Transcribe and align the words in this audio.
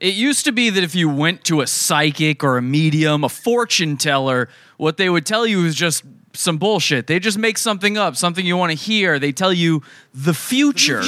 It 0.00 0.14
used 0.14 0.46
to 0.46 0.52
be 0.52 0.70
that 0.70 0.82
if 0.82 0.94
you 0.94 1.10
went 1.10 1.44
to 1.44 1.60
a 1.60 1.66
psychic 1.66 2.42
or 2.42 2.56
a 2.56 2.62
medium, 2.62 3.22
a 3.22 3.28
fortune 3.28 3.98
teller, 3.98 4.48
what 4.78 4.96
they 4.96 5.10
would 5.10 5.26
tell 5.26 5.46
you 5.46 5.66
is 5.66 5.74
just 5.74 6.04
some 6.32 6.56
bullshit. 6.56 7.06
They 7.06 7.18
just 7.18 7.36
make 7.36 7.58
something 7.58 7.98
up, 7.98 8.16
something 8.16 8.46
you 8.46 8.56
want 8.56 8.72
to 8.72 8.78
hear. 8.78 9.18
They 9.18 9.32
tell 9.32 9.52
you 9.52 9.82
the 10.14 10.32
future. 10.32 11.02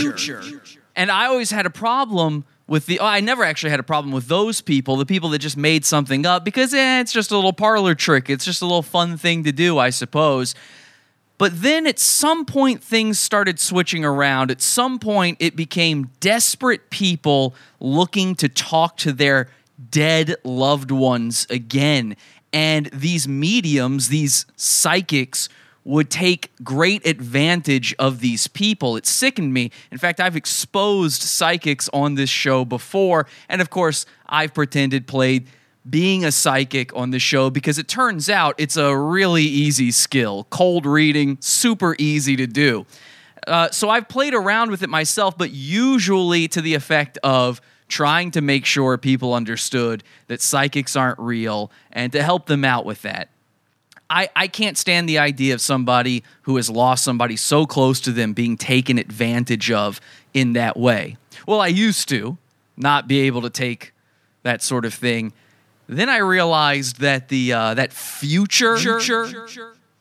And 0.95 1.11
I 1.11 1.27
always 1.27 1.51
had 1.51 1.65
a 1.65 1.71
problem 1.71 2.45
with 2.67 2.85
the. 2.85 2.99
Oh, 3.01 3.07
I 3.07 3.21
never 3.21 3.45
actually 3.45 3.71
had 3.71 3.81
a 3.81 3.85
problem 3.85 4.13
with 4.13 4.29
those 4.29 4.61
people, 4.61 4.97
the 4.97 5.07
people 5.07 5.31
that 5.31 5.39
just 5.39 5.57
made 5.57 5.87
something 5.87 6.27
up, 6.27 6.45
because 6.45 6.75
eh, 6.75 7.01
it's 7.01 7.13
just 7.13 7.31
a 7.31 7.35
little 7.35 7.55
parlor 7.55 7.95
trick. 7.95 8.29
It's 8.29 8.45
just 8.45 8.61
a 8.61 8.67
little 8.67 8.83
fun 8.83 9.17
thing 9.17 9.45
to 9.45 9.53
do, 9.53 9.79
I 9.79 9.89
suppose. 9.89 10.55
But 11.43 11.61
then 11.61 11.89
at 11.89 11.99
some 11.99 12.45
point, 12.45 12.85
things 12.85 13.19
started 13.19 13.59
switching 13.59 14.05
around. 14.05 14.53
At 14.53 14.63
some 14.63 15.01
point, 15.01 15.39
it 15.41 15.57
became 15.57 16.13
desperate 16.21 16.89
people 16.89 17.57
looking 17.81 18.37
to 18.37 18.49
talk 18.49 18.97
to 18.99 19.13
their 19.13 19.51
dead 19.91 20.37
loved 20.45 20.93
ones 20.93 21.49
again. 21.51 22.15
And 22.53 22.87
these 22.93 23.27
mediums, 23.27 24.07
these 24.07 24.47
psychics, 24.55 25.49
would 25.83 26.11
take 26.11 26.53
great 26.63 27.05
advantage 27.05 27.93
of 27.99 28.21
these 28.21 28.47
people. 28.47 28.97
It 28.97 29.05
sickened 29.05 29.53
me. 29.53 29.73
In 29.91 29.99
fact, 29.99 30.21
I've 30.21 30.37
exposed 30.37 31.23
psychics 31.23 31.91
on 31.93 32.15
this 32.15 32.31
show 32.31 32.65
before. 32.65 33.27
And 33.49 33.61
of 33.61 33.69
course, 33.69 34.07
I've 34.29 34.55
pretended, 34.55 35.09
played 35.09 35.49
being 35.89 36.25
a 36.25 36.33
psychic 36.33 36.95
on 36.95 37.11
the 37.11 37.19
show 37.19 37.51
because 37.51 37.79
it 37.79 37.89
turns 37.89 38.31
out 38.31 38.55
it's 38.59 38.77
a 38.77 38.97
really 38.97 39.43
easy 39.43 39.91
skill. 39.91 40.47
Cold 40.51 40.87
reading, 40.87 41.39
super 41.41 41.97
easy 41.99 42.37
to 42.37 42.47
do. 42.47 42.87
Uh, 43.47 43.71
so 43.71 43.91
I've 43.91 44.09
played 44.09 44.35
around 44.35 44.71
with 44.71 44.83
it 44.83 44.89
myself, 44.89 45.37
but 45.37 45.51
usually 45.51 46.47
to 46.49 46.61
the 46.61 46.75
effect 46.75 47.19
of 47.25 47.61
trying 47.89 48.31
to 48.31 48.41
make 48.41 48.65
sure 48.65 48.97
people 48.97 49.35
understood 49.35 50.03
that 50.29 50.41
psychics 50.41 50.97
aren't 50.97 51.19
real 51.19 51.71
and 51.91 52.13
to 52.13 52.23
help 52.23 52.47
them 52.47 52.65
out 52.65 52.87
with 52.87 53.03
that. 53.03 53.29
I, 54.09 54.29
I 54.37 54.47
can't 54.47 54.77
stand 54.77 55.09
the 55.09 55.19
idea 55.19 55.55
of 55.55 55.61
somebody 55.61 56.23
who 56.43 56.57
has 56.57 56.69
lost 56.69 57.03
somebody 57.03 57.37
so 57.37 57.67
close 57.67 58.01
to 58.03 58.13
them 58.13 58.35
being 58.35 58.57
taken 58.57 58.99
advantage 58.99 59.71
of 59.71 60.01
in 60.35 60.53
that 60.53 60.77
way. 60.77 61.17
Well, 61.47 61.61
I 61.61 61.69
used 61.69 62.09
to 62.11 62.37
not 62.77 63.09
be 63.09 63.21
able 63.21 63.43
to 63.43 63.51
take 63.51 63.93
that 64.43 64.63
sort 64.63 64.85
of 64.85 64.95
thing. 64.95 65.33
Then 65.89 66.09
I 66.09 66.19
realized 66.19 67.01
that 67.01 67.29
the 67.29 67.53
uh, 67.53 67.75
that 67.75 67.93
future 67.93 68.77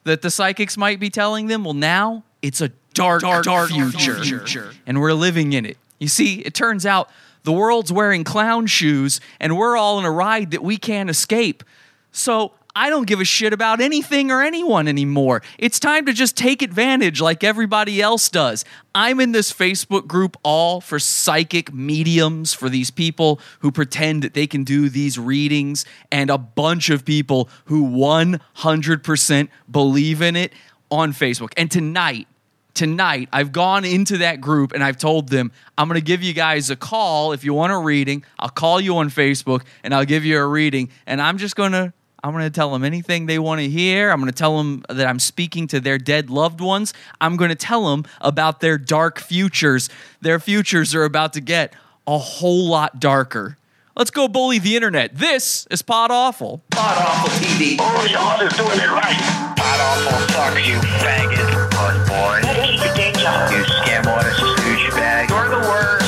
that 0.04 0.22
the 0.22 0.32
psychics 0.32 0.78
might 0.78 1.00
be 1.00 1.10
telling 1.10 1.48
them, 1.48 1.64
well, 1.64 1.74
now 1.74 2.24
it's 2.42 2.62
a 2.62 2.70
dark, 2.94 3.22
dark, 3.22 3.46
dark 3.46 3.70
future, 3.70 4.24
future, 4.24 4.72
and 4.86 5.00
we're 5.00 5.14
living 5.14 5.54
in 5.54 5.66
it. 5.66 5.78
You 6.00 6.08
see, 6.08 6.40
it 6.40 6.54
turns 6.54 6.86
out 6.86 7.10
the 7.44 7.52
world's 7.52 7.92
wearing 7.92 8.24
clown 8.24 8.68
shoes, 8.68 9.20
and 9.40 9.58
we're 9.58 9.78
all 9.78 10.00
in 10.00 10.06
a 10.06 10.12
ride 10.12 10.52
that 10.52 10.64
we 10.64 10.78
can't 10.78 11.10
escape. 11.10 11.64
So 12.12 12.54
I 12.76 12.90
don't 12.90 13.08
give 13.08 13.20
a 13.20 13.26
shit 13.26 13.54
about 13.54 13.82
anything 13.82 14.32
or 14.32 14.42
anyone 14.42 14.88
anymore. 14.88 15.42
It's 15.58 15.80
time 15.80 16.06
to 16.06 16.14
just 16.14 16.38
take 16.38 16.62
advantage 16.62 17.20
like 17.20 17.44
everybody 17.44 18.02
else 18.02 18.30
does. 18.30 18.64
I'm 18.96 19.20
in 19.20 19.32
this 19.32 19.52
Facebook 19.52 20.08
group 20.08 20.38
all 20.44 20.82
for 20.82 21.00
psychic 21.00 21.74
mediums, 21.74 22.54
for 22.54 22.70
these 22.70 22.92
people 22.92 23.40
who 23.60 23.72
pretend 23.72 24.24
that 24.24 24.34
they 24.34 24.48
can 24.48 24.64
do 24.64 24.90
these 24.90 25.20
readings, 25.20 25.86
and 26.12 26.30
a 26.30 26.38
bunch 26.38 26.90
of 26.90 27.06
people 27.06 27.50
who 27.66 27.88
100% 27.88 29.50
believe 29.70 30.22
in 30.22 30.36
it 30.36 30.54
on 30.90 31.14
Facebook. 31.14 31.54
And 31.58 31.70
tonight, 31.70 32.28
tonight 32.74 33.30
I've 33.32 33.52
gone 33.52 33.86
into 33.86 34.20
that 34.20 34.42
group 34.42 34.74
and 34.74 34.84
I've 34.84 34.98
told 34.98 35.30
them 35.30 35.52
I'm 35.78 35.88
going 35.88 36.00
to 36.00 36.06
give 36.06 36.24
you 36.24 36.34
guys 36.34 36.70
a 36.70 36.76
call 36.76 37.32
if 37.34 37.44
you 37.44 37.54
want 37.54 37.72
a 37.72 37.78
reading. 37.78 38.24
I'll 38.40 38.50
call 38.50 38.80
you 38.80 38.98
on 38.98 39.10
Facebook 39.10 39.64
and 39.84 39.94
I'll 39.94 40.06
give 40.06 40.26
you 40.26 40.38
a 40.38 40.46
reading 40.46 40.90
and 41.06 41.22
I'm 41.22 41.38
just 41.38 41.56
going 41.56 41.72
to 41.74 41.94
I'm 42.24 42.34
going 42.34 42.44
to 42.44 42.52
tell 42.52 42.72
them 42.72 42.84
anything 42.84 43.26
they 43.26 43.40
want 43.40 43.62
to 43.62 43.70
hear. 43.70 44.12
I'm 44.12 44.20
going 44.20 44.32
to 44.32 44.38
tell 44.38 44.58
them 44.58 44.84
that 44.90 45.08
I'm 45.08 45.20
speaking 45.20 45.68
to 45.68 45.80
their 45.80 45.98
dead 45.98 46.30
loved 46.30 46.62
ones. 46.62 46.94
I'm 47.20 47.36
going 47.36 47.50
to 47.50 47.56
tell 47.56 47.90
them 47.90 48.06
about 48.22 48.60
their 48.60 48.78
dark 48.78 49.20
futures. 49.20 49.90
Their 50.22 50.40
futures 50.40 50.94
are 50.94 51.04
about 51.04 51.34
to 51.34 51.42
get 51.42 51.74
a 52.06 52.18
whole 52.18 52.68
lot 52.68 53.00
darker. 53.00 53.58
Let's 53.96 54.12
go 54.12 54.28
bully 54.28 54.60
the 54.60 54.76
internet. 54.76 55.16
This 55.16 55.68
is 55.70 55.82
Pod 55.82 56.12
Awful. 56.12 56.62
Pod 56.70 56.98
Awful 56.98 57.30
TV. 57.46 57.78
Oh, 57.80 58.06
y'all 58.06 58.40
is 58.46 58.54
doing 58.54 58.80
it 58.80 58.90
right. 58.90 59.56
Pod 59.58 59.80
Awful 59.82 60.34
sucks, 60.34 60.68
you 60.68 60.76
faggot. 61.02 61.72
Puss 61.72 62.10
boy. 62.10 62.40
Keep 62.64 62.86
your 62.86 62.96
day 62.96 63.12
job. 63.14 63.52
You 63.52 63.64
scam 63.64 64.06
artist, 64.06 64.40
douchebag. 64.40 65.30
You're 65.30 65.50
the 65.50 65.68
worst. 65.68 66.01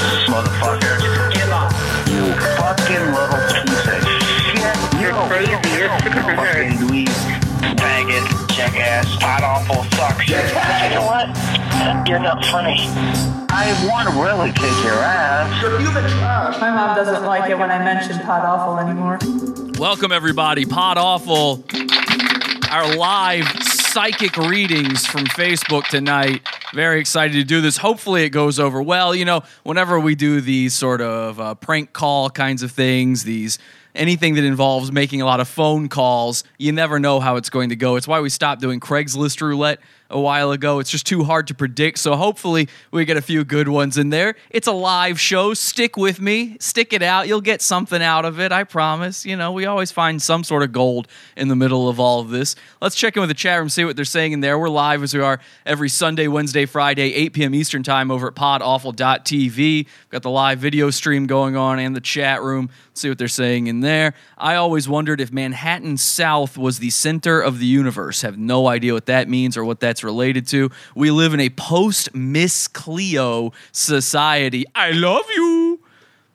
Crazy. 5.47 5.77
You're 5.77 5.89
fucking 5.89 6.77
dweeb. 6.87 7.07
Faggot. 7.75 8.43
Jackass. 8.55 9.15
Pod 9.17 9.43
Awful 9.43 9.83
sucks. 9.97 10.27
You 10.29 10.35
know 10.95 11.05
what? 11.05 12.07
You're 12.07 12.19
not 12.19 12.45
funny. 12.45 12.75
I 13.55 13.87
want 13.89 14.09
to 14.09 14.15
really 14.21 14.51
kick 14.51 14.83
your 14.83 14.93
ass. 14.93 15.61
My 16.59 16.71
mom 16.71 16.95
doesn't 16.95 17.23
like 17.25 17.49
it 17.49 17.57
when 17.57 17.71
I 17.71 17.83
mention 17.83 18.19
Pod 18.19 18.43
Awful 18.43 18.79
anymore. 18.79 19.19
Welcome, 19.79 20.11
everybody. 20.11 20.65
Pod 20.65 20.97
Awful, 20.97 21.63
our 22.71 22.95
live 22.95 23.45
psychic 23.63 24.37
readings 24.37 25.05
from 25.05 25.25
Facebook 25.25 25.85
tonight. 25.87 26.41
Very 26.73 26.99
excited 26.99 27.33
to 27.33 27.43
do 27.43 27.61
this. 27.61 27.77
Hopefully, 27.77 28.23
it 28.23 28.29
goes 28.29 28.59
over 28.59 28.81
well. 28.81 29.13
You 29.13 29.25
know, 29.25 29.43
whenever 29.63 29.99
we 29.99 30.15
do 30.15 30.41
these 30.41 30.73
sort 30.73 31.01
of 31.01 31.39
uh, 31.39 31.55
prank 31.55 31.93
call 31.93 32.29
kinds 32.29 32.63
of 32.63 32.71
things, 32.71 33.23
these 33.23 33.59
anything 33.95 34.35
that 34.35 34.43
involves 34.43 34.91
making 34.91 35.21
a 35.21 35.25
lot 35.25 35.39
of 35.39 35.47
phone 35.47 35.89
calls, 35.89 36.43
you 36.57 36.71
never 36.71 36.99
know 36.99 37.19
how 37.19 37.35
it's 37.35 37.49
going 37.49 37.69
to 37.69 37.75
go. 37.75 37.95
It's 37.95 38.07
why 38.07 38.19
we 38.19 38.29
stopped 38.29 38.61
doing 38.61 38.79
Craigslist 38.79 39.41
roulette 39.41 39.79
a 40.13 40.19
while 40.19 40.51
ago. 40.51 40.79
It's 40.79 40.91
just 40.91 41.05
too 41.05 41.23
hard 41.23 41.47
to 41.47 41.55
predict. 41.55 41.97
So 41.97 42.15
hopefully 42.15 42.69
we 42.91 43.03
get 43.03 43.17
a 43.17 43.21
few 43.21 43.43
good 43.43 43.67
ones 43.67 43.97
in 43.97 44.09
there. 44.09 44.35
It's 44.49 44.67
a 44.67 44.71
live 44.71 45.19
show. 45.19 45.53
Stick 45.53 45.97
with 45.97 46.21
me. 46.21 46.55
Stick 46.59 46.93
it 46.93 47.01
out. 47.01 47.27
You'll 47.27 47.41
get 47.41 47.61
something 47.61 48.01
out 48.01 48.23
of 48.23 48.39
it. 48.39 48.51
I 48.51 48.63
promise. 48.63 49.25
You 49.25 49.35
know, 49.35 49.51
we 49.51 49.65
always 49.65 49.91
find 49.91 50.21
some 50.21 50.43
sort 50.43 50.63
of 50.63 50.71
gold 50.71 51.07
in 51.35 51.47
the 51.47 51.55
middle 51.55 51.89
of 51.89 51.99
all 51.99 52.19
of 52.19 52.29
this. 52.29 52.55
Let's 52.79 52.95
check 52.95 53.17
in 53.17 53.21
with 53.21 53.29
the 53.29 53.33
chat 53.33 53.59
room, 53.59 53.69
see 53.69 53.83
what 53.83 53.95
they're 53.95 54.05
saying 54.05 54.33
in 54.33 54.39
there. 54.39 54.59
We're 54.59 54.69
live 54.69 55.01
as 55.03 55.13
we 55.13 55.21
are 55.21 55.39
every 55.65 55.89
Sunday, 55.89 56.27
Wednesday, 56.27 56.65
Friday, 56.65 57.13
8 57.13 57.33
p.m. 57.33 57.55
Eastern 57.55 57.81
time 57.81 58.11
over 58.11 58.27
at 58.27 58.35
podawful.tv. 58.35 59.87
Got 60.09 60.21
the 60.21 60.29
live 60.29 60.59
video 60.59 60.91
stream 60.91 61.25
going 61.25 61.55
on 61.55 61.79
and 61.79 61.95
the 61.95 62.01
chat 62.01 62.41
room. 62.43 62.69
see 62.93 63.09
what 63.09 63.17
they're 63.17 63.27
saying 63.27 63.67
in 63.67 63.79
there. 63.79 64.13
I 64.37 64.55
always 64.55 64.87
wondered 64.87 65.19
if 65.19 65.31
Manhattan 65.31 65.97
South 65.97 66.57
was 66.57 66.79
the 66.79 66.91
center 66.91 67.41
of 67.41 67.59
the 67.59 67.65
universe. 67.65 68.21
Have 68.21 68.37
no 68.37 68.67
idea 68.67 68.93
what 68.93 69.07
that 69.07 69.27
means 69.27 69.57
or 69.57 69.65
what 69.65 69.79
that's 69.79 70.02
related 70.03 70.47
to. 70.47 70.71
We 70.95 71.11
live 71.11 71.33
in 71.33 71.39
a 71.39 71.49
post 71.49 72.13
Miss 72.13 72.67
Cleo 72.67 73.53
society. 73.71 74.65
I 74.75 74.91
love 74.91 75.25
you. 75.35 75.79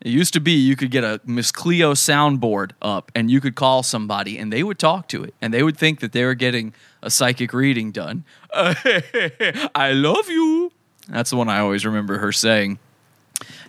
It 0.01 0.11
used 0.11 0.33
to 0.35 0.41
be 0.41 0.53
you 0.53 0.77
could 0.77 0.91
get 0.91 1.03
a 1.03 1.21
Miss 1.25 1.51
Cleo 1.51 1.93
soundboard 1.93 2.71
up 2.81 3.11
and 3.15 3.31
you 3.31 3.41
could 3.41 3.57
call 3.57 3.83
somebody 3.83 4.39
and 4.39 4.53
they 4.53 4.63
would 4.63 4.79
talk 4.79 5.09
to 5.09 5.25
it 5.25 5.35
and 5.43 5.53
they 5.53 5.63
would 5.63 5.77
think 5.77 6.01
that 6.01 6.13
they 6.13 6.25
were 6.25 6.35
getting 6.35 6.73
a 7.03 7.11
psychic 7.11 7.53
reading 7.53 7.91
done. 7.91 8.25
I 8.55 9.93
love 9.93 10.29
you. 10.29 10.73
That's 11.09 11.31
the 11.31 11.37
one 11.37 11.49
I 11.49 11.59
always 11.59 11.85
remember 11.85 12.19
her 12.19 12.33
saying. 12.33 12.79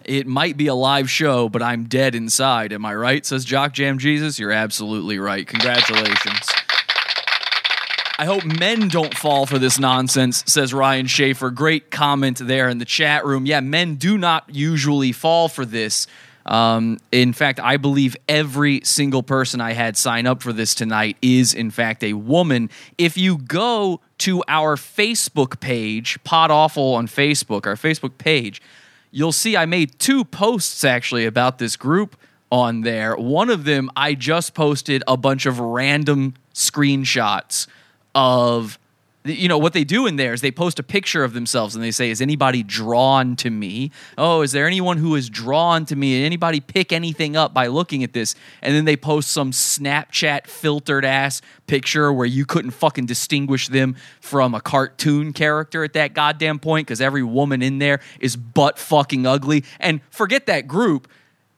It 0.06 0.28
might 0.28 0.58
be 0.58 0.68
a 0.68 0.76
live 0.76 1.10
show, 1.10 1.50
but 1.50 1.62
I'm 1.62 1.86
dead 1.86 2.16
inside. 2.16 2.74
Am 2.74 2.86
I 2.86 2.96
right? 2.96 3.26
Says 3.26 3.46
Jock 3.46 3.74
Jam 3.74 3.98
Jesus. 3.98 4.40
You're 4.40 4.52
absolutely 4.52 5.20
right. 5.20 5.48
Congratulations. 5.48 6.48
I 8.20 8.26
hope 8.26 8.44
men 8.44 8.90
don't 8.90 9.18
fall 9.18 9.46
for 9.46 9.58
this 9.58 9.80
nonsense, 9.80 10.44
says 10.46 10.74
Ryan 10.74 11.08
Schaefer. 11.08 11.52
Great 11.52 11.90
comment 11.90 12.38
there 12.40 12.68
in 12.68 12.78
the 12.78 12.84
chat 12.84 13.24
room. 13.24 13.46
Yeah, 13.46 13.62
men 13.62 13.96
do 13.96 14.18
not 14.18 14.44
usually 14.50 15.14
fall 15.14 15.48
for 15.48 15.64
this. 15.64 16.06
Um, 16.46 16.98
in 17.14 17.32
fact, 17.32 17.62
I 17.62 17.78
believe 17.78 18.18
every 18.28 18.82
single 18.84 19.24
person 19.24 19.62
I 19.62 19.72
had 19.72 19.96
sign 19.96 20.28
up 20.28 20.44
for 20.44 20.52
this 20.52 20.76
tonight 20.76 21.16
is, 21.22 21.54
in 21.54 21.72
fact, 21.72 22.04
a 22.04 22.12
woman. 22.12 22.70
If 22.98 23.16
you 23.16 23.38
go 23.38 24.02
to 24.18 24.44
our 24.50 24.76
Facebook 24.76 25.62
page, 25.62 26.22
Pod 26.26 26.52
Awful 26.52 26.96
on 26.96 27.08
Facebook, 27.08 27.66
our 27.66 27.76
Facebook 27.76 28.18
page, 28.18 28.62
you'll 29.12 29.32
see 29.32 29.56
I 29.56 29.66
made 29.66 29.98
two 29.98 30.26
posts 30.26 30.84
actually 30.84 31.26
about 31.26 31.58
this 31.58 31.78
group 31.78 32.18
on 32.52 32.82
there. 32.82 33.16
One 33.16 33.50
of 33.50 33.64
them, 33.64 33.90
I 33.96 34.14
just 34.14 34.54
posted 34.54 35.04
a 35.08 35.16
bunch 35.16 35.46
of 35.46 35.58
random 35.62 36.34
screenshots 36.54 37.68
of 38.16 38.80
you 39.26 39.48
know 39.48 39.58
what 39.58 39.74
they 39.74 39.84
do 39.84 40.08
in 40.08 40.16
there 40.16 40.34
is 40.34 40.42
they 40.42 40.52
post 40.52 40.80
a 40.80 40.84
picture 40.84 41.24
of 41.24 41.34
themselves 41.34 41.76
and 41.76 41.84
they 41.84 41.92
say 41.92 42.10
is 42.10 42.22
anybody 42.22 42.64
drawn 42.64 43.36
to 43.38 43.50
me? 43.50 43.92
Oh 44.18 44.42
is 44.42 44.52
there 44.52 44.66
anyone 44.66 44.98
who 44.98 45.16
is 45.16 45.30
drawn 45.30 45.86
to 45.86 45.96
me? 45.96 46.24
Anybody 46.24 46.60
pick 46.60 46.94
anything 46.94 47.36
up 47.36 47.54
by 47.54 47.68
looking 47.68 48.04
at 48.04 48.14
this? 48.14 48.36
And 48.62 48.74
then 48.74 48.86
they 48.86 48.96
post 48.96 49.30
some 49.32 49.52
snapchat 49.52 50.48
filtered 50.48 51.06
ass 51.06 51.42
picture 51.68 52.14
where 52.14 52.26
you 52.26 52.46
couldn't 52.46 52.72
fucking 52.72 53.06
distinguish 53.06 53.68
them 53.68 53.96
from 54.22 54.56
a 54.56 54.62
cartoon 54.62 55.34
character 55.34 55.84
at 55.84 55.94
that 55.94 56.14
goddamn 56.14 56.60
point 56.60 56.88
because 56.88 57.02
every 57.02 57.24
woman 57.24 57.62
in 57.62 57.80
there 57.80 58.00
is 58.20 58.36
butt 58.36 58.80
fucking 58.80 59.26
ugly. 59.28 59.66
And 59.80 60.02
forget 60.10 60.46
that 60.46 60.68
group. 60.68 61.10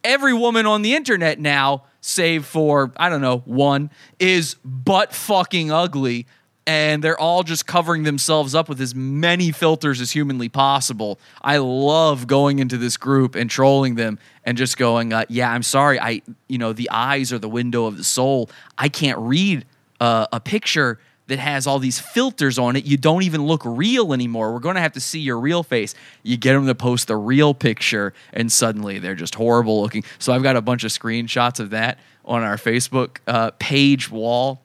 Every 0.03 0.33
woman 0.33 0.65
on 0.65 0.81
the 0.81 0.95
internet 0.95 1.39
now, 1.39 1.83
save 2.01 2.45
for, 2.45 2.91
I 2.97 3.07
don't 3.07 3.21
know, 3.21 3.43
one, 3.45 3.91
is 4.19 4.55
butt 4.65 5.13
fucking 5.13 5.71
ugly. 5.71 6.25
And 6.67 7.03
they're 7.03 7.19
all 7.19 7.41
just 7.41 7.65
covering 7.65 8.03
themselves 8.03 8.53
up 8.53 8.69
with 8.69 8.79
as 8.79 8.93
many 8.93 9.51
filters 9.51 9.99
as 9.99 10.11
humanly 10.11 10.47
possible. 10.47 11.19
I 11.41 11.57
love 11.57 12.27
going 12.27 12.59
into 12.59 12.77
this 12.77 12.97
group 12.97 13.33
and 13.35 13.49
trolling 13.49 13.95
them 13.95 14.19
and 14.45 14.57
just 14.57 14.77
going, 14.77 15.11
uh, 15.11 15.25
"Yeah, 15.27 15.51
I'm 15.51 15.63
sorry. 15.63 15.99
I, 15.99 16.21
you 16.47 16.59
know, 16.59 16.71
the 16.71 16.89
eyes 16.91 17.33
are 17.33 17.39
the 17.39 17.49
window 17.49 17.85
of 17.87 17.97
the 17.97 18.03
soul. 18.03 18.49
I 18.77 18.89
can't 18.89 19.17
read 19.17 19.65
uh, 19.99 20.27
a 20.31 20.39
picture 20.39 20.99
that 21.31 21.39
has 21.39 21.65
all 21.65 21.79
these 21.79 21.97
filters 21.97 22.59
on 22.59 22.75
it. 22.75 22.83
You 22.83 22.97
don't 22.97 23.23
even 23.23 23.45
look 23.45 23.61
real 23.63 24.13
anymore. 24.13 24.51
We're 24.51 24.59
going 24.59 24.75
to 24.75 24.81
have 24.81 24.91
to 24.93 24.99
see 24.99 25.19
your 25.19 25.39
real 25.39 25.63
face. 25.63 25.95
You 26.23 26.35
get 26.35 26.53
them 26.53 26.67
to 26.67 26.75
post 26.75 27.07
the 27.07 27.15
real 27.15 27.53
picture, 27.53 28.13
and 28.33 28.51
suddenly 28.51 28.99
they're 28.99 29.15
just 29.15 29.35
horrible 29.35 29.81
looking. 29.81 30.03
So 30.19 30.33
I've 30.33 30.43
got 30.43 30.57
a 30.57 30.61
bunch 30.61 30.83
of 30.83 30.91
screenshots 30.91 31.61
of 31.61 31.69
that 31.69 31.99
on 32.25 32.43
our 32.43 32.57
Facebook 32.57 33.19
uh, 33.27 33.51
page 33.59 34.11
wall. 34.11 34.61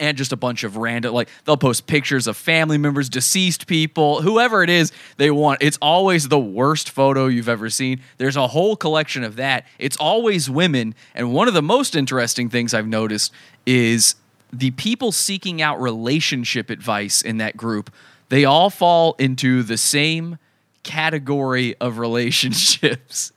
And 0.00 0.16
just 0.16 0.32
a 0.32 0.36
bunch 0.36 0.64
of 0.64 0.76
random, 0.76 1.12
like 1.12 1.28
they'll 1.44 1.56
post 1.56 1.86
pictures 1.86 2.26
of 2.26 2.36
family 2.36 2.78
members, 2.78 3.08
deceased 3.08 3.66
people, 3.66 4.22
whoever 4.22 4.62
it 4.62 4.70
is 4.70 4.92
they 5.16 5.30
want. 5.30 5.62
It's 5.62 5.78
always 5.82 6.28
the 6.28 6.38
worst 6.38 6.90
photo 6.90 7.26
you've 7.26 7.48
ever 7.48 7.68
seen. 7.68 8.00
There's 8.16 8.36
a 8.36 8.46
whole 8.46 8.76
collection 8.76 9.24
of 9.24 9.36
that. 9.36 9.66
It's 9.78 9.96
always 9.96 10.48
women. 10.48 10.94
And 11.14 11.32
one 11.32 11.48
of 11.48 11.54
the 11.54 11.62
most 11.62 11.96
interesting 11.96 12.48
things 12.48 12.74
I've 12.74 12.86
noticed 12.86 13.32
is 13.66 14.14
the 14.52 14.70
people 14.72 15.12
seeking 15.12 15.60
out 15.60 15.80
relationship 15.80 16.70
advice 16.70 17.22
in 17.22 17.38
that 17.38 17.56
group, 17.56 17.90
they 18.28 18.44
all 18.44 18.70
fall 18.70 19.14
into 19.18 19.62
the 19.62 19.76
same 19.76 20.38
category 20.82 21.74
of 21.80 21.98
relationships. 21.98 23.32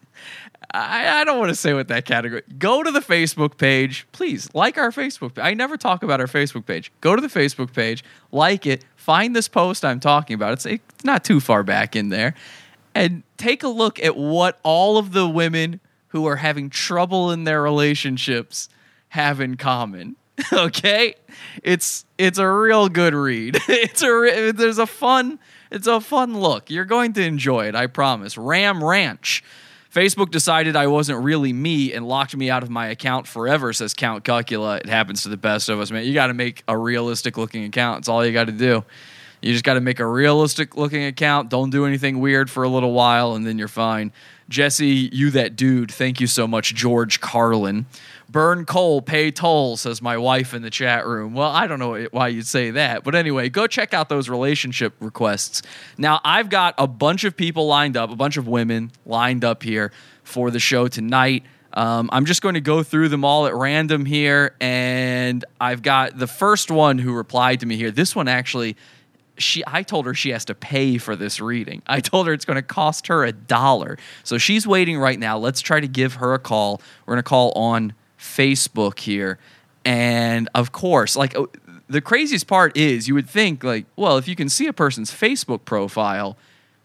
I, 0.74 1.22
I 1.22 1.24
don't 1.24 1.40
want 1.40 1.50
to 1.50 1.56
say 1.56 1.74
what 1.74 1.88
that 1.90 2.06
category. 2.06 2.44
Go 2.58 2.84
to 2.84 2.92
the 2.92 3.00
Facebook 3.00 3.58
page, 3.58 4.08
please. 4.12 4.50
Like 4.54 4.78
our 4.78 4.92
Facebook. 4.92 5.38
I 5.42 5.54
never 5.54 5.78
talk 5.78 6.04
about 6.04 6.20
our 6.20 6.28
Facebook 6.28 6.66
page. 6.66 6.92
Go 7.02 7.16
to 7.16 7.22
the 7.22 7.28
Facebook 7.28 7.74
page, 7.74 8.04
like 8.32 8.66
it, 8.66 8.86
find 8.96 9.36
this 9.36 9.48
post 9.48 9.84
I'm 9.84 10.00
talking 10.00 10.34
about. 10.34 10.54
It's, 10.54 10.66
it's 10.66 11.04
not 11.04 11.24
too 11.24 11.40
far 11.40 11.64
back 11.64 11.96
in 11.96 12.10
there, 12.10 12.36
and 12.96 13.24
take 13.38 13.64
a 13.64 13.68
look 13.68 14.02
at 14.04 14.16
what 14.16 14.60
all 14.64 14.98
of 14.98 15.12
the 15.12 15.28
women 15.28 15.80
who 16.10 16.26
are 16.26 16.38
having 16.38 16.70
trouble 16.70 17.32
in 17.32 17.44
their 17.44 17.62
relationships 17.62 18.70
have 19.10 19.40
in 19.42 19.58
common. 19.58 20.16
okay, 20.54 21.16
it's 21.64 22.06
it's 22.18 22.38
a 22.38 22.50
real 22.50 22.90
good 22.90 23.14
read. 23.14 23.58
it's 23.68 24.02
a 24.02 24.14
re- 24.14 24.52
there's 24.52 24.80
a 24.80 24.88
fun 24.88 25.40
it's 25.72 25.88
a 25.88 26.02
fun 26.02 26.40
look. 26.40 26.70
You're 26.70 26.86
going 26.86 27.14
to 27.14 27.24
enjoy 27.24 27.68
it, 27.68 27.76
I 27.76 27.88
promise. 27.88 28.38
Ram 28.38 28.84
Ranch. 28.84 29.44
Facebook 29.94 30.32
decided 30.32 30.78
I 30.78 30.88
wasn't 30.88 31.22
really 31.22 31.52
me 31.52 31.92
and 31.92 32.08
locked 32.08 32.36
me 32.36 32.50
out 32.50 32.64
of 32.64 32.70
my 32.70 32.88
account 32.88 33.28
forever, 33.28 33.74
says 33.74 33.94
Count 33.94 34.24
Cucula. 34.24 34.78
It 34.78 34.88
happens 34.88 35.24
to 35.24 35.30
the 35.30 35.36
best 35.36 35.68
of 35.68 35.82
us, 35.82 35.92
man. 35.92 36.06
You 36.06 36.14
got 36.14 36.28
to 36.28 36.34
make 36.34 36.64
a 36.68 36.78
realistic 36.78 37.38
looking 37.38 37.66
account. 37.66 38.00
It's 38.00 38.08
all 38.08 38.26
you 38.26 38.32
got 38.32 38.46
to 38.46 38.54
do. 38.54 38.86
You 39.42 39.52
just 39.52 39.66
got 39.66 39.74
to 39.74 39.82
make 39.82 40.00
a 40.00 40.06
realistic 40.06 40.78
looking 40.78 41.04
account. 41.04 41.50
Don't 41.50 41.72
do 41.72 41.86
anything 41.86 42.20
weird 42.20 42.50
for 42.50 42.64
a 42.64 42.70
little 42.70 42.94
while, 42.94 43.34
and 43.34 43.46
then 43.46 43.58
you're 43.58 43.68
fine. 43.68 44.14
Jesse, 44.48 45.10
you 45.12 45.32
that 45.32 45.56
dude. 45.56 45.92
Thank 45.92 46.22
you 46.22 46.28
so 46.28 46.48
much, 46.48 46.74
George 46.74 47.20
Carlin. 47.20 47.86
Burn 48.32 48.66
coal, 48.66 49.02
pay 49.02 49.30
toll, 49.30 49.76
says 49.76 50.02
my 50.02 50.18
wife 50.18 50.54
in 50.54 50.62
the 50.62 50.70
chat 50.70 51.06
room. 51.06 51.34
Well, 51.34 51.50
I 51.50 51.68
don't 51.68 51.80
know 51.80 52.08
why 52.12 52.30
you'd 52.30 52.48
say 52.48 52.72
that. 52.72 53.04
But 53.04 53.14
anyway, 53.14 53.50
go 53.50 53.68
check 53.68 53.94
out 53.94 54.08
those 54.08 54.30
relationship 54.30 54.94
requests. 55.02 55.62
Now, 55.98 56.22
I've 56.24 56.50
got 56.50 56.76
a 56.78 56.88
bunch 56.88 57.26
of 57.26 57.36
people 57.36 57.68
lined 57.68 57.98
up, 57.98 58.10
a 58.10 58.16
bunch 58.16 58.38
of 58.38 58.48
women 58.48 58.92
lined 59.06 59.44
up 59.44 59.64
here 59.64 59.92
for 60.24 60.50
the 60.50 60.60
show 60.60 60.88
tonight. 60.88 61.44
Um, 61.74 62.10
I'm 62.14 62.26
just 62.26 62.42
going 62.42 62.56
to 62.56 62.62
go 62.62 62.84
through 62.84 63.10
them 63.10 63.26
all 63.26 63.48
at 63.48 63.56
random 63.56 64.06
here. 64.06 64.56
And 64.62 65.44
I've 65.60 65.82
got 65.82 66.18
the 66.18 66.28
first 66.28 66.72
one 66.72 67.00
who 67.00 67.14
replied 67.14 67.60
to 67.62 67.66
me 67.66 67.76
here. 67.76 67.92
This 67.92 68.16
one 68.16 68.30
actually 68.30 68.78
she 69.38 69.64
I 69.66 69.84
told 69.84 70.06
her 70.06 70.14
she 70.14 70.30
has 70.30 70.46
to 70.46 70.56
pay 70.56 70.98
for 70.98 71.16
this 71.16 71.40
reading. 71.40 71.82
I 71.88 72.00
told 72.00 72.28
her 72.28 72.34
it's 72.34 72.46
going 72.46 72.56
to 72.56 72.62
cost 72.62 73.08
her 73.08 73.26
a 73.26 73.32
dollar. 73.32 73.98
So 74.24 74.38
she's 74.38 74.66
waiting 74.68 74.98
right 74.98 75.20
now. 75.20 75.38
Let's 75.38 75.62
try 75.62 75.80
to 75.80 75.88
give 75.88 76.16
her 76.16 76.34
a 76.34 76.40
call. 76.40 76.82
We're 77.06 77.16
going 77.16 77.24
to 77.24 77.30
call 77.30 77.52
on 77.54 77.94
Facebook 78.22 79.00
here. 79.00 79.40
And 79.84 80.48
of 80.54 80.72
course, 80.72 81.16
like 81.16 81.36
uh, 81.36 81.48
the 81.90 82.02
craziest 82.02 82.48
part 82.48 82.78
is 82.78 83.08
you 83.08 83.16
would 83.16 83.30
think 83.30 83.64
like, 83.64 83.86
well, 83.96 84.18
if 84.18 84.28
you 84.28 84.36
can 84.36 84.48
see 84.48 84.68
a 84.68 84.74
person's 84.74 85.12
Facebook 85.12 85.66
profile, 85.66 86.38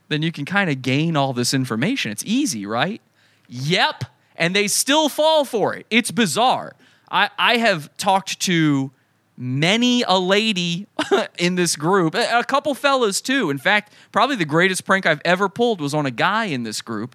then 0.09 0.23
you 0.23 0.33
can 0.33 0.45
kind 0.45 0.71
of 0.71 0.83
gain 0.83 1.17
all 1.17 1.33
this 1.33 1.53
information. 1.53 2.11
It's 2.11 2.25
easy, 2.25 2.65
right? 2.65 3.01
Yep. 3.49 4.05
And 4.37 4.57
they 4.57 4.67
still 4.67 5.09
fall 5.09 5.45
for 5.45 5.75
it. 5.75 5.87
It's 5.91 6.11
bizarre. 6.11 6.75
I, 7.11 7.31
I 7.39 7.59
have 7.59 7.95
talked 7.97 8.41
to 8.41 8.91
many 9.37 10.03
a 10.03 10.19
lady 10.19 10.87
in 11.39 11.57
this 11.57 11.77
group, 11.77 12.15
a, 12.15 12.39
a 12.39 12.45
couple 12.45 12.75
fellas 12.75 13.21
too. 13.21 13.51
In 13.51 13.59
fact, 13.59 13.93
probably 14.11 14.37
the 14.37 14.47
greatest 14.47 14.85
prank 14.85 15.05
I've 15.05 15.21
ever 15.25 15.49
pulled 15.49 15.81
was 15.81 15.93
on 15.93 16.07
a 16.07 16.11
guy 16.11 16.47
in 16.47 16.63
this 16.63 16.81
group. 16.81 17.15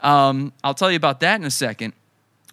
Um, 0.00 0.52
I'll 0.62 0.74
tell 0.74 0.90
you 0.90 0.96
about 0.96 1.20
that 1.20 1.40
in 1.40 1.46
a 1.46 1.50
second. 1.50 1.94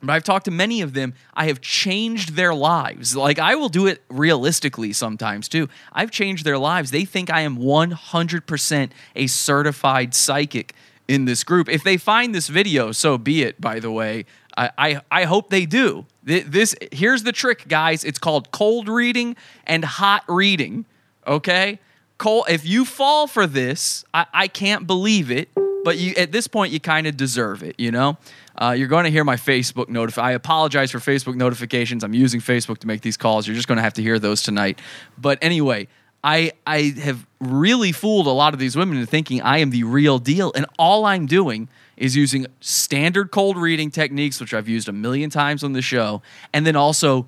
But 0.02 0.12
I've 0.12 0.24
talked 0.24 0.46
to 0.46 0.52
many 0.52 0.82
of 0.82 0.94
them. 0.94 1.14
I 1.34 1.48
have 1.48 1.60
changed 1.60 2.36
their 2.36 2.54
lives. 2.54 3.16
Like 3.16 3.38
I 3.38 3.56
will 3.56 3.70
do 3.70 3.86
it 3.88 4.02
realistically 4.10 4.94
sometimes 4.94 5.50
too. 5.50 5.68
I've 5.92 6.12
changed 6.12 6.46
their 6.46 6.58
lives. 6.58 6.92
They 6.92 7.06
think 7.06 7.30
I 7.30 7.42
am 7.42 7.58
100% 7.58 8.92
a 9.16 9.28
certified 9.28 10.14
psychic 10.14 10.74
in 11.08 11.26
this 11.26 11.44
group. 11.44 11.68
If 11.68 11.84
they 11.84 11.98
find 11.98 12.34
this 12.34 12.48
video, 12.48 12.92
so 12.92 13.18
be 13.18 13.44
it, 13.44 13.60
by 13.60 13.80
the 13.80 13.92
way. 13.92 14.26
I, 14.58 15.02
I, 15.10 15.24
hope 15.24 15.50
they 15.50 15.66
do. 15.66 16.06
This 16.24 16.76
here's 16.92 17.24
the 17.24 17.32
trick, 17.32 17.70
guys. 17.70 18.04
It's 18.04 18.20
called 18.20 18.52
cold 18.52 18.90
reading 18.90 19.38
and 19.66 19.86
hot 19.86 20.26
reading. 20.28 20.86
Okay? 21.26 21.80
Cold 22.18 22.46
if 22.50 22.66
you 22.66 22.84
fall 22.84 23.26
for 23.26 23.48
this, 23.48 24.04
I, 24.14 24.26
I 24.34 24.48
can't 24.50 24.86
believe 24.86 25.32
it, 25.32 25.48
but 25.84 25.98
you 25.98 26.14
at 26.16 26.32
this 26.32 26.48
point 26.48 26.72
you 26.72 26.80
kind 26.80 27.08
of 27.08 27.18
deserve 27.18 27.64
it, 27.64 27.76
you 27.80 27.92
know? 27.92 28.18
Uh, 28.58 28.76
you're 28.78 28.88
going 28.88 29.06
to 29.06 29.12
hear 29.12 29.24
my 29.24 29.38
Facebook 29.38 29.88
notify. 29.88 30.30
I 30.30 30.32
apologize 30.32 30.92
for 30.92 31.00
Facebook 31.00 31.36
notifications. 31.36 32.04
I'm 32.04 32.14
using 32.14 32.42
Facebook 32.42 32.80
to 32.80 32.88
make 32.88 33.02
these 33.02 33.16
calls. 33.16 33.48
You're 33.48 33.56
just 33.56 33.68
going 33.70 33.78
to 33.78 33.84
have 33.84 33.94
to 33.94 34.02
hear 34.02 34.20
those 34.20 34.42
tonight. 34.42 34.80
But 35.18 35.40
anyway, 35.42 35.88
I 36.24 36.52
I 36.68 36.94
have 37.02 37.26
really 37.40 37.92
fooled 37.92 38.28
a 38.28 38.32
lot 38.32 38.54
of 38.54 38.60
these 38.60 38.76
women 38.76 38.98
into 38.98 39.10
thinking 39.10 39.42
I 39.42 39.60
am 39.60 39.70
the 39.70 39.84
real 39.84 40.20
deal, 40.20 40.52
and 40.56 40.66
all 40.78 41.06
I'm 41.06 41.26
doing 41.26 41.70
is 41.96 42.16
using 42.16 42.48
standard 42.60 43.32
cold 43.32 43.58
reading 43.58 43.92
techniques, 43.92 44.40
which 44.40 44.54
I've 44.54 44.70
used 44.70 44.90
a 44.90 44.94
million 44.94 45.30
times 45.30 45.64
on 45.64 45.74
the 45.74 45.82
show, 45.82 46.22
and 46.54 46.66
then 46.66 46.76
also 46.76 47.28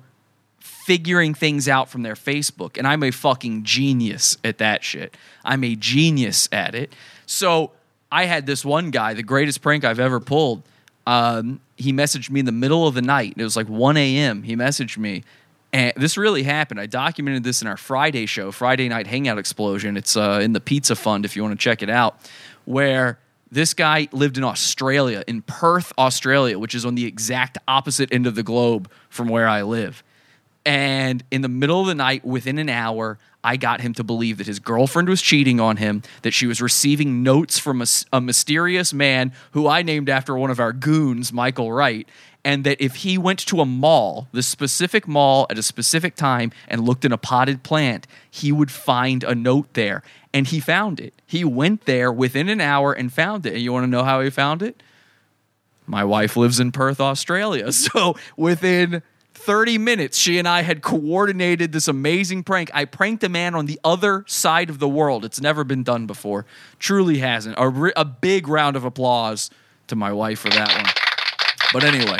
figuring 0.58 1.32
things 1.34 1.68
out 1.68 1.88
from 1.88 2.02
their 2.02 2.14
Facebook. 2.14 2.76
And 2.76 2.86
I'm 2.86 3.02
a 3.02 3.10
fucking 3.10 3.64
genius 3.64 4.36
at 4.44 4.58
that 4.58 4.82
shit. 4.82 5.16
I'm 5.44 5.62
a 5.64 5.76
genius 5.76 6.48
at 6.52 6.74
it. 6.74 6.94
So 7.24 7.72
I 8.12 8.26
had 8.26 8.44
this 8.44 8.62
one 8.62 8.90
guy, 8.90 9.14
the 9.14 9.22
greatest 9.22 9.62
prank 9.62 9.84
I've 9.84 9.98
ever 9.98 10.20
pulled. 10.20 10.62
Um, 11.06 11.60
he 11.76 11.94
messaged 11.94 12.30
me 12.30 12.40
in 12.40 12.46
the 12.46 12.52
middle 12.52 12.86
of 12.86 12.94
the 12.94 13.00
night. 13.00 13.34
It 13.38 13.42
was 13.42 13.56
like 13.56 13.68
1 13.68 13.96
a.m. 13.96 14.42
He 14.42 14.54
messaged 14.54 14.98
me. 14.98 15.24
And 15.72 15.94
this 15.96 16.18
really 16.18 16.42
happened. 16.42 16.78
I 16.78 16.84
documented 16.84 17.42
this 17.42 17.62
in 17.62 17.68
our 17.68 17.78
Friday 17.78 18.26
show, 18.26 18.52
Friday 18.52 18.90
Night 18.90 19.06
Hangout 19.06 19.38
Explosion. 19.38 19.96
It's 19.96 20.14
uh, 20.14 20.40
in 20.42 20.52
the 20.52 20.60
Pizza 20.60 20.94
Fund 20.94 21.24
if 21.24 21.34
you 21.34 21.42
want 21.42 21.58
to 21.58 21.64
check 21.64 21.82
it 21.82 21.88
out, 21.88 22.18
where 22.66 23.18
this 23.50 23.72
guy 23.72 24.08
lived 24.12 24.36
in 24.36 24.44
Australia, 24.44 25.24
in 25.26 25.40
Perth, 25.40 25.94
Australia, 25.96 26.58
which 26.58 26.74
is 26.74 26.84
on 26.84 26.94
the 26.94 27.06
exact 27.06 27.56
opposite 27.66 28.12
end 28.12 28.26
of 28.26 28.34
the 28.34 28.42
globe 28.42 28.90
from 29.08 29.28
where 29.28 29.48
I 29.48 29.62
live. 29.62 30.04
And 30.66 31.24
in 31.30 31.40
the 31.40 31.48
middle 31.48 31.80
of 31.80 31.86
the 31.86 31.94
night, 31.94 32.26
within 32.26 32.58
an 32.58 32.68
hour, 32.68 33.18
I 33.44 33.56
got 33.56 33.80
him 33.80 33.92
to 33.94 34.04
believe 34.04 34.38
that 34.38 34.46
his 34.46 34.60
girlfriend 34.60 35.08
was 35.08 35.20
cheating 35.20 35.58
on 35.58 35.76
him, 35.76 36.02
that 36.22 36.32
she 36.32 36.46
was 36.46 36.62
receiving 36.62 37.22
notes 37.22 37.58
from 37.58 37.82
a 38.12 38.20
mysterious 38.20 38.92
man 38.92 39.32
who 39.52 39.66
I 39.66 39.82
named 39.82 40.08
after 40.08 40.36
one 40.36 40.50
of 40.50 40.60
our 40.60 40.72
goons, 40.72 41.32
Michael 41.32 41.72
Wright, 41.72 42.08
and 42.44 42.64
that 42.64 42.80
if 42.80 42.96
he 42.96 43.18
went 43.18 43.40
to 43.40 43.60
a 43.60 43.66
mall, 43.66 44.28
the 44.32 44.42
specific 44.42 45.08
mall 45.08 45.46
at 45.50 45.58
a 45.58 45.62
specific 45.62 46.14
time, 46.14 46.52
and 46.68 46.84
looked 46.84 47.04
in 47.04 47.12
a 47.12 47.18
potted 47.18 47.62
plant, 47.62 48.06
he 48.30 48.52
would 48.52 48.70
find 48.70 49.24
a 49.24 49.34
note 49.34 49.74
there. 49.74 50.02
And 50.34 50.46
he 50.46 50.60
found 50.60 50.98
it. 50.98 51.14
He 51.26 51.44
went 51.44 51.84
there 51.84 52.10
within 52.10 52.48
an 52.48 52.60
hour 52.60 52.92
and 52.92 53.12
found 53.12 53.44
it. 53.44 53.54
And 53.54 53.62
you 53.62 53.72
want 53.72 53.84
to 53.84 53.90
know 53.90 54.04
how 54.04 54.20
he 54.20 54.30
found 54.30 54.62
it? 54.62 54.82
My 55.86 56.04
wife 56.04 56.36
lives 56.36 56.58
in 56.58 56.72
Perth, 56.72 57.00
Australia. 57.00 57.70
So 57.72 58.16
within 58.36 59.02
30 59.44 59.78
minutes, 59.78 60.18
she 60.18 60.38
and 60.38 60.46
I 60.46 60.62
had 60.62 60.82
coordinated 60.82 61.72
this 61.72 61.88
amazing 61.88 62.44
prank. 62.44 62.70
I 62.72 62.84
pranked 62.84 63.24
a 63.24 63.28
man 63.28 63.56
on 63.56 63.66
the 63.66 63.80
other 63.82 64.24
side 64.28 64.70
of 64.70 64.78
the 64.78 64.88
world. 64.88 65.24
It's 65.24 65.40
never 65.40 65.64
been 65.64 65.82
done 65.82 66.06
before. 66.06 66.46
Truly 66.78 67.18
hasn't. 67.18 67.58
A, 67.58 67.92
a 67.96 68.04
big 68.04 68.46
round 68.46 68.76
of 68.76 68.84
applause 68.84 69.50
to 69.88 69.96
my 69.96 70.12
wife 70.12 70.38
for 70.38 70.50
that 70.50 70.68
one. 70.68 70.92
But 71.72 71.82
anyway, 71.82 72.18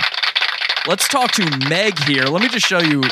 let's 0.88 1.06
talk 1.06 1.30
to 1.32 1.68
Meg 1.68 1.96
here. 2.00 2.24
Let 2.24 2.42
me 2.42 2.48
just 2.48 2.66
show 2.66 2.80
you. 2.80 3.02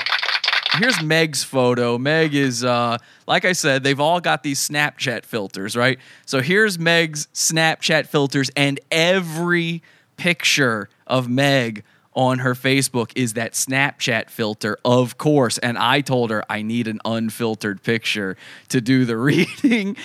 Here's 0.74 1.00
Meg's 1.02 1.44
photo. 1.44 1.96
Meg 1.96 2.34
is, 2.34 2.64
uh, 2.64 2.98
like 3.28 3.44
I 3.44 3.52
said, 3.52 3.84
they've 3.84 4.00
all 4.00 4.20
got 4.20 4.42
these 4.42 4.58
Snapchat 4.66 5.24
filters, 5.24 5.76
right? 5.76 5.98
So 6.26 6.40
here's 6.40 6.78
Meg's 6.78 7.26
Snapchat 7.34 8.06
filters, 8.06 8.50
and 8.56 8.80
every 8.90 9.82
picture 10.16 10.88
of 11.06 11.28
Meg 11.28 11.84
on 12.20 12.40
her 12.40 12.52
Facebook 12.52 13.12
is 13.16 13.32
that 13.32 13.54
Snapchat 13.54 14.28
filter, 14.28 14.76
of 14.84 15.16
course. 15.16 15.56
And 15.56 15.78
I 15.78 16.02
told 16.02 16.30
her 16.30 16.44
I 16.50 16.60
need 16.60 16.86
an 16.86 17.00
unfiltered 17.02 17.82
picture 17.82 18.36
to 18.68 18.82
do 18.82 19.06
the 19.06 19.16
reading. 19.16 19.96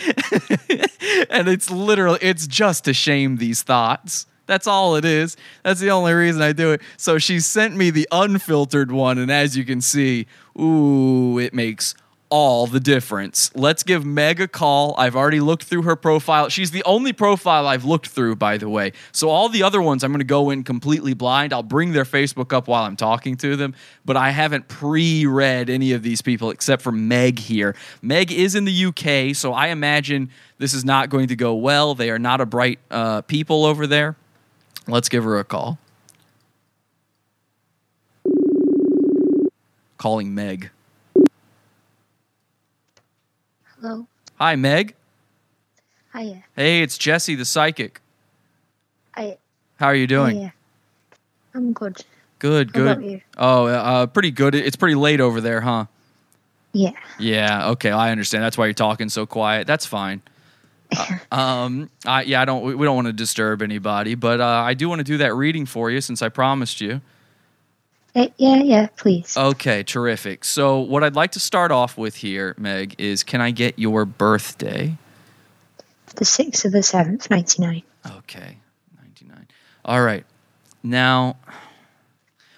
and 1.29 1.49
it's 1.49 1.69
literally, 1.69 2.19
it's 2.21 2.47
just 2.47 2.85
to 2.85 2.93
shame 2.93 3.35
these 3.35 3.63
thoughts. 3.63 4.27
That's 4.45 4.65
all 4.65 4.95
it 4.95 5.03
is. 5.03 5.35
That's 5.63 5.81
the 5.81 5.91
only 5.91 6.13
reason 6.13 6.41
I 6.41 6.53
do 6.53 6.71
it. 6.71 6.81
So 6.95 7.17
she 7.17 7.41
sent 7.41 7.75
me 7.75 7.89
the 7.89 8.07
unfiltered 8.13 8.93
one. 8.93 9.17
And 9.17 9.29
as 9.29 9.57
you 9.57 9.65
can 9.65 9.81
see, 9.81 10.25
ooh, 10.57 11.37
it 11.37 11.53
makes 11.53 11.95
all 12.29 12.65
the 12.65 12.79
difference. 12.79 13.51
Let's 13.55 13.83
give 13.83 14.03
Meg 14.03 14.41
a 14.41 14.47
call. 14.47 14.95
I've 14.97 15.15
already 15.15 15.39
looked 15.39 15.63
through 15.63 15.83
her 15.83 15.95
profile. 15.95 16.49
She's 16.49 16.71
the 16.71 16.83
only 16.83 17.13
profile 17.13 17.67
I've 17.67 17.85
looked 17.85 18.07
through, 18.07 18.35
by 18.37 18.57
the 18.57 18.67
way. 18.67 18.93
So 19.11 19.29
all 19.29 19.47
the 19.47 19.63
other 19.63 19.81
ones, 19.81 20.03
I'm 20.03 20.11
going 20.11 20.19
to 20.19 20.25
go 20.25 20.49
in 20.49 20.63
completely 20.63 21.13
blind. 21.13 21.53
I'll 21.53 21.63
bring 21.63 21.91
their 21.91 22.03
Facebook 22.03 22.51
up 22.51 22.67
while 22.67 22.83
I'm 22.83 22.95
talking 22.95 23.37
to 23.37 23.55
them, 23.55 23.75
but 24.03 24.17
I 24.17 24.31
haven't 24.31 24.67
pre-read 24.67 25.69
any 25.69 25.91
of 25.91 26.01
these 26.01 26.21
people 26.21 26.49
except 26.49 26.81
for 26.81 26.91
Meg 26.91 27.39
here. 27.39 27.75
Meg 28.01 28.31
is 28.31 28.55
in 28.55 28.65
the 28.65 28.85
UK, 28.85 29.35
so 29.35 29.53
I 29.53 29.67
imagine 29.67 30.31
this 30.57 30.73
is 30.73 30.83
not 30.83 31.09
going 31.09 31.27
to 31.27 31.35
go 31.35 31.53
well. 31.53 31.95
They 31.95 32.09
are 32.09 32.19
not 32.19 32.41
a 32.41 32.45
bright 32.45 32.79
uh, 32.89 33.21
people 33.21 33.65
over 33.65 33.85
there. 33.85 34.15
Let's 34.87 35.09
give 35.09 35.23
her 35.23 35.39
a 35.39 35.43
call. 35.43 35.77
Calling 39.97 40.35
Meg. 40.35 40.71
Hello. 43.85 44.07
Hi, 44.39 44.55
Meg. 44.55 44.95
Hiya. 46.11 46.43
Hey, 46.55 46.81
it's 46.81 46.97
Jesse, 46.97 47.35
the 47.35 47.45
psychic. 47.45 48.01
I. 49.15 49.37
How 49.75 49.85
are 49.85 49.95
you 49.95 50.07
doing? 50.07 50.37
Hiya. 50.37 50.53
I'm 51.53 51.71
good. 51.71 52.03
Good, 52.39 52.71
How 52.73 52.95
good. 52.95 53.21
Oh, 53.37 53.67
uh, 53.67 54.07
pretty 54.07 54.31
good. 54.31 54.55
It's 54.55 54.75
pretty 54.75 54.95
late 54.95 55.21
over 55.21 55.39
there, 55.39 55.61
huh? 55.61 55.85
Yeah. 56.73 56.93
Yeah. 57.19 57.69
Okay, 57.69 57.91
I 57.91 58.09
understand. 58.09 58.43
That's 58.43 58.57
why 58.57 58.65
you're 58.65 58.73
talking 58.73 59.07
so 59.07 59.27
quiet. 59.27 59.67
That's 59.67 59.85
fine. 59.85 60.23
Uh, 61.31 61.35
um, 61.35 61.89
I, 62.05 62.21
yeah, 62.23 62.41
I 62.41 62.45
don't. 62.45 62.63
We 62.63 62.73
we 62.75 62.85
don't 62.85 62.95
want 62.95 63.07
to 63.07 63.13
disturb 63.13 63.61
anybody, 63.61 64.15
but 64.15 64.39
uh, 64.39 64.45
I 64.45 64.75
do 64.75 64.87
want 64.87 64.99
to 64.99 65.03
do 65.03 65.17
that 65.17 65.33
reading 65.35 65.65
for 65.65 65.91
you 65.91 65.99
since 65.99 66.21
I 66.21 66.29
promised 66.29 66.79
you. 66.79 67.01
Eh, 68.15 68.29
yeah, 68.37 68.63
yeah, 68.63 68.87
please. 68.95 69.35
Okay, 69.35 69.83
terrific. 69.83 70.45
So, 70.45 70.79
what 70.79 71.03
I'd 71.03 71.15
like 71.15 71.33
to 71.33 71.39
start 71.39 71.71
off 71.71 71.97
with 71.97 72.15
here, 72.15 72.55
Meg, 72.57 72.95
is 72.97 73.23
can 73.23 73.41
I 73.41 73.51
get 73.51 73.77
your 73.77 74.05
birthday? 74.05 74.97
The 76.15 76.23
6th 76.23 76.63
of 76.63 76.71
the 76.71 76.79
7th, 76.79 77.29
99. 77.29 77.83
Okay, 78.05 78.57
99. 79.01 79.47
All 79.83 80.01
right. 80.01 80.25
Now, 80.81 81.35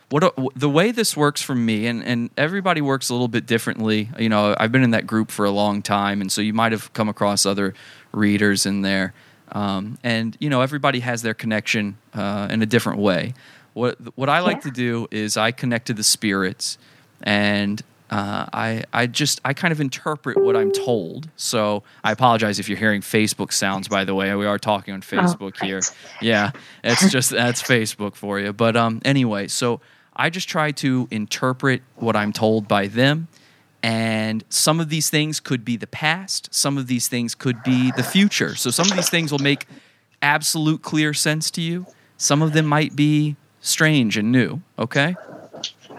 what 0.09 0.35
the 0.55 0.69
way 0.69 0.91
this 0.91 1.17
works 1.17 1.41
for 1.41 1.55
me, 1.55 1.87
and, 1.87 2.03
and 2.03 2.29
everybody 2.37 2.81
works 2.81 3.09
a 3.09 3.13
little 3.13 3.27
bit 3.27 3.47
differently. 3.47 4.09
You 4.19 4.29
know, 4.29 4.55
I've 4.59 4.71
been 4.71 4.83
in 4.83 4.91
that 4.91 5.07
group 5.07 5.31
for 5.31 5.43
a 5.43 5.51
long 5.51 5.81
time, 5.81 6.21
and 6.21 6.31
so 6.31 6.39
you 6.39 6.53
might 6.53 6.71
have 6.71 6.93
come 6.93 7.09
across 7.09 7.47
other 7.47 7.73
readers 8.11 8.67
in 8.67 8.83
there. 8.83 9.13
Um, 9.51 9.97
and, 10.03 10.37
you 10.39 10.49
know, 10.49 10.61
everybody 10.61 10.99
has 10.99 11.21
their 11.21 11.33
connection 11.33 11.97
uh, 12.13 12.47
in 12.51 12.61
a 12.61 12.65
different 12.65 12.99
way. 12.99 13.33
What, 13.77 13.97
what 14.17 14.29
I 14.29 14.39
like 14.39 14.57
Yeah. 14.57 14.61
to 14.61 14.71
do 14.71 15.07
is 15.11 15.37
I 15.37 15.51
connect 15.51 15.87
to 15.87 15.93
the 15.93 16.03
spirits, 16.03 16.77
and 17.21 17.81
uh, 18.09 18.45
I, 18.53 18.83
I 18.93 19.05
just 19.05 19.41
I 19.45 19.53
kind 19.53 19.71
of 19.71 19.79
interpret 19.81 20.37
what 20.41 20.55
I'm 20.55 20.71
told. 20.71 21.29
So 21.35 21.83
I 22.03 22.11
apologize 22.11 22.57
if 22.57 22.69
you're 22.69 22.77
hearing 22.77 23.01
Facebook 23.01 23.51
sounds. 23.51 23.87
By 23.87 24.03
the 24.05 24.15
way, 24.15 24.33
we 24.35 24.45
are 24.45 24.57
talking 24.57 24.93
on 24.93 25.01
Facebook 25.01 25.61
here. 25.61 25.75
right. 25.79 25.91
Yeah, 26.21 26.51
it's 26.83 27.11
just 27.17 27.29
that's 27.31 27.61
Facebook 27.61 28.15
for 28.15 28.39
you. 28.39 28.51
But 28.53 28.75
um, 28.75 29.01
anyway, 29.05 29.47
so 29.47 29.79
I 30.15 30.29
just 30.29 30.47
try 30.49 30.71
to 30.71 31.07
interpret 31.11 31.81
what 31.97 32.15
I'm 32.15 32.33
told 32.33 32.67
by 32.67 32.87
them, 32.87 33.27
and 33.83 34.43
some 34.49 34.79
of 34.79 34.89
these 34.89 35.09
things 35.11 35.39
could 35.39 35.63
be 35.63 35.77
the 35.77 35.85
past. 35.87 36.49
Some 36.51 36.77
of 36.79 36.87
these 36.87 37.07
things 37.09 37.35
could 37.35 37.61
be 37.63 37.91
the 37.91 38.03
future. 38.03 38.55
So 38.55 38.71
some 38.71 38.89
of 38.89 38.95
these 38.95 39.09
things 39.09 39.31
will 39.31 39.39
make 39.39 39.67
absolute 40.21 40.81
clear 40.81 41.13
sense 41.13 41.51
to 41.51 41.61
you. 41.61 41.85
Some 42.17 42.41
of 42.41 42.53
them 42.53 42.65
might 42.65 42.95
be 42.95 43.35
strange 43.67 44.17
and 44.17 44.31
new. 44.31 44.61
Okay. 44.79 45.15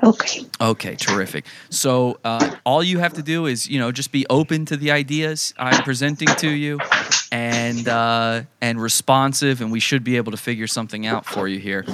Okay. 0.02 0.46
Okay, 0.60 0.94
terrific. 0.94 1.44
So 1.70 2.18
uh, 2.24 2.56
all 2.64 2.82
you 2.84 2.98
have 3.00 3.14
to 3.14 3.22
do 3.22 3.46
is, 3.46 3.68
you 3.68 3.78
know, 3.78 3.90
just 3.90 4.12
be 4.12 4.26
open 4.30 4.64
to 4.66 4.76
the 4.76 4.92
ideas 4.92 5.54
I'm 5.58 5.82
presenting 5.82 6.28
to 6.28 6.48
you, 6.48 6.78
and 7.32 7.88
uh, 7.88 8.42
and 8.60 8.80
responsive, 8.80 9.60
and 9.60 9.72
we 9.72 9.80
should 9.80 10.04
be 10.04 10.16
able 10.16 10.30
to 10.30 10.38
figure 10.38 10.68
something 10.68 11.06
out 11.06 11.26
for 11.26 11.48
you 11.48 11.58
here. 11.58 11.84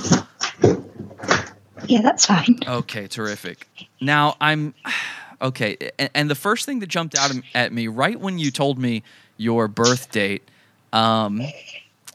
Yeah, 1.87 2.03
that's 2.03 2.27
fine. 2.27 2.59
Okay, 2.67 3.07
terrific. 3.07 3.69
Now 4.01 4.37
I'm 4.41 4.75
okay, 5.43 5.77
and, 5.99 6.11
and 6.15 6.31
the 6.31 6.35
first 6.35 6.67
thing 6.67 6.81
that 6.81 6.89
jumped 6.89 7.17
out 7.19 7.33
at 7.55 7.73
me 7.73 7.89
right 7.89 8.19
when 8.19 8.39
you 8.39 8.51
told 8.51 8.79
me 8.79 9.03
your 9.37 9.67
birth 9.67 10.11
date, 10.11 10.43
um, 10.93 11.41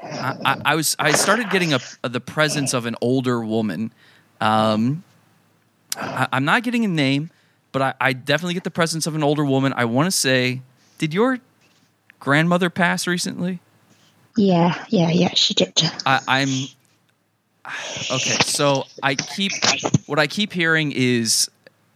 I, 0.02 0.62
I, 0.66 0.76
was 0.76 0.96
I 0.98 1.12
started 1.12 1.50
getting 1.50 1.74
a, 1.74 1.80
the 2.02 2.22
presence 2.22 2.74
of 2.74 2.86
an 2.86 2.96
older 3.02 3.44
woman. 3.44 3.92
Um, 4.40 5.04
I, 5.96 6.28
I'm 6.32 6.46
not 6.46 6.64
getting 6.64 6.86
a 6.86 6.88
name, 6.88 7.32
but 7.72 7.82
I, 7.82 7.94
I 8.00 8.14
definitely 8.14 8.54
get 8.54 8.64
the 8.64 8.72
presence 8.72 9.08
of 9.08 9.16
an 9.16 9.24
older 9.24 9.44
woman. 9.44 9.74
I 9.76 9.86
want 9.86 10.08
to 10.08 10.12
say, 10.12 10.62
did 10.98 11.14
your 11.14 11.40
grandmother 12.20 12.70
pass 12.70 13.08
recently? 13.08 13.60
Yeah, 14.38 14.86
yeah, 14.90 15.10
yeah, 15.10 15.34
she 15.34 15.54
did. 15.54 15.82
I, 16.06 16.22
I'm 16.28 16.50
okay. 18.12 18.38
So 18.44 18.86
I 19.04 19.16
keep 19.16 19.52
what 20.06 20.20
I 20.20 20.28
keep 20.28 20.54
hearing 20.54 20.94
is, 20.96 21.50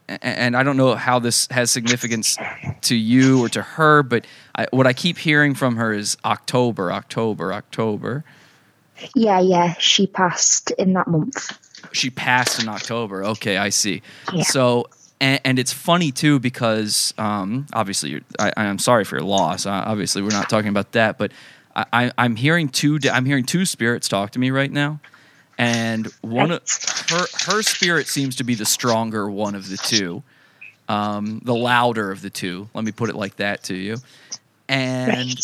and 0.07 0.55
I 0.55 0.63
don't 0.63 0.77
know 0.77 0.95
how 0.95 1.19
this 1.19 1.47
has 1.51 1.71
significance 1.71 2.37
to 2.81 2.95
you 2.95 3.43
or 3.43 3.49
to 3.49 3.61
her, 3.61 4.03
but 4.03 4.25
I, 4.55 4.67
what 4.71 4.87
I 4.87 4.93
keep 4.93 5.17
hearing 5.17 5.55
from 5.55 5.75
her 5.77 5.93
is 5.93 6.17
October, 6.25 6.91
October, 6.91 7.53
October. 7.53 8.23
Yeah, 9.15 9.39
yeah, 9.39 9.73
she 9.79 10.07
passed 10.07 10.71
in 10.71 10.93
that 10.93 11.07
month. 11.07 11.57
She 11.91 12.09
passed 12.09 12.61
in 12.61 12.69
October. 12.69 13.23
Okay, 13.25 13.57
I 13.57 13.69
see. 13.69 14.01
Yeah. 14.33 14.43
So. 14.43 14.87
And, 15.21 15.39
and 15.45 15.59
it's 15.59 15.71
funny 15.71 16.11
too 16.11 16.39
because 16.39 17.13
um, 17.17 17.65
obviously 17.71 18.09
you're, 18.09 18.21
I, 18.39 18.51
I'm 18.57 18.79
sorry 18.79 19.05
for 19.05 19.15
your 19.15 19.25
loss. 19.25 19.65
Uh, 19.65 19.71
obviously 19.71 20.21
we're 20.21 20.31
not 20.31 20.49
talking 20.49 20.67
about 20.67 20.91
that, 20.93 21.17
but 21.17 21.31
I, 21.73 21.85
I, 21.93 22.11
I'm 22.17 22.35
hearing 22.35 22.67
two. 22.67 22.99
I'm 23.09 23.23
hearing 23.23 23.45
two 23.45 23.65
spirits 23.65 24.09
talk 24.09 24.31
to 24.31 24.39
me 24.39 24.51
right 24.51 24.71
now, 24.71 24.99
and 25.57 26.07
one 26.21 26.51
of 26.51 26.61
her 27.09 27.25
her 27.45 27.61
spirit 27.61 28.07
seems 28.07 28.35
to 28.37 28.43
be 28.43 28.55
the 28.55 28.65
stronger 28.65 29.29
one 29.29 29.55
of 29.55 29.69
the 29.69 29.77
two, 29.77 30.23
um, 30.89 31.41
the 31.43 31.55
louder 31.55 32.11
of 32.11 32.21
the 32.21 32.29
two. 32.29 32.69
Let 32.73 32.83
me 32.83 32.91
put 32.91 33.09
it 33.09 33.15
like 33.15 33.37
that 33.37 33.63
to 33.63 33.75
you. 33.75 33.97
And 34.67 35.39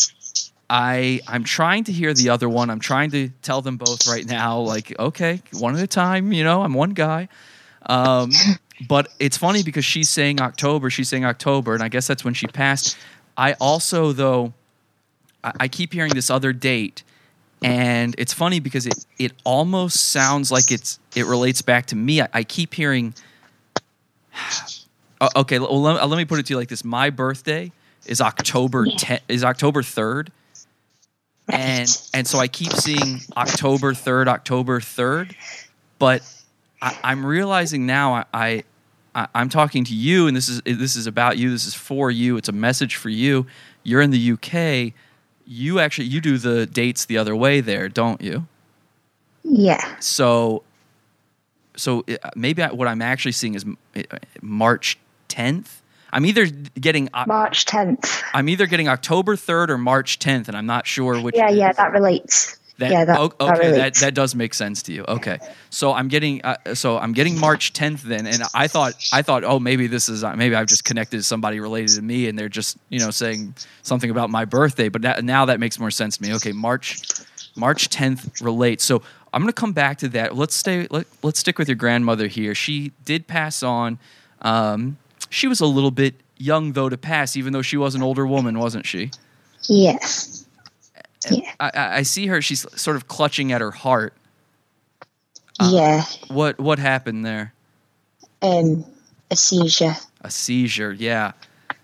I 0.68 1.20
I'm 1.26 1.44
trying 1.44 1.84
to 1.84 1.92
hear 1.92 2.14
the 2.14 2.30
other 2.30 2.48
one. 2.48 2.70
I'm 2.70 2.80
trying 2.80 3.10
to 3.12 3.28
tell 3.42 3.62
them 3.62 3.76
both 3.76 4.08
right 4.08 4.26
now, 4.26 4.60
like 4.60 4.98
okay, 4.98 5.42
one 5.52 5.76
at 5.76 5.82
a 5.82 5.86
time. 5.86 6.32
You 6.32 6.44
know, 6.44 6.62
I'm 6.62 6.74
one 6.74 6.90
guy. 6.90 7.28
Um, 7.86 8.30
but 8.88 9.08
it's 9.18 9.36
funny 9.36 9.62
because 9.62 9.84
she's 9.84 10.08
saying 10.08 10.40
October. 10.40 10.90
She's 10.90 11.08
saying 11.08 11.24
October, 11.24 11.74
and 11.74 11.82
I 11.82 11.88
guess 11.88 12.06
that's 12.06 12.24
when 12.24 12.34
she 12.34 12.46
passed. 12.46 12.96
I 13.36 13.54
also 13.54 14.12
though 14.12 14.52
I, 15.42 15.52
I 15.60 15.68
keep 15.68 15.92
hearing 15.92 16.14
this 16.14 16.30
other 16.30 16.52
date, 16.52 17.02
and 17.62 18.14
it's 18.18 18.32
funny 18.32 18.60
because 18.60 18.86
it 18.86 19.04
it 19.18 19.32
almost 19.44 20.08
sounds 20.10 20.50
like 20.50 20.70
it's 20.70 20.98
it 21.14 21.26
relates 21.26 21.62
back 21.62 21.86
to 21.86 21.96
me. 21.96 22.22
I, 22.22 22.28
I 22.32 22.44
keep 22.44 22.74
hearing. 22.74 23.14
Uh, 25.22 25.28
okay, 25.36 25.58
well, 25.58 25.82
let, 25.82 26.08
let 26.08 26.16
me 26.16 26.24
put 26.24 26.38
it 26.38 26.46
to 26.46 26.54
you 26.54 26.56
like 26.56 26.68
this: 26.70 26.82
My 26.82 27.10
birthday 27.10 27.70
is 28.06 28.22
October. 28.22 28.86
10, 28.86 29.20
is 29.28 29.44
October 29.44 29.82
third, 29.82 30.32
and 31.46 31.86
and 32.14 32.26
so 32.26 32.38
I 32.38 32.48
keep 32.48 32.72
seeing 32.72 33.20
October 33.36 33.92
third, 33.92 34.28
October 34.28 34.80
third, 34.80 35.36
but 35.98 36.22
I, 36.80 36.98
I'm 37.04 37.26
realizing 37.26 37.84
now 37.84 38.24
I 38.32 38.64
I- 39.14 39.28
I'm 39.34 39.50
talking 39.50 39.84
to 39.84 39.94
you, 39.94 40.26
and 40.26 40.34
this 40.34 40.48
is 40.48 40.62
this 40.62 40.96
is 40.96 41.06
about 41.06 41.36
you. 41.36 41.50
This 41.50 41.66
is 41.66 41.74
for 41.74 42.10
you. 42.10 42.38
It's 42.38 42.48
a 42.48 42.52
message 42.52 42.96
for 42.96 43.10
you. 43.10 43.46
You're 43.82 44.00
in 44.00 44.12
the 44.12 44.32
UK. 44.32 44.94
You 45.52 45.80
actually 45.80 46.06
you 46.06 46.20
do 46.20 46.38
the 46.38 46.64
dates 46.64 47.06
the 47.06 47.18
other 47.18 47.34
way 47.34 47.60
there, 47.60 47.88
don't 47.88 48.20
you? 48.20 48.46
Yeah. 49.42 49.96
So, 49.98 50.62
so 51.74 52.04
uh, 52.08 52.30
maybe 52.36 52.62
I, 52.62 52.70
what 52.70 52.86
I'm 52.86 53.02
actually 53.02 53.32
seeing 53.32 53.56
is 53.56 53.64
uh, 53.96 54.02
March 54.40 54.96
10th. 55.28 55.80
I'm 56.12 56.24
either 56.24 56.46
getting 56.46 57.08
March 57.26 57.66
10th. 57.66 58.22
I'm 58.32 58.48
either 58.48 58.66
getting 58.66 58.86
October 58.86 59.34
3rd 59.34 59.70
or 59.70 59.78
March 59.78 60.20
10th, 60.20 60.46
and 60.46 60.56
I'm 60.56 60.66
not 60.66 60.86
sure 60.86 61.20
which. 61.20 61.34
Yeah, 61.34 61.50
yeah, 61.50 61.70
is. 61.70 61.76
that 61.78 61.90
relates. 61.90 62.56
That, 62.80 62.90
yeah, 62.90 63.04
that, 63.04 63.18
o- 63.18 63.32
okay, 63.40 63.72
that, 63.72 63.94
that 63.96 64.14
does 64.14 64.34
make 64.34 64.54
sense 64.54 64.82
to 64.84 64.92
you. 64.92 65.04
Okay, 65.06 65.38
so 65.70 65.92
I'm 65.92 66.08
getting 66.08 66.42
uh, 66.42 66.74
so 66.74 66.98
I'm 66.98 67.12
getting 67.12 67.38
March 67.38 67.72
10th 67.72 68.00
then, 68.02 68.26
and 68.26 68.42
I 68.54 68.68
thought 68.68 68.94
I 69.12 69.22
thought 69.22 69.44
oh 69.44 69.58
maybe 69.60 69.86
this 69.86 70.08
is 70.08 70.24
uh, 70.24 70.34
maybe 70.34 70.54
I've 70.54 70.66
just 70.66 70.84
connected 70.84 71.18
to 71.18 71.22
somebody 71.22 71.60
related 71.60 71.94
to 71.96 72.02
me, 72.02 72.26
and 72.28 72.38
they're 72.38 72.48
just 72.48 72.78
you 72.88 72.98
know 72.98 73.10
saying 73.10 73.54
something 73.82 74.10
about 74.10 74.30
my 74.30 74.44
birthday, 74.44 74.88
but 74.88 75.02
that, 75.02 75.22
now 75.24 75.44
that 75.44 75.60
makes 75.60 75.78
more 75.78 75.90
sense 75.90 76.16
to 76.16 76.22
me. 76.22 76.34
Okay, 76.34 76.52
March 76.52 77.00
March 77.54 77.88
10th 77.90 78.42
relates. 78.42 78.84
So 78.84 79.02
I'm 79.32 79.42
going 79.42 79.52
to 79.52 79.60
come 79.60 79.72
back 79.72 79.98
to 79.98 80.08
that. 80.08 80.34
Let's 80.34 80.54
stay. 80.54 80.86
Let, 80.90 81.06
let's 81.22 81.38
stick 81.38 81.58
with 81.58 81.68
your 81.68 81.76
grandmother 81.76 82.26
here. 82.26 82.54
She 82.54 82.92
did 83.04 83.26
pass 83.26 83.62
on. 83.62 83.98
Um, 84.42 84.96
she 85.28 85.46
was 85.46 85.60
a 85.60 85.66
little 85.66 85.90
bit 85.90 86.14
young 86.38 86.72
though 86.72 86.88
to 86.88 86.96
pass, 86.96 87.36
even 87.36 87.52
though 87.52 87.62
she 87.62 87.76
was 87.76 87.94
an 87.94 88.02
older 88.02 88.26
woman, 88.26 88.58
wasn't 88.58 88.86
she? 88.86 89.10
Yeah. 89.68 89.98
Yeah. 91.28 91.52
I, 91.58 91.70
I 91.74 91.96
I 91.98 92.02
see 92.02 92.26
her. 92.28 92.40
She's 92.40 92.64
sort 92.80 92.96
of 92.96 93.08
clutching 93.08 93.52
at 93.52 93.60
her 93.60 93.70
heart. 93.72 94.14
Uh, 95.58 95.70
yeah. 95.72 96.04
What 96.28 96.58
what 96.58 96.78
happened 96.78 97.24
there? 97.24 97.52
Um, 98.42 98.84
a 99.30 99.36
seizure. 99.36 99.94
A 100.22 100.30
seizure. 100.30 100.92
Yeah. 100.92 101.32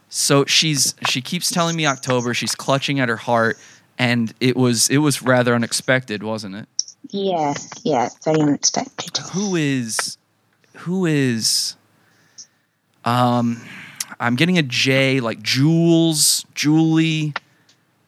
So 0.08 0.44
she's 0.46 0.94
she 1.08 1.20
keeps 1.20 1.50
telling 1.50 1.76
me 1.76 1.86
October. 1.86 2.32
She's 2.32 2.54
clutching 2.54 3.00
at 3.00 3.08
her 3.08 3.16
heart, 3.16 3.58
and 3.98 4.32
it 4.40 4.56
was 4.56 4.88
it 4.88 4.98
was 4.98 5.20
rather 5.22 5.54
unexpected, 5.54 6.22
wasn't 6.22 6.54
it? 6.54 6.68
Yeah. 7.10 7.54
Yeah. 7.84 8.08
Very 8.24 8.40
unexpected. 8.40 9.18
who 9.32 9.56
is 9.56 10.16
who 10.76 11.06
is 11.06 11.74
um 13.06 13.60
i'm 14.20 14.36
getting 14.36 14.58
a 14.58 14.62
j 14.62 15.20
like 15.20 15.40
jules 15.42 16.44
julie 16.54 17.32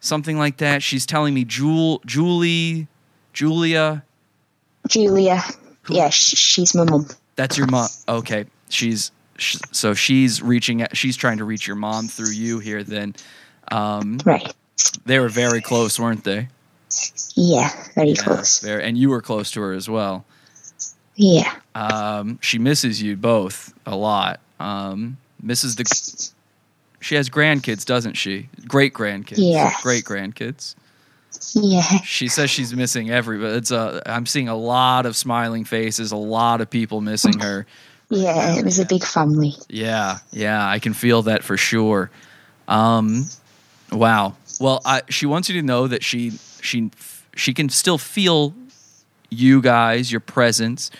something 0.00 0.38
like 0.38 0.58
that 0.58 0.82
she's 0.82 1.04
telling 1.06 1.34
me 1.34 1.44
jewel 1.44 2.00
julie 2.06 2.86
julia 3.32 4.02
Julia. 4.88 5.42
Yeah. 5.90 6.08
Sh- 6.08 6.36
she's 6.36 6.74
my 6.74 6.84
mom. 6.84 7.06
that's 7.36 7.58
your 7.58 7.66
mom 7.66 7.88
okay 8.08 8.46
she's 8.70 9.10
sh- 9.36 9.58
so 9.72 9.92
she's 9.94 10.40
reaching 10.42 10.82
at 10.82 10.96
she's 10.96 11.16
trying 11.16 11.38
to 11.38 11.44
reach 11.44 11.66
your 11.66 11.76
mom 11.76 12.08
through 12.08 12.30
you 12.30 12.58
here 12.58 12.82
then 12.82 13.14
um 13.70 14.18
Right. 14.24 14.54
they 15.04 15.18
were 15.18 15.28
very 15.28 15.60
close 15.60 15.98
weren't 16.00 16.24
they 16.24 16.48
Yeah. 17.34 17.70
Very 17.94 18.10
Yeah, 18.10 18.22
close. 18.22 18.60
very, 18.60 18.84
and 18.84 18.96
you 18.96 19.10
were 19.10 19.20
close 19.20 19.50
to 19.52 19.60
her 19.60 19.72
as 19.72 19.88
well 19.90 20.24
Yeah. 21.16 21.52
Um, 21.74 22.38
she 22.40 22.58
misses 22.58 23.02
you 23.02 23.16
both 23.16 23.72
a 23.86 23.94
lot. 23.96 24.40
Um, 24.60 25.16
misses 25.42 25.74
the. 25.76 25.84
She 27.00 27.14
has 27.14 27.30
grandkids, 27.30 27.84
doesn't 27.84 28.14
she? 28.14 28.48
Great 28.66 28.92
grandkids. 28.92 29.36
Yeah. 29.36 29.72
Great 29.82 30.04
grandkids. 30.04 30.74
Yeah. 31.54 31.82
She 32.04 32.28
says 32.28 32.50
she's 32.50 32.74
missing 32.74 33.10
everybody. 33.10 33.56
It's 33.56 33.70
a. 33.70 34.02
I'm 34.06 34.26
seeing 34.26 34.48
a 34.48 34.56
lot 34.56 35.06
of 35.06 35.16
smiling 35.16 35.64
faces. 35.64 36.10
A 36.10 36.16
lot 36.16 36.60
of 36.60 36.68
people 36.68 37.00
missing 37.00 37.38
her. 37.38 37.66
Yeah. 38.10 38.56
It 38.56 38.64
was 38.64 38.78
a 38.78 38.86
big 38.86 39.04
family. 39.04 39.54
Yeah, 39.68 40.18
yeah, 40.32 40.66
I 40.66 40.78
can 40.78 40.94
feel 40.94 41.22
that 41.22 41.44
for 41.44 41.56
sure. 41.56 42.10
Um, 42.66 43.26
wow. 43.92 44.34
Well, 44.60 44.80
I, 44.84 45.02
she 45.08 45.26
wants 45.26 45.48
you 45.48 45.60
to 45.60 45.66
know 45.66 45.86
that 45.86 46.02
she 46.02 46.32
she 46.60 46.90
she 47.36 47.54
can 47.54 47.68
still 47.68 47.98
feel 47.98 48.54
you 49.30 49.60
guys, 49.60 50.10
your 50.10 50.20
presence. 50.20 50.90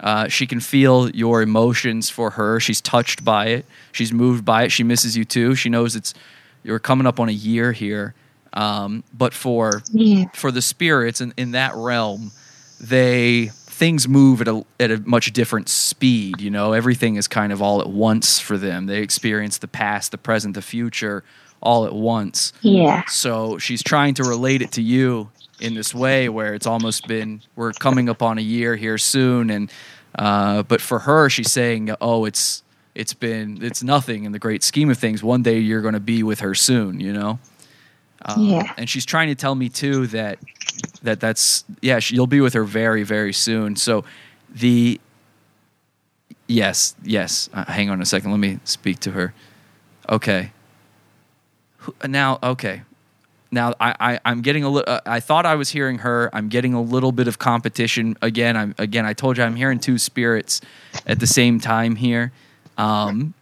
Uh, 0.00 0.28
she 0.28 0.46
can 0.46 0.60
feel 0.60 1.10
your 1.10 1.42
emotions 1.42 2.08
for 2.10 2.30
her. 2.30 2.60
She's 2.60 2.80
touched 2.80 3.24
by 3.24 3.46
it. 3.46 3.66
She's 3.92 4.12
moved 4.12 4.44
by 4.44 4.64
it. 4.64 4.72
She 4.72 4.84
misses 4.84 5.16
you 5.16 5.24
too. 5.24 5.54
She 5.54 5.68
knows 5.68 5.96
it's 5.96 6.14
you're 6.62 6.78
coming 6.78 7.06
up 7.06 7.18
on 7.20 7.28
a 7.28 7.32
year 7.32 7.72
here. 7.72 8.14
Um, 8.52 9.04
but 9.12 9.34
for 9.34 9.82
Yeah. 9.92 10.24
for 10.34 10.50
the 10.50 10.62
spirits 10.62 11.20
in, 11.20 11.34
in 11.36 11.50
that 11.52 11.74
realm, 11.74 12.30
they 12.80 13.46
things 13.54 14.08
move 14.08 14.40
at 14.40 14.48
a 14.48 14.64
at 14.80 14.90
a 14.90 14.98
much 15.00 15.32
different 15.32 15.68
speed. 15.68 16.40
You 16.40 16.50
know, 16.50 16.72
everything 16.72 17.16
is 17.16 17.28
kind 17.28 17.52
of 17.52 17.60
all 17.62 17.80
at 17.80 17.88
once 17.90 18.38
for 18.40 18.56
them. 18.56 18.86
They 18.86 18.98
experience 19.02 19.58
the 19.58 19.68
past, 19.68 20.10
the 20.12 20.18
present, 20.18 20.54
the 20.54 20.62
future 20.62 21.24
all 21.60 21.84
at 21.86 21.92
once. 21.92 22.52
Yeah. 22.62 23.02
So 23.08 23.58
she's 23.58 23.82
trying 23.82 24.14
to 24.14 24.22
relate 24.24 24.62
it 24.62 24.72
to 24.72 24.82
you 24.82 25.30
in 25.60 25.74
this 25.74 25.94
way 25.94 26.28
where 26.28 26.54
it's 26.54 26.66
almost 26.66 27.06
been 27.08 27.40
we're 27.56 27.72
coming 27.72 28.08
up 28.08 28.22
on 28.22 28.38
a 28.38 28.42
year 28.42 28.76
here 28.76 28.98
soon 28.98 29.50
and 29.50 29.70
uh, 30.18 30.62
but 30.62 30.80
for 30.80 31.00
her 31.00 31.28
she's 31.28 31.50
saying 31.52 31.90
oh 32.00 32.24
it's 32.24 32.62
it's 32.94 33.14
been 33.14 33.58
it's 33.62 33.82
nothing 33.82 34.24
in 34.24 34.32
the 34.32 34.38
great 34.38 34.62
scheme 34.62 34.90
of 34.90 34.98
things. 34.98 35.22
One 35.22 35.42
day 35.42 35.58
you're 35.58 35.82
going 35.82 35.94
to 35.94 36.00
be 36.00 36.22
with 36.22 36.40
her 36.40 36.54
soon 36.54 37.00
you 37.00 37.12
know? 37.12 37.38
Um, 38.24 38.44
Yeah. 38.44 38.72
and 38.76 38.88
she's 38.90 39.06
trying 39.06 39.28
to 39.28 39.34
tell 39.34 39.54
me 39.54 39.68
too 39.68 40.06
that 40.08 40.38
that 41.02 41.20
that's 41.20 41.64
yeah 41.82 41.98
she, 41.98 42.14
you'll 42.14 42.26
be 42.26 42.40
with 42.40 42.54
her 42.54 42.64
very 42.64 43.02
very 43.02 43.32
soon. 43.32 43.76
So 43.76 44.04
the 44.50 45.00
yes 46.46 46.94
yes 47.04 47.48
uh, 47.52 47.64
hang 47.66 47.90
on 47.90 48.00
a 48.00 48.06
second. 48.06 48.30
Let 48.30 48.40
me 48.40 48.58
speak 48.64 49.00
to 49.00 49.10
her. 49.12 49.34
Okay. 50.08 50.52
Now 52.06 52.38
okay 52.42 52.82
now 53.50 53.74
I, 53.80 53.94
I 54.00 54.20
I'm 54.24 54.42
getting 54.42 54.64
a 54.64 54.68
little. 54.68 54.92
Uh, 54.92 55.00
I 55.06 55.20
thought 55.20 55.46
I 55.46 55.54
was 55.54 55.70
hearing 55.70 55.98
her. 55.98 56.30
I'm 56.32 56.48
getting 56.48 56.74
a 56.74 56.82
little 56.82 57.12
bit 57.12 57.28
of 57.28 57.38
competition 57.38 58.16
again. 58.22 58.56
I'm 58.56 58.74
again. 58.78 59.06
I 59.06 59.12
told 59.12 59.38
you 59.38 59.44
I'm 59.44 59.56
hearing 59.56 59.78
two 59.78 59.98
spirits 59.98 60.60
at 61.06 61.20
the 61.20 61.26
same 61.26 61.60
time 61.60 61.96
here. 61.96 62.32
Um, 62.76 63.34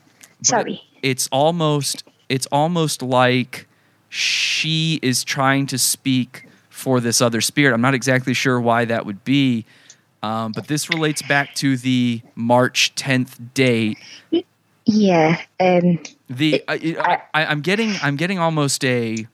Sorry. 0.43 0.83
it's 1.03 1.29
almost 1.33 2.05
it's 2.29 2.47
almost 2.53 3.03
like 3.03 3.67
she 4.09 4.99
is 5.03 5.25
trying 5.25 5.67
to 5.67 5.79
speak 5.79 6.47
for 6.71 7.01
this 7.01 7.21
other 7.21 7.41
spirit. 7.41 7.75
I'm 7.75 7.81
not 7.81 7.95
exactly 7.95 8.35
sure 8.35 8.61
why 8.61 8.85
that 8.85 9.07
would 9.07 9.25
be, 9.25 9.65
um, 10.23 10.53
but 10.53 10.69
this 10.69 10.89
relates 10.89 11.23
back 11.23 11.55
to 11.57 11.77
the 11.77 12.21
March 12.35 12.95
10th 12.95 13.55
date. 13.55 13.99
Yeah. 14.85 15.41
Um. 15.59 15.99
The 16.29 16.63
I, 16.69 17.23
I, 17.35 17.47
I'm 17.47 17.61
getting 17.61 17.95
I'm 18.03 18.17
getting 18.17 18.39
almost 18.39 18.85
a 18.85 19.27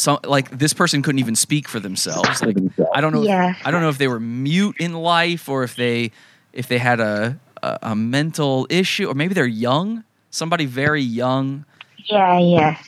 some 0.00 0.18
like 0.24 0.48
this 0.56 0.72
person 0.72 1.02
couldn't 1.02 1.18
even 1.18 1.36
speak 1.36 1.68
for 1.68 1.78
themselves. 1.80 2.40
Like 2.42 2.56
I 2.94 3.00
don't 3.02 3.12
know. 3.12 3.22
Yeah. 3.22 3.50
If, 3.50 3.66
I 3.66 3.70
don't 3.70 3.82
know 3.82 3.90
if 3.90 3.98
they 3.98 4.08
were 4.08 4.20
mute 4.20 4.76
in 4.80 4.94
life 4.94 5.48
or 5.52 5.62
if 5.62 5.76
they 5.76 6.10
if 6.52 6.68
they 6.68 6.78
had 6.78 7.00
a, 7.00 7.38
a 7.62 7.78
a 7.92 7.94
mental 7.94 8.66
issue 8.70 9.06
or 9.08 9.14
maybe 9.14 9.34
they're 9.34 9.46
young. 9.68 10.04
Somebody 10.30 10.64
very 10.66 11.02
young. 11.02 11.64
Yeah. 12.06 12.38
Yeah. 12.38 12.78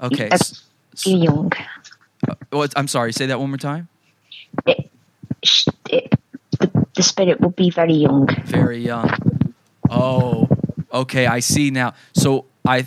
Okay. 0.00 0.28
Uh, 0.30 0.34
s- 0.40 0.62
s- 0.94 1.06
You're 1.06 1.24
young. 1.24 1.52
oh, 2.52 2.62
it's- 2.64 2.72
I'm 2.76 2.88
sorry. 2.88 3.12
Say 3.12 3.26
that 3.26 3.38
one 3.40 3.50
more 3.50 3.58
time. 3.58 3.88
Sh- 5.44 5.68
it, 5.90 6.14
the, 6.58 6.70
the 6.94 7.02
spirit 7.02 7.40
will 7.40 7.50
be 7.54 7.70
very 7.70 7.94
young. 7.94 8.26
Very 8.44 8.78
young. 8.78 9.10
Oh, 9.90 10.48
okay. 10.92 11.26
I 11.26 11.40
see 11.40 11.70
now. 11.70 11.94
So 12.14 12.44
I 12.66 12.84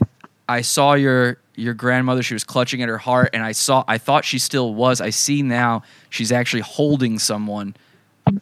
I 0.49 0.61
saw 0.61 0.93
your 0.95 1.37
your 1.61 1.73
grandmother. 1.73 2.23
She 2.23 2.33
was 2.33 2.43
clutching 2.43 2.81
at 2.81 2.89
her 2.89 2.97
heart, 2.97 3.29
and 3.33 3.43
I 3.43 3.51
saw. 3.51 3.83
I 3.87 3.97
thought 3.97 4.25
she 4.25 4.39
still 4.39 4.73
was. 4.73 4.99
I 4.99 5.11
see 5.11 5.41
now. 5.41 5.83
She's 6.09 6.31
actually 6.31 6.61
holding 6.61 7.19
someone 7.19 7.75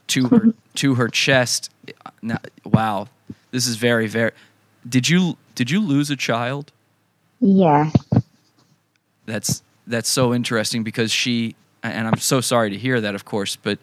to 0.08 0.28
her 0.28 0.54
to 0.76 0.96
her 0.96 1.08
chest. 1.08 1.70
Now, 2.22 2.38
wow, 2.66 3.08
this 3.52 3.68
is 3.68 3.76
very 3.76 4.08
very. 4.08 4.32
Did 4.88 5.10
you 5.10 5.38
did 5.56 5.70
you 5.70 5.82
lose 5.82 6.10
a 6.10 6.16
child? 6.16 6.72
Yeah. 7.40 7.92
That's 9.26 9.62
that's 9.86 10.10
so 10.10 10.34
interesting 10.34 10.84
because 10.84 11.12
she 11.12 11.56
and 11.84 12.08
I'm 12.08 12.18
so 12.18 12.42
sorry 12.42 12.70
to 12.70 12.78
hear 12.78 13.00
that, 13.02 13.16
of 13.16 13.26
course, 13.26 13.56
but 13.56 13.80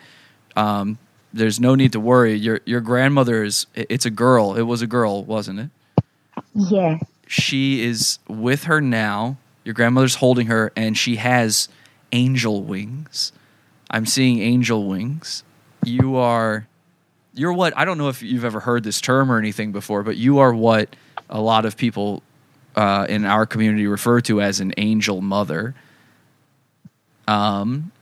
um, 0.57 0.99
there's 1.33 1.61
no 1.61 1.75
need 1.75 1.93
to 1.93 2.01
worry. 2.01 2.35
Your 2.35 2.61
your 2.65 2.81
grandmother 2.81 3.45
is 3.45 3.67
it's 3.75 4.07
a 4.07 4.11
girl. 4.11 4.55
It 4.55 4.63
was 4.63 4.83
a 4.83 4.87
girl, 4.87 5.25
wasn't 5.25 5.61
it? 5.61 5.71
Yeah. 6.55 6.99
She 7.27 7.83
is 7.85 8.19
with 8.29 8.65
her 8.65 8.81
now. 8.81 9.37
Your 9.65 9.75
grandmother's 9.75 10.17
holding 10.17 10.47
her, 10.47 10.73
and 10.77 10.97
she 10.97 11.17
has 11.17 11.69
angel 12.13 12.63
wings. 12.63 13.33
I'm 13.91 14.07
seeing 14.07 14.41
angel 14.41 14.87
wings. 14.87 15.43
You 15.85 16.17
are 16.17 16.67
you're 17.35 17.53
what 17.53 17.77
I 17.77 17.85
don't 17.85 17.99
know 17.99 18.09
if 18.09 18.23
you've 18.23 18.45
ever 18.45 18.61
heard 18.61 18.83
this 18.83 19.01
term 19.01 19.31
or 19.31 19.39
anything 19.39 19.73
before, 19.73 20.03
but 20.03 20.17
you 20.17 20.39
are 20.39 20.55
what 20.55 20.97
a 21.29 21.41
lot 21.41 21.65
of 21.65 21.77
people 21.77 22.23
uh, 22.75 23.07
in 23.09 23.25
our 23.25 23.47
community 23.47 23.87
refer 23.87 24.21
to 24.23 24.41
as 24.41 24.61
an 24.61 24.73
angel 24.77 25.21
mother. 25.21 25.75
Um, 27.29 27.93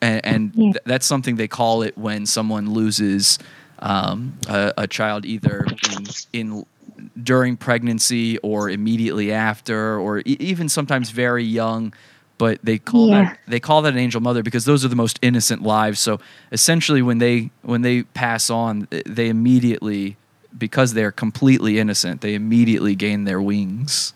and, 0.00 0.24
and 0.24 0.54
th- 0.54 0.76
that's 0.84 1.06
something 1.06 1.36
they 1.36 1.48
call 1.48 1.82
it 1.82 1.96
when 1.98 2.26
someone 2.26 2.70
loses 2.70 3.38
um, 3.80 4.38
a, 4.48 4.72
a 4.78 4.86
child 4.86 5.24
either 5.24 5.66
in, 5.92 6.06
in 6.32 6.66
during 7.22 7.56
pregnancy 7.56 8.38
or 8.38 8.70
immediately 8.70 9.32
after, 9.32 9.98
or 9.98 10.20
e- 10.20 10.36
even 10.40 10.68
sometimes 10.68 11.10
very 11.10 11.44
young. 11.44 11.92
But 12.38 12.58
they 12.62 12.78
call 12.78 13.08
Yeah. 13.08 13.22
that 13.24 13.38
they 13.48 13.60
call 13.60 13.80
that 13.82 13.94
an 13.94 13.98
angel 13.98 14.20
mother 14.20 14.42
because 14.42 14.66
those 14.66 14.84
are 14.84 14.88
the 14.88 14.96
most 14.96 15.18
innocent 15.22 15.62
lives. 15.62 16.00
So 16.00 16.20
essentially, 16.52 17.00
when 17.00 17.18
they 17.18 17.50
when 17.62 17.80
they 17.82 18.02
pass 18.02 18.50
on, 18.50 18.88
they 19.06 19.28
immediately 19.28 20.16
because 20.56 20.92
they're 20.94 21.12
completely 21.12 21.78
innocent, 21.78 22.20
they 22.20 22.34
immediately 22.34 22.94
gain 22.94 23.24
their 23.24 23.40
wings. 23.40 24.12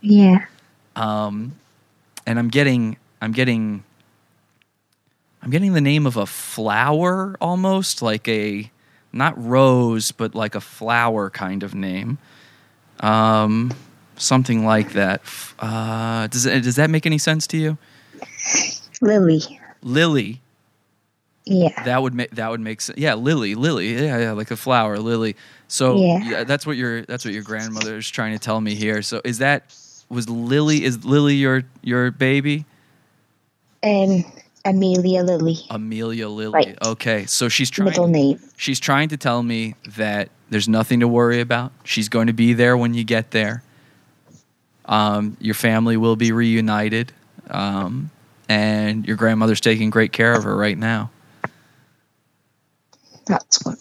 Yeah. 0.00 0.44
Um, 0.96 1.52
and 2.26 2.38
I'm 2.38 2.48
getting 2.48 2.96
I'm 3.20 3.32
getting 3.32 3.82
I'm 5.42 5.50
getting 5.50 5.72
the 5.72 5.80
name 5.80 6.06
of 6.06 6.16
a 6.16 6.26
flower 6.26 7.36
almost 7.40 8.02
like 8.02 8.26
a 8.28 8.70
not 9.12 9.42
rose 9.42 10.12
but 10.12 10.34
like 10.34 10.54
a 10.54 10.60
flower 10.60 11.30
kind 11.30 11.62
of 11.62 11.74
name. 11.74 12.18
Um, 13.00 13.72
something 14.16 14.64
like 14.64 14.92
that. 14.92 15.22
Uh, 15.58 16.26
does 16.28 16.44
does 16.44 16.76
that 16.76 16.90
make 16.90 17.06
any 17.06 17.18
sense 17.18 17.46
to 17.48 17.56
you? 17.56 17.78
Lily. 19.00 19.40
Lily. 19.82 20.40
Yeah. 21.44 21.82
That 21.84 22.02
would 22.02 22.14
make 22.14 22.30
that 22.32 22.50
would 22.50 22.60
make 22.60 22.80
sense. 22.80 22.98
Yeah, 22.98 23.14
Lily, 23.14 23.54
Lily. 23.54 23.94
Yeah, 23.94 24.18
yeah, 24.18 24.32
like 24.32 24.50
a 24.50 24.56
flower, 24.56 24.98
Lily. 24.98 25.36
So 25.68 25.96
Yeah. 25.96 26.18
yeah, 26.22 26.44
that's 26.44 26.66
what 26.66 26.76
your 26.76 27.02
that's 27.02 27.24
what 27.24 27.32
your 27.32 27.42
grandmother 27.42 27.96
is 27.96 28.08
trying 28.10 28.32
to 28.32 28.38
tell 28.38 28.60
me 28.60 28.74
here. 28.74 29.02
So 29.02 29.20
is 29.24 29.38
that 29.38 29.74
was 30.10 30.28
Lily 30.28 30.84
is 30.84 31.04
Lily 31.04 31.34
your 31.36 31.62
your 31.82 32.10
baby? 32.10 32.66
Um, 33.82 34.24
Amelia 34.68 35.22
Lily, 35.22 35.56
Amelia 35.70 36.28
Lily. 36.28 36.52
Right. 36.52 36.78
Okay. 36.82 37.26
So 37.26 37.48
she's 37.48 37.70
trying 37.70 37.86
middle 37.86 38.08
name. 38.08 38.38
she's 38.56 38.78
trying 38.78 39.08
to 39.08 39.16
tell 39.16 39.42
me 39.42 39.74
that 39.96 40.30
there's 40.50 40.68
nothing 40.68 41.00
to 41.00 41.08
worry 41.08 41.40
about. 41.40 41.72
She's 41.84 42.08
going 42.08 42.26
to 42.26 42.32
be 42.32 42.52
there 42.52 42.76
when 42.76 42.94
you 42.94 43.04
get 43.04 43.30
there. 43.30 43.62
Um, 44.84 45.36
your 45.40 45.54
family 45.54 45.96
will 45.96 46.16
be 46.16 46.32
reunited, 46.32 47.12
um, 47.50 48.10
and 48.48 49.06
your 49.06 49.16
grandmother's 49.16 49.60
taking 49.60 49.90
great 49.90 50.12
care 50.12 50.32
of 50.32 50.44
her 50.44 50.56
right 50.56 50.78
now. 50.78 51.10
That's 53.26 53.58
good. 53.58 53.76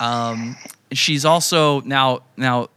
Um, 0.00 0.56
she's 0.92 1.24
also 1.24 1.80
now 1.82 2.22
now 2.36 2.68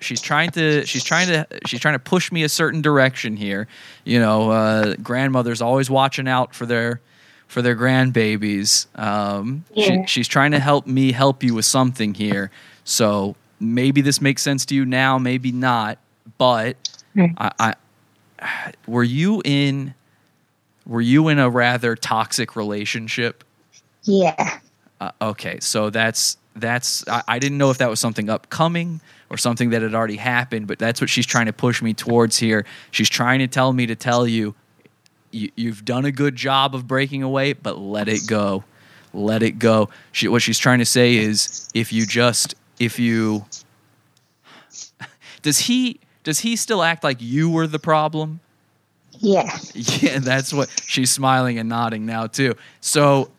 she's 0.00 0.20
trying 0.20 0.50
to 0.52 0.84
she's 0.86 1.04
trying 1.04 1.28
to 1.28 1.46
she's 1.66 1.80
trying 1.80 1.94
to 1.94 1.98
push 1.98 2.30
me 2.32 2.42
a 2.44 2.48
certain 2.48 2.82
direction 2.82 3.36
here. 3.36 3.66
You 4.04 4.20
know, 4.20 4.50
uh, 4.50 4.94
grandmothers 5.02 5.60
always 5.62 5.90
watching 5.90 6.28
out 6.28 6.54
for 6.54 6.66
their 6.66 7.00
for 7.48 7.62
their 7.62 7.76
grandbabies. 7.76 8.86
Um, 8.98 9.64
Yeah. 9.74 9.86
she, 9.86 10.06
she's 10.06 10.28
trying 10.28 10.52
to 10.52 10.58
help 10.60 10.86
me 10.86 11.12
help 11.12 11.42
you 11.42 11.54
with 11.54 11.64
something 11.66 12.14
here. 12.14 12.50
So 12.84 13.36
maybe 13.60 14.00
this 14.00 14.20
makes 14.20 14.42
sense 14.42 14.64
to 14.66 14.74
you 14.74 14.84
now, 14.84 15.18
maybe 15.18 15.52
not. 15.52 15.98
But 16.38 16.76
Right. 17.14 17.32
I, 17.38 17.74
I 18.40 18.72
were 18.86 19.04
you 19.04 19.40
in 19.44 19.94
were 20.86 21.00
you 21.00 21.28
in 21.28 21.38
a 21.38 21.48
rather 21.48 21.96
toxic 21.96 22.56
relationship? 22.56 23.44
Yeah. 24.02 24.58
Uh, 25.00 25.10
okay, 25.20 25.58
so 25.60 25.90
that's 25.90 26.36
that's 26.56 27.06
I, 27.08 27.22
I 27.28 27.38
didn't 27.38 27.58
know 27.58 27.70
if 27.70 27.78
that 27.78 27.88
was 27.90 28.00
something 28.00 28.28
upcoming 28.30 29.00
or 29.34 29.36
something 29.36 29.70
that 29.70 29.82
had 29.82 29.96
already 29.96 30.16
happened, 30.16 30.68
but 30.68 30.78
that's 30.78 31.00
what 31.00 31.10
she's 31.10 31.26
trying 31.26 31.46
to 31.46 31.52
push 31.52 31.82
me 31.82 31.92
towards 31.92 32.38
here. 32.38 32.64
She's 32.92 33.10
trying 33.10 33.40
to 33.40 33.48
tell 33.48 33.72
me 33.72 33.84
to 33.86 33.96
tell 33.96 34.28
you, 34.28 34.54
you 35.32 35.50
you've 35.56 35.84
done 35.84 36.04
a 36.04 36.12
good 36.12 36.36
job 36.36 36.72
of 36.72 36.86
breaking 36.86 37.24
away, 37.24 37.52
but 37.52 37.76
let 37.76 38.06
it 38.06 38.28
go, 38.28 38.62
let 39.12 39.42
it 39.42 39.58
go. 39.58 39.90
She, 40.12 40.28
what 40.28 40.40
she's 40.40 40.60
trying 40.60 40.78
to 40.78 40.84
say 40.84 41.16
is, 41.16 41.68
if 41.74 41.92
you 41.92 42.06
just 42.06 42.54
if 42.78 43.00
you 43.00 43.44
does 45.42 45.58
he 45.58 45.98
does 46.22 46.38
he 46.38 46.54
still 46.54 46.84
act 46.84 47.02
like 47.02 47.20
you 47.20 47.50
were 47.50 47.66
the 47.66 47.80
problem? 47.80 48.38
Yeah. 49.18 49.58
Yeah, 49.74 50.20
that's 50.20 50.52
what 50.52 50.70
she's 50.86 51.10
smiling 51.10 51.58
and 51.58 51.68
nodding 51.68 52.06
now 52.06 52.28
too. 52.28 52.54
So 52.80 53.32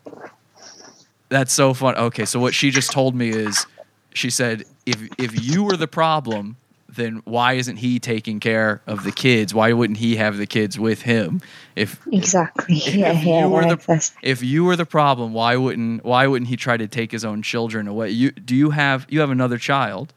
that's 1.30 1.54
so 1.54 1.72
fun. 1.72 1.96
Okay, 1.96 2.26
so 2.26 2.38
what 2.38 2.52
she 2.52 2.70
just 2.70 2.92
told 2.92 3.14
me 3.14 3.30
is 3.30 3.66
she 4.12 4.28
said 4.28 4.64
if 4.86 5.08
if 5.18 5.44
you 5.44 5.64
were 5.64 5.76
the 5.76 5.88
problem, 5.88 6.56
then 6.88 7.20
why 7.24 7.54
isn't 7.54 7.76
he 7.78 7.98
taking 7.98 8.40
care 8.40 8.80
of 8.86 9.04
the 9.04 9.12
kids? 9.12 9.52
Why 9.52 9.72
wouldn't 9.72 9.98
he 9.98 10.16
have 10.16 10.36
the 10.38 10.46
kids 10.46 10.78
with 10.78 11.02
him? 11.02 11.40
If 11.74 12.00
Exactly. 12.12 12.76
Yeah. 12.76 13.12
if 13.12 13.24
Yeah. 13.24 13.40
you 13.42 13.48
were 13.48 13.62
like 13.62 13.80
the 13.80 13.94
this. 13.94 14.12
if 14.22 14.42
you 14.42 14.64
were 14.64 14.76
the 14.76 14.86
problem, 14.86 15.32
why 15.32 15.56
wouldn't 15.56 16.04
why 16.04 16.26
wouldn't 16.26 16.48
he 16.48 16.56
try 16.56 16.76
to 16.76 16.86
take 16.86 17.12
his 17.12 17.24
own 17.24 17.42
children 17.42 17.88
away? 17.88 18.10
You 18.10 18.30
do 18.30 18.54
you 18.54 18.70
have 18.70 19.06
you 19.10 19.20
have 19.20 19.30
another 19.30 19.58
child? 19.58 20.12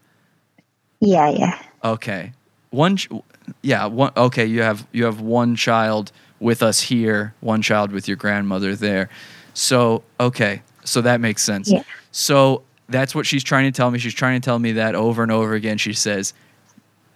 Yeah. 1.00 1.30
Yeah. 1.30 1.62
Okay. 1.84 2.34
One 2.70 2.98
yeah, 3.62 3.86
one 3.88 4.12
okay, 4.16 4.46
you 4.46 4.62
have 4.62 4.86
you 4.92 5.06
have 5.06 5.22
one 5.22 5.56
child 5.56 6.12
with 6.40 6.64
us 6.64 6.80
here, 6.82 7.34
one 7.42 7.62
child 7.62 7.92
with 7.92 8.08
your 8.08 8.18
grandmother 8.18 8.76
there. 8.76 9.10
So, 9.54 10.04
okay. 10.20 10.62
So 10.86 11.02
that 11.02 11.20
makes 11.20 11.44
sense. 11.44 11.70
Yeah. 11.70 11.84
So 12.12 12.64
that's 12.90 13.14
what 13.16 13.26
she's 13.26 13.44
trying 13.44 13.72
to 13.72 13.76
tell 13.76 13.92
me. 13.92 14.00
She's 14.00 14.14
trying 14.14 14.40
to 14.42 14.46
tell 14.46 14.60
me 14.60 14.74
that 14.74 14.96
over 14.96 15.24
and 15.24 15.32
over 15.32 15.54
again. 15.54 15.78
She 15.78 15.94
says, 15.94 16.34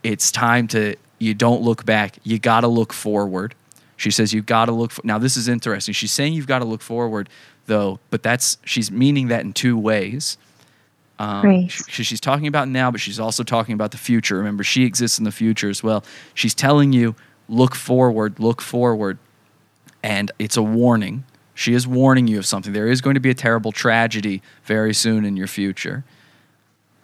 "It's 0.03 0.31
time 0.31 0.67
to 0.69 0.95
you 1.19 1.33
don't 1.33 1.61
look 1.61 1.85
back. 1.85 2.17
You 2.23 2.39
got 2.39 2.61
to 2.61 2.67
look 2.67 2.93
forward." 2.93 3.55
She 3.97 4.11
says 4.11 4.33
you 4.33 4.41
got 4.41 4.65
to 4.65 4.71
look 4.71 4.91
for, 4.91 5.01
Now 5.05 5.17
this 5.17 5.37
is 5.37 5.47
interesting. 5.47 5.93
She's 5.93 6.11
saying 6.11 6.33
you've 6.33 6.47
got 6.47 6.59
to 6.59 6.65
look 6.65 6.81
forward 6.81 7.29
though, 7.67 7.99
but 8.09 8.23
that's 8.23 8.57
she's 8.65 8.91
meaning 8.91 9.27
that 9.29 9.41
in 9.45 9.53
two 9.53 9.77
ways. 9.77 10.37
Um, 11.19 11.45
Right. 11.45 11.71
she- 11.71 12.03
she's 12.03 12.19
talking 12.19 12.47
about 12.47 12.67
now, 12.67 12.89
but 12.91 12.99
she's 12.99 13.19
also 13.19 13.43
talking 13.43 13.73
about 13.73 13.91
the 13.91 13.97
future. 13.97 14.35
Remember, 14.37 14.63
she 14.63 14.83
exists 14.83 15.19
in 15.19 15.23
the 15.23 15.31
future 15.31 15.69
as 15.69 15.83
well. 15.83 16.03
She's 16.33 16.53
telling 16.55 16.91
you, 16.91 17.15
look 17.47 17.75
forward, 17.75 18.39
look 18.39 18.61
forward. 18.61 19.19
And 20.01 20.31
it's 20.39 20.57
a 20.57 20.63
warning. 20.63 21.23
She 21.53 21.73
is 21.73 21.87
warning 21.87 22.27
you 22.27 22.39
of 22.39 22.45
something. 22.45 22.73
There 22.73 22.87
is 22.87 23.01
going 23.01 23.13
to 23.13 23.19
be 23.19 23.29
a 23.29 23.35
terrible 23.35 23.71
tragedy 23.71 24.41
very 24.63 24.93
soon 24.93 25.25
in 25.25 25.37
your 25.37 25.47
future. 25.47 26.03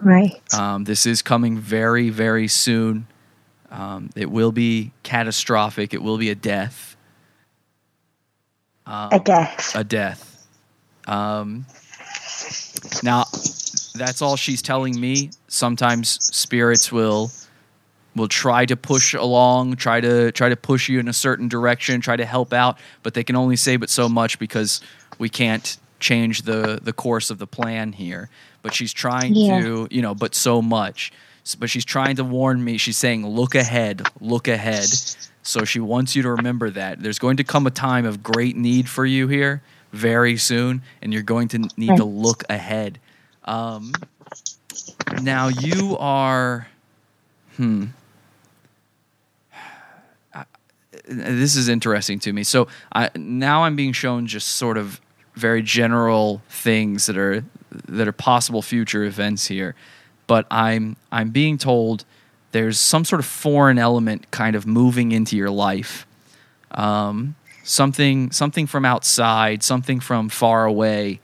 Right. 0.02 0.42
Um, 0.54 0.86
this 0.86 1.06
is 1.06 1.22
coming 1.22 1.58
very, 1.58 2.10
very 2.10 2.48
soon. 2.48 3.08
Um, 3.70 4.10
it 4.16 4.32
will 4.32 4.52
be 4.52 4.92
catastrophic. 5.04 5.94
It 5.94 6.02
will 6.02 6.18
be 6.18 6.30
a 6.30 6.36
death. 6.36 6.96
a 8.88 9.20
death. 9.24 9.76
a 9.76 9.84
death. 9.84 10.48
Um, 11.06 11.66
now, 13.04 13.26
that's 13.96 14.22
all 14.22 14.36
she's 14.36 14.62
telling 14.62 15.00
me. 15.00 15.32
Sometimes 15.48 16.10
spirits 16.24 16.92
will 16.92 17.32
will 18.20 18.28
try 18.28 18.66
to 18.66 18.76
push 18.78 19.14
along, 19.16 19.78
try 19.78 20.00
to 20.02 20.32
try 20.32 20.50
to 20.50 20.56
push 20.56 20.90
you 20.90 21.00
in 21.00 21.08
a 21.08 21.14
certain 21.14 21.48
direction, 21.48 22.02
try 22.02 22.16
to 22.18 22.26
help 22.26 22.54
out, 22.54 22.78
but 23.02 23.14
they 23.16 23.24
can 23.24 23.36
only 23.36 23.56
say 23.56 23.78
but 23.78 23.90
so 23.90 24.08
much 24.08 24.38
because 24.38 24.82
we 25.18 25.30
can't 25.30 25.78
change 26.00 26.44
the 26.44 26.80
the 26.84 26.94
course 26.94 27.32
of 27.32 27.38
the 27.40 27.48
plan 27.48 27.94
here. 27.94 28.30
But 28.62 28.74
she's 28.76 28.94
trying 28.94 29.34
Yeah. 29.36 29.62
to, 29.62 29.88
you 29.90 30.02
know, 30.02 30.14
but 30.14 30.36
so 30.36 30.62
much. 30.62 31.12
But 31.58 31.70
she's 31.70 31.86
trying 31.86 32.18
to 32.18 32.24
warn 32.24 32.64
me. 32.64 32.78
She's 32.78 32.98
saying, 32.98 33.26
"Look 33.26 33.56
ahead, 33.56 34.06
look 34.22 34.48
ahead." 34.48 34.86
So 35.42 35.66
she 35.66 35.80
wants 35.80 36.16
you 36.16 36.22
to 36.24 36.30
remember 36.32 36.70
that 36.70 37.02
there's 37.02 37.18
going 37.18 37.38
to 37.38 37.44
come 37.44 37.66
a 37.66 37.72
time 37.72 38.06
of 38.06 38.22
great 38.22 38.56
need 38.56 38.88
for 38.88 39.06
you 39.06 39.28
here 39.28 39.62
very 39.92 40.38
soon, 40.38 40.84
and 41.02 41.12
you're 41.14 41.24
going 41.24 41.48
to 41.48 41.58
need 41.78 41.96
to 41.98 42.04
look 42.04 42.44
ahead. 42.50 43.00
Um, 43.46 43.94
now 45.24 45.48
you 45.48 45.98
are, 45.98 46.68
hmm. 47.56 47.86
I- 50.36 50.46
This 51.10 51.56
is 51.56 51.68
interesting 51.70 52.20
to 52.20 52.34
me. 52.34 52.44
So 52.44 52.68
I, 52.94 53.10
now 53.16 53.64
I'm 53.64 53.76
being 53.76 53.94
shown 53.94 54.28
just 54.28 54.50
sort 54.50 54.78
of 54.78 55.02
very 55.36 55.62
general 55.62 56.42
things 56.50 57.06
that 57.08 57.18
are 57.18 57.44
that 57.72 58.08
are 58.08 58.14
possible 58.14 58.62
future 58.62 59.04
events 59.04 59.48
here, 59.48 59.76
but 60.28 60.46
I'm 60.52 60.96
I'm 61.12 61.32
being 61.32 61.58
told 61.58 62.06
there's 62.52 62.80
some 62.80 63.06
sort 63.06 63.20
of 63.20 63.26
foreign 63.26 63.78
element 63.78 64.32
kind 64.32 64.56
of 64.56 64.66
moving 64.66 65.12
into 65.12 65.36
your 65.36 65.50
life 65.52 66.06
um, 66.72 67.36
something 67.64 68.32
something 68.32 68.68
from 68.68 68.86
outside, 68.86 69.64
something 69.64 70.00
from 70.00 70.30
far 70.30 70.66
away, 70.66 71.20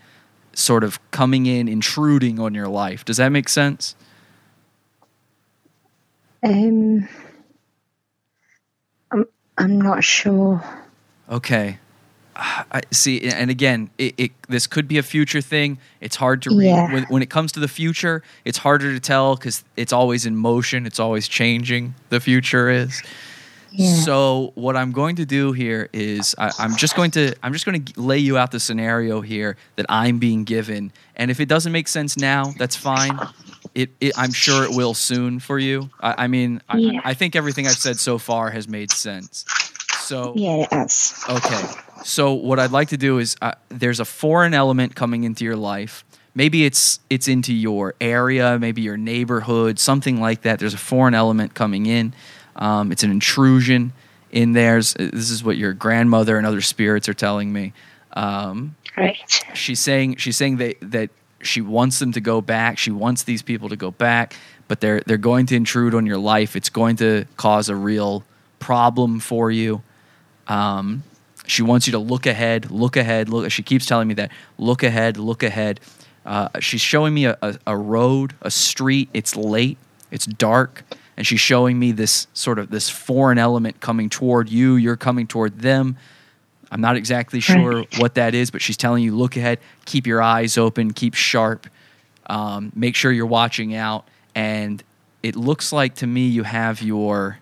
sort 0.54 0.84
of 0.84 1.00
coming 1.12 1.46
in, 1.46 1.68
intruding 1.68 2.40
on 2.40 2.54
your 2.54 2.68
life. 2.68 3.06
Does 3.06 3.18
that 3.18 3.30
make 3.30 3.50
sense? 3.50 3.96
Um. 6.44 7.08
I'm. 9.58 9.80
Not 9.80 10.04
sure. 10.04 10.64
Okay. 11.30 11.80
I 12.38 12.82
see, 12.92 13.22
and 13.30 13.50
again, 13.50 13.90
it, 13.98 14.14
it 14.18 14.32
this 14.50 14.68
could 14.68 14.90
be 14.90 14.98
a 14.98 15.04
future 15.04 15.40
thing. 15.40 15.78
It's 16.02 16.18
hard 16.18 16.42
to 16.42 16.50
read 16.50 16.66
Yeah. 16.66 16.92
when, 16.92 17.04
when 17.06 17.22
it 17.22 17.30
comes 17.30 17.54
to 17.54 17.62
the 17.62 17.68
future. 17.70 18.24
It's 18.44 18.58
harder 18.58 18.92
to 18.92 19.00
tell 19.00 19.38
because 19.38 19.64
it's 19.78 19.94
always 19.94 20.26
in 20.26 20.36
motion. 20.36 20.86
It's 20.86 21.00
always 21.00 21.30
changing. 21.30 21.96
The 22.10 22.20
future 22.20 22.70
is. 22.70 23.02
Yeah. 23.72 23.94
So 23.94 24.52
what 24.56 24.76
I'm 24.76 24.92
going 24.92 25.16
to 25.18 25.26
do 25.26 25.54
here 25.54 25.88
is 25.94 26.36
I, 26.38 26.52
I'm 26.60 26.76
just 26.76 26.98
going 26.98 27.12
to 27.12 27.34
I'm 27.42 27.54
just 27.54 27.66
going 27.66 27.86
to 27.86 28.02
lay 28.02 28.18
you 28.20 28.38
out 28.38 28.52
the 28.52 28.60
scenario 28.60 29.22
here 29.22 29.56
that 29.78 29.86
I'm 29.88 30.20
being 30.20 30.44
given, 30.44 30.92
and 31.16 31.32
if 31.32 31.40
it 31.40 31.48
doesn't 31.48 31.72
make 31.72 31.88
sense 31.88 32.18
now, 32.18 32.54
that's 32.58 32.76
fine. 32.76 33.18
It, 33.76 33.92
it 34.00 34.14
I'm 34.18 34.32
sure 34.32 34.64
it 34.64 34.72
will 34.76 34.94
soon 34.94 35.40
for 35.40 35.60
you. 35.60 35.90
I, 36.02 36.24
I 36.24 36.28
mean, 36.28 36.62
Yeah. 36.74 37.02
I, 37.04 37.12
I 37.12 37.14
think 37.14 37.36
everything 37.36 37.68
I've 37.68 37.74
said 37.78 38.00
so 38.00 38.18
far 38.18 38.50
has 38.50 38.68
made 38.68 38.90
sense. 38.92 39.46
So 40.00 40.34
Yeah, 40.36 40.66
it 40.72 40.86
is. 40.86 41.24
Okay. 41.30 41.64
So 42.04 42.34
what 42.34 42.58
I'd 42.60 42.72
like 42.72 42.90
to 42.90 42.98
do 42.98 43.18
is 43.20 43.36
uh, 43.42 43.54
there's 43.70 44.00
a 44.00 44.06
foreign 44.06 44.54
element 44.54 44.96
coming 44.96 45.24
into 45.26 45.44
your 45.44 45.56
life. 45.58 46.06
Maybe 46.34 46.66
it's 46.66 47.00
it's 47.10 47.28
into 47.28 47.54
your 47.54 47.96
area, 48.02 48.58
maybe 48.60 48.82
your 48.82 48.98
neighborhood, 48.98 49.80
something 49.80 50.20
like 50.20 50.42
that. 50.44 50.60
There's 50.60 50.74
a 50.74 50.78
foreign 50.78 51.14
element 51.14 51.54
coming 51.54 51.86
in. 51.86 52.14
Um, 52.56 52.92
it's 52.92 53.04
an 53.04 53.12
intrusion 53.12 53.94
in 54.32 54.52
theirs. 54.54 54.94
This 55.00 55.30
is 55.32 55.44
what 55.44 55.58
your 55.58 55.74
grandmother 55.74 56.38
and 56.38 56.46
other 56.46 56.62
spirits 56.62 57.08
are 57.10 57.14
telling 57.14 57.52
me. 57.54 57.74
Um, 58.14 58.76
Right. 58.98 59.18
she's 59.54 59.80
saying 59.82 60.18
she's 60.18 60.38
saying 60.38 60.58
that 60.58 60.76
that 60.82 61.10
she 61.46 61.62
wants 61.62 62.00
them 62.00 62.12
to 62.14 62.22
go 62.22 62.42
back. 62.42 62.78
She 62.78 62.92
wants 62.92 63.24
these 63.24 63.42
people 63.42 63.70
to 63.70 63.76
go 63.76 63.92
back, 63.92 64.36
but 64.68 64.82
they're 64.82 65.02
they're 65.06 65.18
going 65.18 65.46
to 65.48 65.56
intrude 65.56 65.94
on 65.96 66.06
your 66.06 66.18
life. 66.18 66.56
It's 66.56 66.70
going 66.70 66.98
to 66.98 67.26
cause 67.38 67.70
a 67.70 67.76
real 67.76 68.24
problem 68.60 69.20
for 69.20 69.52
you. 69.52 69.82
Um, 70.48 71.04
she 71.48 71.62
wants 71.62 71.88
you 71.88 71.92
to 71.92 72.00
look 72.00 72.26
ahead, 72.26 72.72
look 72.72 72.98
ahead, 72.98 73.30
look. 73.30 73.52
She 73.52 73.64
keeps 73.64 73.86
telling 73.86 74.08
me 74.08 74.16
that 74.16 74.32
look 74.58 74.84
ahead, 74.84 75.18
look 75.18 75.44
ahead. 75.44 75.80
Uh, 76.26 76.50
she's 76.60 76.82
showing 76.82 77.14
me 77.14 77.26
a, 77.26 77.38
a, 77.42 77.58
a 77.68 77.78
road, 77.78 78.34
a 78.42 78.50
street. 78.50 79.10
It's 79.14 79.36
late, 79.36 79.78
it's 80.10 80.26
dark, 80.26 80.84
and 81.16 81.26
she's 81.28 81.40
showing 81.40 81.78
me 81.78 81.92
this 81.92 82.28
sort 82.34 82.58
of 82.58 82.72
this 82.72 82.90
foreign 82.90 83.38
element 83.38 83.80
coming 83.80 84.10
toward 84.10 84.50
you. 84.50 84.76
You're 84.76 84.98
coming 84.98 85.28
toward 85.28 85.60
them. 85.60 85.98
I'm 86.76 86.82
not 86.82 86.98
exactly 86.98 87.40
sure 87.40 87.86
what 88.00 88.16
that 88.16 88.36
is, 88.36 88.52
but 88.52 88.62
she's 88.62 88.76
telling 88.76 89.02
you 89.02 89.16
look 89.16 89.38
ahead, 89.38 89.60
keep 89.86 90.06
your 90.06 90.22
eyes 90.22 90.58
open, 90.58 90.92
keep 90.92 91.14
sharp, 91.14 91.68
um, 92.28 92.74
make 92.76 92.98
sure 92.98 93.14
you're 93.14 93.26
watching 93.26 93.74
out. 93.74 94.06
And 94.36 94.84
it 95.24 95.38
looks 95.38 95.72
like 95.72 95.96
to 95.96 96.08
me 96.08 96.28
you 96.28 96.44
have 96.44 96.82
your 96.82 97.40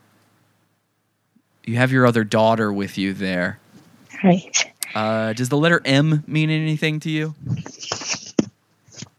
you 1.66 1.78
have 1.78 1.92
your 1.92 2.06
other 2.06 2.24
daughter 2.24 2.72
with 2.72 2.96
you 3.00 3.12
there. 3.16 3.58
Right. 4.24 4.72
Uh, 4.94 5.34
does 5.34 5.50
the 5.50 5.58
letter 5.58 5.82
M 5.84 6.24
mean 6.28 6.52
anything 6.52 7.00
to 7.00 7.10
you? 7.10 7.34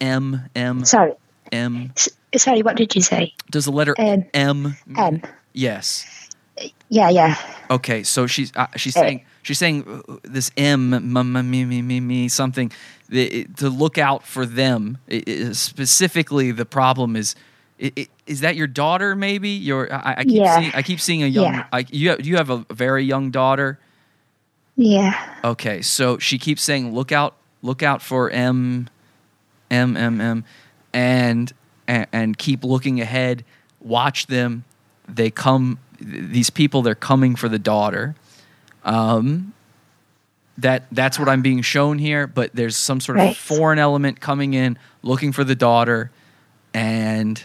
M 0.01 0.43
M 0.55 0.85
Sorry. 0.85 1.15
M. 1.51 1.93
S- 1.97 2.09
sorry, 2.37 2.63
what 2.63 2.77
did 2.77 2.95
you 2.95 3.03
say? 3.03 3.35
Does 3.51 3.65
the 3.65 3.73
letter 3.73 3.97
M. 3.99 4.27
M? 4.33 4.77
M. 4.97 5.23
Yes. 5.53 6.31
Yeah, 6.89 7.11
yeah. 7.11 7.37
Okay, 7.69 8.05
so 8.05 8.29
she's 8.29 8.53
uh, 8.55 8.69
she's 8.77 8.97
Eh. 8.97 9.01
saying 9.01 9.25
she's 9.45 9.59
saying 9.59 9.85
uh, 10.09 10.17
this 10.25 10.51
M 10.57 10.93
m 10.93 11.17
m 11.37 11.51
me 11.51 11.65
me 11.65 11.81
me 11.83 12.01
me 12.01 12.29
something 12.29 12.73
to 13.13 13.69
look 13.69 13.97
out 13.99 14.27
for 14.27 14.45
them. 14.47 14.99
It- 15.07 15.29
it- 15.29 15.55
specifically, 15.55 16.51
the 16.51 16.67
problem 16.67 17.15
is. 17.17 17.37
Is 18.27 18.41
that 18.41 18.55
your 18.55 18.69
daughter? 18.69 19.17
Maybe 19.17 19.51
your 19.51 19.93
I, 19.93 20.15
I 20.19 20.25
keep 20.25 20.35
Yeah. 20.35 20.59
seeing 20.61 20.73
I 20.75 20.83
keep 20.83 21.01
seeing 21.01 21.23
a 21.25 21.27
young. 21.27 21.55
Yeah. 21.55 21.67
I, 21.73 21.85
you 21.91 22.11
have, 22.11 22.25
you 22.25 22.37
have 22.37 22.49
a 22.49 22.65
very 22.73 23.05
young 23.05 23.31
daughter. 23.33 23.79
Yeah. 24.77 25.13
Okay, 25.43 25.83
so 25.83 26.19
she 26.19 26.39
keeps 26.39 26.63
saying, 26.63 26.95
"Look 26.95 27.11
out! 27.13 27.35
Look 27.63 27.83
out 27.83 28.01
for 28.01 28.31
M, 28.31 28.89
M, 29.71 29.97
M, 29.97 30.21
M," 30.21 30.45
and 30.93 31.53
and, 31.89 32.07
and 32.13 32.39
keep 32.39 32.63
looking 32.65 33.01
ahead. 33.01 33.45
Watch 33.81 34.29
them. 34.29 34.65
They 35.09 35.31
come. 35.31 35.79
th- 35.99 36.31
These 36.31 36.51
people, 36.51 36.81
they're 36.83 36.95
coming 36.95 37.35
for 37.37 37.49
the 37.49 37.59
daughter. 37.59 38.15
Um, 38.85 39.53
that 40.59 40.85
that's 40.93 41.19
what 41.19 41.29
I'm 41.29 41.43
being 41.43 41.63
shown 41.63 41.99
here. 41.99 42.27
But 42.27 42.51
there's 42.55 42.77
some 42.77 43.01
sort 43.01 43.19
of 43.19 43.25
Right. 43.25 43.37
foreign 43.37 43.79
element 43.79 44.21
coming 44.21 44.55
in, 44.55 44.79
looking 45.03 45.33
for 45.33 45.43
the 45.43 45.55
daughter, 45.57 46.11
and 46.73 47.43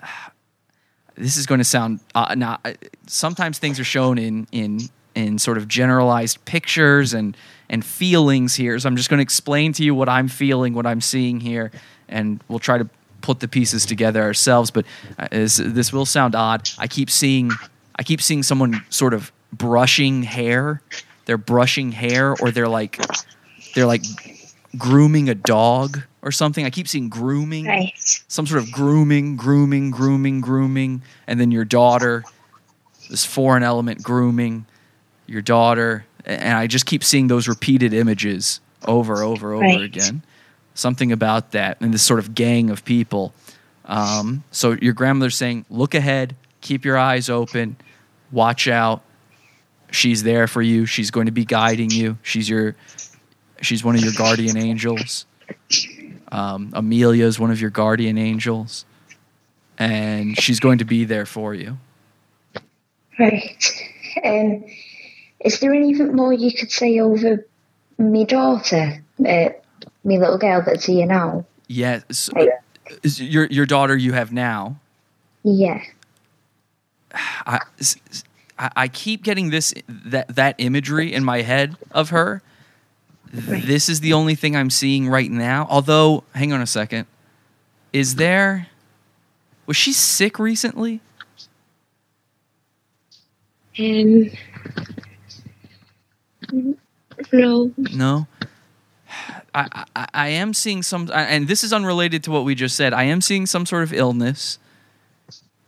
this 1.16 1.36
is 1.36 1.46
going 1.46 1.58
to 1.58 1.64
sound 1.64 2.00
uh, 2.14 2.34
not. 2.36 2.60
uh, 2.64 2.72
Sometimes 3.06 3.58
things 3.58 3.78
are 3.80 3.84
shown 3.84 4.18
in 4.18 4.46
in 4.52 4.80
in 5.14 5.38
sort 5.38 5.58
of 5.58 5.68
generalized 5.68 6.44
pictures 6.44 7.12
and 7.14 7.36
and 7.68 7.84
feelings 7.84 8.54
here. 8.54 8.78
So 8.78 8.88
I'm 8.88 8.96
just 8.96 9.08
going 9.10 9.18
to 9.18 9.22
explain 9.22 9.72
to 9.74 9.84
you 9.84 9.94
what 9.94 10.08
I'm 10.08 10.28
feeling, 10.28 10.74
what 10.74 10.86
I'm 10.86 11.00
seeing 11.00 11.40
here, 11.40 11.70
and 12.08 12.40
we'll 12.48 12.58
try 12.58 12.78
to 12.78 12.88
put 13.22 13.40
the 13.40 13.48
pieces 13.48 13.86
together 13.86 14.20
ourselves. 14.22 14.70
But 14.70 14.84
uh, 15.18 15.28
this, 15.30 15.56
this 15.56 15.92
will 15.92 16.06
sound 16.06 16.34
odd. 16.34 16.68
I 16.78 16.86
keep 16.86 17.10
seeing 17.10 17.50
I 17.98 18.02
keep 18.04 18.22
seeing 18.22 18.42
someone 18.42 18.84
sort 18.88 19.14
of 19.14 19.32
brushing 19.52 20.22
hair. 20.22 20.82
They're 21.26 21.38
brushing 21.38 21.92
hair, 21.92 22.32
or 22.34 22.50
they're 22.50 22.68
like 22.68 22.98
they're 23.74 23.86
like 23.86 24.02
grooming 24.76 25.28
a 25.28 25.34
dog 25.34 26.02
or 26.22 26.32
something. 26.32 26.64
I 26.64 26.70
keep 26.70 26.88
seeing 26.88 27.08
grooming 27.08 27.66
Right. 27.66 27.92
some 28.28 28.46
sort 28.46 28.62
of 28.62 28.70
grooming, 28.72 29.36
grooming, 29.36 29.90
grooming, 29.90 30.40
grooming, 30.40 31.02
and 31.26 31.38
then 31.40 31.50
your 31.50 31.64
daughter, 31.64 32.24
this 33.08 33.24
foreign 33.24 33.62
element 33.62 34.02
grooming 34.02 34.66
your 35.26 35.42
daughter, 35.42 36.04
and 36.24 36.56
I 36.58 36.66
just 36.66 36.86
keep 36.86 37.04
seeing 37.04 37.28
those 37.28 37.48
repeated 37.48 37.92
images 37.94 38.60
over, 38.86 39.22
over, 39.22 39.52
over 39.54 39.64
Right. 39.64 39.80
again. 39.82 40.22
Something 40.74 41.12
about 41.12 41.52
that, 41.52 41.80
and 41.80 41.92
this 41.94 42.02
sort 42.02 42.18
of 42.18 42.34
gang 42.34 42.70
of 42.70 42.84
people. 42.84 43.32
Um, 43.84 44.42
so 44.50 44.72
your 44.80 44.92
grandmother's 44.94 45.36
saying, 45.36 45.64
"Look 45.70 45.94
ahead, 45.94 46.34
keep 46.60 46.84
your 46.84 46.96
eyes 46.98 47.28
open, 47.30 47.76
watch 48.30 48.66
out. 48.68 49.02
She's 49.92 50.22
there 50.24 50.48
for 50.48 50.62
you. 50.62 50.86
She's 50.86 51.10
going 51.12 51.26
to 51.26 51.32
be 51.32 51.44
guiding 51.44 51.90
you. 51.90 52.18
She's 52.22 52.48
your, 52.48 52.74
she's 53.60 53.84
one 53.84 53.94
of 53.94 54.02
your 54.02 54.12
guardian 54.14 54.56
angels." 54.56 55.26
Um, 56.32 56.70
Amelia 56.72 57.26
is 57.26 57.38
one 57.38 57.50
of 57.50 57.60
your 57.60 57.70
guardian 57.70 58.16
angels, 58.18 58.84
and 59.78 60.36
she's 60.40 60.58
going 60.60 60.78
to 60.78 60.84
be 60.84 61.04
there 61.04 61.26
for 61.26 61.54
you. 61.54 61.78
Right. 63.18 63.72
Um, 64.24 64.64
is 65.40 65.60
there 65.60 65.74
anything 65.74 66.14
more 66.16 66.32
you 66.32 66.52
could 66.52 66.70
say 66.70 66.98
over 67.00 67.46
my 67.98 68.24
daughter, 68.24 69.04
uh, 69.20 69.48
my 70.04 70.16
little 70.16 70.38
girl 70.38 70.62
that's 70.64 70.86
here 70.86 71.06
now? 71.06 71.44
Yes, 71.68 72.30
Right. 72.34 72.48
is 73.02 73.20
your 73.20 73.44
your 73.46 73.66
daughter 73.66 73.96
you 73.96 74.12
have 74.14 74.32
now. 74.32 74.76
Yeah. 75.44 75.82
I, 77.46 77.60
I- 78.62 78.70
I 78.84 78.88
keep 78.88 79.24
getting 79.24 79.50
this 79.50 79.74
that 79.88 80.28
that 80.36 80.54
imagery 80.58 81.12
in 81.12 81.24
my 81.24 81.42
head 81.42 81.76
of 81.90 82.10
her. 82.10 82.42
This 83.32 83.88
is 83.88 84.00
the 84.00 84.12
only 84.12 84.34
thing 84.34 84.54
I'm 84.54 84.70
seeing 84.70 85.08
right 85.08 85.30
now. 85.30 85.66
Although, 85.68 86.22
hang 86.34 86.52
on 86.52 86.60
a 86.60 86.66
second. 86.66 87.06
Is 87.92 88.16
there? 88.16 88.68
Was 89.66 89.76
she 89.76 89.92
sick 89.92 90.38
recently? 90.38 91.00
Um. 93.78 94.30
No. 97.32 97.72
No. 97.76 98.26
I, 99.54 99.84
I, 99.96 100.06
I 100.14 100.28
am 100.28 100.54
seeing 100.54 100.82
some, 100.82 101.10
and 101.12 101.46
this 101.48 101.62
is 101.64 101.72
unrelated 101.72 102.24
to 102.24 102.30
what 102.30 102.44
we 102.44 102.54
just 102.54 102.76
said. 102.76 102.92
I 102.92 103.04
am 103.04 103.20
seeing 103.20 103.46
some 103.46 103.66
sort 103.66 103.82
of 103.82 103.92
illness. 103.92 104.58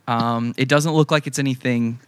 Um, 0.07 0.53
it 0.57 0.67
doesn't 0.67 0.93
look 0.93 1.11
like 1.11 1.27
it's 1.27 1.39
anything 1.39 1.99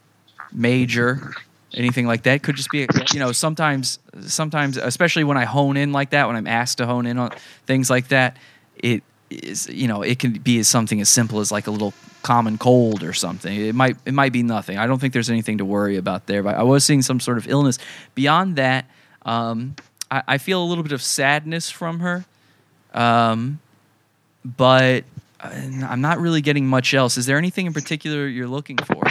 major, 0.51 1.33
anything 1.73 2.07
like 2.07 2.23
that. 2.23 2.43
Could 2.43 2.55
just 2.55 2.69
be, 2.71 2.88
you 3.13 3.19
know, 3.19 3.31
sometimes, 3.31 3.99
sometimes, 4.21 4.77
especially 4.77 5.23
when 5.23 5.38
I 5.38 5.45
hone 5.45 5.77
in 5.77 5.91
like 5.91 6.12
that, 6.12 6.27
when 6.27 6.36
I'm 6.36 6.47
asked 6.47 6.79
to 6.79 6.86
hone 6.86 7.05
in 7.05 7.17
on 7.17 7.31
things 7.65 7.89
like 7.89 8.10
that, 8.10 8.38
it 8.77 9.03
is, 9.29 9.67
you 9.69 9.88
know, 9.88 10.01
it 10.01 10.19
can 10.19 10.33
be 10.33 10.60
as 10.60 10.67
something 10.67 11.01
as 11.01 11.10
simple 11.10 11.39
as 11.39 11.51
like 11.51 11.67
a 11.67 11.71
little 11.71 11.93
common 12.23 12.57
cold 12.57 13.03
or 13.03 13.13
something. 13.13 13.53
It 13.53 13.75
might, 13.75 13.97
it 14.05 14.13
might 14.13 14.33
be 14.33 14.43
nothing. 14.43 14.77
I 14.77 14.88
don't 14.88 14.99
think 14.99 15.13
there's 15.13 15.29
anything 15.29 15.60
to 15.60 15.65
worry 15.65 15.97
about 15.97 16.27
there. 16.27 16.43
But 16.43 16.55
I 16.55 16.63
was 16.63 16.83
seeing 16.83 17.01
some 17.01 17.19
sort 17.19 17.38
of 17.38 17.47
illness. 17.47 17.79
Beyond 18.15 18.55
that, 18.57 18.86
um, 19.23 19.75
I, 20.10 20.23
I 20.27 20.38
feel 20.38 20.63
a 20.63 20.65
little 20.65 20.83
bit 20.83 20.93
of 20.93 21.01
sadness 21.01 21.69
from 21.69 21.99
her, 21.99 22.25
um, 22.93 23.60
but 24.45 25.03
uh, 25.39 25.49
I'm 25.88 26.01
not 26.01 26.19
really 26.19 26.41
getting 26.41 26.65
much 26.65 26.93
else. 26.93 27.17
Is 27.17 27.25
there 27.25 27.38
anything 27.38 27.65
in 27.65 27.73
particular 27.73 28.27
you're 28.27 28.47
looking 28.47 28.77
for? 28.77 29.03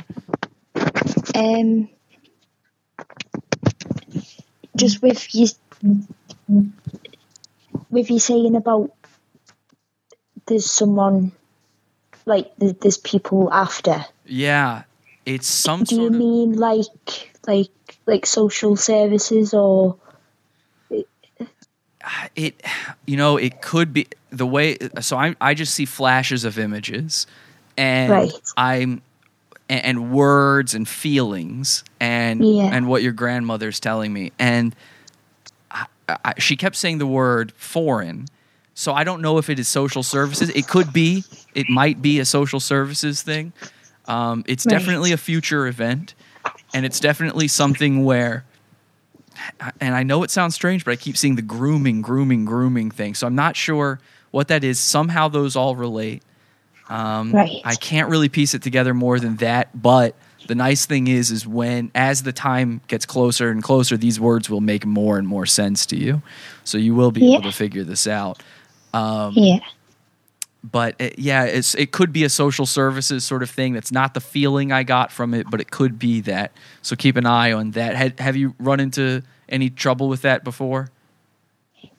Um. 1.36 1.90
Just 4.76 5.02
with 5.02 5.34
you, 5.34 5.48
with 7.90 8.10
you 8.10 8.18
saying 8.20 8.56
about 8.56 8.92
there's 10.46 10.70
someone 10.70 11.32
like 12.26 12.52
there's 12.58 12.98
people 12.98 13.52
after. 13.52 14.04
Yeah, 14.26 14.84
it's 15.26 15.48
some 15.48 15.84
Do 15.84 15.96
you 15.96 16.10
of. 16.10 16.12
mean 16.12 16.54
like 16.54 17.32
like 17.46 17.70
like 18.06 18.26
social 18.26 18.76
services 18.76 19.54
or 19.54 19.98
it 22.36 22.62
you 23.06 23.16
know 23.16 23.36
it 23.36 23.62
could 23.62 23.92
be 23.92 24.08
the 24.30 24.46
way 24.46 24.76
so 25.00 25.16
i 25.16 25.34
i 25.40 25.54
just 25.54 25.74
see 25.74 25.86
flashes 25.86 26.44
of 26.44 26.58
images 26.58 27.26
and 27.76 28.32
Right. 28.32 28.32
i'm 28.56 29.02
and, 29.68 29.84
and 29.84 30.12
words 30.12 30.74
and 30.74 30.88
feelings 30.88 31.84
and 32.00 32.44
Yeah. 32.44 32.70
and 32.72 32.88
what 32.88 33.02
your 33.02 33.12
grandmother's 33.12 33.80
telling 33.80 34.12
me 34.12 34.32
and 34.38 34.74
I, 35.70 35.86
I, 36.08 36.34
she 36.38 36.56
kept 36.56 36.76
saying 36.76 36.98
the 36.98 37.06
word 37.06 37.52
foreign 37.56 38.26
so 38.74 38.92
i 38.94 39.04
don't 39.04 39.20
know 39.22 39.38
if 39.38 39.48
it 39.50 39.58
is 39.58 39.68
social 39.68 40.02
services 40.02 40.48
it 40.50 40.66
could 40.68 40.92
be 40.92 41.24
it 41.54 41.68
might 41.68 42.00
be 42.02 42.18
a 42.20 42.24
social 42.24 42.60
services 42.60 43.22
thing 43.22 43.52
um, 44.06 44.44
it's 44.46 44.64
Right. 44.64 44.70
definitely 44.78 45.12
a 45.12 45.16
future 45.16 45.66
event 45.66 46.14
and 46.72 46.86
it's 46.86 47.00
definitely 47.00 47.48
something 47.48 48.04
where 48.04 48.44
and 49.80 49.94
I 49.94 50.02
know 50.02 50.22
it 50.22 50.30
sounds 50.30 50.54
strange, 50.54 50.82
but 50.84 50.92
I 50.92 50.96
keep 50.96 51.14
seeing 51.16 51.36
the 51.36 51.42
grooming, 51.42 52.00
grooming, 52.00 52.46
grooming 52.46 52.90
thing. 52.90 53.14
So 53.14 53.26
I'm 53.26 53.34
not 53.34 53.54
sure 53.54 54.00
what 54.30 54.48
that 54.48 54.64
is. 54.64 54.78
Somehow 54.78 55.28
those 55.28 55.56
all 55.56 55.76
relate. 55.76 56.22
Um, 56.88 57.32
Right. 57.32 57.60
I 57.64 57.74
can't 57.74 58.08
really 58.08 58.28
piece 58.28 58.54
it 58.54 58.62
together 58.62 58.94
more 58.94 59.18
than 59.18 59.36
that. 59.36 59.80
But 59.80 60.14
the 60.46 60.54
nice 60.54 60.86
thing 60.86 61.08
is, 61.08 61.30
is 61.30 61.46
when 61.46 61.90
as 61.94 62.22
the 62.22 62.32
time 62.32 62.80
gets 62.88 63.04
closer 63.06 63.50
and 63.50 63.62
closer, 63.62 63.96
these 63.96 64.20
words 64.20 64.48
will 64.48 64.60
make 64.60 64.86
more 64.86 65.18
and 65.18 65.26
more 65.26 65.46
sense 65.46 65.84
to 65.86 65.96
you. 65.96 66.22
So 66.64 66.78
you 66.78 66.94
will 66.94 67.10
be 67.10 67.22
Yeah. 67.22 67.38
able 67.38 67.50
to 67.50 67.56
figure 67.56 67.82
this 67.84 68.06
out. 68.06 68.42
Um, 68.94 69.32
yeah 69.36 69.58
but 70.72 70.96
it, 70.98 71.16
yeah, 71.16 71.44
it's 71.44 71.76
it 71.76 71.92
could 71.92 72.12
be 72.12 72.24
a 72.24 72.28
social 72.28 72.66
services 72.66 73.22
sort 73.22 73.44
of 73.44 73.48
thing. 73.50 73.72
That's 73.74 73.92
not 73.92 74.14
the 74.14 74.20
feeling 74.20 74.72
I 74.72 74.82
got 74.82 75.12
from 75.12 75.32
it, 75.32 75.48
but 75.48 75.60
it 75.60 75.70
could 75.70 75.96
be 75.96 76.20
that. 76.22 76.50
So 76.82 76.96
keep 76.96 77.16
an 77.16 77.24
eye 77.24 77.52
on 77.52 77.70
that. 77.72 77.94
Had, 77.94 78.18
have 78.18 78.34
you 78.34 78.52
run 78.58 78.80
into 78.80 79.22
any 79.48 79.70
trouble 79.70 80.08
with 80.08 80.22
that 80.22 80.42
before? 80.42 80.90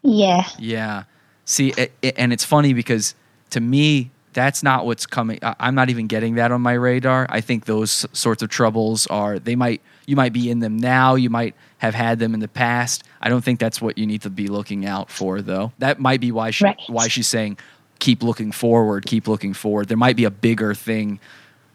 Yeah. 0.02 0.46
Yeah. 0.60 1.04
See, 1.46 1.74
i 1.78 1.90
i- 2.04 2.14
and 2.18 2.34
it's 2.34 2.44
funny 2.44 2.74
because 2.74 3.16
to 3.52 3.62
me, 3.62 4.12
that's 4.38 4.62
not 4.62 4.86
what's 4.86 5.08
coming. 5.08 5.40
I'm 5.42 5.74
not 5.74 5.90
even 5.90 6.06
getting 6.06 6.36
that 6.36 6.52
on 6.52 6.62
my 6.62 6.74
radar. 6.74 7.26
I 7.28 7.42
think 7.42 7.66
those 7.66 8.06
sorts 8.14 8.44
of 8.44 8.50
troubles 8.50 9.08
are, 9.08 9.40
they 9.40 9.56
might, 9.56 9.82
you 10.06 10.16
might 10.16 10.32
be 10.32 10.52
in 10.52 10.60
them 10.60 10.78
now. 10.78 11.16
You 11.16 11.32
might 11.32 11.56
have 11.80 11.96
had 11.96 12.20
them 12.20 12.36
in 12.36 12.40
the 12.40 12.48
past. 12.48 13.04
I 13.20 13.30
don't 13.30 13.44
think 13.44 13.60
that's 13.60 13.82
what 13.82 13.98
you 13.98 14.06
need 14.06 14.22
to 14.22 14.30
be 14.30 14.48
looking 14.48 14.86
out 14.86 15.10
for, 15.10 15.42
though. 15.42 15.72
That 15.80 16.00
might 16.00 16.22
be 16.22 16.32
why 16.32 16.52
she, 16.52 16.66
Right. 16.66 16.78
why 16.86 17.08
she's 17.08 17.28
saying, 17.28 17.58
keep 17.98 18.22
looking 18.22 18.52
forward, 18.52 19.08
keep 19.08 19.28
looking 19.28 19.56
forward. 19.56 19.88
There 19.88 19.98
might 19.98 20.16
be 20.16 20.26
a 20.26 20.30
bigger 20.32 20.76
thing, 20.76 21.20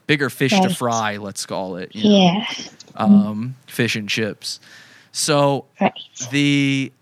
bigger 0.06 0.30
fish 0.30 0.52
to 0.52 0.70
fry, 0.72 1.16
let's 1.16 1.44
call 1.44 1.74
it. 1.78 1.96
you 1.96 2.04
know, 2.08 2.16
Yeah. 2.16 2.46
Um, 2.94 3.56
fish 3.66 3.96
and 3.96 4.08
chips. 4.08 4.60
So 5.10 5.64
Right. 5.80 5.92
the 6.30 6.92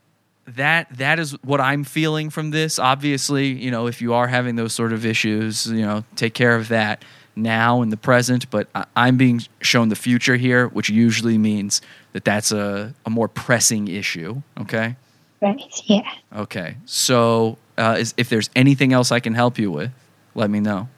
that 0.57 0.89
that 0.99 1.19
is 1.19 1.33
what 1.43 1.61
I'm 1.61 1.85
feeling 1.85 2.31
from 2.31 2.51
this. 2.51 2.79
Obviously, 2.79 3.49
you 3.49 3.71
know, 3.71 3.87
if 3.87 4.01
you 4.01 4.15
are 4.15 4.27
having 4.27 4.57
those 4.57 4.73
sort 4.73 4.93
of 4.93 5.05
issues, 5.07 5.67
you 5.67 5.83
know, 5.83 6.05
take 6.17 6.35
care 6.35 6.57
of 6.57 6.69
that 6.69 7.05
now 7.37 7.83
in 7.83 7.91
the 7.91 7.97
present. 7.97 8.51
But 8.51 8.69
I- 8.75 8.85
I'm 8.97 9.17
being 9.17 9.43
shown 9.61 9.89
the 9.89 9.97
future 9.97 10.37
here, 10.37 10.69
which 10.69 10.89
usually 10.91 11.39
means 11.39 11.81
that 12.13 12.25
that's 12.25 12.53
a, 12.53 12.95
a 13.07 13.11
more 13.11 13.29
pressing 13.29 13.89
issue. 13.89 14.43
Okay. 14.61 14.97
Right. 15.41 15.63
Yeah. 15.85 16.11
Okay. 16.37 16.77
So 16.85 17.57
uh, 17.79 17.97
is, 17.99 18.15
if 18.17 18.29
there's 18.29 18.51
anything 18.55 18.93
else 18.93 19.11
I 19.11 19.21
can 19.21 19.35
help 19.35 19.59
you 19.59 19.71
with, 19.71 19.91
let 20.35 20.51
me 20.51 20.61
know. 20.61 20.89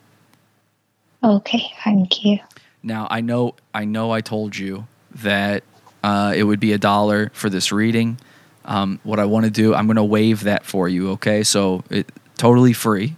Okay. 1.23 1.71
Thank 1.85 2.25
you. 2.25 2.39
Now 2.83 3.07
I 3.11 3.21
know 3.21 3.55
I 3.73 3.85
know 3.85 4.11
I 4.11 4.21
told 4.21 4.57
you 4.57 4.87
that 5.17 5.63
uh, 6.03 6.33
it 6.35 6.43
would 6.43 6.59
be 6.59 6.73
a 6.73 6.79
dollar 6.79 7.31
for 7.33 7.49
this 7.49 7.71
reading. 7.71 8.19
Um, 8.65 9.01
what 9.03 9.19
I 9.19 9.25
want 9.25 9.45
to 9.45 9.51
do, 9.51 9.75
I'm 9.75 9.87
going 9.87 9.97
to 9.97 10.05
waive 10.05 10.45
that 10.45 10.65
for 10.65 10.89
you. 10.89 11.11
Okay, 11.13 11.43
so 11.43 11.83
it 11.91 12.09
totally 12.37 12.73
free, 12.73 13.17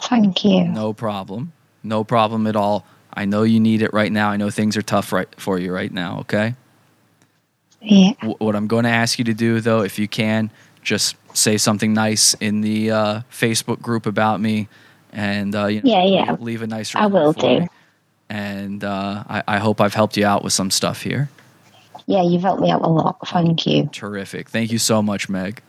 Thank 0.00 0.44
you. 0.44 0.64
no 0.64 0.92
problem, 0.92 1.52
no 1.82 2.04
problem 2.04 2.46
at 2.46 2.56
all. 2.56 2.84
I 3.12 3.24
know 3.24 3.42
you 3.44 3.58
need 3.60 3.82
it 3.82 3.92
right 3.94 4.12
now. 4.12 4.28
I 4.30 4.36
know 4.36 4.50
things 4.50 4.76
are 4.76 4.82
tough 4.82 5.12
right 5.12 5.28
for 5.40 5.58
you 5.58 5.72
right 5.72 5.90
now. 5.92 6.18
Okay. 6.20 6.54
Yeah. 7.80 8.12
W- 8.20 8.36
what 8.38 8.54
I'm 8.54 8.66
going 8.66 8.84
to 8.84 8.90
ask 8.90 9.18
you 9.18 9.24
to 9.24 9.34
do, 9.34 9.60
though, 9.60 9.80
if 9.82 9.98
you 9.98 10.06
can, 10.06 10.50
just 10.82 11.16
say 11.32 11.56
something 11.56 11.92
nice 11.94 12.34
in 12.34 12.60
the 12.60 12.90
uh, 12.90 13.20
Facebook 13.30 13.80
group 13.80 14.06
about 14.06 14.40
me, 14.40 14.68
and 15.12 15.54
uh, 15.54 15.66
you 15.66 15.82
know, 15.82 15.90
Yeah, 15.90 16.04
yeah. 16.04 16.36
leave- 16.38 16.62
a 16.62 16.66
nice. 16.66 16.94
I 16.94 17.06
will 17.06 17.32
do. 17.32 17.60
me. 17.60 17.68
And 18.28 18.82
uh, 18.84 19.22
I, 19.28 19.42
I 19.46 19.58
hope 19.58 19.80
I've 19.80 19.94
helped 19.94 20.16
you 20.16 20.26
out 20.26 20.42
with 20.44 20.52
some 20.52 20.70
stuff 20.70 21.02
here. 21.02 21.30
Yeah, 22.06 22.22
you've 22.22 22.42
helped 22.42 22.62
me 22.62 22.70
out 22.70 22.82
a 22.82 22.88
lot. 22.88 23.26
Thank 23.28 23.66
you. 23.66 23.88
Terrific. 23.92 24.48
Thank 24.48 24.70
you 24.70 24.78
so 24.78 25.02
much, 25.02 25.28
Meg. 25.28 25.60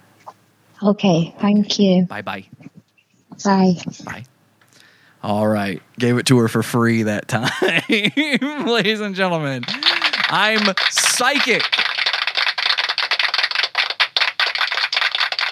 Okay. 0.81 1.35
Thank 1.39 1.79
you. 1.79 2.05
Bye 2.05 2.21
bye. 2.21 2.45
Bye. 3.43 3.73
Bye. 4.05 4.23
All 5.23 5.47
right. 5.47 5.81
Gave 5.97 6.17
it 6.17 6.27
to 6.27 6.37
her 6.39 6.47
for 6.47 6.61
free 6.61 7.03
that 7.03 7.27
time. 7.27 7.49
Ladies 8.67 9.01
and 9.01 9.15
gentlemen, 9.15 9.63
I'm 10.29 10.73
psychic. 10.89 11.63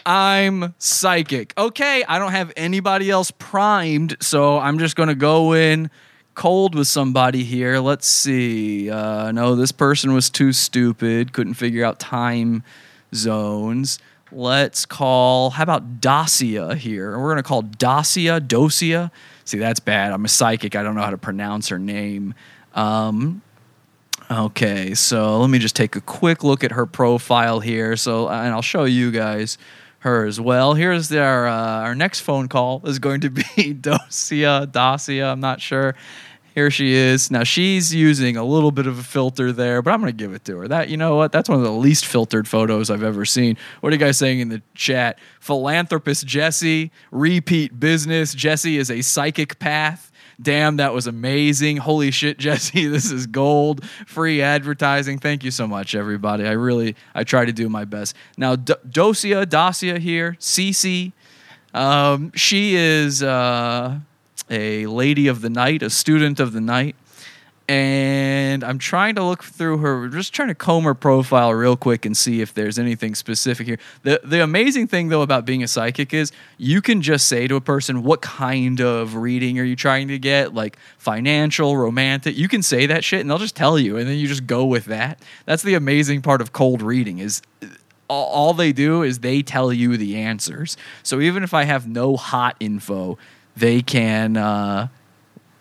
I'm 0.05 0.75
psychic. 0.77 1.53
Okay, 1.57 2.03
I 2.07 2.19
don't 2.19 2.31
have 2.31 2.53
anybody 2.55 3.09
else 3.09 3.31
primed, 3.31 4.17
so 4.21 4.59
I'm 4.59 4.77
just 4.77 4.95
going 4.95 5.09
to 5.09 5.15
go 5.15 5.53
in 5.53 5.89
cold 6.35 6.75
with 6.75 6.87
somebody 6.87 7.43
here. 7.43 7.79
Let's 7.79 8.07
see. 8.07 8.89
Uh, 8.89 9.31
no, 9.31 9.55
this 9.55 9.71
person 9.71 10.13
was 10.13 10.29
too 10.29 10.53
stupid, 10.53 11.33
couldn't 11.33 11.55
figure 11.55 11.83
out 11.83 11.99
time 11.99 12.63
zones. 13.13 13.99
Let's 14.31 14.85
call, 14.85 15.51
how 15.51 15.63
about 15.63 16.01
Dacia 16.01 16.75
here? 16.75 17.17
We're 17.17 17.31
going 17.31 17.37
to 17.37 17.43
call 17.43 17.63
Dacia, 17.63 18.41
Dosia. 18.41 19.11
See, 19.45 19.57
that's 19.57 19.79
bad. 19.79 20.11
I'm 20.11 20.25
a 20.25 20.29
psychic. 20.29 20.75
I 20.75 20.83
don't 20.83 20.95
know 20.95 21.01
how 21.01 21.11
to 21.11 21.17
pronounce 21.17 21.69
her 21.69 21.79
name. 21.79 22.33
Um, 22.73 23.41
Okay, 24.31 24.95
so 24.95 25.39
let 25.39 25.51
me 25.51 25.59
just 25.59 25.75
take 25.75 25.95
a 25.95 26.01
quick 26.01 26.43
look 26.43 26.63
at 26.63 26.71
her 26.71 26.87
profile 26.87 27.59
here. 27.59 27.95
So, 27.95 28.27
and 28.27 28.53
I'll 28.53 28.63
show 28.63 28.85
you 28.85 29.11
guys 29.11 29.59
her 30.05 30.25
as 30.25 30.39
well. 30.39 30.75
Here's 30.75 31.11
our 31.11 31.47
uh, 31.47 31.81
our 31.81 31.95
next 31.95 32.21
phone 32.21 32.47
call 32.47 32.81
is 32.85 32.99
going 32.99 33.21
to 33.21 33.29
be 33.29 33.41
Dosia, 33.73 34.67
Dacia. 34.71 35.31
I'm 35.31 35.39
not 35.39 35.59
sure. 35.59 35.95
Here 36.53 36.71
she 36.71 36.93
is. 36.93 37.31
Now 37.31 37.43
she's 37.43 37.93
using 37.93 38.37
a 38.37 38.43
little 38.45 38.71
bit 38.71 38.87
of 38.87 38.97
a 38.99 39.03
filter 39.03 39.51
there, 39.51 39.81
but 39.81 39.93
I'm 39.93 39.99
going 39.99 40.15
to 40.15 40.17
give 40.17 40.33
it 40.33 40.45
to 40.45 40.57
her. 40.59 40.67
That 40.67 40.89
you 40.89 40.95
know 40.95 41.15
what? 41.15 41.31
That's 41.31 41.49
one 41.49 41.57
of 41.57 41.65
the 41.65 41.71
least 41.71 42.05
filtered 42.05 42.47
photos 42.47 42.89
I've 42.89 43.03
ever 43.03 43.25
seen. 43.25 43.57
What 43.81 43.91
are 43.91 43.95
you 43.95 43.99
guys 43.99 44.17
saying 44.17 44.39
in 44.39 44.49
the 44.49 44.61
chat? 44.75 45.19
Philanthropist 45.41 46.25
Jesse, 46.25 46.91
repeat 47.11 47.79
business. 47.79 48.33
Jesse 48.33 48.77
is 48.77 48.89
a 48.91 49.01
psychic 49.01 49.59
path. 49.59 50.11
Damn, 50.41 50.77
that 50.77 50.93
was 50.93 51.07
amazing. 51.07 51.77
Holy 51.77 52.11
shit, 52.11 52.37
Jesse, 52.45 52.87
this 52.87 53.11
is 53.11 53.27
gold. 53.27 53.85
Free 54.05 54.41
advertising. 54.41 55.19
Thank 55.19 55.43
you 55.43 55.51
so 55.51 55.67
much, 55.67 55.95
everybody. 55.95 56.45
I 56.45 56.51
really, 56.51 56.95
I 57.13 57.23
try 57.23 57.45
to 57.45 57.53
do 57.53 57.69
my 57.69 57.85
best. 57.85 58.15
Now, 58.37 58.55
D- 58.55 58.73
Dosia, 58.87 59.45
Dacia 59.45 59.99
here, 59.99 60.35
Cece. 60.39 61.13
Um, 61.73 62.31
she 62.35 62.75
is 62.75 63.21
uh, 63.21 63.99
a 64.49 64.85
lady 64.87 65.27
of 65.27 65.41
the 65.41 65.49
night, 65.49 65.83
a 65.83 65.89
student 65.89 66.39
of 66.39 66.53
the 66.53 66.61
night. 66.61 66.95
And 67.67 68.63
I'm 68.63 68.77
trying 68.77 69.15
to 69.15 69.23
look 69.23 69.43
through 69.43 69.79
her, 69.79 70.07
just 70.09 70.33
trying 70.33 70.49
to 70.49 70.55
comb 70.55 70.83
her 70.83 70.93
profile 70.93 71.51
real 71.51 71.75
quick 71.75 72.05
and 72.05 72.15
see 72.15 72.41
if 72.41 72.53
there's 72.53 72.77
anything 72.77 73.15
specific 73.15 73.65
here. 73.65 73.79
The 74.03 74.21
the 74.23 74.43
amazing 74.43 74.85
thing 74.87 75.09
though 75.09 75.23
about 75.23 75.45
being 75.45 75.63
a 75.63 75.67
psychic 75.67 76.13
is 76.13 76.31
you 76.59 76.79
can 76.79 77.01
just 77.01 77.27
say 77.27 77.47
to 77.47 77.55
a 77.55 77.61
person 77.61 78.03
what 78.03 78.21
kind 78.21 78.79
of 78.81 79.15
reading 79.15 79.57
are 79.57 79.63
you 79.63 79.75
trying 79.75 80.09
to 80.09 80.19
get, 80.19 80.53
like 80.53 80.77
financial, 80.99 81.75
romantic. 81.75 82.37
You 82.37 82.47
can 82.47 82.61
say 82.61 82.85
that 82.85 83.03
shit 83.03 83.21
and 83.21 83.29
they'll 83.29 83.39
just 83.39 83.55
tell 83.55 83.79
you 83.79 83.97
and 83.97 84.07
then 84.07 84.17
you 84.17 84.27
just 84.27 84.45
go 84.45 84.65
with 84.65 84.85
that. 84.85 85.19
That's 85.45 85.63
the 85.63 85.73
amazing 85.73 86.21
part 86.21 86.41
of 86.41 86.53
cold 86.53 86.83
reading 86.83 87.17
is 87.17 87.41
all, 88.07 88.53
they 88.53 88.71
do 88.71 89.01
is 89.01 89.19
they 89.19 89.41
tell 89.41 89.73
you 89.73 89.97
the 89.97 90.17
answers. 90.17 90.77
So 91.03 91.19
even 91.21 91.43
if 91.43 91.53
I 91.53 91.63
have 91.63 91.87
no 91.87 92.15
hot 92.15 92.55
info, 92.59 93.17
they 93.55 93.81
can. 93.81 94.37
Uh, 94.37 94.89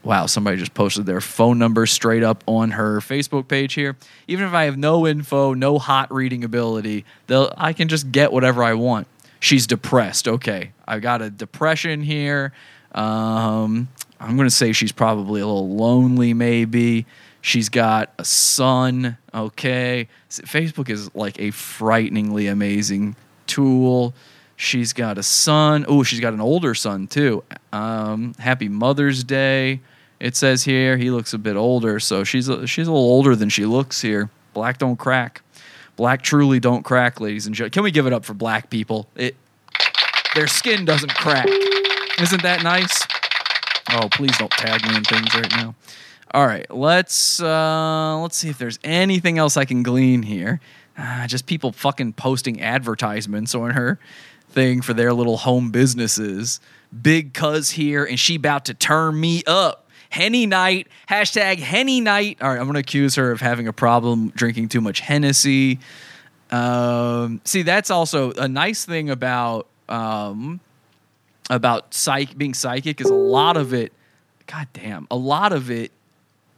wow, 0.05 0.27
somebody 0.27 0.57
just 0.57 0.75
posted 0.75 1.07
their 1.07 1.21
phone 1.21 1.59
number 1.59 1.87
straight 1.87 2.23
up 2.23 2.45
on 2.47 2.73
her 2.73 2.99
Facebook 2.99 3.49
page 3.49 3.75
here. 3.75 3.97
Even 4.29 4.47
if 4.47 4.53
I 4.53 4.65
have 4.65 4.77
no 4.77 5.07
info, 5.07 5.55
no 5.55 5.79
hot 5.79 6.13
reading 6.13 6.45
ability, 6.45 7.05
I 7.29 7.73
can 7.73 7.89
just 7.89 8.13
get 8.13 8.33
whatever 8.33 8.63
I 8.63 8.75
want. 8.75 9.07
She's 9.41 9.67
depressed. 9.67 10.29
Okay, 10.29 10.73
I've 10.87 11.03
got 11.03 11.23
a 11.23 11.31
depression 11.31 12.03
here. 12.03 12.53
Um, 12.93 13.89
I'm 14.21 14.37
gonna 14.37 14.51
say 14.51 14.73
she's 14.73 14.93
probably 14.93 15.41
a 15.41 15.47
little 15.47 15.77
lonely, 15.77 16.33
maybe. 16.33 17.07
She's 17.41 17.69
got 17.69 18.11
a 18.19 18.25
son. 18.25 19.19
Okay. 19.35 20.09
Facebook 20.31 20.89
is 20.89 21.15
like 21.15 21.39
a 21.39 21.51
frighteningly 21.51 22.47
amazing 22.47 23.17
tool. 23.47 24.15
She's 24.57 24.95
got 24.95 25.19
a 25.19 25.23
son. 25.23 25.85
Oh, 25.87 26.03
she's 26.05 26.21
got 26.21 26.33
an 26.33 26.41
older 26.41 26.75
son 26.75 27.07
too. 27.07 27.45
Um, 27.71 28.33
happy 28.39 28.71
Mother's 28.71 29.25
Day. 29.25 29.81
It 30.21 30.37
says 30.37 30.65
here 30.65 30.97
he 30.97 31.11
looks 31.11 31.33
a 31.33 31.39
bit 31.39 31.57
older, 31.57 32.01
so 32.01 32.25
she's 32.25 32.49
a, 32.49 32.67
she's 32.67 32.87
a 32.87 32.93
little 32.93 33.07
older 33.07 33.37
than 33.37 33.49
she 33.49 33.67
looks 33.67 34.01
here. 34.01 34.31
Black 34.53 34.79
don't 34.79 34.97
crack. 34.97 35.43
Black 35.97 36.23
truly 36.23 36.61
don't 36.61 36.83
crack, 36.83 37.21
ladies 37.21 37.47
and 37.47 37.55
gentlemen. 37.55 37.73
Can 37.73 37.83
we 37.85 37.91
give 37.91 38.07
it 38.07 38.13
up 38.13 38.25
for 38.25 38.35
black 38.35 38.71
people? 38.71 39.09
It 39.17 39.37
their 40.35 40.47
skin 40.49 40.85
doesn't 40.85 41.15
crack. 41.15 41.47
Isn't 42.21 42.43
that 42.43 42.63
nice? 42.63 43.07
Oh, 43.93 44.09
please 44.11 44.37
don't 44.39 44.51
tag 44.51 44.83
me 44.89 44.97
in 44.97 45.05
things 45.05 45.35
right 45.35 45.51
now. 45.51 45.75
All 46.33 46.47
right, 46.47 46.69
let's 46.69 47.41
uh, 47.41 48.19
let's 48.21 48.37
see 48.37 48.49
if 48.49 48.59
there's 48.59 48.81
anything 48.83 49.39
else 49.39 49.57
I 49.57 49.65
can 49.65 49.85
glean 49.85 50.23
here. 50.23 50.61
Ah, 50.99 51.27
just 51.29 51.47
people 51.47 51.71
fucking 51.71 52.15
posting 52.15 52.61
advertisements 52.61 53.55
on 53.55 53.71
her 53.71 54.01
thing 54.49 54.81
for 54.81 54.95
their 54.95 55.13
little 55.13 55.37
home 55.37 55.71
businesses. 55.71 56.61
Big 57.03 57.35
cuz 57.35 57.71
here, 57.71 58.05
and 58.05 58.19
she 58.19 58.37
about 58.37 58.65
to 58.65 58.75
turn 58.75 59.21
me 59.21 59.43
up. 59.47 59.84
Henny 60.15 60.47
night, 60.47 60.87
hashtag 61.11 61.59
Henny 61.59 62.01
night. 62.01 62.39
All 62.41 62.49
right, 62.49 62.61
I'm 62.61 62.67
gonna 62.67 62.79
accuse 62.79 63.17
her 63.17 63.33
of 63.33 63.41
having 63.41 63.67
a 63.67 63.73
problem 63.73 64.31
drinking 64.37 64.69
too 64.69 64.81
much 64.81 65.01
Hennessy. 65.01 65.81
Um, 66.53 67.41
see, 67.45 67.63
that's 67.63 67.91
also 67.91 68.31
a 68.35 68.47
nice 68.47 68.85
thing 68.85 69.11
about 69.11 69.67
um, 69.89 70.61
about 71.51 71.95
psych 71.95 72.39
being 72.39 72.55
psychic 72.55 73.01
is 73.01 73.11
a 73.11 73.15
lot 73.15 73.57
of 73.57 73.75
it. 73.75 73.93
God 74.47 74.69
damn, 74.73 75.09
a 75.11 75.17
lot 75.17 75.53
of 75.53 75.69
it 75.69 75.91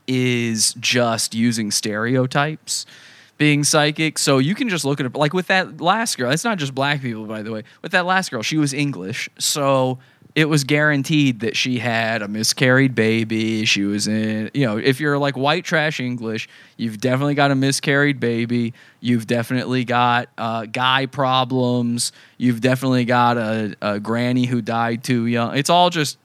is 0.07 0.75
just 0.75 1.35
using 1.35 1.71
stereotypes 1.71 2.85
being 3.39 3.65
psychic 3.65 4.19
so 4.19 4.37
you 4.37 4.55
can 4.55 4.69
just 4.69 4.85
look 4.85 5.01
at 5.01 5.07
it 5.07 5.15
like 5.15 5.33
with 5.35 5.49
that 5.49 5.79
last 5.81 6.17
girl 6.17 6.31
it's 6.31 6.45
not 6.45 6.57
just 6.57 6.75
black 6.75 7.03
people 7.03 7.27
by 7.27 7.43
the 7.43 7.53
way 7.53 7.63
with 7.83 7.93
that 7.93 8.07
last 8.07 8.31
girl 8.31 8.41
she 8.41 8.57
was 8.57 8.73
english 8.73 9.29
so 9.37 9.99
it 10.37 10.51
was 10.51 10.65
guaranteed 10.65 11.41
that 11.41 11.57
she 11.57 11.79
had 11.79 12.21
a 12.21 12.29
miscarried 12.29 12.95
baby. 12.95 13.65
She 13.65 13.85
was 13.85 14.07
in, 14.07 14.51
you 14.53 14.67
know, 14.67 14.77
if 14.77 15.01
you're 15.01 15.17
like 15.17 15.35
white 15.35 15.65
trash 15.65 15.99
English, 15.99 16.47
you've 16.77 17.01
definitely 17.01 17.35
got 17.35 17.51
a 17.51 17.55
miscarried 17.55 18.21
baby. 18.21 18.75
You've 19.01 19.27
definitely 19.27 19.87
got 19.87 20.29
uh, 20.37 20.67
guy 20.67 21.07
problems. 21.07 22.13
You've 22.37 22.61
definitely 22.61 23.07
got 23.07 23.39
a, 23.39 23.77
a 23.81 23.99
granny 23.99 24.45
who 24.45 24.61
died 24.61 25.03
too 25.03 25.25
young. 25.25 25.57
It's 25.57 25.71
all 25.71 25.89
just 25.89 26.19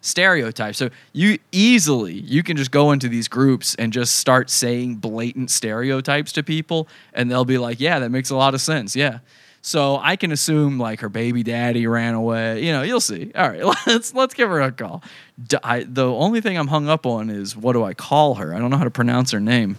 stereotypes. 0.00 0.76
So 0.76 0.90
you 1.12 1.38
easily 1.52 2.14
you 2.14 2.42
can 2.42 2.56
just 2.56 2.72
go 2.72 2.90
into 2.90 3.08
these 3.08 3.28
groups 3.28 3.76
and 3.76 3.92
just 3.92 4.16
start 4.16 4.50
saying 4.50 4.96
blatant 4.96 5.52
stereotypes 5.52 6.32
to 6.32 6.42
people, 6.42 6.88
and 7.14 7.30
they'll 7.30 7.44
be 7.44 7.58
like, 7.58 7.78
"Yeah, 7.78 8.00
that 8.00 8.10
makes 8.10 8.30
a 8.30 8.36
lot 8.36 8.54
of 8.54 8.60
sense." 8.60 8.96
Yeah. 8.96 9.20
So 9.64 9.96
I 10.02 10.16
can 10.16 10.32
assume 10.32 10.78
like 10.78 11.00
her 11.00 11.08
baby 11.08 11.44
daddy 11.44 11.86
ran 11.86 12.14
away. 12.14 12.64
You 12.64 12.72
know, 12.72 12.82
you'll 12.82 13.00
see. 13.00 13.30
All 13.34 13.48
right, 13.48 13.64
let's 13.86 14.12
let's 14.12 14.34
give 14.34 14.48
her 14.50 14.60
a 14.60 14.72
call. 14.72 15.02
D- 15.46 15.56
I, 15.62 15.84
the 15.84 16.06
only 16.06 16.40
thing 16.40 16.58
I'm 16.58 16.66
hung 16.66 16.88
up 16.88 17.06
on 17.06 17.30
is 17.30 17.56
what 17.56 17.74
do 17.74 17.84
I 17.84 17.94
call 17.94 18.34
her? 18.36 18.52
I 18.54 18.58
don't 18.58 18.70
know 18.70 18.76
how 18.76 18.84
to 18.84 18.90
pronounce 18.90 19.30
her 19.30 19.40
name. 19.40 19.78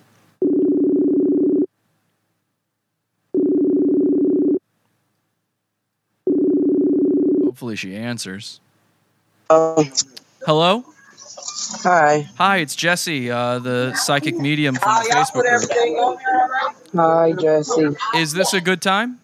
Hopefully 7.43 7.75
she 7.75 7.95
answers. 7.95 8.61
Oh, 9.49 9.86
Hello. 10.45 10.86
hi. 11.84 12.27
Hi, 12.38 12.57
it's 12.57 12.75
Jesse, 12.75 13.29
uh, 13.29 13.59
the 13.59 13.93
psychic 13.95 14.38
medium 14.38 14.75
from 14.75 14.93
the 15.03 15.09
Facebook 15.09 15.43
group. 15.43 16.19
Hi, 16.95 17.34
Jesse. 17.34 17.95
Is 18.17 18.34
this 18.34 18.53
a 18.53 18.61
good 18.61 18.81
time? 18.81 19.19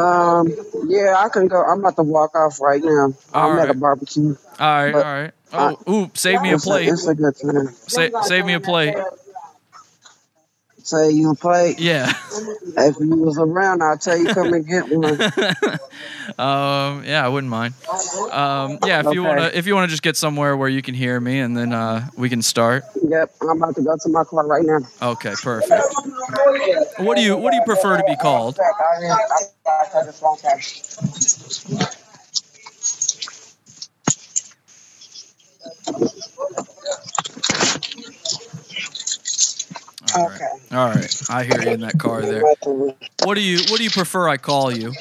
Um, 0.00 0.48
yeah, 0.88 1.14
I 1.18 1.28
can 1.28 1.48
go. 1.48 1.62
I'm 1.62 1.80
about 1.80 1.96
to 1.96 2.02
walk 2.02 2.34
off 2.34 2.60
right 2.60 2.82
now. 2.82 3.14
All 3.34 3.50
I'm 3.50 3.58
at 3.58 3.70
a 3.70 3.74
right. 3.74 3.80
barbecue. 3.80 4.36
All 4.58 4.84
right, 4.84 4.92
But 4.92 5.06
all 5.06 5.22
right. 5.22 5.32
Oh, 5.52 5.78
ooh, 5.92 6.10
save 6.14 6.40
me 6.42 6.50
a 6.52 6.54
It's 6.54 6.66
a, 6.66 6.70
plate. 6.70 6.88
it's 6.88 7.06
a 7.08 7.14
good 7.14 7.36
time. 7.36 7.68
Sa- 7.88 8.22
save 8.22 8.44
me 8.46 8.54
a 8.54 8.60
plate. 8.60 8.94
Say 10.84 11.10
you 11.10 11.34
play. 11.34 11.76
Yeah. 11.78 12.12
If 12.76 12.96
you 12.98 13.16
was 13.16 13.38
around, 13.38 13.82
I'll 13.82 13.98
tell 13.98 14.16
you 14.16 14.34
come 14.34 14.52
and 14.52 14.66
get 14.66 14.88
one. 14.88 15.20
um, 16.38 17.04
yeah, 17.04 17.22
I 17.24 17.28
wouldn't 17.28 17.50
mind. 17.50 17.74
Um, 18.30 18.78
yeah, 18.84 19.06
if 19.06 19.14
you 19.14 19.22
wanna, 19.22 19.50
if 19.54 19.66
you 19.66 19.74
wanna 19.74 19.86
just 19.86 20.02
get 20.02 20.16
somewhere 20.16 20.56
where 20.56 20.68
you 20.68 20.82
can 20.82 20.94
hear 20.94 21.20
me, 21.20 21.38
and 21.38 21.56
then 21.56 21.72
uh, 21.72 22.08
we 22.16 22.28
can 22.28 22.42
start. 22.42 22.84
Yep, 23.00 23.34
I'm 23.42 23.62
about 23.62 23.76
to 23.76 23.82
go 23.82 23.96
to 23.96 24.08
my 24.08 24.24
car 24.24 24.46
right 24.46 24.64
now. 24.64 24.80
Okay, 25.00 25.34
perfect. 25.40 25.70
What 26.98 27.16
do 27.16 27.22
you 27.22 27.36
What 27.36 27.50
do 27.52 27.56
you 27.56 27.64
prefer 27.64 27.96
to 27.96 28.04
be 28.04 28.16
called? 28.16 28.58
All 40.16 40.26
right. 40.28 40.34
Okay. 40.34 40.76
All 40.76 40.88
right. 40.88 41.22
I 41.30 41.44
hear 41.44 41.62
you 41.62 41.70
in 41.70 41.80
that 41.80 41.98
car 41.98 42.22
there. 42.22 42.42
What 43.24 43.34
do 43.34 43.40
you 43.40 43.58
What 43.68 43.78
do 43.78 43.84
you 43.84 43.90
prefer 43.90 44.28
I 44.28 44.36
call 44.36 44.72
you? 44.76 44.92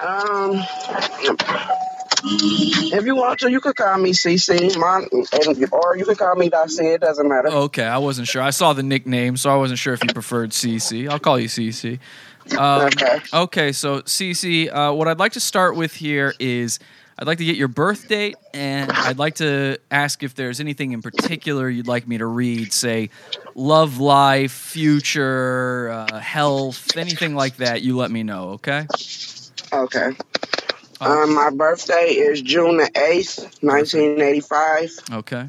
Um, 0.00 0.62
if 2.22 3.04
you 3.04 3.16
want 3.16 3.40
to, 3.40 3.50
you 3.50 3.60
could 3.60 3.76
call 3.76 3.98
me 3.98 4.12
CC, 4.12 4.74
and, 4.74 5.72
or 5.72 5.96
you 5.96 6.04
could 6.04 6.18
call 6.18 6.34
me 6.36 6.48
Darcy. 6.48 6.86
It 6.86 7.00
doesn't 7.00 7.28
matter. 7.28 7.48
Okay, 7.48 7.84
I 7.84 7.98
wasn't 7.98 8.28
sure. 8.28 8.42
I 8.42 8.50
saw 8.50 8.72
the 8.72 8.82
nickname, 8.82 9.36
so 9.36 9.50
I 9.50 9.56
wasn't 9.56 9.78
sure 9.78 9.94
if 9.94 10.02
you 10.04 10.12
preferred 10.12 10.50
CC. 10.50 11.08
I'll 11.08 11.18
call 11.18 11.38
you 11.38 11.48
CC. 11.48 11.98
Um, 12.56 12.86
Okay. 12.86 13.18
okay, 13.32 13.72
so 13.72 14.00
CC, 14.02 14.72
uh, 14.72 14.92
what 14.94 15.08
I'd 15.08 15.18
like 15.18 15.32
to 15.32 15.40
start 15.40 15.76
with 15.76 15.94
here 15.94 16.34
is 16.38 16.78
I'd 17.20 17.26
like 17.26 17.36
to 17.38 17.44
get 17.44 17.56
your 17.56 17.68
birth 17.68 18.08
date, 18.08 18.36
and 18.54 18.90
I'd 18.90 19.18
like 19.18 19.34
to 19.36 19.76
ask 19.90 20.22
if 20.22 20.34
there's 20.34 20.58
anything 20.58 20.92
in 20.92 21.02
particular 21.02 21.68
you'd 21.68 21.86
like 21.86 22.08
me 22.08 22.16
to 22.16 22.24
read, 22.24 22.72
say 22.72 23.10
love 23.54 23.98
life, 23.98 24.52
future, 24.52 25.90
uh, 25.90 26.18
health, 26.18 26.96
anything 26.96 27.34
like 27.34 27.58
that. 27.58 27.82
You 27.82 27.98
let 27.98 28.10
me 28.10 28.22
know, 28.22 28.52
okay? 28.52 28.86
Okay. 29.70 30.12
Um, 31.02 31.34
my 31.34 31.50
birthday 31.50 32.08
is 32.08 32.40
June 32.40 32.78
the 32.78 32.90
eighth, 32.96 33.62
nineteen 33.62 34.20
eighty-five. 34.20 34.90
Okay. 35.12 35.48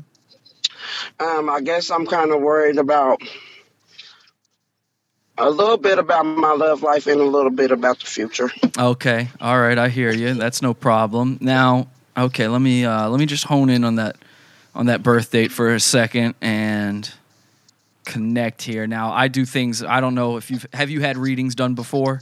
Um, 1.20 1.50
I 1.50 1.62
guess 1.62 1.90
I'm 1.90 2.06
kind 2.06 2.32
of 2.32 2.42
worried 2.42 2.80
about 2.80 3.22
a 5.38 5.50
little 5.50 5.78
bit 5.78 5.98
about 5.98 6.26
my 6.26 6.54
love 6.54 6.84
life 6.84 7.08
and 7.08 7.20
a 7.20 7.26
little 7.26 7.52
bit 7.52 7.72
about 7.72 8.00
the 8.00 8.06
future. 8.06 8.52
Okay. 8.78 9.30
All 9.40 9.60
right. 9.60 9.78
I 9.78 9.90
hear 9.90 10.12
you. 10.12 10.34
That's 10.34 10.62
no 10.62 10.74
problem. 10.74 11.38
Now, 11.42 11.88
okay. 12.18 12.48
Let 12.48 12.62
me 12.62 12.86
uh, 12.86 13.10
let 13.10 13.20
me 13.20 13.26
just 13.26 13.46
hone 13.46 13.70
in 13.70 13.84
on 13.84 13.96
that 13.96 14.18
on 14.76 14.88
that 14.88 15.04
birth 15.04 15.32
date 15.32 15.52
for 15.52 15.74
a 15.74 15.80
second 15.80 16.36
and 16.42 17.12
connect 18.06 18.62
here. 18.62 18.88
Now, 18.88 19.12
I 19.12 19.28
do 19.28 19.46
things. 19.46 19.84
I 19.84 20.02
don't 20.02 20.16
know 20.16 20.38
if 20.38 20.52
you've 20.52 20.66
have 20.74 20.90
you 20.90 21.02
had 21.02 21.18
readings 21.18 21.56
done 21.56 21.76
before. 21.76 22.22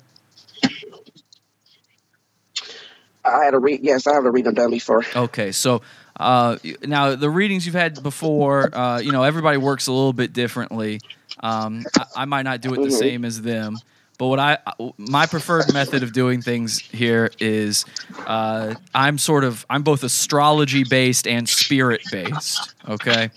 I 3.26 3.45
had 3.45 3.53
a 3.53 3.60
read. 3.60 3.82
Yes, 3.84 4.07
I 4.07 4.14
have 4.14 4.26
a 4.26 4.32
reading 4.32 4.53
done 4.53 4.72
before. 4.72 5.03
Okay, 5.16 5.51
so 5.51 5.82
uh, 6.20 6.57
now 6.84 7.15
the 7.15 7.30
readings 7.30 7.65
you've 7.65 7.76
had 7.76 8.03
before, 8.03 8.76
uh, 8.76 8.99
you 8.99 9.11
know, 9.11 9.24
everybody 9.24 9.57
works 9.57 9.88
a 9.88 9.91
little 9.93 10.13
bit 10.13 10.34
differently. 10.34 11.03
Um, 11.41 11.88
I, 11.95 12.05
I 12.15 12.26
might 12.26 12.43
not 12.43 12.61
do 12.61 12.74
it 12.74 12.82
the 12.84 12.89
Mhm. 12.89 12.93
same 12.93 13.26
as 13.26 13.41
them, 13.41 13.82
but 14.17 14.28
what 14.28 14.39
I 14.39 14.57
my 14.97 15.26
preferred 15.26 15.70
method 15.70 16.03
of 16.03 16.11
doing 16.11 16.43
things 16.43 16.84
here 16.91 17.34
is 17.39 17.86
uh, 18.28 18.76
I'm 18.93 19.17
sort 19.17 19.43
of 19.45 19.65
I'm 19.70 19.84
both 19.84 20.03
astrology 20.03 20.84
based 20.84 21.28
and 21.28 21.47
spirit 21.47 22.09
based. 22.09 22.72
Okay, 22.88 23.32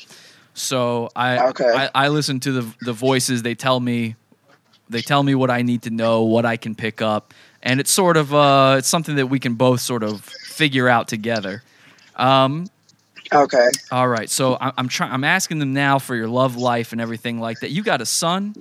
so 0.54 1.10
I, 1.16 1.38
Okay. 1.40 1.72
I 1.72 1.90
I 1.94 2.08
listen 2.08 2.40
to 2.40 2.52
the 2.52 2.74
the 2.80 2.92
voices. 2.92 3.42
They 3.42 3.54
tell 3.54 3.80
me 3.80 4.16
they 4.88 5.02
tell 5.02 5.22
me 5.22 5.34
what 5.34 5.50
I 5.50 5.62
need 5.62 5.82
to 5.82 5.90
know, 5.90 6.22
what 6.24 6.44
I 6.44 6.56
can 6.56 6.74
pick 6.74 7.00
up, 7.00 7.32
and 7.62 7.80
it's 7.80 7.90
sort 7.90 8.16
of 8.16 8.34
uh, 8.34 8.76
it's 8.78 8.88
something 8.88 9.16
that 9.16 9.26
we 9.28 9.38
can 9.38 9.54
both 9.54 9.80
sort 9.80 10.02
of 10.02 10.34
figure 10.42 10.88
out 10.88 11.08
together. 11.08 11.62
Um, 12.22 12.70
Okay. 13.32 13.68
all 13.90 14.08
right, 14.08 14.30
so 14.30 14.56
I, 14.60 14.72
I'm 14.78 14.88
trying. 14.88 15.12
I'm 15.12 15.24
asking 15.24 15.58
them 15.58 15.74
now 15.74 15.98
for 15.98 16.14
your 16.16 16.28
love 16.28 16.56
life 16.56 16.92
and 16.92 17.00
everything 17.00 17.40
like 17.40 17.60
that. 17.60 17.70
You 17.70 17.82
got 17.82 18.00
a 18.00 18.06
son. 18.06 18.56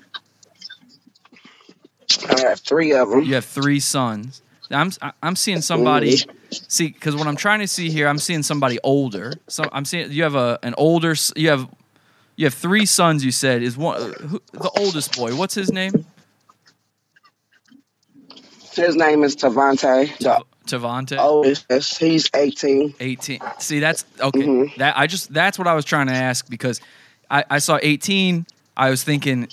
I 2.30 2.40
have 2.42 2.60
three 2.62 2.94
of 2.94 3.10
them. 3.10 3.26
You 3.26 3.36
have 3.36 3.46
three 3.46 3.80
sons. 3.80 4.42
I'm 4.72 4.92
I'm 5.24 5.36
seeing 5.36 5.62
somebody. 5.62 6.24
See, 6.68 6.88
because 6.90 7.16
what 7.16 7.28
I'm 7.28 7.36
trying 7.36 7.60
to 7.60 7.68
see 7.68 7.90
here, 7.92 8.08
I'm 8.08 8.20
seeing 8.20 8.44
somebody 8.44 8.80
older. 8.84 9.40
So 9.48 9.70
I'm 9.74 9.86
seeing 9.86 10.12
you 10.12 10.24
have 10.24 10.36
a 10.36 10.60
an 10.64 10.76
older. 10.78 11.16
You 11.36 11.50
have 11.50 11.70
you 12.38 12.46
have 12.46 12.54
three 12.54 12.86
sons. 12.86 13.26
You 13.26 13.32
said 13.32 13.64
is 13.64 13.78
one 13.78 14.14
who, 14.28 14.42
the 14.54 14.70
oldest 14.72 15.14
boy. 15.14 15.36
What's 15.36 15.56
his 15.56 15.72
name? 15.72 16.06
His 18.74 18.96
name 18.96 19.24
is 19.24 19.36
Tavante. 19.36 20.18
The 20.20 20.42
Tavante. 20.72 21.18
oldest. 21.20 22.00
He's 22.00 22.30
18. 22.36 22.96
18 23.00 23.42
see 23.58 23.80
that's 23.80 24.06
okay 24.20 24.40
Mhm. 24.46 24.76
that 24.78 24.98
i 24.98 25.06
just 25.08 25.34
that's 25.34 25.58
what 25.60 25.68
i 25.68 25.74
was 25.74 25.86
trying 25.86 26.08
to 26.08 26.14
ask 26.14 26.50
because 26.50 26.80
i, 27.30 27.44
I 27.50 27.60
saw 27.60 27.78
18 27.82 28.46
i 28.78 28.90
was 28.90 29.04
thinking 29.04 29.48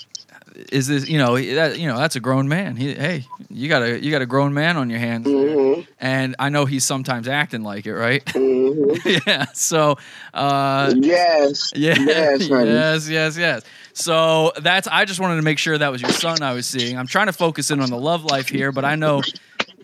is 0.72 0.86
this 0.88 1.08
you 1.08 1.18
know 1.18 1.36
that 1.38 1.78
you 1.78 1.86
know 1.86 1.96
that's 1.98 2.16
a 2.16 2.20
grown 2.20 2.48
man 2.48 2.76
he, 2.76 2.94
hey 2.94 3.24
you 3.48 3.68
got 3.68 3.82
a 3.82 4.02
you 4.02 4.10
got 4.10 4.22
a 4.22 4.26
grown 4.26 4.52
man 4.54 4.76
on 4.76 4.90
your 4.90 4.98
hands 4.98 5.26
hmm 5.26 5.80
and 6.00 6.34
i 6.38 6.48
know 6.48 6.64
he's 6.64 6.84
sometimes 6.84 7.26
acting 7.28 7.62
like 7.62 7.86
it 7.86 7.94
right 7.94 8.22
hmm 8.34 8.92
yeah 9.26 9.44
so 9.54 9.96
uh 10.34 10.92
yes. 10.96 11.72
yeah 11.76 11.94
Yes, 11.98 12.48
honey. 12.48 12.70
yes 12.70 13.08
yes 13.08 13.36
yes 13.38 13.62
so 13.94 14.52
that's 14.62 14.88
i 14.88 15.04
just 15.04 15.20
wanted 15.20 15.36
to 15.36 15.42
make 15.42 15.58
sure 15.58 15.76
that 15.78 15.90
was 15.92 16.02
your 16.02 16.10
son 16.12 16.42
i 16.42 16.52
was 16.52 16.66
seeing 16.66 16.96
i'm 16.98 17.06
trying 17.06 17.26
to 17.26 17.32
focus 17.32 17.70
in 17.70 17.80
on 17.80 17.90
the 17.90 17.98
love 17.98 18.24
life 18.24 18.48
here 18.48 18.72
but 18.72 18.84
i 18.84 18.94
know 18.94 19.22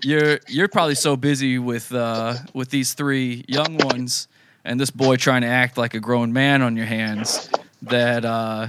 you're 0.05 0.39
you're 0.47 0.69
probably 0.69 0.95
so 0.95 1.17
busy 1.17 1.59
with 1.59 1.93
uh 1.93 2.35
with 2.53 2.71
these 2.71 2.95
three 2.95 3.45
young 3.49 3.79
ones 3.79 4.29
and 4.65 4.79
this 4.81 4.91
boy 4.91 5.17
trying 5.17 5.43
to 5.43 5.49
act 5.49 5.79
like 5.79 5.95
a 5.95 6.01
grown 6.01 6.33
man 6.33 6.63
on 6.63 6.77
your 6.77 6.87
hands 6.87 7.51
that 7.83 8.25
uh 8.25 8.69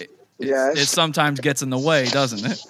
it, 0.00 0.10
Yes. 0.38 0.76
it 0.76 0.86
sometimes 0.88 1.40
gets 1.40 1.62
in 1.62 1.70
the 1.70 1.78
way 1.78 2.10
doesn't 2.10 2.44
it 2.44 2.60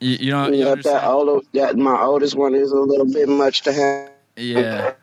you, 0.00 0.16
you 0.20 0.30
know 0.30 0.48
you 0.48 0.64
Yeah, 0.64 0.74
that 0.76 1.04
older, 1.04 1.40
that 1.54 1.76
my 1.76 2.00
oldest 2.00 2.36
one 2.36 2.54
is 2.54 2.72
a 2.72 2.76
little 2.78 3.06
bit 3.06 3.28
much 3.28 3.62
to 3.62 3.72
have. 3.72 4.10
Yeah, 4.36 4.94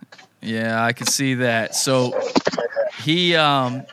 yeah, 0.41 0.84
I 0.84 0.93
can 0.93 1.06
see 1.08 1.36
that. 1.36 1.76
So 1.76 2.14
he, 3.04 3.36
um, 3.36 3.86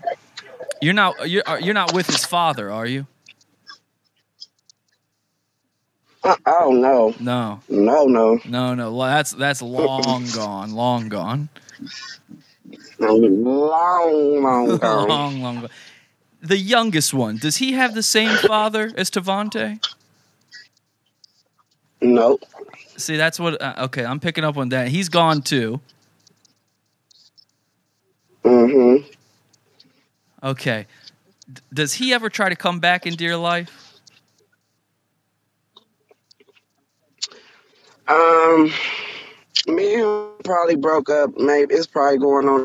you're 0.81 0.95
not 0.95 1.29
you're 1.29 1.43
you're 1.61 1.75
not 1.75 1.93
with 1.93 2.07
his 2.07 2.25
father, 2.25 2.71
are 2.71 2.87
you? 2.87 3.07
Uh, 6.13 6.14
oh 6.25 6.71
no, 6.73 7.15
No, 7.21 7.61
no, 7.69 8.07
no, 8.07 8.41
no, 8.47 8.75
no. 8.75 8.99
That's 8.99 9.33
that's 9.33 9.61
long 9.63 10.27
gone, 10.35 10.73
long 10.75 11.09
gone, 11.09 11.49
long, 12.99 14.43
long 14.43 14.79
gone. 14.79 15.09
long, 15.09 15.43
long 15.43 15.61
gone. 15.61 15.71
The 16.41 16.59
youngest 16.59 17.15
one, 17.15 17.39
does 17.39 17.57
he 17.57 17.73
have 17.73 17.95
the 17.95 18.03
same 18.03 18.37
father 18.37 18.93
as 18.97 19.11
Tavante? 19.11 19.83
Nope. 22.01 22.43
See, 22.97 23.17
that's 23.17 23.41
what. 23.41 23.61
Uh, 23.61 23.75
okay, 23.85 24.05
I'm 24.05 24.21
picking 24.21 24.45
up 24.45 24.57
on 24.57 24.69
that. 24.71 24.89
He's 24.89 25.09
gone 25.09 25.43
too. 25.43 25.81
Mm-hmm. 28.45 29.07
Okay. 30.43 30.87
D- 31.51 31.63
does 31.73 31.95
he 31.95 32.13
ever 32.13 32.29
try 32.29 32.49
to 32.51 32.57
come 32.57 32.79
back 32.79 33.07
into 33.07 33.25
your 33.25 33.37
life? 33.39 33.84
Um, 38.07 38.71
me 39.67 39.95
and 40.01 40.39
probably 40.45 40.77
broke 40.77 41.11
up. 41.11 41.37
Maybe 41.37 41.75
it's 41.75 41.87
probably 41.87 42.19
going 42.19 42.49
on 42.49 42.61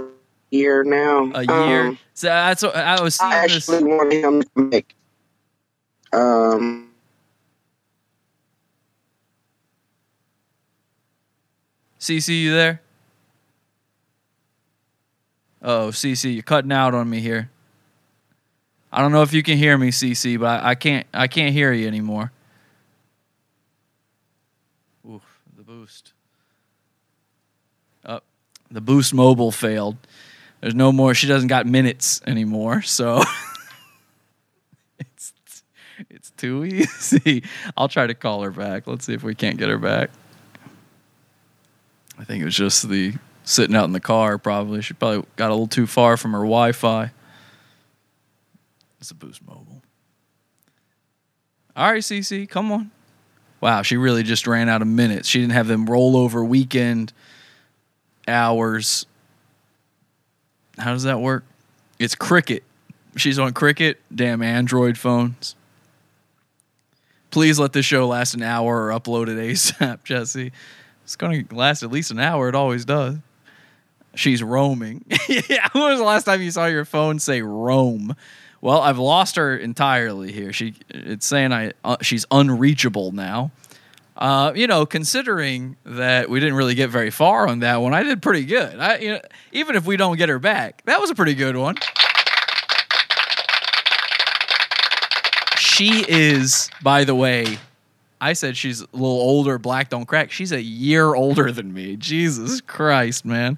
a 0.52 0.56
year 0.56 0.84
now. 0.84 1.32
A 1.34 1.44
year. 1.44 1.88
Um, 1.88 2.00
so 2.14 2.28
that's 2.28 2.64
what 2.64 2.76
I 2.76 3.02
was 3.02 3.16
seeing 3.16 3.32
I 3.32 3.48
this. 3.48 3.70
actually 3.70 3.84
wanted 3.84 4.24
him 4.24 4.42
to 4.42 4.50
make. 4.62 4.96
Um, 6.12 6.90
CC, 12.00 12.42
you 12.42 12.54
there? 12.54 12.82
Oh, 15.62 15.90
CC, 15.90 16.34
you're 16.34 16.44
cutting 16.44 16.72
out 16.72 16.96
on 16.96 17.10
me 17.10 17.20
here. 17.20 17.50
I 18.92 19.02
don't 19.02 19.12
know 19.12 19.22
if 19.22 19.34
you 19.34 19.44
can 19.44 19.58
hear 19.58 19.78
me, 19.78 19.90
CC, 19.92 20.40
but 20.40 20.64
I, 20.64 20.70
I 20.72 20.76
can't. 20.76 21.06
I 21.14 21.28
can't 21.28 21.54
hear 21.54 21.72
you 21.74 21.88
anymore. 21.88 22.32
Oof, 25.08 25.42
the 25.56 25.64
boost. 25.64 26.14
Up, 28.04 28.24
the 28.72 28.82
boost 28.82 29.14
mobile 29.14 29.52
failed. 29.52 29.98
There's 30.62 30.76
no 30.76 30.92
more. 30.92 31.14
She 31.14 31.28
doesn't 31.28 31.48
got 31.48 31.66
minutes 31.66 32.22
anymore, 32.28 32.82
so 32.82 33.24
it's 35.00 35.34
it's 36.10 36.32
too 36.32 36.66
easy. 36.66 37.44
I'll 37.78 37.88
try 37.88 38.08
to 38.08 38.14
call 38.14 38.44
her 38.44 38.52
back. 38.52 38.88
Let's 38.88 39.06
see 39.06 39.14
if 39.14 39.24
we 39.24 39.36
can't 39.36 39.58
get 39.58 39.70
her 39.70 39.78
back. 39.78 40.12
I 42.18 42.26
think 42.26 42.42
it 42.42 42.46
was 42.46 42.56
just 42.56 42.90
the 42.90 43.14
sitting 43.44 43.76
out 43.76 43.86
in 43.86 43.94
the 43.94 44.00
car. 44.00 44.38
Probably 44.38 44.82
she 44.82 44.94
probably 44.94 45.26
got 45.38 45.50
a 45.50 45.54
little 45.54 45.68
too 45.68 45.88
far 45.88 46.18
from 46.18 46.34
her 46.34 46.40
Wi-Fi. 46.40 47.12
It's 49.00 49.12
a 49.12 49.16
Boost 49.16 49.46
Mobile. 49.48 49.82
All 51.76 51.90
right, 51.90 52.04
CC, 52.04 52.50
come 52.50 52.72
on. 52.74 52.92
Wow, 53.62 53.82
she 53.82 53.96
really 53.96 54.24
just 54.24 54.46
ran 54.48 54.68
out 54.68 54.82
of 54.82 54.88
minutes. 54.90 55.30
She 55.30 55.40
didn't 55.40 55.54
have 55.54 55.68
them 55.68 55.86
roll 55.86 56.18
over 56.18 56.44
weekend 56.44 57.14
hours. 58.30 59.06
How 60.78 60.94
does 60.94 61.04
that 61.04 61.20
work? 61.20 61.44
It's 62.00 62.16
Cricket. 62.16 62.64
She's 63.18 63.38
on 63.38 63.54
Cricket. 63.54 64.00
Damn 64.14 64.42
Android 64.42 64.98
phones. 64.98 65.56
Please 67.32 67.60
let 67.60 67.74
this 67.74 67.86
show 67.86 68.08
last 68.08 68.34
an 68.34 68.42
hour 68.42 68.86
or 68.86 68.90
upload 68.92 69.28
it 69.28 69.38
ASAP, 69.38 70.04
Jesse. 70.04 70.52
It's 71.04 71.16
going 71.16 71.48
to 71.48 71.56
last 71.56 71.84
at 71.84 71.92
least 71.92 72.12
an 72.12 72.20
hour. 72.20 72.50
It 72.50 72.56
always 72.56 72.86
does. 72.86 73.18
She's 74.16 74.42
roaming. 74.42 75.06
yeah, 75.28 75.68
when 75.74 75.84
was 75.84 76.00
the 76.00 76.06
last 76.06 76.24
time 76.24 76.42
you 76.42 76.52
saw 76.52 76.66
your 76.66 76.86
phone 76.86 77.20
say 77.20 77.42
roam? 77.42 78.16
Well, 78.62 78.82
I've 78.82 78.98
lost 78.98 79.36
her 79.36 79.56
entirely 79.56 80.32
here. 80.32 80.52
She 80.52 80.76
it's 80.90 81.26
saying 81.26 81.54
I 81.54 81.74
uh, 81.84 81.98
she's 82.02 82.26
unreachable 82.32 83.12
now. 83.12 83.52
Uh, 84.20 84.52
you 84.54 84.68
know, 84.68 84.86
considering 84.86 85.78
that 85.86 86.30
we 86.30 86.42
didn't 86.42 86.56
really 86.56 86.76
get 86.76 86.90
very 86.90 87.10
far 87.10 87.48
on 87.48 87.60
that 87.60 87.78
one, 87.78 87.94
I 87.94 88.04
did 88.04 88.22
pretty 88.22 88.44
good. 88.44 88.78
I 88.78 88.98
you 88.98 89.10
know, 89.14 89.22
even 89.54 89.78
if 89.78 89.86
we 89.86 89.96
don't 89.96 90.18
get 90.18 90.28
her 90.28 90.40
back, 90.40 90.84
that 90.86 91.00
was 91.00 91.10
a 91.10 91.16
pretty 91.16 91.36
good 91.36 91.56
one. 91.56 91.76
She 95.58 96.04
is, 96.10 96.70
by 96.84 97.06
the 97.06 97.16
way, 97.16 97.58
I 98.20 98.34
said 98.34 98.58
she's 98.58 98.82
a 98.82 98.88
little 98.92 99.08
older, 99.08 99.58
black 99.58 99.90
don't 99.90 100.06
crack. 100.06 100.34
She's 100.34 100.52
a 100.52 100.62
year 100.62 101.16
older 101.16 101.54
than 101.54 101.74
me. 101.74 101.96
Jesus 101.96 102.60
Christ, 102.60 103.24
man. 103.24 103.58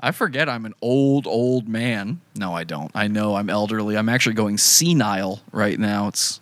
I 0.00 0.12
forget 0.12 0.48
I'm 0.48 0.64
an 0.64 0.72
old, 0.80 1.26
old 1.26 1.68
man. 1.68 2.22
No, 2.34 2.54
I 2.54 2.64
don't. 2.64 2.90
I 2.94 3.06
know 3.08 3.34
I'm 3.34 3.50
elderly. 3.50 3.98
I'm 3.98 4.08
actually 4.08 4.34
going 4.34 4.56
senile 4.56 5.40
right 5.52 5.78
now. 5.78 6.08
It's 6.08 6.40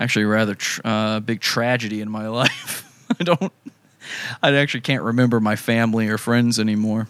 actually 0.00 0.24
rather 0.24 0.54
tr- 0.54 0.80
uh, 0.82 1.20
big 1.20 1.40
tragedy 1.40 2.00
in 2.00 2.10
my 2.10 2.26
life. 2.40 3.06
I 3.20 3.22
don't, 3.22 3.52
I 4.42 4.52
actually 4.56 4.80
can't 4.80 5.02
remember 5.02 5.38
my 5.38 5.54
family 5.54 6.08
or 6.08 6.18
friends 6.18 6.58
anymore. 6.58 7.06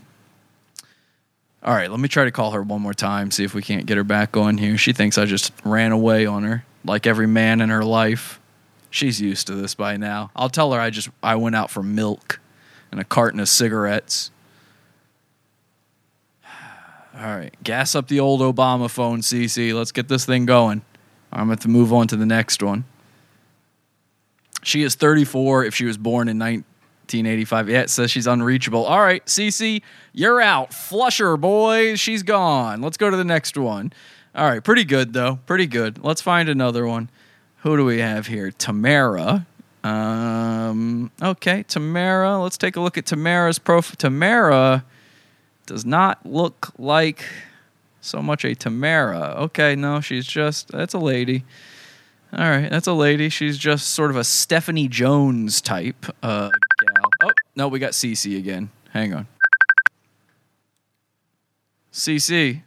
All 1.62 1.74
right, 1.74 1.90
let 1.90 2.00
me 2.00 2.08
try 2.08 2.24
to 2.24 2.30
call 2.30 2.52
her 2.52 2.62
one 2.62 2.80
more 2.80 2.94
time, 2.94 3.30
see 3.30 3.44
if 3.44 3.54
we 3.54 3.62
can't 3.62 3.86
get 3.86 3.98
her 3.98 4.04
back 4.04 4.36
on 4.36 4.58
here. 4.58 4.78
She 4.78 4.92
thinks 4.92 5.18
I 5.18 5.26
just 5.26 5.52
ran 5.62 5.92
away 5.92 6.24
on 6.24 6.42
her, 6.42 6.64
like 6.84 7.06
every 7.06 7.26
man 7.26 7.60
in 7.60 7.68
her 7.68 7.84
life. 7.84 8.40
She's 8.88 9.20
used 9.20 9.46
to 9.46 9.54
this 9.54 9.74
by 9.74 9.96
now. 9.98 10.30
I'll 10.34 10.48
tell 10.48 10.72
her 10.72 10.80
I 10.80 10.90
just 10.90 11.10
I 11.22 11.36
went 11.36 11.54
out 11.54 11.70
for 11.70 11.82
milk 11.82 12.40
and 12.90 12.98
a 12.98 13.04
carton 13.04 13.40
of 13.40 13.48
cigarettes. 13.48 14.30
All 17.14 17.20
right, 17.20 17.54
gas 17.62 17.94
up 17.94 18.08
the 18.08 18.20
old 18.20 18.40
Obama 18.40 18.88
phone, 18.90 19.20
CC. 19.20 19.74
Let's 19.74 19.92
get 19.92 20.08
this 20.08 20.24
thing 20.24 20.46
going. 20.46 20.80
I'm 21.32 21.46
going 21.46 21.58
to 21.58 21.68
move 21.68 21.92
on 21.92 22.08
to 22.08 22.16
the 22.16 22.26
next 22.26 22.62
one. 22.62 22.84
She 24.62 24.82
is 24.82 24.94
34 24.94 25.64
if 25.64 25.74
she 25.74 25.84
was 25.84 25.96
born 25.96 26.28
in 26.28 26.38
1985. 26.38 27.68
Yeah, 27.68 27.80
it 27.80 27.90
says 27.90 28.10
she's 28.10 28.26
unreachable. 28.26 28.84
All 28.84 29.00
right, 29.00 29.24
CC, 29.26 29.82
you're 30.12 30.40
out. 30.40 30.74
Flush 30.74 31.18
her, 31.18 31.36
boys. 31.36 31.98
She's 31.98 32.22
gone. 32.22 32.82
Let's 32.82 32.96
go 32.96 33.10
to 33.10 33.16
the 33.16 33.24
next 33.24 33.56
one. 33.56 33.92
All 34.34 34.48
right, 34.48 34.62
pretty 34.62 34.84
good, 34.84 35.12
though. 35.12 35.38
Pretty 35.46 35.66
good. 35.66 36.04
Let's 36.04 36.20
find 36.20 36.48
another 36.48 36.86
one. 36.86 37.10
Who 37.62 37.76
do 37.76 37.84
we 37.84 37.98
have 37.98 38.26
here? 38.26 38.50
Tamara. 38.50 39.46
Um, 39.82 41.10
okay, 41.22 41.62
Tamara. 41.64 42.38
Let's 42.38 42.58
take 42.58 42.76
a 42.76 42.80
look 42.80 42.98
at 42.98 43.06
Tamara's 43.06 43.58
profile. 43.58 43.96
Tamara 43.96 44.84
does 45.66 45.84
not 45.84 46.24
look 46.26 46.72
like 46.78 47.24
so 48.00 48.22
much 48.22 48.44
a 48.44 48.54
Tamara. 48.54 49.34
Okay, 49.38 49.76
no, 49.76 50.00
she's 50.00 50.26
just 50.26 50.68
that's 50.68 50.94
a 50.94 50.98
lady. 50.98 51.44
All 52.32 52.48
right, 52.48 52.70
that's 52.70 52.86
a 52.86 52.92
lady. 52.92 53.28
She's 53.28 53.58
just 53.58 53.88
sort 53.88 54.10
of 54.10 54.16
a 54.16 54.24
Stephanie 54.24 54.88
Jones 54.88 55.60
type 55.60 56.06
uh, 56.22 56.50
gal. 56.50 57.10
Oh 57.24 57.30
no, 57.56 57.68
we 57.68 57.78
got 57.78 57.92
CC 57.92 58.38
again. 58.38 58.70
Hang 58.92 59.14
on, 59.14 59.26
CC. 61.92 62.62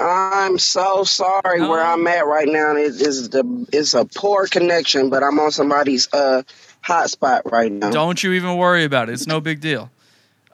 I'm 0.00 0.58
so 0.58 1.04
sorry 1.04 1.60
where 1.60 1.82
I'm 1.82 2.06
at 2.06 2.26
right 2.26 2.48
now. 2.48 2.74
It 2.76 3.00
is 3.00 3.28
the 3.28 3.66
it's 3.72 3.94
a 3.94 4.04
poor 4.04 4.46
connection, 4.46 5.10
but 5.10 5.22
I'm 5.22 5.38
on 5.38 5.52
somebody's 5.52 6.08
uh 6.12 6.42
hotspot 6.84 7.50
right 7.50 7.70
now. 7.70 7.90
Don't 7.90 8.22
you 8.22 8.32
even 8.32 8.56
worry 8.56 8.84
about 8.84 9.08
it. 9.08 9.12
It's 9.12 9.26
no 9.26 9.40
big 9.40 9.60
deal. 9.60 9.90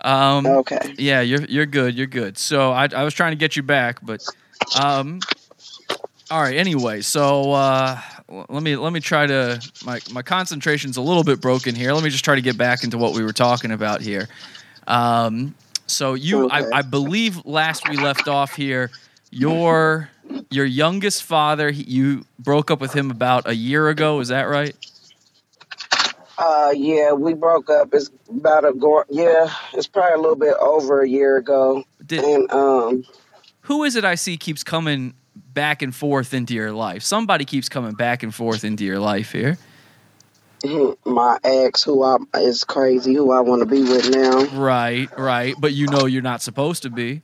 Um, 0.02 0.46
Okay. 0.46 0.94
Yeah, 0.98 1.20
you're 1.20 1.44
you're 1.44 1.66
good. 1.66 1.94
You're 1.96 2.06
good. 2.06 2.38
So 2.38 2.70
I 2.72 2.88
I 2.94 3.04
was 3.04 3.14
trying 3.14 3.32
to 3.32 3.36
get 3.36 3.56
you 3.56 3.62
back, 3.62 3.98
but 4.02 4.22
um, 4.80 5.20
all 6.30 6.40
right. 6.42 6.56
Anyway, 6.56 7.00
so 7.00 7.52
uh, 7.52 8.00
let 8.28 8.62
me 8.62 8.76
let 8.76 8.92
me 8.92 9.00
try 9.00 9.26
to 9.26 9.60
my 9.84 10.00
my 10.12 10.22
concentration's 10.22 10.96
a 10.96 11.00
little 11.02 11.24
bit 11.24 11.40
broken 11.40 11.74
here. 11.74 11.92
Let 11.92 12.02
me 12.04 12.10
just 12.10 12.24
try 12.24 12.34
to 12.34 12.42
get 12.42 12.56
back 12.58 12.84
into 12.84 12.98
what 12.98 13.14
we 13.14 13.22
were 13.22 13.32
talking 13.32 13.70
about 13.70 14.00
here. 14.00 14.28
Um, 14.86 15.54
so 15.86 16.14
you, 16.14 16.46
Okay. 16.46 16.64
I, 16.72 16.78
I 16.78 16.82
believe 16.82 17.44
last 17.46 17.88
we 17.88 17.96
left 17.96 18.28
off 18.28 18.54
here, 18.54 18.90
your 19.30 20.10
your 20.50 20.66
youngest 20.66 21.22
father, 21.24 21.70
you 21.70 22.24
broke 22.38 22.70
up 22.70 22.80
with 22.80 22.92
him 22.92 23.10
about 23.10 23.48
a 23.48 23.54
year 23.54 23.88
ago. 23.88 24.20
Is 24.20 24.28
that 24.28 24.44
right? 24.44 24.76
Uh, 26.38 26.72
yeah, 26.76 27.12
we 27.12 27.34
broke 27.34 27.68
up. 27.68 27.92
It's 27.92 28.10
about 28.30 28.64
a 28.64 28.72
go. 28.72 29.04
Yeah, 29.10 29.50
it's 29.74 29.88
probably 29.88 30.14
a 30.14 30.18
little 30.18 30.36
bit 30.36 30.54
over 30.60 31.02
a 31.02 31.08
year 31.08 31.36
ago. 31.36 31.82
Did, 32.06 32.22
And 32.22 32.52
um, 32.52 33.04
who 33.62 33.82
is 33.82 33.96
it 33.96 34.04
I 34.04 34.14
see 34.14 34.36
keeps 34.36 34.62
coming 34.62 35.14
back 35.34 35.82
and 35.82 35.92
forth 35.94 36.32
into 36.32 36.54
your 36.54 36.70
life? 36.72 37.02
Somebody 37.02 37.44
keeps 37.44 37.68
coming 37.68 37.92
back 37.94 38.22
and 38.22 38.32
forth 38.32 38.62
into 38.64 38.84
your 38.84 39.00
life 39.00 39.32
here. 39.32 39.58
my 41.04 41.38
ex, 41.42 41.82
who 41.82 42.02
I 42.04 42.18
is 42.36 42.62
crazy, 42.62 43.14
who 43.14 43.32
I 43.32 43.40
want 43.40 43.60
to 43.60 43.66
be 43.66 43.82
with 43.82 44.08
now. 44.10 44.44
Right, 44.56 45.08
right. 45.18 45.54
But 45.58 45.72
you 45.72 45.86
know 45.88 46.06
you're 46.06 46.22
not 46.22 46.40
supposed 46.40 46.84
to 46.84 46.90
be. 46.90 47.22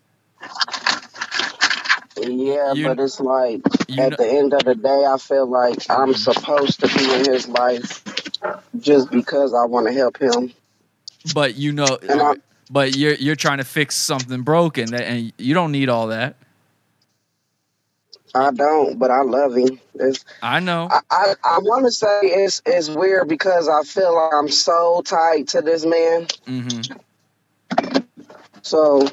Yeah, 2.17 2.73
You- 2.73 2.87
but 2.87 2.99
it's 3.01 3.21
like 3.21 3.61
at 3.99 4.17
the 4.17 4.27
end 4.29 4.55
of 4.55 4.65
the 4.65 4.75
day, 4.75 5.05
I 5.05 5.19
feel 5.19 5.47
like 5.47 5.79
I'm 5.91 6.15
supposed 6.15 6.81
to 6.81 6.89
be 6.89 7.13
in 7.13 7.25
his 7.33 7.49
life 7.49 8.03
just 8.79 9.11
because 9.11 9.55
I 9.55 9.65
want 9.65 9.87
to 9.87 9.93
help 9.93 10.19
him. 10.19 10.53
But 11.35 11.57
you 11.57 11.73
know 11.73 11.99
but 12.71 12.97
you're 12.97 13.15
you're 13.15 13.37
trying 13.37 13.59
to 13.59 13.65
fix 13.65 13.97
something 13.97 14.43
broken 14.43 14.91
that, 14.91 15.03
and 15.03 15.33
you 15.39 15.55
don't 15.55 15.73
need 15.73 15.89
all 15.89 16.09
that. 16.09 16.37
I 18.37 18.51
don't, 18.51 18.99
but 18.99 19.13
I 19.13 19.23
love 19.23 19.55
him. 19.55 19.79
It's, 19.95 20.25
I 20.43 20.59
know. 20.59 20.89
I, 20.91 21.01
I, 21.09 21.35
I 21.45 21.59
want 21.61 21.85
to 21.85 21.93
say 21.93 22.21
it's 22.23 22.63
it's 22.67 22.89
weird 22.89 23.29
because 23.29 23.69
I 23.69 23.83
feel 23.85 24.15
like 24.15 24.33
I'm 24.35 24.49
so 24.49 25.03
tied 25.05 25.49
to 25.49 25.63
this 25.63 25.87
man. 25.87 26.27
Mm-hmm. 26.47 26.97
So 28.63 29.09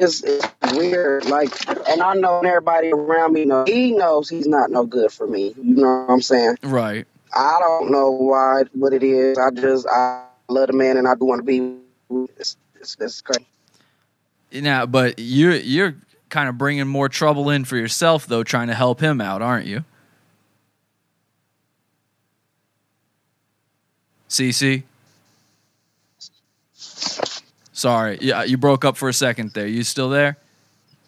it's, 0.00 0.24
it's 0.24 0.48
weird. 0.72 1.26
Like, 1.26 1.68
and 1.88 2.02
I 2.02 2.14
know 2.14 2.40
everybody 2.40 2.90
around 2.90 3.32
me 3.34 3.44
know 3.44 3.64
he 3.66 3.92
knows 3.92 4.28
he's 4.28 4.48
not 4.48 4.70
no 4.70 4.86
good 4.86 5.12
for 5.12 5.26
me. 5.26 5.54
You 5.56 5.76
know 5.76 6.04
what 6.06 6.12
I'm 6.12 6.22
saying? 6.22 6.56
Right. 6.62 7.06
I 7.34 7.56
don't 7.60 7.90
know 7.90 8.10
why, 8.10 8.62
what 8.72 8.92
it 8.92 9.02
is. 9.02 9.38
I 9.38 9.50
just 9.50 9.86
I 9.86 10.24
love 10.48 10.68
the 10.68 10.72
man, 10.72 10.96
and 10.96 11.06
I 11.08 11.14
do 11.14 11.24
want 11.24 11.40
to 11.40 11.44
be. 11.44 11.76
It's, 12.36 12.56
it's, 12.80 12.96
it's 13.00 13.20
crazy. 13.22 13.46
Now, 14.52 14.86
but 14.86 15.14
you're 15.18 15.54
you're 15.54 15.94
kind 16.28 16.48
of 16.48 16.58
bringing 16.58 16.86
more 16.88 17.08
trouble 17.08 17.50
in 17.50 17.64
for 17.64 17.76
yourself 17.76 18.26
though, 18.26 18.42
trying 18.44 18.68
to 18.68 18.74
help 18.74 19.00
him 19.00 19.20
out, 19.20 19.42
aren't 19.42 19.66
you? 19.66 19.84
CC. 24.28 24.82
Sorry, 27.72 28.18
yeah, 28.20 28.42
you 28.44 28.56
broke 28.58 28.84
up 28.84 28.96
for 28.96 29.08
a 29.08 29.12
second 29.12 29.52
there. 29.52 29.66
You 29.66 29.82
still 29.84 30.10
there? 30.10 30.36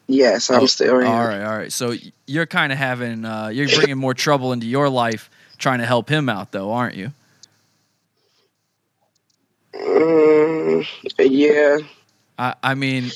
Yes, 0.07 0.49
I'm 0.49 0.63
Oh, 0.63 0.65
still 0.65 0.99
here. 0.99 1.07
All 1.07 1.25
right, 1.25 1.41
all 1.43 1.57
right. 1.57 1.71
So 1.71 1.95
you're 2.27 2.45
kind 2.45 2.71
of 2.71 2.77
having 2.77 3.25
uh, 3.25 3.47
you're 3.49 3.69
bringing 3.69 3.97
more 3.97 4.13
trouble 4.13 4.51
into 4.53 4.65
your 4.67 4.89
life 4.89 5.29
trying 5.63 5.79
to 5.79 5.85
help 5.85 6.09
him 6.09 6.29
out 6.29 6.51
though, 6.51 6.71
aren't 6.71 6.95
you? 6.95 7.11
Mm, 9.73 10.85
yeah, 11.17 11.77
I, 12.37 12.53
I 12.61 12.75
mean, 12.75 13.09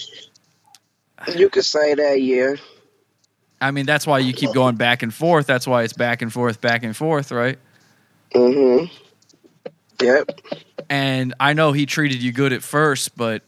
you 1.36 1.50
could 1.50 1.66
say 1.66 1.94
that. 1.94 2.22
Yeah. 2.22 2.56
I 3.60 3.72
mean 3.72 3.86
that's 3.86 4.06
why 4.08 4.20
you 4.20 4.34
keep 4.34 4.54
going 4.54 4.76
back 4.76 5.04
and 5.04 5.14
forth. 5.14 5.46
That's 5.48 5.68
why 5.68 5.84
it's 5.84 5.94
back 5.94 6.22
and 6.22 6.32
forth, 6.32 6.62
back 6.62 6.84
and 6.84 6.96
forth, 6.96 7.32
right? 7.32 7.58
Mhm. 8.34 8.90
Yep. 10.02 10.42
And 10.90 11.34
I 11.40 11.54
know 11.54 11.72
he 11.72 11.86
treated 11.86 12.22
you 12.22 12.32
good 12.32 12.54
at 12.54 12.64
first, 12.64 13.18
but 13.18 13.42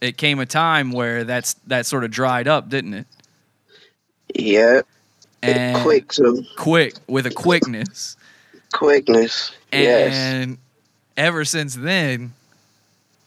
it 0.00 0.16
came 0.16 0.38
a 0.38 0.46
time 0.46 0.92
where 0.92 1.24
that's 1.24 1.54
that 1.66 1.84
sort 1.84 2.04
of 2.04 2.10
dried 2.10 2.48
up, 2.48 2.68
didn't 2.68 2.94
it? 2.94 3.06
Yep. 4.34 4.86
And 5.48 5.82
Quick 5.82 6.08
too. 6.12 6.44
quick 6.56 6.94
with 7.06 7.26
a 7.26 7.30
quickness. 7.30 8.16
Quickness. 8.72 9.52
yes. 9.72 10.14
And 10.14 10.58
ever 11.16 11.44
since 11.44 11.74
then, 11.74 12.32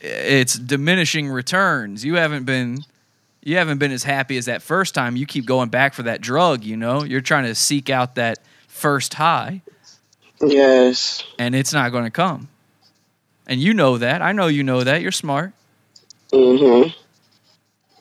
it's 0.02 0.56
diminishing 0.56 1.30
returns. 1.30 2.04
You 2.06 2.16
haven't 2.16 2.46
been 2.46 2.84
you 3.42 3.56
haven't 3.58 3.78
been 3.78 3.92
as 3.92 4.04
happy 4.04 4.38
as 4.38 4.46
that 4.46 4.62
first 4.62 4.94
time. 4.94 5.16
You 5.16 5.26
keep 5.26 5.46
going 5.46 5.70
back 5.70 5.94
for 5.94 6.04
that 6.04 6.20
drug, 6.22 6.64
you 6.64 6.76
know? 6.76 7.04
You're 7.04 7.22
trying 7.22 7.46
to 7.46 7.56
seek 7.56 7.90
out 7.90 8.16
that 8.16 8.38
first 8.68 9.14
high, 9.14 9.62
Yes. 10.42 11.24
and 11.40 11.56
it's 11.56 11.72
not 11.72 11.92
going 11.94 12.04
to 12.04 12.12
come. 12.12 12.50
And 13.48 13.62
you 13.62 13.74
know 13.74 13.98
that. 13.98 14.22
I 14.22 14.34
know 14.34 14.48
you 14.48 14.62
know 14.64 14.84
that. 14.84 15.02
You're 15.02 15.12
smart. 15.14 15.54
Mhm. 16.34 16.94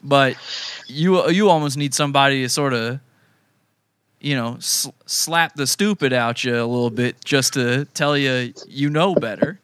But 0.02 0.36
you 0.88 1.28
you 1.30 1.48
almost 1.48 1.76
need 1.76 1.94
somebody 1.94 2.42
to 2.42 2.48
sort 2.48 2.72
of 2.74 3.00
you 4.20 4.34
know, 4.34 4.56
sl- 4.60 4.90
slap 5.06 5.54
the 5.54 5.66
stupid 5.66 6.12
out 6.12 6.44
you 6.44 6.54
a 6.54 6.64
little 6.66 6.90
bit 6.90 7.24
just 7.24 7.54
to 7.54 7.84
tell 7.94 8.16
you 8.16 8.52
you 8.66 8.90
know 8.90 9.14
better. 9.14 9.60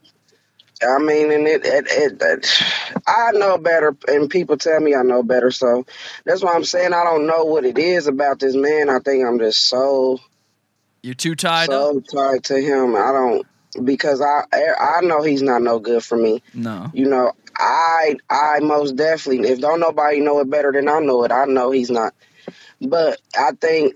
I 0.83 0.99
mean, 0.99 1.31
and 1.31 1.47
it, 1.47 1.65
it, 1.65 1.87
it, 1.89 2.19
it, 2.21 2.63
I 3.07 3.31
know 3.33 3.57
better, 3.59 3.97
and 4.09 4.29
people 4.29 4.57
tell 4.57 4.81
me 4.81 4.95
I 4.95 5.03
know 5.03 5.23
better. 5.23 5.51
So 5.51 5.87
that's 6.25 6.43
why 6.43 6.53
I'm 6.53 6.65
saying 6.65 6.93
I 6.93 7.05
don't 7.05 7.27
know 7.27 7.45
what 7.45 7.65
it 7.65 7.79
is 7.79 8.07
about 8.07 8.41
this 8.41 8.55
man. 8.55 8.91
I 8.91 8.99
think 8.99 9.25
I'm 9.25 9.39
just 9.39 9.67
so 9.67 10.21
You're 11.03 11.15
too 11.15 11.37
tied 11.37 11.71
up. 11.71 11.95
so 11.95 12.01
tied 12.01 12.45
to 12.45 12.61
him. 12.61 12.97
I 12.97 13.13
don't 13.13 13.47
because 13.85 14.21
I 14.21 14.45
I 14.53 15.01
know 15.03 15.23
he's 15.23 15.43
not 15.43 15.63
no 15.63 15.79
good 15.79 16.05
for 16.05 16.17
me. 16.17 16.43
No. 16.53 16.91
You 16.93 17.09
know, 17.09 17.33
I 17.57 18.17
I 18.29 18.59
most 18.61 18.97
definitely 18.97 19.49
if 19.49 19.61
don't 19.61 19.81
nobody 19.81 20.21
know 20.21 20.41
it 20.41 20.51
better 20.51 20.73
than 20.73 20.89
I 20.89 20.99
know 21.01 21.25
it, 21.25 21.33
I 21.33 21.45
know 21.47 21.71
he's 21.71 21.91
not. 21.91 22.15
But 22.81 23.21
I 23.39 23.53
think 23.53 23.95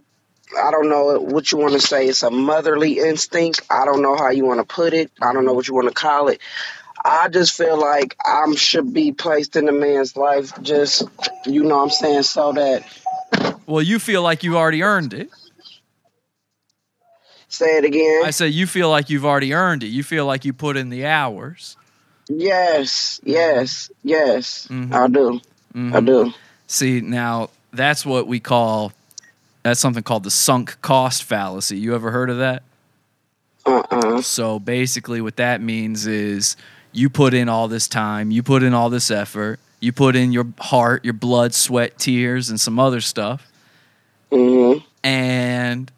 I 0.56 0.70
don't 0.70 0.88
know 0.88 1.18
what 1.20 1.50
you 1.52 1.58
want 1.58 1.72
to 1.74 1.80
say. 1.80 2.06
It's 2.06 2.22
a 2.22 2.30
motherly 2.30 2.98
instinct. 2.98 3.62
I 3.70 3.84
don't 3.84 4.02
know 4.02 4.16
how 4.16 4.30
you 4.30 4.44
want 4.44 4.60
to 4.60 4.64
put 4.74 4.92
it. 4.94 5.10
I 5.20 5.32
don't 5.32 5.44
know 5.44 5.52
what 5.52 5.68
you 5.68 5.74
want 5.74 5.88
to 5.88 5.94
call 5.94 6.28
it. 6.28 6.40
I 7.04 7.28
just 7.28 7.56
feel 7.56 7.78
like 7.78 8.16
I 8.24 8.52
should 8.56 8.92
be 8.92 9.12
placed 9.12 9.56
in 9.56 9.68
a 9.68 9.72
man's 9.72 10.16
life, 10.16 10.52
just 10.62 11.02
you 11.46 11.62
know 11.64 11.76
what 11.76 11.82
I'm 11.84 11.90
saying, 11.90 12.22
so 12.24 12.52
that 12.52 12.84
Well, 13.66 13.82
you 13.82 13.98
feel 13.98 14.22
like 14.22 14.42
you 14.42 14.56
already 14.56 14.82
earned 14.82 15.14
it. 15.14 15.30
say 17.48 17.78
it 17.78 17.84
again. 17.84 18.22
I 18.24 18.30
say 18.30 18.48
you 18.48 18.66
feel 18.66 18.90
like 18.90 19.10
you've 19.10 19.24
already 19.24 19.54
earned 19.54 19.82
it. 19.82 19.88
You 19.88 20.02
feel 20.02 20.26
like 20.26 20.44
you 20.44 20.52
put 20.52 20.76
in 20.76 20.90
the 20.90 21.06
hours. 21.06 21.76
yes, 22.28 23.20
yes, 23.24 23.90
yes. 24.02 24.66
Mhm. 24.70 24.92
I 24.92 25.06
do. 25.08 25.40
I 25.74 26.00
Mhm. 26.00 26.04
do. 26.06 26.32
See, 26.66 27.00
now 27.00 27.48
that's 27.72 28.04
what 28.04 28.26
we 28.26 28.40
call 28.40 28.92
that's 29.62 29.80
something 29.80 30.02
called 30.02 30.24
the 30.24 30.30
sunk 30.30 30.80
cost 30.82 31.24
fallacy. 31.24 31.78
You 31.78 31.94
ever 31.94 32.10
heard 32.10 32.30
of 32.30 32.38
that? 32.38 32.62
Uh 33.66 33.82
uh 33.90 34.22
So 34.22 34.58
basically, 34.58 35.20
what 35.20 35.36
that 35.36 35.60
means 35.60 36.06
is 36.06 36.56
you 36.92 37.10
put 37.10 37.34
in 37.34 37.48
all 37.48 37.68
this 37.68 37.88
time, 37.88 38.30
you 38.30 38.42
put 38.42 38.62
in 38.62 38.72
all 38.74 38.90
this 38.90 39.10
effort, 39.10 39.60
you 39.80 39.92
put 39.92 40.16
in 40.16 40.32
your 40.32 40.46
heart, 40.58 41.04
your 41.04 41.14
blood, 41.14 41.54
sweat, 41.54 41.98
tears, 41.98 42.48
and 42.50 42.60
some 42.60 42.78
other 42.78 43.00
stuff, 43.00 43.46
Mhm. 44.32 44.82
and 45.04 45.90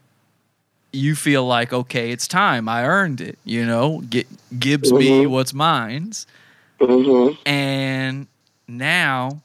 you 0.93 1.15
feel 1.15 1.47
like, 1.47 1.73
okay, 1.73 2.11
it's 2.11 2.27
time. 2.27 2.69
I 2.69 2.85
earned 2.85 3.21
it. 3.21 3.39
You 3.45 3.65
know, 3.65 4.03
Gi- 4.11 4.27
gives 4.59 4.93
me 4.93 5.25
Mhm. 5.25 5.31
what's 5.31 5.55
mine's, 5.55 6.27
Mhm. 6.81 7.39
and 7.47 8.27
now 8.67 9.41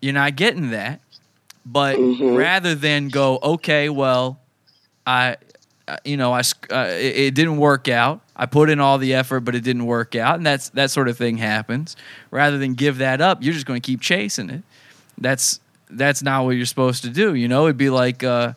you're 0.00 0.14
not 0.14 0.36
getting 0.36 0.70
that. 0.70 1.00
But 1.70 1.96
Mhm. 1.98 2.36
rather 2.36 2.74
than 2.74 3.08
go, 3.08 3.38
okay, 3.42 3.88
well, 3.90 4.38
I, 5.06 5.36
uh, 5.86 5.96
you 6.04 6.16
know, 6.16 6.32
I 6.32 6.40
uh, 6.70 6.86
it, 6.90 7.16
it 7.16 7.34
didn't 7.34 7.58
work 7.58 7.88
out. 7.88 8.20
I 8.36 8.46
put 8.46 8.70
in 8.70 8.80
all 8.80 8.98
the 8.98 9.14
effort, 9.14 9.40
but 9.40 9.54
it 9.54 9.62
didn't 9.62 9.84
work 9.86 10.14
out, 10.14 10.36
and 10.36 10.46
that's 10.46 10.68
that 10.70 10.90
sort 10.90 11.08
of 11.08 11.18
thing 11.18 11.38
happens. 11.38 11.96
Rather 12.30 12.56
than 12.58 12.74
give 12.74 12.98
that 12.98 13.20
up, 13.20 13.42
you're 13.42 13.52
just 13.54 13.66
going 13.66 13.80
to 13.80 13.86
keep 13.86 14.00
chasing 14.00 14.48
it. 14.50 14.62
That's 15.18 15.60
that's 15.90 16.22
not 16.22 16.44
what 16.44 16.50
you're 16.52 16.66
supposed 16.66 17.02
to 17.04 17.10
do. 17.10 17.34
You 17.34 17.48
know, 17.48 17.64
it'd 17.66 17.76
be 17.76 17.90
like. 17.90 18.22
Uh, 18.24 18.52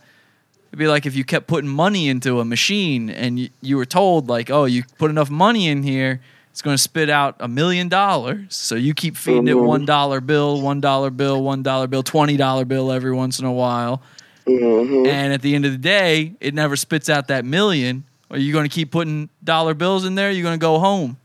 It'd 0.70 0.80
be 0.80 0.88
like 0.88 1.06
if 1.06 1.18
you 1.18 1.26
kept 1.26 1.48
putting 1.48 1.70
money 1.70 2.08
into 2.08 2.40
a 2.40 2.46
machine 2.46 3.10
and 3.10 3.38
you, 3.38 3.50
you 3.60 3.76
were 3.76 3.84
told 3.86 4.30
like, 4.30 4.50
oh, 4.50 4.64
you 4.64 4.84
put 4.98 5.10
enough 5.12 5.30
money 5.30 5.68
in 5.68 5.84
here, 5.84 6.22
it's 6.52 6.62
going 6.62 6.76
to 6.76 6.82
spit 6.82 7.10
out 7.10 7.36
a 7.40 7.48
million 7.48 7.90
dollars. 7.90 8.56
So 8.56 8.76
you 8.76 8.94
keep 8.94 9.18
feeding 9.18 9.48
it 9.48 9.56
Mhm. 9.56 9.64
one 9.66 9.86
dollar 9.86 10.22
bill, 10.22 10.62
one 10.62 10.80
dollar 10.82 11.10
bill, 11.10 11.42
one 11.44 11.64
dollar 11.64 11.88
bill, 11.88 12.04
twenty 12.04 12.38
dollar 12.38 12.66
bill 12.66 12.92
every 12.92 13.14
once 13.14 13.40
in 13.40 13.46
a 13.46 13.52
while, 13.52 14.02
Mhm. 14.46 15.08
and 15.08 15.34
at 15.34 15.42
the 15.42 15.56
end 15.56 15.66
of 15.66 15.72
the 15.72 15.78
day, 15.78 16.34
it 16.42 16.54
never 16.54 16.76
spits 16.76 17.10
out 17.10 17.28
that 17.30 17.46
million. 17.46 18.04
Are 18.30 18.38
you 18.38 18.54
going 18.54 18.64
to 18.68 18.74
keep 18.74 18.92
putting 18.92 19.30
dollar 19.44 19.74
bills 19.74 20.06
in 20.06 20.16
there? 20.16 20.32
You're 20.32 20.44
going 20.44 20.60
to 20.60 20.64
go 20.64 20.80
home, 20.80 21.18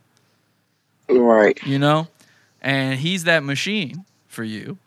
Right. 1.08 1.58
you 1.64 1.78
know, 1.78 2.08
and 2.62 2.98
he's 2.98 3.24
that 3.24 3.44
machine 3.44 4.04
for 4.28 4.42
you. 4.44 4.78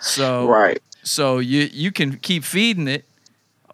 So 0.00 0.46
Right. 0.48 0.80
so 1.02 1.38
you 1.38 1.68
you 1.72 1.90
can 1.92 2.16
keep 2.18 2.44
feeding 2.44 2.86
it 2.88 3.04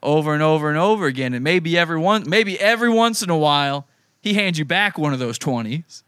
over 0.02 0.34
and 0.34 0.42
over 0.42 0.68
and 0.68 0.78
over 0.78 1.06
again, 1.06 1.34
and 1.34 1.44
maybe 1.44 1.76
every 1.78 1.98
one, 1.98 2.24
maybe 2.28 2.58
every 2.60 2.88
once 2.90 3.22
in 3.22 3.30
a 3.30 3.36
while, 3.38 3.86
he 4.22 4.34
hands 4.34 4.58
you 4.58 4.64
back 4.64 4.96
one 4.96 5.12
of 5.12 5.18
those 5.18 5.38
twenties. 5.38 6.02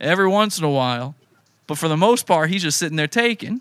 Every 0.00 0.28
once 0.28 0.58
in 0.58 0.64
a 0.64 0.70
while, 0.70 1.14
but 1.66 1.78
for 1.78 1.88
the 1.88 1.96
most 1.96 2.26
part, 2.26 2.50
he's 2.50 2.62
just 2.62 2.78
sitting 2.78 2.96
there 2.96 3.06
taking. 3.06 3.60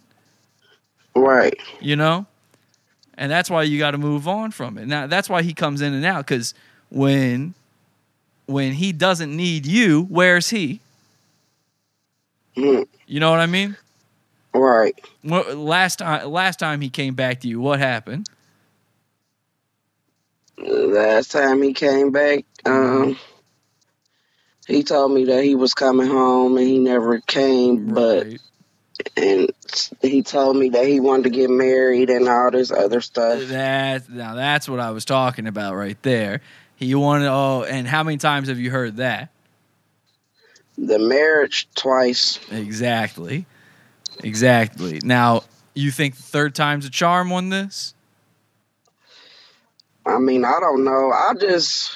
Right. 1.15 1.55
You 1.79 1.95
know, 1.95 2.25
and 3.15 3.31
that's 3.31 3.49
why 3.49 3.63
you 3.63 3.77
got 3.77 3.91
to 3.91 3.97
move 3.97 4.27
on 4.27 4.51
from 4.51 4.77
it. 4.77 4.87
Now 4.87 5.07
that's 5.07 5.29
why 5.29 5.43
he 5.43 5.53
comes 5.53 5.81
in 5.81 5.93
and 5.93 6.05
out 6.05 6.25
because 6.25 6.53
when 6.89 7.53
when 8.47 8.73
he 8.73 8.91
doesn't 8.91 9.35
need 9.35 9.65
you, 9.65 10.03
where's 10.09 10.49
he? 10.49 10.79
Mhm. 12.57 12.87
You 13.07 13.19
know 13.19 13.29
what 13.29 13.39
I 13.39 13.45
mean? 13.45 13.77
Right. 14.53 14.99
Last 15.23 15.99
time, 15.99 16.29
last 16.29 16.59
time 16.59 16.81
he 16.81 16.89
came 16.89 17.13
back 17.13 17.39
to 17.41 17.47
you, 17.47 17.61
what 17.61 17.79
happened? 17.79 18.27
Last 20.57 21.31
time 21.31 21.61
he 21.61 21.73
came 21.73 22.11
back, 22.11 22.43
um, 22.65 23.17
he 24.71 24.83
told 24.83 25.11
me 25.11 25.25
that 25.25 25.43
he 25.43 25.55
was 25.55 25.73
coming 25.73 26.07
home 26.07 26.57
and 26.57 26.67
he 26.67 26.77
never 26.79 27.19
came. 27.19 27.87
But 27.93 28.25
Right. 28.25 28.41
and 29.17 29.51
he 30.01 30.21
told 30.23 30.55
me 30.57 30.69
that 30.69 30.85
he 30.85 30.99
wanted 30.99 31.23
to 31.23 31.29
get 31.31 31.49
married 31.49 32.09
and 32.09 32.27
all 32.27 32.51
this 32.51 32.71
other 32.71 33.01
stuff. 33.01 33.47
That 33.47 34.09
now 34.09 34.35
that's 34.35 34.69
what 34.69 34.79
I 34.79 34.91
was 34.91 35.05
talking 35.05 35.47
about 35.47 35.75
right 35.75 36.01
there. 36.03 36.41
He 36.75 36.95
wanted 36.95 37.27
oh, 37.27 37.63
and 37.63 37.87
how 37.87 38.03
many 38.03 38.17
times 38.17 38.47
have 38.47 38.59
you 38.59 38.71
heard 38.71 38.97
that? 38.97 39.29
The 40.77 40.99
marriage 40.99 41.67
twice. 41.75 42.39
Exactly, 42.51 43.45
exactly. 44.23 44.99
Now 45.03 45.43
you 45.73 45.91
think 45.91 46.15
the 46.15 46.23
third 46.23 46.55
time's 46.55 46.85
a 46.85 46.89
charm 46.89 47.31
on 47.31 47.49
this? 47.49 47.93
I 50.05 50.17
mean, 50.17 50.43
I 50.43 50.59
don't 50.59 50.83
know. 50.83 51.11
I 51.11 51.33
just 51.39 51.91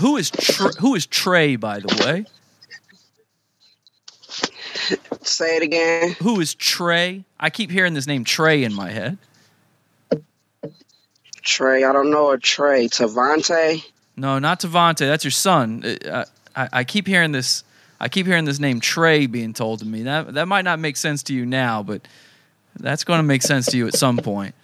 Who 0.00 0.16
is 0.16 0.30
Tr- 0.30 0.68
who 0.80 0.94
is 0.94 1.06
Trey 1.06 1.56
by 1.56 1.80
the 1.80 2.04
way? 2.04 2.24
say 5.22 5.56
it 5.56 5.62
again. 5.62 6.16
Who 6.22 6.40
is 6.40 6.54
Trey? 6.54 7.24
I 7.38 7.50
keep 7.50 7.70
hearing 7.70 7.94
this 7.94 8.06
name 8.06 8.24
Trey 8.24 8.64
in 8.64 8.72
my 8.74 8.90
head. 8.90 9.18
Trey. 11.42 11.84
I 11.84 11.92
don't 11.92 12.10
know 12.10 12.30
a 12.30 12.38
Trey. 12.38 12.86
Tavante. 12.88 13.84
No, 14.16 14.38
not 14.38 14.60
Tavante. 14.60 14.98
That's 15.00 15.24
your 15.24 15.30
son. 15.30 15.84
Uh, 15.84 16.24
I, 16.54 16.68
I 16.72 16.84
keep 16.84 17.06
hearing 17.06 17.32
this. 17.32 17.64
I 18.00 18.08
keep 18.08 18.26
hearing 18.26 18.44
this 18.44 18.58
name 18.58 18.80
Trey 18.80 19.26
being 19.26 19.52
told 19.52 19.80
to 19.80 19.86
me. 19.86 20.02
That 20.04 20.34
that 20.34 20.48
might 20.48 20.62
not 20.64 20.78
make 20.78 20.96
sense 20.96 21.22
to 21.24 21.34
you 21.34 21.46
now, 21.46 21.82
but 21.82 22.06
that's 22.78 23.04
going 23.04 23.18
to 23.18 23.24
make 23.24 23.42
sense 23.42 23.66
to 23.66 23.76
you 23.76 23.86
at 23.86 23.94
some 23.94 24.16
point. 24.18 24.54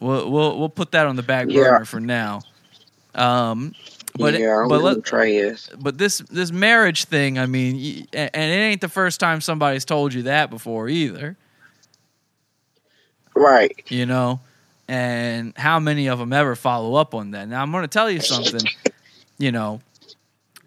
We'll 0.00 0.30
we'll 0.30 0.58
we'll 0.58 0.68
put 0.68 0.92
that 0.92 1.06
on 1.06 1.16
the 1.16 1.22
back 1.22 1.46
Yeah. 1.48 1.84
for 1.84 2.00
now. 2.00 2.42
Um, 3.14 3.74
but 4.18 4.34
it- 4.34 4.40
yeah, 4.40 4.46
I 4.54 4.58
don't 4.60 4.68
but 4.68 4.78
know 4.78 4.84
let, 4.84 4.94
who 4.96 5.02
Trey 5.02 5.54
but 5.80 5.98
this 5.98 6.18
this 6.30 6.50
marriage 6.52 7.04
thing, 7.04 7.38
I 7.38 7.46
mean, 7.46 8.06
and 8.12 8.30
it 8.34 8.36
ain't 8.36 8.80
the 8.80 8.88
first 8.88 9.20
time 9.20 9.40
somebody's 9.40 9.84
told 9.84 10.12
you 10.14 10.22
that 10.24 10.50
before 10.50 10.88
either. 10.88 11.36
Right. 13.34 13.84
you 13.88 14.04
know 14.04 14.40
and 14.88 15.56
how 15.56 15.78
many 15.78 16.08
of 16.08 16.18
them 16.18 16.32
ever 16.32 16.56
follow 16.56 16.94
up 16.96 17.14
on 17.14 17.30
that 17.32 17.46
now 17.46 17.62
i'm 17.62 17.70
going 17.70 17.82
to 17.84 17.88
tell 17.88 18.10
you 18.10 18.20
something 18.20 18.60
you 19.38 19.52
know 19.52 19.80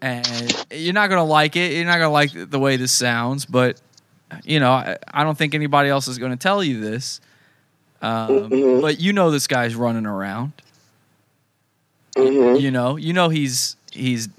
and 0.02 0.26
you're 0.72 0.93
not 0.93 1.10
going 1.10 1.20
to 1.20 1.30
like 1.30 1.58
it 1.58 1.74
you're 1.74 1.86
not 1.86 1.97
going 1.97 2.08
to 2.08 2.14
like 2.38 2.49
the 2.49 2.60
way 2.60 2.78
this 2.78 2.93
sounds 2.93 3.45
but 3.45 3.82
you 4.45 4.60
know 4.62 4.72
i, 4.72 4.95
I 5.12 5.24
don't 5.26 5.38
think 5.38 5.54
anybody 5.54 5.89
else 5.89 6.08
is 6.08 6.18
going 6.18 6.32
to 6.32 6.38
tell 6.38 6.64
you 6.64 6.80
this 6.80 7.20
um, 8.02 8.49
Mhm. 8.49 8.82
but 8.82 9.02
you 9.02 9.12
know 9.12 9.32
this 9.32 9.47
guy's 9.47 9.76
running 9.76 10.06
around 10.06 10.54
hmm 12.18 12.57
you 12.57 12.72
know 12.72 12.95
you 12.95 13.14
know 13.14 13.30
he's 13.30 13.76
he's 13.91 14.30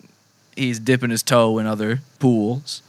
he's 0.56 0.78
dipping 0.78 1.10
his 1.10 1.22
toe 1.22 1.58
in 1.58 1.66
other 1.66 2.00
pools 2.18 2.82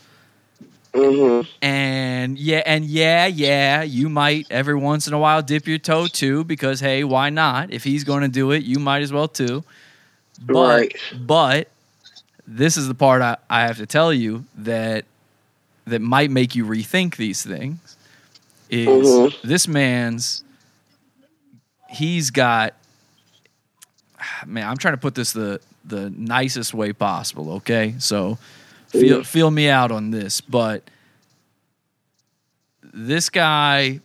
hmm 0.94 1.42
And 1.62 2.38
yeah, 2.38 2.62
and 2.66 2.86
yeah, 2.86 3.26
yeah, 3.26 3.84
you 3.84 4.10
might 4.10 4.48
every 4.50 4.76
once 4.76 5.08
in 5.08 5.14
a 5.14 5.20
while 5.20 5.42
dip 5.42 5.68
your 5.68 5.78
toe 5.78 6.08
too, 6.08 6.44
because 6.44 6.80
hey, 6.80 7.04
why 7.04 7.30
not? 7.30 7.72
If 7.72 7.84
he's 7.84 8.04
going 8.04 8.22
to 8.22 8.28
do 8.28 8.52
it, 8.52 8.64
you 8.64 8.80
might 8.80 9.02
as 9.02 9.14
well 9.14 9.28
too. 9.28 9.64
But 10.42 10.84
Right. 10.84 10.94
but 11.12 11.70
this 12.48 12.78
is 12.78 12.88
the 12.88 12.96
part 12.96 13.22
I, 13.22 13.38
I 13.50 13.62
have 13.64 13.78
to 13.78 13.86
tell 13.86 14.14
you 14.14 14.46
that 14.58 15.06
that 15.86 16.02
might 16.02 16.32
make 16.32 16.56
you 16.56 16.66
rethink 16.66 17.16
these 17.18 17.44
things. 17.44 17.98
Is 18.70 19.22
Mhm. 19.26 19.34
this 19.44 19.68
man's 19.68 20.44
he's 21.90 22.30
got 22.32 22.74
man, 24.46 24.68
I'm 24.68 24.78
trying 24.78 24.94
to 24.94 25.00
put 25.00 25.16
this 25.16 25.34
the 25.34 25.60
the 25.86 26.10
nicest 26.12 26.74
way 26.74 26.94
possible, 26.94 27.54
okay? 27.54 27.96
So 28.00 28.38
feel 28.88 29.24
feel 29.24 29.52
me 29.52 29.70
out 29.70 29.92
on 29.92 30.12
this, 30.12 30.42
but 30.42 30.84
this 32.94 33.30
guy 33.30 34.00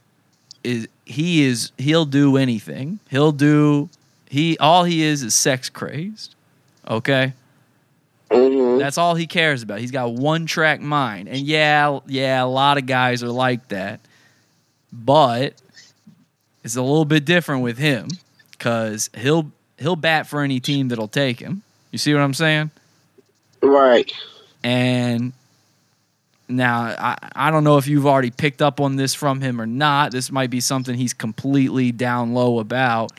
is 0.65 0.89
he 1.05 1.45
is 1.45 1.73
he'll 1.79 2.05
do 2.05 2.37
anything. 2.37 2.99
He'll 3.11 3.33
do 3.33 3.89
he 4.29 4.59
all 4.59 4.85
he 4.85 5.03
is 5.03 5.23
is 5.23 5.35
sex 5.35 5.69
crazed. 5.69 6.35
Okay? 6.89 7.35
hmm 8.31 8.79
That's 8.79 8.99
all 8.99 9.15
he 9.15 9.27
cares 9.27 9.63
about. 9.63 9.81
He's 9.81 9.91
got 9.91 10.13
one 10.13 10.47
track 10.47 10.81
mind. 10.81 11.29
And 11.29 11.41
yeah, 11.41 12.01
yeah, 12.07 12.43
a 12.43 12.47
lot 12.47 12.79
of 12.79 12.87
guys 12.87 13.23
are 13.23 13.29
like 13.29 13.69
that. 13.69 14.01
But 14.93 15.55
it's 16.65 16.77
a 16.77 16.83
little 16.83 17.05
bit 17.05 17.25
different 17.25 17.63
with 17.63 17.79
him 17.79 18.09
cuz 18.59 19.11
he'll 19.17 19.53
he'll 19.79 19.97
bat 19.97 20.27
for 20.27 20.43
any 20.43 20.61
team 20.61 20.89
that'll 20.89 21.09
take 21.09 21.41
him. 21.41 21.63
You 21.91 21.99
see 21.99 22.13
what 22.15 22.23
I'm 22.23 22.35
saying? 22.35 22.71
Right. 23.63 24.13
And 24.63 25.33
now 26.49 26.81
I, 26.99 27.17
I 27.35 27.51
don't 27.51 27.65
know 27.65 27.77
if 27.79 27.87
you've 27.87 28.07
already 28.07 28.31
picked 28.31 28.63
up 28.63 28.81
on 28.81 28.97
this 28.97 29.15
from 29.15 29.41
him 29.41 29.61
or 29.61 29.67
not. 29.67 30.13
This 30.13 30.31
might 30.33 30.51
be 30.51 30.61
something 30.61 30.95
he's 30.95 31.15
completely 31.15 31.93
down 31.93 32.35
low 32.35 32.59
about. 32.59 33.13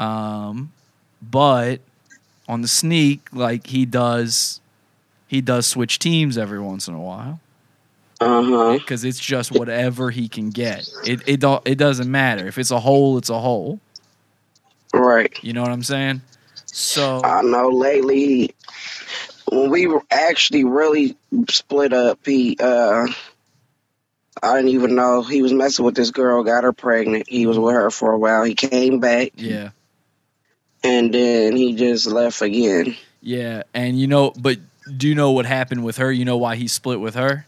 Um, 0.00 0.72
but 1.22 1.80
on 2.48 2.62
the 2.62 2.68
sneak, 2.68 3.20
like 3.32 3.66
he 3.66 3.86
does, 3.86 4.60
he 5.26 5.40
does 5.40 5.66
switch 5.66 5.98
teams 5.98 6.36
every 6.38 6.60
once 6.60 6.86
in 6.88 6.94
a 6.94 7.00
while 7.00 7.40
Uh 8.20 8.42
huh. 8.42 8.72
because 8.74 9.04
it's 9.04 9.18
just 9.18 9.52
whatever 9.52 10.10
he 10.10 10.28
can 10.28 10.50
get. 10.50 10.88
It 11.06 11.20
it 11.26 11.40
don't 11.40 11.66
it 11.66 11.76
doesn't 11.76 12.10
matter 12.10 12.46
if 12.46 12.58
it's 12.58 12.70
a 12.70 12.80
hole, 12.80 13.18
it's 13.18 13.30
a 13.30 13.40
hole. 13.40 13.80
Right. 14.94 15.32
You 15.42 15.52
know 15.52 15.62
what 15.62 15.70
I'm 15.70 15.82
saying? 15.82 16.22
So 16.66 17.20
I 17.22 17.42
know 17.42 17.68
lately 17.68 18.54
when 19.50 19.70
we 19.70 19.86
were 19.86 20.02
actually 20.10 20.64
really 20.64 21.16
split 21.48 21.92
up, 21.92 22.18
he 22.24 22.56
uh 22.60 23.06
I 24.42 24.56
didn't 24.56 24.70
even 24.70 24.94
know 24.94 25.22
he 25.22 25.42
was 25.42 25.52
messing 25.52 25.84
with 25.84 25.94
this 25.94 26.10
girl, 26.10 26.42
got 26.44 26.64
her 26.64 26.72
pregnant. 26.72 27.28
He 27.28 27.46
was 27.46 27.58
with 27.58 27.74
her 27.74 27.90
for 27.90 28.12
a 28.12 28.18
while. 28.18 28.44
He 28.44 28.54
came 28.54 29.00
back 29.00 29.32
yeah. 29.36 29.70
and 30.84 31.12
then 31.12 31.56
he 31.56 31.74
just 31.74 32.06
left 32.06 32.42
again. 32.42 32.96
Yeah, 33.22 33.62
and 33.74 33.98
you 33.98 34.06
know, 34.06 34.32
but 34.38 34.58
do 34.96 35.08
you 35.08 35.14
know 35.14 35.32
what 35.32 35.46
happened 35.46 35.84
with 35.84 35.96
her? 35.96 36.12
You 36.12 36.24
know 36.24 36.36
why 36.36 36.56
he 36.56 36.68
split 36.68 37.00
with 37.00 37.14
her? 37.14 37.46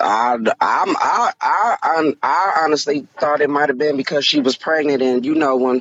I, 0.00 0.34
I'm, 0.34 0.50
I, 0.60 1.32
I, 1.40 1.76
I, 1.82 2.12
I 2.22 2.60
honestly 2.64 3.06
thought 3.18 3.40
it 3.40 3.50
might 3.50 3.68
have 3.68 3.78
been 3.78 3.96
because 3.96 4.24
she 4.24 4.40
was 4.40 4.56
pregnant, 4.56 5.02
and 5.02 5.24
you 5.24 5.34
know 5.34 5.56
when 5.56 5.80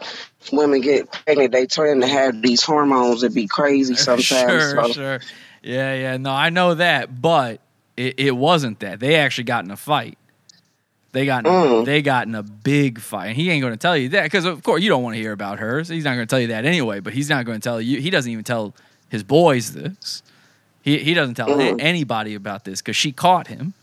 women 0.51 0.81
get 0.81 1.11
pregnant, 1.11 1.51
they 1.51 1.65
tend 1.65 2.01
to 2.01 2.07
have 2.07 2.41
these 2.41 2.63
hormones 2.63 3.21
that 3.21 3.33
be 3.33 3.47
crazy 3.47 3.95
sometimes. 3.95 4.25
sure, 4.25 4.59
so, 4.59 4.91
sure. 4.93 5.19
Yeah, 5.63 5.93
yeah. 5.93 6.17
No, 6.17 6.31
I 6.31 6.49
know 6.49 6.73
that, 6.75 7.21
but 7.21 7.61
it, 7.95 8.19
it 8.19 8.31
wasn't 8.31 8.79
that. 8.79 8.99
They 8.99 9.15
actually 9.15 9.43
got 9.45 9.63
in 9.63 9.71
a 9.71 9.77
fight. 9.77 10.17
They 11.13 11.25
got 11.25 11.45
in 11.45 11.51
a, 11.51 11.55
Mm. 11.55 11.85
they 11.85 12.01
got 12.01 12.27
in 12.27 12.35
a 12.35 12.41
big 12.43 12.99
fight. 12.99 13.27
And 13.27 13.35
he 13.35 13.49
ain't 13.51 13.61
going 13.61 13.73
to 13.73 13.77
tell 13.79 13.97
you 13.97 14.09
that 14.09 14.23
because 14.23 14.45
of 14.45 14.63
course 14.63 14.81
you 14.81 14.89
don't 14.89 15.03
want 15.03 15.15
to 15.15 15.21
hear 15.21 15.33
about 15.33 15.59
her. 15.59 15.83
So 15.83 15.93
he's 15.93 16.05
not 16.05 16.15
going 16.15 16.25
to 16.25 16.29
tell 16.29 16.39
you 16.39 16.47
that 16.47 16.63
anyway. 16.65 16.99
But 17.01 17.13
he's 17.13 17.29
not 17.29 17.45
going 17.45 17.59
to 17.59 17.63
tell 17.63 17.81
you. 17.81 17.99
He 17.99 18.09
doesn't 18.09 18.31
even 18.31 18.45
tell 18.45 18.73
his 19.09 19.21
boys 19.23 19.73
this. 19.73 20.23
He 20.81 20.97
he 20.99 21.13
doesn't 21.13 21.35
tell 21.35 21.49
Mm. 21.49 21.75
anybody 21.81 22.33
about 22.33 22.63
this 22.63 22.81
because 22.81 22.95
she 22.95 23.11
caught 23.11 23.47
him. 23.47 23.73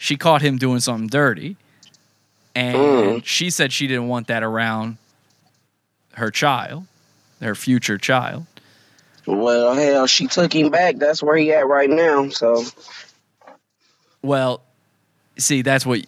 She 0.00 0.16
caught 0.16 0.40
him 0.40 0.56
doing 0.56 0.80
something 0.80 1.08
dirty, 1.08 1.56
and 2.54 2.74
Mm. 2.74 3.24
she 3.24 3.50
said 3.50 3.70
she 3.70 3.86
didn't 3.86 4.08
want 4.08 4.28
that 4.28 4.42
around 4.42 4.96
her 6.14 6.30
child, 6.30 6.86
her 7.42 7.54
future 7.54 7.98
child. 7.98 8.46
Well, 9.26 9.74
hell, 9.74 10.06
she 10.06 10.26
took 10.26 10.54
him 10.54 10.70
back. 10.70 10.96
That's 10.96 11.22
where 11.22 11.36
he 11.36 11.52
at 11.52 11.66
right 11.68 11.90
now. 11.90 12.30
So, 12.30 12.64
Well, 14.22 14.62
see, 15.38 15.60
that's 15.60 15.84
what. 15.84 16.00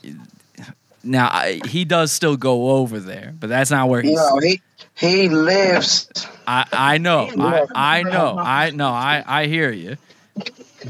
Now 1.04 1.28
I, 1.30 1.60
he 1.66 1.84
does 1.84 2.12
still 2.12 2.38
go 2.38 2.70
over 2.78 2.98
there, 2.98 3.34
but 3.38 3.48
that's 3.50 3.70
not 3.70 3.90
where 3.90 4.00
he's. 4.00 4.14
no, 4.14 4.38
he 4.38 4.62
he 4.96 5.28
lives. 5.28 6.08
I 6.46 6.64
I 6.72 6.98
know, 6.98 7.28
I 7.38 7.66
I 7.74 8.02
know, 8.04 8.38
I 8.40 8.70
know, 8.70 8.88
I 8.88 9.22
I 9.26 9.46
hear 9.48 9.70
you, 9.70 9.98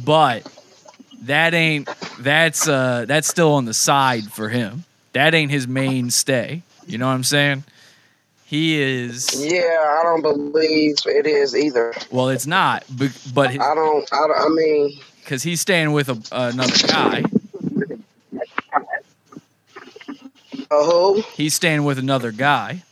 but 0.04 0.46
that 1.22 1.54
ain't 1.54 1.88
that's 2.18 2.68
uh 2.68 3.04
that's 3.06 3.28
still 3.28 3.52
on 3.54 3.64
the 3.64 3.74
side 3.74 4.24
for 4.32 4.48
him. 4.48 4.84
That 5.12 5.34
ain't 5.34 5.50
his 5.50 5.66
mainstay. 5.68 6.62
You 6.86 6.98
know 6.98 7.06
what 7.06 7.12
I'm 7.12 7.24
saying? 7.24 7.64
He 8.44 8.80
is 8.80 9.42
Yeah, 9.42 9.98
I 9.98 10.02
don't 10.02 10.20
believe 10.20 10.96
it 11.06 11.26
is 11.26 11.56
either. 11.56 11.94
well, 12.10 12.28
it's 12.28 12.46
not, 12.46 12.84
but 12.90 13.10
but 13.34 13.50
I 13.50 13.74
don't. 13.74 14.12
I, 14.12 14.26
don't, 14.26 14.38
I 14.38 14.48
mean, 14.48 14.98
because 15.20 15.42
he's 15.42 15.60
staying 15.60 15.92
with 15.92 16.08
a, 16.08 16.20
another 16.32 16.86
guy. 16.86 17.22
uh, 20.70 20.84
who? 20.84 21.22
He's 21.34 21.54
staying 21.54 21.84
with 21.84 21.98
another 21.98 22.30
guy. 22.32 22.82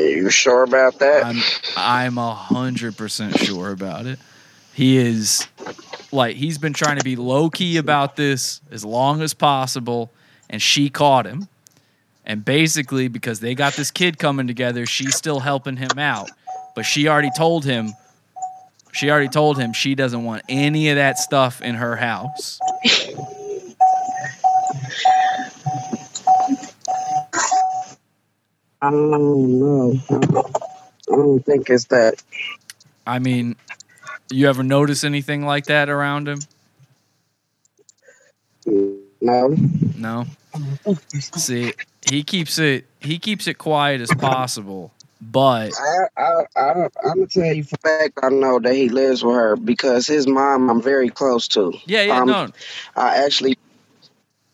Are 0.00 0.04
you 0.04 0.30
sure 0.30 0.62
about 0.62 0.98
that? 1.00 1.24
I'm 1.24 1.40
I'm 1.76 2.18
a 2.18 2.34
hundred 2.34 2.96
percent 2.96 3.38
sure 3.38 3.70
about 3.70 4.06
it. 4.06 4.18
He 4.78 4.96
is 4.96 5.44
like 6.12 6.36
he's 6.36 6.56
been 6.56 6.72
trying 6.72 6.98
to 6.98 7.04
be 7.04 7.16
low 7.16 7.50
key 7.50 7.78
about 7.78 8.14
this 8.14 8.60
as 8.70 8.84
long 8.84 9.22
as 9.22 9.34
possible, 9.34 10.12
and 10.48 10.62
she 10.62 10.88
caught 10.88 11.26
him. 11.26 11.48
And 12.24 12.44
basically, 12.44 13.08
because 13.08 13.40
they 13.40 13.56
got 13.56 13.72
this 13.72 13.90
kid 13.90 14.20
coming 14.20 14.46
together, 14.46 14.86
she's 14.86 15.16
still 15.16 15.40
helping 15.40 15.78
him 15.78 15.98
out. 15.98 16.30
But 16.76 16.84
she 16.84 17.08
already 17.08 17.32
told 17.36 17.64
him 17.64 17.92
she 18.92 19.10
already 19.10 19.26
told 19.26 19.58
him 19.58 19.72
she 19.72 19.96
doesn't 19.96 20.22
want 20.22 20.44
any 20.48 20.90
of 20.90 20.94
that 20.94 21.18
stuff 21.18 21.60
in 21.60 21.74
her 21.74 21.96
house. 21.96 22.60
I 28.80 28.90
don't 28.92 29.58
know. 29.58 29.98
I 30.08 31.16
don't, 31.16 31.44
think 31.44 31.68
it's 31.68 31.86
that. 31.86 32.22
I 33.08 33.18
mean, 33.18 33.56
you 34.30 34.48
ever 34.48 34.62
notice 34.62 35.04
anything 35.04 35.44
like 35.44 35.66
that 35.66 35.88
around 35.88 36.28
him? 36.28 36.40
No. 39.20 39.56
No. 39.96 40.26
See, 41.34 41.74
he 42.02 42.22
keeps 42.22 42.58
it 42.58 42.86
he 43.00 43.18
keeps 43.18 43.46
it 43.46 43.54
quiet 43.54 44.00
as 44.00 44.12
possible, 44.12 44.92
but 45.20 45.72
I, 45.78 46.06
I, 46.16 46.44
I, 46.56 46.70
I'm 47.04 47.14
gonna 47.14 47.26
tell 47.26 47.52
you 47.52 47.64
for 47.64 47.76
fact 47.78 48.18
I 48.22 48.28
know 48.30 48.58
that 48.60 48.74
he 48.74 48.88
lives 48.88 49.24
with 49.24 49.34
her 49.34 49.56
because 49.56 50.06
his 50.06 50.26
mom 50.26 50.70
I'm 50.70 50.82
very 50.82 51.10
close 51.10 51.48
to. 51.48 51.72
yeah, 51.86 52.02
yeah, 52.02 52.20
Um, 52.20 52.28
no, 52.28 52.48
I 52.96 53.24
actually 53.24 53.56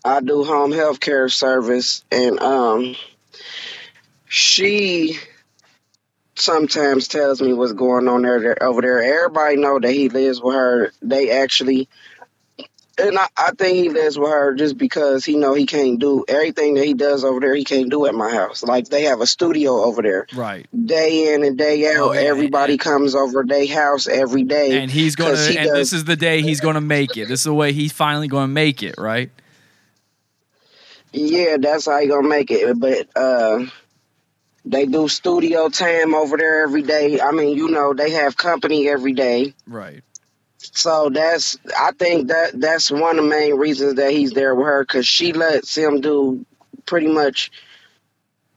I 0.04 0.20
do 0.20 0.44
home 0.44 0.72
health 0.72 1.00
care 1.00 1.28
service 1.28 2.04
and 2.10 2.40
um 2.40 2.96
she 4.28 5.18
sometimes 6.36 7.08
tells 7.08 7.40
me 7.40 7.52
what's 7.52 7.72
going 7.72 8.08
on 8.08 8.22
there, 8.22 8.40
there 8.40 8.62
over 8.62 8.80
there. 8.80 9.02
Everybody 9.02 9.56
know 9.56 9.78
that 9.78 9.90
he 9.92 10.08
lives 10.08 10.40
with 10.40 10.54
her. 10.54 10.92
They 11.02 11.30
actually 11.30 11.88
and 12.96 13.18
I, 13.18 13.26
I 13.36 13.50
think 13.50 13.76
he 13.76 13.88
lives 13.88 14.16
with 14.16 14.30
her 14.30 14.54
just 14.54 14.78
because 14.78 15.24
he 15.24 15.36
know 15.36 15.52
he 15.52 15.66
can't 15.66 15.98
do 15.98 16.24
everything 16.28 16.74
that 16.74 16.84
he 16.84 16.94
does 16.94 17.24
over 17.24 17.40
there. 17.40 17.52
He 17.52 17.64
can't 17.64 17.90
do 17.90 18.06
at 18.06 18.14
my 18.14 18.32
house. 18.32 18.62
Like 18.62 18.88
they 18.88 19.02
have 19.02 19.20
a 19.20 19.26
studio 19.26 19.82
over 19.82 20.00
there, 20.00 20.28
Right. 20.32 20.68
day 20.86 21.34
in 21.34 21.42
and 21.42 21.58
day 21.58 21.88
out. 21.88 21.96
Oh, 22.10 22.12
yeah, 22.12 22.20
Everybody 22.20 22.74
and- 22.74 22.80
comes 22.80 23.16
over 23.16 23.42
their 23.44 23.66
house 23.66 24.06
every 24.06 24.44
day. 24.44 24.78
And 24.80 24.88
he's 24.92 25.16
going 25.16 25.34
to. 25.34 25.42
he 25.42 25.58
and 25.58 25.70
this 25.74 25.92
is 25.92 26.04
the 26.04 26.14
day 26.14 26.40
he's 26.42 26.60
going 26.60 26.76
to 26.76 26.80
make 26.80 27.16
it. 27.16 27.26
This 27.26 27.40
is 27.40 27.44
the 27.44 27.54
way 27.54 27.72
he's 27.72 27.92
finally 27.92 28.28
going 28.28 28.44
to 28.46 28.52
make 28.52 28.84
it, 28.84 28.94
right? 28.96 29.30
Yeah, 31.12 31.56
that's 31.60 31.86
how 31.86 31.98
you 31.98 32.08
gonna 32.08 32.28
make 32.28 32.50
it. 32.50 32.78
But 32.78 33.08
uh 33.16 33.66
they 34.64 34.86
do 34.86 35.08
studio 35.08 35.68
time 35.68 36.14
over 36.14 36.36
there 36.36 36.62
every 36.62 36.82
day. 36.82 37.20
I 37.20 37.32
mean, 37.32 37.56
you 37.56 37.68
know, 37.68 37.92
they 37.92 38.10
have 38.10 38.36
company 38.36 38.88
every 38.88 39.12
day. 39.12 39.54
Right. 39.66 40.02
So 40.58 41.10
that's 41.10 41.58
I 41.78 41.92
think 41.92 42.28
that 42.28 42.58
that's 42.58 42.90
one 42.90 43.18
of 43.18 43.24
the 43.24 43.30
main 43.30 43.56
reasons 43.56 43.94
that 43.94 44.10
he's 44.10 44.32
there 44.32 44.54
with 44.54 44.66
her 44.66 44.82
because 44.82 45.06
she 45.06 45.32
lets 45.32 45.76
him 45.76 46.00
do 46.00 46.46
pretty 46.86 47.08
much 47.08 47.50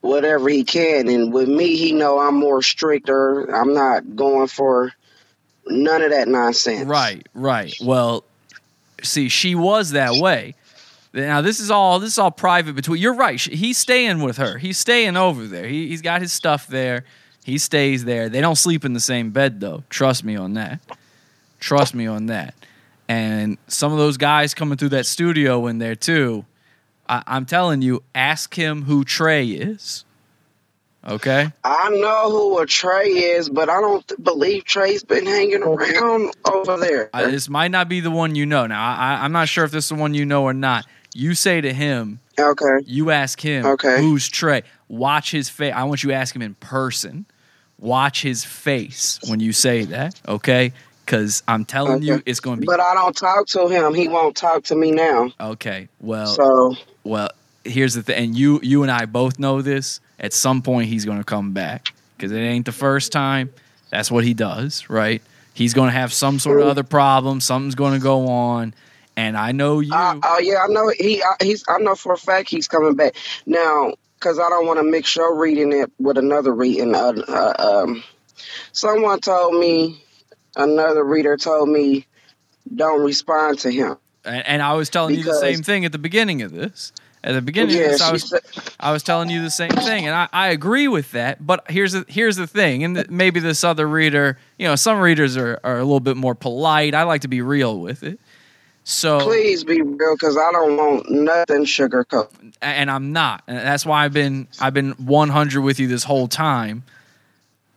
whatever 0.02 0.48
he 0.48 0.64
can. 0.64 1.10
And 1.10 1.34
with 1.34 1.50
me, 1.50 1.76
he 1.76 1.92
know 1.92 2.20
I'm 2.20 2.36
more 2.36 2.62
stricter. 2.62 3.54
I'm 3.54 3.74
not 3.74 4.16
going 4.16 4.48
for 4.48 4.94
none 5.68 6.02
of 6.02 6.12
that 6.12 6.30
nonsense. 6.30 6.86
Right, 6.86 7.28
right. 7.34 7.76
Well, 7.82 8.24
see, 9.04 9.28
she 9.28 9.56
was 9.56 9.92
that 9.92 10.14
way. 10.14 10.56
Now 11.18 11.42
this 11.42 11.60
is 11.60 11.72
all 11.72 12.00
this 12.00 12.14
is 12.14 12.20
all 12.20 12.32
private 12.32 12.76
between. 12.76 13.02
You're 13.02 13.16
right. 13.16 13.40
He's 13.40 13.78
staying 13.78 14.22
with 14.22 14.38
her. 14.38 14.58
He's 14.58 14.78
staying 14.78 15.18
over 15.18 15.46
there. 15.48 15.68
He, 15.68 15.88
he's 15.88 16.02
got 16.02 16.22
his 16.22 16.32
stuff 16.32 16.68
there. 16.68 17.06
He 17.44 17.58
stays 17.58 18.06
there. 18.06 18.30
They 18.30 18.42
don't 18.42 18.56
sleep 18.56 18.86
in 18.86 18.94
the 18.94 19.00
same 19.00 19.32
bed 19.32 19.60
though. 19.60 19.84
Trust 19.90 20.24
me 20.24 20.36
on 20.36 20.54
that. 20.54 20.80
Trust 21.60 21.96
me 21.96 22.06
on 22.06 22.28
that. 22.28 22.54
And 23.10 23.58
some 23.68 23.92
of 23.92 23.98
those 23.98 24.18
guys 24.18 24.54
coming 24.54 24.78
through 24.78 24.90
that 24.90 25.06
studio 25.06 25.66
in 25.68 25.80
there 25.80 25.96
too. 25.96 26.46
I, 27.10 27.24
I'm 27.26 27.46
telling 27.46 27.82
you, 27.82 28.04
ask 28.14 28.54
him 28.54 28.84
who 28.84 29.04
Trey 29.04 29.48
is. 29.48 30.06
Okay. 31.08 31.48
I 31.64 31.90
know 31.90 32.30
who 32.30 32.60
a 32.60 32.66
Trey 32.66 33.08
is, 33.08 33.50
but 33.50 33.70
I 33.70 33.80
don't 33.80 34.06
th- 34.06 34.22
believe 34.22 34.66
Trey's 34.66 35.04
been 35.04 35.26
hanging 35.26 35.64
around 35.64 36.36
over 36.46 36.78
there. 36.78 37.10
I, 37.14 37.32
this 37.32 37.48
might 37.48 37.72
not 37.72 37.88
be 37.88 38.02
the 38.02 38.12
one 38.12 38.36
you 38.36 38.46
know. 38.46 38.68
Now 38.68 38.86
I, 38.86 39.24
I'm 39.24 39.32
not 39.32 39.48
sure 39.48 39.64
if 39.64 39.72
this 39.72 39.86
is 39.86 39.90
the 39.90 39.96
one 39.96 40.14
you 40.14 40.26
know 40.26 40.44
or 40.44 40.54
not. 40.54 40.86
You 41.18 41.34
say 41.34 41.62
to 41.62 41.74
him, 41.74 42.20
okay. 42.40 42.78
You 42.86 43.10
ask 43.10 43.42
him, 43.42 43.66
Okay. 43.66 44.00
who's 44.00 44.28
Trey? 44.30 44.62
Watch 44.88 45.32
his 45.32 45.50
face. 45.50 45.74
I 45.76 45.84
want 45.86 46.04
you 46.04 46.10
to 46.10 46.16
ask 46.16 46.36
him 46.36 46.44
in 46.44 46.54
person. 46.56 47.26
Watch 47.80 48.22
his 48.22 48.46
face 48.46 49.20
when 49.28 49.40
you 49.40 49.52
say 49.52 49.86
that, 49.86 50.20
okay? 50.28 50.74
Because 51.04 51.42
I'm 51.48 51.66
telling 51.66 52.04
you, 52.04 52.22
it's 52.28 52.40
going 52.40 52.58
to 52.58 52.62
be 52.62 52.68
But 52.68 52.80
I 52.80 52.94
don't 52.94 53.16
talk 53.16 53.48
to 53.48 53.68
him. 53.68 53.96
He 53.96 54.08
won't 54.08 54.36
talk 54.36 54.64
to 54.66 54.76
me 54.76 54.92
now. 54.92 55.32
okay. 55.40 55.88
Well, 56.00 56.28
So 56.28 56.76
well, 57.04 57.32
here's 57.64 57.96
the 57.96 58.04
thing, 58.04 58.24
and 58.24 58.38
you, 58.38 58.60
you 58.62 58.84
and 58.84 58.92
I 58.92 59.06
both 59.06 59.40
know 59.40 59.64
this. 59.64 60.00
At 60.20 60.34
some 60.34 60.62
point, 60.62 60.88
he's 60.90 61.04
going 61.06 61.18
to 61.20 61.24
come 61.24 61.52
back 61.52 61.88
because 62.16 62.32
it 62.32 62.40
ain't 62.40 62.66
the 62.68 62.72
first 62.72 63.12
time. 63.12 63.52
That's 63.90 64.12
what 64.12 64.24
he 64.24 64.34
does, 64.36 64.88
right? 64.90 65.22
He's 65.56 65.74
going 65.74 65.88
to 65.88 65.94
have 65.94 66.14
some 66.14 66.38
sort 66.40 66.60
of 66.62 66.68
other 66.68 66.84
problem. 66.84 67.40
Something's 67.40 67.74
going 67.76 67.94
to 67.94 68.00
go 68.04 68.28
on, 68.28 68.74
and 69.18 69.36
I 69.36 69.52
know 69.52 69.80
you. 69.82 69.92
Uh, 69.94 70.20
oh 70.24 70.40
yeah, 70.40 70.64
I 70.64 70.68
know 70.68 70.94
he. 70.98 71.22
I, 71.22 71.44
he's. 71.44 71.66
I 71.68 71.80
know 71.80 71.96
for 71.96 72.14
a 72.14 72.18
fact 72.18 72.50
he's 72.50 72.68
coming 72.68 72.96
back 72.96 73.16
now 73.46 73.94
because 74.18 74.40
I 74.40 74.48
don't 74.48 74.66
want 74.66 74.80
to 74.80 74.84
mix 74.84 75.16
your 75.16 75.36
reading 75.36 75.74
it 75.74 75.92
with 76.00 76.18
another 76.18 76.54
reading. 76.54 76.96
Uh, 76.96 77.14
uh, 77.28 77.84
um, 77.84 78.04
someone 78.72 79.20
told 79.20 79.60
me, 79.60 80.02
another 80.56 81.04
reader 81.04 81.36
told 81.36 81.68
me, 81.68 82.06
don't 82.74 83.04
respond 83.04 83.60
to 83.60 83.72
him. 83.72 83.98
and, 84.24 84.46
and 84.48 84.62
I 84.62 84.74
was 84.74 84.90
telling 84.90 85.16
you 85.16 85.24
the 85.24 85.40
same 85.40 85.64
thing 85.64 85.84
at 85.84 85.92
the 85.92 85.98
beginning 85.98 86.44
of 86.44 86.52
this. 86.52 86.94
At 87.24 87.34
the 87.34 87.42
beginning 87.42 87.76
of 87.76 87.82
this, 87.82 88.02
I 88.02 88.12
was 88.12 88.30
said, 88.30 88.42
I 88.80 88.92
was 88.92 89.02
telling 89.02 89.30
you 89.30 89.42
the 89.42 89.50
same 89.50 89.72
thing, 89.72 90.06
and 90.06 90.16
I, 90.16 90.30
I 90.32 90.48
agree 90.50 90.88
with 90.88 91.12
that. 91.12 91.46
But 91.46 91.70
here's 91.70 91.94
the 91.94 92.06
here's 92.08 92.36
the 92.36 92.48
thing, 92.48 92.84
and 92.84 92.96
th- 92.96 93.10
maybe 93.10 93.40
this 93.40 93.64
other 93.64 93.88
reader, 93.88 94.38
you 94.58 94.68
know, 94.68 94.76
some 94.76 95.00
readers 95.00 95.36
are, 95.36 95.60
are 95.64 95.80
a 95.80 95.84
little 95.84 96.00
bit 96.00 96.16
more 96.16 96.36
polite. 96.36 96.94
I 96.94 97.04
like 97.04 97.22
to 97.22 97.28
be 97.28 97.42
real 97.42 97.80
with 97.80 98.04
it. 98.04 98.20
So, 98.90 99.20
please 99.20 99.66
be 99.66 99.82
real 99.82 100.16
because 100.16 100.38
I 100.38 100.50
don't 100.54 100.78
want 100.78 101.10
nothing 101.10 101.66
sugarcoat. 101.66 102.30
and 102.62 102.90
I'm 102.90 103.12
not, 103.12 103.44
and 103.46 103.58
that's 103.58 103.86
why 103.86 104.06
I've 104.06 104.14
been 104.14 104.48
I've 104.62 104.74
been 104.74 104.92
100 104.92 105.60
with 105.62 105.78
you 105.78 105.90
this 105.90 106.06
whole 106.06 106.30
time. 106.30 106.84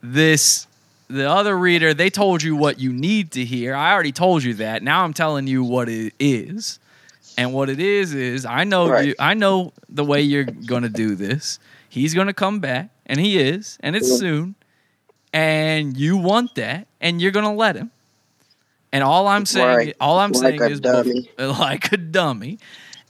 This 0.04 0.68
the 1.08 1.28
other 1.28 1.58
reader, 1.58 1.92
they 1.94 2.10
told 2.10 2.44
you 2.44 2.54
what 2.54 2.78
you 2.78 2.92
need 2.92 3.32
to 3.32 3.44
hear. 3.44 3.74
I 3.74 3.92
already 3.92 4.12
told 4.12 4.44
you 4.44 4.54
that. 4.54 4.84
Now 4.84 5.02
I'm 5.02 5.12
telling 5.12 5.48
you 5.48 5.64
what 5.64 5.88
it 5.88 6.14
is. 6.20 6.78
And 7.36 7.52
what 7.52 7.68
it 7.68 7.80
is 7.80 8.14
is 8.14 8.46
I 8.46 8.62
know 8.62 8.88
Right. 8.88 9.06
you 9.08 9.14
I 9.18 9.34
know 9.34 9.72
the 9.88 10.04
way 10.04 10.22
you're 10.22 10.44
going 10.44 10.84
to 10.84 10.88
do 10.88 11.16
this. 11.16 11.58
He's 11.88 12.14
going 12.14 12.28
to 12.28 12.32
come 12.32 12.60
back 12.60 12.90
and 13.04 13.18
he 13.18 13.36
is 13.36 13.78
and 13.80 13.96
it's 13.96 14.08
Yeah. 14.08 14.16
soon. 14.16 14.54
And 15.32 15.96
you 15.96 16.16
want 16.16 16.54
that 16.54 16.86
and 17.00 17.20
you're 17.20 17.32
going 17.32 17.46
to 17.46 17.50
let 17.50 17.74
him. 17.74 17.90
And 18.92 19.04
all 19.04 19.28
I'm 19.28 19.46
saying 19.46 19.66
Right. 19.66 19.96
all 20.00 20.18
I'm 20.18 20.32
Like 20.32 20.58
saying 20.58 20.72
is 20.72 20.80
dummy. 20.80 21.30
like 21.38 21.92
a 21.92 21.96
dummy. 21.96 22.58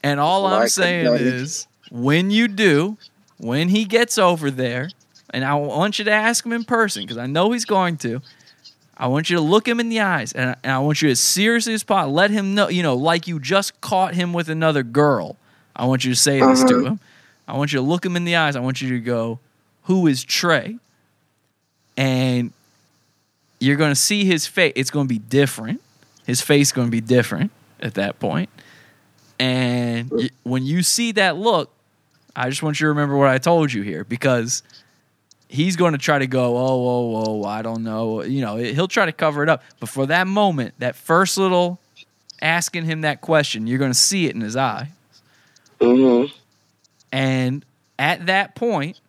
And 0.03 0.21
all 0.21 0.47
I'm 0.47 0.69
saying 0.69 1.07
is 1.17 1.67
when 1.91 2.31
you 2.31 2.49
do, 2.49 2.97
when 3.39 3.69
he 3.69 3.85
gets 3.85 4.19
over 4.19 4.51
there, 4.51 4.91
and 5.31 5.45
I 5.45 5.55
want 5.55 5.99
you 5.99 6.05
to 6.07 6.11
ask 6.11 6.45
him 6.45 6.53
in 6.53 6.65
person 6.65 7.03
because 7.05 7.17
I 7.19 7.27
know 7.27 7.53
he's 7.53 7.65
going 7.65 7.97
to. 7.99 8.21
I 8.97 9.07
want 9.07 9.31
you 9.31 9.37
to 9.37 9.43
look 9.43 9.67
him 9.67 9.81
in 9.81 9.89
the 9.89 10.01
eyes, 10.01 10.33
and, 10.33 10.55
and 10.63 10.73
I 10.73 10.79
want 10.81 11.01
you 11.01 11.09
as 11.09 11.21
seriously 11.21 11.73
as 11.73 11.83
possible. 11.83 12.13
Let 12.13 12.31
him 12.31 12.55
know, 12.55 12.69
you 12.69 12.83
know, 12.83 12.95
like 12.95 13.27
you 13.27 13.39
just 13.41 13.81
caught 13.81 14.15
him 14.15 14.35
with 14.35 14.51
another 14.51 14.83
girl. 14.83 15.37
I 15.75 15.87
want 15.87 16.05
you 16.05 16.13
to 16.13 16.17
say 16.21 16.41
this 16.41 16.65
to 16.65 16.75
Uh-huh. 16.81 16.87
him. 16.89 17.01
I 17.49 17.57
want 17.57 17.73
you 17.73 17.79
to 17.79 17.83
look 17.85 18.05
him 18.05 18.15
in 18.17 18.25
the 18.25 18.37
eyes. 18.37 18.57
I 18.57 18.61
want 18.61 18.83
you 18.83 18.91
to 18.91 19.01
go, 19.01 19.39
"Who 19.85 20.07
is 20.07 20.23
Trey?" 20.23 20.77
And 21.97 22.53
you're 23.61 23.77
going 23.77 23.91
to 23.93 23.97
see 24.01 24.25
his 24.25 24.47
face. 24.47 24.73
It's 24.75 24.91
going 24.91 25.07
to 25.07 25.15
be 25.15 25.19
different. 25.19 25.81
His 26.27 26.41
face 26.41 26.69
is 26.69 26.73
going 26.73 26.89
to 26.89 26.93
be 26.93 27.01
different 27.01 27.51
at 27.81 27.95
that 27.95 28.19
point. 28.19 28.49
And 29.39 30.11
y- 30.11 30.31
when 30.43 30.65
you 30.65 30.83
see 30.83 31.13
that 31.13 31.37
look, 31.37 31.71
I 32.37 32.49
just 32.49 32.63
want 32.63 32.81
you 32.81 32.85
to 32.87 32.89
remember 32.89 33.17
what 33.17 33.29
I 33.29 33.39
told 33.39 33.73
you 33.73 33.83
here 33.83 34.05
because 34.05 34.63
he's 35.49 35.77
going 35.77 35.93
to 35.93 35.99
try 35.99 36.19
to 36.19 36.27
go, 36.27 36.57
oh, 36.57 36.89
oh, 36.89 37.25
oh, 37.27 37.45
I 37.45 37.63
don't 37.63 37.83
know. 37.83 38.23
You 38.23 38.41
know, 38.41 38.57
he'll 38.57 38.89
try 38.89 39.07
to 39.07 39.13
cover 39.13 39.43
it 39.43 39.49
up. 39.49 39.63
But 39.81 39.89
for 39.89 40.07
that 40.07 40.27
moment, 40.27 40.75
that 40.79 40.95
first 40.97 41.37
little 41.39 41.79
asking 42.41 42.85
him 42.85 43.03
that 43.03 43.21
question, 43.21 43.67
you're 43.67 43.79
going 43.79 43.91
to 43.93 43.99
see 43.99 44.27
it 44.27 44.35
in 44.35 44.41
his 44.41 44.57
eye. 44.57 44.89
hmm 45.81 46.25
And 47.13 47.65
at 47.99 48.27
that 48.27 48.55
point, 48.55 49.01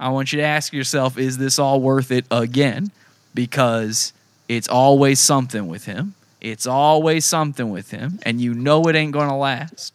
I 0.00 0.08
want 0.10 0.32
you 0.32 0.38
to 0.38 0.44
ask 0.44 0.72
yourself, 0.72 1.18
is 1.18 1.38
this 1.38 1.58
all 1.58 1.80
worth 1.80 2.10
it 2.10 2.24
again? 2.30 2.90
Because 3.38 4.12
it's 4.48 4.66
always 4.66 5.20
something 5.20 5.68
with 5.68 5.84
him. 5.84 6.14
It's 6.40 6.66
always 6.66 7.24
something 7.24 7.70
with 7.70 7.92
him. 7.92 8.18
And 8.22 8.40
you 8.40 8.52
know 8.52 8.82
it 8.88 8.96
ain't 8.96 9.12
going 9.12 9.28
to 9.28 9.36
last. 9.36 9.94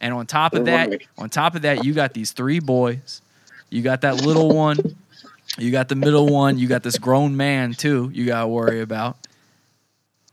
And 0.00 0.12
on 0.12 0.26
top 0.26 0.52
of 0.52 0.64
that, 0.64 1.00
on 1.16 1.30
top 1.30 1.54
of 1.54 1.62
that, 1.62 1.84
you 1.84 1.94
got 1.94 2.12
these 2.12 2.32
three 2.32 2.58
boys. 2.58 3.22
You 3.70 3.82
got 3.82 4.00
that 4.00 4.24
little 4.26 4.52
one. 4.52 4.96
You 5.56 5.70
got 5.70 5.88
the 5.88 5.94
middle 5.94 6.26
one. 6.26 6.58
You 6.58 6.66
got 6.66 6.82
this 6.82 6.98
grown 6.98 7.36
man 7.36 7.72
too. 7.74 8.10
You 8.12 8.26
got 8.26 8.40
to 8.40 8.48
worry 8.48 8.80
about. 8.80 9.16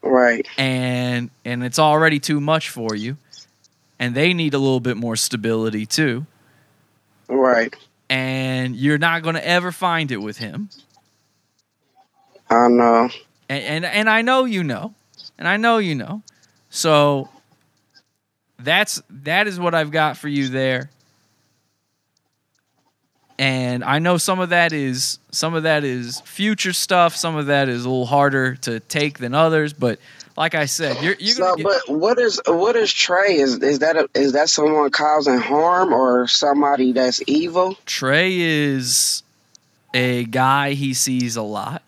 Right. 0.01 0.47
And 0.57 1.29
and 1.45 1.63
it's 1.63 1.77
already 1.77 2.19
too 2.19 2.41
much 2.41 2.71
for 2.71 2.95
you. 2.95 3.17
And 3.99 4.15
they 4.15 4.33
need 4.33 4.55
a 4.55 4.57
little 4.57 4.79
bit 4.79 4.97
more 4.97 5.15
stability 5.15 5.85
too 5.85 6.25
Right. 7.27 7.75
and 8.09 8.75
you're 8.75 8.97
not 8.97 9.21
going 9.21 9.35
to 9.35 9.47
ever 9.47 9.71
find 9.71 10.11
it 10.11 10.17
with 10.17 10.37
him. 10.37 10.69
I 12.49 12.67
know. 12.67 13.05
Uh, 13.05 13.09
and, 13.49 13.63
and 13.63 13.85
and 13.85 14.09
I 14.09 14.21
know 14.21 14.45
you 14.45 14.63
know, 14.63 14.93
and 15.37 15.47
I 15.47 15.57
know 15.57 15.77
you 15.77 15.95
know. 15.95 16.21
So 16.69 17.29
that's 18.59 19.01
that 19.09 19.47
is 19.47 19.59
what 19.59 19.73
I've 19.73 19.91
got 19.91 20.17
for 20.17 20.27
you 20.27 20.49
there. 20.49 20.89
And 23.39 23.85
I 23.85 23.99
know 23.99 24.17
some 24.17 24.39
of 24.41 24.49
that 24.49 24.73
is 24.73 25.17
some 25.31 25.53
of 25.53 25.63
that 25.63 25.83
is 25.85 26.19
future 26.21 26.73
stuff. 26.73 27.15
Some 27.15 27.37
of 27.37 27.45
that 27.45 27.69
is 27.69 27.85
a 27.85 27.89
little 27.89 28.05
harder 28.05 28.55
to 28.55 28.81
take 28.81 29.19
than 29.19 29.33
others. 29.33 29.71
But 29.71 29.99
like 30.35 30.55
I 30.55 30.65
said, 30.65 31.01
you're 31.01 31.15
you're 31.19 31.35
So, 31.35 31.55
get, 31.55 31.65
but 31.65 31.87
what 31.87 32.19
is 32.19 32.41
what 32.45 32.75
is 32.75 32.91
Trey? 32.91 33.37
Is 33.37 33.59
is 33.59 33.79
that 33.79 33.95
a, 33.95 34.09
is 34.13 34.33
that 34.33 34.49
someone 34.49 34.89
causing 34.89 35.37
harm 35.37 35.93
or 35.93 36.27
somebody 36.27 36.91
that's 36.91 37.21
evil? 37.27 37.77
Trey 37.85 38.35
is 38.39 39.23
a 39.93 40.25
guy 40.25 40.73
he 40.73 40.93
sees 40.93 41.37
a 41.37 41.41
lot, 41.41 41.81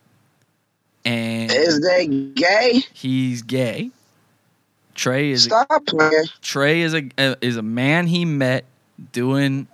and 1.06 1.52
Is 1.52 1.82
they 1.82 2.08
gay? 2.08 2.84
he's 2.94 3.42
gay. 3.42 3.92
Trey 4.94 5.32
is 5.32 5.46
Stop 5.46 5.86
playing. 5.86 6.26
Trey 6.42 6.82
is 6.82 6.94
a, 6.94 7.10
a 7.18 7.36
is 7.42 7.58
a 7.58 7.62
man 7.62 8.08
he 8.08 8.26
met 8.26 8.66
doing 9.14 9.68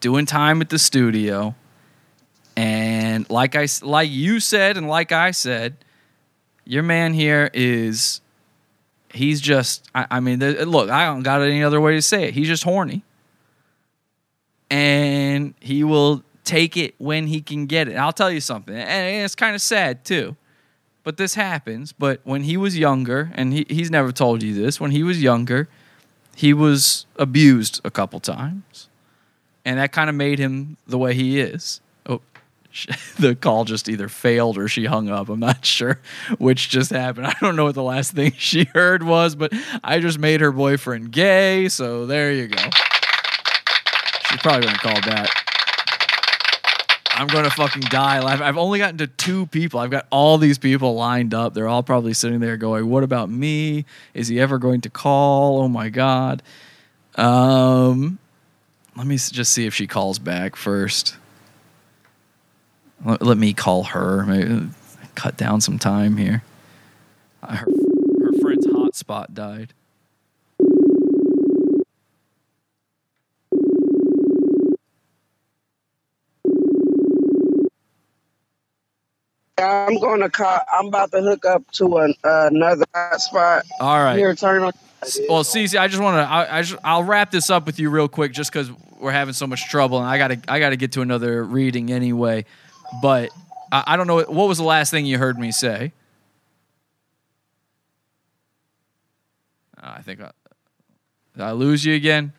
doing 0.00 0.26
time 0.26 0.60
at 0.60 0.68
the 0.68 0.78
studio, 0.78 1.54
and 2.56 3.28
like 3.30 3.54
I 3.56 3.66
like 3.82 4.10
you 4.10 4.40
said, 4.40 4.76
and 4.76 4.88
like 4.88 5.12
I 5.12 5.30
said, 5.30 5.76
your 6.64 6.82
man 6.82 7.14
here 7.14 7.50
is 7.54 8.20
he's 9.14 9.40
just 9.40 9.88
I, 9.94 10.06
I 10.10 10.20
mean 10.20 10.40
look 10.40 10.90
I 10.90 11.06
don't 11.06 11.22
got 11.22 11.40
any 11.40 11.62
other 11.62 11.80
way 11.80 11.94
to 11.94 12.02
say 12.02 12.24
it. 12.24 12.34
He's 12.34 12.48
just 12.48 12.64
horny, 12.64 13.02
and 14.70 15.54
he 15.60 15.84
will 15.84 16.24
take 16.44 16.76
it 16.76 16.94
when 16.98 17.26
he 17.26 17.40
can 17.40 17.66
get 17.66 17.88
it. 17.88 17.92
And 17.92 18.00
I'll 18.00 18.12
tell 18.12 18.30
you 18.30 18.40
something, 18.40 18.74
and 18.74 19.24
it's 19.24 19.36
kind 19.36 19.54
of 19.54 19.62
sad 19.62 20.04
too 20.04 20.36
but 21.04 21.16
this 21.16 21.34
happens. 21.34 21.92
But 21.92 22.20
when 22.24 22.42
he 22.42 22.56
was 22.56 22.78
younger, 22.78 23.30
and 23.34 23.52
he, 23.52 23.66
he's 23.68 23.90
never 23.90 24.12
told 24.12 24.42
you 24.42 24.54
this, 24.54 24.80
when 24.80 24.90
he 24.90 25.02
was 25.02 25.22
younger, 25.22 25.68
he 26.36 26.52
was 26.54 27.06
abused 27.16 27.80
a 27.84 27.90
couple 27.90 28.20
times. 28.20 28.88
And 29.64 29.78
that 29.78 29.92
kind 29.92 30.08
of 30.08 30.16
made 30.16 30.38
him 30.38 30.76
the 30.86 30.98
way 30.98 31.14
he 31.14 31.40
is. 31.40 31.80
Oh, 32.06 32.20
the 33.18 33.34
call 33.34 33.64
just 33.64 33.88
either 33.88 34.08
failed 34.08 34.56
or 34.56 34.68
she 34.68 34.84
hung 34.84 35.08
up. 35.08 35.28
I'm 35.28 35.40
not 35.40 35.64
sure 35.64 36.00
which 36.38 36.68
just 36.68 36.90
happened. 36.90 37.26
I 37.26 37.34
don't 37.40 37.56
know 37.56 37.64
what 37.64 37.74
the 37.74 37.82
last 37.82 38.12
thing 38.12 38.32
she 38.38 38.64
heard 38.64 39.02
was, 39.02 39.34
but 39.34 39.52
I 39.82 39.98
just 40.00 40.18
made 40.18 40.40
her 40.40 40.52
boyfriend 40.52 41.10
gay. 41.10 41.68
So 41.68 42.06
there 42.06 42.32
you 42.32 42.46
go. 42.48 42.62
She's 44.30 44.40
probably 44.40 44.66
going 44.66 44.74
to 44.74 44.80
call 44.80 45.00
back. 45.00 45.47
I'm 47.18 47.26
gonna 47.26 47.50
fucking 47.50 47.82
die. 47.82 48.24
I've, 48.24 48.40
I've 48.40 48.56
only 48.56 48.78
gotten 48.78 48.98
to 48.98 49.08
two 49.08 49.46
people. 49.46 49.80
I've 49.80 49.90
got 49.90 50.06
all 50.10 50.38
these 50.38 50.56
people 50.56 50.94
lined 50.94 51.34
up. 51.34 51.52
They're 51.52 51.66
all 51.66 51.82
probably 51.82 52.14
sitting 52.14 52.38
there 52.38 52.56
going, 52.56 52.88
"What 52.88 53.02
about 53.02 53.28
me? 53.28 53.84
Is 54.14 54.28
he 54.28 54.38
ever 54.38 54.58
going 54.58 54.82
to 54.82 54.90
call? 54.90 55.60
Oh 55.60 55.68
my 55.68 55.88
god." 55.88 56.44
Um, 57.16 58.20
let 58.96 59.06
me 59.08 59.16
just 59.16 59.52
see 59.52 59.66
if 59.66 59.74
she 59.74 59.88
calls 59.88 60.20
back 60.20 60.54
first. 60.54 61.16
Let, 63.04 63.20
let 63.20 63.36
me 63.36 63.52
call 63.52 63.82
her. 63.84 64.24
Maybe 64.24 64.68
cut 65.16 65.36
down 65.36 65.60
some 65.60 65.80
time 65.80 66.18
here. 66.18 66.44
Her, 67.42 67.56
her 67.56 68.32
friend's 68.40 68.66
hotspot 68.68 69.34
died. 69.34 69.72
I'm 79.58 79.98
gonna 79.98 80.30
call. 80.30 80.58
I'm 80.72 80.86
about 80.86 81.10
to 81.12 81.20
hook 81.22 81.44
up 81.44 81.70
to 81.72 81.98
an, 81.98 82.14
another 82.24 82.84
spot. 83.16 83.64
All 83.80 84.02
right. 84.02 84.16
Here, 84.16 84.34
turn 84.34 84.62
on. 84.62 84.72
Well, 85.28 85.44
Cece, 85.44 85.78
I 85.78 85.86
just 85.86 86.02
want 86.02 86.16
to. 86.16 86.22
I, 86.22 86.58
I 86.58 86.62
just, 86.62 86.80
I'll 86.82 87.04
wrap 87.04 87.30
this 87.30 87.50
up 87.50 87.66
with 87.66 87.78
you 87.78 87.88
real 87.88 88.08
quick, 88.08 88.32
just 88.32 88.52
because 88.52 88.70
we're 88.98 89.12
having 89.12 89.34
so 89.34 89.46
much 89.46 89.68
trouble, 89.68 89.98
and 89.98 90.06
I 90.06 90.18
gotta, 90.18 90.40
I 90.48 90.58
gotta 90.58 90.76
get 90.76 90.92
to 90.92 91.02
another 91.02 91.44
reading 91.44 91.92
anyway. 91.92 92.44
But 93.00 93.30
I, 93.70 93.84
I 93.86 93.96
don't 93.96 94.06
know 94.08 94.16
what 94.16 94.48
was 94.48 94.58
the 94.58 94.64
last 94.64 94.90
thing 94.90 95.06
you 95.06 95.18
heard 95.18 95.38
me 95.38 95.52
say. 95.52 95.92
Uh, 99.80 99.94
I 99.98 100.02
think 100.02 100.20
I, 100.20 100.32
did 101.36 101.42
I 101.42 101.52
lose 101.52 101.84
you 101.84 101.94
again. 101.94 102.32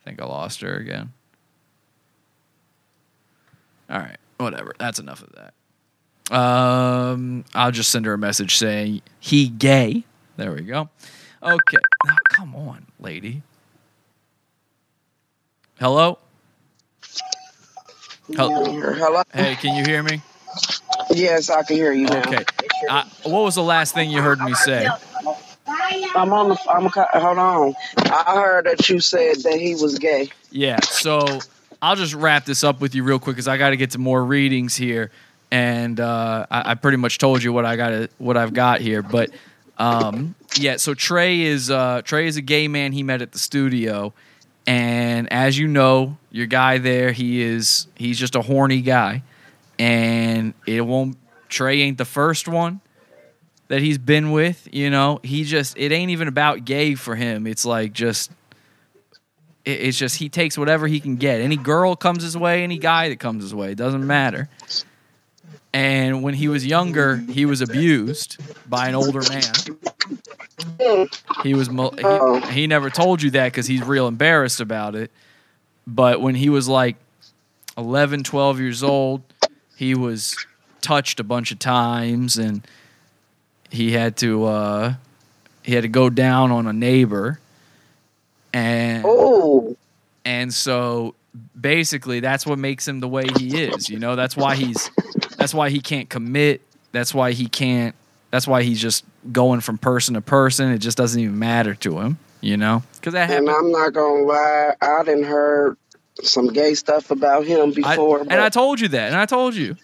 I 0.00 0.04
think 0.04 0.20
I 0.20 0.24
lost 0.24 0.60
her 0.62 0.74
again. 0.74 1.12
All 3.88 3.98
right, 3.98 4.18
whatever. 4.38 4.74
That's 4.78 4.98
enough 4.98 5.22
of 5.22 5.32
that. 5.32 5.54
Um, 6.30 7.44
I'll 7.54 7.72
just 7.72 7.90
send 7.90 8.06
her 8.06 8.12
a 8.14 8.18
message 8.18 8.56
saying 8.56 9.02
he 9.18 9.48
gay. 9.48 10.04
There 10.36 10.52
we 10.52 10.62
go. 10.62 10.88
Okay. 11.42 11.78
Now, 12.06 12.16
come 12.30 12.54
on, 12.54 12.86
lady. 13.00 13.42
Hello? 15.78 16.18
Hello. 18.36 19.22
Hey, 19.32 19.56
can 19.56 19.74
you 19.74 19.84
hear 19.84 20.02
me? 20.02 20.22
Yes, 21.10 21.50
I 21.50 21.62
can 21.62 21.76
hear 21.76 21.92
you 21.92 22.06
now. 22.06 22.20
Okay. 22.20 22.44
Uh, 22.88 23.04
what 23.24 23.42
was 23.42 23.56
the 23.56 23.62
last 23.62 23.94
thing 23.94 24.10
you 24.10 24.22
heard 24.22 24.40
me 24.40 24.54
say? 24.54 24.88
I'm 26.14 26.32
on 26.32 26.50
the. 26.50 26.58
I'm 26.70 26.88
ca- 26.90 27.08
hold 27.14 27.38
on. 27.38 27.74
I 27.98 28.34
heard 28.34 28.66
that 28.66 28.88
you 28.88 29.00
said 29.00 29.36
that 29.42 29.58
he 29.58 29.74
was 29.74 29.98
gay. 29.98 30.30
Yeah. 30.50 30.80
So 30.80 31.40
I'll 31.82 31.96
just 31.96 32.14
wrap 32.14 32.44
this 32.44 32.62
up 32.62 32.80
with 32.80 32.94
you 32.94 33.02
real 33.02 33.18
quick 33.18 33.36
because 33.36 33.48
I 33.48 33.56
got 33.56 33.70
to 33.70 33.76
get 33.76 33.90
to 33.92 33.98
more 33.98 34.24
readings 34.24 34.76
here, 34.76 35.10
and 35.50 35.98
uh, 35.98 36.46
I, 36.50 36.72
I 36.72 36.74
pretty 36.74 36.96
much 36.96 37.18
told 37.18 37.42
you 37.42 37.52
what 37.52 37.64
I 37.64 37.76
got, 37.76 38.10
what 38.18 38.36
I've 38.36 38.52
got 38.54 38.80
here. 38.80 39.02
But 39.02 39.30
um, 39.78 40.34
yeah. 40.56 40.76
So 40.76 40.94
Trey 40.94 41.40
is 41.42 41.70
uh, 41.70 42.02
Trey 42.04 42.26
is 42.26 42.36
a 42.36 42.42
gay 42.42 42.68
man 42.68 42.92
he 42.92 43.02
met 43.02 43.22
at 43.22 43.32
the 43.32 43.38
studio, 43.38 44.12
and 44.66 45.32
as 45.32 45.58
you 45.58 45.66
know, 45.66 46.16
your 46.30 46.46
guy 46.46 46.78
there, 46.78 47.12
he 47.12 47.42
is 47.42 47.86
he's 47.94 48.18
just 48.18 48.36
a 48.36 48.42
horny 48.42 48.82
guy, 48.82 49.22
and 49.78 50.54
it 50.66 50.82
won't. 50.82 51.16
Trey 51.48 51.80
ain't 51.80 51.98
the 51.98 52.04
first 52.04 52.46
one 52.46 52.80
that 53.68 53.80
he's 53.80 53.98
been 53.98 54.30
with. 54.30 54.68
You 54.72 54.90
know, 54.90 55.20
he 55.22 55.44
just 55.44 55.76
it 55.76 55.92
ain't 55.92 56.10
even 56.10 56.28
about 56.28 56.64
gay 56.64 56.94
for 56.94 57.16
him. 57.16 57.46
It's 57.46 57.64
like 57.64 57.92
just 57.92 58.30
it's 59.64 59.98
just 59.98 60.16
he 60.16 60.28
takes 60.28 60.56
whatever 60.56 60.86
he 60.86 61.00
can 61.00 61.16
get. 61.16 61.40
Any 61.40 61.56
girl 61.56 61.96
comes 61.96 62.22
his 62.22 62.36
way, 62.36 62.62
any 62.62 62.78
guy 62.78 63.08
that 63.08 63.18
comes 63.18 63.42
his 63.42 63.54
way, 63.54 63.72
it 63.72 63.78
doesn't 63.78 64.06
matter. 64.06 64.48
And 65.72 66.22
when 66.22 66.34
he 66.34 66.48
was 66.48 66.66
younger, 66.66 67.16
he 67.16 67.46
was 67.46 67.60
abused 67.60 68.38
by 68.68 68.88
an 68.88 68.94
older 68.96 69.20
man. 69.28 69.52
He 71.42 71.54
was 71.54 71.68
he, 71.68 72.52
he 72.52 72.66
never 72.66 72.90
told 72.90 73.22
you 73.22 73.30
that 73.30 73.46
because 73.52 73.66
he's 73.66 73.82
real 73.82 74.08
embarrassed 74.08 74.60
about 74.60 74.94
it. 74.94 75.10
But 75.86 76.20
when 76.20 76.34
he 76.34 76.48
was 76.48 76.68
like 76.68 76.96
11, 77.78 78.24
12 78.24 78.60
years 78.60 78.82
old, 78.82 79.22
he 79.76 79.94
was 79.94 80.36
touched 80.80 81.20
a 81.20 81.24
bunch 81.24 81.52
of 81.52 81.58
times 81.58 82.36
and 82.36 82.66
he 83.70 83.92
had 83.92 84.16
to 84.18 84.44
uh, 84.46 84.94
he 85.62 85.74
had 85.74 85.82
to 85.82 85.88
go 85.88 86.10
down 86.10 86.50
on 86.50 86.66
a 86.66 86.72
neighbor 86.72 87.38
and 88.52 89.04
Oh, 89.06 89.76
and 90.24 90.52
so 90.52 91.14
basically 91.58 92.20
that's 92.20 92.44
what 92.44 92.58
makes 92.58 92.88
him 92.88 92.98
the 93.00 93.08
way 93.08 93.24
he 93.38 93.62
is 93.62 93.88
you 93.88 93.98
know 93.98 94.16
that's 94.16 94.36
why 94.36 94.56
he's 94.56 94.90
that's 95.40 95.52
why 95.54 95.70
he 95.70 95.80
can't 95.80 96.08
commit 96.08 96.60
that's 96.92 97.12
why 97.12 97.32
he 97.32 97.46
can't 97.48 97.94
that's 98.30 98.46
why 98.46 98.62
he's 98.62 98.80
just 98.80 99.04
going 99.32 99.60
from 99.60 99.76
person 99.78 100.14
to 100.14 100.20
person 100.20 100.70
it 100.70 100.78
just 100.78 100.96
doesn't 100.96 101.20
even 101.20 101.38
matter 101.38 101.74
to 101.74 101.98
him 101.98 102.18
you 102.40 102.56
know 102.56 102.82
because 102.94 103.14
that 103.14 103.30
and 103.30 103.48
I'm 103.50 103.72
not 103.72 103.92
gonna 103.92 104.22
lie. 104.22 104.74
I 104.80 105.02
didn't 105.04 105.24
heard 105.24 105.76
some 106.22 106.48
gay 106.48 106.74
stuff 106.74 107.10
about 107.10 107.44
him 107.46 107.70
I- 107.84 107.94
before. 107.94 108.20
and 108.20 108.32
i 108.34 108.48
told 108.50 108.78
you 108.80 108.88
that 108.88 109.08
and 109.12 109.16
i 109.16 109.26
told 109.26 109.54
you 109.54 109.76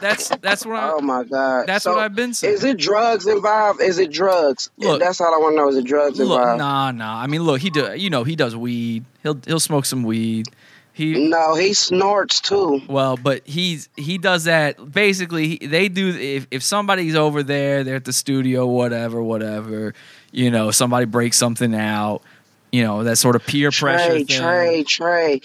that's 0.00 0.28
that's 0.40 0.64
what 0.64 0.76
I, 0.76 0.92
oh 0.92 1.00
my 1.00 1.24
god, 1.24 1.66
that's 1.66 1.82
So, 1.84 1.92
what 1.94 2.00
i've 2.00 2.14
been 2.14 2.32
saying 2.32 2.54
Is 2.54 2.64
it 2.64 2.76
drugs 2.78 3.26
involved? 3.26 3.80
Is 3.80 3.98
it 3.98 4.10
drugs? 4.12 4.70
Look- 4.78 5.00
that's 5.00 5.20
all 5.20 5.34
I 5.34 5.38
want 5.38 5.54
to 5.54 5.56
know. 5.56 5.68
Is 5.68 5.76
it 5.76 5.84
drugs 5.84 6.18
look 6.18 6.38
involved? 6.40 6.58
nah 6.58 6.90
nah 6.92 7.20
i 7.20 7.26
mean 7.26 7.42
look 7.42 7.60
he 7.60 7.70
do 7.70 7.92
you 7.96 8.08
know 8.10 8.22
he 8.24 8.36
does 8.36 8.54
weed 8.56 9.04
he'll 9.22 9.38
he'll 9.46 9.60
smoke 9.60 9.84
some 9.84 10.02
weed 10.04 10.46
he 10.94 11.28
No, 11.28 11.56
he 11.56 11.74
snorts 11.74 12.40
too. 12.40 12.80
Well, 12.88 13.16
but 13.16 13.46
he's 13.46 13.88
he 13.96 14.16
does 14.16 14.44
that 14.44 14.92
basically. 14.92 15.48
He, 15.58 15.66
they 15.66 15.88
do 15.88 16.08
if 16.08 16.46
if 16.50 16.62
somebody's 16.62 17.16
over 17.16 17.42
there, 17.42 17.82
they're 17.84 17.96
at 17.96 18.04
the 18.04 18.12
studio, 18.12 18.64
whatever, 18.66 19.22
whatever. 19.22 19.92
You 20.30 20.50
know, 20.50 20.70
somebody 20.70 21.04
breaks 21.06 21.36
something 21.36 21.74
out. 21.74 22.22
You 22.70 22.84
know, 22.84 23.04
that 23.04 23.16
sort 23.16 23.36
of 23.36 23.44
peer 23.44 23.70
pressure 23.72 24.06
Trey, 24.08 24.24
thing. 24.24 24.26
Trey, 24.26 24.84
Trey. 24.84 25.40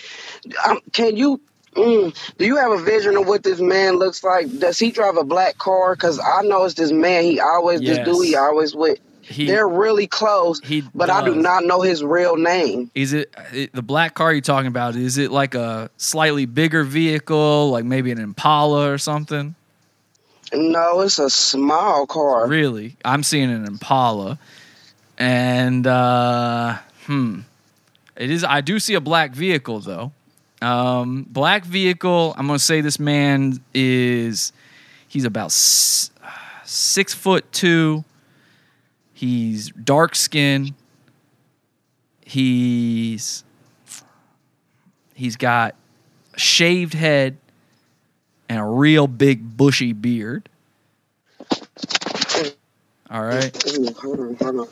Um, 0.68 0.80
can 0.93 1.18
you? 1.18 1.41
Mm, 1.76 2.16
do 2.38 2.45
you 2.45 2.56
have 2.58 2.72
a 2.72 2.82
vision 2.84 3.16
of 3.18 3.28
what 3.28 3.43
this 3.43 3.60
man 3.60 3.97
looks 3.97 4.24
like? 4.24 4.47
Does 4.60 4.80
he 4.80 4.89
drive 4.91 5.18
a 5.18 5.24
black 5.24 5.58
car? 5.60 5.95
Cause 5.95 6.20
I 6.20 6.41
know 6.43 6.66
it's 6.66 6.74
this 6.76 6.91
man. 6.91 7.24
He 7.24 7.39
always 7.39 7.82
Yes. 7.82 7.97
this 7.97 8.06
dude. 8.06 8.26
He 8.26 8.36
always 8.36 8.76
with. 8.76 9.00
He 9.30 9.46
They're 9.46 9.68
really 9.68 10.08
close, 10.08 10.60
he 10.62 10.84
but 10.96 11.12
I 11.12 11.24
do 11.24 11.36
not 11.36 11.64
know 11.64 11.82
his 11.82 12.04
real 12.04 12.36
name. 12.36 12.90
Is 12.96 13.14
it, 13.14 13.34
it 13.54 13.74
the 13.74 13.84
black 13.84 14.16
car 14.16 14.34
you're 14.34 14.42
talking 14.42 14.68
about? 14.68 14.96
Is 14.96 15.20
it 15.20 15.32
like 15.32 15.54
a 15.54 15.92
slightly 15.98 16.48
bigger 16.48 16.84
vehicle, 16.84 17.70
like 17.70 17.86
maybe 17.86 18.12
an 18.12 18.18
Impala 18.20 18.92
or 18.92 18.98
something? 18.98 19.54
No, 20.52 21.02
it's 21.02 21.20
a 21.20 21.30
small 21.30 22.08
car. 22.08 22.48
Really, 22.48 22.96
I'm 23.06 23.22
seeing 23.22 23.52
an 23.52 23.66
Impala, 23.66 24.40
and 25.20 25.86
uh, 25.86 26.80
hmm, 27.06 27.42
it 28.16 28.32
is. 28.32 28.44
I 28.44 28.62
do 28.62 28.80
see 28.80 28.96
a 28.96 29.02
black 29.02 29.34
vehicle 29.34 29.80
though. 29.80 30.12
Um, 30.62 31.28
black 31.30 31.66
vehicle. 31.66 32.34
I'm 32.36 32.48
gonna 32.48 32.58
say 32.58 32.82
this 32.82 33.00
man 33.00 33.60
is. 33.76 34.54
He's 35.08 35.26
about 35.26 35.48
s- 35.48 36.10
six 36.66 37.14
foot 37.14 37.52
two. 37.52 38.04
He's 39.20 39.72
dark 39.72 40.15
skinned. 40.15 40.74
He's 42.24 43.43
he's 45.13 45.36
got 45.36 45.76
a 46.34 46.39
shaved 46.39 46.93
head 46.93 47.36
and 48.47 48.61
a 48.61 48.63
real 48.63 49.07
big 49.07 49.57
bushy 49.57 49.91
beard. 49.91 50.47
All 53.11 53.26
right. 53.26 53.51
Ooh, 53.78 53.91
hold 53.91 54.22
on, 54.22 54.36
hold 54.36 54.59
on. 54.61 54.67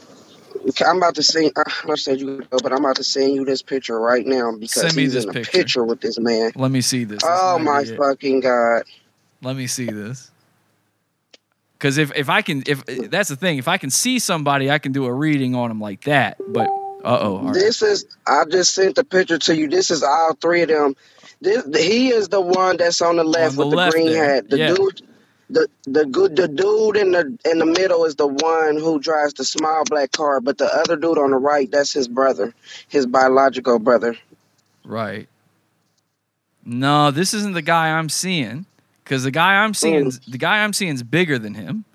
I'm 0.88 0.96
about 0.96 1.16
to 1.16 1.24
send. 1.24 1.52
I 1.58 1.96
said 1.96 2.22
you 2.22 2.48
but 2.50 2.72
I'm 2.72 2.86
about 2.86 2.96
to 2.96 3.04
send 3.04 3.36
you 3.36 3.44
this 3.44 3.62
picture 3.62 4.00
right 4.00 4.26
now 4.26 4.54
because 4.54 4.82
Send 4.84 4.96
me 4.96 5.02
he's 5.02 5.12
this 5.12 5.26
in 5.26 5.32
a 5.32 5.34
picture. 5.34 5.52
picture 5.58 5.84
with 5.84 6.00
this 6.00 6.18
man. 6.18 6.54
Let 6.56 6.72
me 6.72 6.80
see 6.80 7.04
this. 7.04 7.20
Oh 7.26 7.60
my 7.60 7.82
it. 7.82 7.98
fucking 7.98 8.40
god! 8.40 8.84
Let 9.42 9.58
me 9.58 9.68
see 9.68 9.88
this. 9.88 10.32
Because 11.78 11.98
if, 11.98 12.12
if 12.16 12.30
I 12.30 12.42
can 12.42 12.64
if 12.66 12.84
that's 12.86 13.30
the 13.30 13.36
thing 13.36 13.58
if 13.58 13.68
I 13.68 13.78
can 13.78 13.90
see 13.90 14.20
somebody 14.20 14.72
I 14.72 14.80
can 14.80 14.92
do 14.92 15.06
a 15.06 15.14
reading 15.14 15.56
on 15.56 15.70
them 15.70 15.80
like 15.80 16.02
that 16.02 16.38
but 16.48 16.70
uh 17.04 17.20
oh 17.22 17.54
This 17.54 17.82
is. 17.82 18.06
I 18.26 18.44
just 18.46 18.74
sent 18.74 18.96
the 18.96 19.04
picture 19.04 19.38
to 19.38 19.56
you. 19.56 19.70
This 19.70 19.92
is 19.92 20.04
all 20.04 20.34
three 20.34 20.64
of 20.64 20.70
them. 20.70 20.96
This 21.40 21.64
he 21.78 22.10
is 22.10 22.30
the 22.30 22.42
one 22.42 22.78
that's 22.78 23.02
on 23.02 23.18
the 23.18 23.24
left 23.24 23.56
the 23.56 23.62
with 23.62 23.70
the 23.70 23.76
left 23.76 23.94
green 23.94 24.08
there, 24.08 24.36
hat. 24.36 24.50
The 24.50 24.58
yeah. 24.58 24.74
dude. 24.74 25.02
The 25.50 25.70
the 25.84 26.06
good 26.06 26.36
the 26.36 26.50
dude 26.50 26.98
in 26.98 27.12
the 27.12 27.38
in 27.50 27.60
the 27.60 27.66
middle 27.66 28.04
is 28.04 28.16
the 28.16 28.28
one 28.28 28.76
who 28.76 29.00
drives 29.00 29.36
the 29.36 29.46
small 29.46 29.86
black 29.86 30.12
car, 30.12 30.42
but 30.42 30.58
the 30.58 30.66
other 30.66 30.98
dude 30.98 31.18
on 31.18 31.32
the 31.32 31.38
right 31.38 31.72
that's 31.72 31.94
his 31.94 32.10
brother, 32.10 32.54
his 32.90 33.06
biological 33.06 33.80
brother. 33.80 34.18
right 34.84 35.30
no 36.66 37.12
this 37.12 37.34
isn't 37.34 37.54
the 37.54 37.62
guy 37.62 37.98
I'm 37.98 38.10
seeing 38.10 38.66
because 39.08 39.24
the 39.24 39.32
guy 39.32 39.64
I'm 39.64 39.74
seeing 39.74 40.12
the 40.28 40.38
guy 40.38 40.64
I'm 40.64 40.74
seeing 40.74 40.94
is 40.94 41.04
bigger 41.04 41.40
than 41.40 41.54
him 41.54 41.86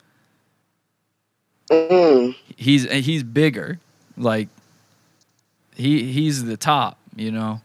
Mm. 1.70 2.34
he's 2.56 2.90
he's 2.90 3.22
bigger 3.22 3.78
like 4.16 4.48
he 5.74 6.12
he's 6.12 6.44
the 6.44 6.56
top 6.56 6.98
you 7.16 7.30
know 7.30 7.60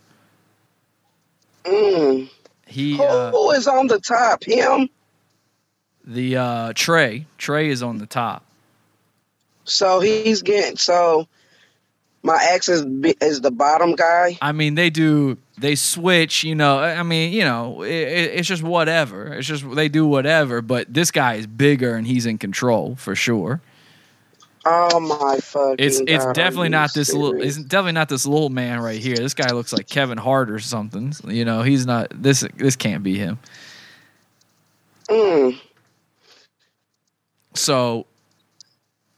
Mm. 1.66 2.30
he 2.66 2.96
Who, 2.98 3.04
uh, 3.04 3.32
who 3.32 3.52
is 3.52 3.68
on 3.68 3.88
the 3.88 4.00
top? 4.00 4.44
Him. 4.44 4.90
the 6.06 6.38
uh 6.38 6.74
Trey 6.76 7.26
Trey 7.38 7.70
is 7.70 7.84
on 7.84 7.98
the 7.98 8.06
top 8.06 8.44
So 9.66 10.00
he's 10.00 10.42
getting 10.42 10.78
so. 10.78 11.28
My 12.24 12.38
ex 12.52 12.70
is 12.70 12.86
is 13.22 13.42
the 13.42 13.52
bottom 13.52 13.96
guy. 13.96 14.38
I 14.42 14.52
mean, 14.54 14.76
they 14.76 14.90
do. 14.90 15.38
They 15.58 15.76
switch. 15.76 16.44
You 16.44 16.56
know. 16.56 16.80
I 16.80 17.04
mean, 17.04 17.34
you 17.34 17.44
know, 17.44 17.82
it, 17.82 17.92
it, 17.92 18.32
it's 18.36 18.48
just 18.48 18.64
whatever. 18.64 19.34
It's 19.34 19.48
just 19.48 19.70
they 19.76 19.90
do 19.90 20.06
whatever. 20.06 20.62
But 20.62 20.94
this 20.94 21.12
guy 21.12 21.36
is 21.36 21.48
bigger 21.48 21.96
and 21.96 22.06
he's 22.06 22.26
in 22.26 22.38
control 22.38 22.96
for 22.96 23.16
sure. 23.16 23.62
Oh 24.70 25.00
my 25.00 25.38
fucking! 25.38 25.76
It's 25.80 26.02
it's 26.02 26.26
God, 26.26 26.36
definitely 26.36 26.70
not 26.70 26.94
this 26.94 27.14
little. 27.14 27.42
It's 27.42 27.56
definitely 27.56 27.94
not 27.94 28.10
this 28.10 28.26
little 28.26 28.50
man 28.50 28.82
right 28.82 29.00
here. 29.00 29.16
This 29.16 29.34
guy 29.34 29.54
looks 29.54 29.72
like 29.72 29.88
Kevin 29.88 30.18
Hart 30.18 30.52
or 30.52 30.60
something. 30.60 31.14
You 31.26 31.46
know, 31.46 31.62
he's 31.62 31.86
not. 31.86 32.12
This 32.14 32.46
this 32.58 32.76
can't 32.76 33.02
be 33.02 33.18
him. 33.18 33.40
Mm. 35.10 35.58
So, 37.54 38.06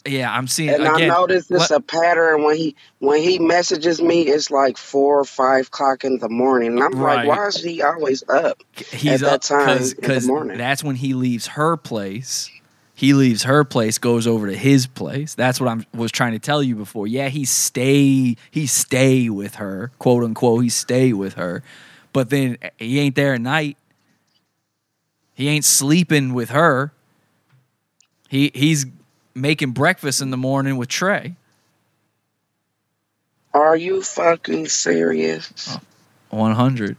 yeah, 0.09 0.31
I'm 0.33 0.47
seeing 0.47 0.69
And 0.69 0.83
again. 0.83 1.11
I 1.11 1.15
noticed 1.19 1.51
it's 1.51 1.69
let- 1.69 1.79
a 1.79 1.81
pattern 1.81 2.43
when 2.43 2.57
he 2.57 2.75
when 2.99 3.21
he 3.21 3.39
messages 3.39 4.01
me. 4.01 4.23
It's 4.23 4.49
like 4.51 4.77
four 4.77 5.19
or 5.19 5.25
five 5.25 5.67
o'clock 5.67 6.03
in 6.03 6.17
the 6.19 6.29
morning, 6.29 6.73
and 6.73 6.83
I'm 6.83 6.93
Right. 6.99 7.25
like, 7.25 7.37
why 7.37 7.47
is 7.47 7.57
he 7.57 7.81
always 7.81 8.23
up? 8.29 8.63
he's 8.91 9.21
at 9.23 9.25
that 9.25 9.33
up 9.35 9.41
time 9.41 9.65
cause, 9.79 9.93
in 9.93 10.01
the 10.01 10.07
'cause 10.07 10.27
morning. 10.27 10.57
that's 10.57 10.83
when 10.83 10.95
he 10.97 11.13
leaves 11.13 11.47
her 11.47 11.77
place. 11.77 12.49
He 12.95 13.13
leaves 13.13 13.43
her 13.43 13.63
place, 13.63 13.97
goes 13.97 14.27
over 14.27 14.47
to 14.49 14.57
his 14.57 14.85
place. 14.85 15.33
That's 15.33 15.61
what 15.61 15.69
I 15.69 15.85
was 15.97 16.11
trying 16.11 16.33
to 16.33 16.39
tell 16.39 16.61
you 16.61 16.75
before. 16.75 17.07
Yeah, 17.07 17.29
he 17.29 17.45
stay 17.45 18.35
he 18.51 18.67
stay 18.67 19.29
with 19.29 19.55
her, 19.55 19.91
quote 19.99 20.23
unquote. 20.23 20.63
He 20.63 20.69
stay 20.69 21.13
with 21.13 21.35
her, 21.35 21.63
but 22.11 22.29
then 22.29 22.57
eh, 22.61 22.69
he 22.77 22.99
ain't 22.99 23.15
there 23.15 23.33
at 23.35 23.41
night. 23.41 23.77
He 25.33 25.47
ain't 25.47 25.63
sleeping 25.63 26.33
with 26.33 26.49
her. 26.49 26.91
He 28.27 28.51
he's 28.53 28.85
making 29.41 29.71
breakfast 29.71 30.21
in 30.21 30.29
the 30.31 30.37
morning 30.37 30.77
with 30.77 30.89
Trey. 30.89 31.35
Are 33.53 33.75
you 33.75 34.01
fucking 34.01 34.67
serious? 34.67 35.77
One 36.29 36.53
hundred. 36.53 36.97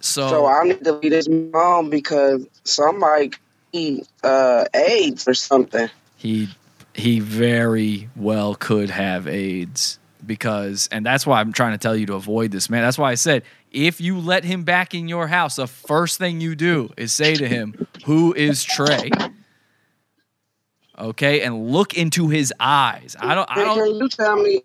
So, 0.00 0.28
So 0.28 0.46
I 0.46 0.64
need 0.64 0.84
to 0.84 0.92
leave 0.92 1.10
this 1.10 1.28
mom 1.28 1.90
because 1.90 2.46
somebody 2.64 3.32
eat 3.72 4.06
uh, 4.22 4.64
AIDS 4.74 5.28
or 5.28 5.34
something. 5.34 5.88
he 6.16 6.48
he 6.92 7.20
very 7.20 8.08
well 8.16 8.54
could 8.54 8.90
have 8.90 9.26
AIDS 9.28 9.98
because 10.26 10.88
and 10.92 11.06
that's 11.06 11.26
why 11.26 11.40
I'm 11.40 11.52
trying 11.52 11.72
to 11.72 11.78
tell 11.78 11.96
you 11.96 12.06
to 12.06 12.14
avoid 12.14 12.50
this 12.50 12.68
man. 12.68 12.82
That's 12.82 12.98
why 12.98 13.10
I 13.12 13.14
said 13.14 13.42
if 13.72 14.00
you 14.00 14.18
let 14.18 14.44
him 14.44 14.64
back 14.64 14.94
in 14.94 15.08
your 15.08 15.28
house, 15.28 15.56
the 15.56 15.66
first 15.66 16.18
thing 16.18 16.40
you 16.40 16.54
do 16.54 16.90
is 16.96 17.12
say 17.12 17.34
to 17.36 17.46
him, 17.48 17.86
"Who 18.04 18.34
is 18.34 18.64
Trey?" 18.64 19.10
Okay, 21.00 21.40
and 21.40 21.70
look 21.70 21.94
into 21.94 22.28
his 22.28 22.52
eyes. 22.60 23.16
I 23.18 23.34
don't 23.34 23.50
I 23.50 23.64
don't 23.64 23.96
you 23.96 24.08
tell 24.08 24.36
me? 24.36 24.62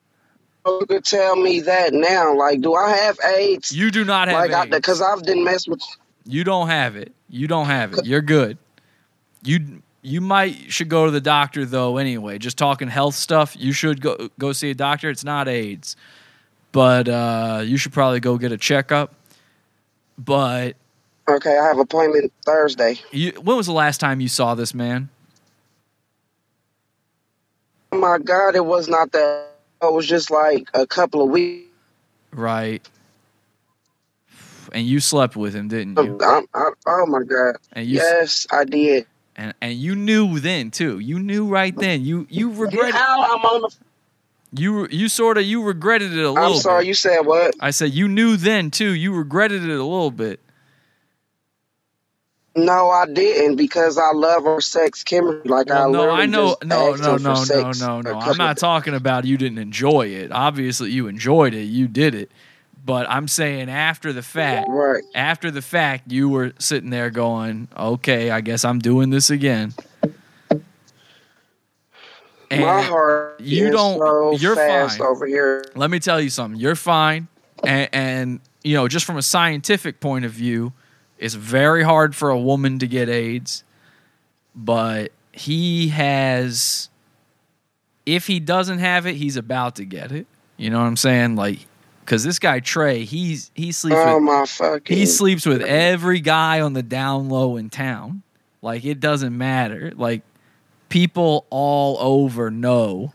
You 0.65 0.85
could 0.87 1.05
tell 1.05 1.35
me 1.35 1.61
that 1.61 1.93
now. 1.93 2.35
Like, 2.35 2.61
do 2.61 2.73
I 2.73 2.89
have 2.89 3.19
AIDS? 3.23 3.71
you 3.71 3.91
do 3.91 4.03
not 4.03 4.27
have 4.27 4.37
like, 4.37 4.51
I, 4.51 4.63
AIDS. 4.63 4.75
because 4.75 5.01
I've 5.01 5.21
didn't 5.21 5.43
mess 5.43 5.67
with. 5.67 5.81
You 6.25 6.43
don't 6.43 6.67
have 6.67 6.95
it. 6.95 7.13
You 7.29 7.47
don't 7.47 7.67
have 7.67 7.93
it. 7.93 8.05
You're 8.05 8.21
good. 8.21 8.57
You 9.43 9.81
you 10.01 10.21
might 10.21 10.71
should 10.71 10.89
go 10.89 11.05
to 11.05 11.11
the 11.11 11.21
doctor 11.21 11.65
though 11.65 11.97
anyway. 11.97 12.37
Just 12.37 12.57
talking 12.57 12.87
health 12.87 13.15
stuff, 13.15 13.55
you 13.57 13.71
should 13.71 14.01
go 14.01 14.29
go 14.37 14.51
see 14.51 14.71
a 14.71 14.75
doctor. 14.75 15.09
It's 15.09 15.23
not 15.23 15.47
AIDS. 15.47 15.95
But 16.71 17.07
uh 17.07 17.61
you 17.63 17.77
should 17.77 17.93
probably 17.93 18.19
go 18.19 18.37
get 18.37 18.51
a 18.51 18.57
checkup. 18.57 19.13
But 20.17 20.75
Okay, 21.27 21.57
I 21.57 21.63
have 21.63 21.79
appointment 21.79 22.31
Thursday. 22.45 22.99
you, 23.11 23.31
when 23.41 23.57
was 23.57 23.65
the 23.65 23.73
last 23.73 23.99
time 23.99 24.19
you 24.19 24.27
saw 24.27 24.53
this 24.53 24.73
man? 24.73 25.09
My 27.99 28.17
God, 28.19 28.55
it 28.55 28.65
was 28.65 28.87
not 28.87 29.11
that. 29.13 29.51
It 29.81 29.91
was 29.93 30.07
just 30.07 30.31
like 30.31 30.67
a 30.73 30.85
couple 30.87 31.21
of 31.23 31.29
weeks. 31.29 31.67
Right. 32.31 32.87
And 34.71 34.85
you 34.85 34.99
slept 34.99 35.35
with 35.35 35.53
him, 35.53 35.67
didn't 35.67 35.97
you? 35.99 36.19
I'm, 36.21 36.45
I, 36.53 36.71
oh 36.87 37.05
my 37.07 37.23
God. 37.23 37.55
And 37.73 37.85
you 37.87 37.97
Yes, 37.97 38.47
I 38.51 38.63
did. 38.65 39.05
and 39.35 39.53
and 39.61 39.73
you 39.75 39.95
knew 39.95 40.39
then 40.39 40.71
too. 40.71 40.99
You 40.99 41.19
knew 41.19 41.45
right 41.47 41.75
then. 41.75 42.03
You 42.03 42.25
you 42.29 42.51
regretted 42.51 42.95
How 42.95 43.23
I'm 43.23 43.41
on 43.45 43.61
the. 43.61 44.61
you 44.61 44.87
you 44.89 45.07
sort 45.07 45.37
of 45.37 45.45
you 45.45 45.63
regretted 45.63 46.11
it 46.13 46.23
a 46.23 46.31
little 46.31 46.55
I'm 46.55 46.59
sorry. 46.59 46.81
bit. 46.83 46.87
You 46.87 46.93
said 46.95 47.19
what? 47.21 47.55
I 47.59 47.71
said 47.71 47.93
you 47.93 48.07
knew 48.07 48.37
then 48.37 48.71
too. 48.71 48.91
You 48.91 49.13
regretted 49.13 49.63
it 49.63 49.69
a 49.69 49.83
little 49.83 50.11
bit. 50.11 50.39
No, 52.57 52.89
I 52.89 53.05
didn't 53.05 53.57
because 53.57 53.97
I 53.97 54.11
love 54.13 54.45
our 54.47 54.61
sex 54.61 55.03
chemistry. 55.03 55.49
Like 55.49 55.69
I 55.69 55.87
Well, 55.87 55.91
no, 55.91 56.09
I 56.11 56.25
know. 56.25 56.55
No, 56.63 56.93
no, 56.95 57.17
no, 57.17 57.43
no, 57.43 57.71
no, 57.71 58.01
no. 58.01 58.19
I'm 58.19 58.37
not 58.37 58.57
talking 58.57 58.93
about 58.93 59.25
you 59.25 59.37
didn't 59.37 59.57
enjoy 59.57 60.07
it. 60.07 60.31
Obviously, 60.31 60.91
you 60.91 61.07
enjoyed 61.07 61.53
it. 61.53 61.63
You 61.65 61.87
did 61.89 62.15
it. 62.15 62.31
But 62.85 63.09
I'm 63.09 63.27
saying 63.27 63.69
after 63.69 64.13
the 64.13 64.21
fact, 64.21 64.67
Right. 64.69 65.03
after 65.15 65.51
the 65.51 65.61
fact, 65.61 66.11
you 66.11 66.29
were 66.29 66.53
sitting 66.59 66.91
there 66.91 67.09
going, 67.09 67.67
"Okay, 67.75 68.29
I 68.31 68.39
guess 68.41 68.63
I'm 68.63 68.79
doing 68.79 69.09
this 69.09 69.29
again." 69.29 69.73
And 72.51 72.61
My 72.61 72.83
heart 72.83 73.41
you 73.41 73.65
is 73.67 73.71
don't- 73.73 73.97
so 73.97 74.31
you're 74.37 74.55
fast 74.55 74.99
fine. 74.99 75.07
over 75.07 75.25
here. 75.25 75.65
let 75.75 75.89
me 75.89 75.99
tell 75.99 76.21
you 76.21 76.29
something. 76.29 76.59
You're 76.61 76.75
fine, 76.75 77.27
and, 77.63 77.89
and 77.91 78.39
you 78.63 78.75
know, 78.75 78.87
just 78.87 79.05
from 79.05 79.17
a 79.17 79.21
scientific 79.23 79.99
point 79.99 80.25
of 80.25 80.31
view, 80.31 80.71
it's 81.17 81.35
very 81.35 81.83
hard 81.83 82.15
for 82.15 82.29
a 82.29 82.39
woman 82.39 82.79
to 82.79 82.87
get 82.87 83.09
AIDS, 83.09 83.63
but 84.55 85.11
he 85.31 85.89
has. 85.89 86.89
If 88.05 88.27
he 88.27 88.39
doesn't 88.39 88.79
have 88.79 89.07
it, 89.07 89.15
he's 89.15 89.35
about 89.35 89.75
to 89.77 89.85
get 89.85 90.11
it. 90.11 90.27
You 90.57 90.69
know 90.69 90.79
what 90.79 90.85
I'm 90.85 90.97
saying? 90.97 91.35
Like, 91.35 91.59
because 92.01 92.23
this 92.23 92.37
guy 92.37 92.59
Trey, 92.59 93.03
he's 93.03 93.51
he 93.55 93.71
sleeps 93.71 93.97
Oh 93.97 94.15
with 94.15 94.23
my 94.23 94.45
fucking. 94.45 94.95
he 94.95 95.05
sleeps 95.05 95.45
with 95.45 95.61
every 95.61 96.19
guy 96.19 96.61
on 96.61 96.73
the 96.73 96.83
down 96.83 97.29
low 97.29 97.57
in 97.57 97.69
town. 97.69 98.21
Like 98.61 98.85
it 98.85 98.99
doesn't 98.99 99.35
matter. 99.35 99.91
Like 99.95 100.21
people 100.89 101.45
all 101.49 101.97
over 101.99 102.51
know 102.51 103.13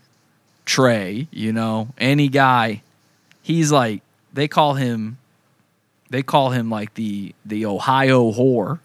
Trey, 0.65 1.27
you 1.31 1.53
know, 1.53 1.89
any 1.97 2.27
guy. 2.27 2.83
He's 3.41 3.71
like 3.71 4.03
they 4.33 4.47
call 4.47 4.73
him 4.75 5.17
they 6.11 6.21
call 6.21 6.51
him 6.51 6.69
like 6.69 6.93
the 6.93 7.33
the 7.45 7.65
Ohio 7.65 8.31
whore. 8.31 8.79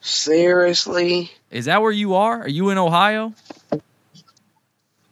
Seriously? 0.00 1.30
Is 1.50 1.64
that 1.64 1.80
where 1.80 1.92
you 1.92 2.14
are? 2.14 2.42
Are 2.42 2.48
you 2.48 2.68
in 2.70 2.76
Ohio? 2.78 3.32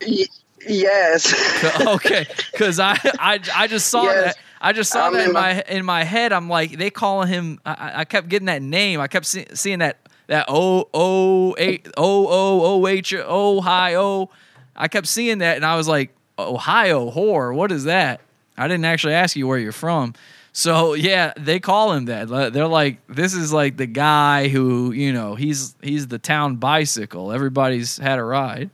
Y- 0.06 0.26
yes. 0.68 1.80
okay, 1.86 2.26
because 2.52 2.78
I, 2.78 2.98
I 3.18 3.40
I 3.54 3.66
just 3.68 3.88
saw 3.88 4.02
Yes. 4.04 4.24
that. 4.34 4.38
I 4.60 4.72
just 4.72 4.92
saw 4.92 5.06
I'm 5.06 5.14
that 5.14 5.22
in 5.22 5.28
in 5.28 5.32
my 5.32 5.62
in 5.68 5.84
my 5.84 6.04
head. 6.04 6.32
I'm 6.32 6.48
like, 6.48 6.76
they 6.76 6.90
calling 6.90 7.28
him. 7.28 7.58
I- 7.64 8.00
I, 8.00 8.04
kept 8.04 8.28
getting 8.28 8.46
that 8.46 8.60
name. 8.62 9.00
I 9.00 9.08
kept 9.08 9.26
see, 9.26 9.46
seeing 9.54 9.78
that 9.78 9.96
that 10.26 10.46
O 10.48 10.88
O 10.92 11.54
eight 11.58 11.88
O 11.96 12.26
O 12.28 12.82
O 12.82 12.86
H 12.86 13.14
Ohio. 13.14 14.30
I 14.76 14.88
kept 14.88 15.06
seeing 15.06 15.38
that, 15.38 15.56
and 15.56 15.64
I 15.64 15.76
was 15.76 15.88
like, 15.88 16.14
Ohio 16.38 17.10
whore. 17.10 17.54
What 17.54 17.72
is 17.72 17.84
that? 17.84 18.20
I 18.56 18.68
didn't 18.68 18.84
actually 18.84 19.14
ask 19.14 19.36
you 19.36 19.46
where 19.46 19.58
you're 19.58 19.72
from. 19.72 20.14
So 20.52 20.92
yeah, 20.94 21.32
they 21.36 21.60
call 21.60 21.92
him 21.92 22.04
that. 22.06 22.28
They're 22.52 22.66
like, 22.66 22.98
this 23.06 23.32
is 23.32 23.52
like 23.52 23.78
the 23.78 23.86
guy 23.86 24.48
who 24.48 24.92
you 24.92 25.12
know 25.12 25.34
he's 25.34 25.74
he's 25.82 26.08
the 26.08 26.18
town 26.18 26.56
bicycle. 26.56 27.32
Everybody's 27.32 27.96
had 27.96 28.18
a 28.18 28.24
ride. 28.24 28.70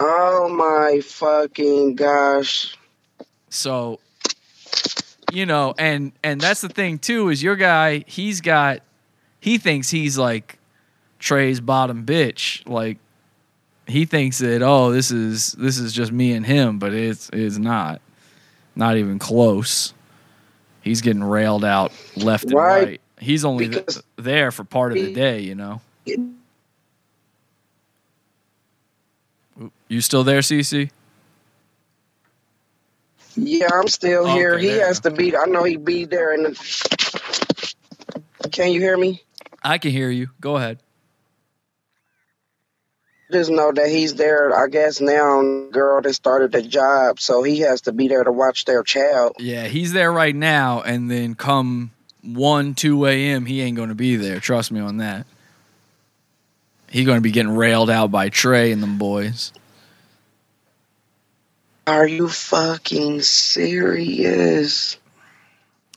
Oh 0.00 0.48
my 0.48 1.00
fucking 1.00 1.94
gosh. 1.94 2.76
So, 3.50 4.00
you 5.32 5.46
know, 5.46 5.74
and 5.78 6.10
and 6.24 6.40
that's 6.40 6.60
the 6.60 6.68
thing 6.68 6.98
too 6.98 7.28
is 7.28 7.40
your 7.40 7.54
guy. 7.54 8.02
He's 8.08 8.40
got 8.40 8.80
he 9.38 9.58
thinks 9.58 9.90
he's 9.90 10.18
like 10.18 10.58
Trey's 11.20 11.60
bottom 11.60 12.04
bitch. 12.04 12.68
Like 12.68 12.98
he 13.92 14.06
thinks 14.06 14.38
that 14.38 14.62
oh 14.62 14.90
this 14.90 15.10
is 15.10 15.52
this 15.52 15.78
is 15.78 15.92
just 15.92 16.10
me 16.12 16.32
and 16.32 16.44
him, 16.44 16.78
but 16.78 16.92
it's 16.94 17.30
it's 17.32 17.58
not. 17.58 18.00
Not 18.74 18.96
even 18.96 19.18
close. 19.18 19.92
He's 20.80 21.02
getting 21.02 21.22
railed 21.22 21.64
out 21.64 21.92
left 22.16 22.44
and 22.44 22.54
Right. 22.54 22.84
right. 22.86 23.00
He's 23.18 23.44
only 23.44 23.68
th- 23.68 23.98
there 24.16 24.50
for 24.50 24.64
part 24.64 24.92
of 24.92 24.98
the 24.98 25.12
day, 25.12 25.40
you 25.40 25.54
know. 25.54 25.80
You 29.88 30.00
still 30.00 30.24
there, 30.24 30.40
Cece? 30.40 30.90
Yeah, 33.36 33.68
I'm 33.72 33.88
still 33.88 34.26
oh, 34.26 34.30
Okay, 34.30 34.34
here. 34.38 34.58
He 34.58 34.68
has 34.78 35.00
to 35.00 35.10
be. 35.10 35.36
I 35.36 35.44
know 35.44 35.62
he'd 35.64 35.84
be 35.84 36.04
there. 36.04 36.32
And 36.32 36.56
can 38.50 38.72
you 38.72 38.80
hear 38.80 38.96
me? 38.96 39.22
I 39.62 39.78
can 39.78 39.90
hear 39.90 40.10
you. 40.10 40.30
Go 40.40 40.56
ahead. 40.56 40.78
Just 43.32 43.50
know 43.50 43.72
that 43.72 43.88
he's 43.88 44.14
there. 44.14 44.54
I 44.54 44.68
guess 44.68 45.00
now, 45.00 45.40
girl 45.70 46.02
that 46.02 46.12
started 46.12 46.52
the 46.52 46.60
job, 46.60 47.18
so 47.18 47.42
he 47.42 47.60
has 47.60 47.82
to 47.82 47.92
be 47.92 48.08
there 48.08 48.22
to 48.22 48.30
watch 48.30 48.66
their 48.66 48.82
child. 48.82 49.36
Yeah, 49.38 49.68
he's 49.68 49.92
there 49.92 50.12
right 50.12 50.34
now, 50.34 50.82
and 50.82 51.10
then 51.10 51.34
come 51.34 51.92
one, 52.22 52.74
two 52.74 53.06
a.m., 53.06 53.46
he 53.46 53.62
ain't 53.62 53.76
going 53.76 53.88
to 53.88 53.94
be 53.94 54.16
there. 54.16 54.38
Trust 54.38 54.70
me 54.70 54.80
on 54.80 54.98
that. 54.98 55.26
He's 56.90 57.06
going 57.06 57.16
to 57.16 57.22
be 57.22 57.30
getting 57.30 57.56
railed 57.56 57.88
out 57.88 58.10
by 58.10 58.28
Trey 58.28 58.70
and 58.70 58.82
them 58.82 58.98
boys. 58.98 59.52
Are 61.86 62.06
you 62.06 62.28
fucking 62.28 63.22
serious? 63.22 64.98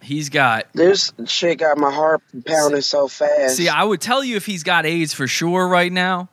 He's 0.01 0.29
got. 0.29 0.67
This 0.73 1.11
shit 1.25 1.59
got 1.59 1.77
my 1.77 1.91
heart 1.91 2.21
pounding 2.45 2.81
so 2.81 3.07
fast. 3.07 3.57
See, 3.57 3.67
I 3.67 3.83
would 3.83 3.99
tell 3.99 4.23
you 4.23 4.37
if 4.37 4.45
he's 4.45 4.63
got 4.63 4.85
AIDS 4.85 5.13
for 5.13 5.27
sure 5.27 5.67
right 5.67 5.91
now, 5.91 6.29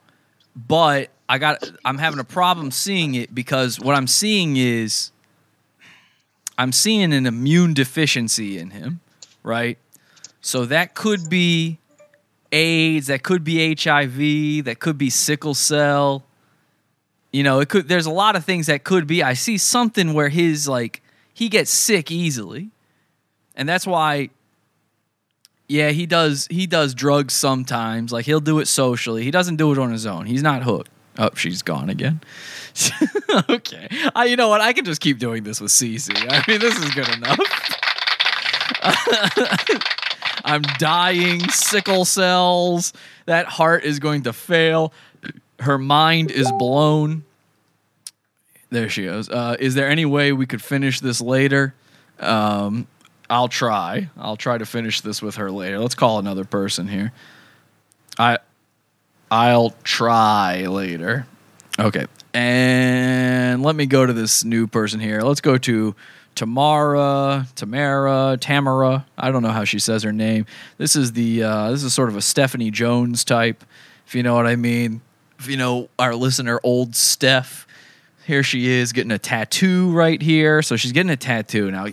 but 0.54 1.10
I 1.28 1.38
got. 1.38 1.70
I'm 1.84 1.98
having 1.98 2.20
a 2.20 2.24
problem 2.24 2.70
seeing 2.70 3.14
it 3.14 3.34
because 3.34 3.80
what 3.80 3.94
I'm 3.94 4.06
seeing 4.06 4.56
is, 4.56 5.10
I'm 6.58 6.72
seeing 6.72 7.12
an 7.12 7.26
immune 7.26 7.74
deficiency 7.74 8.58
in 8.58 8.70
him, 8.70 9.00
right? 9.42 9.78
So 10.40 10.66
that 10.66 10.94
could 10.94 11.30
be 11.30 11.78
AIDS, 12.50 13.06
that 13.06 13.22
could 13.22 13.44
be 13.44 13.74
HIV, 13.74 14.64
that 14.66 14.76
could 14.78 14.98
be 14.98 15.08
sickle 15.08 15.54
cell. 15.54 16.24
You 17.32 17.42
know, 17.42 17.60
it 17.60 17.68
could 17.68 17.88
there's 17.88 18.06
a 18.06 18.10
lot 18.10 18.36
of 18.36 18.44
things 18.44 18.66
that 18.66 18.84
could 18.84 19.06
be. 19.06 19.22
I 19.22 19.32
see 19.34 19.56
something 19.56 20.12
where 20.12 20.28
his 20.28 20.68
like 20.68 21.02
he 21.32 21.48
gets 21.48 21.70
sick 21.70 22.10
easily. 22.10 22.70
And 23.56 23.68
that's 23.68 23.86
why 23.86 24.30
yeah, 25.72 25.88
he 25.88 26.04
does 26.04 26.46
he 26.50 26.66
does 26.66 26.94
drugs 26.94 27.32
sometimes. 27.32 28.12
Like 28.12 28.26
he'll 28.26 28.40
do 28.40 28.58
it 28.58 28.68
socially. 28.68 29.24
He 29.24 29.30
doesn't 29.30 29.56
do 29.56 29.72
it 29.72 29.78
on 29.78 29.90
his 29.90 30.04
own. 30.04 30.26
He's 30.26 30.42
not 30.42 30.62
hooked. 30.62 30.90
Oh, 31.18 31.30
she's 31.34 31.62
gone 31.62 31.88
again. 31.88 32.20
okay. 33.48 33.88
I, 34.14 34.26
you 34.26 34.36
know 34.36 34.48
what? 34.48 34.60
I 34.60 34.74
can 34.74 34.84
just 34.84 35.00
keep 35.00 35.18
doing 35.18 35.44
this 35.44 35.60
with 35.60 35.70
Cece. 35.70 36.10
I 36.30 36.44
mean, 36.46 36.60
this 36.60 36.76
is 36.76 36.90
good 36.92 37.08
enough. 37.08 37.38
I'm 40.44 40.62
dying, 40.78 41.48
sickle 41.48 42.04
cells. 42.04 42.92
That 43.26 43.46
heart 43.46 43.84
is 43.84 43.98
going 43.98 44.22
to 44.22 44.32
fail. 44.32 44.92
Her 45.58 45.78
mind 45.78 46.30
is 46.30 46.50
blown. 46.58 47.24
There 48.70 48.88
she 48.88 49.04
goes. 49.04 49.28
Uh, 49.28 49.56
is 49.58 49.74
there 49.74 49.88
any 49.88 50.04
way 50.04 50.32
we 50.32 50.46
could 50.46 50.62
finish 50.62 51.00
this 51.00 51.20
later? 51.20 51.74
Um, 52.18 52.86
I'll 53.32 53.48
try. 53.48 54.10
I'll 54.18 54.36
try 54.36 54.58
to 54.58 54.66
finish 54.66 55.00
this 55.00 55.22
with 55.22 55.36
her 55.36 55.50
later. 55.50 55.78
Let's 55.78 55.94
call 55.94 56.18
another 56.18 56.44
person 56.44 56.86
here. 56.86 57.12
I 58.18 58.38
I'll 59.30 59.70
try 59.84 60.66
later. 60.66 61.26
Okay. 61.78 62.04
And 62.34 63.62
let 63.62 63.74
me 63.74 63.86
go 63.86 64.04
to 64.04 64.12
this 64.12 64.44
new 64.44 64.66
person 64.66 65.00
here. 65.00 65.22
Let's 65.22 65.40
go 65.40 65.56
to 65.56 65.94
Tamara, 66.34 67.46
Tamara, 67.54 68.36
Tamara. 68.38 69.06
I 69.16 69.30
don't 69.30 69.42
know 69.42 69.48
how 69.48 69.64
she 69.64 69.78
says 69.78 70.02
her 70.02 70.12
name. 70.12 70.44
This 70.76 70.94
is 70.94 71.12
the 71.12 71.42
uh, 71.42 71.70
this 71.70 71.84
is 71.84 71.94
sort 71.94 72.10
of 72.10 72.16
a 72.16 72.22
Stephanie 72.22 72.70
Jones 72.70 73.24
type, 73.24 73.64
if 74.06 74.14
you 74.14 74.22
know 74.22 74.34
what 74.34 74.46
I 74.46 74.56
mean. 74.56 75.00
If 75.38 75.48
you 75.48 75.56
know 75.56 75.88
our 75.98 76.14
listener, 76.14 76.60
old 76.62 76.94
Steph. 76.94 77.66
Here 78.26 78.42
she 78.42 78.68
is 78.68 78.92
getting 78.92 79.10
a 79.10 79.18
tattoo 79.18 79.90
right 79.90 80.20
here. 80.20 80.60
So 80.60 80.76
she's 80.76 80.92
getting 80.92 81.10
a 81.10 81.16
tattoo 81.16 81.70
now. 81.70 81.86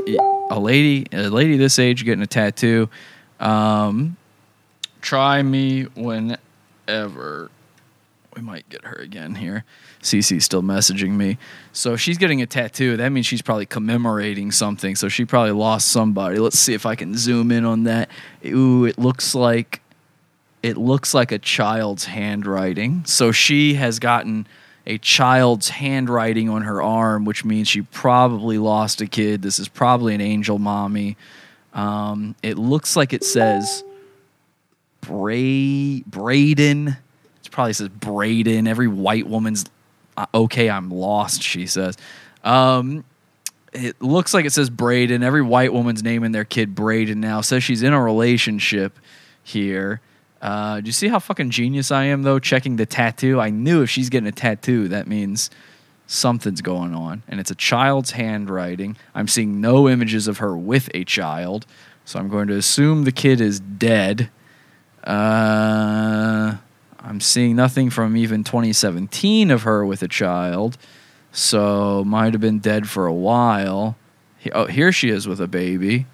A 0.49 0.59
lady, 0.59 1.05
a 1.11 1.29
lady 1.29 1.57
this 1.57 1.77
age 1.79 2.03
getting 2.05 2.23
a 2.23 2.27
tattoo. 2.27 2.89
Um, 3.39 4.17
try 5.01 5.41
me 5.41 5.83
whenever. 5.83 7.51
We 8.35 8.41
might 8.41 8.69
get 8.69 8.85
her 8.85 8.95
again 8.95 9.35
here. 9.35 9.63
Cece's 10.01 10.45
still 10.45 10.61
messaging 10.61 11.11
me. 11.11 11.37
So 11.73 11.95
she's 11.95 12.17
getting 12.17 12.41
a 12.41 12.45
tattoo. 12.45 12.97
That 12.97 13.09
means 13.09 13.25
she's 13.25 13.41
probably 13.41 13.65
commemorating 13.65 14.51
something. 14.51 14.95
So 14.95 15.09
she 15.09 15.25
probably 15.25 15.51
lost 15.51 15.89
somebody. 15.89 16.37
Let's 16.37 16.57
see 16.57 16.73
if 16.73 16.85
I 16.85 16.95
can 16.95 17.17
zoom 17.17 17.51
in 17.51 17.65
on 17.65 17.83
that. 17.83 18.09
Ooh, 18.45 18.85
it 18.85 18.97
looks 18.97 19.35
like 19.35 19.81
it 20.61 20.77
looks 20.77 21.13
like 21.13 21.31
a 21.31 21.39
child's 21.39 22.05
handwriting. 22.05 23.03
So 23.05 23.31
she 23.31 23.75
has 23.75 23.99
gotten 23.99 24.47
a 24.89 24.97
child's 24.97 25.69
handwriting 25.69 26.49
on 26.49 26.63
her 26.63 26.81
arm, 26.81 27.23
which 27.23 27.45
means 27.45 27.67
she 27.67 27.83
probably 27.83 28.57
lost 28.57 29.01
a 29.01 29.07
kid. 29.07 29.43
This 29.43 29.59
is 29.59 29.67
probably 29.67 30.15
an 30.15 30.21
angel 30.21 30.57
mommy. 30.57 31.15
Um, 31.75 32.35
it 32.41 32.57
looks 32.57 32.95
like 32.95 33.13
it 33.13 33.23
says 33.23 33.83
Bray 35.01 36.01
Braden. 36.01 36.87
It 36.87 37.51
probably 37.51 37.73
says 37.73 37.89
Braden. 37.89 38.67
Every 38.67 38.87
white 38.87 39.27
woman's 39.27 39.65
uh, 40.17 40.25
okay. 40.33 40.71
I'm 40.71 40.89
lost. 40.89 41.43
She 41.43 41.67
says. 41.67 41.95
Um, 42.43 43.05
it 43.71 44.01
looks 44.01 44.33
like 44.33 44.45
it 44.45 44.53
says 44.53 44.71
Braden. 44.71 45.21
Every 45.21 45.43
white 45.43 45.71
woman's 45.71 46.01
naming 46.01 46.31
their 46.31 46.45
kid 46.45 46.73
Braden 46.73 47.19
now. 47.19 47.41
Says 47.41 47.63
she's 47.63 47.83
in 47.83 47.93
a 47.93 48.01
relationship 48.01 48.97
here. 49.43 50.01
Uh, 50.41 50.79
do 50.79 50.87
you 50.87 50.93
see 50.93 51.09
how 51.09 51.19
fucking 51.19 51.49
genius 51.49 51.91
I 51.91 52.05
am 52.05 52.23
though? 52.23 52.39
Checking 52.39 52.77
the 52.77 52.85
tattoo. 52.85 53.39
I 53.39 53.49
knew 53.49 53.81
if 53.81 53.89
she's 53.89 54.09
getting 54.09 54.27
a 54.27 54.31
tattoo, 54.31 54.87
that 54.87 55.07
means 55.07 55.49
something's 56.07 56.61
going 56.61 56.93
on, 56.95 57.21
and 57.27 57.39
it's 57.39 57.51
a 57.51 57.55
child's 57.55 58.11
handwriting. 58.11 58.97
I'm 59.13 59.27
seeing 59.27 59.61
no 59.61 59.87
images 59.87 60.27
of 60.27 60.39
her 60.39 60.57
with 60.57 60.89
a 60.93 61.03
child, 61.03 61.65
so 62.03 62.19
I'm 62.19 62.29
going 62.29 62.47
to 62.47 62.55
assume 62.55 63.03
the 63.03 63.11
kid 63.11 63.39
is 63.39 63.59
dead. 63.59 64.29
Uh, 65.03 66.55
I'm 66.99 67.19
seeing 67.21 67.55
nothing 67.55 67.89
from 67.89 68.17
even 68.17 68.43
2017 68.43 69.51
of 69.51 69.63
her 69.63 69.85
with 69.85 70.01
a 70.01 70.07
child, 70.07 70.77
so 71.31 72.03
might 72.05 72.33
have 72.33 72.41
been 72.41 72.59
dead 72.59 72.89
for 72.89 73.05
a 73.05 73.13
while. 73.13 73.95
Oh, 74.51 74.65
here 74.65 74.91
she 74.91 75.09
is 75.09 75.27
with 75.27 75.39
a 75.39 75.47
baby, 75.47 76.07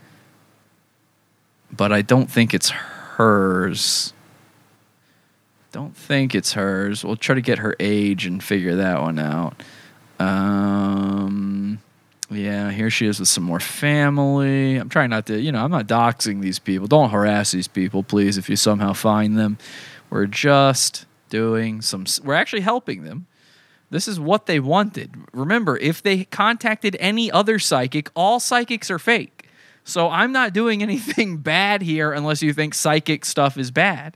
but 1.72 1.94
I 1.94 2.02
don't 2.02 2.30
think 2.30 2.54
it's 2.54 2.70
hers. 2.70 4.12
Don't 5.76 5.94
think 5.94 6.34
it's 6.34 6.54
hers. 6.54 7.04
We'll 7.04 7.18
try 7.18 7.36
to 7.36 7.42
get 7.42 7.58
her 7.58 7.76
age 7.82 8.26
and 8.26 8.42
figure 8.42 8.78
that 8.78 9.02
one 9.02 9.20
out. 9.20 9.62
Um, 10.20 11.80
yeah, 12.30 12.72
here 12.72 12.90
she 12.90 13.08
is 13.08 13.20
with 13.20 13.28
some 13.28 13.44
more 13.44 13.60
family. 13.60 14.78
I'm 14.78 14.88
trying 14.88 15.10
not 15.10 15.26
to, 15.26 15.38
you 15.38 15.52
know, 15.52 15.62
I'm 15.62 15.72
not 15.72 15.86
doxing 15.86 16.40
these 16.40 16.60
people. 16.60 16.88
Don't 16.88 17.10
harass 17.10 17.52
these 17.52 17.68
people, 17.68 18.04
please, 18.04 18.38
if 18.38 18.50
you 18.50 18.56
somehow 18.56 18.94
find 18.94 19.38
them. 19.38 19.58
We're 20.10 20.28
just 20.28 21.08
doing 21.28 21.82
some, 21.82 22.06
we're 22.24 22.36
actually 22.36 22.62
helping 22.62 23.04
them. 23.04 23.28
This 23.90 24.08
is 24.08 24.18
what 24.18 24.46
they 24.46 24.62
wanted. 24.62 25.14
Remember, 25.34 25.76
if 25.80 26.02
they 26.02 26.24
contacted 26.24 26.96
any 27.02 27.30
other 27.30 27.60
psychic, 27.60 28.10
all 28.16 28.40
psychics 28.40 28.90
are 28.90 28.98
fake. 28.98 29.50
So 29.84 30.10
I'm 30.10 30.32
not 30.32 30.54
doing 30.54 30.82
anything 30.90 31.40
bad 31.40 31.82
here 31.82 32.14
unless 32.14 32.42
you 32.42 32.54
think 32.54 32.76
psychic 32.76 33.26
stuff 33.26 33.58
is 33.58 33.72
bad, 33.72 34.16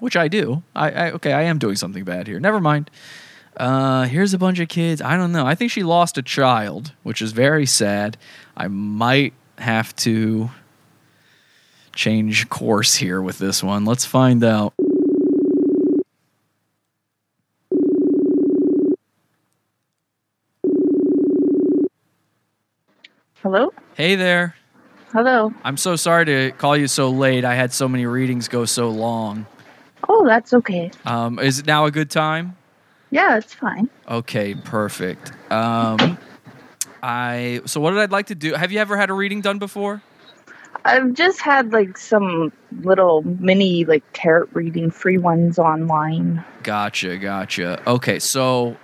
which 0.00 0.16
I 0.16 0.28
do. 0.28 0.62
I, 0.74 0.90
I 0.90 1.10
okay, 1.12 1.32
I 1.32 1.42
am 1.42 1.58
doing 1.58 1.76
something 1.76 2.04
bad 2.04 2.26
here. 2.26 2.40
Never 2.40 2.60
mind. 2.60 2.90
Uh, 3.56 4.04
here's 4.04 4.32
a 4.32 4.38
bunch 4.38 4.58
of 4.58 4.68
kids. 4.68 5.02
I 5.02 5.16
don't 5.16 5.32
know. 5.32 5.46
I 5.46 5.54
think 5.54 5.70
she 5.70 5.82
lost 5.82 6.16
a 6.18 6.22
child, 6.22 6.92
which 7.02 7.20
is 7.20 7.32
very 7.32 7.66
sad. 7.66 8.16
I 8.56 8.68
might 8.68 9.34
have 9.58 9.94
to 9.96 10.50
change 11.94 12.48
course 12.48 12.96
here 12.96 13.20
with 13.20 13.38
this 13.38 13.62
one. 13.62 13.84
Let's 13.84 14.04
find 14.04 14.42
out. 14.42 14.72
Hello? 23.42 23.72
Hey 23.94 24.16
there. 24.16 24.54
Hello. 25.12 25.52
I'm 25.64 25.76
so 25.76 25.96
sorry 25.96 26.26
to 26.26 26.52
call 26.52 26.76
you 26.76 26.86
so 26.86 27.10
late. 27.10 27.44
I 27.44 27.54
had 27.54 27.72
so 27.72 27.88
many 27.88 28.06
readings 28.06 28.48
go 28.48 28.64
so 28.64 28.90
long. 28.90 29.46
Oh, 30.12 30.26
that's 30.26 30.52
okay. 30.52 30.90
Um, 31.04 31.38
is 31.38 31.60
it 31.60 31.66
now 31.66 31.84
a 31.84 31.92
good 31.92 32.10
time? 32.10 32.56
Yeah, 33.12 33.36
it's 33.36 33.54
fine. 33.54 33.88
Okay, 34.08 34.56
perfect. 34.56 35.30
Um, 35.52 36.18
I 37.00 37.60
so 37.64 37.80
what 37.80 37.92
did 37.92 38.00
I 38.00 38.06
like 38.06 38.26
to 38.26 38.34
do? 38.34 38.54
Have 38.54 38.72
you 38.72 38.80
ever 38.80 38.96
had 38.96 39.08
a 39.08 39.12
reading 39.12 39.40
done 39.40 39.60
before? 39.60 40.02
I've 40.84 41.12
just 41.12 41.40
had 41.40 41.72
like 41.72 41.96
some 41.96 42.52
little 42.82 43.22
mini 43.22 43.84
like 43.84 44.02
tarot 44.12 44.48
reading 44.52 44.90
free 44.90 45.16
ones 45.16 45.60
online. 45.60 46.44
Gotcha, 46.64 47.16
gotcha. 47.16 47.80
Okay, 47.88 48.18
so 48.18 48.76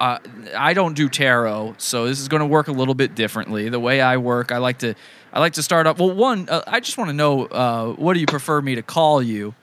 uh, 0.00 0.18
I 0.56 0.72
don't 0.72 0.94
do 0.94 1.10
tarot, 1.10 1.74
so 1.76 2.06
this 2.06 2.20
is 2.20 2.28
going 2.28 2.40
to 2.40 2.46
work 2.46 2.68
a 2.68 2.72
little 2.72 2.94
bit 2.94 3.14
differently. 3.14 3.68
The 3.68 3.80
way 3.80 4.00
I 4.00 4.16
work, 4.16 4.50
I 4.50 4.56
like 4.58 4.78
to 4.78 4.94
I 5.34 5.40
like 5.40 5.52
to 5.54 5.62
start 5.62 5.86
off. 5.86 5.98
Well, 5.98 6.12
one, 6.12 6.48
uh, 6.48 6.62
I 6.66 6.80
just 6.80 6.96
want 6.96 7.10
to 7.10 7.14
know 7.14 7.44
uh, 7.44 7.92
what 7.92 8.14
do 8.14 8.20
you 8.20 8.26
prefer 8.26 8.62
me 8.62 8.76
to 8.76 8.82
call 8.82 9.22
you? 9.22 9.54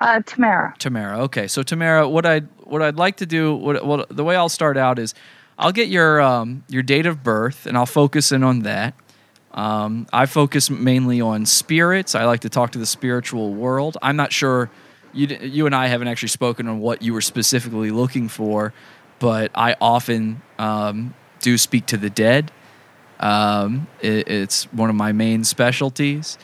Uh, 0.00 0.20
Tamara. 0.20 0.74
Tamara. 0.78 1.18
Okay, 1.20 1.46
so 1.46 1.62
Tamara, 1.62 2.08
what 2.08 2.26
I 2.26 2.40
what 2.64 2.82
I'd 2.82 2.96
like 2.96 3.18
to 3.18 3.26
do, 3.26 3.54
what, 3.54 4.08
the 4.08 4.24
way 4.24 4.36
I'll 4.36 4.48
start 4.48 4.76
out 4.76 4.98
is, 4.98 5.14
I'll 5.58 5.72
get 5.72 5.88
your 5.88 6.20
um, 6.20 6.64
your 6.68 6.82
date 6.82 7.06
of 7.06 7.22
birth 7.22 7.66
and 7.66 7.76
I'll 7.76 7.86
focus 7.86 8.32
in 8.32 8.42
on 8.42 8.60
that. 8.60 8.94
Um, 9.52 10.06
I 10.12 10.26
focus 10.26 10.68
mainly 10.68 11.20
on 11.20 11.46
spirits. 11.46 12.14
I 12.14 12.24
like 12.24 12.40
to 12.40 12.48
talk 12.48 12.72
to 12.72 12.78
the 12.78 12.86
spiritual 12.86 13.54
world. 13.54 13.96
I'm 14.02 14.16
not 14.16 14.32
sure 14.32 14.70
you 15.12 15.28
you 15.40 15.66
and 15.66 15.74
I 15.74 15.86
haven't 15.86 16.08
actually 16.08 16.28
spoken 16.28 16.66
on 16.66 16.80
what 16.80 17.02
you 17.02 17.12
were 17.14 17.20
specifically 17.20 17.90
looking 17.90 18.28
for, 18.28 18.72
but 19.20 19.50
I 19.54 19.76
often 19.80 20.42
um, 20.58 21.14
do 21.40 21.56
speak 21.56 21.86
to 21.86 21.96
the 21.96 22.10
dead. 22.10 22.50
Um, 23.20 23.86
it, 24.02 24.28
it's 24.28 24.64
one 24.72 24.90
of 24.90 24.96
my 24.96 25.12
main 25.12 25.44
specialties. 25.44 26.36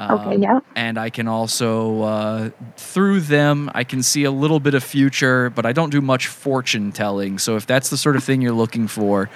Okay, 0.00 0.34
Um, 0.36 0.42
yeah. 0.42 0.60
And 0.74 0.98
I 0.98 1.10
can 1.10 1.26
also, 1.28 2.02
uh, 2.02 2.50
through 2.76 3.20
them, 3.20 3.70
I 3.74 3.84
can 3.84 4.02
see 4.02 4.24
a 4.24 4.30
little 4.30 4.60
bit 4.60 4.74
of 4.74 4.84
future, 4.84 5.50
but 5.50 5.64
I 5.64 5.72
don't 5.72 5.90
do 5.90 6.00
much 6.00 6.26
fortune 6.26 6.92
telling. 6.92 7.38
So 7.38 7.56
if 7.56 7.66
that's 7.66 7.88
the 7.90 7.96
sort 7.96 8.16
of 8.16 8.22
thing 8.24 8.42
you're 8.42 8.52
looking 8.52 8.88
for, 8.88 9.30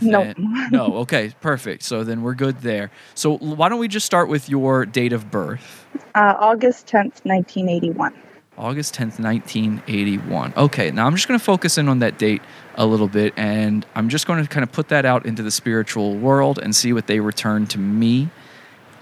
No. 0.00 0.32
no. 0.70 0.94
Okay, 0.98 1.32
perfect. 1.40 1.82
So 1.84 2.02
then 2.04 2.22
we're 2.22 2.34
good 2.34 2.60
there. 2.62 2.90
So 3.14 3.36
why 3.38 3.68
don't 3.68 3.78
we 3.78 3.86
just 3.88 4.06
start 4.06 4.28
with 4.28 4.48
your 4.48 4.84
date 4.86 5.12
of 5.12 5.30
birth? 5.30 5.86
Uh, 6.14 6.34
August 6.38 6.86
10th, 6.88 7.24
1981. 7.24 8.12
August 8.56 8.94
10th, 8.94 9.18
1981. 9.20 10.52
Okay, 10.56 10.90
now 10.92 11.06
I'm 11.06 11.14
just 11.16 11.26
going 11.26 11.38
to 11.38 11.44
focus 11.44 11.76
in 11.78 11.88
on 11.88 11.98
that 12.00 12.18
date 12.18 12.40
a 12.76 12.86
little 12.86 13.08
bit, 13.08 13.34
and 13.36 13.84
I'm 13.96 14.08
just 14.08 14.26
going 14.26 14.42
to 14.42 14.48
kind 14.48 14.62
of 14.62 14.70
put 14.70 14.88
that 14.88 15.04
out 15.04 15.26
into 15.26 15.42
the 15.42 15.50
spiritual 15.50 16.16
world 16.16 16.58
and 16.60 16.74
see 16.74 16.92
what 16.92 17.06
they 17.08 17.18
return 17.20 17.66
to 17.68 17.78
me. 17.78 18.28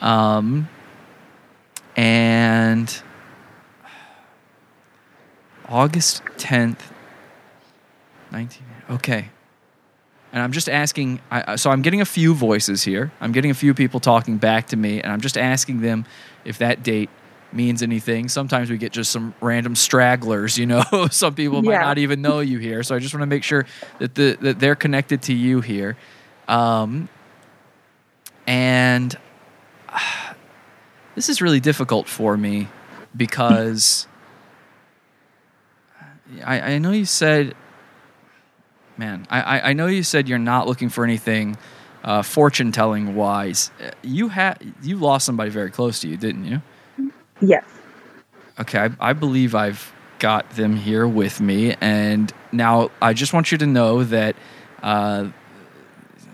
Um, 0.00 0.68
and 1.96 3.02
August 5.68 6.22
10th, 6.36 6.80
19. 8.30 8.62
Okay. 8.90 9.28
And 10.32 10.42
I'm 10.42 10.52
just 10.52 10.68
asking, 10.68 11.20
I, 11.30 11.56
so 11.56 11.70
I'm 11.70 11.82
getting 11.82 12.00
a 12.00 12.06
few 12.06 12.34
voices 12.34 12.82
here. 12.82 13.12
I'm 13.20 13.32
getting 13.32 13.50
a 13.50 13.54
few 13.54 13.74
people 13.74 14.00
talking 14.00 14.38
back 14.38 14.68
to 14.68 14.76
me, 14.76 15.00
and 15.02 15.12
I'm 15.12 15.20
just 15.20 15.36
asking 15.36 15.82
them 15.82 16.06
if 16.44 16.58
that 16.58 16.82
date 16.82 17.10
means 17.52 17.82
anything. 17.82 18.28
Sometimes 18.28 18.70
we 18.70 18.78
get 18.78 18.92
just 18.92 19.10
some 19.10 19.34
random 19.40 19.76
stragglers, 19.76 20.56
you 20.56 20.66
know. 20.66 20.84
some 21.10 21.34
people 21.34 21.62
might 21.62 21.80
not 21.80 21.98
even 21.98 22.22
know 22.22 22.40
you 22.40 22.58
here. 22.58 22.82
So 22.82 22.94
I 22.94 22.98
just 22.98 23.14
want 23.14 23.22
to 23.22 23.26
make 23.26 23.44
sure 23.44 23.66
that 23.98 24.14
the 24.14 24.38
that 24.40 24.58
they're 24.58 24.74
connected 24.74 25.22
to 25.22 25.34
you 25.34 25.60
here. 25.60 25.96
Um, 26.48 27.08
and 28.46 29.16
ah, 29.88 30.21
this 31.14 31.28
is 31.28 31.40
really 31.42 31.60
difficult 31.60 32.08
for 32.08 32.36
me 32.36 32.68
because 33.16 34.06
I, 36.44 36.74
I 36.74 36.78
know 36.78 36.92
you 36.92 37.04
said, 37.04 37.54
man, 38.96 39.26
I, 39.30 39.70
I- 39.70 39.72
know 39.74 39.86
you 39.86 40.02
said 40.02 40.28
you're 40.28 40.38
not 40.38 40.66
looking 40.66 40.88
for 40.88 41.04
anything 41.04 41.56
uh, 42.04 42.22
fortune 42.22 42.72
telling 42.72 43.14
wise. 43.14 43.70
Uh, 43.80 43.90
You 44.02 44.28
had 44.28 44.58
you 44.82 44.96
lost 44.96 45.26
somebody 45.26 45.50
very 45.50 45.70
close 45.70 46.00
to 46.00 46.08
you, 46.08 46.16
didn't 46.16 46.44
you? 46.46 46.62
Yes. 47.40 47.64
Okay, 48.60 48.78
I, 48.78 48.90
I 49.10 49.12
believe 49.12 49.54
I've 49.54 49.92
got 50.18 50.48
them 50.50 50.76
here 50.76 51.06
with 51.06 51.40
me, 51.40 51.74
and 51.80 52.32
now 52.52 52.90
I 53.00 53.12
just 53.12 53.32
want 53.32 53.52
you 53.52 53.58
to 53.58 53.66
know 53.66 54.04
that. 54.04 54.36
Uh, 54.82 55.28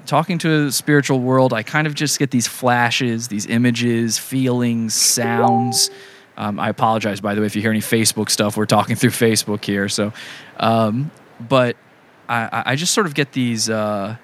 talking 0.09 0.39
to 0.39 0.64
the 0.64 0.72
spiritual 0.72 1.20
world, 1.20 1.52
I 1.52 1.62
kind 1.62 1.86
of 1.86 1.94
just 1.94 2.18
get 2.18 2.30
these 2.30 2.48
flashes, 2.48 3.28
these 3.28 3.47
images, 3.47 4.18
feelings, 4.18 4.94
sounds. 4.94 5.90
Um, 6.36 6.59
I 6.59 6.68
apologize, 6.70 7.20
by 7.20 7.35
the 7.35 7.40
way, 7.43 7.47
if 7.47 7.55
you 7.55 7.62
hear 7.62 7.70
any 7.70 7.80
Facebook 7.80 8.30
stuff. 8.30 8.56
We're 8.56 8.64
talking 8.66 8.97
through 8.97 9.10
Facebook 9.10 9.64
here, 9.64 9.89
so. 9.89 10.12
Um, 10.59 11.10
but 11.39 11.76
I, 12.28 12.62
I- 12.66 12.76
just 12.76 12.94
sort 12.94 13.06
of 13.06 13.14
get 13.14 13.32
these 13.32 13.68
uh, 13.68 14.16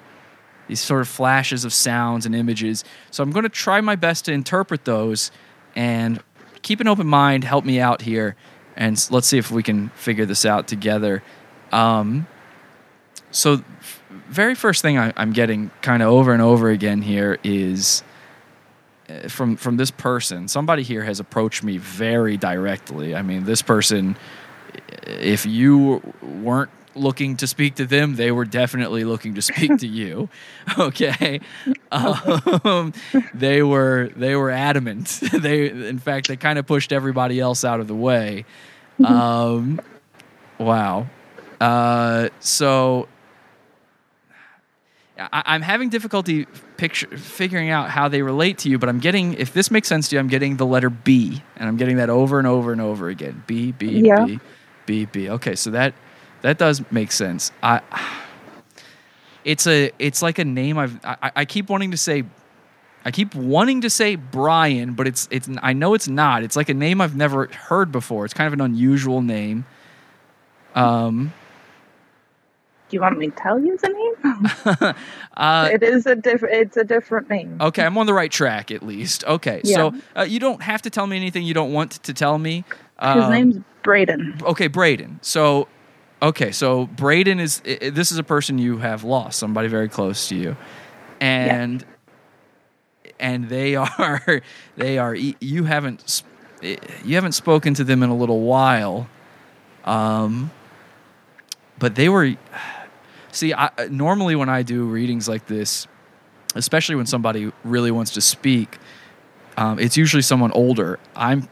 these 0.67 0.81
sort 0.81 1.01
of 1.01 1.07
flashes 1.07 1.65
of 1.65 1.71
sounds 1.73 2.25
and 2.25 2.33
images. 2.33 2.83
So 3.11 3.21
I'm 3.21 3.31
going 3.31 3.43
to 3.43 3.49
try 3.49 3.79
my 3.81 3.95
best 3.95 4.25
to 4.25 4.31
interpret 4.33 4.85
those, 4.85 5.29
and 5.75 6.21
keep 6.63 6.79
an 6.79 6.87
open 6.87 7.05
mind. 7.07 7.43
Help 7.43 7.63
me 7.63 7.79
out 7.79 8.01
here, 8.01 8.35
and 8.75 8.93
let's 9.11 9.27
see 9.27 9.37
if 9.37 9.51
we 9.51 9.61
can 9.61 9.89
figure 9.89 10.25
this 10.25 10.45
out 10.45 10.67
together. 10.67 11.21
Um, 11.71 12.25
so 13.29 13.61
very 14.29 14.55
first 14.55 14.81
thing 14.81 14.97
I, 14.97 15.13
I'm 15.17 15.33
getting 15.33 15.71
kind 15.81 16.01
of 16.01 16.09
over 16.09 16.33
and 16.33 16.41
over 16.41 16.69
again 16.69 17.01
here 17.01 17.37
is 17.43 18.03
uh, 19.09 19.27
from 19.27 19.55
from 19.55 19.77
this 19.77 19.91
person. 19.91 20.47
Somebody 20.47 20.83
here 20.83 21.03
has 21.03 21.19
approached 21.19 21.63
me 21.63 21.77
very 21.77 22.37
directly. 22.37 23.15
I 23.15 23.21
mean, 23.21 23.45
this 23.45 23.61
person, 23.61 24.17
if 25.05 25.45
you 25.45 26.01
weren't 26.21 26.71
looking 26.95 27.35
to 27.37 27.47
speak 27.47 27.75
to 27.75 27.85
them, 27.85 28.15
they 28.15 28.31
were 28.31 28.45
definitely 28.45 29.03
looking 29.03 29.35
to 29.35 29.41
speak 29.41 29.77
to 29.79 29.87
you. 29.87 30.29
Okay, 30.79 31.41
um, 31.91 32.91
they 33.33 33.61
were 33.61 34.09
they 34.15 34.35
were 34.35 34.49
adamant. 34.49 35.07
they, 35.31 35.69
in 35.69 35.99
fact, 35.99 36.27
they 36.27 36.37
kind 36.37 36.57
of 36.57 36.65
pushed 36.65 36.91
everybody 36.91 37.39
else 37.39 37.63
out 37.63 37.79
of 37.79 37.87
the 37.87 37.95
way. 37.95 38.45
Um, 39.03 39.79
wow. 40.57 41.07
Uh, 41.61 42.29
so 42.39 43.07
I, 45.17 45.43
I'm 45.45 45.61
having 45.61 45.89
difficulty 45.89 46.45
picture 46.77 47.07
figuring 47.17 47.69
out 47.69 47.89
how 47.89 48.07
they 48.07 48.21
relate 48.21 48.57
to 48.59 48.69
you, 48.69 48.77
but 48.77 48.89
I'm 48.89 48.99
getting 48.99 49.33
if 49.35 49.53
this 49.53 49.71
makes 49.71 49.87
sense 49.87 50.09
to 50.09 50.15
you, 50.15 50.19
I'm 50.19 50.27
getting 50.27 50.57
the 50.57 50.65
letter 50.65 50.89
B, 50.89 51.41
and 51.55 51.67
I'm 51.67 51.77
getting 51.77 51.97
that 51.97 52.09
over 52.09 52.37
and 52.37 52.47
over 52.47 52.71
and 52.71 52.81
over 52.81 53.09
again. 53.09 53.43
B 53.47 53.71
B 53.71 54.01
Yeah. 54.01 54.25
B 54.25 54.39
B 54.85 55.05
B. 55.05 55.29
Okay, 55.29 55.55
so 55.55 55.71
that 55.71 55.93
that 56.41 56.57
does 56.57 56.83
make 56.91 57.11
sense. 57.11 57.51
I 57.63 57.81
it's 59.43 59.67
a 59.67 59.91
it's 59.99 60.21
like 60.21 60.39
a 60.39 60.45
name 60.45 60.77
I've 60.77 60.99
I, 61.05 61.31
I 61.37 61.45
keep 61.45 61.69
wanting 61.69 61.91
to 61.91 61.97
say 61.97 62.23
I 63.05 63.11
keep 63.11 63.35
wanting 63.35 63.81
to 63.81 63.89
say 63.89 64.15
Brian, 64.15 64.93
but 64.93 65.07
it's 65.07 65.27
it's 65.31 65.47
I 65.61 65.73
know 65.73 65.93
it's 65.93 66.07
not. 66.07 66.43
It's 66.43 66.55
like 66.55 66.69
a 66.69 66.73
name 66.73 66.99
I've 67.01 67.15
never 67.15 67.47
heard 67.47 67.91
before. 67.91 68.25
It's 68.25 68.33
kind 68.33 68.47
of 68.47 68.53
an 68.53 68.61
unusual 68.61 69.21
name. 69.21 69.65
Um 70.73 71.31
Do 72.89 72.97
you 72.97 73.01
want 73.01 73.17
me 73.17 73.29
to 73.29 73.35
tell 73.35 73.59
you 73.59 73.77
the 73.77 73.89
name? 73.89 74.95
uh 75.37 75.69
it 75.71 75.81
is 75.83 76.05
a 76.05 76.15
different. 76.15 76.55
It's 76.55 76.77
a 76.77 76.83
different 76.83 77.29
name. 77.29 77.57
Okay, 77.59 77.83
I'm 77.83 77.97
on 77.97 78.05
the 78.05 78.13
right 78.13 78.31
track 78.31 78.69
at 78.71 78.83
least. 78.83 79.23
Okay, 79.25 79.61
so 79.63 79.93
uh, 80.15 80.21
you 80.23 80.39
don't 80.39 80.61
have 80.61 80.81
to 80.83 80.89
tell 80.91 81.07
me 81.07 81.17
anything 81.17 81.43
you 81.43 81.53
don't 81.55 81.73
want 81.73 81.91
to 82.03 82.13
tell 82.13 82.37
me. 82.37 82.63
His 83.13 83.25
Um, 83.25 83.31
name's 83.31 83.57
Braden. 83.83 84.37
okay, 84.43 84.67
Braden. 84.67 85.19
So, 85.23 85.67
okay, 86.21 86.51
so 86.51 86.85
Braden 86.87 87.39
is 87.39 87.59
this 87.61 88.11
is 88.11 88.17
a 88.19 88.23
person 88.23 88.59
you 88.59 88.77
have 88.77 89.03
lost, 89.03 89.39
somebody 89.39 89.67
very 89.67 89.89
close 89.89 90.27
to 90.29 90.35
you, 90.35 90.55
and 91.19 91.83
and 93.19 93.49
they 93.49 93.75
are 93.77 94.41
they 94.77 94.97
are 94.99 95.15
you 95.15 95.63
haven't 95.65 96.23
you 96.61 97.15
haven't 97.15 97.33
spoken 97.33 97.73
to 97.75 97.83
them 97.83 98.03
in 98.03 98.09
a 98.11 98.15
little 98.15 98.41
while, 98.41 99.07
um, 99.85 100.51
but 101.79 101.95
they 101.95 102.09
were. 102.09 102.35
See, 103.35 103.53
I, 103.53 103.69
normally 103.89 104.37
when 104.37 104.47
I 104.47 104.63
do 104.63 104.85
readings 104.85 105.27
like 105.27 105.45
this, 105.47 105.87
especially 106.55 106.95
when 106.95 107.05
somebody 107.05 107.51
really 107.65 107.91
wants 107.91 108.11
to 108.11 108.21
speak, 108.21 108.77
um, 109.57 109.77
it's 109.77 109.97
usually 109.97 110.21
someone 110.21 110.53
older. 110.53 110.99
I'm 111.17 111.49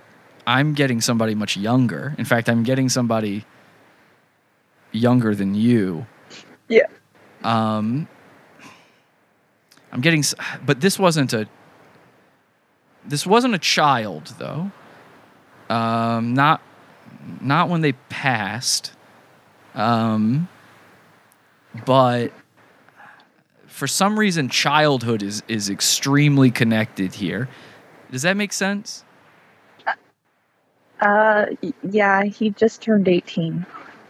I'm 0.48 0.76
getting 0.76 1.02
somebody 1.02 1.36
much 1.36 1.58
younger. 1.58 2.16
In 2.18 2.24
fact, 2.24 2.48
I'm 2.48 2.64
getting 2.64 2.88
somebody 2.88 3.44
younger 4.94 5.36
than 5.36 5.56
you. 5.56 6.06
Yeah. 6.70 6.88
Um, 7.44 8.08
I'm 9.92 10.00
getting, 10.00 10.24
but 10.66 10.80
this 10.80 10.98
wasn't 10.98 11.34
a. 11.34 11.50
This 13.06 13.28
wasn't 13.28 13.56
a 13.56 13.60
child 13.60 14.34
though. 14.40 14.72
Um, 15.70 16.34
not, 16.34 16.62
not 17.42 17.68
when 17.68 17.82
they 17.82 17.92
passed. 17.92 18.94
Um, 19.76 20.48
but 21.86 22.32
for 23.68 23.88
some 23.88 24.20
reason, 24.20 24.50
childhood 24.50 25.24
is 25.24 25.44
is 25.48 25.70
extremely 25.70 26.52
connected 26.52 27.14
here. 27.16 27.50
Does 28.12 28.24
that 28.24 28.38
make 28.38 28.54
sense? 28.54 29.04
Uh, 31.02 31.48
yeah, 31.84 32.24
he 32.24 32.52
just 32.52 32.82
turned 32.82 33.08
18. 33.08 33.66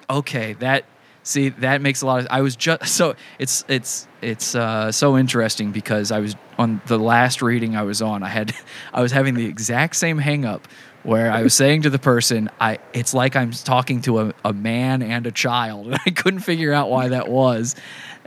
okay 0.09 0.53
that 0.55 0.85
see 1.23 1.49
that 1.49 1.81
makes 1.81 2.01
a 2.01 2.05
lot 2.05 2.21
of 2.21 2.27
i 2.31 2.41
was 2.41 2.55
just 2.55 2.87
so 2.95 3.15
it's 3.39 3.65
it's 3.69 4.07
it's 4.21 4.55
uh, 4.55 4.91
so 4.91 5.17
interesting 5.17 5.71
because 5.71 6.11
i 6.11 6.19
was 6.19 6.35
on 6.59 6.81
the 6.87 6.99
last 6.99 7.41
reading 7.41 7.75
i 7.75 7.83
was 7.83 8.01
on 8.01 8.23
i 8.23 8.29
had 8.29 8.53
i 8.93 9.01
was 9.01 9.11
having 9.11 9.35
the 9.35 9.45
exact 9.45 9.95
same 9.95 10.17
hang 10.19 10.45
up 10.45 10.67
where 11.03 11.31
i 11.31 11.41
was 11.43 11.53
saying 11.53 11.81
to 11.81 11.89
the 11.89 11.99
person 11.99 12.49
i 12.59 12.77
it's 12.93 13.13
like 13.13 13.35
i'm 13.35 13.51
talking 13.51 14.01
to 14.01 14.19
a, 14.19 14.33
a 14.45 14.53
man 14.53 15.01
and 15.01 15.27
a 15.27 15.31
child 15.31 15.87
and 15.87 15.95
i 16.05 16.09
couldn't 16.09 16.39
figure 16.41 16.73
out 16.73 16.89
why 16.89 17.07
that 17.09 17.27
was 17.29 17.75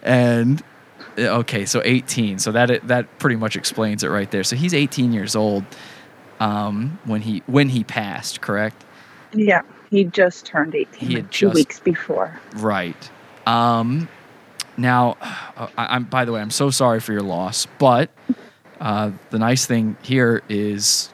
and 0.03 0.63
uh, 1.19 1.23
okay 1.23 1.65
so 1.65 1.81
18 1.85 2.39
so 2.39 2.53
that 2.53 2.87
that 2.87 3.19
pretty 3.19 3.37
much 3.37 3.57
explains 3.57 4.03
it 4.05 4.09
right 4.09 4.31
there 4.31 4.45
so 4.45 4.57
he's 4.57 4.75
18 4.75 5.13
years 5.13 5.35
old 5.35 5.65
um, 6.39 6.99
when 7.07 7.23
he 7.23 7.43
when 7.47 7.71
he 7.71 7.83
passed 7.83 8.43
correct 8.43 8.85
Yeah, 9.33 9.63
he 9.91 10.05
just 10.05 10.45
turned 10.45 10.75
18 10.75 11.09
He 11.09 11.15
had 11.15 11.33
two 11.33 11.47
just- 11.47 11.55
weeks 11.55 11.81
before. 11.81 12.39
Right. 12.57 13.11
Um, 13.47 14.09
now, 14.77 15.17
uh, 15.23 15.69
I, 15.79 15.95
I'm. 15.95 16.05
By 16.05 16.27
the 16.27 16.33
way, 16.33 16.41
I'm 16.43 16.51
so 16.51 16.69
sorry 16.71 17.01
for 17.01 17.13
your 17.13 17.23
loss. 17.23 17.67
But 17.79 18.11
uh, 18.81 19.13
the 19.31 19.39
nice 19.39 19.65
thing 19.65 19.97
here 20.03 20.43
is, 20.51 21.09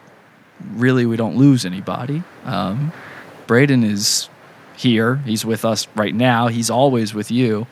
really, 0.74 1.06
we 1.06 1.16
don't 1.16 1.36
lose 1.36 1.64
anybody. 1.64 2.22
Um, 2.44 2.92
Braden 3.46 3.84
is 3.84 4.28
here. 4.76 5.16
He's 5.16 5.44
with 5.44 5.64
us 5.64 5.86
right 5.94 6.14
now. 6.14 6.48
He's 6.48 6.70
always 6.70 7.14
with 7.14 7.30
you. 7.30 7.66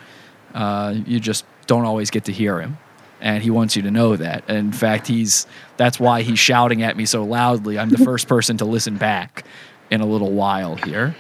Uh, 0.55 0.95
you 1.07 1.21
just 1.21 1.45
don't 1.67 1.85
always 1.85 2.11
get 2.11 2.25
to 2.25 2.33
hear 2.33 2.61
him, 2.61 2.79
and 3.21 3.43
he 3.43 3.51
wants 3.51 3.77
you 3.77 3.83
to 3.83 3.91
know 3.91 4.17
that. 4.17 4.45
And 4.49 4.57
in 4.59 4.73
fact, 4.73 5.07
he's. 5.07 5.47
That's 5.77 5.99
why 5.99 6.23
he's 6.23 6.39
shouting 6.39 6.83
at 6.83 6.97
me 6.97 7.07
so 7.07 7.25
loudly. 7.25 7.79
I'm 7.79 7.91
the 7.91 7.99
first 8.05 8.29
person 8.29 8.57
to 8.59 8.65
listen 8.65 8.97
back 8.97 9.45
in 9.91 10.01
a 10.01 10.07
little 10.07 10.33
while 10.33 10.77
here. 10.77 11.17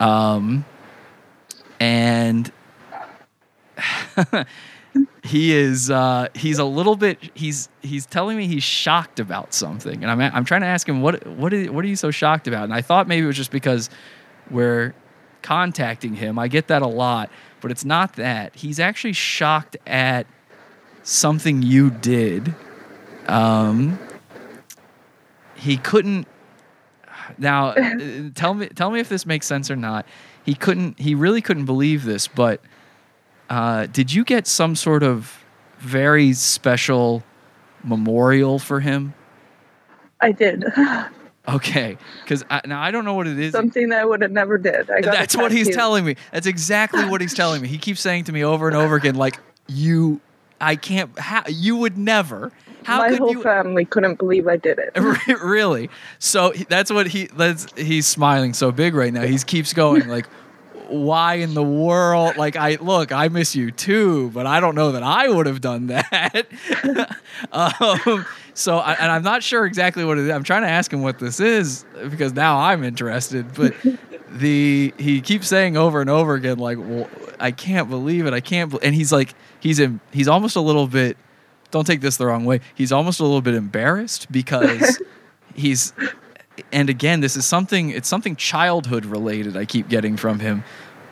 Um, 0.00 0.64
and 1.78 2.50
he 5.22 5.52
is 5.52 5.90
uh, 5.90 6.28
he's 6.34 6.58
a 6.58 6.64
little 6.64 6.96
bit 6.96 7.18
he's 7.34 7.68
he's 7.82 8.06
telling 8.06 8.36
me 8.36 8.46
he's 8.46 8.62
shocked 8.62 9.18
about 9.18 9.54
something. 9.54 10.02
And 10.02 10.10
I'm 10.10 10.20
I'm 10.20 10.44
trying 10.44 10.60
to 10.60 10.66
ask 10.66 10.88
him 10.88 11.00
what 11.00 11.26
what 11.26 11.52
is, 11.52 11.70
what 11.70 11.84
are 11.84 11.88
you 11.88 11.96
so 11.96 12.10
shocked 12.10 12.46
about? 12.46 12.64
And 12.64 12.74
I 12.74 12.82
thought 12.82 13.08
maybe 13.08 13.24
it 13.24 13.26
was 13.26 13.36
just 13.36 13.50
because 13.50 13.90
we're 14.50 14.94
contacting 15.42 16.14
him. 16.14 16.38
I 16.38 16.48
get 16.48 16.68
that 16.68 16.82
a 16.82 16.86
lot 16.86 17.30
but 17.64 17.70
it's 17.70 17.84
not 17.86 18.16
that. 18.16 18.54
He's 18.54 18.78
actually 18.78 19.14
shocked 19.14 19.78
at 19.86 20.26
something 21.02 21.62
you 21.62 21.90
did. 21.90 22.54
Um 23.26 23.98
he 25.54 25.78
couldn't 25.78 26.28
now 27.38 27.72
tell 28.34 28.52
me 28.52 28.68
tell 28.68 28.90
me 28.90 29.00
if 29.00 29.08
this 29.08 29.24
makes 29.24 29.46
sense 29.46 29.70
or 29.70 29.76
not. 29.76 30.04
He 30.44 30.54
couldn't 30.54 31.00
he 31.00 31.14
really 31.14 31.40
couldn't 31.40 31.64
believe 31.64 32.04
this 32.04 32.28
but 32.28 32.60
uh, 33.50 33.86
did 33.86 34.12
you 34.12 34.24
get 34.24 34.46
some 34.46 34.76
sort 34.76 35.02
of 35.02 35.44
very 35.78 36.32
special 36.32 37.22
memorial 37.82 38.58
for 38.58 38.80
him? 38.80 39.14
I 40.20 40.32
did. 40.32 40.64
Okay 41.46 41.98
because 42.22 42.42
now 42.64 42.80
i 42.80 42.90
don't 42.90 43.04
know 43.04 43.12
what 43.12 43.26
it 43.26 43.38
is. 43.38 43.52
Something 43.52 43.90
that 43.90 44.00
I 44.00 44.04
would 44.06 44.22
have 44.22 44.30
never 44.30 44.56
did. 44.56 44.90
I 44.90 45.02
got 45.02 45.12
that's 45.12 45.36
what 45.36 45.52
he's 45.52 45.68
telling 45.68 46.02
me. 46.02 46.16
That's 46.32 46.46
exactly 46.46 47.04
what 47.04 47.20
he's 47.20 47.34
telling 47.42 47.60
me. 47.60 47.68
He 47.68 47.76
keeps 47.76 48.00
saying 48.00 48.24
to 48.24 48.32
me 48.32 48.42
over 48.42 48.66
and 48.66 48.74
over 48.74 48.94
again 48.94 49.14
like 49.14 49.38
you 49.66 50.22
i 50.58 50.74
can't 50.74 51.18
how, 51.18 51.42
you 51.46 51.76
would 51.76 51.98
never 51.98 52.50
how 52.84 52.98
My 52.98 53.08
could 53.08 53.18
whole 53.18 53.30
you 53.30 53.42
family 53.42 53.84
couldn't 53.84 54.16
believe 54.16 54.46
I 54.46 54.56
did 54.56 54.78
it. 54.78 54.92
really? 55.42 55.90
So 56.18 56.52
that's 56.68 56.90
what 56.90 57.08
he 57.08 57.26
that's 57.26 57.66
he's 57.76 58.06
smiling 58.06 58.52
so 58.52 58.70
big 58.70 58.94
right 58.94 59.12
now. 59.12 59.22
He 59.22 59.38
keeps 59.38 59.72
going 59.72 60.06
like 60.08 60.26
why 60.88 61.34
in 61.34 61.54
the 61.54 61.62
world 61.62 62.36
like 62.36 62.56
i 62.56 62.76
look 62.76 63.12
i 63.12 63.28
miss 63.28 63.54
you 63.56 63.70
too 63.70 64.30
but 64.30 64.46
i 64.46 64.60
don't 64.60 64.74
know 64.74 64.92
that 64.92 65.02
i 65.02 65.28
would 65.28 65.46
have 65.46 65.60
done 65.60 65.86
that. 65.88 66.46
Um, 67.52 68.24
so 68.54 68.78
I, 68.78 68.92
and 68.94 69.10
i'm 69.10 69.24
not 69.24 69.42
sure 69.42 69.66
exactly 69.66 70.04
what 70.04 70.18
it 70.18 70.24
is. 70.24 70.30
I'm 70.30 70.44
trying 70.44 70.62
to 70.62 70.68
ask 70.68 70.92
him 70.92 71.02
what 71.02 71.18
this 71.18 71.40
is 71.40 71.84
because 72.08 72.32
now 72.32 72.58
i'm 72.58 72.84
interested 72.84 73.52
but 73.54 73.74
the 74.30 74.94
he 74.98 75.20
keeps 75.20 75.48
saying 75.48 75.76
over 75.76 76.00
and 76.00 76.10
over 76.10 76.34
again 76.34 76.58
like 76.58 76.78
well, 76.78 77.08
i 77.40 77.50
can't 77.50 77.88
believe 77.88 78.26
it 78.26 78.34
i 78.34 78.40
can't 78.40 78.70
bel 78.70 78.80
and 78.82 78.94
he's 78.94 79.12
like 79.12 79.34
he's 79.60 79.78
in 79.78 80.00
he's 80.12 80.28
almost 80.28 80.56
a 80.56 80.60
little 80.60 80.86
bit 80.86 81.16
don't 81.70 81.86
take 81.86 82.00
this 82.00 82.16
the 82.16 82.26
wrong 82.26 82.44
way 82.44 82.60
he's 82.74 82.92
almost 82.92 83.20
a 83.20 83.22
little 83.24 83.42
bit 83.42 83.54
embarrassed 83.54 84.30
because 84.30 85.00
he's 85.54 85.92
and 86.72 86.88
again 86.90 87.20
this 87.20 87.36
is 87.36 87.44
something 87.46 87.90
it's 87.90 88.08
something 88.08 88.36
childhood 88.36 89.04
related 89.04 89.56
i 89.56 89.64
keep 89.64 89.88
getting 89.88 90.16
from 90.16 90.38
him 90.38 90.62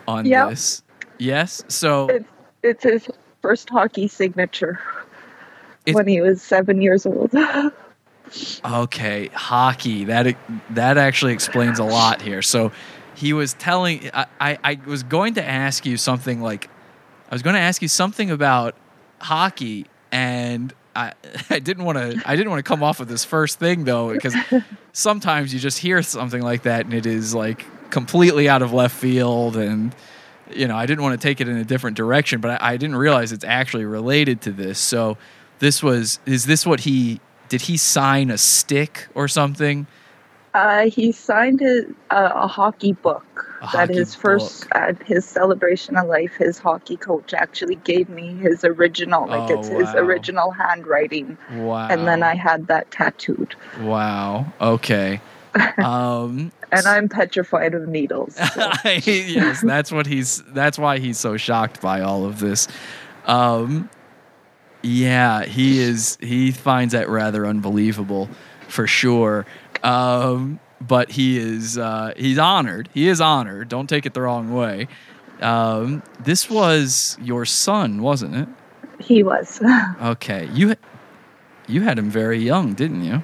on 0.07 0.25
Yep. 0.25 0.49
this 0.49 0.83
yes 1.17 1.63
so 1.67 2.07
It's, 2.09 2.25
it's 2.63 2.83
his 2.83 3.09
first 3.41 3.69
hockey 3.69 4.07
signature 4.07 4.79
when 5.91 6.07
he 6.07 6.21
was 6.21 6.41
seven 6.41 6.81
years 6.81 7.05
old. 7.05 7.33
okay 8.65 9.27
hockey 9.33 10.05
that 10.05 10.35
that 10.71 10.97
actually 10.97 11.33
explains 11.33 11.77
a 11.77 11.83
lot 11.83 12.21
here 12.21 12.41
so 12.41 12.71
he 13.15 13.33
was 13.33 13.53
telling 13.53 14.09
I, 14.13 14.25
I 14.39 14.57
i 14.63 14.79
was 14.85 15.03
going 15.03 15.35
to 15.35 15.43
ask 15.43 15.85
you 15.85 15.97
something 15.97 16.41
like 16.41 16.69
i 17.29 17.35
was 17.35 17.43
going 17.43 17.53
to 17.55 17.59
ask 17.59 17.81
you 17.81 17.87
something 17.89 18.31
about 18.31 18.75
hockey 19.19 19.85
and 20.11 20.73
I, 20.95 21.13
I 21.49 21.59
didn't 21.59 21.85
want 21.85 21.97
to 21.97 22.21
I 22.25 22.35
didn't 22.35 22.49
want 22.49 22.59
to 22.59 22.67
come 22.67 22.83
off 22.83 22.99
with 22.99 23.09
this 23.09 23.23
first 23.23 23.59
thing 23.59 23.83
though 23.83 24.13
because 24.13 24.35
sometimes 24.93 25.53
you 25.53 25.59
just 25.59 25.79
hear 25.79 26.01
something 26.01 26.41
like 26.41 26.63
that 26.63 26.85
and 26.85 26.93
it 26.93 27.05
is 27.05 27.33
like 27.33 27.65
completely 27.89 28.49
out 28.49 28.61
of 28.61 28.73
left 28.73 28.95
field 28.95 29.55
and 29.57 29.95
you 30.51 30.67
know 30.67 30.75
I 30.75 30.85
didn't 30.85 31.03
want 31.03 31.19
to 31.19 31.27
take 31.27 31.41
it 31.41 31.47
in 31.47 31.57
a 31.57 31.63
different 31.63 31.97
direction 31.97 32.41
but 32.41 32.61
I, 32.61 32.73
I 32.73 32.77
didn't 32.77 32.95
realize 32.95 33.31
it's 33.31 33.45
actually 33.45 33.85
related 33.85 34.41
to 34.41 34.51
this. 34.51 34.79
So 34.79 35.17
this 35.59 35.81
was 35.81 36.19
is 36.25 36.45
this 36.45 36.65
what 36.65 36.81
he 36.81 37.19
did 37.49 37.61
he 37.61 37.77
sign 37.77 38.31
a 38.31 38.37
stick 38.37 39.07
or 39.13 39.27
something 39.27 39.87
Uh, 40.53 40.89
he 40.89 41.11
signed 41.11 41.61
a, 41.61 41.83
a, 42.15 42.43
a 42.43 42.47
hockey 42.47 42.93
book 42.93 43.25
A 43.61 43.65
that 43.65 43.69
hockey 43.87 43.93
his 43.95 44.13
first 44.13 44.67
at 44.73 45.01
his 45.03 45.25
celebration 45.25 45.97
of 45.97 46.07
life. 46.07 46.33
His 46.37 46.59
hockey 46.59 46.95
coach 46.97 47.33
actually 47.33 47.75
gave 47.75 48.07
me 48.09 48.35
his 48.35 48.63
original, 48.63 49.27
like 49.27 49.49
Oh, 49.49 49.53
it's 49.55 49.67
his 49.69 49.95
original 49.95 50.51
handwriting, 50.51 51.37
wow 51.53 51.87
and 51.89 52.07
then 52.07 52.21
I 52.23 52.35
had 52.35 52.67
that 52.67 52.91
tattooed. 52.91 53.55
wow 53.81 54.45
okay 54.61 55.19
um 55.83 56.51
And 56.71 56.87
I'm 56.87 57.09
petrified 57.09 57.73
of 57.73 57.87
needles. 57.87 58.35
so- 58.35 58.71
yes, 59.05 59.61
that's 59.61 59.91
what 59.91 60.05
he's. 60.07 60.41
That's 60.53 60.77
why 60.79 60.99
he's 60.99 61.17
so 61.19 61.37
shocked 61.37 61.81
by 61.81 62.01
all 62.01 62.25
of 62.25 62.39
this. 62.39 62.67
Um, 63.25 63.89
yeah, 64.81 65.45
he 65.45 65.79
is. 65.79 66.17
He 66.19 66.51
finds 66.51 66.93
that 66.93 67.07
rather 67.09 67.45
unbelievable, 67.45 68.27
for 68.67 68.87
sure. 68.87 69.45
Um, 69.83 70.59
but 70.81 71.11
he 71.11 71.37
is. 71.37 71.77
Uh, 71.77 72.13
he's 72.17 72.37
honored. 72.39 72.89
He 72.93 73.07
is 73.07 73.21
honored. 73.21 73.69
Don't 73.69 73.87
take 73.87 74.05
it 74.05 74.13
the 74.13 74.21
wrong 74.21 74.53
way. 74.53 74.87
Um, 75.41 76.03
this 76.19 76.49
was 76.49 77.17
your 77.21 77.45
son, 77.45 78.01
wasn't 78.01 78.35
it? 78.35 78.47
he 78.99 79.23
was. 79.23 79.61
Okay, 80.01 80.49
you. 80.53 80.75
You 81.67 81.81
had 81.81 81.97
him 81.97 82.09
very 82.09 82.39
young, 82.39 82.73
didn't 82.73 83.03
you? 83.03 83.23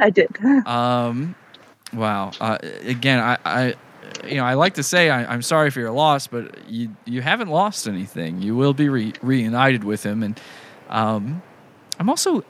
I 0.00 0.10
did. 0.10 0.28
Um, 0.66 1.34
wow. 1.92 2.30
Uh, 2.40 2.58
again, 2.84 3.18
I, 3.20 3.38
I, 3.44 3.74
you 4.26 4.36
know, 4.36 4.44
I 4.44 4.54
like 4.54 4.74
to 4.74 4.82
say 4.82 5.10
I, 5.10 5.30
I'm 5.30 5.42
sorry 5.42 5.70
for 5.70 5.80
your 5.80 5.90
loss, 5.92 6.26
but 6.26 6.68
you 6.68 6.94
you 7.04 7.20
haven't 7.22 7.48
lost 7.48 7.86
anything. 7.86 8.40
You 8.42 8.56
will 8.56 8.74
be 8.74 8.88
re- 8.88 9.12
reunited 9.22 9.84
with 9.84 10.04
him, 10.04 10.22
and 10.22 10.40
um, 10.88 11.42
I'm 11.98 12.08
also. 12.08 12.44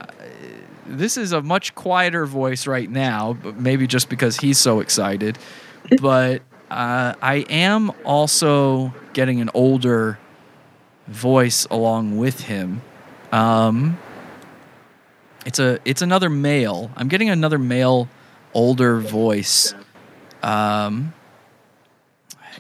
This 0.89 1.16
is 1.16 1.32
a 1.32 1.43
much 1.43 1.74
quieter 1.74 2.24
voice 2.24 2.66
right 2.66 2.90
now, 2.90 3.35
but 3.35 3.56
maybe 3.60 3.86
just 3.86 4.09
because 4.09 4.39
he's 4.39 4.59
so 4.59 4.81
excited. 4.81 5.39
But 6.02 6.43
uh, 6.70 7.15
I 7.23 7.47
am 7.48 7.93
also 8.05 8.93
getting 9.15 9.40
an 9.40 9.48
older 9.55 10.19
voice 11.06 11.65
along 11.70 12.19
with 12.19 12.40
him. 12.40 12.82
Um, 13.32 13.98
it's 15.47 15.59
a 15.59 15.78
it's 15.86 16.02
another 16.02 16.28
male. 16.28 16.90
I'm 16.94 17.09
getting 17.09 17.31
another 17.31 17.59
male, 17.59 18.09
older 18.52 19.01
voice. 19.01 19.74
Um, 20.43 21.15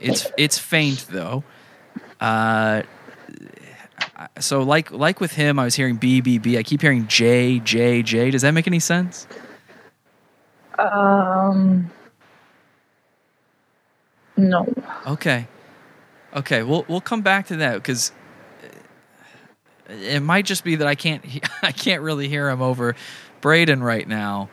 it's 0.00 0.26
it's 0.38 0.58
faint 0.58 1.06
though. 1.10 1.44
Uh, 2.18 2.82
so 4.40 4.62
like 4.62 4.90
like 4.90 5.20
with 5.20 5.32
him, 5.32 5.58
I 5.58 5.64
was 5.64 5.74
hearing 5.74 5.96
B 5.96 6.20
B 6.20 6.38
B. 6.38 6.58
I 6.58 6.62
keep 6.62 6.82
hearing 6.82 7.06
J 7.06 7.58
J 7.60 8.02
J. 8.02 8.30
Does 8.30 8.42
that 8.42 8.52
make 8.52 8.66
any 8.66 8.80
sense? 8.80 9.26
Um, 10.78 11.90
no. 14.36 14.66
Okay, 15.06 15.46
okay. 16.34 16.62
We'll 16.62 16.84
we'll 16.88 17.00
come 17.00 17.22
back 17.22 17.48
to 17.48 17.56
that 17.56 17.74
because 17.74 18.12
it 19.88 20.20
might 20.20 20.44
just 20.44 20.64
be 20.64 20.76
that 20.76 20.86
I 20.86 20.94
can't 20.94 21.24
I 21.62 21.72
can't 21.72 22.02
really 22.02 22.28
hear 22.28 22.48
him 22.48 22.62
over 22.62 22.96
Braden 23.40 23.82
right 23.82 24.06
now, 24.06 24.48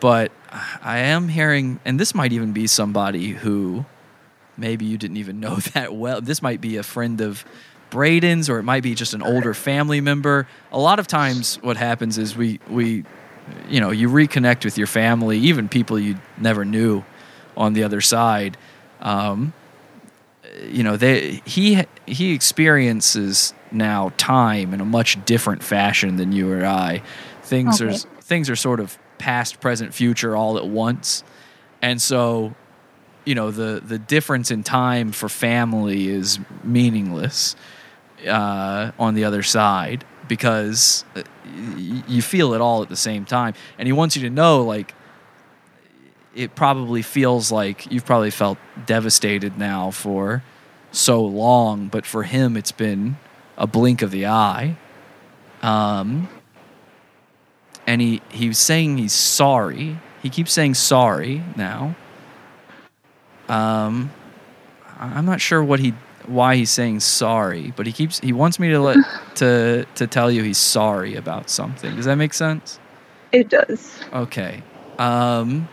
but 0.00 0.32
I 0.82 0.98
am 0.98 1.28
hearing, 1.28 1.80
and 1.84 2.00
this 2.00 2.14
might 2.14 2.32
even 2.32 2.52
be 2.52 2.66
somebody 2.66 3.28
who 3.28 3.84
maybe 4.56 4.84
you 4.84 4.98
didn't 4.98 5.16
even 5.18 5.40
know 5.40 5.56
that 5.74 5.94
well. 5.94 6.20
This 6.20 6.42
might 6.42 6.60
be 6.60 6.76
a 6.76 6.82
friend 6.82 7.20
of 7.20 7.44
Braden's, 7.90 8.48
or 8.48 8.58
it 8.58 8.62
might 8.62 8.82
be 8.82 8.94
just 8.94 9.14
an 9.14 9.22
older 9.22 9.54
family 9.54 10.00
member. 10.00 10.46
A 10.72 10.78
lot 10.78 10.98
of 10.98 11.06
times, 11.06 11.56
what 11.62 11.76
happens 11.76 12.18
is 12.18 12.36
we 12.36 12.60
we, 12.68 13.04
you 13.68 13.80
know, 13.80 13.90
you 13.90 14.08
reconnect 14.08 14.64
with 14.64 14.78
your 14.78 14.86
family, 14.86 15.38
even 15.38 15.68
people 15.68 15.98
you 15.98 16.16
never 16.38 16.64
knew, 16.64 17.04
on 17.56 17.72
the 17.72 17.82
other 17.82 18.00
side. 18.00 18.56
Um, 19.00 19.52
you 20.62 20.82
know, 20.82 20.96
they 20.96 21.40
he 21.44 21.84
he 22.06 22.32
experiences 22.32 23.54
now 23.72 24.12
time 24.16 24.74
in 24.74 24.80
a 24.80 24.84
much 24.84 25.22
different 25.24 25.62
fashion 25.62 26.16
than 26.16 26.32
you 26.32 26.50
or 26.52 26.64
I. 26.64 27.02
Things 27.42 27.80
Okay. 27.80 27.90
are 27.90 27.94
things 28.20 28.50
are 28.50 28.56
sort 28.56 28.80
of 28.80 28.98
past, 29.18 29.60
present, 29.60 29.92
future 29.94 30.36
all 30.36 30.58
at 30.58 30.66
once, 30.66 31.24
and 31.82 32.00
so 32.00 32.54
you 33.24 33.34
know 33.34 33.50
the 33.50 33.82
the 33.84 33.98
difference 33.98 34.50
in 34.50 34.62
time 34.62 35.12
for 35.12 35.28
family 35.28 36.08
is 36.08 36.38
meaningless 36.64 37.54
uh, 38.26 38.92
on 38.98 39.14
the 39.14 39.24
other 39.24 39.42
side 39.42 40.04
because 40.28 41.04
uh, 41.16 41.22
you 41.76 42.22
feel 42.22 42.54
it 42.54 42.60
all 42.60 42.82
at 42.82 42.88
the 42.88 42.96
same 42.96 43.24
time. 43.24 43.54
And 43.78 43.86
he 43.86 43.92
wants 43.92 44.16
you 44.16 44.22
to 44.22 44.30
know 44.30 44.62
like 44.62 44.94
it 46.34 46.54
probably 46.54 47.02
feels 47.02 47.50
like 47.50 47.90
you've 47.90 48.06
probably 48.06 48.30
felt 48.30 48.58
devastated 48.86 49.58
now 49.58 49.90
for 49.90 50.44
so 50.92 51.22
long 51.22 51.88
but 51.88 52.04
for 52.04 52.24
him 52.24 52.56
it's 52.56 52.72
been 52.72 53.16
a 53.56 53.66
blink 53.66 54.02
of 54.02 54.10
the 54.10 54.26
eye. 54.26 54.76
Um, 55.62 56.28
and 57.86 58.00
he 58.00 58.22
he 58.30 58.48
was 58.48 58.58
saying 58.58 58.98
he's 58.98 59.12
sorry. 59.12 59.98
He 60.22 60.30
keeps 60.30 60.52
saying 60.52 60.74
sorry 60.74 61.42
now. 61.56 61.96
Um, 63.48 64.12
I'm 64.98 65.26
not 65.26 65.40
sure 65.40 65.62
what 65.62 65.80
he 65.80 65.94
why 66.30 66.56
he's 66.56 66.70
saying 66.70 67.00
sorry, 67.00 67.72
but 67.76 67.86
he 67.86 67.92
keeps 67.92 68.20
he 68.20 68.32
wants 68.32 68.58
me 68.58 68.70
to 68.70 68.80
let 68.80 68.96
to 69.36 69.84
to 69.96 70.06
tell 70.06 70.30
you 70.30 70.42
he's 70.42 70.58
sorry 70.58 71.16
about 71.16 71.50
something. 71.50 71.96
Does 71.96 72.04
that 72.06 72.16
make 72.16 72.34
sense? 72.34 72.78
It 73.32 73.48
does. 73.48 74.00
Okay. 74.12 74.62
Um 74.98 75.68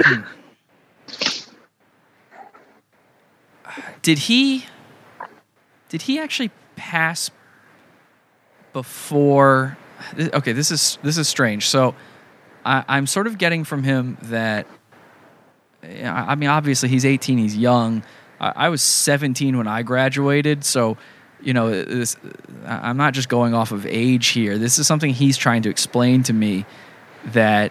hmm. 0.00 0.20
Did 4.02 4.18
he 4.18 4.64
did 5.88 6.02
he 6.02 6.18
actually 6.18 6.50
pass 6.76 7.30
before 8.72 9.76
okay 10.32 10.52
this 10.52 10.70
is 10.70 10.98
this 11.02 11.18
is 11.18 11.26
strange 11.28 11.68
so 11.68 11.94
I, 12.64 12.84
i'm 12.88 13.06
sort 13.06 13.26
of 13.26 13.38
getting 13.38 13.64
from 13.64 13.82
him 13.82 14.16
that 14.22 14.66
I 15.82 16.34
mean, 16.34 16.48
obviously 16.48 16.88
he's 16.88 17.04
18, 17.04 17.38
he's 17.38 17.56
young. 17.56 18.02
I, 18.40 18.52
I 18.56 18.68
was 18.68 18.82
17 18.82 19.56
when 19.56 19.66
I 19.68 19.82
graduated, 19.82 20.64
so 20.64 20.96
you 21.40 21.52
know, 21.54 21.70
this, 21.70 22.16
I'm 22.66 22.96
not 22.96 23.14
just 23.14 23.28
going 23.28 23.54
off 23.54 23.70
of 23.70 23.86
age 23.86 24.28
here. 24.28 24.58
This 24.58 24.78
is 24.78 24.88
something 24.88 25.12
he's 25.14 25.36
trying 25.36 25.62
to 25.62 25.70
explain 25.70 26.24
to 26.24 26.32
me 26.32 26.66
that 27.26 27.70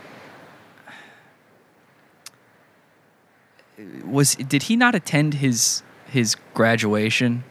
was 4.05 4.35
did 4.35 4.63
he 4.63 4.75
not 4.75 4.95
attend 4.95 5.35
his 5.35 5.83
his 6.05 6.35
graduation? 6.53 7.43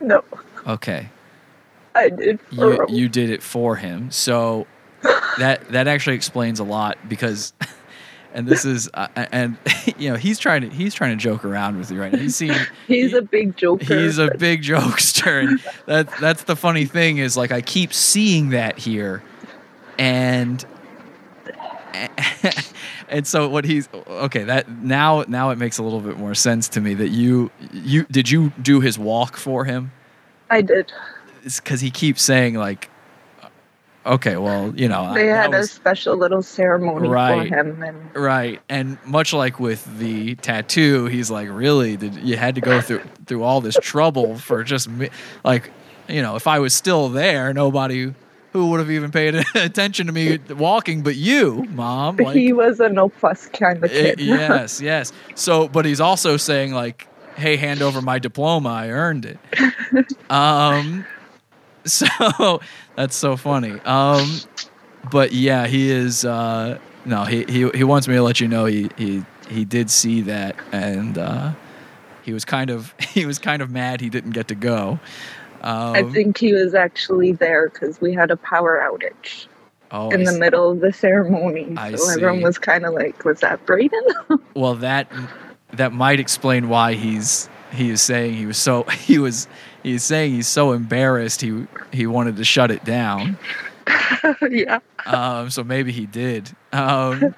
No, 0.00 0.22
Okay. 0.66 1.08
I 1.94 2.10
did. 2.10 2.38
you 2.50 2.70
him. 2.72 2.86
you 2.88 3.08
did 3.08 3.30
it 3.30 3.42
for 3.42 3.76
him. 3.76 4.10
So 4.10 4.66
that 5.38 5.68
that 5.70 5.88
actually 5.88 6.16
explains 6.16 6.60
a 6.60 6.64
lot 6.64 6.96
because 7.08 7.52
and 8.36 8.46
this 8.46 8.64
is 8.64 8.88
uh, 8.94 9.08
and 9.16 9.56
you 9.98 10.08
know 10.10 10.16
he's 10.16 10.38
trying 10.38 10.60
to 10.62 10.68
he's 10.68 10.94
trying 10.94 11.10
to 11.10 11.20
joke 11.20 11.44
around 11.44 11.76
with 11.78 11.90
you 11.90 12.00
right 12.00 12.12
now. 12.12 12.18
He's 12.26 12.36
seen 12.36 12.54
He's 12.86 13.10
he- 13.10 13.16
a 13.16 13.22
big 13.22 13.56
joker. 13.56 13.98
he's 13.98 14.18
a 14.18 14.30
big 14.36 14.62
jokester 14.62 15.48
and 15.48 15.60
that 15.86 16.08
that's 16.20 16.44
the 16.44 16.54
funny 16.54 16.84
thing 16.84 17.18
is 17.18 17.36
like 17.36 17.50
I 17.50 17.60
keep 17.62 17.92
seeing 17.92 18.50
that 18.50 18.78
here 18.78 19.22
and 19.98 20.64
and 23.08 23.26
so 23.26 23.48
what 23.48 23.64
he's 23.64 23.88
okay 24.06 24.44
that 24.44 24.68
now 24.70 25.24
now 25.28 25.50
it 25.50 25.56
makes 25.58 25.78
a 25.78 25.82
little 25.82 26.00
bit 26.00 26.18
more 26.18 26.34
sense 26.34 26.68
to 26.68 26.80
me 26.80 26.94
that 26.94 27.08
you 27.08 27.50
you 27.72 28.04
did 28.10 28.30
you 28.30 28.52
do 28.60 28.80
his 28.80 28.98
walk 28.98 29.36
for 29.36 29.64
him 29.64 29.90
I 30.50 30.60
did. 30.62 30.92
because 31.42 31.80
he 31.80 31.90
keeps 31.90 32.22
saying 32.22 32.54
like, 32.54 32.88
okay, 34.06 34.36
well, 34.36 34.72
you 34.76 34.88
know, 34.88 35.12
They 35.14 35.26
that 35.26 35.52
had 35.52 35.54
a 35.54 35.66
special 35.66 36.16
little 36.16 36.42
ceremony 36.42 37.08
Right. 37.08 37.48
for 37.48 37.54
him, 37.54 37.82
and 37.82 38.14
right, 38.16 38.60
and 38.68 38.98
much 39.04 39.32
like 39.32 39.60
with 39.60 39.84
the 39.98 40.34
tattoo, 40.36 41.06
he's 41.06 41.30
like, 41.30 41.48
really, 41.50 41.96
did 41.96 42.14
you 42.16 42.36
had 42.36 42.54
to 42.56 42.60
go 42.60 42.80
through 42.80 43.02
through 43.26 43.42
all 43.42 43.60
this 43.60 43.76
trouble 43.80 44.38
for 44.38 44.62
just 44.64 44.88
me? 44.88 45.08
Like, 45.44 45.70
you 46.08 46.22
know, 46.22 46.36
if 46.36 46.46
I 46.46 46.58
was 46.60 46.72
still 46.74 47.08
there, 47.08 47.52
nobody 47.52 48.14
who 48.52 48.70
would 48.70 48.80
have 48.80 48.90
even 48.90 49.10
paid 49.10 49.34
attention 49.54 50.06
to 50.06 50.12
me 50.12 50.38
walking, 50.50 51.02
but 51.02 51.14
you, 51.16 51.64
mom. 51.70 52.16
Like, 52.16 52.34
he 52.36 52.52
was 52.54 52.80
a 52.80 52.88
no 52.88 53.08
fuss 53.10 53.48
kind 53.48 53.84
of 53.84 53.90
Eh, 53.92 54.14
kid. 54.14 54.20
yes, 54.20 54.80
yes. 54.80 55.12
So, 55.34 55.68
but 55.68 55.84
he's 55.84 56.00
also 56.00 56.36
saying 56.38 56.72
like, 56.72 57.06
"Hey, 57.36 57.56
hand 57.56 57.82
over 57.82 58.00
my 58.00 58.18
diploma. 58.18 58.70
I 58.70 58.88
earned 58.90 59.26
it." 59.26 59.38
um, 60.30 61.04
so 61.84 62.60
that's 62.96 63.16
so 63.16 63.36
funny. 63.36 63.78
Um, 63.84 64.40
but 65.10 65.32
yeah, 65.32 65.66
he 65.66 65.90
is. 65.90 66.24
Uh, 66.24 66.78
no, 67.04 67.24
he 67.24 67.44
he 67.44 67.68
he 67.70 67.84
wants 67.84 68.08
me 68.08 68.14
to 68.14 68.22
let 68.22 68.40
you 68.40 68.48
know 68.48 68.64
he 68.64 68.90
he 68.96 69.24
he 69.48 69.64
did 69.64 69.90
see 69.90 70.22
that, 70.22 70.56
and 70.72 71.18
uh, 71.18 71.52
he 72.22 72.32
was 72.32 72.44
kind 72.44 72.70
of 72.70 72.94
he 73.00 73.26
was 73.26 73.38
kind 73.38 73.62
of 73.62 73.70
mad 73.70 74.00
he 74.00 74.10
didn't 74.10 74.32
get 74.32 74.48
to 74.48 74.54
go. 74.54 74.98
Um, 75.62 75.94
I 75.94 76.02
think 76.04 76.38
he 76.38 76.52
was 76.52 76.74
actually 76.74 77.32
there 77.32 77.68
because 77.68 78.00
we 78.00 78.12
had 78.12 78.30
a 78.30 78.36
power 78.36 78.78
outage 78.78 79.46
oh, 79.90 80.10
in 80.10 80.20
I 80.20 80.24
the 80.24 80.32
see. 80.32 80.38
middle 80.38 80.70
of 80.70 80.80
the 80.80 80.92
ceremony. 80.92 81.74
I 81.76 81.94
so 81.94 82.10
everyone 82.10 82.42
was 82.42 82.58
kind 82.58 82.84
of 82.84 82.94
like, 82.94 83.24
"Was 83.24 83.40
that 83.40 83.64
Braden?" 83.66 84.04
Well, 84.54 84.74
that 84.76 85.10
that 85.72 85.92
might 85.92 86.20
explain 86.20 86.68
why 86.68 86.94
he's 86.94 87.48
he 87.72 87.90
is 87.90 88.02
saying 88.02 88.34
he 88.34 88.46
was 88.46 88.58
so 88.58 88.82
he 88.90 89.18
was 89.18 89.48
he's 89.86 90.02
saying 90.02 90.32
he's 90.32 90.48
so 90.48 90.72
embarrassed 90.72 91.40
he 91.40 91.66
he 91.92 92.06
wanted 92.06 92.36
to 92.36 92.44
shut 92.44 92.70
it 92.70 92.84
down. 92.84 93.38
yeah. 94.50 94.80
Um, 95.06 95.48
so 95.50 95.62
maybe 95.62 95.92
he 95.92 96.06
did. 96.06 96.50
Um, 96.72 97.34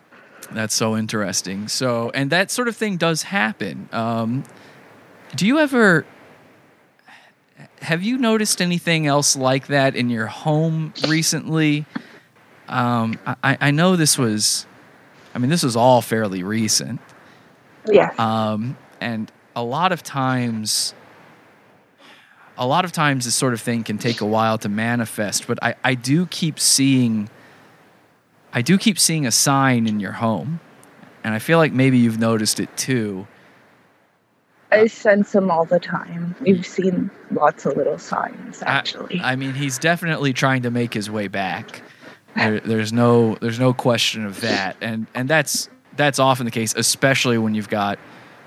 that's 0.52 0.74
so 0.74 0.96
interesting. 0.96 1.68
So 1.68 2.10
and 2.14 2.30
that 2.30 2.50
sort 2.50 2.68
of 2.68 2.76
thing 2.76 2.96
does 2.96 3.24
happen. 3.24 3.88
Um, 3.92 4.44
do 5.36 5.46
you 5.46 5.58
ever 5.58 6.06
have 7.82 8.02
you 8.02 8.16
noticed 8.16 8.62
anything 8.62 9.06
else 9.06 9.36
like 9.36 9.66
that 9.66 9.94
in 9.94 10.08
your 10.08 10.26
home 10.26 10.94
recently? 11.06 11.84
Um, 12.68 13.18
I, 13.42 13.58
I 13.60 13.70
know 13.72 13.96
this 13.96 14.16
was, 14.16 14.66
I 15.34 15.38
mean, 15.38 15.50
this 15.50 15.62
was 15.62 15.76
all 15.76 16.00
fairly 16.02 16.42
recent. 16.42 17.00
Yeah. 17.90 18.12
Um, 18.18 18.76
and 19.00 19.32
a 19.56 19.64
lot 19.64 19.92
of 19.92 20.02
times, 20.02 20.94
a 22.60 22.66
lot 22.66 22.84
of 22.84 22.92
times 22.92 23.24
this 23.24 23.34
sort 23.34 23.54
of 23.54 23.60
thing 23.60 23.82
can 23.82 23.96
take 23.96 24.20
a 24.20 24.26
while 24.26 24.58
to 24.58 24.68
manifest, 24.68 25.46
but 25.46 25.58
I, 25.62 25.74
I 25.82 25.94
do 25.94 26.26
keep 26.26 26.60
seeing, 26.60 27.30
I 28.52 28.60
do 28.60 28.76
keep 28.76 28.98
seeing 28.98 29.26
a 29.26 29.32
sign 29.32 29.86
in 29.86 29.98
your 29.98 30.12
home. 30.12 30.60
And 31.24 31.34
I 31.34 31.38
feel 31.38 31.58
like 31.58 31.72
maybe 31.72 31.98
you've 31.98 32.18
noticed 32.18 32.60
it 32.60 32.74
too. 32.76 33.26
I 34.70 34.86
sense 34.86 35.34
him 35.34 35.50
all 35.50 35.64
the 35.64 35.80
time. 35.80 36.36
We've 36.40 36.64
seen 36.64 37.10
lots 37.30 37.64
of 37.66 37.76
little 37.76 37.98
signs, 37.98 38.62
actually. 38.62 39.20
I, 39.20 39.32
I 39.32 39.36
mean, 39.36 39.54
he's 39.54 39.78
definitely 39.78 40.32
trying 40.32 40.62
to 40.62 40.70
make 40.70 40.94
his 40.94 41.10
way 41.10 41.28
back. 41.28 41.82
There, 42.36 42.60
there's 42.60 42.92
no, 42.92 43.36
there's 43.36 43.58
no 43.58 43.74
question 43.74 44.24
of 44.24 44.40
that, 44.42 44.76
and 44.80 45.08
and 45.14 45.28
that's 45.28 45.68
that's 45.96 46.20
often 46.20 46.44
the 46.44 46.52
case, 46.52 46.72
especially 46.76 47.36
when 47.38 47.56
you've 47.56 47.68
got 47.68 47.98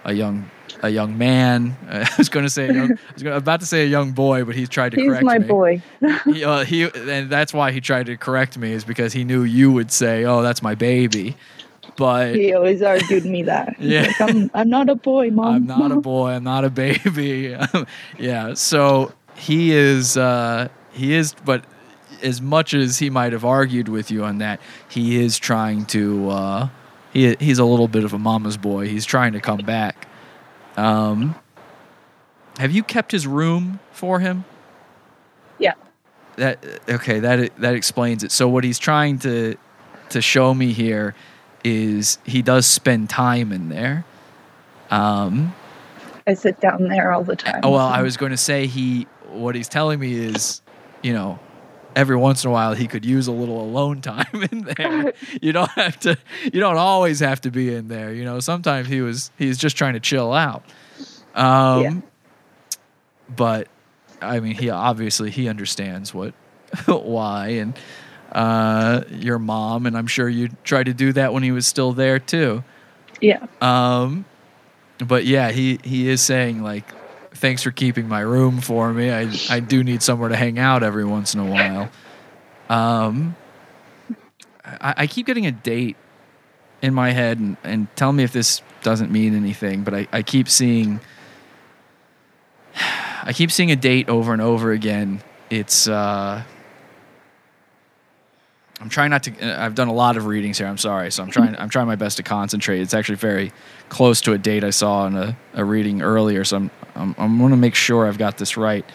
a 0.06 0.14
young 0.14 0.50
a 0.84 0.90
young 0.90 1.18
man. 1.18 1.76
I 1.90 2.08
was 2.18 2.30
going 2.30 2.46
to 2.46 2.50
say, 2.50 2.68
a 2.68 2.74
young, 2.74 2.92
I 2.92 3.14
was 3.14 3.24
gonna, 3.24 3.38
about 3.38 3.62
to 3.62 3.66
say 3.66 3.84
a 3.84 3.88
young 3.88 4.12
boy, 4.12 4.44
but 4.44 4.54
he 4.54 4.68
tried 4.68 4.92
to 4.92 4.98
He's 5.02 5.08
correct 5.08 5.24
my 5.24 5.40
boy. 5.40 5.82
He, 6.26 6.44
uh, 6.44 6.66
he, 6.66 6.84
and 6.84 7.30
that's 7.30 7.54
why 7.54 7.72
he 7.72 7.82
tried 7.82 8.06
to 8.08 8.18
correct 8.18 8.58
me 8.58 8.74
is 8.74 8.84
because 8.84 9.14
he 9.14 9.24
knew 9.24 9.44
you 9.44 9.72
would 9.72 9.92
say, 9.92 10.26
"Oh, 10.26 10.42
that's 10.42 10.62
my 10.62 10.76
baby," 10.76 11.36
but 11.96 12.36
He 12.36 12.54
always 12.54 12.82
argued 12.82 13.26
me 13.26 13.44
that. 13.44 13.76
Yeah. 13.80 14.04
like, 14.04 14.22
I'm, 14.22 14.52
I'm 14.54 14.70
not 14.70 14.90
a 14.90 14.96
boy, 14.96 15.32
mom. 15.32 15.56
I'm 15.56 15.66
not 15.66 15.92
a 15.92 15.96
boy. 16.02 16.32
I'm 16.32 16.44
not 16.44 16.66
a 16.66 16.70
baby. 16.70 17.56
yeah. 18.20 18.54
So 18.54 19.14
he 19.36 19.72
is. 19.72 20.18
Uh, 20.18 20.68
he 20.92 21.14
is. 21.14 21.34
But 21.46 21.64
as 22.22 22.42
much 22.42 22.74
as 22.74 23.00
he 23.00 23.10
might 23.10 23.32
have 23.32 23.46
argued 23.46 23.88
with 23.88 24.12
you 24.12 24.26
on 24.26 24.40
that, 24.40 24.60
he 24.90 25.24
is 25.24 25.40
trying 25.40 25.86
to. 25.88 26.30
Uh, 26.30 26.70
he 27.14 27.36
he's 27.40 27.60
a 27.60 27.66
little 27.66 27.88
bit 27.88 28.04
of 28.04 28.14
a 28.14 28.20
mama's 28.20 28.58
boy. 28.58 28.90
He's 28.90 29.06
trying 29.06 29.32
to 29.34 29.40
come 29.40 29.60
back. 29.60 30.08
Um, 30.78 31.36
have 32.58 32.72
you 32.72 32.84
kept 32.84 33.12
his 33.12 33.26
room 33.28 33.80
for 33.92 34.20
him? 34.20 34.46
Yeah. 35.60 35.74
That 36.38 36.64
okay. 36.90 37.20
That 37.20 37.56
that 37.58 37.76
explains 37.76 38.24
it. 38.24 38.32
So 38.32 38.48
what 38.48 38.64
he's 38.64 38.80
trying 38.80 39.20
to 39.20 39.56
to 40.10 40.22
show 40.22 40.54
me 40.54 40.74
here 40.74 41.16
is 41.64 42.18
he 42.26 42.42
does 42.42 42.66
spend 42.66 43.10
time 43.10 43.52
in 43.52 43.70
there. 43.70 44.06
Um, 44.90 45.54
I 46.28 46.34
sit 46.34 46.60
down 46.60 46.88
there 46.88 47.12
all 47.12 47.24
the 47.24 47.36
time. 47.36 47.62
Oh 47.64 47.72
well, 47.72 47.88
I 47.88 48.02
was 48.02 48.18
going 48.18 48.32
to 48.32 48.38
say 48.38 48.68
he. 48.68 49.08
What 49.30 49.56
he's 49.56 49.68
telling 49.68 50.00
me 50.00 50.14
is, 50.14 50.62
you 51.02 51.12
know, 51.12 51.40
every 51.96 52.16
once 52.16 52.44
in 52.44 52.50
a 52.50 52.54
while 52.54 52.74
he 52.74 52.88
could 52.88 53.06
use 53.06 53.28
a 53.28 53.32
little 53.32 53.62
alone 53.62 54.02
time 54.02 54.26
in 54.52 54.62
there. 54.78 55.14
you 55.42 55.52
don't 55.52 55.72
have 55.72 56.00
to. 56.02 56.18
You 56.44 56.60
don't 56.60 56.78
always 56.78 57.20
have 57.20 57.42
to 57.42 57.52
be 57.52 57.74
in 57.74 57.88
there. 57.88 58.14
You 58.14 58.26
know, 58.26 58.40
sometimes 58.40 58.88
he 58.88 59.02
was. 59.02 59.32
He's 59.38 59.58
just 59.58 59.78
trying 59.78 59.94
to 59.94 60.00
chill 60.00 60.34
out. 60.34 60.64
Um, 61.36 61.82
Yeah. 61.82 61.94
But 63.36 63.68
I 64.22 64.40
mean, 64.40 64.56
he 64.56 64.70
obviously 64.70 65.32
he 65.32 65.48
understands 65.48 66.14
what, 66.14 66.34
why, 66.86 67.48
and 67.50 67.78
uh, 68.32 69.04
your 69.10 69.40
mom, 69.40 69.86
and 69.86 69.98
I'm 69.98 70.08
sure 70.08 70.28
you 70.30 70.50
tried 70.64 70.86
to 70.86 70.94
do 70.94 71.14
that 71.14 71.34
when 71.34 71.44
he 71.44 71.52
was 71.52 71.66
still 71.68 71.94
there 71.94 72.20
too. 72.20 72.64
Yeah. 73.22 73.46
Um, 73.62 74.26
but 75.00 75.26
yeah, 75.26 75.52
he 75.52 75.80
he 75.84 76.10
is 76.10 76.22
saying 76.22 76.62
like, 76.62 76.86
thanks 77.44 77.62
for 77.62 77.72
keeping 77.72 78.08
my 78.08 78.22
room 78.22 78.62
for 78.62 78.94
me. 78.94 79.12
I 79.12 79.30
I 79.50 79.60
do 79.60 79.84
need 79.84 80.02
somewhere 80.02 80.30
to 80.30 80.36
hang 80.38 80.58
out 80.58 80.82
every 80.82 81.04
once 81.04 81.34
in 81.34 81.42
a 81.42 81.46
while. 81.46 81.90
Um, 82.70 83.36
I, 84.64 84.94
I 85.00 85.08
keep 85.08 85.26
getting 85.26 85.46
a 85.46 85.52
date 85.52 85.98
in 86.82 86.94
my 86.94 87.12
head, 87.12 87.40
and, 87.40 87.58
and 87.62 87.94
tell 87.98 88.14
me 88.14 88.24
if 88.24 88.32
this 88.32 88.62
doesn't 88.82 89.12
mean 89.12 89.36
anything. 89.36 89.84
But 89.84 89.94
I, 89.94 90.08
I 90.14 90.22
keep 90.22 90.48
seeing. 90.48 91.02
I 93.26 93.34
keep 93.34 93.52
seeing 93.52 93.72
a 93.72 93.76
date 93.76 94.08
over 94.08 94.32
and 94.32 94.42
over 94.42 94.72
again. 94.72 95.22
It's 95.50 95.90
uh 95.90 96.44
I'm 98.80 98.90
trying 98.90 99.10
not 99.10 99.24
to 99.24 99.38
uh, 99.42 99.66
I've 99.66 99.76
done 99.76 99.90
a 99.90 99.94
lot 99.94 100.16
of 100.16 100.28
readings 100.28 100.60
here. 100.60 100.68
I'm 100.68 100.78
sorry. 100.78 101.12
So 101.12 101.22
I'm 101.24 101.30
trying 101.30 101.58
I'm 101.58 101.68
trying 101.68 101.88
my 101.88 101.98
best 101.98 102.16
to 102.18 102.24
concentrate. 102.24 102.80
It's 102.80 102.94
actually 102.94 103.18
very 103.18 103.52
close 103.90 104.22
to 104.22 104.32
a 104.32 104.38
date 104.38 104.64
I 104.64 104.70
saw 104.70 105.08
in 105.08 105.18
a, 105.18 105.38
a 105.54 105.66
reading 105.66 106.02
earlier, 106.02 106.46
so 106.46 106.56
I'm 106.56 106.72
I'm, 106.96 107.16
I'm 107.18 107.38
going 107.38 107.52
to 107.52 107.58
make 107.58 107.76
sure 107.76 108.08
I've 108.08 108.18
got 108.18 108.38
this 108.38 108.58
right. 108.58 108.86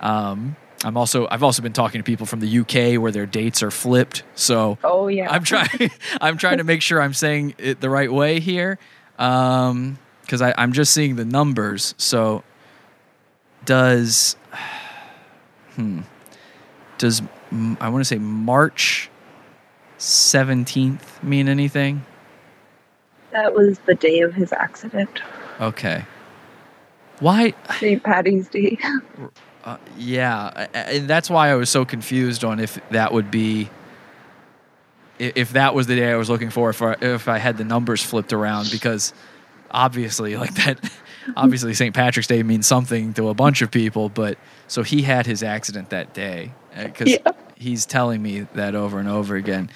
Um 0.00 0.56
I'm 0.82 0.96
also 0.96 1.28
I've 1.30 1.42
also 1.42 1.62
been 1.62 1.72
talking 1.74 1.98
to 1.98 2.02
people 2.04 2.26
from 2.26 2.40
the 2.40 2.58
UK 2.60 3.00
where 3.00 3.12
their 3.12 3.26
dates 3.26 3.62
are 3.62 3.70
flipped. 3.70 4.22
So 4.34 4.78
Oh 4.82 5.08
yeah. 5.08 5.30
I'm 5.30 5.44
trying. 5.44 5.90
I'm 6.20 6.38
trying 6.38 6.58
to 6.58 6.64
make 6.64 6.82
sure 6.82 7.02
I'm 7.02 7.14
saying 7.14 7.54
it 7.58 7.80
the 7.80 7.90
right 7.90 8.10
way 8.10 8.40
here, 8.40 8.78
because 9.16 10.40
I 10.40 10.54
I'm 10.56 10.72
just 10.72 10.92
seeing 10.94 11.16
the 11.16 11.24
numbers. 11.24 11.94
So 11.98 12.42
does 13.64 14.36
hmm 15.76 16.00
does 16.96 17.22
I 17.52 17.88
want 17.88 18.00
to 18.00 18.04
say 18.04 18.18
March 18.18 19.10
seventeenth 19.98 21.22
mean 21.22 21.48
anything? 21.48 22.06
That 23.32 23.54
was 23.54 23.78
the 23.80 23.94
day 23.94 24.20
of 24.20 24.34
his 24.34 24.52
accident. 24.52 25.20
Okay. 25.60 26.04
Why? 27.20 27.54
St. 27.78 28.02
Patty's 28.02 28.48
Day. 28.50 28.78
Uh, 29.64 29.76
yeah, 29.98 30.66
and 30.74 31.06
that's 31.08 31.28
why 31.30 31.50
I 31.50 31.54
was 31.54 31.68
so 31.70 31.84
confused 31.84 32.44
on 32.44 32.58
if 32.60 32.78
that 32.90 33.12
would 33.12 33.30
be 33.30 33.68
if 35.18 35.52
that 35.52 35.74
was 35.74 35.86
the 35.86 35.96
day 35.96 36.10
I 36.10 36.16
was 36.16 36.30
looking 36.30 36.48
for 36.48 36.70
if 36.70 36.80
I, 36.80 36.96
if 37.02 37.28
I 37.28 37.36
had 37.36 37.58
the 37.58 37.64
numbers 37.64 38.02
flipped 38.02 38.32
around 38.32 38.70
because 38.70 39.12
obviously 39.70 40.34
like 40.38 40.54
that 40.54 40.90
obviously 41.36 41.74
St. 41.74 41.94
Patrick's 41.94 42.26
Day 42.26 42.42
means 42.42 42.66
something 42.66 43.12
to 43.14 43.28
a 43.28 43.34
bunch 43.34 43.60
of 43.60 43.70
people 43.70 44.08
but 44.08 44.38
so 44.66 44.82
he 44.82 45.02
had 45.02 45.26
his 45.26 45.42
accident 45.42 45.90
that 45.90 46.14
day 46.14 46.52
cuz 46.94 47.10
Yeah. 47.10 47.32
he's 47.54 47.84
telling 47.84 48.22
me 48.22 48.46
that 48.54 48.74
over 48.74 48.98
and 48.98 49.10
over 49.10 49.36
again 49.36 49.68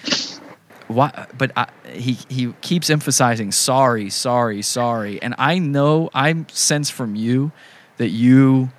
why 0.89 1.27
but 1.37 1.53
I, 1.57 1.69
he 1.91 2.19
he 2.29 2.53
keeps 2.61 2.91
emphasizing 2.91 3.53
sorry 3.53 4.11
sorry 4.11 4.63
sorry. 4.63 5.21
And 5.23 5.35
I 5.39 5.59
know 5.59 6.11
I 6.15 6.45
sense 6.49 6.91
from 6.91 7.15
you 7.15 7.53
that 7.97 8.11
you 8.11 8.71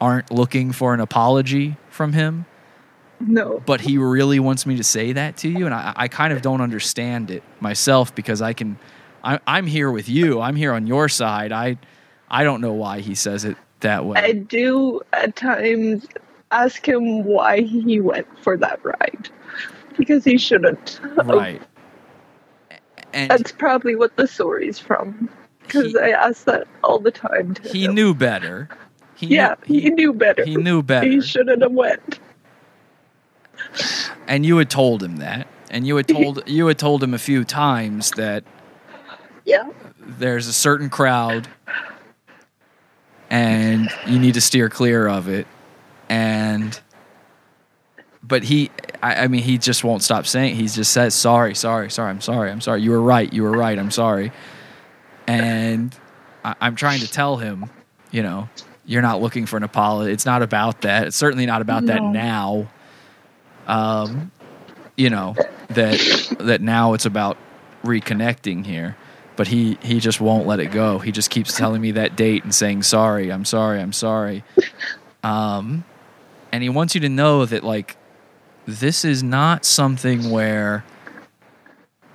aren't 0.00 0.30
looking 0.30 0.72
for 0.72 0.94
an 0.94 1.00
apology 1.00 1.76
from 1.90 2.12
him. 2.12 2.46
No. 3.24 3.62
but 3.64 3.80
he 3.80 3.98
really 3.98 4.40
wants 4.40 4.66
me 4.66 4.76
to 4.78 4.82
say 4.82 5.12
that 5.12 5.36
to 5.36 5.48
you 5.48 5.64
and 5.64 5.72
i, 5.72 5.92
I 5.94 6.08
kind 6.08 6.32
of 6.32 6.42
don't 6.42 6.60
understand 6.60 7.30
it 7.30 7.44
myself 7.60 8.12
because 8.16 8.42
i 8.42 8.52
can 8.52 8.76
I, 9.24 9.38
i'm 9.46 9.66
here 9.66 9.90
with 9.90 10.08
you. 10.08 10.40
I'm 10.40 10.56
here 10.56 10.72
on 10.72 10.86
your 10.86 11.08
side. 11.08 11.52
I 11.52 11.78
i 12.30 12.44
don't 12.44 12.60
know 12.60 12.72
why 12.72 13.00
he 13.00 13.14
says 13.14 13.44
it 13.44 13.56
that 13.80 14.04
way. 14.04 14.20
I 14.20 14.32
do 14.32 15.00
at 15.12 15.36
times 15.36 16.06
ask 16.50 16.86
him 16.86 17.24
why 17.24 17.60
he 17.60 18.00
went 18.00 18.26
for 18.42 18.56
that 18.58 18.80
ride. 18.84 19.28
Because 19.96 20.24
he 20.24 20.38
shouldn't. 20.38 21.00
right 21.24 21.62
and 23.12 23.30
That's 23.30 23.52
probably 23.52 23.94
what 23.96 24.16
the 24.16 24.26
story's 24.26 24.78
from. 24.78 25.28
Because 25.62 25.94
I 25.96 26.10
ask 26.10 26.44
that 26.44 26.66
all 26.82 26.98
the 26.98 27.10
time 27.10 27.54
to 27.54 27.68
he 27.68 27.84
him. 27.84 27.94
knew 27.94 28.14
better 28.14 28.68
he 29.14 29.26
Yeah, 29.28 29.54
knew, 29.68 29.80
he, 29.80 29.90
knew 29.90 30.12
better. 30.12 30.44
he 30.44 30.56
knew 30.56 30.82
better 30.82 31.08
He 31.08 31.20
shouldn't 31.20 31.62
have 31.62 31.72
went. 31.72 32.18
and 34.26 34.44
you 34.44 34.56
had 34.58 34.68
told 34.70 35.02
him 35.02 35.16
that 35.16 35.46
and 35.70 35.86
you 35.86 35.96
had 35.96 36.08
told 36.08 36.42
you 36.48 36.66
had 36.66 36.78
told 36.78 37.02
him 37.02 37.14
a 37.14 37.18
few 37.18 37.44
times 37.44 38.10
that 38.12 38.44
Yeah. 39.44 39.68
there's 39.98 40.46
a 40.48 40.52
certain 40.52 40.90
crowd 40.90 41.48
and 43.30 43.90
you 44.06 44.18
need 44.18 44.34
to 44.34 44.40
steer 44.40 44.68
clear 44.68 45.08
of 45.08 45.28
it 45.28 45.46
and 46.08 46.80
but 48.32 48.42
he 48.44 48.70
I, 49.02 49.24
I 49.24 49.28
mean 49.28 49.42
he 49.42 49.58
just 49.58 49.84
won't 49.84 50.02
stop 50.02 50.26
saying 50.26 50.56
he 50.56 50.66
just 50.66 50.90
says 50.90 51.14
sorry 51.14 51.54
sorry 51.54 51.90
sorry 51.90 52.08
i'm 52.08 52.22
sorry 52.22 52.50
i'm 52.50 52.62
sorry. 52.62 52.80
You 52.80 52.92
were 52.92 53.02
right 53.02 53.30
you 53.30 53.42
were 53.42 53.50
right 53.50 53.78
i'm 53.78 53.90
sorry. 53.90 54.32
And 55.26 55.94
I, 56.42 56.54
i'm 56.58 56.74
trying 56.74 57.00
to 57.00 57.10
tell 57.10 57.36
him 57.36 57.68
you 58.10 58.22
know 58.22 58.48
you're 58.86 59.02
not 59.02 59.20
looking 59.20 59.44
for 59.44 59.58
an 59.58 59.64
apology 59.64 60.10
it's 60.10 60.24
not 60.24 60.40
about 60.40 60.80
that 60.80 61.08
it's 61.08 61.16
certainly 61.16 61.44
not 61.44 61.60
about 61.60 61.84
that 61.86 62.02
now. 62.02 62.68
Um 63.66 64.32
you 64.96 65.10
know 65.10 65.36
that 65.68 66.36
that 66.40 66.62
now 66.62 66.94
it's 66.94 67.04
about 67.04 67.36
reconnecting 67.84 68.64
here 68.64 68.96
but 69.36 69.46
he 69.46 69.76
he 69.82 70.00
just 70.00 70.22
won't 70.22 70.46
let 70.46 70.58
it 70.58 70.72
go. 70.72 70.98
He 71.00 71.12
just 71.12 71.28
keeps 71.28 71.54
telling 71.54 71.82
me 71.82 71.90
that 71.90 72.16
date 72.16 72.44
and 72.44 72.54
saying 72.54 72.82
sorry 72.84 73.30
i'm 73.30 73.44
sorry 73.44 73.78
i'm 73.78 73.92
sorry. 73.92 74.42
Um 75.22 75.84
and 76.50 76.62
he 76.62 76.70
wants 76.70 76.94
you 76.94 77.02
to 77.02 77.10
know 77.10 77.44
that 77.44 77.62
like 77.62 77.98
this 78.66 79.04
is 79.04 79.22
not 79.22 79.64
something 79.64 80.30
where 80.30 80.84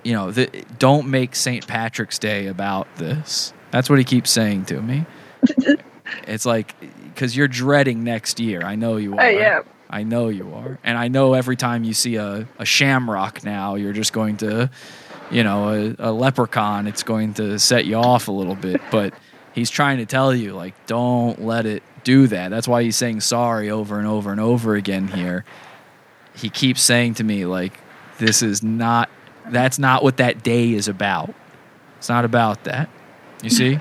you 0.04 0.12
know 0.12 0.30
the, 0.30 0.46
don't 0.78 1.08
make 1.08 1.34
st 1.34 1.66
patrick's 1.66 2.18
day 2.18 2.46
about 2.46 2.86
this 2.96 3.52
that's 3.70 3.90
what 3.90 3.98
he 3.98 4.04
keeps 4.04 4.30
saying 4.30 4.64
to 4.64 4.80
me 4.80 5.04
it's 6.26 6.46
like 6.46 6.74
because 7.14 7.36
you're 7.36 7.48
dreading 7.48 8.04
next 8.04 8.40
year 8.40 8.62
i 8.62 8.74
know 8.74 8.96
you 8.96 9.14
are 9.14 9.20
I 9.20 9.32
am. 9.32 9.64
I 9.90 10.02
know 10.02 10.28
you 10.28 10.52
are. 10.54 10.78
And 10.84 10.98
I 10.98 11.08
know 11.08 11.34
every 11.34 11.56
time 11.56 11.84
you 11.84 11.94
see 11.94 12.16
a, 12.16 12.46
a 12.58 12.64
shamrock 12.64 13.44
now, 13.44 13.74
you're 13.76 13.92
just 13.92 14.12
going 14.12 14.36
to, 14.38 14.70
you 15.30 15.42
know, 15.42 15.94
a, 15.98 16.10
a 16.10 16.12
leprechaun, 16.12 16.86
it's 16.86 17.02
going 17.02 17.34
to 17.34 17.58
set 17.58 17.86
you 17.86 17.96
off 17.96 18.28
a 18.28 18.32
little 18.32 18.54
bit. 18.54 18.80
But 18.90 19.14
he's 19.54 19.70
trying 19.70 19.98
to 19.98 20.06
tell 20.06 20.34
you, 20.34 20.54
like, 20.54 20.74
don't 20.86 21.42
let 21.42 21.64
it 21.64 21.82
do 22.04 22.26
that. 22.26 22.50
That's 22.50 22.68
why 22.68 22.82
he's 22.82 22.96
saying 22.96 23.20
sorry 23.20 23.70
over 23.70 23.98
and 23.98 24.06
over 24.06 24.30
and 24.30 24.40
over 24.40 24.74
again 24.74 25.08
here. 25.08 25.44
He 26.38 26.50
keeps 26.50 26.80
saying 26.82 27.14
to 27.14 27.24
me, 27.24 27.44
like, 27.44 27.72
this 28.18 28.42
is 28.42 28.62
not, 28.62 29.10
that's 29.50 29.78
not 29.78 30.02
what 30.02 30.16
that 30.18 30.42
day 30.42 30.72
is 30.72 30.88
about. 30.88 31.34
It's 31.98 32.08
not 32.08 32.24
about 32.24 32.64
that. 32.64 32.88
You 33.42 33.50
see? 33.50 33.78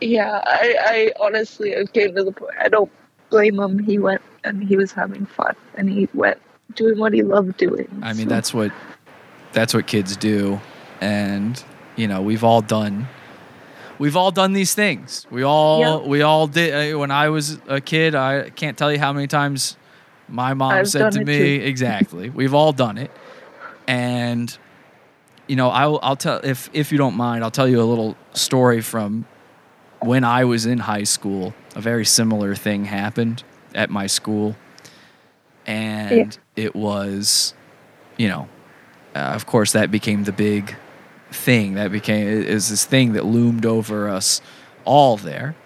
Yeah, 0.00 0.42
I, 0.44 0.76
I 0.80 1.12
honestly 1.20 1.74
I 1.76 1.84
came 1.84 2.14
to 2.14 2.24
the 2.24 2.32
point. 2.32 2.52
I 2.60 2.68
don't 2.68 2.90
blame 3.30 3.58
him. 3.58 3.78
He 3.78 3.98
went 3.98 4.20
and 4.44 4.62
he 4.62 4.76
was 4.76 4.92
having 4.92 5.24
fun, 5.26 5.54
and 5.76 5.88
he 5.88 6.08
went 6.14 6.38
doing 6.74 6.98
what 6.98 7.12
he 7.14 7.22
loved 7.22 7.56
doing. 7.56 7.88
I 8.02 8.12
mean, 8.12 8.28
so- 8.28 8.34
that's 8.34 8.52
what 8.52 8.72
that's 9.52 9.72
what 9.72 9.86
kids 9.86 10.16
do, 10.16 10.60
and 11.00 11.62
you 11.96 12.06
know, 12.08 12.20
we've 12.20 12.44
all 12.44 12.60
done 12.60 13.08
we've 13.98 14.16
all 14.16 14.30
done 14.30 14.52
these 14.52 14.74
things. 14.74 15.26
We 15.30 15.42
all 15.42 15.80
Yeah. 15.80 15.96
we 16.06 16.20
all 16.22 16.46
did. 16.46 16.94
uh, 16.94 16.98
When 16.98 17.10
I 17.10 17.30
was 17.30 17.58
a 17.66 17.80
kid, 17.80 18.14
I 18.14 18.50
can't 18.50 18.76
tell 18.76 18.92
you 18.92 18.98
how 18.98 19.12
many 19.14 19.26
times 19.26 19.78
my 20.28 20.54
mom 20.54 20.72
I've 20.72 20.88
said 20.88 21.12
to 21.12 21.24
me, 21.24 21.58
too. 21.58 21.64
"Exactly, 21.64 22.30
we've 22.40 22.54
all 22.54 22.72
done 22.72 22.98
it." 22.98 23.10
And 23.86 24.56
you 25.46 25.56
know, 25.56 25.70
I'll 25.70 25.98
I'll 26.02 26.16
tell 26.16 26.40
if 26.42 26.70
if 26.72 26.92
you 26.92 26.98
don't 26.98 27.16
mind, 27.16 27.44
I'll 27.44 27.50
tell 27.50 27.68
you 27.68 27.80
a 27.80 27.84
little 27.84 28.16
story 28.32 28.80
from 28.80 29.26
when 30.00 30.24
I 30.24 30.44
was 30.44 30.66
in 30.66 30.78
high 30.78 31.04
school. 31.04 31.54
A 31.74 31.80
very 31.80 32.04
similar 32.04 32.54
thing 32.54 32.86
happened 32.86 33.44
at 33.74 33.90
my 33.90 34.06
school, 34.06 34.56
and 35.66 36.36
it 36.56 36.74
was, 36.74 37.54
you 38.16 38.28
know, 38.28 38.48
uh, 39.14 39.32
of 39.34 39.46
course 39.46 39.72
that 39.72 39.90
became 39.90 40.24
the 40.24 40.32
big 40.32 40.76
thing 41.30 41.74
that 41.74 41.90
became 41.90 42.28
is 42.28 42.68
this 42.68 42.84
thing 42.84 43.14
that 43.14 43.24
loomed 43.24 43.66
over 43.66 44.08
us 44.08 44.40
all 44.84 45.16
there 45.16 45.56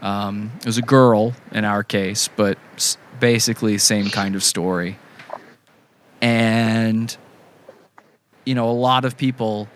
um, 0.00 0.50
it 0.60 0.66
was 0.66 0.78
a 0.78 0.82
girl 0.82 1.34
in 1.52 1.64
our 1.64 1.82
case 1.82 2.28
but 2.36 2.56
basically 3.20 3.78
same 3.78 4.08
kind 4.10 4.34
of 4.34 4.42
story 4.42 4.98
and 6.20 7.16
you 8.44 8.54
know 8.54 8.68
a 8.68 8.72
lot 8.72 9.04
of 9.04 9.16
people 9.16 9.68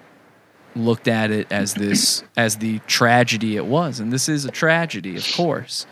looked 0.78 1.08
at 1.08 1.30
it 1.30 1.50
as 1.50 1.74
this 1.74 2.22
as 2.36 2.56
the 2.58 2.78
tragedy 2.80 3.56
it 3.56 3.66
was, 3.66 4.00
and 4.00 4.12
this 4.12 4.28
is 4.28 4.44
a 4.44 4.50
tragedy, 4.50 5.16
of 5.16 5.26
course. 5.34 5.86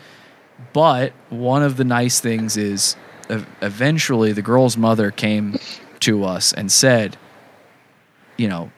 But 0.73 1.13
one 1.29 1.61
of 1.61 1.77
the 1.77 1.83
nice 1.83 2.19
things 2.19 2.57
is, 2.57 2.95
eventually, 3.29 4.31
the 4.31 4.41
girl's 4.41 4.77
mother 4.77 5.11
came 5.11 5.59
to 5.99 6.23
us 6.23 6.53
and 6.53 6.71
said, 6.71 7.17
you 8.37 8.47
know, 8.47 8.71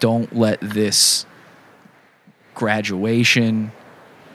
don't 0.00 0.34
let 0.34 0.60
this 0.60 1.26
graduation 2.54 3.72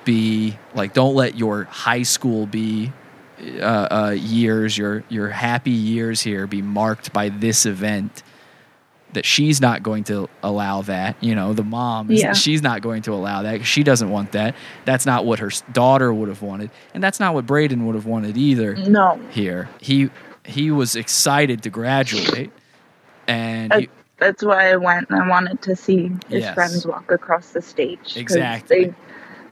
be 0.05 0.57
like 0.73 0.93
don't 0.93 1.15
let 1.15 1.35
your 1.37 1.65
high 1.65 2.01
school 2.01 2.45
be 2.47 2.91
uh, 3.39 3.63
uh, 3.63 4.15
years 4.17 4.77
your 4.77 5.03
your 5.09 5.29
happy 5.29 5.71
years 5.71 6.21
here 6.21 6.47
be 6.47 6.61
marked 6.61 7.13
by 7.13 7.29
this 7.29 7.65
event 7.65 8.23
that 9.13 9.25
she's 9.25 9.61
not 9.61 9.83
going 9.83 10.03
to 10.03 10.27
allow 10.43 10.81
that 10.81 11.15
you 11.23 11.33
know 11.35 11.53
the 11.53 11.63
mom 11.63 12.11
is- 12.11 12.21
Yeah. 12.21 12.33
she's 12.33 12.61
not 12.61 12.81
going 12.81 13.01
to 13.03 13.13
allow 13.13 13.43
that 13.43 13.65
she 13.65 13.83
doesn't 13.83 14.09
want 14.09 14.31
that 14.33 14.55
that's 14.85 15.05
not 15.05 15.25
what 15.25 15.39
her 15.39 15.51
daughter 15.71 16.13
would 16.13 16.29
have 16.29 16.41
wanted 16.41 16.71
and 16.93 17.03
that's 17.03 17.19
not 17.19 17.33
what 17.33 17.45
braden 17.45 17.85
would 17.85 17.95
have 17.95 18.05
wanted 18.05 18.37
either 18.37 18.75
No. 18.75 19.19
here 19.29 19.69
he 19.79 20.09
he 20.45 20.71
was 20.71 20.95
excited 20.95 21.61
to 21.63 21.69
graduate 21.69 22.51
and 23.27 23.73
he, 23.73 23.89
That's 24.17 24.43
why 24.43 24.71
I 24.71 24.77
went 24.77 25.09
and 25.09 25.21
I 25.21 25.27
wanted 25.29 25.61
to 25.63 25.75
see 25.75 26.11
his 26.29 26.41
Yes. 26.43 26.53
friends 26.55 26.87
walk 26.87 27.11
across 27.11 27.51
the 27.51 27.61
stage. 27.61 28.15
Exactly. 28.17 28.85
They, 28.85 28.93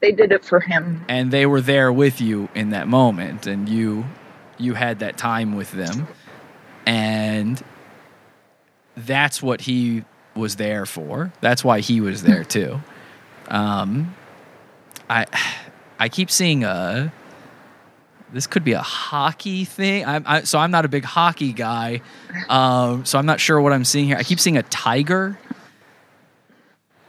they 0.01 0.11
did 0.11 0.31
it 0.31 0.45
for 0.45 0.59
him. 0.59 1.03
and 1.07 1.31
they 1.31 1.45
were 1.45 1.61
there 1.61 1.91
with 1.91 2.21
you 2.21 2.47
in 2.55 2.69
that 2.69 2.87
moment 2.87 3.47
and 3.47 3.67
you 3.67 4.05
you 4.57 4.73
had 4.73 4.99
that 4.99 5.17
time 5.17 5.55
with 5.55 5.71
them. 5.73 6.07
And 6.85 7.61
that's 8.95 9.41
what 9.41 9.61
he 9.61 10.05
was 10.33 10.55
there 10.55 10.85
for. 10.85 11.33
That's 11.41 11.63
why 11.63 11.81
he 11.81 11.99
was 11.99 12.23
there 12.23 12.43
too. 12.55 12.79
Um 13.49 14.15
i 15.09 15.25
i 15.99 16.09
keep 16.09 16.31
seeing 16.31 16.63
a 16.63 17.11
this 18.33 18.47
could 18.47 18.63
be 18.63 18.73
a 18.73 18.81
hockey 18.81 19.65
thing. 19.65 20.05
I'm, 20.05 20.23
I, 20.25 20.41
so 20.41 20.57
i'm 20.59 20.71
not 20.71 20.85
a 20.85 20.87
big 20.87 21.03
hockey 21.03 21.53
guy 21.53 22.01
um 22.49 23.05
so 23.05 23.19
i'm 23.19 23.25
not 23.25 23.39
sure 23.39 23.59
what 23.59 23.73
i'm 23.73 23.85
seeing 23.85 24.05
here. 24.07 24.17
I 24.17 24.23
keep 24.23 24.39
seeing 24.39 24.57
a 24.57 24.63
tiger. 24.63 25.37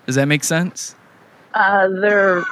Does 0.06 0.16
that 0.16 0.26
make 0.26 0.42
sense 0.44 0.95
Uh, 1.56 1.88
they're, 1.88 2.44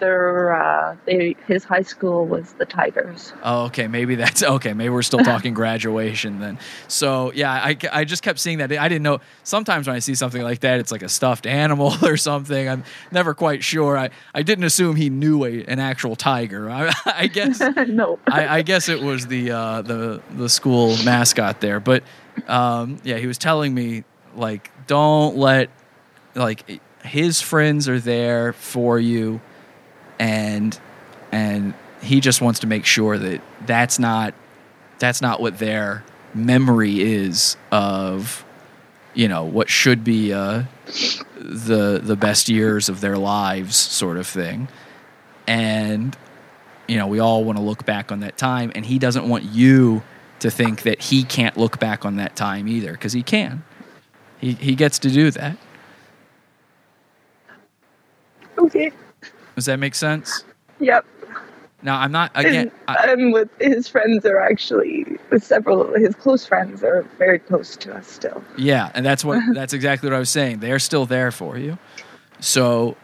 they're, 0.00 0.52
uh, 0.52 0.96
they, 1.04 1.36
his 1.46 1.62
high 1.62 1.82
school 1.82 2.26
was 2.26 2.54
the 2.54 2.64
Tigers. 2.64 3.32
Oh, 3.44 3.66
okay. 3.66 3.86
Maybe 3.86 4.16
that's 4.16 4.42
okay. 4.42 4.72
Maybe 4.72 4.88
we're 4.88 5.02
still 5.02 5.20
talking 5.20 5.54
graduation 5.62 6.40
then. 6.40 6.58
So, 6.88 7.30
yeah, 7.34 7.52
I, 7.52 7.76
I 7.92 8.04
just 8.04 8.24
kept 8.24 8.40
seeing 8.40 8.58
that. 8.58 8.72
I 8.72 8.88
didn't 8.88 9.04
know. 9.04 9.20
Sometimes 9.44 9.86
when 9.86 9.94
I 9.94 10.00
see 10.00 10.16
something 10.16 10.42
like 10.42 10.58
that, 10.60 10.80
it's 10.80 10.90
like 10.90 11.02
a 11.04 11.08
stuffed 11.08 11.46
animal 11.46 11.94
or 12.02 12.16
something. 12.16 12.68
I'm 12.68 12.82
never 13.12 13.32
quite 13.32 13.62
sure. 13.62 13.96
I, 13.96 14.10
I 14.34 14.42
didn't 14.42 14.64
assume 14.64 14.96
he 14.96 15.08
knew 15.08 15.44
a, 15.44 15.62
an 15.66 15.78
actual 15.78 16.16
tiger. 16.16 16.68
I, 16.68 16.92
I 17.06 17.26
guess. 17.28 17.60
no. 17.60 18.18
I, 18.26 18.58
I 18.58 18.62
guess 18.62 18.88
it 18.88 19.00
was 19.00 19.28
the 19.28 19.52
uh, 19.52 19.82
the 19.82 20.20
the 20.32 20.48
school 20.48 20.96
mascot 21.04 21.60
there, 21.60 21.78
but 21.78 22.02
um, 22.48 22.98
yeah, 23.04 23.18
he 23.18 23.28
was 23.28 23.38
telling 23.38 23.72
me 23.72 24.02
like, 24.34 24.72
don't 24.88 25.36
let 25.36 25.70
like 26.34 26.80
his 27.08 27.40
friends 27.40 27.88
are 27.88 27.98
there 27.98 28.52
for 28.52 28.98
you, 28.98 29.40
and 30.18 30.78
and 31.32 31.74
he 32.00 32.20
just 32.20 32.40
wants 32.40 32.60
to 32.60 32.66
make 32.66 32.84
sure 32.84 33.18
that 33.18 33.40
that's 33.66 33.98
not 33.98 34.34
that's 34.98 35.20
not 35.20 35.40
what 35.40 35.58
their 35.58 36.04
memory 36.34 37.00
is 37.00 37.56
of 37.70 38.44
you 39.14 39.28
know 39.28 39.44
what 39.44 39.68
should 39.68 40.04
be 40.04 40.32
uh, 40.32 40.64
the 41.38 42.00
the 42.02 42.16
best 42.16 42.48
years 42.48 42.88
of 42.88 43.00
their 43.00 43.16
lives 43.16 43.76
sort 43.76 44.16
of 44.16 44.26
thing. 44.26 44.68
And 45.46 46.16
you 46.86 46.96
know 46.96 47.06
we 47.06 47.18
all 47.18 47.44
want 47.44 47.58
to 47.58 47.64
look 47.64 47.84
back 47.84 48.12
on 48.12 48.20
that 48.20 48.36
time 48.36 48.70
and 48.74 48.86
he 48.86 48.98
doesn't 48.98 49.28
want 49.28 49.44
you 49.44 50.02
to 50.40 50.50
think 50.50 50.82
that 50.82 51.02
he 51.02 51.24
can't 51.24 51.56
look 51.56 51.80
back 51.80 52.04
on 52.04 52.16
that 52.16 52.36
time 52.36 52.68
either 52.68 52.92
because 52.92 53.12
he 53.12 53.22
can. 53.22 53.64
He, 54.40 54.52
he 54.52 54.76
gets 54.76 55.00
to 55.00 55.10
do 55.10 55.32
that 55.32 55.58
Okay. 58.58 58.90
does 59.54 59.66
that 59.66 59.78
make 59.78 59.94
sense 59.94 60.44
Yep. 60.80 61.04
now 61.82 61.98
i'm 61.98 62.12
not 62.12 62.30
again 62.34 62.54
and, 62.54 62.98
I, 62.98 63.12
and 63.12 63.32
with 63.32 63.48
his 63.60 63.88
friends 63.88 64.24
are 64.26 64.40
actually 64.40 65.06
with 65.30 65.44
several 65.44 65.94
his 65.94 66.14
close 66.14 66.46
friends 66.46 66.82
are 66.84 67.02
very 67.18 67.38
close 67.38 67.76
to 67.78 67.94
us 67.94 68.06
still. 68.08 68.42
Yeah, 68.56 68.90
and 68.94 69.04
that's 69.04 69.24
what 69.24 69.40
that's 69.54 69.72
exactly 69.72 70.08
what 70.08 70.16
I 70.16 70.18
was 70.18 70.30
saying. 70.30 70.60
They're 70.60 70.78
still 70.78 71.04
there 71.06 71.30
for 71.30 71.58
you. 71.58 71.78
So, 72.40 72.96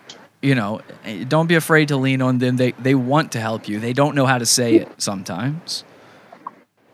you 0.43 0.55
know, 0.55 0.81
don't 1.29 1.47
be 1.49 1.55
afraid 1.57 1.89
to 1.89 1.97
lean 1.97 2.23
on 2.23 2.39
them. 2.39 2.57
They 2.57 2.73
they 2.73 2.95
want 2.95 3.33
to 3.33 3.41
help 3.41 3.69
you. 3.69 3.79
They 3.81 3.93
don't 3.93 4.15
know 4.15 4.27
how 4.27 4.39
to 4.39 4.47
say 4.47 4.77
it 4.77 4.89
sometimes. 5.03 5.85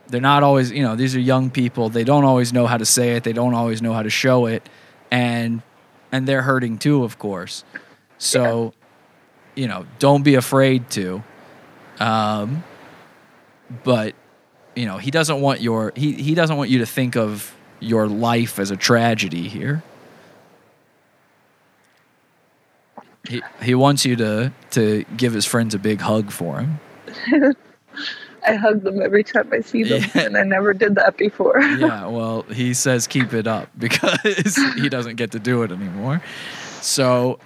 They're 0.09 0.21
not 0.21 0.43
always, 0.43 0.73
you 0.73 0.83
know, 0.83 0.97
these 0.97 1.15
are 1.15 1.21
young 1.21 1.51
people. 1.51 1.89
They 1.91 2.05
don't 2.05 2.25
always 2.25 2.53
know 2.53 2.67
how 2.67 2.77
to 2.79 2.87
say 2.87 3.17
it. 3.17 3.23
They 3.25 3.33
don't 3.33 3.55
always 3.55 3.81
know 3.83 3.93
how 3.93 4.03
to 4.03 4.11
show 4.11 4.47
it. 4.47 4.69
And 5.11 5.63
and 6.13 6.27
they're 6.27 6.43
hurting 6.43 6.79
too, 6.79 7.05
of 7.05 7.19
course. 7.19 7.65
So, 8.21 8.75
you 9.57 9.67
know, 9.67 9.87
don't 9.99 10.23
be 10.23 10.37
afraid 10.37 10.89
to. 10.91 11.23
Um 11.99 12.63
but 13.85 14.15
you 14.75 14.85
know 14.87 14.99
he 14.99 15.11
doesn't 15.11 15.41
want 15.41 15.61
your 15.61 15.93
he, 15.97 16.13
he 16.13 16.35
doesn't 16.35 16.57
want 16.57 16.71
you 16.71 16.79
to 16.79 16.87
think 16.87 17.17
of 17.17 17.55
your 17.79 18.09
life 18.09 18.59
as 18.59 18.71
a 18.73 18.77
tragedy 18.77 19.49
here 19.49 19.83
he, 23.29 23.43
he 23.63 23.75
wants 23.77 24.05
you 24.05 24.17
to 24.17 24.53
to 24.73 25.05
give 25.17 25.33
his 25.33 25.47
friends 25.47 25.75
a 25.75 25.79
big 25.79 26.01
hug 26.01 26.31
for 26.33 26.61
him 26.61 26.81
I 28.47 28.55
hug 28.55 28.83
them 28.83 29.03
every 29.03 29.23
time 29.23 29.51
I 29.53 29.61
see 29.61 29.83
them, 29.85 30.03
Yeah. 30.15 30.23
and 30.23 30.37
I 30.37 30.43
never 30.45 30.73
did 30.73 30.95
that 30.95 31.17
before. 31.19 31.61
yeah 31.79 32.07
well 32.17 32.43
he 32.43 32.75
says 32.75 33.07
keep 33.07 33.33
it 33.35 33.47
up 33.47 33.69
because 33.79 34.57
he 34.75 34.89
doesn't 34.89 35.17
get 35.17 35.31
to 35.33 35.39
do 35.39 35.63
it 35.63 35.71
anymore 35.71 36.23
so 36.81 37.39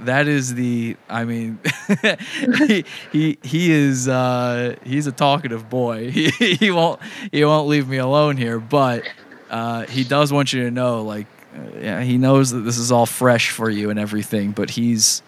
that 0.00 0.28
is 0.28 0.54
the 0.54 0.96
i 1.08 1.24
mean 1.24 1.58
he, 2.66 2.84
he 3.12 3.38
he 3.42 3.72
is 3.72 4.08
uh 4.08 4.76
he's 4.84 5.06
a 5.06 5.12
talkative 5.12 5.68
boy. 5.68 6.10
He, 6.18 6.30
he 6.54 6.70
won't 6.70 7.00
he 7.32 7.44
won't 7.44 7.68
leave 7.68 7.88
me 7.88 7.96
alone 7.98 8.36
here 8.36 8.58
but 8.58 9.04
uh 9.50 9.86
he 9.86 10.04
does 10.04 10.32
want 10.32 10.52
you 10.52 10.64
to 10.64 10.70
know 10.70 11.02
like 11.02 11.26
uh, 11.56 11.78
yeah 11.80 12.02
he 12.02 12.18
knows 12.18 12.50
that 12.50 12.60
this 12.60 12.78
is 12.78 12.92
all 12.92 13.06
fresh 13.06 13.50
for 13.50 13.70
you 13.70 13.90
and 13.90 13.98
everything 13.98 14.52
but 14.52 14.70
he's 14.70 15.22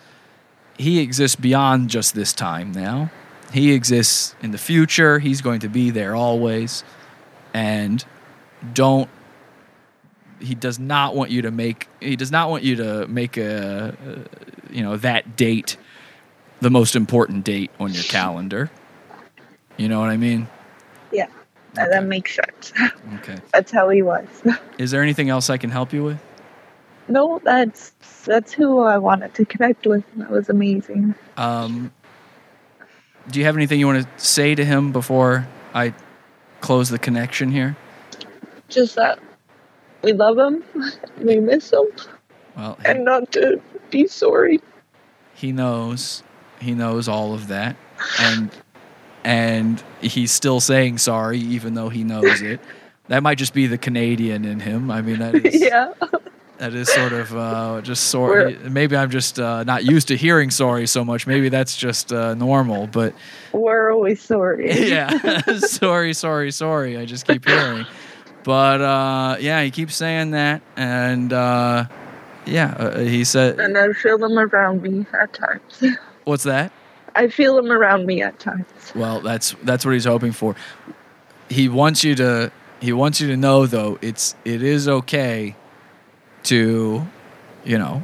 he 0.81 1.01
exists 1.01 1.37
beyond 1.37 1.91
just 1.91 2.15
this 2.15 2.33
time 2.33 2.73
now. 2.73 3.11
He 3.53 3.73
exists 3.73 4.35
in 4.43 4.51
the 4.51 4.59
future. 4.59 5.19
He's 5.19 5.43
going 5.43 5.61
to 5.61 5.69
be 5.69 5.91
there 5.91 6.17
always. 6.17 6.85
And 7.53 8.05
don't 8.73 9.11
he 10.41 10.55
does 10.55 10.79
not 10.79 11.15
want 11.15 11.31
you 11.31 11.43
to 11.43 11.51
make 11.51 11.89
he 12.01 12.17
does 12.17 12.31
not 12.33 12.51
want 12.51 12.63
you 12.63 12.77
to 12.77 13.07
make 13.09 13.37
a, 13.37 13.95
you 14.71 14.83
know 14.83 14.97
that 14.97 15.37
date 15.37 15.77
the 16.61 16.71
most 16.71 16.97
important 16.97 17.45
date 17.45 17.71
on 17.81 17.93
your 17.93 18.05
calendar 18.05 18.71
you 19.77 19.89
know 19.89 20.01
what 20.01 20.09
i 20.11 20.17
mean 20.17 20.49
yeah, 21.13 21.27
that- 21.75 21.91
that 21.91 22.05
makes 22.05 22.37
sense. 22.37 22.73
okay 23.17 23.39
That's 23.53 23.73
how 23.73 23.89
he 23.89 24.03
was. 24.03 24.27
is 24.79 24.91
there 24.91 25.03
anything 25.03 25.29
else 25.31 25.51
i 25.51 25.57
can 25.59 25.71
help 25.71 25.93
you 25.93 26.05
with 26.05 26.19
no, 27.09 27.41
that's 27.43 27.91
that's 28.25 28.53
who 28.53 28.79
I 28.81 28.97
wanted 28.99 29.35
to 29.35 29.45
connect 29.45 29.85
with. 29.85 30.05
That 30.15 30.31
was 30.31 30.49
amazing. 30.49 31.15
um 31.37 31.91
do 33.31 33.39
you 33.41 33.45
have 33.47 33.57
anything 33.57 33.81
you 33.81 33.87
want 33.87 34.05
to 34.05 34.25
say 34.25 34.55
to 34.55 34.65
him 34.65 34.93
before 34.93 35.47
i 35.75 35.93
close 36.61 36.89
the 36.89 36.99
connection 36.99 37.51
here 37.51 37.77
Just 38.69 38.95
that 38.97 39.19
we 40.03 40.13
love 40.13 40.39
him, 40.39 40.63
we 41.19 41.41
miss 41.41 41.73
him, 41.73 41.85
well 42.57 42.77
he- 42.81 42.87
and 42.89 43.05
not 43.05 43.31
to 43.33 43.61
be 43.91 44.07
sorry. 44.07 44.61
he 45.35 45.53
knows 45.53 46.23
he 46.61 46.73
knows 46.75 47.09
all 47.09 47.33
of 47.35 47.49
that. 47.49 47.77
And 48.21 48.51
and 49.25 49.83
he's 50.01 50.31
still 50.33 50.61
saying 50.61 50.99
sorry 50.99 51.39
even 51.39 51.75
though 51.75 51.89
he 51.89 52.05
knows 52.05 52.41
it. 52.43 52.61
That 53.09 53.23
might 53.23 53.39
just 53.39 53.55
be 53.55 53.67
the 53.67 53.79
canadian 53.79 54.45
in 54.45 54.61
him. 54.61 54.91
I 54.91 55.03
mean 55.03 55.19
that 55.19 55.35
is 55.35 55.61
yeah, 55.61 55.93
that 56.59 56.73
is 56.75 56.89
sort 56.93 57.13
of 57.13 57.35
uh, 57.37 57.81
just 57.83 58.05
sorry 58.11 58.57
maybe 58.69 58.97
i'm 58.97 59.11
just 59.11 59.41
uh, 59.41 59.65
not 59.65 59.85
used 59.85 60.09
to 60.09 60.17
hearing 60.17 60.51
sorry 60.51 60.87
so 60.87 61.05
much. 61.05 61.27
Maybe 61.27 61.49
that's 61.49 61.77
just 61.77 62.13
uh, 62.13 62.35
normal 62.35 62.87
but 62.87 63.13
we're 63.53 63.91
always 63.93 64.23
sorry. 64.23 64.71
yeah. 64.89 65.41
Sorry 65.59 66.13
sorry 66.15 66.51
sorry 66.53 66.97
i 66.99 67.05
just 67.05 67.27
keep 67.27 67.47
hearing 67.49 67.85
but 68.51 68.81
uh, 68.81 69.37
yeah 69.39 69.63
he 69.63 69.71
keeps 69.71 69.95
saying 69.95 70.33
that 70.33 70.61
and 70.77 71.33
uh, 71.33 71.85
yeah 72.47 72.75
uh, 72.77 72.99
he 72.99 73.23
said 73.23 73.61
And 73.61 73.79
I 73.79 73.93
feel 73.93 74.19
them 74.19 74.37
around 74.37 74.83
me 74.83 75.07
at 75.13 75.33
times. 75.33 75.85
what's 76.25 76.43
that 76.43 76.73
I 77.15 77.29
feel 77.29 77.57
them 77.57 77.71
around 77.71 78.07
me 78.07 78.23
at 78.23 78.39
times. 78.39 78.67
Well, 78.95 79.21
that's 79.21 79.55
that's 79.63 79.85
what 79.85 79.95
he's 79.95 80.05
hoping 80.05 80.33
for. 80.33 80.55
He 81.49 81.69
wants 81.69 82.05
you 82.05 82.15
to 82.17 82.53
he 82.81 82.93
wants 82.93 83.21
you 83.21 83.29
to 83.29 83.37
know 83.37 83.67
though 83.67 83.99
it's 84.01 84.35
it 84.45 84.63
is 84.63 84.89
okay 84.89 85.55
to, 86.45 87.07
you 87.65 87.79
know, 87.79 88.03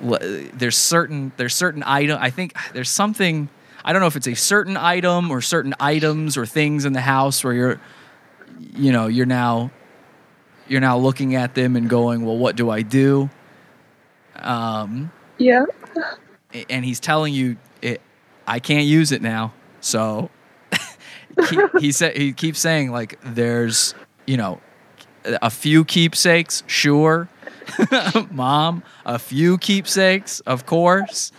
there's 0.00 0.76
certain 0.76 1.32
there's 1.36 1.54
certain 1.54 1.82
item. 1.84 2.18
I 2.20 2.30
think 2.30 2.54
there's 2.72 2.90
something. 2.90 3.48
I 3.84 3.92
don't 3.92 4.00
know 4.00 4.06
if 4.08 4.16
it's 4.16 4.28
a 4.28 4.34
certain 4.34 4.76
item 4.76 5.30
or 5.30 5.40
certain 5.40 5.74
items 5.80 6.36
or 6.36 6.44
things 6.44 6.84
in 6.84 6.92
the 6.92 7.00
house 7.00 7.42
where 7.42 7.54
you're, 7.54 7.80
you 8.74 8.92
know, 8.92 9.06
you're 9.06 9.26
now, 9.26 9.70
you're 10.68 10.80
now 10.80 10.96
looking 10.98 11.34
at 11.34 11.54
them 11.54 11.76
and 11.76 11.88
going, 11.88 12.24
well, 12.24 12.36
what 12.38 12.56
do 12.56 12.70
I 12.70 12.82
do? 12.82 13.30
Um, 14.36 15.10
Yeah. 15.38 15.64
and 16.68 16.84
he's 16.84 17.00
telling 17.00 17.34
you 17.34 17.56
it, 17.82 18.00
I 18.46 18.58
can't 18.60 18.86
use 18.86 19.12
it 19.12 19.22
now. 19.22 19.52
So 19.80 20.30
he, 21.50 21.60
he 21.78 21.92
said 21.92 22.16
he 22.16 22.32
keeps 22.32 22.58
saying 22.58 22.90
like 22.90 23.18
there's 23.22 23.94
you 24.26 24.36
know 24.36 24.60
a 25.24 25.50
few 25.50 25.84
keepsakes, 25.84 26.62
sure, 26.66 27.28
mom, 28.30 28.82
a 29.04 29.18
few 29.18 29.58
keepsakes, 29.58 30.40
of 30.40 30.66
course, 30.66 31.32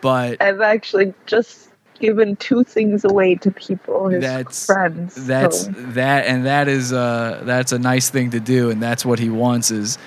but 0.00 0.40
I've 0.42 0.60
actually 0.60 1.14
just 1.26 1.69
given 2.00 2.34
two 2.36 2.64
things 2.64 3.04
away 3.04 3.36
to 3.36 3.50
people, 3.52 4.08
his 4.08 4.22
That's- 4.22 4.66
friends. 4.66 5.14
that's 5.26 5.66
so- 5.66 5.70
that 5.70 6.26
and 6.26 6.44
that 6.46 6.66
is 6.68 6.92
uh 6.92 7.42
that's 7.44 7.70
a 7.72 7.78
nice 7.78 8.10
thing 8.10 8.30
to 8.30 8.40
do 8.40 8.70
and 8.70 8.82
that's 8.82 9.04
what 9.04 9.18
he 9.20 9.28
wants 9.30 9.70
is 9.70 9.98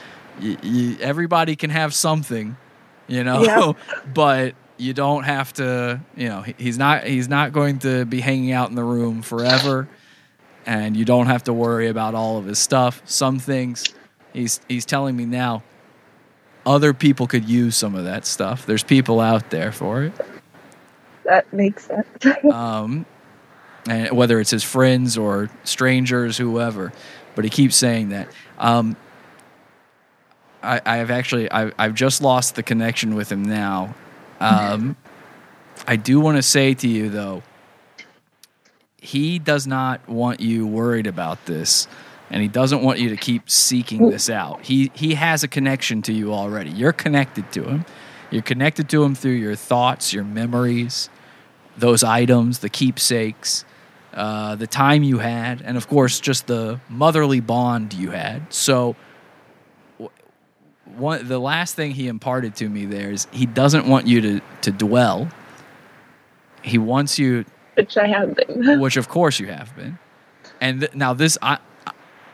y- 0.41 0.57
y- 0.63 0.97
everybody 0.99 1.55
can 1.55 1.69
have 1.69 1.93
something 1.93 2.57
you 3.07 3.23
know 3.23 3.43
Yeah. 3.43 3.73
but 4.13 4.55
you 4.77 4.93
don't 4.93 5.23
have 5.23 5.53
to 5.53 6.01
you 6.17 6.27
know 6.27 6.41
he's 6.57 6.77
not 6.77 7.03
he's 7.05 7.29
not 7.29 7.53
going 7.53 7.79
to 7.79 8.05
be 8.05 8.19
hanging 8.19 8.51
out 8.51 8.69
in 8.69 8.75
the 8.75 8.83
room 8.83 9.21
forever 9.21 9.87
and 10.65 10.97
you 10.97 11.05
don't 11.05 11.27
have 11.27 11.43
to 11.43 11.53
worry 11.53 11.87
about 11.87 12.15
all 12.15 12.37
of 12.37 12.45
his 12.45 12.57
stuff 12.59 13.01
some 13.05 13.37
things 13.39 13.83
he's 14.33 14.59
he's 14.67 14.85
telling 14.85 15.15
me 15.15 15.25
now 15.25 15.61
other 16.65 16.93
people 16.93 17.27
could 17.27 17.47
use 17.47 17.75
some 17.75 17.93
of 17.93 18.05
that 18.05 18.25
stuff 18.25 18.65
there's 18.65 18.83
people 18.83 19.19
out 19.19 19.49
there 19.51 19.71
for 19.71 20.03
it 20.03 20.13
that 21.23 21.51
makes 21.53 21.85
sense. 21.85 22.07
um, 22.51 23.05
and 23.87 24.11
whether 24.11 24.39
it's 24.39 24.51
his 24.51 24.63
friends 24.63 25.17
or 25.17 25.49
strangers, 25.63 26.37
whoever. 26.37 26.93
But 27.35 27.43
he 27.43 27.49
keeps 27.49 27.75
saying 27.75 28.09
that. 28.09 28.29
Um, 28.57 28.95
I, 30.61 30.81
I've 30.85 31.11
actually 31.11 31.51
I've, 31.51 31.73
I've 31.77 31.93
just 31.93 32.21
lost 32.21 32.55
the 32.55 32.63
connection 32.63 33.15
with 33.15 33.31
him 33.31 33.43
now. 33.43 33.95
Um, 34.39 34.95
I 35.87 35.95
do 35.97 36.19
want 36.19 36.37
to 36.37 36.43
say 36.43 36.73
to 36.73 36.87
you 36.87 37.09
though, 37.09 37.43
he 38.97 39.37
does 39.39 39.67
not 39.67 40.07
want 40.07 40.39
you 40.39 40.65
worried 40.65 41.07
about 41.07 41.45
this, 41.45 41.87
and 42.29 42.41
he 42.41 42.47
doesn't 42.47 42.81
want 42.81 42.99
you 42.99 43.09
to 43.09 43.17
keep 43.17 43.49
seeking 43.49 44.09
this 44.09 44.29
out. 44.29 44.63
He 44.63 44.91
he 44.93 45.15
has 45.15 45.43
a 45.43 45.47
connection 45.49 46.01
to 46.03 46.13
you 46.13 46.33
already. 46.33 46.69
You're 46.69 46.93
connected 46.93 47.51
to 47.51 47.63
him. 47.63 47.85
You're 48.31 48.41
connected 48.41 48.89
to 48.89 49.03
him 49.03 49.13
through 49.13 49.33
your 49.33 49.55
thoughts, 49.55 50.13
your 50.13 50.23
memories, 50.23 51.09
those 51.77 52.03
items, 52.03 52.59
the 52.59 52.69
keepsakes, 52.69 53.65
uh, 54.13 54.55
the 54.55 54.67
time 54.67 55.03
you 55.03 55.19
had, 55.19 55.61
and 55.61 55.75
of 55.77 55.87
course, 55.87 56.19
just 56.19 56.47
the 56.47 56.79
motherly 56.89 57.39
bond 57.39 57.93
you 57.93 58.11
had. 58.11 58.53
So, 58.53 58.95
one 60.95 61.27
the 61.27 61.39
last 61.39 61.75
thing 61.75 61.91
he 61.91 62.07
imparted 62.07 62.55
to 62.57 62.69
me 62.69 62.85
there 62.85 63.09
is 63.11 63.27
he 63.31 63.45
doesn't 63.45 63.87
want 63.87 64.07
you 64.07 64.21
to 64.21 64.41
to 64.61 64.71
dwell. 64.71 65.29
He 66.61 66.77
wants 66.77 67.17
you 67.17 67.45
Which 67.75 67.97
I 67.97 68.07
have 68.07 68.35
been. 68.35 68.79
which 68.79 68.97
of 68.97 69.09
course 69.09 69.39
you 69.39 69.47
have 69.47 69.75
been. 69.75 69.97
And 70.61 70.81
th- 70.81 70.93
now 70.93 71.13
this 71.13 71.37
I 71.41 71.57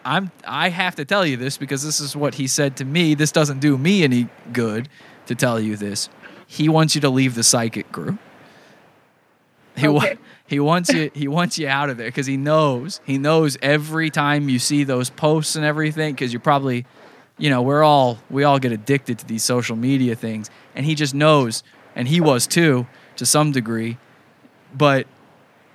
I'm 0.03 0.31
I 0.45 0.69
have 0.69 0.95
to 0.95 1.05
tell 1.05 1.25
you 1.25 1.37
this 1.37 1.57
because 1.57 1.83
this 1.83 1.99
is 2.01 2.15
what 2.15 2.35
he 2.35 2.47
said 2.47 2.75
to 2.77 2.85
me. 2.85 3.13
This 3.13 3.31
doesn't 3.31 3.59
do 3.59 3.77
me 3.77 4.03
any 4.03 4.27
good 4.51 4.89
to 5.27 5.35
tell 5.35 5.59
you 5.59 5.77
this. 5.77 6.09
He 6.47 6.67
wants 6.67 6.95
you 6.95 7.01
to 7.01 7.09
leave 7.09 7.35
the 7.35 7.43
psychic 7.43 7.91
group. 7.91 8.19
He 9.79 9.87
wa- 9.87 10.03
Okay. 10.03 10.17
he 10.47 10.59
wants 10.59 10.91
you 10.91 11.11
he 11.13 11.27
wants 11.27 11.57
you 11.57 11.67
out 11.67 11.89
of 11.89 11.97
there 11.97 12.07
because 12.07 12.25
he 12.25 12.37
knows 12.37 13.01
he 13.05 13.17
knows 13.17 13.57
every 13.61 14.09
time 14.09 14.49
you 14.49 14.59
see 14.59 14.83
those 14.83 15.09
posts 15.09 15.55
and 15.55 15.65
everything 15.65 16.13
because 16.13 16.33
you're 16.33 16.39
probably 16.39 16.85
you 17.37 17.49
know 17.49 17.61
we're 17.61 17.83
all 17.83 18.17
we 18.29 18.43
all 18.43 18.59
get 18.59 18.71
addicted 18.71 19.19
to 19.19 19.25
these 19.25 19.43
social 19.43 19.75
media 19.75 20.15
things 20.15 20.49
and 20.75 20.85
he 20.85 20.95
just 20.95 21.13
knows 21.13 21.63
and 21.95 22.07
he 22.07 22.19
was 22.19 22.47
too 22.47 22.87
to 23.15 23.25
some 23.25 23.51
degree 23.51 23.97
but 24.73 25.07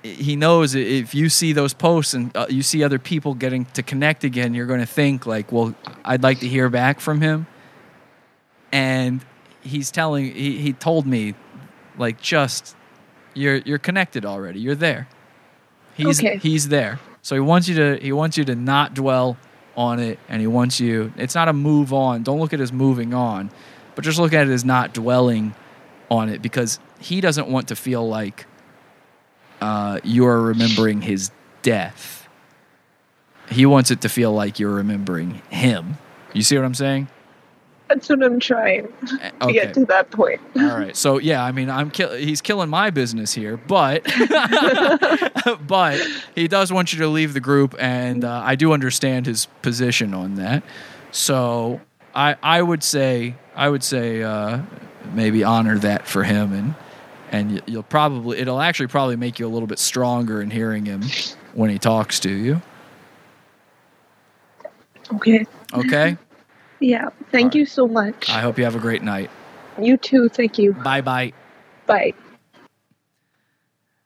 he 0.03 0.35
knows 0.35 0.75
if 0.75 1.15
you 1.15 1.29
see 1.29 1.51
those 1.51 1.73
posts 1.73 2.13
and 2.13 2.35
uh, 2.37 2.45
you 2.47 2.61
see 2.61 2.83
other 2.83 2.99
people 2.99 3.33
getting 3.33 3.65
to 3.73 3.81
connect 3.81 4.23
again, 4.23 4.53
you're 4.53 4.67
going 4.67 4.79
to 4.79 4.85
think 4.85 5.25
like, 5.25 5.51
well, 5.51 5.73
I'd 6.03 6.21
like 6.21 6.41
to 6.41 6.47
hear 6.47 6.69
back 6.69 6.99
from 6.99 7.21
him. 7.21 7.47
And 8.71 9.25
he's 9.61 9.89
telling 9.89 10.25
he, 10.25 10.59
he 10.59 10.73
told 10.73 11.07
me 11.07 11.33
like 11.97 12.21
just 12.21 12.75
you're 13.35 13.57
you're 13.57 13.77
connected 13.77 14.25
already. 14.25 14.59
You're 14.59 14.75
there. 14.75 15.07
He's 15.95 16.19
Okay. 16.19 16.37
he's 16.37 16.69
there. 16.69 16.99
So 17.21 17.35
he 17.35 17.41
wants 17.41 17.67
you 17.67 17.75
to 17.75 17.97
he 18.01 18.11
wants 18.11 18.37
you 18.37 18.43
to 18.45 18.55
not 18.55 18.93
dwell 18.95 19.37
on 19.77 19.99
it 19.99 20.17
and 20.29 20.39
he 20.41 20.47
wants 20.47 20.79
you 20.79 21.11
it's 21.17 21.35
not 21.35 21.47
a 21.47 21.53
move 21.53 21.93
on. 21.93 22.23
Don't 22.23 22.39
look 22.39 22.53
at 22.53 22.59
it 22.59 22.63
as 22.63 22.73
moving 22.73 23.13
on, 23.13 23.51
but 23.95 24.03
just 24.03 24.17
look 24.19 24.33
at 24.33 24.47
it 24.47 24.51
as 24.51 24.65
not 24.65 24.93
dwelling 24.93 25.53
on 26.09 26.29
it 26.29 26.41
because 26.41 26.79
he 26.99 27.21
doesn't 27.21 27.47
want 27.47 27.67
to 27.69 27.75
feel 27.75 28.07
like 28.07 28.45
uh, 29.61 29.99
you're 30.03 30.41
remembering 30.41 31.01
his 31.01 31.31
death. 31.61 32.27
He 33.49 33.65
wants 33.65 33.91
it 33.91 34.01
to 34.01 34.09
feel 34.09 34.31
like 34.33 34.59
you're 34.59 34.73
remembering 34.73 35.41
him. 35.49 35.97
You 36.33 36.41
see 36.41 36.55
what 36.57 36.65
I'm 36.65 36.73
saying? 36.73 37.07
That's 37.87 38.09
what 38.09 38.23
I'm 38.23 38.39
trying 38.39 38.87
to 39.07 39.53
get 39.53 39.73
to 39.75 39.85
that 39.85 40.09
point. 40.09 40.41
All 40.55 40.63
right. 40.63 40.95
So 40.95 41.19
yeah, 41.19 41.43
I 41.43 41.51
mean, 41.51 41.69
I'm 41.69 41.91
kill- 41.91 42.13
he's 42.13 42.41
killing 42.41 42.69
my 42.69 42.89
business 42.89 43.33
here, 43.33 43.57
but 43.57 44.03
but 45.67 46.01
he 46.33 46.47
does 46.47 46.73
want 46.73 46.93
you 46.93 46.99
to 46.99 47.07
leave 47.07 47.33
the 47.33 47.39
group, 47.39 47.75
and 47.77 48.25
uh, 48.25 48.41
I 48.43 48.55
do 48.55 48.73
understand 48.73 49.27
his 49.27 49.45
position 49.61 50.13
on 50.15 50.35
that. 50.35 50.63
So 51.11 51.79
I 52.15 52.35
I 52.41 52.61
would 52.61 52.83
say 52.83 53.35
I 53.55 53.69
would 53.69 53.83
say 53.83 54.23
uh, 54.23 54.61
maybe 55.13 55.43
honor 55.43 55.77
that 55.79 56.07
for 56.07 56.23
him, 56.23 56.53
and 56.53 56.75
and 57.31 57.61
you'll 57.67 57.83
probably 57.83 58.39
it'll 58.39 58.61
actually 58.61 58.87
probably 58.87 59.15
make 59.15 59.37
you 59.37 59.45
a 59.45 59.49
little 59.49 59.67
bit 59.67 59.79
stronger 59.79 60.41
in 60.41 60.49
hearing 60.49 60.85
him 60.85 61.03
when 61.53 61.69
he 61.69 61.77
talks 61.77 62.19
to 62.21 62.31
you. 62.31 62.61
Okay. 65.13 65.45
Okay. 65.73 66.17
Yeah. 66.79 67.09
Thank 67.31 67.55
you 67.55 67.65
so 67.65 67.87
much. 67.87 68.29
I 68.29 68.41
hope 68.41 68.57
you 68.57 68.63
have 68.63 68.75
a 68.75 68.79
great 68.79 69.03
night. 69.03 69.29
You 69.81 69.97
too. 69.97 70.29
Thank 70.29 70.57
you. 70.57 70.73
Bye 70.73 71.01
bye. 71.01 71.33
Bye. 71.85 72.13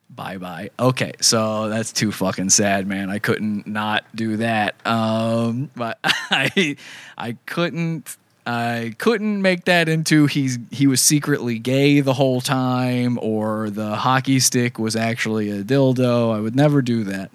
Bye 0.09 0.37
bye. 0.37 0.69
Okay, 0.79 1.13
so 1.21 1.69
that's 1.69 1.93
too 1.93 2.11
fucking 2.11 2.49
sad, 2.49 2.87
man. 2.87 3.09
I 3.09 3.19
couldn't 3.19 3.67
not 3.67 4.03
do 4.13 4.37
that. 4.37 4.75
Um, 4.85 5.71
but 5.75 5.99
I 6.03 6.75
I 7.17 7.37
couldn't 7.45 8.17
I 8.45 8.95
couldn't 8.97 9.41
make 9.41 9.65
that 9.65 9.87
into 9.87 10.25
he's 10.25 10.57
he 10.71 10.87
was 10.87 11.01
secretly 11.01 11.59
gay 11.59 12.01
the 12.01 12.13
whole 12.15 12.41
time 12.41 13.19
or 13.21 13.69
the 13.69 13.95
hockey 13.95 14.39
stick 14.39 14.79
was 14.79 14.95
actually 14.95 15.51
a 15.51 15.63
dildo. 15.63 16.35
I 16.35 16.39
would 16.39 16.55
never 16.55 16.81
do 16.81 17.03
that. 17.05 17.31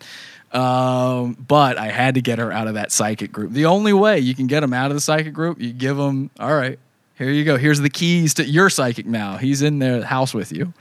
Um, 0.54 1.34
but 1.34 1.76
I 1.78 1.88
had 1.88 2.14
to 2.14 2.22
get 2.22 2.38
her 2.38 2.52
out 2.52 2.68
of 2.68 2.74
that 2.74 2.92
psychic 2.92 3.32
group. 3.32 3.52
The 3.52 3.66
only 3.66 3.92
way 3.92 4.20
you 4.20 4.36
can 4.36 4.46
get 4.46 4.62
him 4.62 4.72
out 4.72 4.92
of 4.92 4.96
the 4.96 5.00
psychic 5.00 5.34
group, 5.34 5.60
you 5.60 5.72
give 5.72 5.98
him, 5.98 6.30
all 6.38 6.54
right, 6.54 6.78
here 7.16 7.30
you 7.30 7.44
go. 7.44 7.56
Here's 7.56 7.80
the 7.80 7.90
keys 7.90 8.34
to 8.34 8.44
your 8.44 8.70
psychic 8.70 9.06
now. 9.06 9.36
He's 9.36 9.62
in 9.62 9.80
the 9.80 10.06
house 10.06 10.32
with 10.32 10.52
you. 10.52 10.72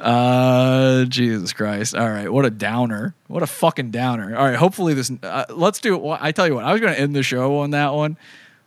Uh, 0.00 1.04
Jesus 1.06 1.52
Christ. 1.52 1.94
All 1.94 2.08
right. 2.08 2.32
What 2.32 2.44
a 2.44 2.50
downer. 2.50 3.14
What 3.26 3.42
a 3.42 3.46
fucking 3.46 3.90
downer. 3.90 4.36
All 4.36 4.44
right. 4.44 4.56
Hopefully 4.56 4.94
this, 4.94 5.10
uh, 5.22 5.46
let's 5.50 5.80
do 5.80 5.96
it. 5.96 6.18
I 6.20 6.30
tell 6.32 6.46
you 6.46 6.54
what, 6.54 6.64
I 6.64 6.72
was 6.72 6.80
going 6.80 6.94
to 6.94 7.00
end 7.00 7.14
the 7.14 7.22
show 7.22 7.58
on 7.58 7.70
that 7.70 7.94
one. 7.94 8.16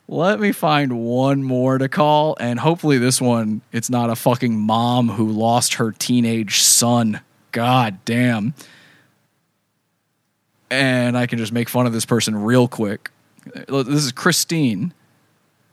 Let 0.08 0.42
me 0.42 0.52
find 0.52 1.00
one 1.06 1.44
more 1.44 1.78
to 1.78 1.88
call. 1.88 2.36
And 2.40 2.60
hopefully 2.60 2.98
this 2.98 3.22
one, 3.22 3.62
it's 3.72 3.90
not 3.90 4.10
a 4.10 4.16
fucking 4.16 4.60
mom 4.60 5.08
who 5.08 5.30
lost 5.30 5.76
her 5.76 5.94
teenage 5.94 6.60
son. 6.60 7.22
God 7.54 8.00
damn. 8.04 8.54
And 10.72 11.18
I 11.18 11.28
can 11.28 11.38
just 11.38 11.52
make 11.52 11.70
fun 11.70 11.86
of 11.86 11.92
this 11.92 12.06
person 12.06 12.36
real 12.36 12.68
quick. 12.68 13.12
This 13.68 13.88
is 13.88 14.12
Christine. 14.12 14.94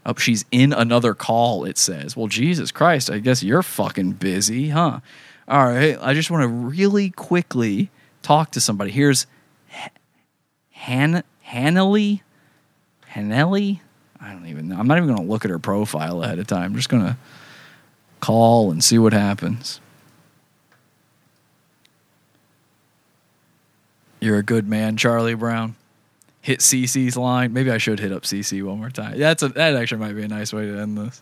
Oh, 0.05 0.15
she's 0.15 0.45
in 0.51 0.73
another 0.73 1.15
call, 1.15 1.65
it 1.65 1.79
says. 1.79 2.17
Well, 2.17 2.27
Jesus 2.27 2.73
Christ, 2.73 3.09
I 3.09 3.19
guess 3.19 3.43
you're 3.43 3.63
fucking 3.63 4.13
busy, 4.13 4.71
huh? 4.71 5.01
All 5.47 5.67
right, 5.67 5.97
I 6.01 6.15
just 6.15 6.31
want 6.31 6.43
to 6.43 6.49
really 6.49 7.11
quickly 7.11 7.91
talk 8.23 8.51
to 8.51 8.61
somebody. 8.61 8.91
Here's 8.91 9.27
Han 10.73 11.23
Hannely. 11.47 12.23
Hannelly? 13.13 13.81
I 14.21 14.33
don't 14.33 14.47
even 14.47 14.69
know. 14.69 14.77
I'm 14.79 14.89
not 14.89 14.99
even 14.99 15.15
going 15.15 15.25
to 15.25 15.31
look 15.31 15.45
at 15.45 15.51
her 15.51 15.59
profile 15.59 16.23
ahead 16.25 16.39
of 16.39 16.47
time. 16.47 16.65
I'm 16.65 16.75
just 16.75 16.89
going 16.89 17.05
to 17.05 17.17
call 18.21 18.71
and 18.71 18.83
see 18.83 18.99
what 18.99 19.13
happens. 19.13 19.81
You're 24.21 24.39
a 24.39 24.43
good 24.43 24.69
man, 24.69 24.97
Charlie 24.97 25.35
Brown. 25.35 25.77
hit 26.41 26.61
Cece's 26.61 27.17
line. 27.17 27.53
Maybe 27.53 27.71
I 27.71 27.79
should 27.79 28.01
hit 28.01 28.13
up 28.13 28.23
CC 28.23 28.63
one 28.63 28.79
more 28.79 28.91
time. 28.91 29.19
That's 29.19 29.43
a, 29.43 29.49
that 29.51 29.75
actually 29.75 30.01
might 30.01 30.15
be 30.15 30.23
a 30.23 30.29
nice 30.29 30.53
way 30.53 30.67
to 30.67 30.79
end 30.79 30.99
this. 30.99 31.21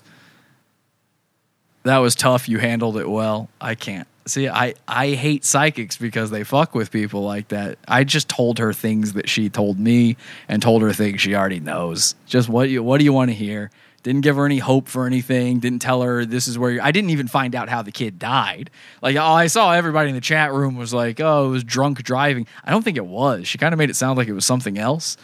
That 1.84 1.98
was 1.98 2.14
tough. 2.14 2.48
You 2.48 2.58
handled 2.58 2.96
it 2.96 3.08
well. 3.08 3.48
I 3.60 3.74
can't. 3.74 4.08
See, 4.26 4.48
I, 4.48 4.74
I 4.88 5.10
hate 5.10 5.44
psychics 5.44 5.96
because 5.96 6.30
they 6.32 6.42
fuck 6.42 6.74
with 6.74 6.90
people 6.90 7.22
like 7.22 7.48
that. 7.48 7.78
I 7.86 8.02
just 8.02 8.28
told 8.28 8.58
her 8.58 8.72
things 8.72 9.12
that 9.12 9.28
she 9.28 9.48
told 9.48 9.78
me 9.78 10.16
and 10.48 10.60
told 10.60 10.82
her 10.82 10.92
things 10.92 11.20
she 11.20 11.36
already 11.36 11.60
knows. 11.60 12.16
Just 12.26 12.48
what 12.48 12.68
you 12.68 12.82
what 12.82 12.98
do 12.98 13.04
you 13.04 13.12
want 13.12 13.30
to 13.30 13.34
hear? 13.36 13.70
Didn't 14.06 14.20
give 14.20 14.36
her 14.36 14.46
any 14.46 14.60
hope 14.60 14.86
for 14.86 15.04
anything. 15.04 15.58
Didn't 15.58 15.80
tell 15.80 16.02
her 16.02 16.24
this 16.24 16.46
is 16.46 16.56
where 16.56 16.70
you're. 16.70 16.80
I 16.80 16.92
didn't 16.92 17.10
even 17.10 17.26
find 17.26 17.56
out 17.56 17.68
how 17.68 17.82
the 17.82 17.90
kid 17.90 18.20
died. 18.20 18.70
Like, 19.02 19.16
oh, 19.16 19.20
I 19.20 19.48
saw 19.48 19.72
everybody 19.72 20.10
in 20.10 20.14
the 20.14 20.20
chat 20.20 20.52
room 20.52 20.76
was 20.76 20.94
like, 20.94 21.18
oh, 21.18 21.46
it 21.46 21.48
was 21.48 21.64
drunk 21.64 22.04
driving. 22.04 22.46
I 22.62 22.70
don't 22.70 22.84
think 22.84 22.96
it 22.96 23.04
was. 23.04 23.48
She 23.48 23.58
kind 23.58 23.72
of 23.72 23.78
made 23.78 23.90
it 23.90 23.96
sound 23.96 24.16
like 24.16 24.28
it 24.28 24.32
was 24.32 24.46
something 24.46 24.78
else. 24.78 25.16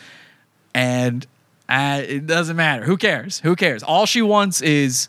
And 0.74 1.24
uh, 1.68 2.02
it 2.04 2.26
doesn't 2.26 2.56
matter. 2.56 2.82
Who 2.82 2.96
cares? 2.96 3.38
Who 3.38 3.54
cares? 3.54 3.84
All 3.84 4.04
she 4.04 4.20
wants 4.20 4.60
is 4.60 5.08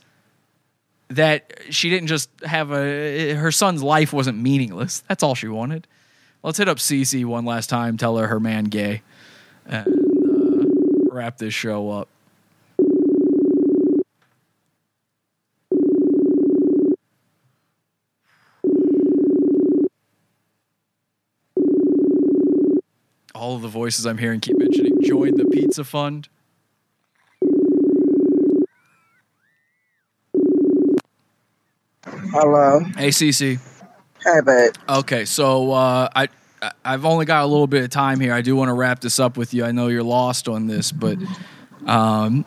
that 1.07 1.51
she 1.71 1.89
didn't 1.89 2.09
just 2.09 2.29
have 2.45 2.71
a 2.71 3.33
her 3.33 3.51
son's 3.51 3.81
life 3.81 4.13
wasn't 4.13 4.37
meaningless. 4.37 5.03
That's 5.09 5.23
all 5.23 5.33
she 5.33 5.47
wanted. 5.47 5.87
Let's 6.43 6.59
hit 6.59 6.69
up 6.69 6.77
Cece 6.77 7.25
one 7.25 7.45
last 7.45 7.71
time. 7.71 7.97
Tell 7.97 8.17
her 8.17 8.27
her 8.27 8.39
man 8.39 8.65
gay, 8.65 9.01
and 9.65 9.87
uh, 9.87 11.09
wrap 11.11 11.39
this 11.39 11.55
show 11.55 11.89
up. 11.89 12.07
All 23.43 23.57
of 23.57 23.61
the 23.61 23.67
voices 23.67 24.05
I'm 24.05 24.17
hearing 24.19 24.39
keep 24.39 24.57
mentioning 24.57 25.01
join 25.03 25.35
the 25.35 25.43
pizza 25.43 25.83
fund. 25.83 26.29
Hello. 32.31 32.81
Hey, 32.97 33.09
Cece. 33.09 33.59
Hey, 34.23 34.41
babe. 34.45 34.73
Okay, 34.87 35.25
so 35.25 35.71
uh, 35.73 36.09
I 36.15 36.29
I- 36.61 36.71
I've 36.85 37.05
only 37.05 37.25
got 37.25 37.43
a 37.43 37.47
little 37.47 37.67
bit 37.67 37.83
of 37.83 37.89
time 37.89 38.21
here. 38.21 38.33
I 38.33 38.41
do 38.41 38.55
want 38.55 38.69
to 38.69 38.73
wrap 38.73 39.01
this 39.01 39.19
up 39.19 39.35
with 39.37 39.53
you. 39.53 39.65
I 39.65 39.73
know 39.73 39.89
you're 39.89 40.03
lost 40.03 40.47
on 40.47 40.67
this, 40.67 40.93
but 40.93 41.17
um, 41.85 42.45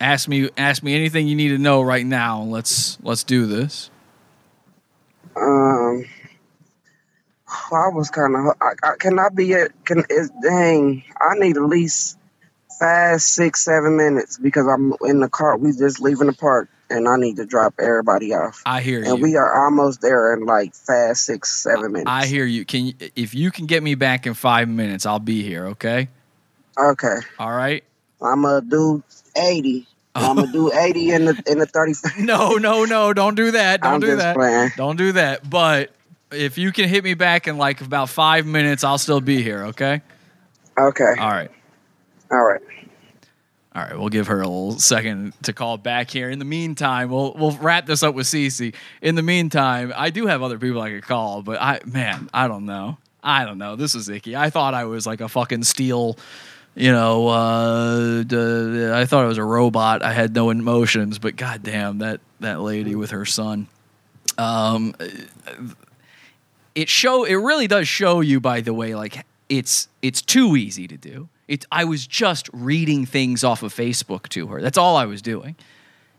ask 0.00 0.28
me 0.28 0.48
ask 0.56 0.82
me 0.82 0.94
anything 0.94 1.28
you 1.28 1.36
need 1.36 1.48
to 1.50 1.58
know 1.58 1.82
right 1.82 2.06
now. 2.06 2.42
and 2.42 2.50
Let's 2.50 2.98
let's 3.02 3.24
do 3.24 3.46
this. 3.46 3.90
Um, 5.36 6.04
I 7.72 7.88
was 7.88 8.10
kind 8.10 8.34
of. 8.34 8.56
I, 8.60 8.72
I, 8.82 8.96
can 8.98 9.18
I 9.18 9.28
be 9.34 9.54
at? 9.54 9.72
Can 9.84 10.04
is 10.10 10.30
dang? 10.42 11.04
I 11.20 11.38
need 11.38 11.56
at 11.56 11.62
least 11.62 12.18
five, 12.78 13.20
six, 13.20 13.64
seven 13.64 13.96
minutes 13.96 14.38
because 14.38 14.66
I'm 14.66 14.94
in 15.08 15.20
the 15.20 15.28
car. 15.28 15.56
We 15.56 15.72
just 15.72 16.00
leaving 16.00 16.26
the 16.26 16.32
park, 16.32 16.68
and 16.90 17.08
I 17.08 17.16
need 17.16 17.36
to 17.36 17.46
drop 17.46 17.74
everybody 17.80 18.34
off. 18.34 18.62
I 18.64 18.80
hear 18.80 19.00
you. 19.00 19.12
And 19.12 19.22
we 19.22 19.36
are 19.36 19.64
almost 19.64 20.00
there 20.00 20.34
in 20.34 20.46
like 20.46 20.74
five, 20.74 21.16
six, 21.16 21.62
seven 21.62 21.92
minutes. 21.92 22.10
I 22.10 22.26
hear 22.26 22.44
you. 22.44 22.64
Can 22.64 22.86
you, 22.86 22.94
if 23.16 23.34
you 23.34 23.50
can 23.50 23.66
get 23.66 23.82
me 23.82 23.94
back 23.94 24.26
in 24.26 24.34
five 24.34 24.68
minutes, 24.68 25.06
I'll 25.06 25.18
be 25.18 25.42
here. 25.42 25.66
Okay. 25.68 26.08
Okay, 26.78 27.16
All 27.40 27.50
right. 27.50 27.82
I'm 28.22 28.42
gonna 28.42 28.60
do 28.60 29.02
eighty. 29.36 29.86
I'm 30.14 30.36
gonna 30.36 30.52
do 30.52 30.72
eighty 30.72 31.10
in 31.10 31.24
the 31.24 31.42
in 31.46 31.58
the 31.58 31.66
thirty. 31.66 31.92
No, 32.18 32.54
no, 32.54 32.84
no! 32.84 33.12
Don't 33.12 33.34
do 33.34 33.50
that! 33.52 33.80
Don't 33.82 33.94
I'm 33.94 34.00
do 34.00 34.16
that! 34.16 34.36
playing. 34.36 34.70
Don't 34.76 34.96
do 34.96 35.12
that! 35.12 35.48
But 35.48 35.90
if 36.32 36.58
you 36.58 36.72
can 36.72 36.88
hit 36.88 37.04
me 37.04 37.14
back 37.14 37.48
in 37.48 37.56
like 37.58 37.80
about 37.80 38.08
five 38.08 38.46
minutes, 38.46 38.84
I'll 38.84 38.98
still 38.98 39.20
be 39.20 39.42
here. 39.42 39.64
Okay. 39.66 40.00
Okay, 40.78 41.14
All 41.18 41.28
right. 41.30 41.50
all 42.30 42.44
right. 42.44 42.60
All 43.74 43.82
right, 43.84 43.98
we'll 43.98 44.08
give 44.08 44.26
her 44.28 44.40
a 44.40 44.46
little 44.48 44.78
second 44.78 45.34
to 45.42 45.52
call 45.52 45.76
back 45.76 46.10
here. 46.10 46.30
In 46.30 46.38
the 46.38 46.44
meantime, 46.44 47.10
we'll 47.10 47.32
we'll 47.34 47.52
wrap 47.58 47.86
this 47.86 48.02
up 48.02 48.14
with 48.14 48.26
Cece. 48.26 48.74
In 49.02 49.14
the 49.14 49.22
meantime, 49.22 49.92
I 49.94 50.10
do 50.10 50.26
have 50.26 50.42
other 50.42 50.58
people 50.58 50.80
I 50.80 50.90
could 50.90 51.02
call, 51.04 51.42
but 51.42 51.60
I 51.60 51.80
man, 51.84 52.28
I 52.32 52.48
don't 52.48 52.64
know. 52.66 52.96
I 53.22 53.44
don't 53.44 53.58
know. 53.58 53.76
This 53.76 53.94
is 53.94 54.08
icky. 54.08 54.34
I 54.36 54.50
thought 54.50 54.74
I 54.74 54.84
was 54.84 55.06
like 55.06 55.20
a 55.20 55.28
fucking 55.28 55.64
steel, 55.64 56.16
you 56.74 56.90
know. 56.92 57.28
Uh, 57.28 58.22
d- 58.22 58.90
I 58.92 59.04
thought 59.04 59.24
I 59.24 59.28
was 59.28 59.38
a 59.38 59.44
robot. 59.44 60.02
I 60.02 60.12
had 60.12 60.34
no 60.34 60.50
emotions, 60.50 61.18
but 61.18 61.36
goddamn 61.36 61.98
that 61.98 62.20
that 62.40 62.60
lady 62.60 62.94
with 62.96 63.10
her 63.10 63.24
son. 63.26 63.66
Um, 64.38 64.94
it 66.78 66.88
show 66.88 67.24
it 67.24 67.34
really 67.34 67.66
does 67.66 67.88
show 67.88 68.20
you 68.20 68.38
by 68.38 68.60
the 68.60 68.72
way 68.72 68.94
like 68.94 69.26
it's 69.48 69.88
it's 70.00 70.22
too 70.22 70.56
easy 70.56 70.86
to 70.86 70.96
do. 70.96 71.28
It 71.48 71.66
i 71.72 71.84
was 71.84 72.06
just 72.06 72.48
reading 72.52 73.04
things 73.04 73.42
off 73.42 73.64
of 73.64 73.74
facebook 73.74 74.28
to 74.28 74.46
her. 74.46 74.62
That's 74.62 74.78
all 74.78 74.96
i 74.96 75.04
was 75.04 75.20
doing. 75.20 75.56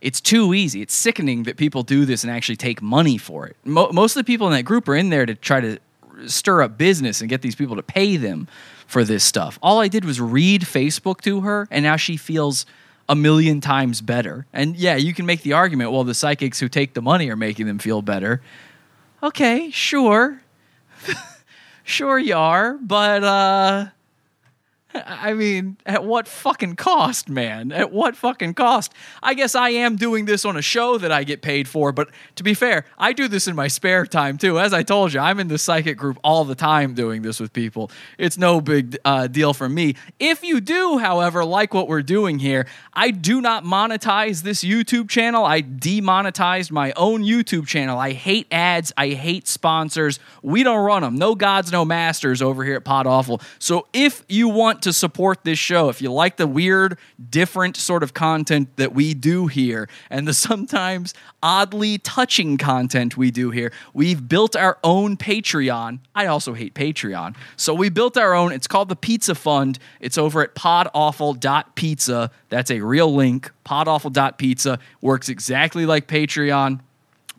It's 0.02 0.20
too 0.20 0.54
easy. 0.54 0.82
It's 0.82 0.94
sickening 0.94 1.44
that 1.44 1.56
people 1.56 1.84
do 1.84 2.04
this 2.06 2.24
and 2.24 2.32
actually 2.32 2.56
take 2.58 2.82
money 2.82 3.18
for 3.18 3.48
it. 3.48 3.56
Mo- 3.66 3.92
most 3.92 4.16
of 4.16 4.22
the 4.22 4.24
people 4.26 4.48
in 4.48 4.54
that 4.54 4.64
group 4.64 4.88
are 4.88 4.96
in 4.96 5.10
there 5.10 5.26
to 5.26 5.36
try 5.36 5.60
to 5.62 5.78
stir 6.26 6.62
up 6.62 6.78
business 6.78 7.22
and 7.22 7.30
get 7.30 7.42
these 7.42 7.56
people 7.56 7.78
to 7.78 7.84
pay 7.84 8.18
them 8.18 8.48
for 8.86 9.06
this 9.06 9.24
stuff. 9.24 9.60
All 9.62 9.80
i 9.80 9.88
did 9.88 10.04
was 10.04 10.20
read 10.20 10.64
facebook 10.64 11.22
to 11.22 11.40
her 11.42 11.70
and 11.72 11.84
now 11.84 11.96
she 11.96 12.18
feels 12.18 12.66
a 13.08 13.16
million 13.16 13.62
times 13.62 14.02
better. 14.02 14.46
And 14.52 14.76
yeah 14.76 14.98
you 14.98 15.14
can 15.14 15.26
make 15.26 15.42
the 15.44 15.54
argument 15.54 15.94
well 15.94 16.04
the 16.04 16.14
psychics 16.14 16.60
who 16.60 16.68
take 16.68 16.96
the 16.96 17.02
money 17.02 17.30
are 17.30 17.38
making 17.38 17.66
them 17.66 17.80
feel 17.80 18.02
better. 18.02 18.42
Okay, 19.22 19.70
sure. 19.70 20.42
sure 21.84 22.20
you 22.20 22.36
are, 22.36 22.78
but 22.82 23.24
uh 23.24 23.88
I 25.06 25.34
mean, 25.34 25.78
at 25.86 26.04
what 26.04 26.28
fucking 26.28 26.76
cost, 26.76 27.30
man? 27.30 27.72
At 27.72 27.92
what 27.92 28.16
fucking 28.16 28.56
cost? 28.56 28.94
I 29.22 29.34
guess 29.34 29.56
I 29.56 29.70
am 29.70 29.96
doing 29.96 30.26
this 30.26 30.46
on 30.46 30.58
a 30.58 30.62
show 30.62 30.98
that 30.98 31.12
I 31.12 31.24
get 31.24 31.42
paid 31.42 31.68
for, 31.68 31.92
but 31.92 32.10
to 32.36 32.44
be 32.44 32.54
fair, 32.54 32.86
I 32.98 33.14
do 33.14 33.28
this 33.28 33.48
in 33.48 33.56
my 33.56 33.68
spare 33.68 34.06
time 34.06 34.38
too. 34.38 34.60
As 34.60 34.74
I 34.74 34.84
told 34.84 35.14
you, 35.14 35.20
I'm 35.20 35.40
in 35.40 35.48
the 35.48 35.58
psychic 35.58 35.98
group 35.98 36.18
all 36.24 36.44
the 36.44 36.56
time 36.56 36.94
doing 36.94 37.22
this 37.22 37.40
with 37.40 37.54
people. 37.54 37.92
It's 38.18 38.38
no 38.38 38.62
big 38.62 38.98
uh, 39.06 39.28
deal 39.28 39.54
for 39.54 39.70
me. 39.70 39.96
If 40.20 40.44
you 40.44 40.60
do, 40.60 40.98
however, 40.98 41.46
like 41.46 41.74
what 41.74 41.88
we're 41.88 42.02
doing 42.02 42.40
here, 42.40 42.66
I 42.94 43.12
do 43.12 43.42
not 43.42 43.64
monetize 43.64 44.42
this 44.42 44.64
YouTube 44.64 45.10
channel. 45.10 45.46
I 45.46 45.62
demonetized 45.62 46.72
my 46.72 46.94
own 46.94 47.24
YouTube 47.24 47.68
channel. 47.68 48.00
I 48.00 48.14
hate 48.14 48.48
ads. 48.52 48.92
I 48.98 49.10
hate 49.10 49.48
sponsors. 49.48 50.20
We 50.42 50.64
don't 50.64 50.84
run 50.84 51.04
them. 51.04 51.16
No 51.16 51.36
gods, 51.36 51.72
no 51.72 51.86
masters 51.86 52.42
over 52.42 52.64
here 52.64 52.76
at 52.76 52.84
Pod 52.84 53.06
Awful. 53.06 53.42
So 53.60 53.88
if 53.94 54.24
you 54.28 54.50
want 54.50 54.79
to 54.84 54.94
support 54.94 55.44
this 55.44 55.60
show, 55.60 55.90
if 55.90 56.02
you 56.02 56.12
like 56.12 56.38
the 56.38 56.48
weird, 56.48 56.98
different 57.30 57.78
sort 57.78 58.04
of 58.04 58.14
content 58.14 58.76
that 58.78 58.94
we 58.94 59.14
do 59.14 59.48
here, 59.48 59.90
and 60.10 60.28
the 60.28 60.34
sometimes 60.50 61.14
oddly 61.42 61.98
touching 61.98 62.58
content 62.58 63.18
we 63.18 63.32
do 63.32 63.52
here, 63.52 63.72
we've 63.94 64.28
built 64.28 64.56
our 64.56 64.78
own 64.84 65.18
Patreon. 65.18 66.00
I 66.16 66.26
also 66.28 66.54
hate 66.54 66.74
Patreon. 66.74 67.36
So 67.56 67.74
we 67.74 67.90
built 67.90 68.18
our 68.18 68.34
own. 68.34 68.52
It's 68.52 68.68
called 68.68 68.90
the 68.90 68.96
Pizza 68.96 69.36
Fund. 69.36 69.80
It's 70.00 70.18
over 70.18 70.42
at 70.42 70.56
podawful.pizza. 70.56 72.32
That's 72.50 72.72
a 72.72 72.82
real 72.82 73.14
link. 73.14 73.52
Podawful.pizza 73.66 74.80
works 75.02 75.30
exactly 75.30 75.86
like 75.86 76.08
Patreon 76.08 76.82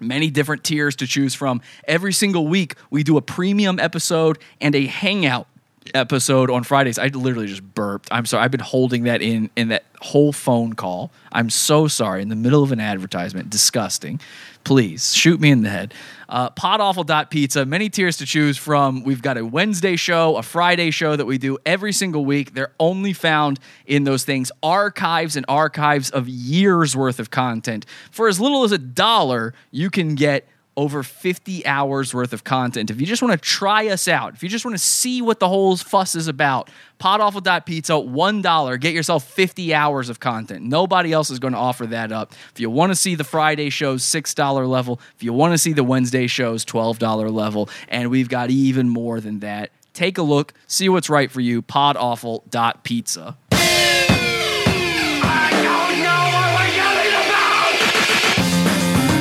many 0.00 0.30
different 0.30 0.64
tiers 0.64 0.96
to 0.96 1.06
choose 1.06 1.34
from. 1.34 1.60
Every 1.84 2.12
single 2.12 2.46
week, 2.46 2.74
we 2.90 3.02
do 3.02 3.16
a 3.16 3.22
premium 3.22 3.78
episode 3.78 4.38
and 4.60 4.74
a 4.74 4.86
hangout 4.86 5.46
episode 5.94 6.50
on 6.50 6.62
Fridays. 6.62 6.98
I 6.98 7.06
literally 7.08 7.46
just 7.46 7.62
burped. 7.62 8.08
I'm 8.10 8.26
sorry. 8.26 8.44
I've 8.44 8.50
been 8.50 8.60
holding 8.60 9.04
that 9.04 9.22
in 9.22 9.50
in 9.56 9.68
that 9.68 9.84
whole 10.00 10.32
phone 10.32 10.74
call. 10.74 11.10
I'm 11.32 11.50
so 11.50 11.88
sorry. 11.88 12.22
In 12.22 12.28
the 12.28 12.36
middle 12.36 12.62
of 12.62 12.72
an 12.72 12.80
advertisement. 12.80 13.50
Disgusting. 13.50 14.20
Please 14.62 15.14
shoot 15.14 15.40
me 15.40 15.50
in 15.50 15.62
the 15.62 15.70
head. 15.70 15.94
Uh, 16.28 16.50
podawful.pizza. 16.50 17.64
Many 17.64 17.88
tiers 17.88 18.18
to 18.18 18.26
choose 18.26 18.58
from. 18.58 19.04
We've 19.04 19.22
got 19.22 19.38
a 19.38 19.44
Wednesday 19.44 19.96
show, 19.96 20.36
a 20.36 20.42
Friday 20.42 20.90
show 20.90 21.16
that 21.16 21.24
we 21.24 21.38
do 21.38 21.56
every 21.64 21.92
single 21.92 22.24
week. 22.24 22.52
They're 22.52 22.72
only 22.78 23.14
found 23.14 23.58
in 23.86 24.04
those 24.04 24.24
things 24.24 24.52
archives 24.62 25.34
and 25.34 25.46
archives 25.48 26.10
of 26.10 26.28
years 26.28 26.94
worth 26.94 27.18
of 27.18 27.30
content. 27.30 27.86
For 28.10 28.28
as 28.28 28.38
little 28.38 28.64
as 28.64 28.72
a 28.72 28.78
dollar, 28.78 29.54
you 29.70 29.88
can 29.90 30.14
get 30.14 30.46
over 30.80 31.02
50 31.02 31.66
hours 31.66 32.14
worth 32.14 32.32
of 32.32 32.42
content. 32.42 32.90
If 32.90 33.02
you 33.02 33.06
just 33.06 33.20
want 33.20 33.32
to 33.32 33.38
try 33.38 33.88
us 33.88 34.08
out, 34.08 34.32
if 34.32 34.42
you 34.42 34.48
just 34.48 34.64
want 34.64 34.74
to 34.74 34.82
see 34.82 35.20
what 35.20 35.38
the 35.38 35.46
whole 35.46 35.76
fuss 35.76 36.14
is 36.14 36.26
about, 36.26 36.70
podawful.pizza, 36.98 37.92
$1, 37.92 38.80
get 38.80 38.94
yourself 38.94 39.24
50 39.24 39.74
hours 39.74 40.08
of 40.08 40.20
content. 40.20 40.64
Nobody 40.64 41.12
else 41.12 41.28
is 41.28 41.38
going 41.38 41.52
to 41.52 41.58
offer 41.58 41.86
that 41.88 42.12
up. 42.12 42.32
If 42.54 42.60
you 42.60 42.70
want 42.70 42.92
to 42.92 42.96
see 42.96 43.14
the 43.14 43.24
Friday 43.24 43.68
shows, 43.68 44.02
$6 44.04 44.68
level. 44.68 44.98
If 45.16 45.22
you 45.22 45.34
want 45.34 45.52
to 45.52 45.58
see 45.58 45.74
the 45.74 45.84
Wednesday 45.84 46.26
shows, 46.26 46.64
$12 46.64 47.30
level. 47.30 47.68
And 47.88 48.10
we've 48.10 48.30
got 48.30 48.48
even 48.48 48.88
more 48.88 49.20
than 49.20 49.40
that. 49.40 49.72
Take 49.92 50.16
a 50.16 50.22
look, 50.22 50.54
see 50.66 50.88
what's 50.88 51.10
right 51.10 51.30
for 51.30 51.42
you, 51.42 51.60
podawful.pizza. 51.60 53.36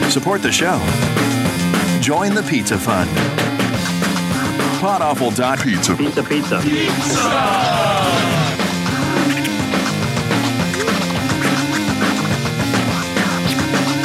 Support 0.10 0.42
the 0.42 0.52
show. 0.52 1.19
Join 2.02 2.34
the 2.34 2.44
pizza 2.44 2.78
fun. 2.78 3.08
Podawful.pizza. 4.80 5.96
Pizza, 5.96 6.24
pizza. 6.24 6.62
Pizza! 6.62 7.20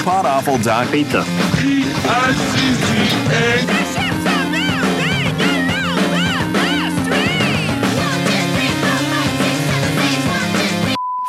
Podawful.pizza. 0.04 1.24
P-I-C-C-A. 1.62 3.04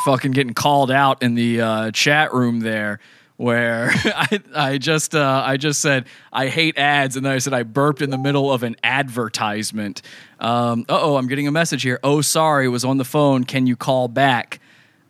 fucking 0.05 0.31
getting 0.31 0.53
called 0.53 0.91
out 0.91 1.23
in 1.23 1.33
the 1.33 1.59
uh, 1.59 1.89
chat 1.89 2.31
room 2.31 2.59
there 2.59 2.99
where 3.37 3.91
I, 4.05 4.39
I 4.55 4.77
just 4.77 5.15
uh, 5.15 5.43
I 5.45 5.57
just 5.57 5.81
said 5.81 6.05
I 6.31 6.47
hate 6.47 6.77
ads 6.77 7.15
and 7.15 7.25
then 7.25 7.33
I 7.33 7.37
said 7.39 7.53
I 7.53 7.63
burped 7.63 8.01
in 8.01 8.09
the 8.09 8.17
middle 8.17 8.51
of 8.51 8.63
an 8.63 8.75
advertisement. 8.83 10.01
Um, 10.39 10.85
uh 10.89 10.99
oh, 11.01 11.17
I'm 11.17 11.27
getting 11.27 11.47
a 11.47 11.51
message 11.51 11.83
here. 11.83 11.99
Oh, 12.03 12.21
sorry, 12.21 12.67
was 12.67 12.85
on 12.85 12.97
the 12.97 13.05
phone. 13.05 13.43
Can 13.43 13.67
you 13.67 13.75
call 13.75 14.07
back? 14.07 14.59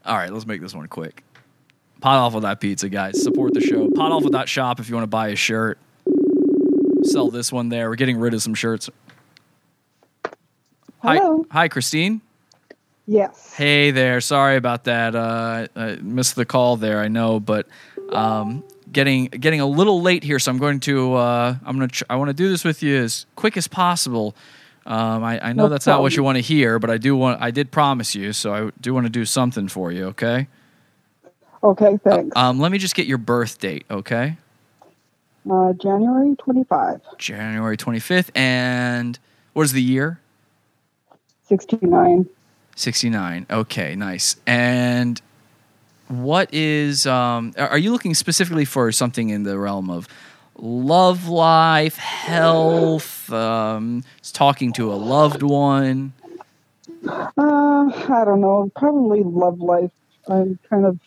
All 0.06 0.15
right, 0.15 0.31
let's 0.31 0.45
make 0.45 0.61
this 0.61 0.73
one 0.73 0.88
quick. 0.88 1.23
Pot 2.02 2.18
off 2.18 2.34
with 2.34 2.43
that 2.43 2.60
pizza, 2.60 2.89
guys. 2.89 3.22
Support 3.23 3.53
the 3.53 3.61
show. 3.61 3.89
Pot 3.89 4.11
off 4.11 4.23
with 4.23 4.34
that 4.34 4.47
shop 4.47 4.80
if 4.80 4.89
you 4.89 4.95
want 4.95 5.03
to 5.03 5.07
buy 5.07 5.30
a 5.30 5.35
shirt. 5.35 5.80
Sell 7.03 7.30
this 7.30 7.52
one 7.52 7.69
there. 7.69 7.89
We're 7.89 7.95
getting 7.95 8.18
rid 8.18 8.34
of 8.34 8.41
some 8.41 8.53
shirts. 8.53 8.89
Hello. 11.02 11.45
Hi, 11.52 11.61
hi, 11.61 11.68
Christine. 11.68 12.22
Yes. 13.07 13.53
Hey 13.53 13.91
there. 13.91 14.19
Sorry 14.19 14.56
about 14.56 14.85
that. 14.85 15.15
Uh, 15.15 15.68
I 15.76 15.95
missed 15.97 16.35
the 16.35 16.45
call 16.45 16.77
there. 16.77 16.99
I 16.99 17.07
know, 17.07 17.39
but 17.39 17.68
um, 18.11 18.64
getting 18.91 19.26
getting 19.26 19.61
a 19.61 19.65
little 19.65 20.02
late 20.02 20.23
here, 20.23 20.40
so 20.40 20.52
I'm 20.52 20.57
going 20.57 20.80
to 20.82 21.15
uh, 21.15 21.56
I'm 21.65 21.76
gonna 21.76 21.88
tr- 21.88 22.06
I 22.10 22.15
want 22.15 22.30
to 22.30 22.34
do 22.34 22.49
this 22.49 22.64
with 22.64 22.84
you 22.84 22.98
as 22.98 23.26
quick 23.36 23.57
as 23.57 23.68
possible. 23.68 24.36
Um, 24.86 25.23
I, 25.23 25.49
I 25.49 25.53
know 25.53 25.64
No 25.64 25.69
that's 25.69 25.88
not 25.88 26.02
what 26.02 26.15
you 26.15 26.23
want 26.23 26.38
to 26.38 26.41
hear, 26.41 26.80
but 26.80 26.90
I 26.90 26.98
do 26.98 27.15
want 27.15 27.41
I 27.41 27.52
did 27.52 27.72
promise 27.72 28.15
you, 28.15 28.34
so 28.34 28.53
I 28.53 28.72
do 28.82 28.94
want 28.94 29.06
to 29.06 29.10
do 29.10 29.26
something 29.26 29.68
for 29.68 29.91
you. 29.91 30.06
Okay. 30.07 30.48
Okay, 31.64 31.98
thanks. 32.03 32.36
Um, 32.36 32.60
let 32.60 32.72
me 32.72 32.77
just 32.77 32.95
get 32.95 33.07
your 33.07 33.18
birth 33.18 33.60
date. 33.60 33.86
Okay. 33.90 34.38
Uh, 35.49 35.73
January 35.73 36.36
25, 36.36 37.02
January 37.18 37.77
25th, 37.77 38.30
and 38.36 39.18
what 39.53 39.64
is 39.64 39.73
the 39.73 39.82
year? 39.82 40.19
69. 41.48 42.27
69. 42.76 43.45
Okay, 43.49 43.95
nice. 43.95 44.36
And 44.45 45.22
what 46.07 46.53
is 46.53 47.06
um 47.07 47.53
are 47.57 47.77
you 47.77 47.91
looking 47.91 48.14
specifically 48.14 48.65
for 48.65 48.91
something 48.91 49.30
in 49.30 49.44
the 49.44 49.57
realm 49.57 49.90
of 49.90 50.07
love 50.57 51.27
life, 51.27 51.98
health, 51.98 53.32
um 53.34 54.03
talking 54.34 54.72
to 54.73 54.91
a 54.91 54.95
loved 54.95 55.41
one? 55.44 56.14
Uh, 57.07 57.32
I 57.38 58.23
don't 58.26 58.41
know. 58.41 58.72
Probably 58.76 59.23
love 59.23 59.60
life. 59.60 59.91
I'm 60.27 60.60
kind 60.69 60.86
of 60.86 60.99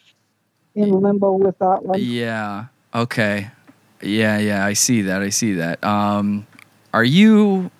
in 0.75 0.91
limbo 0.91 1.33
with 1.33 1.59
that 1.59 1.85
one. 1.85 2.01
Yeah. 2.01 2.67
Okay. 2.95 3.51
Yeah, 4.01 4.39
yeah, 4.39 4.65
I 4.65 4.75
see 4.75 5.03
that. 5.03 5.23
I 5.23 5.31
see 5.31 5.55
that. 5.55 5.83
Um 5.85 6.47
are 6.93 7.05
you 7.05 7.71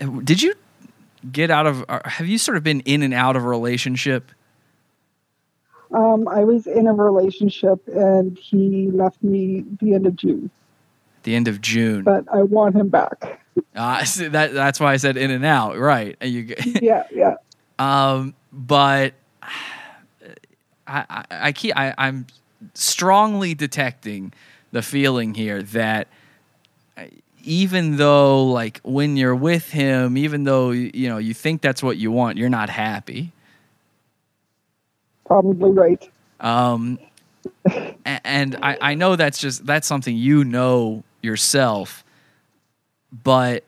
uh, 0.00 0.06
did 0.22 0.42
you 0.42 0.54
get 1.30 1.50
out 1.50 1.66
of 1.66 1.84
uh, 1.88 2.00
have 2.04 2.26
you 2.26 2.38
sort 2.38 2.56
of 2.56 2.62
been 2.62 2.80
in 2.80 3.02
and 3.02 3.12
out 3.12 3.36
of 3.36 3.44
a 3.44 3.48
relationship? 3.48 4.30
Um, 5.94 6.26
I 6.28 6.44
was 6.44 6.66
in 6.66 6.86
a 6.86 6.92
relationship 6.92 7.86
and 7.88 8.36
he 8.38 8.90
left 8.90 9.22
me 9.22 9.64
the 9.80 9.94
end 9.94 10.06
of 10.06 10.16
June, 10.16 10.50
The 11.22 11.34
end 11.34 11.46
of 11.48 11.60
June. 11.60 12.02
but 12.02 12.24
I 12.32 12.42
want 12.42 12.74
him 12.74 12.88
back. 12.88 13.40
Uh, 13.76 14.04
see, 14.04 14.28
that 14.28 14.52
that's 14.52 14.80
why 14.80 14.92
I 14.92 14.96
said 14.96 15.16
in 15.16 15.30
and 15.30 15.44
out, 15.44 15.78
right? 15.78 16.16
And 16.20 16.30
you, 16.32 16.54
Yeah, 16.82 17.04
yeah. 17.12 17.36
um, 17.78 18.34
but 18.52 19.14
I, 20.86 21.04
I, 21.08 21.24
I 21.30 21.52
keep, 21.52 21.76
I, 21.76 21.94
I'm 21.96 22.26
strongly 22.74 23.54
detecting 23.54 24.32
the 24.72 24.82
feeling 24.82 25.34
here 25.34 25.62
that 25.62 26.08
even 27.44 27.98
though, 27.98 28.42
like, 28.44 28.80
when 28.84 29.16
you're 29.18 29.34
with 29.36 29.70
him, 29.70 30.16
even 30.16 30.44
though 30.44 30.70
you 30.70 31.08
know 31.08 31.18
you 31.18 31.34
think 31.34 31.60
that's 31.60 31.82
what 31.82 31.98
you 31.98 32.10
want, 32.10 32.38
you're 32.38 32.48
not 32.48 32.70
happy. 32.70 33.32
Probably 35.26 35.70
right. 35.70 36.10
Um, 36.40 36.98
and 38.04 38.56
I, 38.56 38.78
I 38.80 38.94
know 38.94 39.16
that's 39.16 39.38
just 39.38 39.64
that's 39.66 39.86
something 39.86 40.16
you 40.16 40.44
know 40.44 41.02
yourself, 41.22 42.04
but 43.22 43.64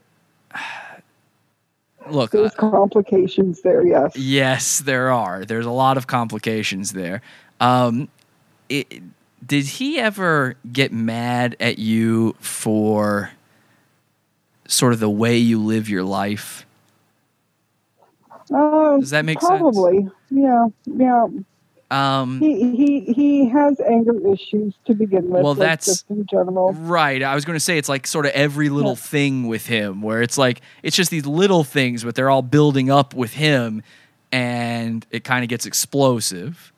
look, 2.10 2.30
There's 2.30 2.54
complications 2.54 3.62
there, 3.62 3.86
yes. 3.86 4.16
Yes, 4.16 4.80
there 4.80 5.10
are. 5.10 5.44
There's 5.44 5.66
a 5.66 5.70
lot 5.70 5.96
of 5.96 6.06
complications 6.06 6.92
there. 6.92 7.22
Um, 7.60 8.08
it, 8.68 9.02
did 9.44 9.64
he 9.64 9.98
ever 9.98 10.56
get 10.72 10.92
mad 10.92 11.56
at 11.60 11.78
you 11.78 12.34
for 12.40 13.30
sort 14.68 14.92
of 14.92 15.00
the 15.00 15.10
way 15.10 15.36
you 15.36 15.60
live 15.62 15.88
your 15.88 16.02
life? 16.02 16.66
Uh, 18.52 18.98
Does 18.98 19.10
that 19.10 19.24
make 19.24 19.40
sense? 19.40 19.60
probably. 19.60 20.08
Yeah, 20.30 20.66
yeah. 20.86 21.26
Um, 21.88 22.40
He 22.40 22.74
he 22.76 23.00
he 23.12 23.48
has 23.48 23.78
anger 23.80 24.14
issues 24.32 24.74
to 24.86 24.94
begin 24.94 25.30
with. 25.30 25.44
Well, 25.44 25.54
like, 25.54 25.58
that's- 25.58 25.86
just 25.86 26.10
in 26.10 26.26
general. 26.26 26.72
right. 26.72 27.22
I 27.22 27.34
was 27.36 27.44
going 27.44 27.54
to 27.56 27.60
say 27.60 27.78
it's 27.78 27.88
like 27.88 28.08
sort 28.08 28.26
of 28.26 28.32
every 28.32 28.68
little 28.70 28.92
Yeah. 28.92 28.96
thing 28.96 29.46
with 29.46 29.66
him, 29.66 30.02
where 30.02 30.20
it's 30.20 30.36
like 30.36 30.62
it's 30.82 30.96
just 30.96 31.10
these 31.12 31.26
little 31.26 31.62
things, 31.62 32.02
but 32.02 32.16
they're 32.16 32.30
all 32.30 32.42
building 32.42 32.90
up 32.90 33.14
with 33.14 33.34
him, 33.34 33.82
and 34.32 35.06
it 35.12 35.22
kind 35.22 35.44
of 35.44 35.48
gets 35.48 35.64
explosive. 35.64 36.72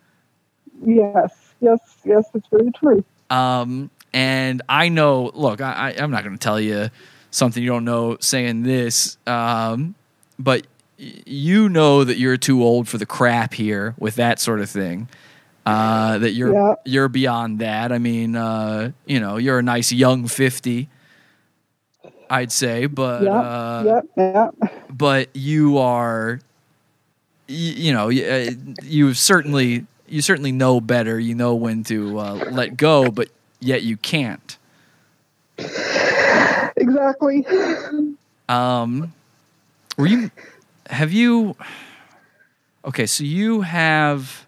Yes, 0.85 1.33
yes, 1.61 1.79
yes. 2.05 2.25
It's 2.35 2.47
very 2.49 2.70
true. 2.73 3.03
Um, 3.31 3.91
and 4.12 4.61
I 4.69 4.89
know, 4.91 5.31
look, 5.35 5.61
I, 5.62 5.95
I, 5.97 6.03
I'm 6.03 6.11
not 6.11 6.23
going 6.25 6.37
to 6.37 6.43
tell 6.43 6.61
you 6.61 6.89
something 7.31 7.62
you 7.62 7.69
don't 7.70 7.85
know 7.85 8.16
saying 8.20 8.62
this, 8.62 9.16
um, 9.27 9.95
but 10.39 10.66
you 10.99 11.69
know 11.69 12.03
that 12.05 12.19
you're 12.19 12.37
too 12.37 12.62
old 12.62 12.89
for 12.89 12.99
the 12.99 13.07
crap 13.07 13.55
here 13.55 13.95
with 13.99 14.16
that 14.16 14.39
sort 14.41 14.61
of 14.61 14.69
thing. 14.69 15.09
Uh, 15.65 16.19
that 16.19 16.33
you're 16.33 16.53
Yeah. 16.55 16.75
you're 16.85 17.09
beyond 17.09 17.59
that. 17.61 17.93
I 17.93 17.99
mean, 17.99 18.35
uh, 18.37 18.93
you 19.07 19.20
know, 19.20 19.37
you're 19.37 19.59
a 19.59 19.62
nice 19.62 19.93
young 19.93 20.27
fifty, 20.27 20.89
I'd 22.31 22.51
say, 22.51 22.87
but 22.87 23.23
yeah, 23.23 23.39
uh, 23.41 24.03
yeah, 24.16 24.51
but 24.91 25.29
you 25.35 25.79
are 25.79 26.41
y- 27.49 27.55
you 27.55 27.93
know 27.93 28.07
y- 28.09 28.25
uh, 28.49 28.51
you 28.83 29.12
certainly 29.15 29.87
you 30.09 30.23
certainly 30.23 30.53
know 30.53 30.81
better 30.81 31.20
you 31.20 31.35
know 31.35 31.55
when 31.55 31.85
to 31.85 32.19
uh, 32.19 32.35
let 32.51 32.77
go 32.79 33.11
but 33.11 33.29
yet 33.61 33.83
you 33.83 33.97
can't 33.99 34.57
Exactly. 36.77 37.45
um 38.49 39.12
were 39.99 40.07
you 40.07 40.31
have 40.89 41.12
you 41.12 41.56
okay 42.85 43.06
so 43.06 43.24
you 43.24 43.62
have 43.62 44.47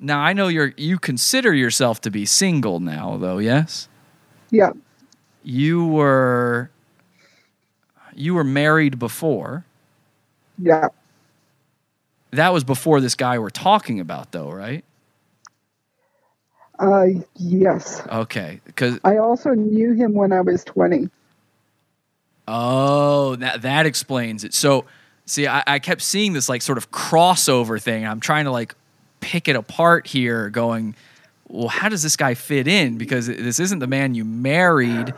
now 0.00 0.20
i 0.20 0.32
know 0.32 0.48
you're 0.48 0.74
you 0.76 0.98
consider 0.98 1.54
yourself 1.54 2.00
to 2.00 2.10
be 2.10 2.26
single 2.26 2.80
now 2.80 3.16
though 3.18 3.38
yes 3.38 3.88
Yeah, 4.50 4.72
you 5.44 5.86
were 5.86 6.70
you 8.14 8.34
were 8.34 8.44
married 8.44 8.98
before 8.98 9.64
yeah. 10.58 10.88
that 12.32 12.52
was 12.52 12.64
before 12.64 13.00
this 13.00 13.14
guy 13.16 13.38
we're 13.38 13.50
talking 13.50 14.00
about 14.00 14.32
though 14.32 14.50
right 14.50 14.84
Uh, 16.78 17.06
yes. 17.36 18.02
okay 18.10 18.60
because 18.66 19.00
I 19.04 19.18
also 19.18 19.50
knew 19.52 19.92
him 19.94 20.14
when 20.14 20.32
I 20.32 20.42
was 20.42 20.64
twenty. 20.64 21.10
Oh, 22.48 23.36
that 23.36 23.62
that 23.62 23.86
explains 23.86 24.44
it. 24.44 24.54
So, 24.54 24.84
see, 25.26 25.46
I, 25.46 25.62
I 25.66 25.78
kept 25.78 26.02
seeing 26.02 26.32
this 26.32 26.48
like 26.48 26.62
sort 26.62 26.78
of 26.78 26.90
crossover 26.90 27.80
thing. 27.82 28.06
I'm 28.06 28.20
trying 28.20 28.44
to 28.44 28.50
like 28.50 28.74
pick 29.20 29.48
it 29.48 29.56
apart 29.56 30.06
here, 30.06 30.48
going, 30.50 30.94
well, 31.48 31.68
how 31.68 31.88
does 31.88 32.02
this 32.02 32.16
guy 32.16 32.34
fit 32.34 32.68
in? 32.68 32.98
Because 32.98 33.26
this 33.26 33.58
isn't 33.60 33.80
the 33.80 33.86
man 33.86 34.14
you 34.14 34.24
married, 34.24 35.14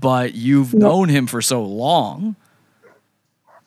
but 0.00 0.34
you've 0.34 0.74
No. 0.74 0.88
known 0.88 1.08
him 1.08 1.26
for 1.26 1.40
so 1.42 1.62
long. 1.62 2.36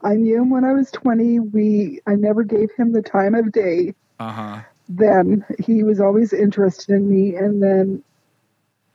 I 0.04 0.14
knew 0.16 0.42
him 0.42 0.50
when 0.50 0.64
I 0.64 0.74
was 0.74 0.92
twenty. 0.92 1.40
We 1.40 2.02
I 2.06 2.16
never 2.16 2.44
gave 2.44 2.70
him 2.78 2.94
the 2.94 3.02
time 3.02 3.34
of 3.36 3.52
day. 3.52 3.94
Uh 4.20 4.32
huh. 4.32 4.60
Then 4.90 5.44
he 5.60 5.84
was 5.84 6.00
always 6.00 6.34
interested 6.34 6.96
in 6.96 7.10
me, 7.10 7.36
and 7.36 7.62
then 7.62 8.04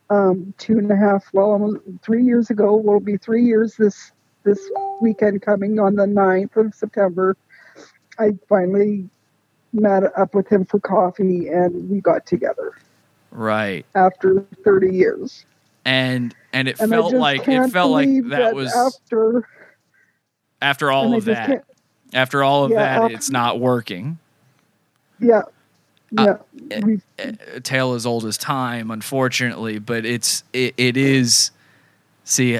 um, 0.09 0.53
two 0.57 0.77
and 0.77 0.91
a 0.91 0.95
half, 0.95 1.25
well, 1.33 1.51
almost 1.51 1.79
three 2.01 2.23
years 2.23 2.49
ago, 2.49 2.75
will 2.75 2.99
be 2.99 3.17
three 3.17 3.43
years 3.43 3.75
this 3.75 4.11
this 4.43 4.59
weekend 5.01 5.41
coming 5.41 5.79
on 5.79 5.95
the 5.95 6.05
9th 6.05 6.57
of 6.57 6.73
September. 6.75 7.37
I 8.19 8.31
finally 8.49 9.09
met 9.71 10.03
up 10.17 10.35
with 10.35 10.47
him 10.47 10.65
for 10.65 10.79
coffee, 10.79 11.47
and 11.47 11.89
we 11.89 12.01
got 12.01 12.25
together 12.25 12.73
Right. 13.31 13.85
after 13.95 14.45
30 14.63 14.93
years. 14.93 15.45
And 15.85 16.35
and 16.53 16.67
it 16.67 16.79
And 16.79 16.89
felt 16.89 17.13
like 17.13 17.47
it 17.47 17.71
felt 17.71 17.91
like 17.91 18.09
that 18.29 18.53
was 18.53 18.73
after 18.73 19.47
after 20.61 20.91
all 20.91 21.13
of 21.15 21.25
that. 21.25 21.65
After 22.13 22.43
all 22.43 22.65
of 22.65 22.71
Yeah, 22.71 22.79
that, 22.79 23.03
af- 23.05 23.11
it's 23.11 23.29
not 23.31 23.59
working. 23.59 24.19
yeah 25.19 25.41
Yeah, 26.17 26.37
we 26.83 27.01
a 27.19 27.59
tale 27.59 27.93
as 27.93 28.05
old 28.05 28.25
as 28.25 28.37
time, 28.37 28.91
unfortunately. 28.91 29.79
But 29.79 30.05
it's 30.05 30.43
it, 30.53 30.73
it 30.77 30.95
is. 30.97 31.51
See, 32.25 32.59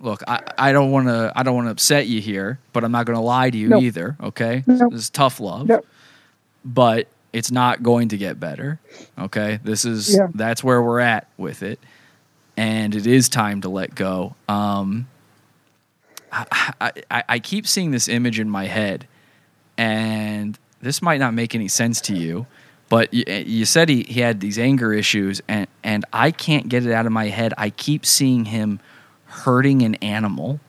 look, 0.00 0.22
I, 0.28 0.40
I 0.58 0.72
don't 0.72 0.90
want 0.90 1.08
to 1.08 1.32
I 1.34 1.42
don't 1.42 1.54
want 1.54 1.66
to 1.66 1.70
upset 1.72 2.06
you 2.06 2.20
here, 2.20 2.58
but 2.72 2.84
I'm 2.84 2.92
not 2.92 3.06
going 3.06 3.16
to 3.16 3.22
lie 3.24 3.50
to 3.50 3.56
you 3.58 3.68
Nope. 3.68 3.82
either. 3.82 4.16
Okay, 4.22 4.62
Nope. 4.66 4.92
this 4.92 5.00
is 5.02 5.10
tough 5.10 5.40
love, 5.40 5.68
Yep. 5.68 5.84
but 6.64 7.08
it's 7.32 7.50
not 7.50 7.82
going 7.82 8.08
to 8.10 8.16
get 8.16 8.38
better. 8.38 8.78
Okay, 9.18 9.58
this 9.64 9.84
is 9.84 10.14
Yeah. 10.14 10.28
that's 10.34 10.62
where 10.62 10.80
we're 10.82 11.00
at 11.00 11.26
with 11.36 11.62
it, 11.62 11.80
and 12.56 12.94
it 12.94 13.06
is 13.06 13.28
time 13.28 13.60
to 13.62 13.68
let 13.68 13.94
go. 13.94 14.36
Um, 14.48 15.08
I, 16.30 16.92
I- 17.10 17.24
I 17.28 17.38
keep 17.38 17.66
seeing 17.66 17.90
this 17.90 18.08
image 18.08 18.38
in 18.40 18.48
my 18.50 18.66
head, 18.66 19.06
and 19.78 20.58
this 20.84 21.00
might 21.02 21.18
not 21.18 21.34
make 21.34 21.54
any 21.54 21.68
sense 21.68 22.00
to 22.02 22.14
you, 22.14 22.46
but 22.88 23.12
you, 23.12 23.24
you 23.26 23.64
said 23.64 23.88
he, 23.88 24.02
he 24.04 24.20
had 24.20 24.40
these 24.40 24.58
anger 24.58 24.92
issues, 24.92 25.40
and, 25.48 25.66
and 25.82 26.04
I 26.12 26.30
can't 26.30 26.68
get 26.68 26.86
it 26.86 26.92
out 26.92 27.06
of 27.06 27.12
my 27.12 27.28
head. 27.28 27.54
I 27.56 27.70
keep 27.70 28.04
seeing 28.04 28.44
him 28.44 28.80
hurting 29.24 29.82
an 29.82 29.94
animal. 29.96 30.60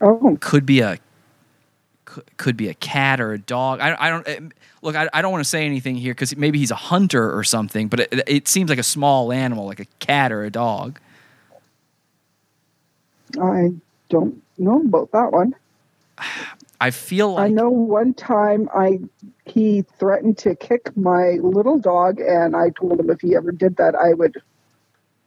oh 0.00 0.36
Could 0.40 0.66
be 0.66 0.80
a 0.80 0.98
could, 2.04 2.24
could 2.36 2.56
be 2.56 2.68
a 2.68 2.74
cat 2.74 3.20
or 3.20 3.32
a 3.32 3.38
dog. 3.38 3.80
I, 3.80 3.96
I 3.98 4.10
don't 4.10 4.28
eh, 4.28 4.40
look. 4.82 4.94
I, 4.94 5.08
I 5.12 5.22
don't 5.22 5.32
want 5.32 5.42
to 5.42 5.48
say 5.48 5.64
anything 5.64 5.96
here 5.96 6.12
because 6.12 6.36
maybe 6.36 6.58
he's 6.58 6.70
a 6.70 6.76
hunter 6.76 7.36
or 7.36 7.44
something. 7.44 7.88
But 7.88 8.00
it, 8.00 8.22
it 8.26 8.48
seems 8.48 8.68
like 8.68 8.78
a 8.78 8.84
small 8.84 9.32
animal, 9.32 9.66
like 9.66 9.80
a 9.80 9.86
cat 9.98 10.32
or 10.32 10.44
a 10.44 10.50
dog. 10.50 11.00
I 13.40 13.72
don't 14.08 14.42
know 14.58 14.80
about 14.82 15.10
that 15.12 15.32
one. 15.32 15.54
I 16.80 16.90
feel 16.90 17.34
like 17.34 17.46
I 17.46 17.48
know 17.48 17.68
one 17.68 18.14
time 18.14 18.68
I 18.74 19.00
he 19.44 19.82
threatened 19.98 20.38
to 20.38 20.54
kick 20.54 20.96
my 20.96 21.38
little 21.42 21.78
dog, 21.78 22.20
and 22.20 22.54
I 22.54 22.70
told 22.70 23.00
him 23.00 23.10
if 23.10 23.20
he 23.20 23.34
ever 23.34 23.50
did 23.50 23.76
that, 23.76 23.94
I 23.94 24.14
would 24.14 24.40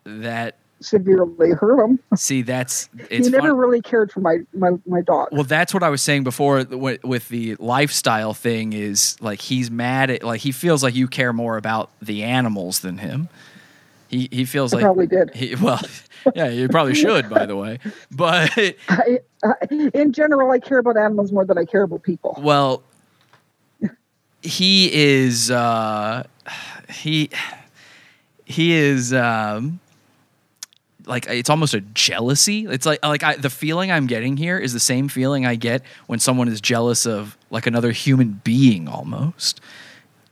that. 0.06 0.56
severely 0.80 1.52
hurt 1.52 1.84
him. 1.84 2.00
See, 2.16 2.42
that's 2.42 2.90
it's 3.10 3.28
he 3.28 3.32
never 3.32 3.50
fun- 3.50 3.58
really 3.58 3.82
cared 3.82 4.12
for 4.12 4.22
my 4.22 4.38
my, 4.54 4.72
my 4.86 5.02
dog. 5.02 5.30
Well, 5.32 5.44
that's 5.44 5.74
what 5.74 5.84
I 5.84 5.90
was 5.90 6.02
saying 6.02 6.24
before 6.24 6.64
with, 6.64 7.04
with 7.04 7.28
the 7.28 7.56
lifestyle 7.56 8.34
thing. 8.34 8.72
Is 8.72 9.18
like 9.22 9.42
he's 9.42 9.70
mad 9.70 10.10
at 10.10 10.24
like 10.24 10.40
he 10.42 10.54
feels 10.54 10.84
like 10.84 10.96
you 10.96 11.08
care 11.08 11.34
more 11.34 11.58
about 11.58 11.90
the 12.02 12.24
animals 12.24 12.80
than 12.80 12.98
him. 13.00 13.28
He 14.08 14.30
he 14.32 14.46
feels 14.46 14.74
I 14.74 14.78
like 14.78 14.84
probably 14.84 15.08
did. 15.08 15.34
He, 15.34 15.56
well, 15.56 15.82
yeah, 16.36 16.50
you 16.50 16.68
probably 16.70 16.96
should, 16.96 17.30
by 17.30 17.46
the 17.46 17.56
way. 17.56 17.80
But 18.12 18.52
I, 18.90 19.20
I, 19.44 19.54
in 19.94 20.14
general, 20.14 20.52
I 20.52 20.60
care 20.60 20.78
about 20.80 20.98
animals 20.98 21.32
more 21.32 21.46
than 21.46 21.58
I 21.58 21.66
care 21.66 21.84
about 21.84 22.04
people. 22.04 22.38
well, 22.42 22.84
he 24.44 24.92
is 24.94 25.52
uh, 25.52 26.24
he 26.90 27.30
he 28.46 28.74
is 28.74 29.14
um, 29.14 29.80
like 31.06 31.28
it's 31.28 31.50
almost 31.50 31.74
a 31.74 31.82
jealousy. 31.82 32.66
It's 32.66 32.86
like 32.86 33.04
like 33.06 33.24
I, 33.24 33.36
the 33.36 33.50
feeling 33.50 33.92
I'm 33.92 34.08
getting 34.08 34.38
here 34.38 34.58
is 34.58 34.74
the 34.74 34.80
same 34.80 35.08
feeling 35.08 35.46
I 35.46 35.56
get 35.56 35.84
when 36.08 36.20
someone 36.20 36.48
is 36.48 36.60
jealous 36.62 37.06
of 37.06 37.38
like 37.50 37.68
another 37.68 37.92
human 37.92 38.42
being 38.44 38.88
almost. 38.88 39.62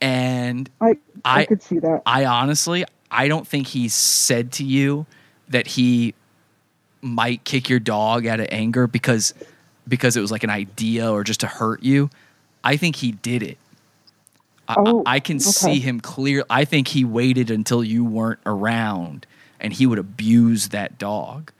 And 0.01 0.69
I 0.81 0.97
I, 1.23 1.41
I- 1.41 1.45
could 1.45 1.61
see 1.61 1.79
that. 1.79 2.01
I 2.05 2.25
honestly, 2.25 2.85
I 3.11 3.27
don't 3.27 3.47
think 3.47 3.67
he 3.67 3.89
said 3.89 4.51
to 4.53 4.63
you 4.63 5.05
that 5.49 5.67
he 5.67 6.13
might 7.01 7.43
kick 7.43 7.69
your 7.69 7.79
dog 7.79 8.25
out 8.27 8.39
of 8.39 8.47
anger 8.51 8.87
because 8.87 9.33
because 9.87 10.15
it 10.15 10.21
was 10.21 10.31
like 10.31 10.43
an 10.43 10.49
idea 10.49 11.11
or 11.11 11.23
just 11.23 11.39
to 11.39 11.47
hurt 11.47 11.81
you. 11.81 12.09
I 12.63 12.77
think 12.77 12.97
he 12.97 13.11
did 13.13 13.41
it. 13.41 13.57
I, 14.67 14.75
Oh, 14.77 15.01
I, 15.05 15.19
can 15.19 15.39
see 15.39 15.79
him 15.79 15.99
clear. 15.99 16.43
I 16.49 16.63
think 16.65 16.89
he 16.89 17.03
waited 17.03 17.49
until 17.49 17.83
you 17.83 18.05
weren't 18.05 18.39
around 18.45 19.25
and 19.59 19.73
he 19.73 19.87
would 19.87 19.97
abuse 19.97 20.69
that 20.69 20.99
dog. 20.99 21.51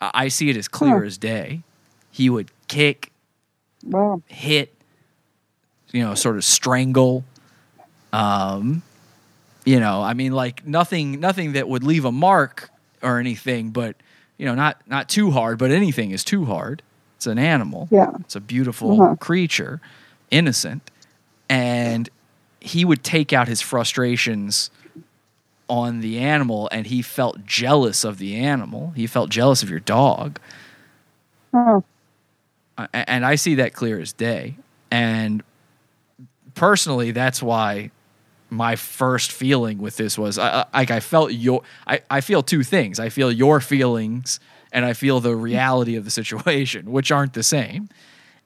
I, 0.00 0.10
I 0.14 0.28
see 0.28 0.50
it 0.50 0.56
as 0.56 0.66
clear 0.66 0.98
Huh. 1.00 1.04
as 1.06 1.16
day. 1.18 1.62
He 2.10 2.28
would 2.28 2.50
kick, 2.66 3.12
Wow. 3.84 4.20
hit, 4.26 4.74
you 5.92 6.02
know, 6.02 6.14
sort 6.16 6.36
of 6.36 6.44
strangle. 6.44 7.22
Um, 8.12 8.82
you 9.64 9.78
know, 9.78 10.02
I 10.02 10.14
mean, 10.14 10.32
like 10.32 10.66
nothing, 10.66 11.20
nothing 11.20 11.52
that 11.52 11.68
would 11.68 11.84
leave 11.84 12.04
a 12.04 12.10
mark 12.12 12.70
or 13.02 13.18
anything, 13.18 13.70
but 13.70 13.96
you 14.38 14.46
know, 14.46 14.54
not 14.54 14.80
not 14.86 15.08
too 15.08 15.30
hard. 15.30 15.58
But 15.58 15.70
anything 15.70 16.10
is 16.12 16.24
too 16.24 16.44
hard. 16.46 16.82
It's 17.16 17.26
an 17.26 17.38
animal. 17.38 17.88
Yeah. 17.90 18.10
It's 18.20 18.36
a 18.36 18.40
beautiful 18.40 19.00
Uh-huh. 19.02 19.16
creature, 19.16 19.80
innocent, 20.30 20.90
and 21.48 22.08
he 22.60 22.84
would 22.84 23.02
take 23.04 23.32
out 23.32 23.48
his 23.48 23.60
frustrations 23.60 24.70
on 25.68 26.00
the 26.00 26.18
animal, 26.18 26.68
and 26.72 26.86
he 26.86 27.00
felt 27.02 27.44
jealous 27.46 28.04
of 28.04 28.18
the 28.18 28.36
animal. 28.36 28.92
He 28.96 29.06
felt 29.06 29.30
jealous 29.30 29.62
of 29.62 29.70
your 29.70 29.80
dog. 29.80 30.38
Oh, 31.52 31.84
Uh, 32.78 32.86
and 32.92 33.24
I 33.26 33.34
see 33.34 33.54
that 33.56 33.72
clear 33.74 34.00
as 34.00 34.12
day. 34.12 34.56
And 34.90 35.42
personally, 36.54 37.10
that's 37.12 37.42
why 37.42 37.90
my 38.50 38.76
first 38.76 39.32
feeling 39.32 39.78
with 39.78 39.96
this 39.96 40.18
was 40.18 40.38
I, 40.38 40.60
I- 40.72 40.78
like 40.78 40.90
I 40.90 41.00
felt 41.00 41.32
your 41.32 41.62
I, 41.86 42.00
I 42.10 42.20
feel 42.20 42.42
two 42.42 42.62
things. 42.62 42.98
I 43.00 43.08
feel 43.08 43.30
your 43.32 43.60
feelings 43.60 44.40
and 44.72 44.84
I 44.84 44.92
feel 44.92 45.20
the 45.20 45.34
reality 45.34 45.96
of 45.96 46.04
the 46.04 46.10
situation, 46.10 46.90
which 46.92 47.10
aren't 47.10 47.32
the 47.32 47.42
same. 47.42 47.88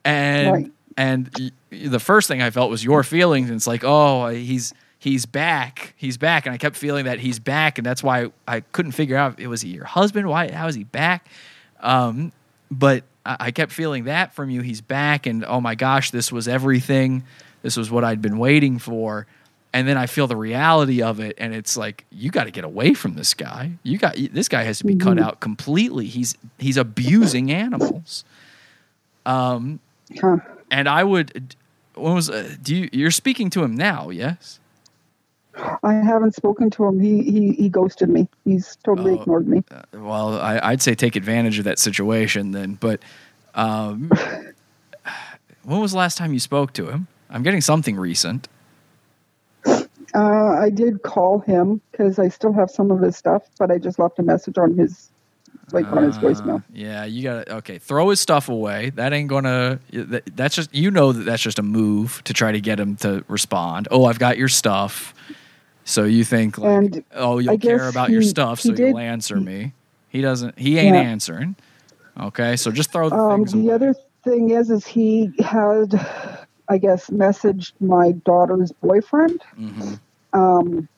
And 0.04 0.52
Right. 0.52 0.72
and 0.96 1.30
y- 1.38 1.50
the 1.70 2.00
first 2.00 2.28
thing 2.28 2.42
I 2.42 2.50
felt 2.50 2.70
was 2.70 2.84
your 2.84 3.02
feelings. 3.02 3.48
And 3.50 3.56
it's 3.56 3.66
like, 3.66 3.82
oh, 3.84 4.28
he's 4.28 4.72
he's 4.98 5.26
back, 5.26 5.94
he's 5.96 6.16
back, 6.16 6.46
and 6.46 6.54
I 6.54 6.58
kept 6.58 6.76
feeling 6.76 7.04
that 7.06 7.18
he's 7.18 7.38
back, 7.38 7.78
and 7.78 7.84
that's 7.86 8.02
why 8.02 8.30
I 8.48 8.60
couldn't 8.60 8.92
figure 8.92 9.16
out 9.16 9.38
it 9.40 9.48
was 9.48 9.60
he 9.62 9.70
your 9.70 9.84
husband? 9.84 10.28
Why? 10.28 10.50
How 10.50 10.66
is 10.66 10.74
he 10.74 10.84
back? 10.84 11.26
Um, 11.80 12.32
but 12.70 13.04
I, 13.26 13.36
I 13.40 13.50
kept 13.50 13.72
feeling 13.72 14.04
that 14.04 14.34
from 14.34 14.50
you. 14.50 14.60
He's 14.62 14.80
back, 14.80 15.26
and 15.26 15.44
oh 15.44 15.60
my 15.60 15.74
gosh, 15.74 16.10
this 16.10 16.30
was 16.32 16.48
everything. 16.48 17.24
This 17.62 17.76
was 17.76 17.90
what 17.90 18.04
I'd 18.04 18.20
been 18.22 18.38
waiting 18.38 18.78
for. 18.78 19.26
And 19.74 19.88
then 19.88 19.98
I 19.98 20.06
feel 20.06 20.26
the 20.28 20.36
reality 20.36 21.02
of 21.02 21.18
it, 21.18 21.34
and 21.36 21.52
it's 21.52 21.76
like 21.76 22.04
you 22.10 22.30
got 22.30 22.44
to 22.44 22.52
get 22.52 22.62
away 22.64 22.94
from 22.94 23.14
this 23.14 23.34
guy. 23.34 23.72
You 23.82 23.98
got 23.98 24.14
this 24.30 24.48
guy 24.48 24.62
has 24.62 24.78
to 24.78 24.84
be 24.84 24.94
cut 24.94 25.18
out 25.18 25.40
completely. 25.40 26.06
He's 26.06 26.36
he's 26.58 26.76
abusing 26.76 27.50
animals. 27.50 28.24
Um, 29.26 29.80
huh. 30.20 30.36
and 30.70 30.88
I 30.88 31.02
would. 31.02 31.56
When 31.96 32.14
was 32.14 32.30
uh, 32.30 32.54
do 32.62 32.74
you? 32.76 32.88
You're 32.92 33.10
speaking 33.10 33.50
to 33.50 33.64
him 33.64 33.74
now, 33.74 34.10
yes? 34.10 34.60
I 35.82 35.94
haven't 35.94 36.34
spoken 36.36 36.70
to 36.70 36.84
him. 36.84 37.00
He 37.00 37.22
he, 37.24 37.52
he 37.54 37.68
ghosted 37.68 38.08
me. 38.08 38.28
He's 38.44 38.76
totally 38.84 39.12
Oh. 39.18 39.22
ignored 39.22 39.48
me. 39.48 39.64
Well, 39.92 40.38
I, 40.40 40.60
I'd 40.62 40.82
say 40.82 40.94
take 40.94 41.16
advantage 41.16 41.58
of 41.58 41.64
that 41.64 41.80
situation 41.80 42.52
then. 42.52 42.74
But 42.74 43.00
um, 43.56 44.08
when 45.64 45.80
was 45.80 45.92
the 45.92 45.98
last 45.98 46.16
time 46.18 46.32
you 46.32 46.40
spoke 46.40 46.72
to 46.74 46.90
him? 46.90 47.06
I'm 47.30 47.42
getting 47.42 47.60
something 47.60 47.96
recent. 47.96 48.46
Uh, 50.14 50.56
I 50.60 50.70
did 50.70 51.02
call 51.02 51.40
him 51.40 51.80
because 51.90 52.18
I 52.18 52.28
still 52.28 52.52
have 52.52 52.70
some 52.70 52.90
of 52.90 53.00
his 53.00 53.16
stuff, 53.16 53.42
but 53.58 53.70
I 53.70 53.78
just 53.78 53.98
left 53.98 54.18
a 54.18 54.22
message 54.22 54.58
on 54.58 54.76
his 54.76 55.10
like 55.72 55.86
on 55.92 56.02
his 56.04 56.16
Uh, 56.18 56.20
voicemail. 56.20 56.62
Yeah, 56.72 57.04
you 57.04 57.22
got 57.22 57.46
to 57.46 57.54
okay. 57.56 57.78
Throw 57.78 58.10
his 58.10 58.20
stuff 58.20 58.48
away. 58.48 58.90
That 58.90 59.12
ain't 59.12 59.28
gonna. 59.28 59.80
That, 59.92 60.24
that's 60.36 60.54
just 60.54 60.72
you 60.74 60.90
know 60.90 61.12
that 61.12 61.24
that's 61.24 61.42
just 61.42 61.58
a 61.58 61.62
move 61.62 62.22
to 62.24 62.32
try 62.32 62.52
to 62.52 62.60
get 62.60 62.78
him 62.78 62.96
to 62.96 63.24
respond. 63.28 63.88
Oh, 63.90 64.04
I've 64.04 64.18
got 64.18 64.38
your 64.38 64.48
stuff. 64.48 65.14
So 65.86 66.04
you 66.04 66.24
think 66.24 66.58
like, 66.58 66.70
And 66.70 67.04
oh, 67.14 67.38
you'll 67.38 67.58
care 67.58 67.88
about 67.88 68.10
your 68.10 68.22
stuff, 68.22 68.60
he 68.60 68.68
so 68.70 68.74
you'll 68.74 68.94
did- 68.94 69.02
answer 69.02 69.36
me. 69.36 69.72
He 70.10 70.20
doesn't. 70.22 70.58
He 70.58 70.78
ain't 70.78 70.94
Yeah. 70.94 71.02
answering. 71.02 71.56
Okay, 72.20 72.54
so 72.56 72.70
just 72.70 72.92
throw 72.92 73.08
the 73.10 73.16
Um, 73.16 73.40
things 73.40 73.52
the 73.52 73.58
away. 73.60 73.72
other 73.74 73.94
thing 74.22 74.50
is, 74.50 74.70
is 74.70 74.86
he 74.86 75.32
had, 75.40 75.94
I 76.68 76.78
guess, 76.78 77.10
messaged 77.10 77.72
my 77.80 78.12
daughter's 78.12 78.70
boyfriend, 78.80 79.42
Mhm. 79.60 79.98
Um, 80.34 80.88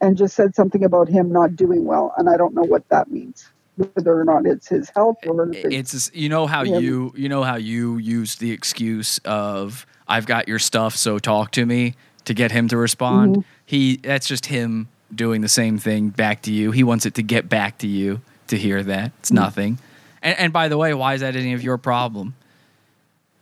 and 0.00 0.16
just 0.16 0.34
said 0.34 0.54
something 0.54 0.82
about 0.84 1.08
him 1.08 1.30
not 1.30 1.56
doing 1.56 1.84
well, 1.84 2.14
and 2.16 2.30
I 2.30 2.36
don't 2.38 2.54
know 2.54 2.62
what 2.62 2.88
that 2.88 3.10
means, 3.10 3.46
whether 3.76 4.18
or 4.18 4.24
not 4.24 4.46
it's 4.46 4.68
his 4.68 4.88
health 4.90 5.18
or 5.26 5.52
if 5.52 5.64
it's 5.66 6.10
you 6.14 6.28
know 6.30 6.46
how 6.46 6.62
Yeah. 6.62 6.78
you 6.78 7.12
you 7.16 7.28
know 7.28 7.42
how 7.42 7.56
you 7.56 7.98
use 7.98 8.36
the 8.36 8.50
excuse 8.52 9.18
of 9.24 9.84
I've 10.08 10.26
got 10.26 10.48
your 10.48 10.58
stuff, 10.58 10.96
so 10.96 11.18
talk 11.18 11.50
to 11.52 11.66
me 11.66 11.94
to 12.24 12.32
get 12.34 12.50
him 12.52 12.68
to 12.68 12.76
respond. 12.76 13.32
Mm-hmm. 13.36 13.40
He 13.66 13.96
that's 13.96 14.26
just 14.26 14.46
him 14.46 14.88
doing 15.14 15.40
the 15.42 15.48
same 15.48 15.76
thing 15.78 16.08
back 16.10 16.42
to 16.42 16.52
you. 16.52 16.70
He 16.70 16.82
wants 16.84 17.04
it 17.04 17.14
to 17.14 17.22
get 17.22 17.48
back 17.48 17.78
to 17.78 17.86
you 17.86 18.20
to 18.46 18.56
hear 18.56 18.82
that 18.82 19.12
it's 19.18 19.30
Mm-hmm. 19.30 19.36
nothing. 19.44 19.78
And, 20.22 20.38
and 20.38 20.52
by 20.52 20.68
the 20.68 20.76
way, 20.78 20.92
why 20.94 21.14
is 21.14 21.20
that 21.22 21.34
any 21.36 21.52
of 21.52 21.62
your 21.62 21.78
problem? 21.78 22.34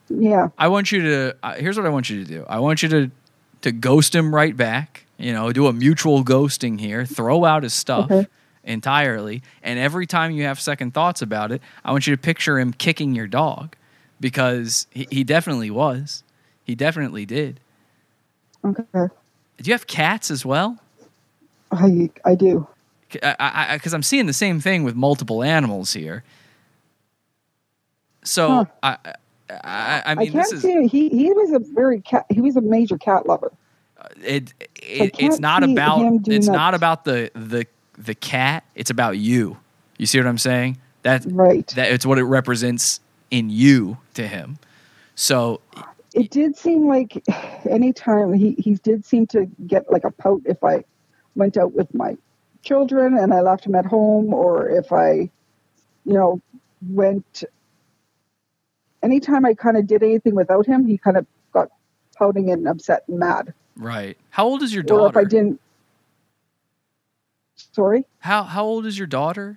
yeah, 0.08 0.48
I 0.56 0.68
want 0.68 0.90
you 0.92 1.02
to. 1.02 1.36
Uh, 1.42 1.54
here's 1.54 1.76
what 1.76 1.86
I 1.86 1.90
want 1.90 2.08
you 2.08 2.24
to 2.24 2.28
do. 2.30 2.44
I 2.48 2.60
want 2.60 2.82
you 2.82 2.88
to 2.88 3.10
to 3.62 3.72
ghost 3.72 4.14
him 4.14 4.34
right 4.34 4.56
back. 4.56 5.04
You 5.18 5.32
know, 5.32 5.52
do 5.52 5.66
a 5.66 5.72
mutual 5.72 6.24
ghosting 6.24 6.80
here. 6.80 7.04
Throw 7.04 7.44
out 7.44 7.62
his 7.64 7.74
stuff 7.74 8.10
Okay. 8.10 8.26
entirely, 8.64 9.42
and 9.62 9.78
every 9.78 10.06
time 10.06 10.30
you 10.32 10.44
have 10.44 10.60
second 10.60 10.94
thoughts 10.94 11.22
about 11.22 11.50
it, 11.52 11.62
I 11.84 11.90
want 11.92 12.06
you 12.06 12.14
to 12.14 12.20
picture 12.20 12.58
him 12.58 12.72
kicking 12.72 13.14
your 13.14 13.26
dog 13.26 13.74
because 14.20 14.86
he, 14.90 15.06
he 15.10 15.24
definitely 15.24 15.70
was. 15.70 16.22
He 16.64 16.74
definitely 16.74 17.26
did. 17.26 17.60
Okay. 18.64 18.84
Do 18.94 19.10
you 19.64 19.72
have 19.72 19.86
cats 19.86 20.30
as 20.30 20.44
well? 20.44 20.78
I 21.72 22.10
I 22.24 22.34
do. 22.34 22.66
Because 23.10 23.34
I, 23.40 23.74
I, 23.74 23.78
'cause 23.78 23.94
I'm 23.94 24.02
seeing 24.02 24.26
the 24.26 24.32
same 24.32 24.60
thing 24.60 24.84
with 24.84 24.94
multiple 24.94 25.42
animals 25.42 25.92
here. 25.94 26.22
So 28.22 28.48
Huh. 28.48 28.64
I, 28.82 29.14
I, 29.50 30.02
I 30.04 30.12
I, 30.12 30.14
mean, 30.14 30.32
can't 30.32 30.44
this 30.44 30.52
is 30.52 30.62
see. 30.62 30.86
He 30.86 31.08
he 31.08 31.32
was 31.32 31.52
a 31.52 31.58
very 31.74 32.00
cat. 32.00 32.26
He 32.28 32.40
was 32.40 32.56
a 32.56 32.60
major 32.60 32.98
cat 32.98 33.26
lover. 33.26 33.52
Uh, 34.00 34.08
it, 34.22 34.52
I 34.60 34.64
it 34.76 35.14
it's 35.18 35.38
can't 35.38 35.64
about 35.64 36.20
it's 36.28 36.46
not 36.48 36.74
about 36.74 37.04
the 37.04 37.30
the 37.34 37.66
the 37.96 38.14
cat 38.14 38.62
it's 38.76 38.90
about 38.90 39.18
you 39.18 39.56
you 39.96 40.06
see 40.06 40.18
what 40.18 40.28
i'm 40.28 40.38
saying 40.38 40.78
that 41.02 41.24
Right. 41.26 41.66
that 41.74 41.90
it's 41.90 42.06
what 42.06 42.16
it 42.18 42.22
represents 42.24 43.00
in 43.32 43.50
you 43.50 43.98
to 44.14 44.26
him 44.28 44.58
so 45.16 45.60
It 46.14 46.30
did 46.30 46.56
seem 46.56 46.86
like 46.86 47.24
anytime 47.68 48.32
he 48.32 48.52
he 48.52 48.74
did 48.76 49.04
seem 49.04 49.26
to 49.28 49.46
get 49.66 49.90
like 49.90 50.04
a 50.04 50.12
pout 50.12 50.42
if 50.44 50.62
I 50.62 50.84
went 51.34 51.56
out 51.56 51.72
with 51.74 51.92
my 51.92 52.16
children 52.62 53.18
and 53.18 53.34
I 53.34 53.40
left 53.40 53.66
him 53.66 53.74
at 53.74 53.84
home, 53.86 54.32
or 54.32 54.68
if 54.68 54.92
I, 54.92 55.28
you 56.04 56.14
know, 56.14 56.40
went. 56.88 57.44
Anytime 59.02 59.44
I 59.44 59.54
kind 59.54 59.76
of 59.76 59.86
did 59.86 60.02
anything 60.02 60.34
without 60.34 60.66
him, 60.66 60.86
he 60.86 60.98
kind 60.98 61.16
of 61.16 61.26
got 61.52 61.68
pouting 62.16 62.50
and 62.50 62.66
upset 62.66 63.04
and 63.08 63.18
mad. 63.18 63.54
right 63.76 64.16
how 64.30 64.46
old 64.46 64.62
is 64.62 64.74
your 64.74 64.82
daughter? 64.82 65.04
Or 65.04 65.08
if 65.08 65.16
I 65.16 65.24
didn't. 65.24 65.60
Sorry, 67.72 68.04
how 68.20 68.42
how 68.44 68.64
old 68.64 68.86
is 68.86 68.98
your 68.98 69.06
daughter 69.06 69.56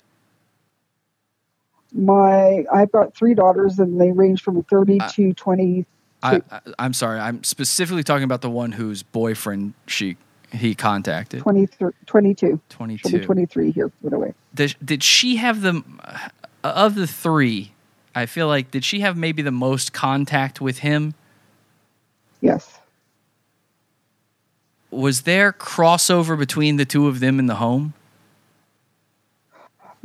my 1.94 2.66
I've 2.72 2.92
got 2.92 3.16
three 3.16 3.34
daughters 3.34 3.80
and 3.80 4.00
they 4.00 4.12
range 4.12 4.42
from 4.42 4.64
thirty 4.64 5.00
Uh, 5.00 5.10
to 5.10 5.34
twenty. 5.34 5.86
I, 6.24 6.42
I 6.52 6.62
i'm 6.78 6.94
sorry 6.94 7.20
i'm 7.20 7.44
specifically 7.44 8.04
talking 8.04 8.24
about 8.24 8.42
the 8.42 8.50
one 8.50 8.74
whose 8.74 9.02
boyfriend 9.02 9.74
she 9.88 10.18
he 10.52 10.76
contacted 10.76 11.42
20, 11.42 11.68
22. 12.06 12.46
She'll 12.46 12.60
22 12.70 13.20
be 13.20 13.26
23 13.26 13.72
here, 13.72 13.92
by 14.04 14.10
the 14.10 14.20
way. 14.20 14.34
did, 14.54 14.76
did 14.84 15.02
she 15.02 15.38
have 15.38 15.62
the 15.62 15.82
of 16.64 16.96
the 16.96 17.08
three 17.08 17.72
i 18.16 18.26
feel 18.26 18.48
like 18.48 18.72
did 18.72 18.84
she 18.84 19.00
have 19.02 19.16
maybe 19.18 19.42
the 19.42 19.52
most 19.52 19.94
contact 19.94 20.60
with 20.62 20.80
him 20.80 21.14
Yes. 22.42 22.80
was 24.90 25.22
there 25.22 25.54
crossover 25.54 26.38
between 26.38 26.78
the 26.78 26.86
two 26.86 27.08
of 27.08 27.20
them 27.20 27.40
in 27.40 27.46
the 27.46 27.56
home 27.56 27.94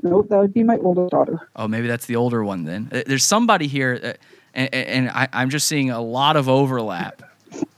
No, 0.02 0.22
that 0.22 0.38
would 0.38 0.52
be 0.54 0.62
my 0.62 0.76
oldest 0.78 1.10
daughter. 1.10 1.48
oh 1.56 1.66
maybe 1.68 1.86
that's 1.88 2.06
the 2.06 2.16
older 2.16 2.44
one 2.44 2.64
then 2.64 2.88
Uh, 2.92 3.02
there's 3.06 3.24
somebody 3.24 3.66
here 3.66 3.98
uh, 4.02 4.12
and, 4.54 4.74
and 4.74 5.10
I, 5.10 5.28
i'm 5.32 5.50
just 5.50 5.66
seeing 5.66 5.90
a 5.90 6.00
lot 6.00 6.36
of 6.36 6.48
overlap 6.48 7.22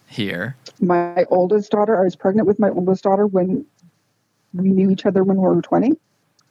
here 0.08 0.56
My 0.80 1.24
oldest 1.30 1.70
daughter, 1.70 1.98
I 2.00 2.04
was 2.04 2.16
pregnant 2.16 2.46
with 2.46 2.58
my 2.58 2.68
oldest 2.70 3.04
daughter 3.04 3.26
when 3.26 3.64
we 4.54 4.70
knew 4.70 4.90
each 4.90 5.06
other 5.06 5.22
when 5.24 5.36
we 5.36 5.42
were 5.42 5.60
20. 5.62 5.92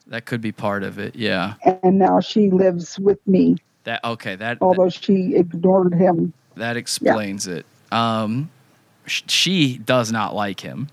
that 0.07 0.25
could 0.25 0.41
be 0.41 0.51
part 0.51 0.83
of 0.83 0.97
it 0.99 1.15
yeah 1.15 1.55
And 1.83 1.97
now 1.99 2.19
she 2.21 2.49
lives 2.49 2.97
with 2.99 3.19
me, 3.27 3.57
that 3.87 4.03
okay 4.03 4.35
that 4.35 4.57
although 4.61 4.89
she 4.89 5.33
ignored 5.35 5.93
him. 5.93 6.33
that 6.55 6.75
explains 6.77 7.47
it 7.47 7.65
um 7.91 8.49
sh- 9.05 9.23
she 9.27 9.77
does 9.77 10.11
not 10.11 10.35
like 10.35 10.59
him 10.59 10.89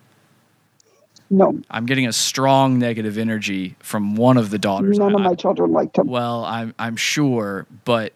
No, 1.28 1.58
i'm 1.70 1.86
getting 1.86 2.06
a 2.06 2.12
strong 2.12 2.78
negative 2.78 3.18
energy 3.18 3.74
from 3.80 4.14
one 4.14 4.36
of 4.36 4.50
the 4.50 4.58
daughters 4.58 4.96
none 4.98 5.12
of 5.14 5.20
I- 5.20 5.24
my 5.24 5.34
children 5.34 5.72
liked 5.72 5.98
him. 5.98 6.06
Well, 6.06 6.44
I'm 6.44 6.72
I'm 6.78 6.94
sure, 6.96 7.66
but 7.84 8.12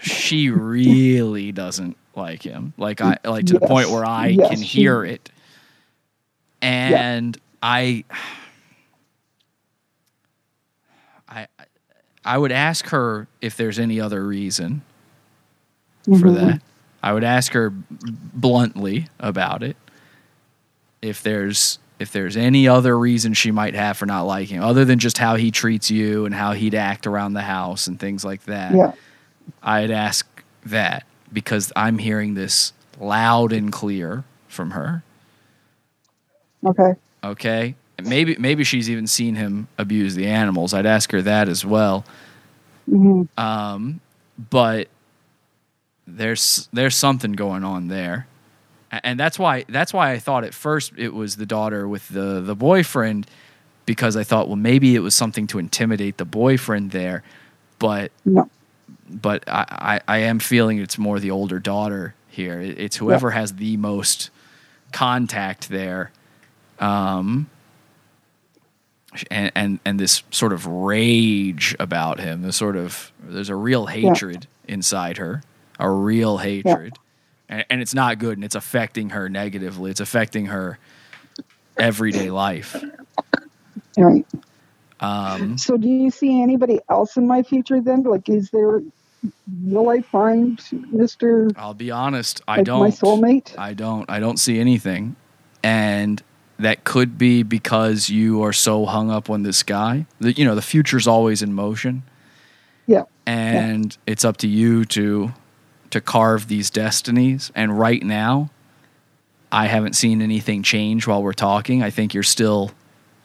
she 0.00 0.50
really 0.50 1.50
doesn't 1.52 1.96
like 2.14 2.42
him. 2.42 2.74
Like 2.78 3.00
I 3.00 3.18
like 3.24 3.46
to 3.46 3.54
the 3.54 3.66
point 3.66 3.90
where 3.90 4.04
I 4.04 4.28
Yes, 4.28 4.50
can 4.50 4.58
she- 4.62 4.80
hear 4.82 5.04
it. 5.04 5.30
And 6.62 7.36
I 7.62 8.04
I 12.26 12.36
would 12.38 12.52
ask 12.52 12.86
her 12.88 13.28
if 13.40 13.56
there's 13.56 13.78
any 13.78 14.00
other 14.00 14.24
reason 14.26 14.82
for 16.04 16.10
Mhm. 16.28 16.34
that. 16.34 16.62
I 17.02 17.12
would 17.12 17.24
ask 17.24 17.52
her 17.52 17.70
bluntly 17.70 19.06
about 19.20 19.62
it. 19.62 19.76
If 21.02 21.22
there's 21.22 21.78
if 21.98 22.12
there's 22.12 22.36
any 22.36 22.68
other 22.68 22.98
reason 22.98 23.32
she 23.32 23.50
might 23.50 23.74
have 23.74 23.96
for 23.96 24.04
not 24.04 24.24
liking 24.26 24.58
him, 24.58 24.62
other 24.62 24.84
than 24.84 24.98
just 24.98 25.16
how 25.16 25.36
he 25.36 25.50
treats 25.50 25.90
you 25.90 26.26
and 26.26 26.34
how 26.34 26.52
he'd 26.52 26.74
act 26.74 27.06
around 27.06 27.32
the 27.32 27.40
house 27.40 27.86
and 27.86 27.98
things 27.98 28.22
like 28.22 28.42
that, 28.44 28.74
Yeah. 28.74 28.92
I'd 29.62 29.90
ask 29.90 30.26
that 30.66 31.04
because 31.32 31.72
I'm 31.74 31.96
hearing 31.96 32.34
this 32.34 32.74
loud 33.00 33.52
and 33.54 33.72
clear 33.72 34.24
from 34.46 34.72
her. 34.72 35.02
Okay. 36.66 36.94
Okay, 37.24 37.74
maybe 38.02 38.36
maybe 38.38 38.64
she's 38.64 38.88
even 38.90 39.06
seen 39.06 39.34
him 39.36 39.68
abuse 39.78 40.14
the 40.14 40.26
animals. 40.26 40.74
I'd 40.74 40.86
ask 40.86 41.10
her 41.12 41.22
that 41.22 41.48
as 41.48 41.64
well. 41.64 42.04
hmm 42.88 43.22
Um, 43.36 44.00
but 44.50 44.88
there's 46.06 46.68
there's 46.72 46.94
something 46.96 47.32
going 47.32 47.64
on 47.64 47.88
there, 47.88 48.26
and 48.90 49.18
that's 49.18 49.38
why 49.38 49.64
that's 49.68 49.92
why 49.92 50.12
I 50.12 50.18
thought 50.18 50.44
at 50.44 50.54
first 50.54 50.92
it 50.96 51.14
was 51.14 51.36
the 51.36 51.46
daughter 51.46 51.88
with 51.88 52.08
the 52.08 52.40
the 52.40 52.54
boyfriend, 52.54 53.26
because 53.86 54.16
I 54.16 54.22
thought 54.24 54.46
well 54.48 54.56
maybe 54.56 54.94
it 54.94 55.00
was 55.00 55.14
something 55.14 55.46
to 55.48 55.58
intimidate 55.58 56.18
the 56.18 56.24
boyfriend 56.24 56.92
there, 56.92 57.22
but 57.78 58.12
No. 58.24 58.48
but 59.10 59.42
I, 59.48 60.00
I, 60.06 60.16
I 60.16 60.18
am 60.18 60.38
feeling 60.38 60.78
it's 60.78 60.98
more 60.98 61.18
the 61.18 61.30
older 61.30 61.58
daughter 61.58 62.14
here. 62.28 62.60
It's 62.60 62.96
whoever 62.96 63.30
has 63.30 63.54
the 63.54 63.76
most 63.76 64.30
contact 64.92 65.68
there, 65.68 66.10
um, 66.78 67.48
and, 69.30 69.52
and 69.54 69.78
and 69.84 70.00
this 70.00 70.22
sort 70.30 70.52
of 70.52 70.66
rage 70.66 71.74
about 71.78 72.20
him. 72.20 72.42
This 72.42 72.56
sort 72.56 72.76
of 72.76 73.12
there's 73.22 73.48
a 73.48 73.56
real 73.56 73.86
hatred 73.86 74.46
inside 74.68 75.16
her, 75.18 75.42
a 75.78 75.90
real 75.90 76.38
hatred, 76.38 76.98
and, 77.48 77.64
and 77.70 77.80
it's 77.80 77.94
not 77.94 78.18
good, 78.18 78.36
and 78.38 78.44
it's 78.44 78.54
affecting 78.54 79.10
her 79.10 79.28
negatively. 79.28 79.90
It's 79.90 80.00
affecting 80.00 80.46
her 80.46 80.78
everyday 81.78 82.30
life. 82.30 82.82
Right. 83.96 84.26
Um, 85.00 85.58
So, 85.58 85.76
do 85.76 85.88
you 85.88 86.10
see 86.10 86.42
anybody 86.42 86.80
else 86.88 87.16
in 87.16 87.26
my 87.26 87.42
future 87.42 87.80
then? 87.80 88.02
Like, 88.02 88.28
is 88.28 88.50
there, 88.50 88.82
will 89.62 89.90
I 89.90 90.00
find 90.00 90.58
Mr. 90.58 91.52
I'll 91.56 91.74
be 91.74 91.90
honest, 91.90 92.42
I 92.48 92.56
like 92.56 92.66
don't. 92.66 92.80
my 92.80 92.90
soulmate? 92.90 93.58
I 93.58 93.74
don't. 93.74 94.08
I 94.10 94.20
don't 94.20 94.38
see 94.38 94.58
anything, 94.58 95.16
and 95.62 96.22
that 96.58 96.84
could 96.84 97.18
be 97.18 97.42
because 97.42 98.08
you 98.08 98.42
are 98.42 98.52
so 98.52 98.86
hung 98.86 99.10
up 99.10 99.28
on 99.28 99.42
this 99.42 99.62
guy. 99.62 100.06
The, 100.20 100.32
you 100.32 100.44
know, 100.44 100.54
the 100.54 100.62
future's 100.62 101.06
always 101.06 101.42
in 101.42 101.52
motion, 101.52 102.02
Yeah. 102.86 103.02
and 103.26 103.96
it's 104.06 104.24
up 104.24 104.36
to 104.38 104.48
you 104.48 104.84
to 104.86 105.32
to 105.90 106.00
carve 106.00 106.48
these 106.48 106.68
destinies. 106.70 107.52
And 107.54 107.78
right 107.78 108.02
now, 108.02 108.50
I 109.52 109.66
haven't 109.66 109.94
seen 109.94 110.20
anything 110.20 110.62
change 110.64 111.06
while 111.06 111.22
we're 111.22 111.32
talking. 111.32 111.82
I 111.82 111.90
think 111.90 112.12
you're 112.12 112.22
still, 112.24 112.72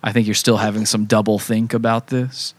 I 0.03 0.11
think 0.11 0.27
you're 0.27 0.35
still 0.35 0.57
having 0.57 0.85
some 0.85 1.05
double 1.05 1.39
think 1.39 1.73
about 1.73 2.07
this. 2.07 2.53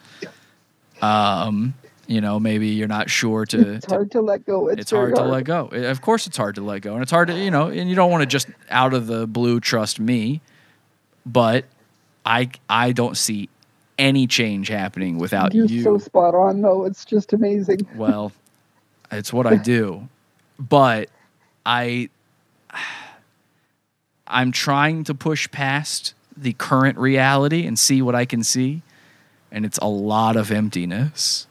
Um, 1.01 1.75
you 2.07 2.21
know, 2.21 2.39
maybe 2.41 2.69
you're 2.69 2.89
not 2.89 3.11
sure 3.11 3.47
to, 3.47 3.75
It's 3.75 3.87
hard 3.87 4.11
to 4.13 4.21
let 4.21 4.45
go. 4.45 4.69
It's, 4.69 4.83
it's 4.83 4.91
very 4.91 5.13
hard 5.13 5.17
to 5.17 5.23
let 5.33 5.45
go. 5.45 5.67
Of 5.69 6.01
course, 6.01 6.27
it's 6.27 6.37
hard 6.37 6.57
to 6.57 6.63
let 6.63 6.83
go, 6.83 6.95
and 6.95 7.03
it's 7.03 7.11
hard 7.13 7.29
to 7.29 7.39
you 7.39 7.51
know, 7.51 7.69
and 7.69 7.89
you 7.89 7.95
don't 7.95 8.11
want 8.11 8.23
to 8.23 8.27
just 8.27 8.49
out 8.71 8.93
of 8.95 9.07
the 9.07 9.27
blue 9.27 9.61
trust 9.61 10.01
me, 10.01 10.41
but 11.25 11.65
I 12.25 12.51
I 12.69 12.93
don't 12.93 13.17
see 13.17 13.49
any 13.99 14.27
change 14.27 14.69
happening 14.69 15.19
without 15.19 15.55
You're 15.55 15.67
you. 15.67 15.83
so 15.83 15.99
spot 15.99 16.35
on, 16.35 16.61
though. 16.61 16.85
It's 16.85 17.05
just 17.05 17.33
amazing. 17.33 17.87
well, 17.97 18.33
it's 19.11 19.33
what 19.33 19.47
I 19.47 19.57
do, 19.57 20.09
but 20.59 21.09
I 21.67 22.09
I'm 24.27 24.53
trying 24.53 25.05
to 25.05 25.15
push 25.15 25.51
past 25.51 26.15
the 26.37 26.55
current 26.55 26.99
reality 26.99 27.67
and 27.67 27.79
see 27.79 28.03
what 28.03 28.15
I 28.15 28.25
can 28.25 28.43
see, 28.43 28.83
and 29.51 29.65
it's 29.65 29.79
a 29.79 29.89
lot 29.89 30.37
of 30.37 30.51
emptiness. 30.51 31.47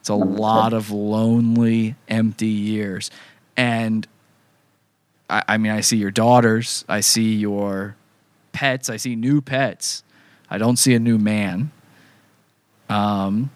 It's 0.00 0.10
a 0.10 0.14
lot 0.14 0.74
of 0.74 0.90
lonely, 0.90 1.94
empty 2.08 2.46
years. 2.46 3.10
And 3.56 4.06
I, 5.30 5.42
I 5.48 5.56
mean, 5.56 5.72
I 5.72 5.80
see 5.80 5.96
your 5.96 6.10
daughters, 6.10 6.84
I 6.90 7.00
see 7.00 7.36
your 7.36 7.96
pets, 8.54 8.88
I 8.88 8.96
see 8.96 9.14
new 9.14 9.42
pets. 9.42 10.02
I 10.48 10.56
don't 10.56 10.76
see 10.78 10.94
a 10.94 10.98
new 10.98 11.18
man. 11.18 11.70
Um, 12.88 13.50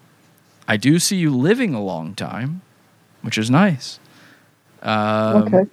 I 0.67 0.77
do 0.77 0.99
see 0.99 1.15
you 1.15 1.35
living 1.35 1.73
a 1.73 1.81
long 1.81 2.13
time, 2.13 2.61
which 3.21 3.37
is 3.37 3.49
nice. 3.49 3.99
Um, 4.83 5.43
okay. 5.43 5.63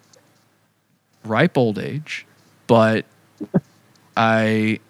ripe 1.25 1.59
old 1.59 1.79
age, 1.79 2.27
but 2.67 3.05
I 4.17 4.81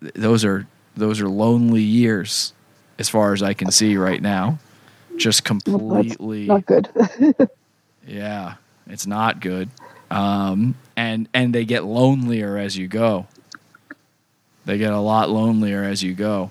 those 0.00 0.44
are 0.44 0.66
those 0.96 1.20
are 1.20 1.28
lonely 1.28 1.82
years 1.82 2.52
as 2.98 3.08
far 3.08 3.32
as 3.32 3.42
I 3.42 3.54
can 3.54 3.70
see 3.70 3.96
right 3.96 4.20
now. 4.20 4.58
Just 5.16 5.48
Well, 5.48 5.60
completely 5.60 6.46
Not 6.46 6.66
good. 6.66 6.88
yeah, 8.06 8.54
it's 8.86 9.06
not 9.06 9.40
good. 9.40 9.70
Um, 10.12 10.74
and 10.94 11.28
and 11.32 11.54
they 11.54 11.64
get 11.64 11.84
lonelier 11.84 12.56
as 12.58 12.76
you 12.76 12.86
go. 12.86 13.26
They 14.64 14.78
get 14.78 14.92
a 14.92 15.00
lot 15.00 15.30
lonelier 15.30 15.82
as 15.82 16.02
you 16.02 16.12
go, 16.12 16.50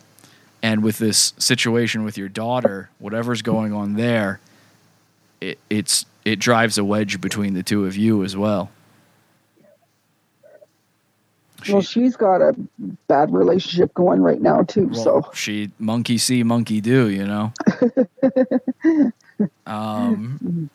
and 0.63 0.83
with 0.83 0.97
this 0.97 1.33
situation 1.38 2.03
with 2.03 2.17
your 2.17 2.27
daughter, 2.27 2.89
whatever's 2.99 3.41
going 3.41 3.71
on 3.71 3.93
there, 3.93 4.39
it, 5.39 5.59
it's 5.69 6.05
it 6.25 6.39
drives 6.39 6.77
a 6.77 6.83
wedge 6.83 7.21
between 7.21 7.53
the 7.53 7.63
two 7.63 7.85
of 7.85 7.95
you 7.95 8.23
as 8.23 8.35
well. 8.35 8.71
well, 11.69 11.81
she's 11.81 12.15
got 12.15 12.41
a 12.41 12.55
bad 13.07 13.31
relationship 13.31 13.93
going 13.93 14.21
right 14.21 14.41
now 14.41 14.63
too. 14.63 14.88
Well, 14.88 15.03
so 15.03 15.31
she 15.33 15.69
monkey 15.77 16.17
see, 16.17 16.41
monkey 16.41 16.81
do, 16.81 17.09
you 17.09 17.25
know. 17.25 17.53
um, 19.67 20.69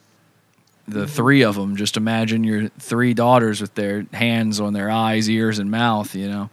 the 0.89 1.07
three 1.07 1.43
of 1.43 1.57
them. 1.57 1.77
Just 1.77 1.97
imagine 1.97 2.45
your 2.45 2.69
three 2.79 3.15
daughters 3.15 3.61
with 3.61 3.75
their 3.75 4.07
hands 4.13 4.61
on 4.61 4.73
their 4.73 4.91
eyes, 4.91 5.29
ears, 5.29 5.59
and 5.59 5.71
mouth. 5.71 6.15
You 6.15 6.29
know, 6.29 6.51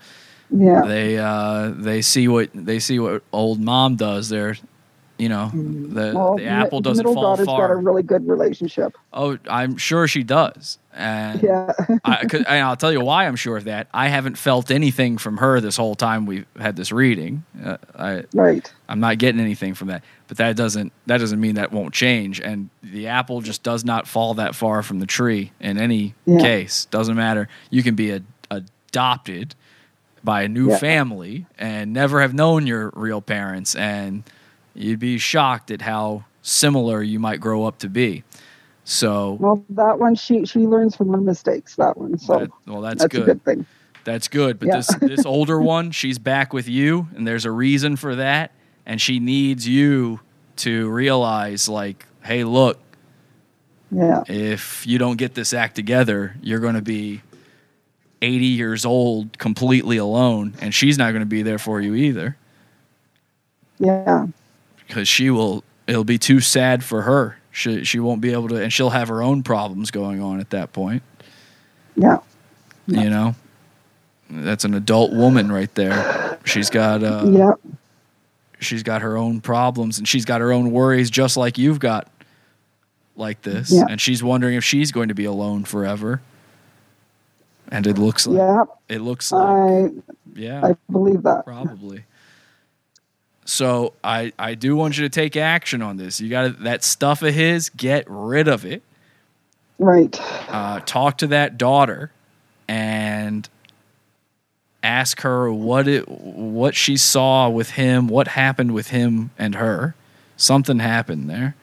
yeah, 0.50 0.82
they 0.86 1.18
uh, 1.18 1.72
they 1.76 2.02
see 2.02 2.28
what 2.28 2.50
they 2.54 2.80
see 2.80 3.00
what 3.00 3.24
old 3.32 3.60
mom 3.60 3.96
does. 3.96 4.30
They're, 4.30 4.56
you 5.20 5.30
know, 5.30 5.50
the 5.54 6.12
well, 6.16 6.36
the 6.36 6.46
apple 6.46 6.82
doesn't 6.82 7.04
middle 7.04 7.14
fall 7.14 7.24
daughter's 7.36 7.46
far. 7.46 7.68
got 7.68 7.74
a 7.74 7.76
really 7.76 8.02
good 8.04 8.28
relationship. 8.28 8.96
Oh, 9.14 9.38
I'm 9.50 9.78
sure 9.78 10.08
she 10.08 10.24
does. 10.24 10.80
And 10.94 11.42
Yeah. 11.42 11.72
I, 12.04 12.18
and 12.34 12.48
I'll 12.48 12.76
tell 12.76 12.92
you 12.92 13.02
why 13.02 13.26
I'm 13.28 13.36
sure 13.36 13.56
of 13.58 13.64
that. 13.66 13.88
I 13.94 14.08
haven't 14.08 14.38
felt 14.38 14.72
anything 14.72 15.18
from 15.18 15.38
her 15.38 15.60
this 15.62 15.78
whole 15.78 15.96
time 15.96 16.26
we've 16.26 16.46
had 16.60 16.76
this 16.76 16.92
reading. 16.92 17.44
Uh, 17.64 17.78
I, 17.98 18.24
Right. 18.34 18.72
I'm 18.90 19.00
not 19.00 19.18
getting 19.20 19.40
anything 19.40 19.76
from 19.76 19.88
that. 19.90 20.04
But 20.28 20.38
that 20.38 20.56
doesn't 20.56 20.92
that 21.06 21.20
doesn't 21.20 21.40
mean 21.40 21.56
that 21.56 21.72
won't 21.72 21.94
change. 21.94 22.40
And 22.42 22.70
the 22.82 23.08
apple 23.08 23.42
just 23.42 23.62
does 23.64 23.86
not 23.86 24.08
fall 24.08 24.34
that 24.36 24.56
far 24.56 24.82
from 24.82 25.00
the 25.00 25.06
tree 25.06 25.52
in 25.60 25.78
any 25.78 26.16
Yeah. 26.26 26.40
case. 26.40 26.86
Doesn't 26.86 27.16
matter. 27.16 27.48
You 27.70 27.84
can 27.84 27.94
be 27.96 28.12
a, 28.12 28.22
adopted 28.50 29.54
by 30.24 30.44
a 30.44 30.48
new 30.48 30.70
Yeah. 30.70 30.78
family 30.78 31.46
and 31.60 31.92
never 31.94 32.22
have 32.22 32.34
known 32.34 32.66
your 32.66 32.92
real 32.96 33.22
parents, 33.22 33.76
and 33.76 34.24
you'd 34.76 35.00
be 35.00 35.18
shocked 35.18 35.72
at 35.72 35.82
how 35.82 36.26
similar 36.42 37.02
you 37.02 37.20
might 37.20 37.40
grow 37.40 37.66
up 37.66 37.78
to 37.80 37.90
be. 37.90 38.24
So 38.84 39.34
Well, 39.40 39.64
that 39.70 39.98
one 40.00 40.16
she 40.16 40.46
she 40.46 40.60
learns 40.60 40.96
from 40.96 41.10
her 41.10 41.22
mistakes. 41.22 41.76
That 41.78 41.98
one, 41.98 42.18
so 42.18 42.40
That- 42.40 42.50
well, 42.68 42.82
that's, 42.82 43.02
that's 43.04 43.12
good. 43.14 43.22
a 43.22 43.26
good 43.26 43.44
thing. 43.46 43.66
That's 44.04 44.28
good. 44.28 44.60
But 44.60 44.68
Yeah. 44.68 44.76
this 44.78 44.88
this 45.02 45.26
older 45.26 45.62
one, 45.62 45.92
she's 45.92 46.20
back 46.20 46.52
with 46.54 46.68
you, 46.68 47.08
and 47.16 47.26
there's 47.26 47.46
a 47.46 47.52
reason 47.52 47.96
for 47.96 48.16
that. 48.16 48.52
And 48.86 49.00
she 49.00 49.20
needs 49.20 49.66
you 49.66 50.20
to 50.58 50.90
realize, 50.90 51.70
like, 51.70 52.06
hey, 52.24 52.44
look, 52.44 52.80
Yeah. 53.90 54.24
if 54.28 54.86
you 54.86 54.98
don't 54.98 55.16
get 55.18 55.36
this 55.36 55.54
act 55.54 55.76
together, 55.76 56.36
you're 56.42 56.60
going 56.60 56.76
to 56.76 56.82
be 56.82 57.22
80 58.22 58.46
years 58.48 58.84
old, 58.84 59.38
completely 59.38 59.96
alone, 59.96 60.54
and 60.60 60.74
she's 60.74 60.98
not 60.98 61.12
going 61.12 61.22
to 61.22 61.26
be 61.26 61.42
there 61.44 61.58
for 61.60 61.80
you 61.80 61.96
either, 61.96 62.36
Yeah. 63.80 64.28
Because 64.94 65.08
she 65.08 65.30
will. 65.30 65.64
It'll 65.88 66.04
be 66.04 66.18
too 66.18 66.40
sad 66.40 66.84
for 66.84 67.02
her. 67.02 67.38
She 67.52 67.84
she 67.84 68.00
won't 68.00 68.22
be 68.22 68.32
able 68.32 68.48
to, 68.50 68.56
and 68.62 68.72
she'll 68.72 68.92
have 68.92 69.08
her 69.10 69.22
own 69.22 69.44
problems 69.44 69.92
going 69.92 70.22
on 70.22 70.40
at 70.40 70.52
that 70.52 70.72
point. 70.72 71.04
Yeah. 71.96 72.18
You 72.88 73.10
know, 73.10 73.36
that's 74.30 74.66
an 74.66 74.74
adult 74.74 75.14
woman 75.14 75.52
right 75.52 75.74
there. 75.76 76.38
She's 76.46 76.70
got 76.70 77.04
uh, 77.04 77.26
yeah. 77.28 77.54
she's 78.60 78.84
got 78.84 79.02
her 79.02 79.18
own 79.18 79.42
problems 79.42 79.98
and 79.98 80.08
she's 80.08 80.26
got 80.26 80.42
her 80.42 80.52
own 80.52 80.72
worries 80.72 81.10
just 81.10 81.38
like 81.38 81.58
you've 81.58 81.80
got 81.80 82.10
like 83.16 83.42
this 83.44 83.72
Yeah. 83.72 83.86
and 83.90 84.02
she's 84.02 84.22
wondering 84.24 84.56
if 84.56 84.64
she's 84.64 84.92
going 84.92 85.08
to 85.10 85.14
be 85.16 85.26
alone 85.26 85.64
forever 85.64 86.22
and 87.72 87.88
it 87.88 87.98
looks 87.98 88.26
like 88.28 88.38
Yeah. 88.38 88.64
it 88.90 89.00
looks 89.02 89.32
like 89.32 89.46
I 89.48 89.90
yeah 90.36 90.66
I 90.66 90.76
believe 90.92 91.24
that. 91.24 91.46
probably 91.46 92.04
so 93.46 93.94
i 94.04 94.32
i 94.40 94.54
do 94.56 94.76
want 94.76 94.98
you 94.98 95.04
to 95.04 95.10
take 95.10 95.36
action 95.38 95.82
on 95.82 95.98
this 95.98 96.22
you 96.22 96.30
got 96.30 96.60
that 96.64 96.84
stuff 96.84 97.22
of 97.22 97.34
his 97.34 97.70
get 97.70 98.06
rid 98.08 98.48
of 98.48 98.66
it 98.66 98.82
Right. 99.80 100.18
uh, 100.50 100.80
talk 100.82 101.18
to 101.20 101.28
that 101.28 101.58
daughter 101.58 102.12
and 102.68 103.50
ask 104.84 105.22
her 105.22 105.52
what 105.52 105.88
it 105.88 106.08
what 106.08 106.76
she 106.76 106.98
saw 106.98 107.50
with 107.50 107.72
him, 107.72 108.08
what 108.08 108.28
happened 108.30 108.74
with 108.74 108.90
him 108.90 109.32
and 109.38 109.56
her. 109.56 109.96
Something 110.38 110.80
happened 110.80 111.30
there. 111.30 111.56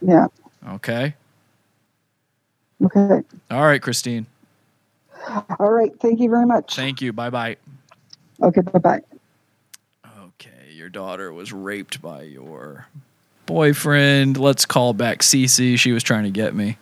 Yeah. 0.00 0.28
Okay. 0.68 1.14
Okay. 2.84 3.22
All 3.50 3.64
right, 3.64 3.82
Christine. 3.82 4.26
All 5.58 5.70
right. 5.70 5.92
Thank 6.00 6.20
you 6.20 6.30
very 6.30 6.46
much. 6.46 6.76
Thank 6.76 7.02
you. 7.02 7.12
Bye 7.12 7.30
bye. 7.30 7.56
Okay. 8.42 8.60
Bye 8.62 8.78
bye. 8.78 9.00
Your 10.84 10.90
daughter 10.90 11.32
was 11.32 11.50
raped 11.50 12.02
by 12.02 12.24
your 12.24 12.88
boyfriend. 13.46 14.36
Let's 14.36 14.66
call 14.66 14.92
back 14.92 15.20
Cece. 15.20 15.78
She 15.78 15.92
was 15.92 16.02
trying 16.02 16.24
to 16.24 16.30
get 16.30 16.54
me. 16.54 16.76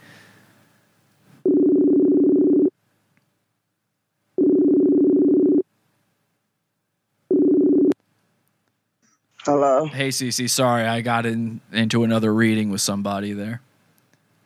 Hello. 9.45 9.87
Hey 9.87 10.09
Cece, 10.09 10.51
sorry 10.51 10.85
I 10.85 11.01
got 11.01 11.25
in 11.25 11.61
into 11.71 12.03
another 12.03 12.35
reading 12.35 12.71
with 12.71 12.81
somebody 12.81 13.35
there. 13.35 13.61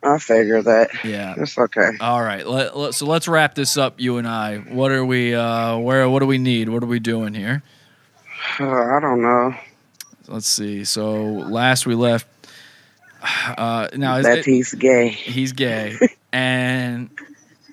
I 0.03 0.19
figure 0.19 0.61
that. 0.61 0.91
Yeah. 1.03 1.33
It's 1.35 1.57
okay. 1.57 1.93
All 1.99 2.21
right. 2.21 2.45
Let, 2.45 2.77
let- 2.77 2.93
so 2.93 3.07
let's 3.07 3.27
wrap 3.27 3.55
this 3.55 3.75
up, 3.75 3.99
you 3.99 4.17
and 4.19 4.27
I. 4.27 4.59
What 4.59 4.91
are 4.91 5.03
we? 5.03 5.33
Uh, 5.33 5.79
where? 5.79 6.07
What 6.07 6.19
do 6.19 6.27
we 6.27 6.37
need? 6.37 6.69
What 6.69 6.83
are 6.83 6.87
we 6.87 6.99
doing 6.99 7.33
here? 7.33 7.63
Uh, 8.59 8.65
I 8.65 8.99
don't 8.99 9.21
know. 9.21 9.53
Let's 10.27 10.47
see. 10.47 10.83
So 10.83 11.23
last 11.23 11.85
we 11.85 11.95
left. 11.95 12.27
Uh, 13.57 13.87
now 13.95 14.21
that 14.21 14.45
he's 14.45 14.73
gay. 14.73 15.09
he's 15.09 15.51
gay, 15.51 15.95
and 16.31 17.09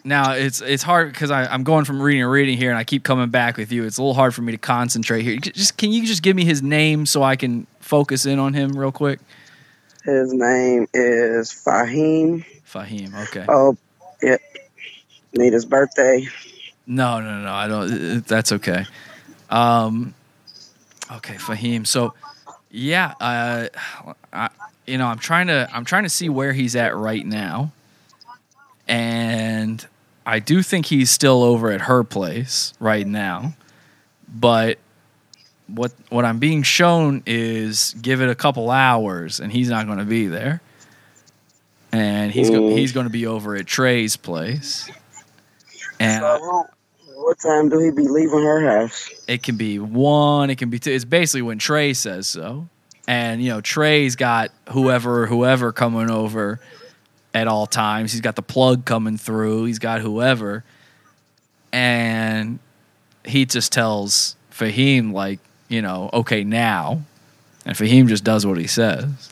now 0.05 0.32
it's 0.32 0.60
it's 0.60 0.82
hard 0.82 1.12
because 1.12 1.30
I'm 1.30 1.64
going 1.64 1.84
from 1.84 2.01
reading 2.01 2.22
to 2.22 2.28
reading 2.28 2.56
here, 2.56 2.70
and 2.70 2.78
I 2.78 2.84
keep 2.84 3.02
coming 3.02 3.28
back 3.28 3.56
with 3.56 3.72
you. 3.72 3.84
It's 3.84 3.98
a 3.98 4.02
little 4.02 4.14
hard 4.14 4.34
for 4.34 4.42
me 4.42 4.52
to 4.52 4.59
concentrate 4.59 5.22
here. 5.22 5.36
Just 5.36 5.76
can 5.76 5.92
you 5.92 6.06
just 6.06 6.22
give 6.22 6.36
me 6.36 6.44
his 6.44 6.62
name 6.62 7.06
so 7.06 7.22
I 7.22 7.36
can 7.36 7.66
focus 7.80 8.24
in 8.26 8.38
on 8.38 8.55
him 8.55 8.78
real 8.78 8.92
quick? 8.92 9.20
His 10.05 10.32
name 10.32 10.86
is 10.92 11.51
Fahim. 11.51 12.44
Fahim. 12.66 13.14
Okay. 13.28 13.46
Oh, 13.48 13.76
yep. 14.22 14.40
Need 15.32 15.52
his 15.52 15.64
birthday. 15.64 16.28
No, 16.86 17.20
no, 17.20 17.42
no. 17.42 17.52
I 17.52 17.66
don't. 17.66 18.26
That's 18.26 18.52
okay. 18.52 18.84
Um, 19.51 20.14
okay, 21.12 21.35
Fahim. 21.35 21.86
So, 21.86 22.14
yeah, 22.70 23.14
uh, 23.20 23.68
I, 24.32 24.48
you 24.86 24.98
know, 24.98 25.06
I'm 25.06 25.18
trying 25.18 25.47
to, 25.48 25.68
I'm 25.72 25.85
trying 25.85 26.02
to 26.05 26.09
see 26.09 26.28
where 26.28 26.52
he's 26.52 26.74
at 26.76 26.97
right 26.97 27.24
now, 27.24 27.72
and 28.89 29.86
I 30.26 30.39
do 30.39 30.62
think 30.62 30.86
he's 30.86 31.10
still 31.10 31.43
over 31.43 31.70
at 31.70 31.82
her 31.82 32.05
place 32.05 32.72
right 32.81 33.06
now, 33.06 33.55
but 34.28 34.78
what 35.66 35.93
what 36.10 36.24
I'm 36.26 36.39
being 36.39 36.62
shown 36.62 37.22
is 37.26 37.94
give 38.02 38.20
it 38.20 38.28
a 38.28 38.35
couple 38.35 38.70
hours, 38.70 39.40
and 39.40 39.51
he's 39.52 39.70
not 39.70 39.86
going 39.86 39.98
to 39.98 40.05
be 40.05 40.26
there, 40.26 40.60
and 41.93 42.32
he's 42.32 42.51
go, 42.51 42.60
Mm. 42.60 42.76
he's 42.78 42.93
going 42.93 43.06
to 43.06 43.10
be 43.12 43.26
over 43.26 43.56
at 43.56 43.66
Trey's 43.66 44.16
place, 44.16 44.90
and. 45.98 46.24
I- 46.24 46.64
what 47.24 47.38
time 47.40 47.68
do 47.68 47.78
he 47.78 47.90
be 47.90 48.06
leaving 48.06 48.42
her 48.42 48.80
house? 48.80 49.10
it 49.26 49.42
can 49.42 49.56
be 49.56 49.78
one, 49.78 50.51
it 50.51 50.59
can 50.59 50.70
be 50.70 50.78
two. 50.78 50.90
It's 50.90 51.05
basically 51.05 51.42
when 51.42 51.59
Trey 51.59 51.94
says 51.94 52.26
so. 52.26 52.68
And 53.06 53.42
you 53.42 53.51
know, 53.51 53.60
Trey's 53.60 54.16
got 54.16 54.51
whoever 54.70 55.26
whoever 55.26 55.72
coming 55.72 56.10
over 56.10 56.60
at 57.34 57.48
all 57.48 57.66
times. 57.66 58.12
He's 58.12 58.20
got 58.20 58.36
the 58.36 58.42
plug 58.42 58.84
coming 58.84 59.16
through. 59.16 59.64
He's 59.64 59.78
got 59.78 60.01
whoever. 60.01 60.64
And 61.72 62.60
he 63.24 63.44
just 63.44 63.72
tells 63.72 64.36
Fahim 64.51 65.12
like, 65.12 65.40
you 65.68 65.82
know, 65.82 66.10
okay 66.12 66.44
now. 66.44 67.02
And 67.66 67.76
Fahim 67.76 68.06
just 68.06 68.24
does 68.24 68.46
what 68.46 68.59
he 68.59 68.66
says. 68.66 69.30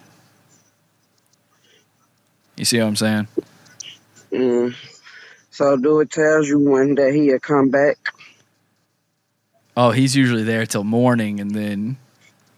You 2.57 2.65
see 2.65 2.79
what 2.79 2.87
I'm 2.87 2.97
saying? 2.97 3.29
Mm. 4.33 4.75
So, 5.53 5.77
do 5.79 6.01
it 6.01 6.11
tells 6.11 6.49
you 6.49 6.59
when 6.61 6.97
that 6.97 7.15
he'll 7.15 7.41
come 7.41 7.71
back? 7.71 7.99
Oh, 9.77 9.91
he's 9.93 10.17
usually 10.17 10.45
there 10.45 10.67
till 10.67 10.85
morning, 10.85 11.41
and 11.41 11.53
then 11.53 11.99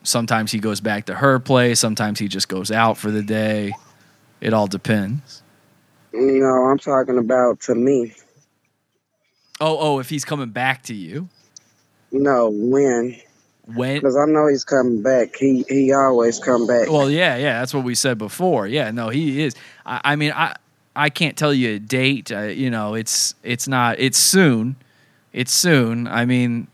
sometimes 0.03 0.53
he 0.53 0.59
goes 0.59 0.81
back 0.81 1.07
to 1.07 1.15
her 1.17 1.39
place. 1.39 1.81
Sometimes 1.81 2.19
he 2.19 2.29
just 2.29 2.49
goes 2.49 2.71
out 2.71 2.99
for 2.99 3.11
the 3.11 3.23
day. 3.23 3.73
It 4.41 4.53
all 4.53 4.67
depends. 4.67 5.43
No, 6.13 6.47
I'm 6.67 6.79
talking 6.79 7.19
about 7.19 7.61
to 7.63 7.75
me. 7.75 8.15
Oh, 9.61 9.79
oh, 9.79 9.99
if 10.01 10.11
he's 10.11 10.25
coming 10.25 10.51
back 10.51 10.83
to 10.85 10.95
you, 10.95 11.29
No, 12.13 12.51
when? 12.51 13.21
when? 13.67 13.97
Because 13.97 14.17
I 14.17 14.27
know 14.27 14.49
he's 14.49 14.65
coming 14.65 15.03
back. 15.03 15.37
He 15.37 15.65
he 15.69 15.93
always 15.93 16.39
come 16.39 16.67
back. 16.67 16.89
Well, 16.91 17.11
yeah, 17.11 17.37
yeah, 17.37 17.61
that's 17.61 17.75
what 17.75 17.85
we 17.85 17.95
said 17.95 18.19
before. 18.19 18.67
Yeah, 18.67 18.91
no, 18.91 19.09
he 19.09 19.43
is. 19.43 19.55
I, 19.87 20.01
I 20.05 20.17
mean, 20.17 20.33
I 20.33 20.57
I 20.97 21.11
can't 21.11 21.37
tell 21.37 21.53
you 21.53 21.75
a 21.75 21.79
date. 21.79 22.31
Uh, 22.33 22.43
you 22.43 22.71
know, 22.71 22.95
it's 22.95 23.35
it's 23.43 23.67
not. 23.69 23.99
It's 23.99 24.19
soon. 24.19 24.77
It's 25.33 25.53
soon. 25.53 26.07
I 26.07 26.25
mean, 26.25 26.69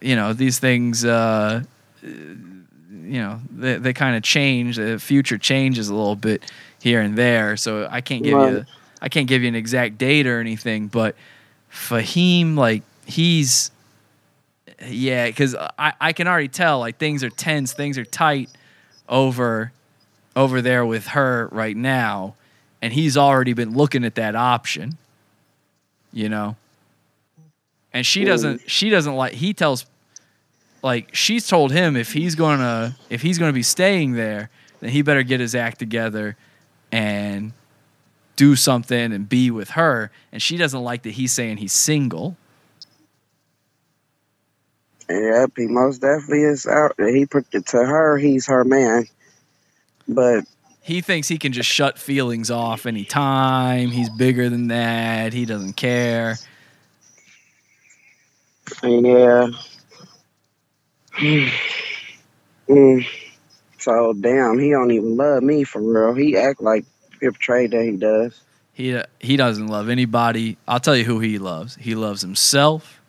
you 0.00 0.16
know, 0.16 0.32
these 0.32 0.58
things. 0.58 1.04
Uh, 1.04 1.62
you 2.02 3.20
know, 3.20 3.40
they 3.50 3.76
they 3.76 3.92
kind 3.92 4.16
of 4.16 4.22
change. 4.22 4.76
The 4.76 4.98
future 4.98 5.38
changes 5.38 5.88
a 5.88 5.94
little 5.94 6.16
bit 6.16 6.50
here 6.80 7.00
and 7.00 7.16
there. 7.16 7.56
So 7.56 7.88
I 7.90 8.00
can't 8.00 8.22
give 8.22 8.34
Right. 8.36 8.52
you. 8.52 8.64
I 9.00 9.08
can't 9.08 9.26
give 9.26 9.42
you 9.42 9.48
an 9.48 9.54
exact 9.56 9.98
date 9.98 10.26
or 10.26 10.38
anything. 10.40 10.86
But 10.88 11.16
Fahim, 11.72 12.56
like 12.56 12.82
he's. 13.06 13.70
Yeah, 14.84 15.26
because 15.28 15.54
I, 15.78 15.92
I 16.00 16.12
can 16.12 16.26
already 16.26 16.48
tell 16.48 16.80
like 16.80 16.98
things 16.98 17.22
are 17.22 17.30
tense, 17.30 17.72
things 17.72 17.98
are 17.98 18.04
tight 18.04 18.50
over 19.08 19.70
over 20.34 20.60
there 20.60 20.84
with 20.84 21.08
her 21.08 21.48
right 21.52 21.76
now, 21.76 22.34
and 22.82 22.92
he's 22.92 23.16
already 23.16 23.54
been 23.54 23.74
looking 23.74 24.04
at 24.04 24.16
that 24.16 24.34
option. 24.34 24.98
You 26.12 26.28
know, 26.28 26.56
and 27.94 28.04
she 28.04 28.24
doesn't. 28.24 28.68
She 28.70 28.90
doesn't 28.90 29.14
like. 29.14 29.32
He 29.32 29.54
tells, 29.54 29.86
like 30.82 31.14
she's 31.14 31.46
told 31.46 31.72
him 31.72 31.96
if 31.96 32.12
he's 32.12 32.34
gonna 32.34 32.96
if 33.08 33.22
he's 33.22 33.38
gonna 33.38 33.54
be 33.54 33.62
staying 33.62 34.12
there, 34.12 34.50
then 34.80 34.90
he 34.90 35.00
better 35.00 35.22
get 35.22 35.40
his 35.40 35.54
act 35.54 35.78
together 35.78 36.36
and 36.90 37.52
do 38.36 38.56
something 38.56 39.12
and 39.12 39.26
be 39.26 39.50
with 39.50 39.70
her. 39.70 40.10
And 40.32 40.42
she 40.42 40.58
doesn't 40.58 40.82
like 40.82 41.02
that 41.04 41.12
he's 41.12 41.32
saying 41.32 41.58
he's 41.58 41.72
single. 41.72 42.36
Yep, 45.08 45.52
he 45.56 45.66
most 45.66 46.00
definitely 46.00 46.42
is 46.42 46.66
out. 46.66 46.94
He 46.98 47.26
put 47.26 47.46
it 47.52 47.66
to 47.68 47.78
her. 47.78 48.18
He's 48.18 48.46
her 48.46 48.64
man, 48.64 49.06
but 50.08 50.44
he 50.82 51.00
thinks 51.00 51.28
he 51.28 51.38
can 51.38 51.52
just 51.52 51.68
shut 51.68 51.98
feelings 51.98 52.50
off 52.50 52.86
anytime. 52.86 53.88
He's 53.88 54.10
bigger 54.10 54.48
than 54.48 54.68
that. 54.68 55.32
He 55.32 55.44
doesn't 55.44 55.74
care. 55.74 56.36
yeah. 58.82 59.48
Mm. 62.68 63.06
So 63.78 64.12
damn, 64.12 64.58
he 64.58 64.70
don't 64.70 64.90
even 64.90 65.16
love 65.16 65.42
me 65.42 65.64
for 65.64 65.80
real. 65.80 66.14
He 66.14 66.36
act 66.36 66.60
like 66.60 66.84
Pip 67.20 67.36
Trade 67.38 67.70
that 67.72 67.84
he 67.84 67.96
does. 67.96 68.40
He 68.72 69.00
he 69.20 69.36
doesn't 69.36 69.68
love 69.68 69.88
anybody. 69.88 70.56
I'll 70.66 70.80
tell 70.80 70.96
you 70.96 71.04
who 71.04 71.20
he 71.20 71.38
loves. 71.38 71.76
He 71.76 71.94
loves 71.94 72.22
himself 72.22 73.00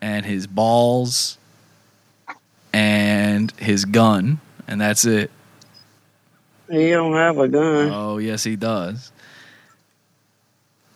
and 0.00 0.24
his 0.24 0.46
balls 0.46 1.38
and 2.72 3.50
his 3.52 3.84
gun, 3.84 4.40
and 4.66 4.80
that's 4.80 5.04
it. 5.04 5.30
He 6.70 6.90
don't 6.90 7.14
have 7.14 7.38
a 7.38 7.48
gun. 7.48 7.90
Oh, 7.92 8.18
yes, 8.18 8.44
he 8.44 8.56
does. 8.56 9.10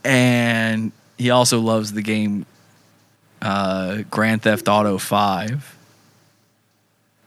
And 0.05 0.93
he 1.19 1.31
also 1.31 1.61
loves 1.61 1.93
the 1.93 2.03
game 2.03 2.47
uh, 3.43 4.03
Grand 4.11 4.43
Theft 4.43 4.69
Auto 4.69 4.99
5. 4.99 5.77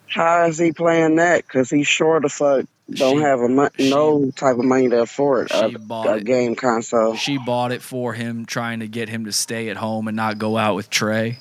How 0.08 0.46
is 0.46 0.58
he 0.58 0.72
playing 0.72 1.16
that? 1.18 1.48
Cause 1.48 1.70
he 1.70 1.84
sure 1.84 2.20
the 2.22 2.30
fuck 2.30 2.66
don't 2.90 3.18
She- 3.18 3.22
have 3.24 3.42
a 3.42 3.50
mon- 3.50 3.70
no 3.80 4.32
type 4.32 4.58
of 4.58 4.64
money 4.64 4.90
to 4.90 5.02
afford 5.02 5.52
a, 5.52 5.70
She 5.70 5.76
a 6.08 6.22
game 6.22 6.56
console. 6.56 7.16
She 7.16 7.38
bought 7.38 7.72
it 7.74 7.82
for 7.82 8.14
him, 8.14 8.46
trying 8.46 8.80
to 8.80 8.88
get 8.88 9.10
him 9.10 9.26
to 9.26 9.32
stay 9.34 9.70
at 9.70 9.78
home 9.78 10.08
and 10.08 10.16
not 10.16 10.38
go 10.38 10.58
out 10.58 10.76
with 10.76 10.90
Trey. 10.90 11.40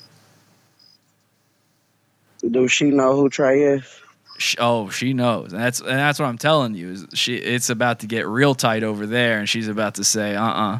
Do 2.49 2.67
she 2.67 2.91
know 2.91 3.15
who 3.15 3.29
Trey 3.29 3.63
is? 3.63 4.01
Sh- 4.37 4.55
Oh, 4.59 4.89
she 4.89 5.13
knows, 5.13 5.53
and 5.53 5.61
that's 5.61 5.79
and 5.81 5.89
that's 5.89 6.19
what 6.19 6.27
I'm 6.27 6.37
telling 6.37 6.75
you. 6.75 6.91
Is 6.91 7.07
she? 7.13 7.35
It's 7.37 7.69
about 7.69 7.99
to 8.01 8.07
get 8.07 8.27
real 8.27 8.55
tight 8.55 8.83
over 8.83 9.05
there, 9.07 9.39
and 9.39 9.49
she's 9.49 9.67
about 9.67 9.95
to 9.95 10.03
say, 10.03 10.35
"Uh, 10.35 10.43
uh 10.45 10.79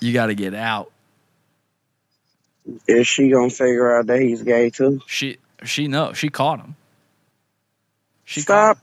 you 0.00 0.12
got 0.12 0.26
to 0.26 0.34
get 0.34 0.54
out." 0.54 0.92
Is 2.88 3.06
she 3.06 3.30
gonna 3.30 3.50
figure 3.50 3.96
out 3.96 4.06
that 4.06 4.20
he's 4.20 4.42
gay 4.42 4.70
too? 4.70 5.00
She 5.06 5.38
she 5.64 5.88
knows. 5.88 6.18
She 6.18 6.28
caught 6.30 6.60
him. 6.60 6.76
She 8.24 8.42
Stop. 8.42 8.78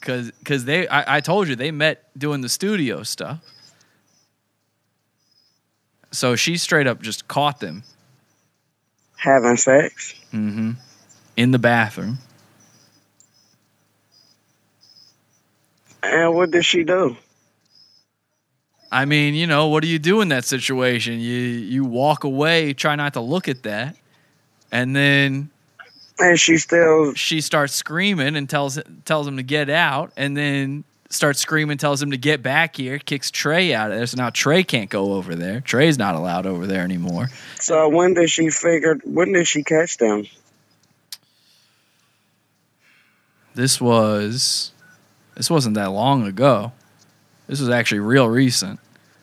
because 0.00 0.32
because 0.32 0.64
they 0.66 0.88
I, 0.88 1.16
I 1.16 1.20
told 1.20 1.48
you 1.48 1.56
they 1.56 1.70
met 1.70 2.04
doing 2.18 2.40
the 2.42 2.48
studio 2.48 3.02
stuff. 3.04 3.40
So 6.12 6.36
she 6.36 6.56
straight 6.56 6.86
up 6.86 7.02
just 7.02 7.28
caught 7.28 7.60
them 7.60 7.84
Having 9.16 9.56
sex. 9.58 10.14
hmm 10.32 10.72
in 11.40 11.52
the 11.52 11.58
bathroom. 11.58 12.18
And 16.02 16.34
what 16.34 16.50
did 16.50 16.66
she 16.66 16.84
do? 16.84 17.16
I 18.92 19.06
mean, 19.06 19.34
you 19.34 19.46
know, 19.46 19.68
what 19.68 19.82
do 19.82 19.88
you 19.88 19.98
do 19.98 20.20
in 20.20 20.28
that 20.28 20.44
situation? 20.44 21.14
You 21.14 21.38
you 21.38 21.84
walk 21.84 22.24
away, 22.24 22.74
try 22.74 22.94
not 22.94 23.14
to 23.14 23.20
look 23.20 23.48
at 23.48 23.62
that, 23.62 23.96
and 24.70 24.94
then 24.94 25.50
And 26.18 26.38
she 26.38 26.58
still 26.58 27.14
she 27.14 27.40
starts 27.40 27.72
screaming 27.72 28.36
and 28.36 28.48
tells 28.48 28.78
tells 29.06 29.26
him 29.26 29.38
to 29.38 29.42
get 29.42 29.70
out, 29.70 30.12
and 30.18 30.36
then 30.36 30.84
starts 31.08 31.40
screaming, 31.40 31.78
tells 31.78 32.02
him 32.02 32.10
to 32.10 32.18
get 32.18 32.42
back 32.42 32.76
here, 32.76 32.98
kicks 32.98 33.30
Trey 33.30 33.72
out 33.72 33.90
of 33.90 33.96
there. 33.96 34.06
So 34.06 34.18
now 34.18 34.28
Trey 34.28 34.62
can't 34.62 34.90
go 34.90 35.14
over 35.14 35.34
there. 35.34 35.62
Trey's 35.62 35.96
not 35.96 36.14
allowed 36.14 36.44
over 36.44 36.66
there 36.66 36.82
anymore. 36.82 37.28
so 37.58 37.88
when 37.88 38.12
did 38.12 38.28
she 38.28 38.50
figure 38.50 38.96
when 39.04 39.32
did 39.32 39.46
she 39.48 39.64
catch 39.64 39.96
them? 39.96 40.26
This 43.54 43.80
was 43.80 44.72
this 45.36 45.50
wasn't 45.50 45.74
that 45.74 45.90
long 45.90 46.26
ago. 46.26 46.72
This 47.46 47.60
was 47.60 47.68
actually 47.68 48.00
real 48.00 48.28
recent. 48.28 48.78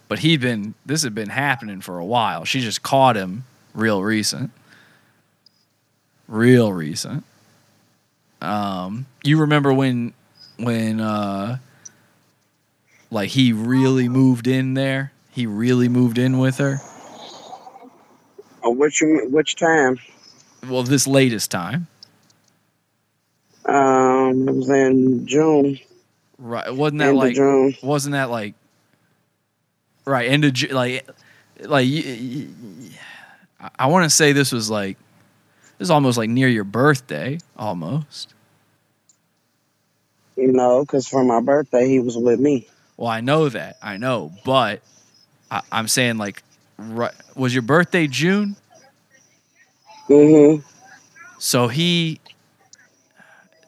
But 0.08 0.20
he'd 0.20 0.42
been 0.42 0.74
this 0.86 1.04
had 1.04 1.16
been 1.16 1.30
happening 1.30 1.82
for 1.82 1.98
a 1.98 2.06
while. 2.06 2.46
She 2.46 2.62
just 2.62 2.84
caught 2.84 3.16
him 3.16 3.46
real 3.74 4.04
recent. 4.04 4.52
Real 6.28 6.72
recent. 6.74 7.24
Um 8.42 9.06
you 9.24 9.40
remember 9.40 9.74
when 9.74 10.14
when 10.58 11.00
uh 11.00 11.58
like 13.12 13.30
he 13.30 13.54
really 13.54 14.10
moved 14.10 14.48
in 14.48 14.74
there? 14.74 15.12
He 15.32 15.46
really 15.46 15.88
moved 15.88 16.18
in 16.18 16.40
with 16.40 16.58
her? 16.58 16.80
Or 18.64 18.74
which 18.74 19.02
which 19.30 19.56
time? 19.56 20.00
Well, 20.68 20.84
this 20.84 21.08
latest 21.08 21.52
time. 21.52 21.88
Um 23.68 24.48
it 24.48 24.56
was 24.56 24.70
in 24.70 25.28
June. 25.28 25.80
Right. 26.38 26.74
Wasn't 26.74 27.00
that 27.00 27.10
End 27.10 27.18
like 27.18 27.36
June. 27.36 27.76
wasn't 27.82 28.14
that 28.14 28.30
like 28.30 28.54
right 30.06 30.30
end 30.30 30.46
of 30.46 30.54
Ju- 30.54 30.68
like 30.70 31.08
like 31.62 31.86
y- 31.88 32.04
y- 32.06 32.48
y- 33.62 33.70
I 33.78 33.88
want 33.88 34.04
to 34.06 34.10
say 34.10 34.32
this 34.34 34.52
was 34.52 34.70
like 34.70 34.98
this 35.78 35.88
is 35.88 35.92
almost 35.92 36.18
like 36.18 36.30
near 36.30 36.48
your 36.48 36.64
birthday 36.64 37.40
almost. 37.58 38.34
You 40.36 40.52
know, 40.52 40.82
because 40.82 41.08
for 41.08 41.24
my 41.24 41.42
birthday 41.42 41.88
he 41.88 42.00
was 42.00 42.16
with 42.16 42.40
me. 42.40 42.68
Well, 42.96 43.10
I 43.10 43.22
know 43.22 43.50
that 43.50 43.78
I 43.82 43.98
know, 43.98 44.32
but 44.46 44.82
I, 45.50 45.62
I'm 45.72 45.88
saying 45.88 46.18
like 46.18 46.44
right, 46.78 47.14
was 47.36 47.54
your 47.54 47.64
birthday 47.64 48.08
June? 48.08 48.56
Mm-hmm. 50.08 50.62
So 51.40 51.68
he 51.68 52.20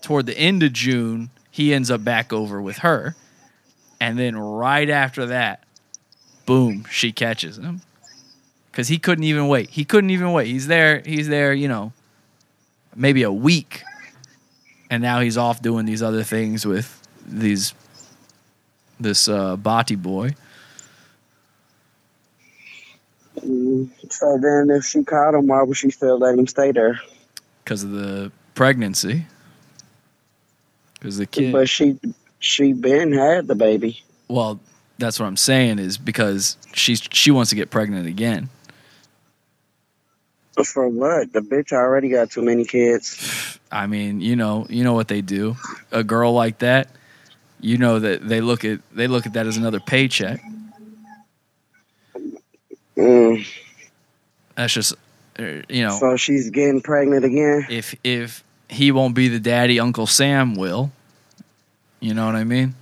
toward 0.01 0.25
the 0.25 0.37
end 0.37 0.63
of 0.63 0.73
June 0.73 1.29
he 1.51 1.73
ends 1.73 1.91
up 1.91 2.03
back 2.03 2.31
over 2.31 2.61
with 2.61 2.79
her, 2.79 3.15
and 3.99 4.17
then 4.17 4.37
right 4.37 4.89
after 4.89 5.25
that, 5.27 5.63
boom, 6.45 6.85
she 6.89 7.11
catches 7.11 7.57
him 7.57 7.81
because 8.71 8.87
he 8.87 8.97
couldn't 8.97 9.25
even 9.25 9.47
wait. 9.47 9.69
He 9.71 9.83
couldn't 9.83 10.09
even 10.09 10.31
wait. 10.31 10.47
He's 10.47 10.67
there. 10.67 11.01
He's 11.05 11.27
there. 11.27 11.53
You 11.53 11.67
know, 11.67 11.91
maybe 12.95 13.23
a 13.23 13.31
week, 13.31 13.83
and 14.89 15.01
now 15.01 15.19
he's 15.19 15.37
off 15.37 15.61
doing 15.61 15.85
these 15.85 16.01
other 16.01 16.23
things 16.23 16.65
with 16.65 17.01
these 17.25 17.73
this 18.99 19.27
uh, 19.27 19.57
Bati 19.57 19.95
boy. 19.95 20.35
So 23.41 24.37
then 24.41 24.69
if 24.69 24.85
she 24.85 25.03
caught 25.03 25.33
him, 25.33 25.47
why 25.47 25.63
would 25.63 25.77
she 25.77 25.89
still 25.91 26.19
let 26.19 26.37
him 26.37 26.45
stay 26.45 26.71
there? 26.71 26.99
because 27.69 27.83
of 27.83 27.91
the 27.91 28.31
pregnancy. 28.55 29.27
Because 30.99 31.17
the 31.17 31.25
kid. 31.25 31.51
But 31.51 31.69
she 31.69 31.99
she 32.39 32.73
been 32.73 33.13
had 33.13 33.47
the 33.47 33.55
baby. 33.55 34.03
Well, 34.27 34.59
that's 34.97 35.19
what 35.19 35.25
I'm 35.25 35.37
saying 35.37 35.79
is 35.79 35.97
because 35.97 36.57
she's 36.73 37.01
she 37.11 37.31
wants 37.31 37.49
to 37.49 37.55
get 37.55 37.69
pregnant 37.69 38.07
again. 38.07 38.49
For 40.63 40.89
what? 40.89 41.31
The 41.31 41.39
bitch 41.39 41.71
already 41.71 42.09
got 42.09 42.31
too 42.31 42.41
many 42.41 42.65
kids. 42.65 43.57
I 43.71 43.87
mean, 43.87 44.19
you 44.19 44.35
know, 44.35 44.67
you 44.69 44.83
know 44.83 44.93
what 44.93 45.07
they 45.07 45.21
do. 45.21 45.55
A 45.91 46.03
girl 46.03 46.33
like 46.33 46.59
that, 46.59 46.89
you 47.61 47.77
know 47.77 47.99
that 47.99 48.27
they 48.27 48.41
look 48.41 48.65
at 48.65 48.79
they 48.93 49.07
look 49.07 49.25
at 49.25 49.33
that 49.33 49.47
as 49.47 49.55
another 49.55 49.79
paycheck. 49.79 50.41
Mm. 52.97 53.47
That's 54.55 54.73
just 54.73 54.93
uh, 55.39 55.43
you 55.69 55.85
know, 55.85 55.97
So 55.97 56.17
she's 56.17 56.49
getting 56.49 56.81
pregnant 56.81 57.23
again. 57.23 57.65
if 57.69 57.95
if 58.03 58.43
he 58.69 58.91
won't 58.91 59.15
be 59.15 59.27
the 59.27 59.39
daddy, 59.39 59.79
Uncle 59.79 60.07
Sam 60.07 60.55
will. 60.55 60.91
You 61.99 62.13
know 62.13 62.25
what 62.25 62.35
I 62.35 62.43
mean? 62.43 62.75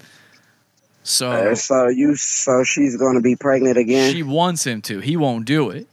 So 1.03 1.31
Uh, 1.31 1.55
so 1.55 1.87
you, 1.87 2.15
so 2.15 2.63
she's 2.63 2.97
gonna 2.97 3.21
be 3.21 3.35
pregnant 3.35 3.77
again. 3.77 4.13
she 4.13 4.23
wants 4.23 4.65
him 4.67 4.81
to. 4.83 4.99
He 4.99 5.15
won't 5.17 5.45
do 5.45 5.69
it. 5.69 5.87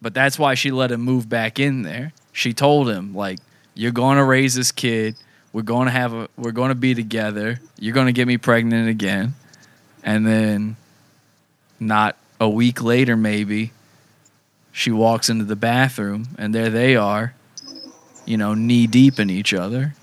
But 0.00 0.14
that's 0.14 0.38
why 0.38 0.54
she 0.54 0.70
let 0.70 0.92
him 0.92 1.00
move 1.00 1.28
back 1.28 1.58
in 1.58 1.82
there. 1.82 2.12
She 2.32 2.52
told 2.52 2.88
him 2.88 3.14
like 3.14 3.38
you're 3.74 3.92
going 3.92 4.16
to 4.16 4.24
raise 4.24 4.54
this 4.54 4.70
kid. 4.70 5.16
We're 5.52 5.62
going 5.62 5.86
to 5.86 5.92
have 5.92 6.12
a 6.12 6.28
we're 6.36 6.52
going 6.52 6.68
to 6.68 6.74
be 6.76 6.94
together. 6.94 7.60
You're 7.78 7.94
going 7.94 8.06
to 8.06 8.12
get 8.12 8.28
me 8.28 8.38
pregnant 8.38 8.88
again. 8.88 9.34
And 10.04 10.26
then 10.26 10.76
not 11.80 12.16
a 12.40 12.48
week 12.48 12.82
later 12.82 13.16
maybe 13.16 13.72
she 14.72 14.90
walks 14.92 15.28
into 15.28 15.44
the 15.44 15.56
bathroom 15.56 16.28
and 16.38 16.54
there 16.54 16.70
they 16.70 16.94
are, 16.94 17.34
you 18.28 18.36
know, 18.36 18.52
knee 18.52 18.86
deep 18.86 19.18
in 19.18 19.30
each 19.30 19.54
other. 19.54 19.94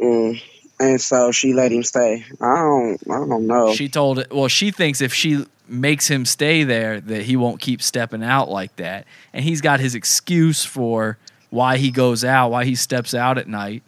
Mm. 0.00 0.42
And 0.80 1.00
so 1.00 1.30
she 1.30 1.52
let 1.52 1.70
him 1.70 1.84
stay. 1.84 2.24
I 2.40 2.54
don't, 2.56 2.98
I 3.08 3.26
don't 3.28 3.46
know. 3.46 3.74
She 3.74 3.88
told 3.88 4.18
it. 4.18 4.32
Well, 4.32 4.48
she 4.48 4.72
thinks 4.72 5.00
if 5.00 5.14
she 5.14 5.46
makes 5.68 6.08
him 6.08 6.24
stay 6.24 6.64
there, 6.64 7.00
that 7.00 7.22
he 7.22 7.36
won't 7.36 7.60
keep 7.60 7.80
stepping 7.80 8.24
out 8.24 8.50
like 8.50 8.74
that. 8.76 9.06
And 9.32 9.44
he's 9.44 9.60
got 9.60 9.78
his 9.78 9.94
excuse 9.94 10.64
for 10.64 11.16
why 11.50 11.76
he 11.76 11.92
goes 11.92 12.24
out, 12.24 12.50
why 12.50 12.64
he 12.64 12.74
steps 12.74 13.14
out 13.14 13.38
at 13.38 13.46
night. 13.46 13.84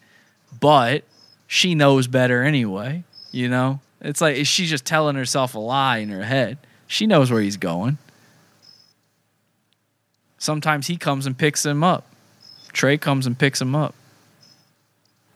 But 0.61 1.03
she 1.49 1.75
knows 1.75 2.07
better 2.07 2.45
anyway. 2.45 3.03
You 3.33 3.49
know, 3.49 3.81
it's 4.01 4.21
like 4.21 4.47
she's 4.47 4.71
just 4.71 4.85
telling 4.85 5.17
herself 5.17 5.57
a 5.57 5.59
lie 5.59 5.99
in 5.99 6.11
her 6.11 6.23
head. 6.23 6.59
She 6.87 7.05
knows 7.07 7.33
where 7.33 7.41
he's 7.41 7.57
going. 7.57 7.99
Sometimes 10.39 10.87
he 10.87 10.97
comes 10.97 11.27
and 11.27 11.37
picks 11.37 11.67
him 11.67 11.83
up. 11.83 12.07
Trey 12.73 12.99
comes 12.99 13.27
and 13.27 13.39
picks 13.39 13.61
him 13.61 13.75
up. 13.75 13.95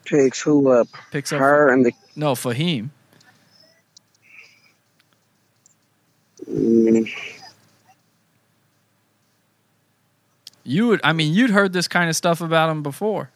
Picks 0.04 0.40
who 0.40 0.70
up? 0.70 0.88
Picks 1.10 1.32
up 1.32 1.40
Her 1.40 1.70
and 1.72 1.84
the. 1.86 1.92
no 2.14 2.34
Fahim. 2.34 2.90
Mm, 6.48 7.08
You 10.64 10.88
would, 10.88 11.00
I 11.04 11.12
mean, 11.12 11.32
you'd 11.32 11.50
heard 11.50 11.72
this 11.72 11.86
kind 11.86 12.10
of 12.10 12.16
stuff 12.16 12.40
about 12.40 12.70
him 12.70 12.82
before. 12.82 13.30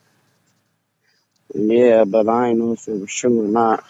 yeah, 1.54 2.04
but 2.04 2.28
I 2.28 2.48
didn't 2.48 2.58
know 2.58 2.72
if 2.72 2.88
it 2.88 3.00
was 3.00 3.12
true 3.14 3.44
or 3.44 3.48
not. 3.48 3.84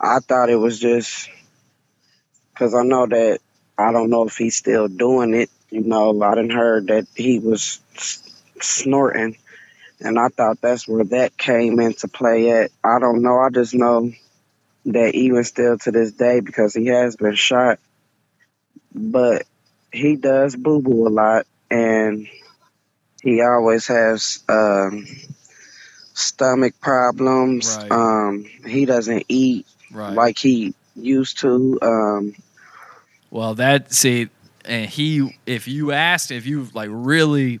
I 0.00 0.18
thought 0.20 0.48
it 0.50 0.56
was 0.56 0.78
just 0.80 1.28
because 2.52 2.74
I 2.74 2.82
know 2.82 3.06
that 3.06 3.40
I 3.78 3.92
don't 3.92 4.08
know 4.10 4.26
if 4.26 4.36
he's 4.36 4.56
still 4.56 4.88
doing 4.88 5.34
it. 5.34 5.50
You 5.72 5.80
know, 5.80 6.22
I 6.22 6.34
didn't 6.34 6.50
heard 6.50 6.88
that 6.88 7.06
he 7.16 7.38
was 7.38 7.80
snorting, 8.60 9.38
and 10.00 10.18
I 10.18 10.28
thought 10.28 10.60
that's 10.60 10.86
where 10.86 11.04
that 11.04 11.38
came 11.38 11.80
into 11.80 12.08
play. 12.08 12.50
At 12.50 12.70
I 12.84 12.98
don't 12.98 13.22
know. 13.22 13.38
I 13.38 13.48
just 13.48 13.72
know 13.72 14.12
that 14.84 15.14
even 15.14 15.42
still 15.44 15.78
to 15.78 15.90
this 15.90 16.12
day, 16.12 16.40
because 16.40 16.74
he 16.74 16.88
has 16.88 17.16
been 17.16 17.36
shot, 17.36 17.78
but 18.94 19.46
he 19.90 20.16
does 20.16 20.54
boo 20.54 20.82
boo 20.82 21.08
a 21.08 21.10
lot, 21.10 21.46
and 21.70 22.28
he 23.22 23.40
always 23.40 23.86
has 23.86 24.44
um, 24.50 25.06
stomach 26.12 26.74
problems. 26.82 27.78
Right. 27.78 27.92
Um, 27.92 28.44
he 28.66 28.84
doesn't 28.84 29.24
eat 29.28 29.66
Right. 29.90 30.14
like 30.14 30.38
he 30.38 30.74
used 30.96 31.38
to. 31.40 31.78
Um, 31.80 32.34
Well, 33.30 33.54
that 33.54 33.92
see, 33.94 34.28
and 34.64 34.88
he, 34.88 35.38
if 35.46 35.68
you 35.68 35.92
asked, 35.92 36.30
if 36.30 36.46
you 36.46 36.68
like 36.74 36.88
really 36.92 37.60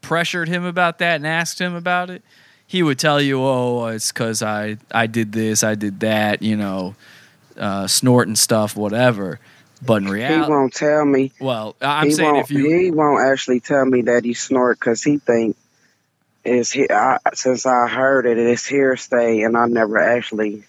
pressured 0.00 0.48
him 0.48 0.64
about 0.64 0.98
that 0.98 1.16
and 1.16 1.26
asked 1.26 1.60
him 1.60 1.74
about 1.74 2.10
it, 2.10 2.22
he 2.66 2.82
would 2.82 2.98
tell 2.98 3.20
you, 3.20 3.40
"Oh, 3.42 3.86
it's 3.86 4.12
because 4.12 4.42
I 4.42 4.78
I 4.90 5.06
did 5.06 5.32
this, 5.32 5.62
I 5.62 5.74
did 5.74 6.00
that, 6.00 6.42
you 6.42 6.56
know, 6.56 6.94
uh, 7.56 7.86
snorting 7.86 8.36
stuff, 8.36 8.76
whatever." 8.76 9.40
But 9.82 10.02
in 10.02 10.08
reality 10.08 10.44
he 10.44 10.50
won't 10.50 10.72
tell 10.72 11.04
me. 11.04 11.32
well, 11.40 11.76
I'm 11.80 12.06
he 12.06 12.12
saying 12.12 12.34
won't, 12.34 12.44
if 12.44 12.50
you, 12.50 12.70
he 12.70 12.90
won't 12.90 13.26
actually 13.26 13.60
tell 13.60 13.84
me 13.84 14.02
that 14.02 14.24
he 14.24 14.32
snort 14.32 14.78
because 14.78 15.02
he 15.02 15.18
think 15.18 15.56
it's 16.44 16.70
he. 16.70 16.88
I, 16.90 17.18
since 17.34 17.66
I 17.66 17.88
heard 17.88 18.26
it, 18.26 18.38
it's 18.38 18.66
hearsay, 18.66 19.42
and 19.42 19.56
I 19.56 19.66
never 19.66 19.98
actually 19.98 20.64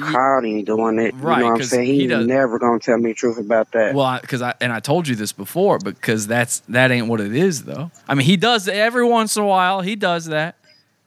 caught 0.00 0.44
him 0.44 0.64
doing 0.64 0.98
it. 0.98 1.14
Right, 1.14 1.38
you 1.38 1.44
know 1.44 1.50
what 1.52 1.60
I'm 1.60 1.66
saying? 1.66 1.86
he 1.86 2.00
He, 2.00 2.06
does- 2.06 2.26
never 2.26 2.58
gonna 2.58 2.78
tell 2.78 2.98
me 2.98 3.10
the 3.10 3.14
truth 3.14 3.38
about 3.38 3.72
that. 3.72 3.94
well, 3.94 4.18
because 4.20 4.42
I 4.42 4.54
and 4.60 4.72
I 4.72 4.80
told 4.80 5.08
you 5.08 5.14
this 5.16 5.32
before, 5.32 5.78
because 5.78 6.26
that's 6.26 6.60
that 6.68 6.90
ain't 6.90 7.08
what 7.08 7.20
it 7.20 7.34
is, 7.34 7.64
though. 7.64 7.90
I 8.08 8.14
mean, 8.14 8.26
he 8.26 8.36
does 8.36 8.68
every 8.68 9.04
once 9.04 9.36
in 9.36 9.42
a 9.42 9.46
while. 9.46 9.80
He 9.80 9.96
does 9.96 10.26
that. 10.26 10.56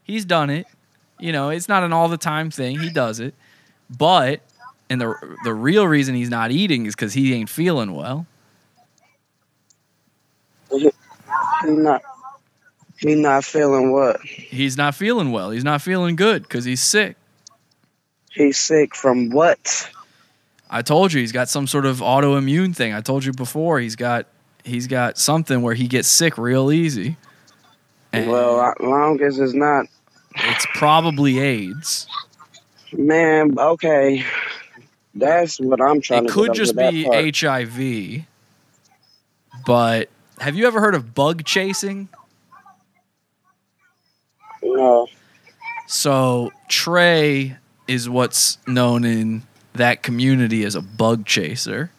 He's 0.04 0.26
done 0.26 0.50
it. 0.50 0.66
You 1.20 1.32
know, 1.32 1.50
it's 1.50 1.68
not 1.68 1.84
an 1.84 1.92
all 1.94 2.08
the 2.08 2.18
time 2.18 2.50
thing. 2.52 2.80
He 2.80 2.90
does 2.90 3.20
it, 3.20 3.34
but 3.90 4.42
and 4.90 5.00
the 5.02 5.16
the 5.44 5.54
real 5.54 5.88
reason 5.88 6.16
he's 6.16 6.30
not 6.30 6.52
eating 6.52 6.86
is 6.86 6.96
because 6.96 7.14
he 7.14 7.34
ain't 7.34 7.50
feeling 7.50 7.94
well. 7.94 8.26
he 10.72 10.90
not. 11.66 12.02
He 12.98 13.16
not 13.16 13.46
feeling 13.46 13.92
what? 13.92 14.20
He's 14.22 14.76
not 14.76 14.94
feeling 14.94 15.32
well. 15.32 15.52
He's 15.52 15.64
not 15.64 15.82
feeling 15.82 16.16
good 16.18 16.44
because 16.44 16.66
he's 16.66 16.82
sick. 16.82 17.16
He's 18.32 18.58
sick 18.60 18.96
from 18.96 19.30
what? 19.30 19.90
I 20.70 20.82
told 20.82 21.14
you 21.14 21.20
he's 21.22 21.32
got 21.32 21.50
some 21.50 21.66
sort 21.68 21.86
of 21.86 21.98
autoimmune 21.98 22.76
thing. 22.76 22.94
I 22.94 23.02
told 23.02 23.26
you 23.26 23.34
before 23.34 23.80
he's 23.80 23.96
got 23.96 24.28
he's 24.64 24.88
got 24.88 25.18
something 25.18 25.62
where 25.62 25.74
he 25.74 25.88
gets 25.88 26.08
sick 26.08 26.38
real 26.38 26.72
easy. 26.72 27.18
And 28.14 28.30
Well, 28.30 28.62
as 28.62 28.76
long 28.80 29.22
as 29.22 29.40
it's 29.40 29.54
not, 29.54 29.86
it's 30.36 30.66
probably 30.76 31.40
AIDS. 31.40 32.08
man. 32.94 33.58
Okay, 33.58 34.24
that's 35.16 35.60
what 35.60 35.82
I'm 35.82 36.02
trying 36.02 36.26
It 36.26 36.32
could 36.32 36.54
just 36.54 36.76
be. 36.76 37.04
HIV. 37.06 38.26
But 39.66 40.10
have 40.40 40.56
you 40.56 40.68
ever 40.68 40.80
heard 40.80 40.96
of 40.96 41.14
bug 41.16 41.44
chasing? 41.46 42.10
No. 44.62 45.08
So 45.88 46.52
Trey 46.68 47.58
is 47.90 48.08
what's 48.08 48.60
known 48.68 49.04
in 49.04 49.42
that 49.74 50.04
community 50.04 50.64
as 50.64 50.76
a 50.76 50.82
bug 50.82 51.26
chaser. 51.26 51.90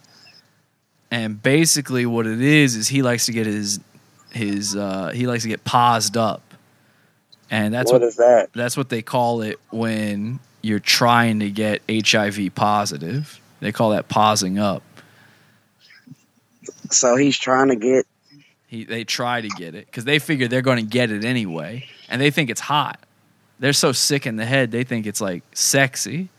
And 1.10 1.42
basically 1.42 2.06
what 2.06 2.28
it 2.28 2.40
is 2.40 2.76
is 2.76 2.88
he 2.88 3.02
likes 3.02 3.26
to 3.26 3.32
get 3.32 3.46
his 3.46 3.80
his 4.30 4.76
uh, 4.76 5.10
he 5.12 5.26
likes 5.26 5.42
to 5.42 5.48
get 5.48 5.64
pozzed 5.64 6.16
up. 6.16 6.42
And 7.50 7.74
that's 7.74 7.90
what 7.90 8.02
what 8.02 8.08
is 8.08 8.16
that? 8.16 8.50
that's 8.54 8.76
what 8.76 8.88
they 8.88 9.02
call 9.02 9.42
it 9.42 9.58
when 9.70 10.38
you're 10.62 10.78
trying 10.78 11.40
to 11.40 11.50
get 11.50 11.82
HIV 11.90 12.54
positive. 12.54 13.40
They 13.58 13.72
call 13.72 13.90
that 13.90 14.08
pozzing 14.08 14.60
up. 14.60 14.84
So 16.90 17.16
he's 17.16 17.36
trying 17.36 17.68
to 17.68 17.76
get. 17.76 18.06
He, 18.68 18.84
they 18.84 19.02
try 19.02 19.40
to 19.40 19.48
get 19.48 19.74
it 19.74 19.86
because 19.86 20.04
they 20.04 20.20
figure 20.20 20.46
they're 20.46 20.62
going 20.62 20.78
to 20.78 20.88
get 20.88 21.10
it 21.10 21.24
anyway, 21.24 21.88
and 22.08 22.22
they 22.22 22.30
think 22.30 22.50
it's 22.50 22.60
hot. 22.60 23.00
They're 23.60 23.72
so 23.74 23.92
sick 23.92 24.26
in 24.26 24.36
the 24.36 24.46
head, 24.46 24.70
they 24.72 24.84
think 24.84 25.06
it's 25.06 25.20
like 25.20 25.42
sexy. 25.52 26.30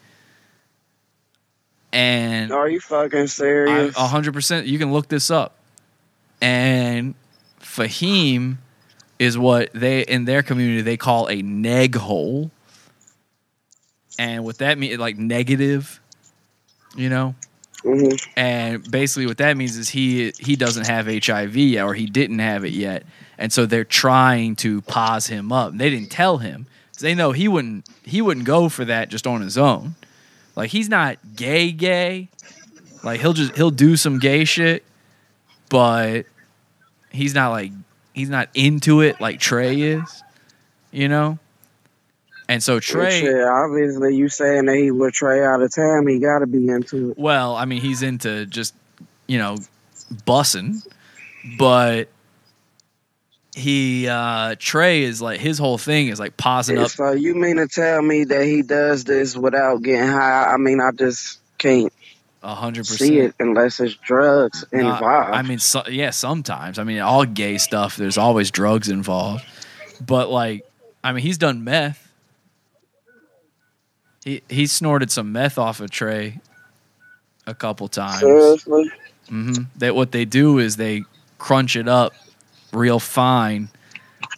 And 1.93 2.51
Are 2.51 2.69
you 2.69 2.79
fucking 2.79 3.27
serious? 3.27 3.95
hundred 3.95 4.33
percent, 4.33 4.65
you 4.67 4.79
can 4.79 4.91
look 4.91 5.07
this 5.07 5.29
up. 5.29 5.55
And 6.41 7.13
Fahim 7.61 8.57
is 9.19 9.37
what 9.37 9.69
they 9.73 10.01
in 10.01 10.25
their 10.25 10.41
community 10.41 10.81
they 10.81 10.97
call 10.97 11.29
a 11.29 11.41
neg 11.41 11.95
hole. 11.95 12.49
And 14.17 14.43
what 14.43 14.57
that 14.57 14.77
means, 14.77 14.99
like 14.99 15.17
negative, 15.17 15.99
you 16.95 17.09
know. 17.09 17.35
Mhm. 17.83 18.27
And 18.35 18.91
basically, 18.91 19.25
what 19.25 19.37
that 19.37 19.57
means 19.57 19.77
is 19.77 19.89
he 19.89 20.33
he 20.39 20.55
doesn't 20.55 20.87
have 20.87 21.07
HIV 21.07 21.55
yet, 21.55 21.83
or 21.83 21.93
he 21.93 22.05
didn't 22.05 22.39
have 22.39 22.63
it 22.63 22.73
yet, 22.73 23.03
and 23.37 23.51
so 23.51 23.65
they're 23.65 23.83
trying 23.83 24.55
to 24.57 24.81
poz 24.83 25.27
him 25.27 25.51
up. 25.51 25.75
They 25.77 25.89
didn't 25.89 26.11
tell 26.11 26.37
him, 26.37 26.67
they 27.01 27.15
know 27.15 27.31
he 27.31 27.47
wouldn't 27.47 27.87
he 28.03 28.21
wouldn't 28.21 28.45
go 28.45 28.69
for 28.69 28.85
that 28.85 29.09
just 29.09 29.27
on 29.27 29.41
his 29.41 29.57
own. 29.57 29.95
Like 30.55 30.71
he's 30.71 30.89
not 30.89 31.17
gay 31.35 31.71
gay. 31.71 32.29
Like 33.03 33.19
he'll 33.19 33.33
just 33.33 33.55
he'll 33.55 33.71
do 33.71 33.97
some 33.97 34.19
gay 34.19 34.45
shit, 34.45 34.83
but 35.69 36.23
he's 37.09 37.33
not 37.33 37.49
like 37.49 37.71
he's 38.13 38.29
not 38.29 38.49
into 38.53 39.01
it 39.01 39.19
like 39.19 39.39
Trey 39.39 39.81
is, 39.81 40.23
you 40.91 41.07
know. 41.07 41.39
And 42.47 42.61
so 42.61 42.81
Trey, 42.81 43.21
Shit, 43.21 43.43
obviously, 43.47 44.15
you 44.15 44.27
saying 44.27 44.65
that 44.65 44.75
he 44.75 44.91
would 44.91 45.13
Trey 45.13 45.41
out 45.41 45.61
of 45.61 45.73
time, 45.73 46.05
he 46.07 46.19
got 46.19 46.39
to 46.39 46.47
be 46.47 46.67
into 46.67 47.11
it. 47.11 47.17
Well, 47.17 47.55
I 47.55 47.63
mean, 47.63 47.81
he's 47.81 48.01
into 48.01 48.45
just, 48.45 48.73
you 49.25 49.37
know, 49.37 49.57
bussing, 50.27 50.85
but 51.57 52.09
he 53.55 54.07
uh 54.07 54.55
Trey 54.59 55.03
is 55.03 55.21
like 55.21 55.39
his 55.39 55.57
whole 55.57 55.77
thing 55.77 56.07
is 56.07 56.19
like 56.19 56.37
pozzing 56.37 56.77
up. 56.77 56.89
So 56.91 57.11
you 57.11 57.35
mean 57.35 57.57
to 57.57 57.67
tell 57.67 58.01
me 58.01 58.23
that 58.25 58.45
he 58.45 58.61
does 58.61 59.03
this 59.03 59.35
without 59.35 59.81
getting 59.81 60.07
high? 60.09 60.53
I 60.53 60.57
mean, 60.57 60.79
I 60.79 60.91
just 60.91 61.39
can't 61.57 61.91
A 62.43 62.55
hundred 62.55 62.87
percent. 62.87 62.99
see 62.99 63.19
it 63.19 63.35
unless 63.39 63.79
it's 63.79 63.95
drugs 63.95 64.63
Uh, 64.73 64.77
involved. 64.77 65.35
I 65.35 65.41
mean, 65.41 65.59
so, 65.59 65.83
yeah, 65.89 66.11
sometimes. 66.11 66.79
I 66.79 66.83
mean, 66.83 66.99
all 66.99 67.25
gay 67.25 67.57
stuff. 67.57 67.97
There's 67.97 68.17
always 68.17 68.51
drugs 68.51 68.89
involved, 68.89 69.43
but 70.05 70.29
like, 70.29 70.65
I 71.03 71.11
mean, 71.11 71.21
he's 71.23 71.37
done 71.37 71.63
meth. 71.63 72.07
He 74.23 74.43
he 74.49 74.67
snorted 74.67 75.11
some 75.11 75.31
meth 75.31 75.57
off 75.57 75.79
of 75.81 75.89
Trey 75.89 76.39
a 77.47 77.53
couple 77.53 77.87
times. 77.87 78.19
Seriously? 78.21 78.91
hmm 79.27 79.53
That 79.77 79.95
what 79.95 80.11
they 80.11 80.25
do 80.25 80.59
is 80.59 80.77
they 80.77 81.03
crunch 81.37 81.75
it 81.75 81.87
up 81.87 82.13
real 82.71 82.99
fine 82.99 83.69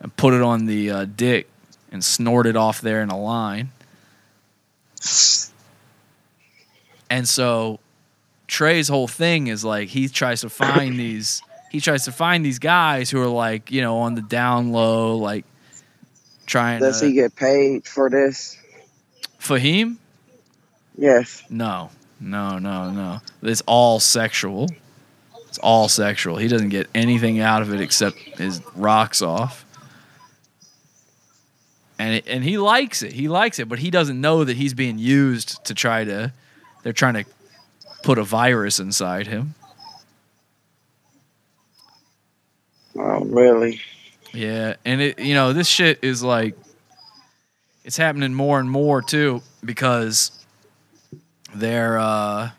and 0.02 0.16
put 0.16 0.34
it 0.34 0.42
on 0.42 0.66
the 0.66 0.90
uh, 0.90 1.06
dick 1.06 1.48
and 1.92 2.03
snort 2.03 2.45
it 2.45 2.56
off 2.56 2.82
there 2.82 3.02
in 3.02 3.10
a 3.10 3.20
line. 3.20 3.72
And 7.10 7.28
so 7.28 7.80
Trey's 8.48 8.88
whole 8.88 9.08
thing 9.08 9.48
is 9.48 9.64
like 9.64 9.90
he 9.90 10.08
tries 10.08 10.42
to 10.42 10.50
find 10.50 11.00
these 11.00 11.42
he 11.72 11.80
tries 11.80 12.06
to 12.06 12.12
find 12.12 12.45
these 12.45 12.60
guys 12.60 13.10
who 13.10 13.20
are 13.20 13.28
like, 13.28 13.72
you 13.72 13.82
know, 13.82 13.98
on 14.00 14.16
the 14.16 14.22
down 14.22 14.72
low, 14.72 15.18
like 15.18 15.45
trying 16.45 16.80
Does 16.80 17.00
to 17.00 17.08
he 17.08 17.14
get 17.14 17.36
paid 17.36 17.88
for 17.88 18.10
this? 18.10 18.58
Fahim? 19.40 19.98
Yes. 20.95 21.44
No. 21.50 21.90
No, 22.20 22.60
no, 22.60 22.92
no. 22.92 23.22
It's 23.42 23.62
all 23.66 24.00
sexual. 24.00 24.70
It's 25.54 25.60
all 25.60 25.88
sexual. 25.88 26.38
He 26.38 26.48
doesn't 26.48 26.70
get 26.70 26.90
anything 26.96 27.40
out 27.40 27.62
of 27.62 27.72
it 27.72 27.80
except 27.80 28.18
his 28.18 28.60
rocks 28.76 29.22
off. 29.22 29.68
And 32.00 32.16
it, 32.16 32.28
and 32.28 32.44
he 32.44 32.58
likes 32.58 33.04
it. 33.04 33.14
He 33.14 33.28
likes 33.28 33.60
it, 33.60 33.70
but 33.70 33.78
he 33.78 33.92
doesn't 33.92 34.20
know 34.20 34.44
that 34.46 34.58
he's 34.58 34.74
being 34.74 34.98
used 34.98 35.64
to 35.66 35.76
try 35.76 36.06
to 36.06 36.34
they're 36.82 36.92
trying 36.92 37.24
to 37.24 37.26
put 38.02 38.18
a 38.18 38.24
virus 38.24 38.80
inside 38.80 39.28
him. 39.28 39.54
Oh, 42.96 43.24
really? 43.26 43.80
Yeah, 44.34 44.78
and 44.84 45.02
it 45.02 45.20
you 45.20 45.36
know, 45.36 45.54
this 45.54 45.68
shit 45.68 46.00
is 46.02 46.24
like 46.24 46.56
it's 47.86 47.98
happening 47.98 48.34
more 48.34 48.60
and 48.60 48.72
more 48.72 49.04
too 49.04 49.44
because 49.64 50.32
they're 51.54 52.00
uh 52.00 52.50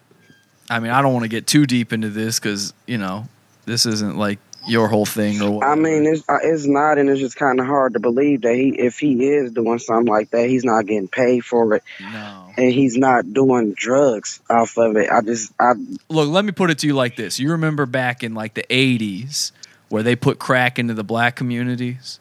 I 0.71 0.81
mean, 0.81 0.91
I 0.91 1.03
don't 1.03 1.13
want 1.13 1.25
to 1.25 1.29
get 1.29 1.47
too 1.47 1.67
deep 1.67 1.93
into 1.93 2.09
this 2.09 2.39
cuz, 2.41 2.73
you 2.87 2.99
know, 2.99 3.27
this 3.67 3.87
isn't 3.87 4.17
like 4.17 4.39
your 4.67 4.89
whole 4.89 5.05
thing 5.05 5.43
or 5.43 5.51
what. 5.51 5.67
I 5.67 5.75
mean, 5.75 6.07
it's 6.07 6.27
uh, 6.29 6.39
it's 6.43 6.67
not, 6.67 6.97
and 6.97 7.11
it's 7.11 7.21
just 7.21 7.37
kind 7.37 7.61
of 7.61 7.67
hard 7.67 7.93
to 7.95 8.01
believe 8.01 8.43
that 8.43 8.55
he, 8.55 8.71
if 8.71 8.99
he 8.99 9.27
is 9.27 9.53
doing 9.53 9.79
something 9.79 10.11
like 10.11 10.31
that, 10.31 10.49
he's 10.49 10.65
not 10.65 10.87
getting 10.87 11.09
paid 11.09 11.45
for 11.45 11.75
it, 11.75 11.83
No. 12.01 12.51
and 12.57 12.73
he's 12.73 12.97
not 12.97 13.31
doing 13.33 13.75
drugs 13.75 14.41
off 14.49 14.79
of 14.79 14.97
it. 14.97 15.11
I 15.11 15.21
just, 15.21 15.53
I 15.61 15.73
Look, 16.09 16.31
let 16.31 16.47
me 16.47 16.53
put 16.53 16.71
it 16.71 16.79
to 16.79 16.87
you 16.87 16.95
like 16.95 17.17
this. 17.17 17.39
You 17.39 17.51
remember 17.51 17.85
back 17.85 18.25
in 18.25 18.33
like 18.35 18.55
the 18.55 18.65
80s 18.71 19.53
where 19.91 20.03
they 20.03 20.17
put 20.17 20.39
crack 20.39 20.79
into 20.79 20.95
the 20.95 21.05
black 21.05 21.37
communities? 21.37 22.19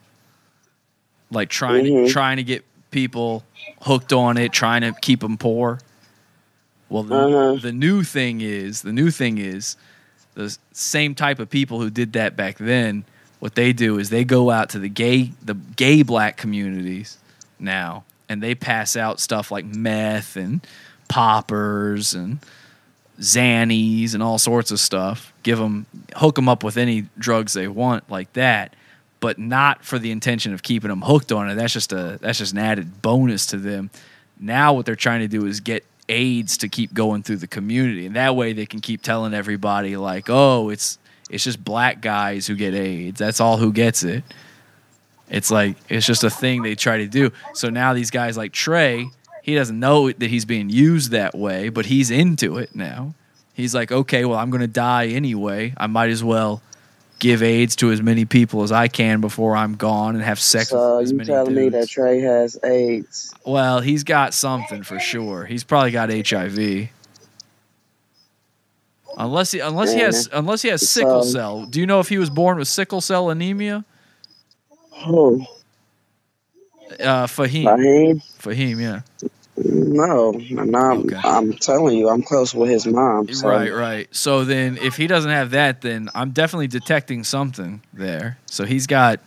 Like 1.30 1.48
trying 1.48 1.84
to 1.84 1.90
Mhm. 1.90 2.08
trying 2.10 2.36
to 2.36 2.42
get 2.44 2.62
people 2.90 3.42
hooked 3.82 4.12
on 4.12 4.36
it, 4.36 4.52
trying 4.52 4.82
to 4.82 4.92
keep 5.00 5.20
them 5.20 5.38
poor. 5.38 5.80
Well, 6.94 7.02
the, 7.02 7.14
Uh-huh. 7.16 7.58
the 7.60 7.72
new 7.72 8.04
thing 8.04 8.40
is, 8.40 8.82
the 8.82 8.92
new 8.92 9.10
thing 9.10 9.38
is 9.38 9.76
the 10.34 10.56
same 10.72 11.16
type 11.16 11.40
of 11.40 11.50
people 11.50 11.80
who 11.80 11.90
did 11.90 12.12
that 12.12 12.36
back 12.36 12.56
then, 12.58 13.04
what 13.40 13.56
they 13.56 13.72
do 13.72 13.98
is 13.98 14.10
they 14.10 14.24
go 14.24 14.50
out 14.50 14.68
to 14.70 14.78
the 14.78 14.88
gay 14.88 15.32
the 15.44 15.54
gay 15.54 16.02
black 16.02 16.36
communities 16.36 17.18
now 17.58 18.04
and 18.28 18.40
they 18.40 18.54
pass 18.54 18.96
out 18.96 19.18
stuff 19.18 19.50
like 19.50 19.64
meth 19.64 20.36
and 20.36 20.64
poppers 21.08 22.14
and 22.14 22.38
Xannies 23.20 24.14
and 24.14 24.22
all 24.22 24.38
sorts 24.38 24.70
of 24.70 24.78
stuff. 24.78 25.32
Give 25.42 25.58
them, 25.58 25.86
hook 26.16 26.36
them 26.36 26.48
up 26.48 26.62
with 26.62 26.76
any 26.76 27.06
drugs 27.18 27.52
they 27.54 27.68
want, 27.68 28.08
like 28.10 28.32
that, 28.34 28.74
but 29.20 29.38
not 29.38 29.84
for 29.84 29.98
the 29.98 30.10
intention 30.12 30.54
of 30.54 30.62
keeping 30.62 30.90
them 30.90 31.02
hooked 31.02 31.32
on 31.32 31.50
it. 31.50 31.56
That's 31.56 31.72
just 31.72 31.92
a 31.92 32.18
that's 32.20 32.38
just 32.38 32.52
an 32.52 32.58
added 32.58 33.02
bonus 33.02 33.46
to 33.46 33.56
them. 33.56 33.90
Now 34.38 34.72
what 34.74 34.86
they're 34.86 34.96
trying 34.96 35.20
to 35.20 35.28
do 35.28 35.46
is 35.46 35.60
get 35.60 35.84
aids 36.08 36.58
to 36.58 36.68
keep 36.68 36.92
going 36.92 37.22
through 37.22 37.36
the 37.36 37.46
community, 37.46 38.06
and 38.06 38.16
that 38.16 38.36
way 38.36 38.52
they 38.52 38.66
can 38.66 38.80
keep 38.80 39.02
telling 39.02 39.34
everybody 39.34 39.96
like, 39.96 40.26
oh, 40.28 40.68
it's 40.70 40.98
it's 41.30 41.44
just 41.44 41.62
black 41.64 42.00
guys 42.00 42.46
who 42.46 42.54
get 42.54 42.74
AIDS. 42.74 43.18
That's 43.18 43.40
all 43.40 43.56
who 43.56 43.72
gets 43.72 44.02
it. 44.04 44.24
It's 45.30 45.50
like 45.50 45.76
it's 45.88 46.06
just 46.06 46.24
a 46.24 46.30
thing 46.30 46.62
they 46.62 46.74
try 46.74 46.98
to 46.98 47.06
do. 47.06 47.32
So 47.54 47.70
now 47.70 47.94
these 47.94 48.10
guys 48.10 48.36
like 48.36 48.52
Trey, 48.52 49.06
he 49.42 49.54
doesn't 49.54 49.78
know 49.78 50.10
that 50.10 50.30
he's 50.30 50.44
being 50.44 50.68
used 50.70 51.10
that 51.10 51.34
way, 51.34 51.68
but 51.70 51.86
he's 51.86 52.10
into 52.10 52.58
it 52.58 52.74
now. 52.74 53.14
He's 53.54 53.74
like, 53.74 53.92
okay, 53.92 54.24
well, 54.24 54.38
I'm 54.38 54.50
going 54.50 54.62
to 54.62 54.66
die 54.66 55.06
anyway. 55.06 55.74
I 55.76 55.86
might 55.86 56.10
as 56.10 56.24
well 56.24 56.60
give 57.24 57.42
AIDS 57.42 57.74
to 57.76 57.90
as 57.90 58.02
many 58.02 58.26
people 58.26 58.64
as 58.64 58.70
I 58.70 58.86
can 58.86 59.22
before 59.22 59.56
I'm 59.56 59.76
gone 59.76 60.14
and 60.14 60.22
have 60.22 60.38
sex 60.38 60.68
so 60.68 60.98
with 60.98 61.04
as 61.04 61.10
you 61.10 61.16
many 61.16 61.26
telling 61.26 61.54
me 61.54 61.70
that. 61.70 61.88
Trey 61.88 62.20
has 62.20 62.58
AIDS? 62.62 63.34
Well, 63.46 63.80
he's 63.80 64.04
got 64.04 64.34
something 64.34 64.82
for 64.82 65.00
sure. 65.00 65.46
He's 65.46 65.64
probably 65.64 65.90
got 65.90 66.10
HIV. 66.10 66.90
Unless 69.16 69.52
he 69.52 69.60
unless 69.60 69.94
he 69.94 70.00
has 70.00 70.28
unless 70.32 70.60
he 70.60 70.68
has 70.68 70.86
sickle 70.86 71.22
So- 71.22 71.32
cell. 71.32 71.66
Do 71.66 71.80
you 71.80 71.86
know 71.86 72.00
if 72.00 72.10
he 72.10 72.18
was 72.18 72.28
born 72.28 72.58
with 72.58 72.68
sickle 72.68 73.00
cell 73.00 73.30
anemia? 73.30 73.86
Who? 75.06 75.46
Uh, 77.00 77.26
Fahim. 77.26 77.64
Fahim? 77.64 78.22
Fahim, 78.38 78.80
yeah. 78.80 79.00
No, 79.56 80.34
I'm, 80.34 80.74
Okay. 80.74 81.20
I'm 81.22 81.52
telling 81.52 81.96
you, 81.96 82.08
I'm 82.08 82.22
close 82.22 82.52
with 82.54 82.70
his 82.70 82.86
mom. 82.86 83.32
So 83.32 83.48
Right, 83.48 83.72
right. 83.72 84.14
So 84.14 84.44
then, 84.44 84.78
if 84.78 84.96
he 84.96 85.06
doesn't 85.06 85.30
have 85.30 85.50
that, 85.52 85.80
then 85.80 86.08
I'm 86.14 86.30
definitely 86.30 86.66
detecting 86.66 87.22
something 87.22 87.80
there. 87.92 88.38
So 88.46 88.64
he's 88.64 88.88
got, 88.88 89.20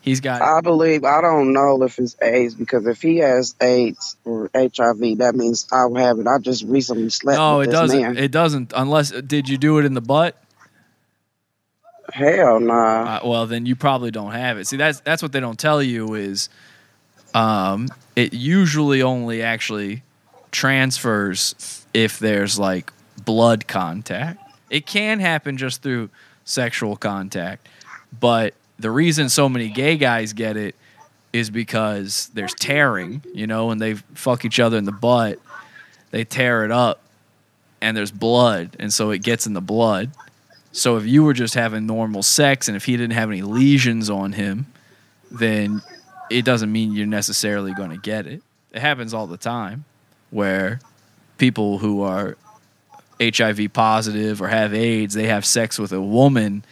he's 0.00 0.20
got. 0.20 0.40
I 0.40 0.62
believe 0.62 1.04
I 1.04 1.20
don't 1.20 1.52
know 1.52 1.82
if 1.82 1.98
it's 1.98 2.16
AIDS 2.22 2.54
because 2.54 2.86
if 2.86 3.02
he 3.02 3.18
has 3.18 3.54
AIDS 3.60 4.16
or 4.24 4.50
HIV, 4.54 5.18
that 5.18 5.34
means 5.34 5.66
I'll 5.70 5.94
have 5.94 6.18
it. 6.18 6.26
I 6.26 6.38
just 6.38 6.64
recently 6.64 7.10
slept 7.10 7.36
no, 7.36 7.58
with 7.58 7.68
it 7.68 7.72
doesn't. 7.72 8.00
man. 8.00 8.16
It 8.16 8.30
doesn't. 8.30 8.72
Unless 8.74 9.10
did 9.10 9.48
you 9.50 9.58
do 9.58 9.78
it 9.78 9.84
in 9.84 9.92
the 9.92 10.00
butt? 10.00 10.40
Hell 12.12 12.60
nah. 12.60 13.16
Uh, 13.16 13.20
well, 13.24 13.46
then 13.46 13.66
you 13.66 13.76
probably 13.76 14.10
don't 14.10 14.32
have 14.32 14.58
it. 14.58 14.66
See, 14.66 14.76
that's 14.76 15.00
that's 15.00 15.22
what 15.22 15.32
they 15.32 15.40
don't 15.40 15.58
tell 15.58 15.82
you 15.82 16.14
is, 16.14 16.48
um, 17.34 17.88
it 18.16 18.32
usually 18.32 19.02
only 19.02 19.42
actually 19.42 20.02
transfers 20.52 21.84
if 21.92 22.18
there's 22.18 22.58
like 22.58 22.92
blood 23.24 23.66
contact. 23.66 24.40
It 24.70 24.86
can 24.86 25.20
happen 25.20 25.56
just 25.56 25.82
through 25.82 26.10
sexual 26.44 26.96
contact, 26.96 27.68
but 28.18 28.54
the 28.78 28.90
reason 28.90 29.28
so 29.28 29.48
many 29.48 29.68
gay 29.68 29.96
guys 29.96 30.32
get 30.32 30.56
it 30.56 30.74
is 31.32 31.50
because 31.50 32.30
there's 32.34 32.54
tearing, 32.54 33.22
you 33.34 33.46
know, 33.46 33.70
and 33.70 33.80
they 33.80 33.94
fuck 33.94 34.44
each 34.44 34.60
other 34.60 34.78
in 34.78 34.84
the 34.84 34.92
butt, 34.92 35.38
they 36.12 36.24
tear 36.24 36.64
it 36.64 36.70
up, 36.70 37.00
and 37.80 37.96
there's 37.96 38.12
blood, 38.12 38.76
and 38.78 38.92
so 38.92 39.10
it 39.10 39.22
gets 39.22 39.46
in 39.46 39.52
the 39.52 39.60
blood. 39.60 40.10
So 40.70 40.96
if 40.96 41.06
you 41.06 41.24
were 41.24 41.34
just 41.34 41.54
having 41.54 41.86
normal 41.86 42.22
sex 42.22 42.66
and 42.66 42.76
if 42.76 42.84
he 42.84 42.96
didn't 42.96 43.12
have 43.12 43.30
any 43.30 43.42
lesions 43.42 44.10
on 44.10 44.32
him, 44.32 44.66
then 45.30 45.82
it 46.34 46.44
doesn't 46.44 46.72
mean 46.72 46.92
you're 46.92 47.06
necessarily 47.06 47.72
going 47.74 47.90
to 47.90 47.96
get 47.96 48.26
it. 48.26 48.42
It 48.72 48.80
happens 48.80 49.14
all 49.14 49.28
the 49.28 49.36
time 49.36 49.84
where 50.30 50.80
people 51.38 51.78
who 51.78 52.02
are 52.02 52.36
HIV 53.20 53.72
positive 53.72 54.42
or 54.42 54.48
have 54.48 54.74
AIDS, 54.74 55.14
they 55.14 55.28
have 55.28 55.46
sex 55.46 55.78
with 55.78 55.92
a 55.92 56.00
woman 56.00 56.64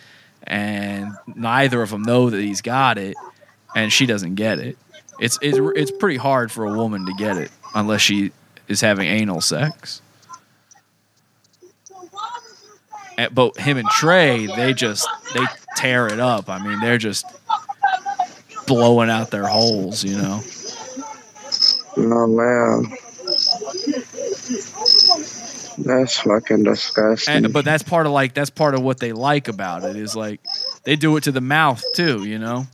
and 0.43 1.13
neither 1.27 1.81
of 1.81 1.91
them 1.91 2.03
know 2.03 2.29
that 2.29 2.41
he's 2.41 2.61
got 2.61 2.99
it 2.99 3.17
and 3.77 3.93
she 3.93 4.05
doesn't 4.05 4.35
get 4.35 4.59
it. 4.59 4.77
It's 5.21 5.39
it's 5.41 5.59
it's 5.77 5.93
pretty 5.93 6.17
hard 6.17 6.51
for 6.51 6.65
a 6.65 6.77
woman 6.77 7.07
to 7.07 7.13
get 7.15 7.37
it 7.37 7.53
unless 7.75 8.01
she 8.01 8.33
is 8.67 8.81
having 8.81 9.07
anal 9.07 9.41
sex. 9.41 10.03
But 13.33 13.57
him 13.59 13.77
and 13.77 13.89
Trey, 13.91 14.47
they 14.47 14.73
just 14.73 15.07
they 15.35 15.45
tear 15.77 16.09
it 16.09 16.19
up. 16.19 16.49
I 16.49 16.59
mean, 16.67 16.81
they're 16.81 16.99
just 16.99 17.25
blowing 18.67 19.11
out 19.11 19.31
their 19.31 19.47
holes, 19.47 20.05
you 20.05 20.17
know. 20.17 20.41
Oh 21.97 22.27
man. 22.27 22.97
That's 25.79 26.21
fucking 26.21 26.65
disgusting. 26.65 27.45
And, 27.45 27.53
but 27.53 27.65
that's 27.65 27.83
part 27.83 28.07
of 28.07 28.13
like 28.13 28.35
that's 28.35 28.51
part 28.51 28.75
of 28.75 28.83
what 28.83 28.99
they 28.99 29.13
like 29.13 29.49
about 29.49 29.85
it 29.85 29.97
is 29.97 30.15
like 30.15 30.41
they 30.85 30.97
do 30.97 31.17
it 31.17 31.25
to 31.25 31.33
the 31.33 31.41
mouth 31.41 31.83
too, 31.95 32.25
you 32.25 32.39
know. 32.39 32.67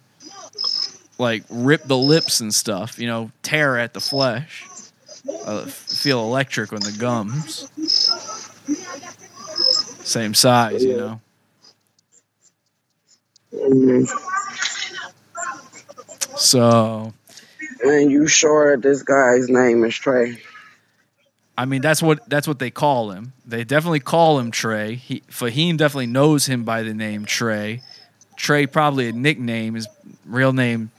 Like 1.19 1.45
rip 1.51 1.85
the 1.85 1.97
lips 1.97 2.41
and 2.41 2.55
stuff, 2.55 2.99
you 2.99 3.07
know, 3.09 3.31
tear 3.43 3.77
at 3.79 3.93
the 3.93 4.01
flesh, 4.01 4.67
uh, 5.45 5.67
feel 5.67 6.21
electric 6.21 6.73
on 6.73 6.81
the 6.81 6.93
gums. 6.93 7.69
Same 10.05 10.35
size, 10.35 10.85
you 10.85 10.97
know. 10.97 11.21
Mhm. 13.53 14.09
So 16.39 17.13
And 17.83 18.11
you 18.11 18.29
sure 18.29 18.77
this 18.77 19.03
guy's 19.03 19.49
name 19.49 19.85
is 19.85 19.97
Trey? 19.97 20.39
I 21.57 21.65
mean, 21.65 21.83
that's 21.83 22.01
what 22.01 22.29
that's 22.29 22.47
what 22.47 22.61
they 22.61 22.71
call 22.71 23.11
him. 23.11 23.33
They 23.45 23.65
definitely 23.65 23.99
call 24.01 24.39
him 24.39 24.53
Trey. 24.53 24.95
He, 24.95 25.21
Fahim 25.29 25.77
definitely 25.77 26.07
knows 26.07 26.47
him 26.47 26.63
by 26.63 26.85
the 26.85 26.95
name 26.95 27.25
Trey. 27.25 27.83
Trey 28.37 28.67
probably 28.67 29.09
a 29.09 29.13
nickname. 29.13 29.75
His 29.75 29.89
real 30.25 30.53
name, 30.53 30.93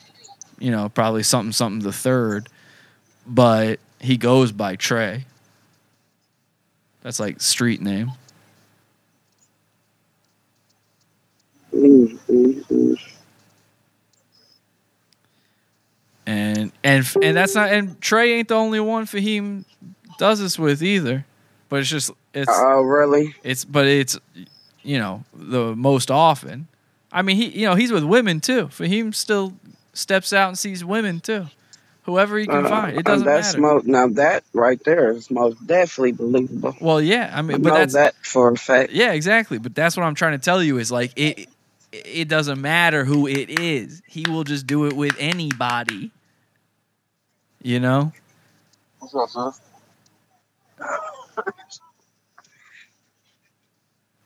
you 0.59 0.71
know, 0.71 0.89
probably 0.89 1.23
something 1.23 1.53
something 1.53 1.79
the 1.81 1.93
third. 1.93 2.49
But 3.25 3.79
he 4.01 4.17
goes 4.17 4.51
by 4.51 4.75
Trey. 4.75 5.23
That's 7.01 7.21
like 7.21 7.39
street 7.39 7.81
name. 7.81 8.11
Mm, 11.73 12.19
mm, 12.27 12.65
mm. 12.65 13.09
And 16.29 16.71
and 16.83 17.05
and 17.23 17.35
that's 17.37 17.55
not 17.55 17.71
and 17.71 17.99
Trey 18.01 18.33
ain't 18.33 18.47
the 18.49 18.55
only 18.55 18.79
one 18.79 19.05
Fahim 19.05 19.65
does 20.17 20.39
this 20.39 20.59
with 20.59 20.81
either. 20.83 21.25
But 21.69 21.79
it's 21.81 21.89
just 21.89 22.11
it's 22.33 22.51
Oh, 22.51 22.81
really? 22.81 23.35
it's 23.43 23.65
but 23.65 23.85
it's 23.87 24.17
you 24.83 24.97
know 24.99 25.23
the 25.33 25.75
most 25.75 26.11
often. 26.11 26.67
I 27.11 27.21
mean 27.23 27.37
he 27.37 27.47
you 27.49 27.65
know 27.65 27.75
he's 27.75 27.91
with 27.91 28.03
women 28.03 28.39
too. 28.41 28.67
Fahim 28.67 29.13
still 29.13 29.53
steps 29.93 30.31
out 30.33 30.49
and 30.49 30.57
sees 30.57 30.83
women 30.85 31.19
too. 31.19 31.47
Whoever 32.03 32.39
he 32.39 32.47
can 32.47 32.65
Uh, 32.65 32.69
find, 32.69 32.97
it 32.97 33.05
doesn't 33.05 33.25
that's 33.27 33.53
matter. 33.55 33.61
Most, 33.61 33.85
now 33.85 34.07
that 34.07 34.43
right 34.53 34.81
there 34.83 35.11
is 35.11 35.29
most 35.29 35.65
definitely 35.67 36.13
believable. 36.13 36.75
well, 36.81 36.99
yeah, 36.99 37.29
I 37.33 37.39
I 37.39 37.41
mean, 37.43 37.61
but 37.61 37.69
know 37.69 37.75
that's 37.75 37.93
that 37.93 38.15
for 38.23 38.51
a 38.51 38.57
fact. 38.57 38.91
yeah, 38.91 39.11
exactly. 39.11 39.59
But 39.59 39.75
that's 39.75 39.95
what 39.95 40.03
I'm 40.03 40.15
trying 40.15 40.31
to 40.31 40.43
tell 40.43 40.61
you 40.63 40.77
is 40.79 40.91
like 40.91 41.11
it. 41.15 41.49
It 41.91 42.27
doesn't 42.27 42.61
matter 42.61 43.03
who 43.03 43.25
it 43.27 43.59
is. 43.59 44.01
He 44.07 44.23
will 44.29 44.43
just 44.43 44.67
do 44.67 44.85
it 44.85 44.93
with 44.93 45.15
anybody. 45.19 46.11
You 47.61 47.79
know. 47.79 48.11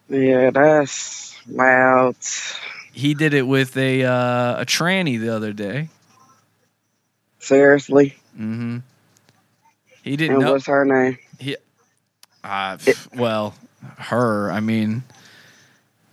Yeah, 0.10 0.50
that's 0.52 1.36
loud. 1.48 2.16
He 2.92 3.14
did 3.14 3.34
it 3.34 3.44
with 3.48 3.76
a 3.78 4.04
uh, 4.04 4.62
a 4.62 4.66
tranny 4.66 5.20
the 5.20 5.34
other 5.36 5.54
day. 5.54 5.90
Seriously. 7.40 8.16
Mm-hmm. 8.38 8.80
He 10.04 10.16
didn't 10.16 10.36
And 10.36 10.42
know. 10.42 10.54
what's 10.54 10.68
her 10.68 10.86
name? 10.86 11.18
He, 11.40 11.56
Uh, 12.44 12.78
f- 12.80 13.08
well, 13.16 13.56
her. 13.98 14.52
I 14.52 14.60
mean, 14.60 15.04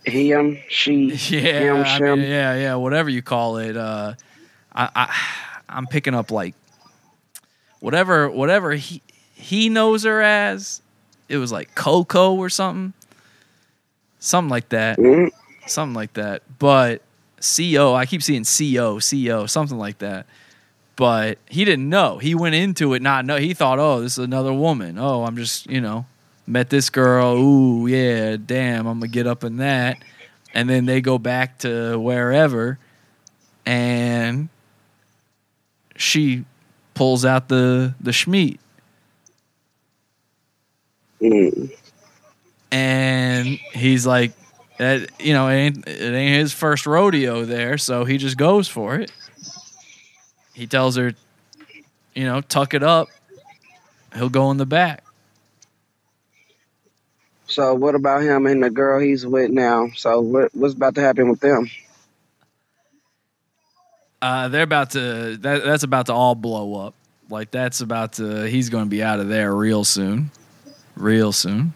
Him, 0.05 0.59
she, 0.69 1.11
yeah, 1.29 1.59
him, 1.59 1.83
I 1.85 1.99
mean, 1.99 2.19
yeah, 2.21 2.55
yeah, 2.55 2.75
whatever 2.75 3.09
you 3.09 3.21
call 3.21 3.57
it. 3.57 3.75
Uh, 3.77 4.13
I, 4.73 4.89
I, 4.95 5.19
I'm 5.69 5.87
picking 5.87 6.13
up 6.15 6.31
like 6.31 6.55
whatever, 7.81 8.29
whatever 8.29 8.71
he 8.75 9.01
he 9.33 9.67
knows 9.67 10.03
her 10.03 10.21
as. 10.21 10.81
It 11.27 11.37
was 11.37 11.51
like 11.51 11.75
Coco 11.75 12.35
or 12.35 12.49
something, 12.49 12.93
something 14.19 14.49
like 14.49 14.69
that, 14.69 14.97
Mm, 14.97 15.29
something 15.65 15.93
like 15.95 16.13
that. 16.13 16.43
But 16.59 17.01
Co, 17.41 17.93
I 17.93 18.05
keep 18.05 18.23
seeing 18.23 18.43
Co, 18.43 18.99
Co, 19.01 19.45
something 19.47 19.77
like 19.77 19.97
that. 19.99 20.25
But 20.97 21.39
he 21.49 21.65
didn't 21.65 21.89
know. 21.89 22.17
He 22.19 22.35
went 22.35 22.53
into 22.53 22.93
it 22.93 23.01
not 23.01 23.25
know. 23.25 23.37
He 23.37 23.53
thought, 23.53 23.79
oh, 23.79 24.01
this 24.01 24.13
is 24.17 24.23
another 24.23 24.53
woman. 24.53 24.97
Oh, 24.99 25.23
I'm 25.23 25.35
just 25.35 25.67
you 25.69 25.81
know 25.81 26.05
met 26.45 26.69
this 26.69 26.89
girl. 26.89 27.37
Ooh, 27.37 27.87
yeah, 27.87 28.37
damn, 28.37 28.85
I'm 28.85 28.99
gonna 28.99 29.07
get 29.07 29.25
up 29.25 29.43
in 29.43 29.57
that. 29.57 29.97
And 30.53 30.69
then 30.69 30.85
they 30.85 30.99
go 30.99 31.17
back 31.17 31.59
to 31.59 31.97
wherever, 31.97 32.77
and 33.65 34.49
she 35.95 36.43
pulls 37.01 37.25
out 37.25 37.47
the 37.47 37.95
the 37.99 38.11
schmeat, 38.11 38.59
mm. 41.19 41.75
and 42.71 43.47
he's 43.73 44.05
like, 44.05 44.33
that 44.77 45.09
you 45.19 45.33
know, 45.33 45.47
it 45.47 45.55
ain't, 45.55 45.87
it 45.87 46.13
ain't 46.13 46.35
his 46.35 46.53
first 46.53 46.85
rodeo 46.85 47.43
there, 47.43 47.79
so 47.79 48.05
he 48.05 48.19
just 48.19 48.37
goes 48.37 48.67
for 48.67 48.97
it. 48.97 49.11
He 50.53 50.67
tells 50.67 50.95
her, 50.95 51.15
you 52.13 52.25
know, 52.25 52.41
tuck 52.41 52.75
it 52.75 52.83
up. 52.83 53.07
He'll 54.13 54.29
go 54.29 54.51
in 54.51 54.57
the 54.57 54.67
back. 54.67 55.03
So 57.47 57.73
what 57.73 57.95
about 57.95 58.21
him 58.21 58.45
and 58.45 58.61
the 58.61 58.69
girl 58.69 58.99
he's 58.99 59.25
with 59.25 59.49
now? 59.49 59.89
So 59.95 60.19
what 60.19 60.53
what's 60.53 60.75
about 60.75 60.93
to 60.93 61.01
happen 61.01 61.29
with 61.29 61.39
them? 61.39 61.67
Uh, 64.21 64.47
they're 64.49 64.63
about 64.63 64.91
to. 64.91 65.37
That, 65.37 65.63
that's 65.63 65.83
about 65.83 66.07
to 66.07 66.13
all 66.13 66.35
blow 66.35 66.75
up. 66.75 66.93
Like 67.29 67.51
that's 67.51 67.81
about 67.81 68.13
to. 68.13 68.47
He's 68.47 68.69
going 68.69 68.85
to 68.85 68.89
be 68.89 69.01
out 69.01 69.19
of 69.19 69.29
there 69.29 69.53
real 69.53 69.83
soon. 69.83 70.31
Real 70.95 71.31
soon. 71.31 71.73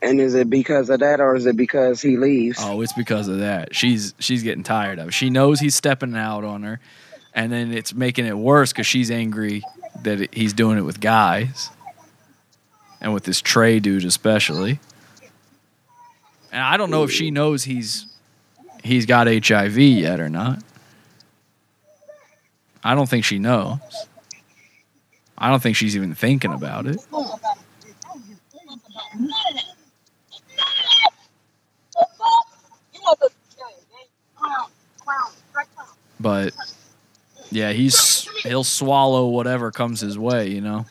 And 0.00 0.20
is 0.20 0.34
it 0.34 0.48
because 0.48 0.90
of 0.90 1.00
that 1.00 1.20
or 1.20 1.34
is 1.34 1.46
it 1.46 1.56
because 1.56 2.00
he 2.00 2.16
leaves? 2.16 2.58
Oh, 2.60 2.80
it's 2.82 2.92
because 2.92 3.28
of 3.28 3.38
that. 3.38 3.74
She's 3.74 4.14
she's 4.18 4.42
getting 4.42 4.62
tired 4.62 4.98
of 4.98 5.08
it. 5.08 5.14
She 5.14 5.28
knows 5.28 5.60
he's 5.60 5.74
stepping 5.74 6.14
out 6.14 6.44
on 6.44 6.62
her, 6.62 6.80
and 7.34 7.50
then 7.50 7.72
it's 7.72 7.92
making 7.92 8.26
it 8.26 8.36
worse 8.38 8.72
because 8.72 8.86
she's 8.86 9.10
angry 9.10 9.62
that 10.02 10.32
he's 10.32 10.52
doing 10.52 10.78
it 10.78 10.82
with 10.82 11.00
guys, 11.00 11.70
and 13.00 13.12
with 13.12 13.24
this 13.24 13.40
Trey 13.40 13.80
dude 13.80 14.04
especially. 14.04 14.78
And 16.52 16.62
I 16.62 16.76
don't 16.76 16.90
know 16.90 17.02
if 17.02 17.10
she 17.10 17.30
knows 17.30 17.64
he's 17.64 18.07
he's 18.84 19.06
got 19.06 19.26
HIV 19.26 19.78
yet 19.78 20.20
or 20.20 20.28
not. 20.28 20.62
I 22.82 22.94
don't 22.94 23.08
think 23.08 23.24
she 23.24 23.38
knows. 23.38 23.78
I 25.36 25.50
don't 25.50 25.62
think 25.62 25.76
she's 25.76 25.96
even 25.96 26.14
thinking 26.14 26.52
about 26.52 26.86
it. 26.86 26.98
But 36.20 36.52
yeah, 37.50 37.72
he's 37.72 38.28
he'll 38.42 38.64
swallow 38.64 39.28
whatever 39.28 39.70
comes 39.70 40.00
his 40.00 40.18
way, 40.18 40.48
you 40.48 40.60
know. 40.60 40.84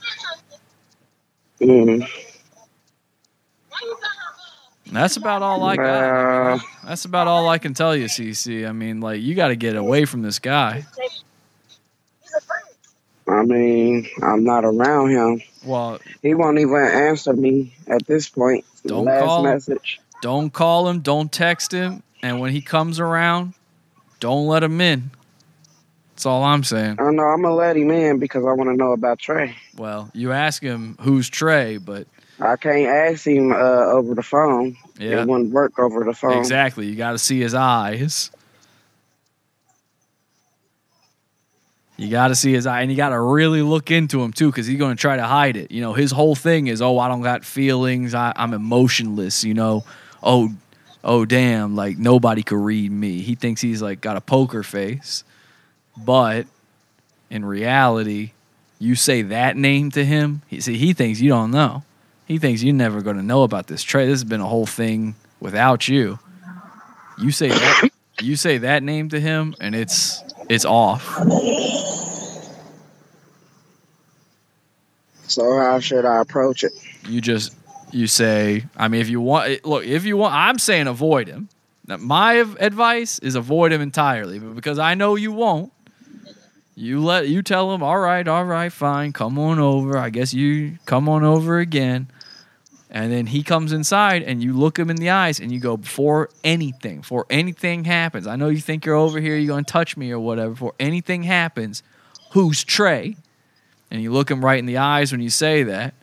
Mm. 1.59 2.07
That's 4.97 5.17
about 5.17 5.43
all 5.43 5.63
I 5.63 5.75
got. 5.75 5.85
Uh, 5.85 6.59
That's 6.83 7.05
about 7.05 7.27
all 7.27 7.47
I 7.49 7.59
can 7.59 7.73
tell 7.75 7.95
you, 7.95 8.05
Cece. 8.05 8.67
I 8.67 8.71
mean, 8.71 8.99
like 8.99 9.21
you 9.21 9.35
got 9.35 9.49
to 9.49 9.55
get 9.55 9.75
away 9.75 10.05
from 10.05 10.23
this 10.23 10.39
guy. 10.39 10.85
I 13.27 13.43
mean, 13.43 14.07
I'm 14.23 14.43
not 14.43 14.63
around 14.65 15.11
him. 15.11 15.41
Well, 15.65 15.99
He 16.21 16.33
won't 16.33 16.57
even 16.59 16.75
answer 16.77 17.33
me 17.33 17.73
at 17.87 18.05
this 18.07 18.29
point. 18.29 18.65
Don't 18.85 19.05
Last 19.05 19.23
call. 19.23 19.43
message. 19.43 19.99
don't 20.21 20.51
call 20.51 20.87
him, 20.87 21.01
don't 21.01 21.31
text 21.31 21.71
him, 21.73 22.03
and 22.23 22.39
when 22.39 22.51
he 22.51 22.61
comes 22.61 22.99
around, 22.99 23.53
don't 24.19 24.47
let 24.47 24.63
him 24.63 24.79
in. 24.79 25.11
That's 26.11 26.25
all 26.25 26.43
I'm 26.43 26.63
saying. 26.63 26.95
I 26.99 27.11
know 27.11 27.23
I'm 27.23 27.41
gonna 27.43 27.53
let 27.53 27.75
him 27.77 27.91
in 27.91 28.17
because 28.17 28.43
I 28.43 28.51
want 28.53 28.69
to 28.69 28.75
know 28.75 28.93
about 28.93 29.19
Trey. 29.19 29.55
Well, 29.75 30.09
you 30.13 30.31
ask 30.31 30.63
him 30.63 30.97
who's 31.01 31.29
Trey, 31.29 31.77
but 31.77 32.07
I 32.39 32.55
can't 32.55 32.87
ask 32.87 33.25
him 33.25 33.51
uh, 33.51 33.55
over 33.55 34.13
the 34.13 34.21
phone. 34.23 34.77
yeah, 34.99 35.21
It 35.21 35.27
wouldn't 35.27 35.51
work 35.51 35.79
over 35.79 36.03
the 36.03 36.13
phone. 36.13 36.37
exactly. 36.37 36.85
You 36.87 36.95
got 36.95 37.11
to 37.13 37.17
see 37.17 37.39
his 37.39 37.53
eyes. 37.55 38.29
You 41.99 42.09
got 42.11 42.27
to 42.27 42.35
see 42.35 42.53
his 42.53 42.67
eye, 42.67 42.81
and 42.81 42.91
you 42.91 42.97
got 42.97 43.09
to 43.09 43.19
really 43.19 43.63
look 43.63 43.89
into 43.89 44.21
him 44.21 44.31
too, 44.31 44.51
because 44.51 44.67
he's 44.67 44.77
going 44.77 44.95
to 44.95 45.01
try 45.01 45.15
to 45.15 45.23
hide 45.23 45.57
it. 45.57 45.71
You 45.71 45.81
know, 45.81 45.93
his 45.93 46.11
whole 46.11 46.35
thing 46.35 46.67
is, 46.67 46.79
oh, 46.79 46.99
I 46.99 47.07
don't 47.07 47.23
got 47.23 47.43
feelings. 47.43 48.13
I, 48.13 48.33
I'm 48.35 48.53
emotionless. 48.53 49.43
You 49.43 49.55
know, 49.55 49.83
oh, 50.21 50.51
oh, 51.03 51.25
damn, 51.25 51.75
like 51.75 51.97
nobody 51.97 52.43
could 52.43 52.63
read 52.63 52.91
me. 52.91 53.21
He 53.21 53.33
thinks 53.33 53.61
he's 53.61 53.81
like 53.81 53.99
got 53.99 54.15
a 54.15 54.21
poker 54.21 54.61
face, 54.61 55.23
but 55.97 56.45
in 57.31 57.43
reality, 57.43 58.33
you 58.77 58.93
say 58.93 59.23
that 59.23 59.57
name 59.57 59.89
to 59.91 60.05
him. 60.05 60.43
He 60.47 60.61
see, 60.61 60.77
he 60.77 60.93
thinks 60.93 61.19
you 61.19 61.29
don't 61.29 61.49
know. 61.49 61.81
He 62.27 62.37
thinks 62.37 62.61
you're 62.61 62.73
never 62.73 63.01
going 63.01 63.17
to 63.17 63.23
know 63.23 63.43
about 63.43 63.67
this 63.67 63.81
Trey. 63.81 64.05
This 64.05 64.19
has 64.19 64.23
been 64.23 64.41
a 64.41 64.47
whole 64.47 64.65
thing 64.65 65.15
without 65.39 65.87
you. 65.87 66.19
You 67.17 67.31
say 67.31 67.49
that. 67.49 67.89
You 68.21 68.35
say 68.35 68.57
that 68.59 68.83
name 68.83 69.09
to 69.09 69.19
him, 69.19 69.55
and 69.59 69.75
it's 69.75 70.23
it's 70.49 70.65
off. 70.65 71.03
So 75.23 75.57
how 75.57 75.79
should 75.79 76.05
I 76.05 76.21
approach 76.21 76.63
it? 76.63 76.73
you 77.07 77.21
just 77.21 77.55
you 77.91 78.07
say 78.07 78.65
i 78.75 78.87
mean 78.87 79.01
if 79.01 79.09
you 79.09 79.21
want 79.21 79.65
look 79.65 79.85
if 79.85 80.05
you 80.05 80.17
want 80.17 80.33
i'm 80.33 80.59
saying 80.59 80.87
avoid 80.87 81.27
him 81.27 81.49
now, 81.87 81.97
my 81.97 82.33
advice 82.59 83.19
is 83.19 83.35
avoid 83.35 83.71
him 83.71 83.81
entirely 83.81 84.39
but 84.39 84.55
because 84.55 84.77
i 84.79 84.93
know 84.93 85.15
you 85.15 85.31
won't 85.31 85.71
you 86.75 87.03
let 87.03 87.27
you 87.27 87.41
tell 87.41 87.73
him 87.73 87.81
all 87.81 87.99
right 87.99 88.27
all 88.27 88.43
right 88.45 88.71
fine 88.71 89.13
come 89.13 89.39
on 89.39 89.59
over 89.59 89.97
i 89.97 90.09
guess 90.09 90.33
you 90.33 90.77
come 90.85 91.07
on 91.07 91.23
over 91.23 91.59
again 91.59 92.07
and 92.89 93.11
then 93.11 93.27
he 93.27 93.43
comes 93.43 93.73
inside 93.73 94.23
and 94.23 94.41
you 94.41 94.53
look 94.53 94.79
him 94.79 94.89
in 94.89 94.95
the 94.95 95.09
eyes 95.09 95.39
and 95.39 95.51
you 95.51 95.59
go 95.59 95.77
before 95.77 96.29
anything 96.43 96.99
before 96.99 97.25
anything 97.29 97.83
happens. 97.83 98.27
I 98.27 98.35
know 98.35 98.47
you 98.47 98.59
think 98.59 98.85
you're 98.85 98.95
over 98.95 99.19
here 99.19 99.35
you're 99.35 99.47
going 99.47 99.65
to 99.65 99.71
touch 99.71 99.97
me 99.97 100.11
or 100.11 100.19
whatever. 100.19 100.51
Before 100.51 100.75
anything 100.79 101.23
happens 101.23 101.83
who's 102.31 102.63
trey? 102.63 103.17
And 103.89 104.01
you 104.01 104.11
look 104.11 104.29
him 104.29 104.43
right 104.43 104.59
in 104.59 104.65
the 104.65 104.77
eyes 104.77 105.11
when 105.11 105.21
you 105.21 105.29
say 105.29 105.63
that 105.63 105.93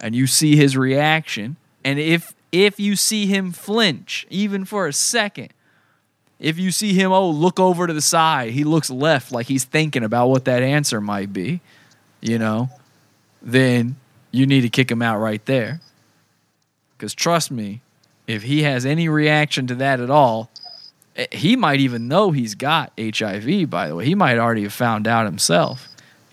and 0.00 0.14
you 0.14 0.26
see 0.26 0.56
his 0.56 0.76
reaction. 0.76 1.56
And 1.84 1.98
if 1.98 2.34
if 2.50 2.78
you 2.78 2.96
see 2.96 3.26
him 3.26 3.52
flinch 3.52 4.26
even 4.28 4.64
for 4.64 4.86
a 4.86 4.92
second 4.92 5.48
if 6.38 6.58
you 6.58 6.70
see 6.70 6.92
him 6.92 7.12
oh 7.12 7.30
look 7.30 7.58
over 7.58 7.86
to 7.86 7.94
the 7.94 8.02
side 8.02 8.50
he 8.50 8.62
looks 8.62 8.90
left 8.90 9.32
like 9.32 9.46
he's 9.46 9.64
thinking 9.64 10.04
about 10.04 10.28
what 10.28 10.44
that 10.44 10.62
answer 10.62 11.00
might 11.00 11.32
be 11.32 11.62
you 12.22 12.38
know, 12.38 12.70
then 13.42 13.96
you 14.30 14.46
need 14.46 14.62
to 14.62 14.70
kick 14.70 14.90
him 14.90 15.02
out 15.02 15.18
right 15.18 15.44
there. 15.44 15.80
Because 17.02 17.14
trust 17.14 17.50
me, 17.50 17.80
if 18.28 18.44
he 18.44 18.62
has 18.62 18.86
any 18.86 19.08
reaction 19.08 19.66
to 19.66 19.74
that 19.74 19.98
at 19.98 20.08
all, 20.08 20.52
eh, 21.16 21.26
he 21.32 21.56
might 21.56 21.80
even 21.80 22.06
know 22.06 22.30
he's 22.30 22.54
got 22.54 22.92
HIV. 22.96 23.68
By 23.68 23.88
the 23.88 23.96
way, 23.96 24.04
he 24.04 24.14
might 24.14 24.38
already 24.38 24.62
have 24.62 24.72
found 24.72 25.08
out 25.08 25.26
himself. 25.26 25.88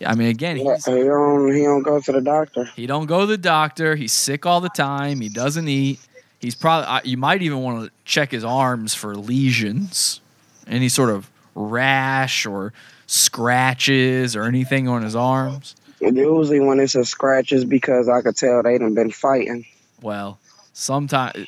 I 0.06 0.14
mean, 0.14 0.28
again, 0.28 0.58
Yeah, 0.58 0.78
he 0.86 0.92
don't 1.06 1.56
he 1.56 1.64
don't 1.64 1.82
go 1.82 2.00
to 2.00 2.12
the 2.12 2.22
doctor. 2.22 2.66
he 2.76 2.86
don't 2.86 3.08
go 3.08 3.22
to 3.22 3.26
the 3.26 3.36
doctor. 3.36 3.96
He's 3.96 4.14
sick 4.14 4.46
all 4.46 4.62
the 4.62 4.70
time. 4.70 5.22
He 5.22 5.30
doesn't 5.30 5.68
eat. 5.68 6.00
He's 6.38 6.54
probably. 6.54 7.10
You 7.10 7.18
might 7.18 7.42
even 7.42 7.64
want 7.64 7.86
to 7.86 7.92
check 8.06 8.30
his 8.30 8.44
arms 8.44 8.94
for 8.94 9.16
lesions, 9.16 10.22
any 10.68 10.88
sort 10.88 11.10
of 11.10 11.32
rash 11.56 12.46
or 12.46 12.74
scratches 13.08 14.36
or 14.36 14.44
anything 14.44 14.88
on 14.88 15.02
his 15.02 15.16
arms. 15.16 15.76
And 16.00 16.16
usually 16.16 16.60
when 16.60 16.80
it's 16.80 16.94
a 16.94 17.06
scratches 17.06 17.66
because 17.66 18.08
I 18.08 18.22
could 18.22 18.38
tell 18.38 18.62
they 18.62 18.78
done 18.78 18.94
been 18.94 19.10
fighting. 19.10 19.66
Well, 20.02 20.39
sometimes 20.80 21.46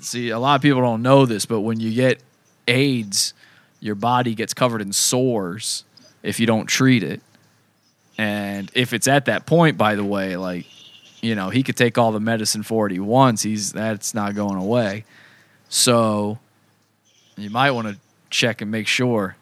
see 0.00 0.30
a 0.30 0.38
lot 0.38 0.56
of 0.56 0.62
people 0.62 0.80
don't 0.80 1.02
know 1.02 1.24
this, 1.24 1.46
but 1.46 1.60
when 1.60 1.80
you 1.80 1.94
get 1.94 2.20
AIDS, 2.66 3.32
your 3.80 3.94
body 3.94 4.34
gets 4.34 4.52
covered 4.52 4.82
in 4.82 4.92
sores 4.92 5.84
if 6.22 6.40
you 6.40 6.46
don't 6.46 6.66
treat 6.66 7.02
it. 7.02 7.22
And 8.18 8.70
if 8.74 8.92
it's 8.92 9.08
at 9.08 9.26
that 9.26 9.46
point, 9.46 9.78
by 9.78 9.94
the 9.94 10.04
way, 10.04 10.36
like 10.36 10.66
you 11.20 11.36
know, 11.36 11.50
he 11.50 11.62
could 11.62 11.76
take 11.76 11.96
all 11.96 12.10
the 12.10 12.20
medicine 12.20 12.64
for 12.64 12.86
it 12.86 12.92
he 12.92 12.98
wants. 12.98 13.42
He's 13.42 13.72
that's 13.72 14.14
not 14.14 14.34
going 14.34 14.56
away. 14.56 15.04
So 15.68 16.38
you 17.36 17.50
might 17.50 17.70
want 17.70 17.88
to 17.88 17.96
check 18.30 18.60
and 18.60 18.70
make 18.70 18.88
sure 18.88 19.36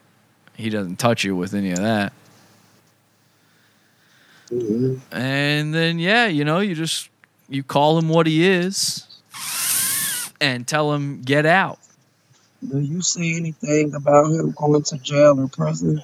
he 0.55 0.69
doesn't 0.69 0.97
touch 0.97 1.23
you 1.23 1.35
with 1.35 1.53
any 1.53 1.71
of 1.71 1.79
that. 1.79 2.13
Mm-hmm. 4.49 5.15
And 5.15 5.73
then 5.73 5.97
yeah, 5.97 6.27
you 6.27 6.45
know, 6.45 6.59
you 6.59 6.75
just 6.75 7.09
you 7.49 7.63
call 7.63 7.97
him 7.97 8.07
what 8.07 8.27
he 8.27 8.47
is 8.47 9.07
and 10.41 10.67
tell 10.67 10.91
him 10.93 11.21
get 11.21 11.45
out. 11.45 11.79
Do 12.67 12.79
you 12.79 13.01
see 13.01 13.37
anything 13.37 13.93
about 13.93 14.25
him 14.31 14.51
going 14.51 14.83
to 14.83 14.97
jail 14.97 15.39
or 15.39 15.47
prison? 15.47 16.03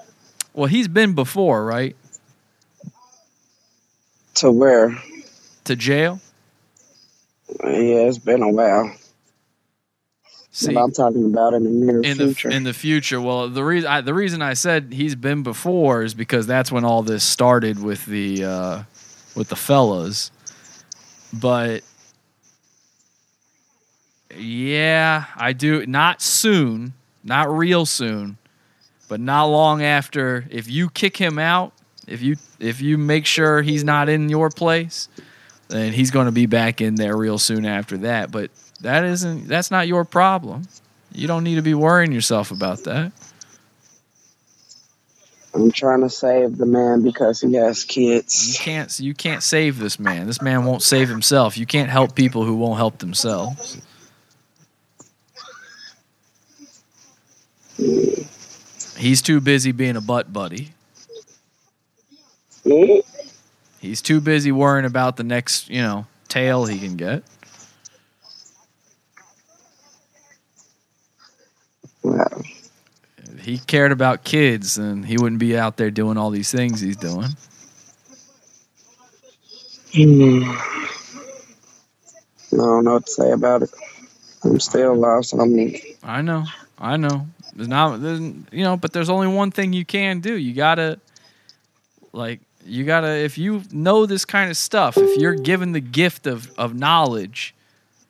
Well, 0.53 0.67
he's 0.67 0.87
been 0.87 1.13
before, 1.13 1.65
right? 1.65 1.95
To 4.35 4.51
where? 4.51 4.97
To 5.65 5.75
jail. 5.75 6.19
Yeah, 7.63 8.07
it's 8.07 8.17
been 8.17 8.41
a 8.41 8.49
while. 8.49 8.95
See, 10.51 10.75
I'm 10.75 10.91
talking 10.91 11.25
about 11.25 11.53
in 11.53 11.63
the 11.63 11.69
near 11.69 12.01
in 12.01 12.17
future. 12.17 12.49
the 12.49 12.55
in 12.55 12.63
the 12.63 12.73
future. 12.73 13.21
Well, 13.21 13.47
the 13.47 13.63
reason 13.63 13.87
I, 13.87 14.01
the 14.01 14.13
reason 14.15 14.41
I 14.41 14.55
said 14.55 14.91
he's 14.91 15.13
been 15.13 15.43
before 15.43 16.01
is 16.01 16.15
because 16.15 16.47
that's 16.47 16.71
when 16.71 16.83
all 16.83 17.03
this 17.03 17.23
started 17.23 17.81
with 17.81 18.03
the 18.07 18.43
uh, 18.43 18.83
with 19.35 19.49
the 19.49 19.55
fellas. 19.55 20.31
But 21.31 21.83
yeah, 24.39 25.25
I 25.35 25.53
do 25.53 25.85
not 25.85 26.21
soon, 26.21 26.93
not 27.23 27.49
real 27.49 27.85
soon, 27.85 28.37
but 29.07 29.19
not 29.19 29.45
long 29.45 29.83
after. 29.83 30.45
If 30.49 30.69
you 30.69 30.89
kick 30.89 31.17
him 31.17 31.39
out, 31.39 31.73
if 32.07 32.21
you 32.21 32.37
if 32.59 32.81
you 32.81 32.97
make 32.97 33.25
sure 33.25 33.61
he's 33.61 33.83
not 33.83 34.09
in 34.09 34.29
your 34.29 34.49
place, 34.49 35.09
then 35.67 35.93
he's 35.93 36.11
going 36.11 36.25
to 36.25 36.31
be 36.31 36.45
back 36.45 36.81
in 36.81 36.95
there 36.95 37.15
real 37.15 37.37
soon 37.37 37.65
after 37.65 37.97
that. 37.99 38.31
But 38.31 38.51
that 38.81 39.03
isn't 39.03 39.47
that's 39.47 39.71
not 39.71 39.87
your 39.87 40.05
problem. 40.05 40.63
You 41.11 41.27
don't 41.27 41.43
need 41.43 41.55
to 41.55 41.61
be 41.61 41.73
worrying 41.73 42.11
yourself 42.11 42.51
about 42.51 42.83
that. 42.83 43.11
I'm 45.53 45.71
trying 45.71 46.01
to 46.01 46.09
save 46.09 46.57
the 46.57 46.65
man 46.67 47.01
because 47.01 47.41
he 47.41 47.53
has 47.55 47.83
kids. 47.83 48.53
You 48.53 48.63
can't 48.63 48.99
you 48.99 49.13
can't 49.13 49.41
save 49.41 49.79
this 49.79 49.99
man. 49.99 50.27
This 50.27 50.41
man 50.41 50.65
won't 50.65 50.83
save 50.83 51.09
himself. 51.09 51.57
You 51.57 51.65
can't 51.65 51.89
help 51.89 52.15
people 52.15 52.43
who 52.43 52.55
won't 52.55 52.77
help 52.77 52.99
themselves. 52.99 53.81
He's 57.77 59.21
too 59.21 59.39
busy 59.39 59.71
being 59.71 59.95
a 59.95 60.01
butt 60.01 60.33
buddy. 60.33 60.71
Mm, 62.65 63.03
He's 63.79 64.01
too 64.01 64.19
busy 64.19 64.51
worrying 64.51 64.85
about 64.85 65.17
the 65.17 65.23
next, 65.23 65.69
you 65.69 65.81
know, 65.81 66.07
tail 66.27 66.65
he 66.65 66.79
can 66.79 66.97
get. 66.97 67.23
If 72.03 73.45
he 73.45 73.59
cared 73.59 73.91
about 73.91 74.23
kids, 74.23 74.77
and 74.77 75.05
he 75.05 75.17
wouldn't 75.17 75.39
be 75.39 75.57
out 75.57 75.77
there 75.77 75.91
doing 75.91 76.17
all 76.17 76.31
these 76.31 76.51
things 76.51 76.81
he's 76.81 76.97
doing. 76.97 77.29
hmm. 79.93 80.43
I 82.53 82.55
don't 82.55 82.83
know 82.85 82.93
what 82.93 83.05
to 83.05 83.11
say 83.11 83.31
about 83.31 83.63
it. 83.63 83.69
I'm 84.43 84.59
still 84.59 84.95
lost. 84.95 85.33
I'm 85.33 85.75
I 86.03 86.21
know, 86.21 86.45
I 86.79 86.97
know. 86.97 87.27
There's 87.57 87.67
not, 87.67 88.01
there's, 88.01 88.19
you 88.19 88.63
know, 88.63 88.77
but 88.77 88.93
there's 88.93 89.09
only 89.09 89.27
one 89.27 89.49
thing 89.49 89.73
you 89.73 89.83
can 89.83 90.19
do. 90.19 90.35
You 90.35 90.53
gotta, 90.53 90.99
like, 92.13 92.39
you 92.63 92.85
gotta. 92.85 93.07
If 93.07 93.39
you 93.39 93.63
know 93.71 94.05
this 94.05 94.25
kind 94.25 94.51
of 94.51 94.57
stuff, 94.57 94.95
if 94.95 95.19
you're 95.19 95.33
given 95.33 95.71
the 95.71 95.79
gift 95.79 96.27
of 96.27 96.51
of 96.57 96.75
knowledge, 96.75 97.55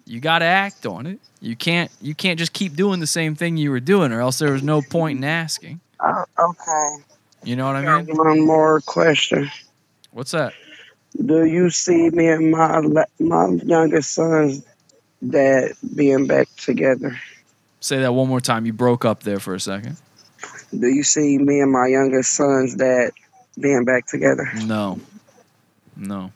you 0.06 0.19
gotta 0.19 0.45
act 0.45 0.85
on 0.85 1.08
it. 1.08 1.19
You 1.40 1.56
can't, 1.56 1.90
you 2.01 2.14
can't 2.14 2.38
just 2.38 2.51
keep 2.51 2.76
doing 2.76 3.00
the 3.00 3.08
same 3.08 3.35
thing 3.35 3.56
you 3.56 3.72
were 3.72 3.80
doing, 3.80 4.11
or 4.11 4.19
else 4.19 4.40
there 4.40 4.51
was 4.51 4.64
no 4.64 4.82
point 4.82 5.19
in 5.19 5.24
asking. 5.24 5.80
uh, 6.01 6.26
okay. 6.38 6.95
You 7.43 7.56
know 7.56 7.67
what 7.67 7.77
I 7.77 8.01
mean? 8.01 8.17
One 8.17 8.45
more 8.45 8.82
question. 8.82 9.50
What's 10.11 10.32
that? 10.32 10.53
Do 11.26 11.45
you 11.45 11.69
see 11.69 12.09
me 12.09 12.27
and 12.27 12.51
my 12.51 12.82
my 13.19 13.48
youngest 13.64 14.11
son's 14.14 14.66
dad 15.26 15.74
being 15.95 16.27
back 16.27 16.48
together? 16.58 17.17
Say 17.80 17.99
that 17.99 18.14
one 18.14 18.27
more 18.27 18.41
time. 18.41 18.65
You 18.65 18.73
broke 18.73 19.06
up 19.06 19.23
there 19.23 19.39
for 19.39 19.53
a 19.53 19.59
second. 19.59 19.97
Do 20.77 20.88
you 20.88 21.03
see 21.03 21.38
me 21.38 21.59
and 21.61 21.72
my 21.72 21.88
youngest 21.88 22.33
son's 22.33 22.75
dad 22.75 23.11
being 23.59 23.85
back 23.85 24.06
together? 24.07 24.49
No. 24.65 24.99
No. 25.95 26.31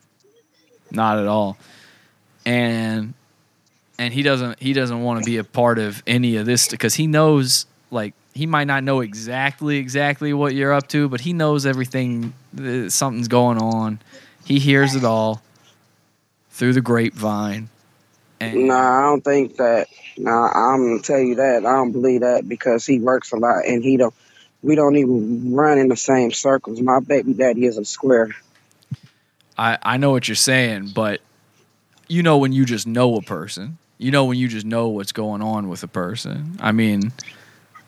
Not 0.91 1.19
at 1.19 1.27
all. 1.27 1.57
And 2.45 3.13
and 3.97 4.13
he 4.13 4.23
doesn't 4.23 4.59
he 4.59 4.73
doesn't 4.73 5.01
want 5.01 5.23
to 5.23 5.25
be 5.25 5.37
a 5.37 5.43
part 5.43 5.77
of 5.77 6.01
any 6.07 6.37
of 6.37 6.45
this 6.45 6.67
because 6.67 6.95
he 6.95 7.07
knows 7.07 7.65
like 7.91 8.13
he 8.33 8.45
might 8.45 8.65
not 8.65 8.83
know 8.83 9.01
exactly 9.01 9.77
exactly 9.77 10.33
what 10.33 10.55
you're 10.55 10.73
up 10.73 10.87
to, 10.89 11.09
but 11.09 11.21
he 11.21 11.33
knows 11.33 11.65
everything 11.65 12.33
something's 12.89 13.27
going 13.27 13.57
on. 13.57 13.99
He 14.45 14.59
hears 14.59 14.95
it 14.95 15.03
all 15.03 15.41
through 16.49 16.73
the 16.73 16.81
grapevine. 16.81 17.69
And 18.41 18.67
Nah, 18.67 18.99
I 18.99 19.01
don't 19.03 19.23
think 19.23 19.57
that. 19.57 19.87
Nah, 20.17 20.47
I'm 20.47 20.79
gonna 20.79 21.01
tell 21.01 21.19
you 21.19 21.35
that. 21.35 21.57
I 21.65 21.71
don't 21.73 21.91
believe 21.91 22.21
that 22.21 22.49
because 22.49 22.85
he 22.85 22.99
works 22.99 23.31
a 23.31 23.37
lot 23.37 23.65
and 23.65 23.83
he 23.83 23.97
don't. 23.97 24.13
We 24.63 24.75
don't 24.75 24.95
even 24.95 25.53
run 25.53 25.77
in 25.77 25.87
the 25.87 25.95
same 25.95 26.31
circles. 26.31 26.81
My 26.81 26.99
baby 26.99 27.33
daddy 27.33 27.65
is 27.65 27.77
a 27.77 27.85
square. 27.85 28.29
I, 29.57 29.77
I 29.81 29.97
know 29.97 30.11
what 30.11 30.27
you're 30.27 30.35
saying, 30.35 30.91
but 30.93 31.21
you 32.07 32.23
know 32.23 32.37
when 32.37 32.51
you 32.51 32.65
just 32.65 32.87
know 32.87 33.15
a 33.15 33.21
person. 33.21 33.77
You 33.97 34.09
know 34.09 34.25
when 34.25 34.37
you 34.37 34.47
just 34.47 34.65
know 34.65 34.87
what's 34.89 35.11
going 35.11 35.43
on 35.43 35.69
with 35.69 35.83
a 35.83 35.87
person. 35.87 36.57
I 36.59 36.71
mean, 36.71 37.11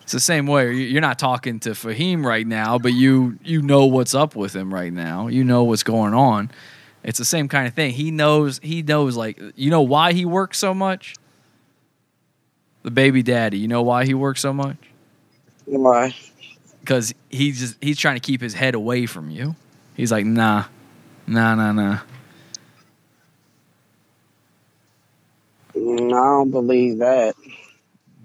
it's 0.02 0.12
the 0.12 0.20
same 0.20 0.46
way. 0.46 0.72
You're 0.72 1.00
not 1.00 1.18
talking 1.18 1.58
to 1.60 1.70
Fahim 1.70 2.24
right 2.24 2.46
now, 2.46 2.78
but 2.78 2.92
you 2.92 3.38
you 3.42 3.60
know 3.60 3.86
what's 3.86 4.14
up 4.14 4.36
with 4.36 4.54
him 4.54 4.72
right 4.72 4.92
now. 4.92 5.26
You 5.26 5.42
know 5.42 5.64
what's 5.64 5.82
going 5.82 6.14
on. 6.14 6.50
It's 7.04 7.18
the 7.18 7.24
same 7.24 7.48
kind 7.48 7.68
of 7.68 7.74
thing. 7.74 7.92
He 7.92 8.10
knows. 8.10 8.58
He 8.62 8.82
knows. 8.82 9.16
Like 9.16 9.40
you 9.56 9.70
know 9.70 9.82
why 9.82 10.12
he 10.12 10.24
works 10.24 10.58
so 10.58 10.72
much. 10.74 11.14
The 12.82 12.90
baby 12.90 13.22
daddy. 13.22 13.58
You 13.58 13.68
know 13.68 13.82
why 13.82 14.06
he 14.06 14.14
works 14.14 14.40
so 14.40 14.52
much? 14.52 14.76
Why? 15.66 16.14
Because 16.80 17.14
he's 17.30 17.60
just 17.60 17.76
he's 17.82 17.98
trying 17.98 18.16
to 18.16 18.20
keep 18.20 18.40
his 18.40 18.54
head 18.54 18.74
away 18.74 19.06
from 19.06 19.30
you. 19.30 19.54
He's 19.96 20.10
like, 20.10 20.26
nah, 20.26 20.64
nah, 21.26 21.54
nah, 21.54 21.72
nah. 21.72 21.98
Mm, 25.74 26.12
I 26.12 26.24
don't 26.24 26.50
believe 26.50 26.98
that 26.98 27.34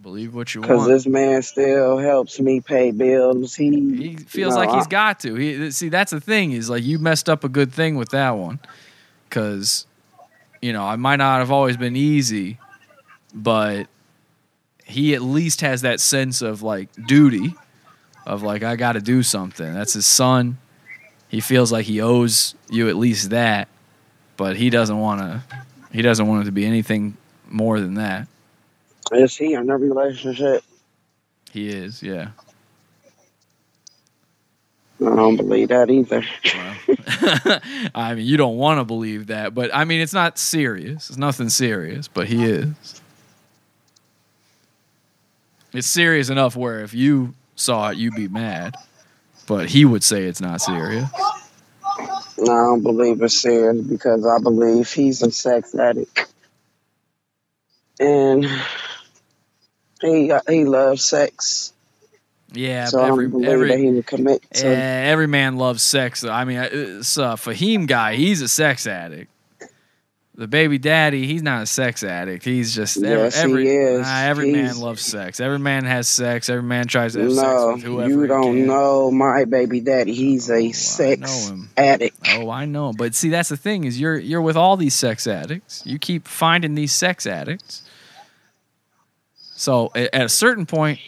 Believe 0.01 0.33
what 0.33 0.55
you 0.55 0.61
want. 0.61 0.71
because 0.71 0.87
this 0.87 1.05
man 1.05 1.41
still 1.41 1.97
helps 1.97 2.39
me 2.39 2.61
pay 2.61 2.91
bills. 2.91 3.55
He 3.55 3.69
He 3.95 4.15
feels 4.15 4.55
No, 4.55 4.61
like 4.61 4.71
he's 4.71 4.87
got 4.87 5.19
to. 5.21 5.35
He 5.35 5.71
see 5.71 5.89
that's 5.89 6.11
the 6.11 6.21
thing 6.21 6.53
is 6.53 6.69
like 6.69 6.83
you 6.83 6.99
messed 6.99 7.27
up 7.27 7.43
a 7.43 7.49
good 7.49 7.73
thing 7.73 7.95
with 7.95 8.09
that 8.09 8.31
one, 8.31 8.59
because 9.27 9.85
you 10.61 10.71
know 10.71 10.83
I 10.83 10.95
might 10.95 11.17
not 11.17 11.39
have 11.39 11.51
always 11.51 11.75
been 11.75 11.95
easy, 11.97 12.59
but 13.33 13.87
he 14.85 15.13
at 15.15 15.21
least 15.21 15.61
has 15.61 15.81
that 15.81 15.99
sense 15.99 16.41
of 16.41 16.63
like 16.63 16.89
duty, 17.07 17.53
of 18.25 18.41
like 18.41 18.63
I 18.63 18.75
got 18.77 18.93
to 18.93 19.01
do 19.01 19.21
something. 19.21 19.73
That's 19.73 19.93
his 19.93 20.05
son. 20.05 20.57
He 21.27 21.41
feels 21.41 21.71
like 21.71 21.85
he 21.85 22.01
owes 22.01 22.55
you 22.69 22.87
at 22.89 22.95
least 22.95 23.31
that, 23.31 23.67
but 24.37 24.55
he 24.55 24.69
doesn't 24.69 24.97
want 24.97 25.21
to. 25.21 25.43
He 25.91 26.01
doesn't 26.01 26.25
want 26.25 26.43
it 26.43 26.45
to 26.45 26.51
be 26.51 26.65
anything 26.65 27.17
more 27.49 27.79
than 27.79 27.95
that. 27.95 28.27
Is 29.11 29.35
he 29.35 29.53
in 29.53 29.69
a 29.69 29.77
relationship? 29.77 30.63
He 31.51 31.69
is, 31.69 32.03
yeah. 32.03 32.29
I 35.01 35.15
don't 35.15 35.37
believe 35.37 35.69
that 35.69 35.89
either. 35.89 36.23
I 37.95 38.15
mean, 38.15 38.25
you 38.25 38.35
don't 38.35 38.57
want 38.57 38.79
to 38.79 38.83
believe 38.83 39.27
that, 39.27 39.55
but 39.55 39.73
I 39.73 39.85
mean, 39.85 40.01
it's 40.01 40.13
not 40.13 40.37
serious. 40.37 41.09
It's 41.09 41.17
nothing 41.17 41.49
serious, 41.49 42.07
but 42.07 42.27
he 42.27 42.43
is. 42.43 43.01
It's 45.71 45.87
serious 45.87 46.29
enough 46.29 46.55
where 46.55 46.81
if 46.81 46.93
you 46.93 47.33
saw 47.55 47.89
it, 47.89 47.97
you'd 47.97 48.15
be 48.15 48.27
mad, 48.27 48.75
but 49.47 49.69
he 49.69 49.85
would 49.85 50.03
say 50.03 50.23
it's 50.23 50.41
not 50.41 50.61
serious. 50.61 51.09
No, 52.37 52.51
I 52.51 52.55
don't 52.65 52.83
believe 52.83 53.21
it's 53.21 53.39
serious 53.39 53.85
because 53.85 54.25
I 54.25 54.39
believe 54.41 54.91
he's 54.91 55.21
a 55.21 55.31
sex 55.31 55.75
addict, 55.75 56.25
and 57.99 58.45
he 60.01 60.31
he 60.47 60.65
loves 60.65 61.03
sex. 61.05 61.73
Yeah, 62.51 62.85
so 62.85 63.03
every 63.03 63.25
every 63.45 63.77
he 63.77 63.91
would 63.91 64.07
commit 64.07 64.43
eh, 64.53 64.61
to. 64.61 64.67
every 64.67 65.27
man 65.27 65.57
loves 65.57 65.83
sex. 65.83 66.23
I 66.23 66.45
mean, 66.45 66.57
uh, 66.57 66.69
it's 66.71 67.17
uh, 67.17 67.35
Fahim 67.35 67.85
guy. 67.87 68.15
He's 68.15 68.41
a 68.41 68.47
sex 68.47 68.87
addict. 68.87 69.31
The 70.33 70.47
baby 70.47 70.77
daddy, 70.77 71.27
he's 71.27 71.43
not 71.43 71.63
a 71.63 71.65
sex 71.65 72.01
addict. 72.01 72.45
He's 72.45 72.73
just 72.73 72.95
every, 72.95 73.09
Yes, 73.09 73.35
he 73.35 73.41
every, 73.41 73.67
is. 73.69 74.01
nah, 74.07 74.19
every 74.21 74.51
man 74.53 74.79
loves 74.79 75.01
sex. 75.01 75.41
Every 75.41 75.59
man 75.59 75.83
has 75.83 76.07
sex. 76.07 76.47
Every 76.49 76.63
man 76.63 76.87
tries 76.87 77.11
to 77.13 77.23
have 77.23 77.33
sex 77.33 77.43
No, 77.43 77.73
with 77.73 77.83
whoever. 77.83 78.09
you 78.09 78.25
don't 78.25 78.55
can. 78.55 78.65
know 78.67 79.11
my 79.11 79.43
baby 79.43 79.81
daddy. 79.81 80.13
He's 80.13 80.49
Oh, 80.49 80.55
a 80.55 80.71
sex 80.71 81.51
addict. 81.75 82.17
Oh, 82.35 82.49
I 82.49 82.63
know. 82.63 82.93
But 82.93 83.15
see, 83.15 83.27
that's 83.29 83.49
the 83.49 83.57
thing 83.57 83.83
is 83.83 83.99
you're 83.99 84.17
you're 84.17 84.41
with 84.41 84.55
all 84.55 84.77
these 84.77 84.95
sex 84.95 85.27
addicts. 85.27 85.83
You 85.85 85.99
keep 85.99 86.25
finding 86.25 86.73
these 86.73 86.93
sex 86.93 87.27
addicts. 87.27 87.83
So 89.59 89.91
at 89.93 90.13
a 90.13 90.29
certain 90.29 90.65
point, 90.65 90.99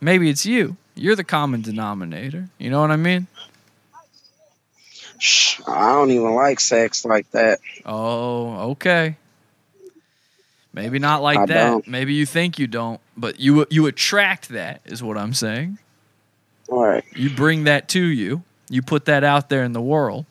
maybe 0.00 0.28
it's 0.28 0.44
you. 0.44 0.76
You're 0.96 1.14
the 1.14 1.22
common 1.22 1.62
denominator. 1.62 2.48
You 2.58 2.68
know 2.68 2.80
what 2.80 2.90
I 2.90 2.96
mean? 2.96 3.28
Shh, 5.20 5.60
I 5.64 5.92
don't 5.92 6.10
even 6.10 6.34
like 6.34 6.58
sex 6.58 7.04
like 7.04 7.30
that. 7.30 7.60
Oh, 7.86 8.70
okay. 8.72 9.16
Maybe 10.72 10.98
not 10.98 11.22
like 11.22 11.38
I 11.38 11.46
that. 11.46 11.54
don't. 11.54 11.86
Maybe 11.86 12.14
you 12.14 12.26
think 12.26 12.58
you 12.58 12.66
don't, 12.66 13.00
but 13.16 13.38
you 13.38 13.64
you 13.70 13.86
attract 13.86 14.48
that 14.48 14.80
is 14.84 15.00
what 15.00 15.16
I'm 15.16 15.32
saying. 15.32 15.78
All 16.68 16.84
right. 16.84 17.04
You 17.14 17.30
bring 17.30 17.64
that 17.64 17.88
to 17.90 18.02
you. 18.02 18.42
You 18.68 18.82
put 18.82 19.04
that 19.04 19.22
out 19.22 19.48
there 19.48 19.62
in 19.62 19.72
the 19.74 19.80
world. 19.80 20.26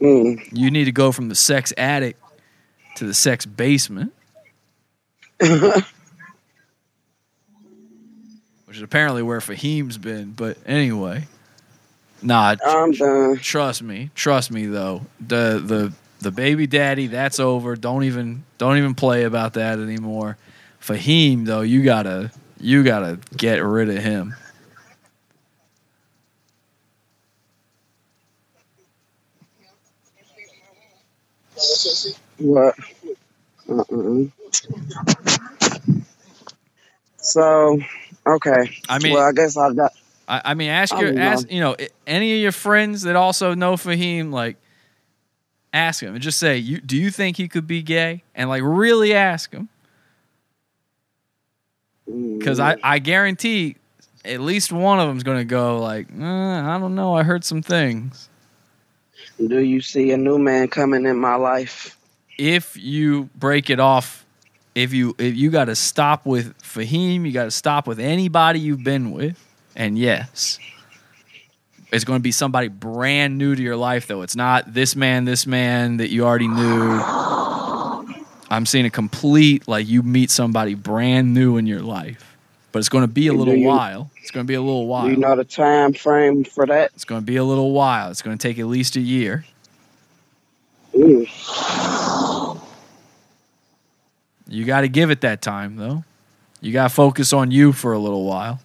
Mm. 0.00 0.48
You 0.50 0.70
need 0.70 0.84
to 0.86 0.92
go 0.92 1.12
from 1.12 1.28
the 1.28 1.34
sex 1.34 1.74
addict 1.76 2.18
to 2.96 3.06
the 3.06 3.14
sex 3.14 3.46
basement, 3.46 4.12
which 5.38 5.84
is 8.70 8.82
apparently 8.82 9.22
where 9.22 9.40
Fahim's 9.40 9.98
been. 9.98 10.32
But 10.32 10.58
anyway, 10.66 11.24
nah. 12.22 12.56
I'm 12.64 12.92
done. 12.92 13.38
Trust 13.38 13.82
me. 13.82 14.10
Trust 14.14 14.50
me 14.50 14.66
though. 14.66 15.02
The 15.20 15.62
the 15.64 15.92
the 16.20 16.30
baby 16.30 16.66
daddy, 16.66 17.06
that's 17.06 17.38
over. 17.38 17.76
Don't 17.76 18.04
even 18.04 18.44
don't 18.58 18.78
even 18.78 18.94
play 18.94 19.24
about 19.24 19.54
that 19.54 19.78
anymore. 19.78 20.36
Fahim 20.80 21.44
though, 21.46 21.60
you 21.62 21.82
gotta 21.82 22.30
you 22.58 22.82
gotta 22.82 23.18
get 23.36 23.62
rid 23.62 23.88
of 23.90 24.02
him. 24.02 24.34
What? 32.44 32.74
Uh-uh. 33.68 34.24
So, 37.18 37.80
okay. 38.26 38.78
I 38.88 38.98
mean- 38.98 39.14
well, 39.14 39.26
I 39.26 39.32
guess 39.32 39.56
I've 39.56 39.76
got. 39.76 39.92
I, 40.28 40.40
I 40.46 40.54
mean, 40.54 40.70
ask 40.70 40.94
I 40.94 41.00
your 41.00 41.12
know. 41.12 41.20
ask 41.20 41.50
you 41.50 41.60
know 41.60 41.76
any 42.06 42.34
of 42.34 42.40
your 42.40 42.52
friends 42.52 43.02
that 43.02 43.14
also 43.16 43.54
know 43.54 43.74
Fahim, 43.74 44.32
like 44.32 44.56
ask 45.72 46.02
him 46.02 46.14
and 46.14 46.22
just 46.22 46.38
say, 46.38 46.56
"You 46.56 46.80
do 46.80 46.96
you 46.96 47.10
think 47.10 47.36
he 47.36 47.48
could 47.48 47.66
be 47.66 47.82
gay?" 47.82 48.22
And 48.34 48.48
like 48.48 48.62
really 48.64 49.12
ask 49.12 49.52
him 49.52 49.68
because 52.38 52.60
I 52.60 52.76
I 52.82 52.98
guarantee 52.98 53.76
at 54.24 54.40
least 54.40 54.72
one 54.72 54.98
of 55.00 55.08
them's 55.08 55.22
gonna 55.24 55.44
go 55.44 55.80
like, 55.80 56.08
uh, 56.18 56.24
"I 56.24 56.78
don't 56.80 56.94
know, 56.94 57.14
I 57.14 57.22
heard 57.22 57.44
some 57.44 57.62
things." 57.62 58.28
Do 59.38 59.58
you 59.60 59.80
see 59.80 60.10
a 60.12 60.16
new 60.16 60.38
man 60.38 60.68
coming 60.68 61.06
in 61.06 61.16
my 61.18 61.34
life? 61.36 61.93
If 62.38 62.76
you 62.76 63.28
break 63.34 63.70
it 63.70 63.80
off, 63.80 64.24
if 64.74 64.92
you 64.92 65.14
if 65.18 65.36
you 65.36 65.50
got 65.50 65.66
to 65.66 65.76
stop 65.76 66.26
with 66.26 66.56
Fahim, 66.58 67.24
you 67.24 67.32
got 67.32 67.44
to 67.44 67.50
stop 67.50 67.86
with 67.86 68.00
anybody 68.00 68.60
you've 68.60 68.84
been 68.84 69.12
with, 69.12 69.38
and 69.76 69.98
yes, 69.98 70.58
it's 71.92 72.04
going 72.04 72.18
to 72.18 72.22
be 72.22 72.32
somebody 72.32 72.68
brand 72.68 73.38
new 73.38 73.54
to 73.54 73.62
your 73.62 73.76
life. 73.76 74.06
Though 74.06 74.22
it's 74.22 74.36
not 74.36 74.74
this 74.74 74.96
man, 74.96 75.24
this 75.24 75.46
man 75.46 75.98
that 75.98 76.10
you 76.10 76.24
already 76.24 76.48
knew. 76.48 77.00
I'm 78.50 78.66
seeing 78.66 78.84
a 78.84 78.90
complete 78.90 79.66
like 79.66 79.88
you 79.88 80.02
meet 80.02 80.30
somebody 80.30 80.74
brand 80.74 81.34
new 81.34 81.56
in 81.56 81.66
your 81.66 81.80
life, 81.80 82.36
but 82.72 82.80
it's 82.80 82.88
going 82.88 83.02
to 83.02 83.08
be 83.12 83.26
a 83.28 83.32
little 83.32 83.54
you- 83.54 83.66
while. 83.66 84.10
It's 84.20 84.30
going 84.30 84.46
to 84.46 84.48
be 84.48 84.54
a 84.54 84.62
little 84.62 84.86
while. 84.86 85.08
You 85.08 85.16
know 85.16 85.36
the 85.36 85.44
time 85.44 85.92
frame 85.92 86.44
for 86.44 86.66
that? 86.66 86.92
It's 86.94 87.04
going 87.04 87.20
to 87.20 87.24
be 87.26 87.36
a 87.36 87.44
little 87.44 87.72
while. 87.72 88.10
It's 88.10 88.22
going 88.22 88.38
to 88.38 88.42
take 88.48 88.58
at 88.58 88.66
least 88.66 88.96
a 88.96 89.00
year. 89.00 89.44
Ooh. 90.96 91.26
You 94.46 94.64
got 94.64 94.82
to 94.82 94.88
give 94.88 95.10
it 95.10 95.22
that 95.22 95.40
time, 95.42 95.76
though. 95.76 96.04
You 96.60 96.72
got 96.72 96.88
to 96.88 96.94
focus 96.94 97.32
on 97.32 97.50
you 97.50 97.72
for 97.72 97.92
a 97.92 97.98
little 97.98 98.24
while. 98.24 98.60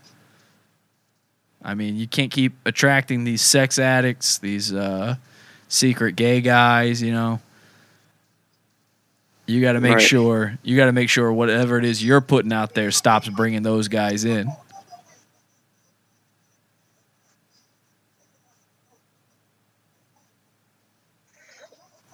I 1.64 1.74
mean, 1.74 1.95
you 1.98 2.08
can't 2.08 2.32
keep 2.32 2.53
attracting 2.66 3.24
these 3.24 3.41
sex 3.41 3.80
addicts, 3.80 4.38
these 4.40 4.74
uh, 4.74 5.16
secret 5.67 6.16
gay 6.16 6.41
guys. 6.41 7.01
You 7.01 7.11
know, 7.11 7.41
you 9.45 9.61
got 9.61 9.74
to 9.74 9.82
make 9.82 9.95
Right. 9.95 10.01
sure 10.01 10.58
you 10.64 10.77
got 10.77 10.85
to 10.85 10.93
make 10.93 11.09
sure 11.09 11.32
whatever 11.33 11.77
it 11.77 11.83
is 11.85 12.03
you're 12.03 12.22
putting 12.22 12.53
out 12.53 12.74
there 12.75 12.91
stops 12.91 13.27
bringing 13.30 13.64
those 13.64 13.88
guys 13.90 14.24
in. 14.24 14.49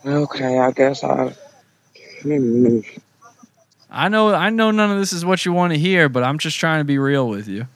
Okay, 0.05 0.59
I 0.59 0.71
guess 0.71 1.03
I. 1.03 1.33
Hmm. 2.21 2.79
I 3.89 4.09
know, 4.09 4.33
I 4.33 4.49
know, 4.49 4.71
none 4.71 4.91
of 4.91 4.99
this 4.99 5.13
is 5.13 5.23
what 5.25 5.45
you 5.45 5.53
want 5.53 5.73
to 5.73 5.79
hear, 5.79 6.09
but 6.09 6.23
I'm 6.23 6.37
just 6.37 6.59
trying 6.59 6.79
to 6.81 6.85
be 6.85 6.97
real 6.97 7.27
with 7.29 7.47
you. 7.47 7.67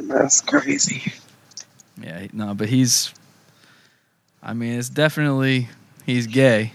That's 0.00 0.40
crazy. 0.40 1.12
Yeah, 2.00 2.26
no, 2.32 2.54
but 2.54 2.68
he's. 2.68 3.12
I 4.42 4.54
mean, 4.54 4.78
it's 4.78 4.88
definitely 4.88 5.68
he's 6.04 6.26
gay, 6.26 6.72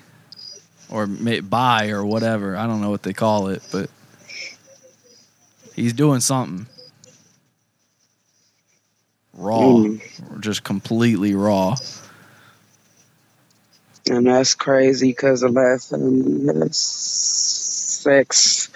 or 0.90 1.08
may, 1.08 1.42
bi, 1.42 1.90
or 1.90 2.06
whatever. 2.06 2.56
I 2.56 2.66
don't 2.68 2.82
know 2.82 2.90
what 2.90 3.04
they 3.04 3.14
call 3.14 3.50
it, 3.50 3.62
but 3.72 3.90
he's 5.76 5.94
doing 5.94 6.22
something 6.22 6.68
raw, 9.34 9.60
Mm. 9.60 10.02
or 10.32 10.40
just 10.40 10.64
completely 10.64 11.36
raw. 11.36 11.76
And 14.10 14.28
that's 14.28 14.56
crazy 14.56 15.10
because 15.10 15.42
the 15.42 15.50
last 15.50 15.90
time 15.90 16.42
we 16.42 16.48
had 16.48 16.74
sex, 16.76 18.70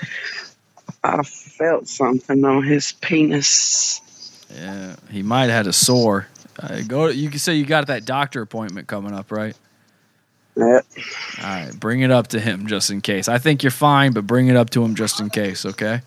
I 1.03 1.24
felt 1.24 1.88
something 1.88 2.43
on 2.43 2.64
his 2.64 2.92
penis. 2.93 4.01
Yeah, 4.53 4.95
he 5.10 5.24
might 5.24 5.43
have 5.43 5.51
had 5.51 5.68
a 5.68 5.74
sore. 5.74 6.27
Uh, 6.60 6.82
go. 6.82 7.08
You 7.08 7.30
can 7.30 7.40
say 7.40 7.56
you 7.56 7.66
got 7.66 7.88
that 7.88 8.06
doctor 8.06 8.42
appointment 8.42 8.88
coming 8.88 9.14
up, 9.14 9.32
right? 9.32 9.56
Yep. 10.56 10.85
All 11.40 11.43
right, 11.43 11.72
bring 11.80 12.01
it 12.01 12.11
up 12.11 12.27
to 12.30 12.40
him 12.40 12.68
just 12.68 12.92
in 12.92 13.00
case. 13.01 13.30
I 13.30 13.38
think 13.38 13.64
you're 13.64 13.72
fine, 13.72 14.11
but 14.11 14.27
bring 14.27 14.50
it 14.50 14.58
up 14.58 14.69
to 14.72 14.84
him 14.84 14.95
just 14.95 15.19
in 15.22 15.30
case. 15.30 15.66
Okay. 15.66 16.01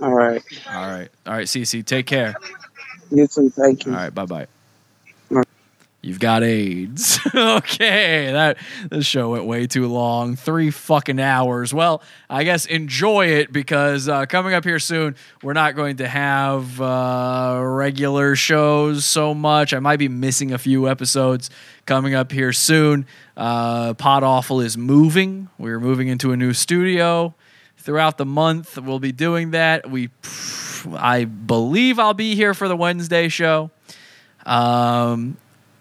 All 0.00 0.12
right. 0.12 0.42
All 0.68 0.90
right. 0.90 1.08
All 1.26 1.34
right, 1.34 1.46
Cece. 1.46 1.84
Take 1.84 2.06
care. 2.06 2.34
You 3.10 3.26
too. 3.26 3.50
Thank 3.50 3.86
you. 3.86 3.92
All 3.92 3.98
right, 3.98 4.14
bye 4.14 4.26
bye. 4.26 4.46
You've 6.00 6.20
got 6.20 6.44
AIDS. 6.44 7.18
okay, 7.34 8.30
that 8.30 8.58
this 8.88 9.04
show 9.04 9.32
went 9.32 9.46
way 9.46 9.66
too 9.66 9.88
long. 9.88 10.36
Three 10.36 10.70
fucking 10.70 11.18
hours. 11.18 11.74
Well, 11.74 12.02
I 12.30 12.44
guess 12.44 12.66
enjoy 12.66 13.26
it 13.26 13.52
because 13.52 14.08
uh, 14.08 14.26
coming 14.26 14.54
up 14.54 14.62
here 14.62 14.78
soon, 14.78 15.16
we're 15.42 15.54
not 15.54 15.74
going 15.74 15.96
to 15.96 16.06
have 16.06 16.80
uh, 16.80 17.60
regular 17.64 18.36
shows 18.36 19.04
so 19.06 19.34
much. 19.34 19.74
I 19.74 19.80
might 19.80 19.98
be 19.98 20.08
missing 20.08 20.52
a 20.52 20.58
few 20.58 20.88
episodes 20.88 21.50
coming 21.84 22.14
up 22.14 22.30
here 22.30 22.52
soon. 22.52 23.04
Uh, 23.36 23.94
Pod 23.94 24.22
Awful 24.22 24.60
is 24.60 24.78
moving. 24.78 25.48
We're 25.58 25.80
moving 25.80 26.06
into 26.06 26.30
a 26.30 26.36
new 26.36 26.52
studio 26.52 27.34
throughout 27.76 28.18
the 28.18 28.26
month. 28.26 28.78
We'll 28.78 29.00
be 29.00 29.12
doing 29.12 29.50
that. 29.50 29.90
We, 29.90 30.10
I 30.92 31.24
believe, 31.24 31.98
I'll 31.98 32.14
be 32.14 32.36
here 32.36 32.54
for 32.54 32.68
the 32.68 32.76
Wednesday 32.76 33.28
show. 33.28 33.72
Um, 34.46 35.36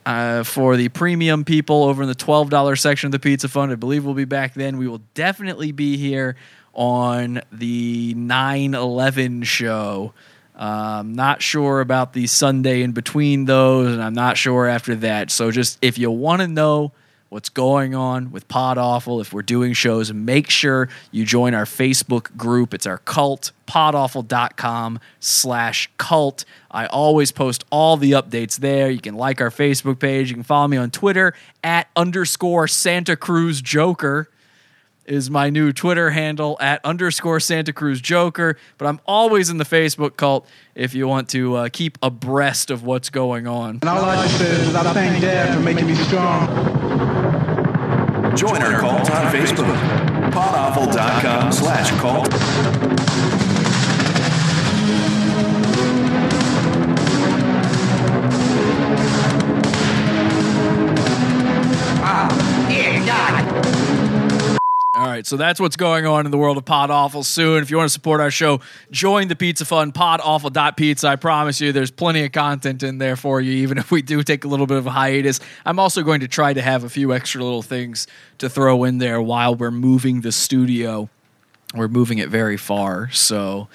uh, 0.08 0.42
for 0.42 0.78
the 0.78 0.88
premium 0.88 1.44
people 1.44 1.84
over 1.84 2.02
in 2.02 2.08
the 2.08 2.16
$12 2.16 2.80
section 2.80 3.08
of 3.08 3.12
the 3.12 3.20
Pizza 3.20 3.50
Fund. 3.50 3.74
I 3.74 3.76
believe 3.76 4.06
we'll 4.06 4.14
be 4.14 4.24
back 4.24 4.54
then. 4.54 4.78
We 4.78 4.88
will 4.88 5.02
definitely 5.16 5.74
be 5.74 5.98
here 5.98 6.38
on 6.74 7.42
the 7.52 8.14
9 8.14 8.74
11 8.74 9.44
show. 9.44 10.14
Um, 10.56 11.14
not 11.14 11.42
sure 11.42 11.82
about 11.82 12.14
the 12.14 12.26
Sunday 12.26 12.84
in 12.84 12.94
between 12.94 13.46
those, 13.46 13.92
and 13.92 14.02
I'm 14.02 14.14
not 14.14 14.38
sure 14.38 14.66
after 14.66 14.96
that. 14.96 15.30
So, 15.30 15.52
just 15.52 15.78
if 15.82 15.98
you 15.98 16.10
want 16.10 16.42
to 16.42 16.48
know 16.48 16.94
what's 17.30 17.50
going 17.50 17.94
on 17.94 18.32
with 18.32 18.48
Pod 18.48 18.78
Awful, 18.78 19.20
if 19.20 19.34
we're 19.34 19.42
doing 19.42 19.74
shows, 19.74 20.12
make 20.14 20.50
sure 20.50 20.90
you 21.12 21.26
join 21.26 21.54
our 21.54 21.66
Facebook 21.66 22.36
group. 22.38 22.74
It's 22.74 22.86
our 22.86 23.00
cult, 23.00 23.52
podawful.com 23.68 25.00
slash 25.20 25.90
cult. 25.98 26.46
I 26.72 26.86
always 26.88 27.32
post 27.32 27.66
all 27.70 27.98
the 27.98 28.12
updates 28.12 28.58
there. 28.58 28.90
You 28.90 29.00
can 29.00 29.16
like 29.16 29.42
our 29.42 29.52
Facebook 29.52 30.00
page. 30.00 30.30
You 30.30 30.36
can 30.36 30.44
follow 30.44 30.68
me 30.68 30.78
on 30.78 30.92
Twitter 30.92 31.34
at 31.64 31.88
underscore 31.96 32.68
Santa 32.68 33.16
Cruz 33.16 33.62
Joker 33.62 34.30
is 35.08 35.30
my 35.30 35.50
new 35.50 35.72
Twitter 35.72 36.12
handle 36.12 36.58
at 36.60 36.84
underscore 36.84 37.40
Santa 37.40 37.74
Cruz 37.74 38.02
Joker. 38.02 38.58
But 38.78 38.88
I'm 38.88 39.00
always 39.06 39.50
in 39.50 39.58
the 39.58 39.64
Facebook 39.64 40.18
cult 40.18 40.48
if 40.76 40.94
you 40.94 41.08
want 41.08 41.30
to 41.30 41.56
uh, 41.56 41.70
keep 41.72 41.98
abreast 42.04 42.70
of 42.70 42.84
what's 42.84 43.10
going 43.10 43.48
on. 43.48 43.80
And 43.82 43.90
all 43.90 44.04
I 44.04 44.22
just 44.24 44.38
said 44.38 44.60
is 44.60 44.76
I 44.76 44.94
thank 44.94 45.22
Dad 45.22 45.56
for 45.56 45.62
making 45.62 45.88
me 45.88 45.96
strong. 45.96 47.07
Join 48.38 48.62
our 48.62 48.80
cult 48.80 49.10
on 49.10 49.34
Facebook. 49.34 49.76
Podawful.com 50.30 51.52
slash 51.52 51.90
cult. 52.00 52.30
Ah, 62.00 62.28
All 64.98 65.06
right, 65.06 65.28
so 65.28 65.38
that's 65.38 65.60
what's 65.60 65.76
going 65.76 66.08
on 66.08 66.26
in 66.26 66.32
the 66.32 66.40
world 66.40 66.58
of 66.58 66.66
Pod 66.66 66.90
Awful 66.90 67.22
soon. 67.22 67.62
If 67.62 67.70
you 67.70 67.78
want 67.78 67.88
to 67.88 67.94
support 67.94 68.20
our 68.20 68.32
show, 68.32 68.62
join 68.90 69.28
the 69.28 69.36
Pizza 69.36 69.64
Fund, 69.64 69.94
podawful.pizza. 69.94 71.08
I 71.08 71.16
promise 71.18 71.62
you 71.62 71.72
there's 71.72 71.92
plenty 71.92 72.26
of 72.26 72.32
content 72.32 72.82
in 72.82 72.98
there 72.98 73.16
for 73.16 73.40
you, 73.40 73.52
even 73.58 73.78
if 73.78 73.92
we 73.92 74.02
do 74.02 74.24
take 74.24 74.44
a 74.44 74.48
little 74.48 74.66
bit 74.66 74.78
of 74.78 74.88
a 74.88 74.90
hiatus. 74.90 75.40
I'm 75.68 75.78
also 75.78 76.02
going 76.02 76.22
to 76.22 76.28
try 76.28 76.52
to 76.52 76.64
have 76.64 76.84
a 76.84 76.90
few 76.90 77.14
extra 77.14 77.44
little 77.44 77.62
things 77.62 78.08
to 78.40 78.50
throw 78.50 78.86
in 78.86 78.98
there 78.98 79.22
while 79.22 79.54
we're 79.54 79.70
moving 79.70 80.22
the 80.22 80.32
studio. 80.32 81.10
We're 81.76 81.90
moving 81.90 82.18
it 82.18 82.30
very 82.30 82.58
far, 82.58 83.12
so 83.12 83.68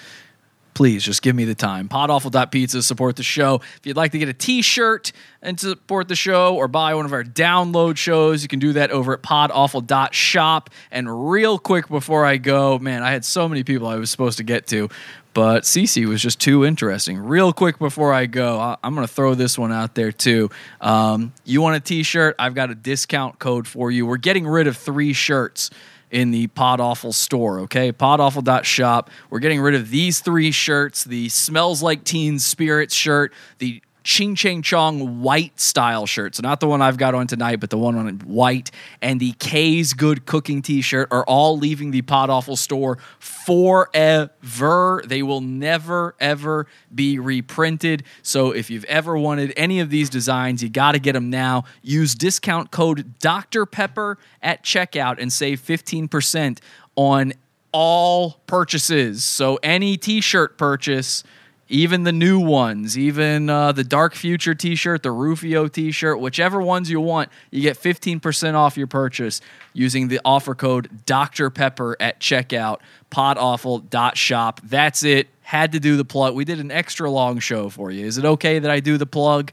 please 0.83 1.05
just 1.05 1.23
give 1.23 1.37
me 1.37 1.45
the 1.45 1.55
time. 1.55 1.89
Podawful.pizza 1.89 2.83
support 2.83 3.15
the 3.15 3.23
show. 3.23 3.61
If 3.77 3.87
you'd 3.87 3.97
like 3.97 4.11
to 4.11 4.19
get 4.19 4.29
a 4.29 4.33
t-shirt 4.33 5.13
and 5.41 5.61
support 5.61 6.09
the 6.09 6.17
show 6.17 6.57
or 6.57 6.67
buy 6.67 6.93
one 6.97 7.05
of 7.05 7.13
our 7.13 7.23
download 7.23 7.97
shows, 7.97 8.43
you 8.43 8.49
can 8.49 8.59
do 8.59 8.73
that 8.73 8.91
over 8.91 9.13
at 9.13 9.23
podawful.shop. 9.23 10.71
And 10.91 11.31
real 11.31 11.61
quick 11.61 11.87
before 11.89 12.27
I 12.27 12.37
go, 12.37 12.81
man, 12.81 13.05
I 13.05 13.13
had 13.13 13.25
so 13.25 13.49
many 13.49 13.63
people 13.63 13.87
I 13.87 13.95
was 13.95 14.11
supposed 14.11 14.39
to 14.39 14.43
get 14.43 14.67
to, 14.67 14.89
but 15.35 15.63
Cece 15.63 16.05
was 16.05 16.21
just 16.21 16.41
too 16.41 16.65
interesting. 16.65 17.17
Real 17.17 17.53
quick 17.53 17.79
before 17.79 18.13
I 18.13 18.27
go, 18.27 18.59
I- 18.59 18.77
I'm 18.83 18.97
going 18.97 19.07
to 19.07 19.13
throw 19.13 19.37
this 19.37 19.57
one 19.57 19.71
out 19.71 19.95
there 19.95 20.11
too. 20.11 20.51
Um, 20.81 21.33
you 21.45 21.63
want 21.63 21.77
a 21.77 21.81
t-shirt? 21.81 22.35
I've 22.41 22.55
got 22.57 22.71
a 22.71 22.75
discount 22.75 23.39
code 23.39 23.69
for 23.69 23.93
you. 23.93 24.05
We're 24.05 24.17
getting 24.17 24.49
rid 24.49 24.67
of 24.67 24.77
three 24.77 25.13
shirts 25.13 25.71
in 26.13 26.31
the 26.31 26.47
Pod 26.49 26.79
Awful 26.79 27.13
store, 27.13 27.61
okay? 27.61 27.91
Podawful.shop. 27.91 29.11
We're 29.31 29.39
getting 29.41 29.61
rid 29.61 29.75
of 29.75 29.91
these 29.91 30.21
three 30.21 30.53
shirts 30.53 31.03
the 31.05 31.29
Smells 31.31 31.83
Like 31.83 32.05
Teen 32.05 32.39
Spirits 32.39 32.95
shirt, 32.95 33.33
the 33.59 33.83
Ching 34.05 34.35
Chang 34.35 34.63
Chong 34.63 35.23
white 35.23 35.59
style 35.61 36.07
shirt. 36.07 36.35
So, 36.35 36.43
not 36.43 36.61
the 36.61 36.69
one 36.69 36.83
I've 36.83 36.97
got 36.97 37.15
on 37.15 37.27
tonight, 37.27 37.61
but 37.61 37.71
the 37.71 37.79
one 37.79 37.97
on 37.97 38.19
white, 38.21 38.71
and 39.01 39.21
the 39.21 39.33
K's 39.33 39.93
Good 39.93 40.27
Cooking 40.27 40.63
t 40.63 40.81
shirt 40.81 41.09
are 41.11 41.25
all 41.25 41.57
leaving 41.57 41.91
the 41.91 42.03
Pod 42.03 42.31
Awful 42.31 42.57
store 42.57 42.99
forever. 43.19 45.03
They 45.07 45.23
will 45.23 45.41
never, 45.41 46.15
ever 46.21 46.67
be 46.95 47.19
reprinted. 47.19 48.05
So, 48.23 48.51
if 48.51 48.71
you've 48.71 48.85
ever 48.85 49.17
wanted 49.17 49.53
any 49.57 49.81
of 49.81 49.91
these 49.91 50.11
designs, 50.11 50.63
you 50.63 50.69
got 50.69 50.93
to 50.93 50.99
get 50.99 51.13
them 51.13 51.31
now. 51.31 51.65
Use 51.83 52.15
discount 52.15 52.71
code 52.71 53.19
Dr. 53.19 53.67
Pepper 53.67 54.19
at 54.43 54.63
checkout 54.65 55.21
and 55.21 55.33
save 55.33 55.61
15% 55.61 56.59
on 56.97 57.33
all 57.73 58.41
purchases. 58.47 59.25
So, 59.25 59.59
any 59.63 59.97
t 59.97 60.21
shirt 60.21 60.59
purchase 60.59 61.25
even 61.69 62.03
the 62.03 62.13
new 62.13 62.39
ones, 62.39 62.99
even 62.99 63.49
uh, 63.49 63.73
the 63.73 63.85
Dark 63.85 64.15
Future 64.15 64.55
t 64.55 64.75
shirt, 64.75 65.03
the 65.03 65.11
Rufio 65.11 65.69
t 65.69 65.91
shirt, 65.91 66.21
whichever 66.21 66.61
ones 66.61 66.91
you 66.91 67.01
want, 67.01 67.31
you 67.51 67.63
get 67.63 67.79
15% 67.79 68.55
off 68.55 68.77
your 68.77 68.87
purchase 68.87 69.41
using 69.73 70.09
the 70.09 70.21
offer 70.25 70.55
code 70.55 71.07
Dr. 71.07 71.51
Pepper 71.51 71.97
at 71.99 72.21
checkout, 72.21 72.81
podawful.shop. 73.11 74.61
That's 74.65 75.03
it. 75.03 75.29
Had 75.43 75.73
to 75.73 75.81
do 75.81 75.97
the 75.97 76.05
plug. 76.05 76.35
We 76.35 76.45
did 76.45 76.61
an 76.61 76.71
extra 76.71 77.11
long 77.11 77.39
show 77.39 77.69
for 77.69 77.91
you. 77.91 78.07
Is 78.07 78.19
it 78.19 78.25
okay 78.25 78.59
that 78.59 78.71
I 78.71 78.81
do 78.81 78.99
the 78.99 79.07
plug? 79.07 79.53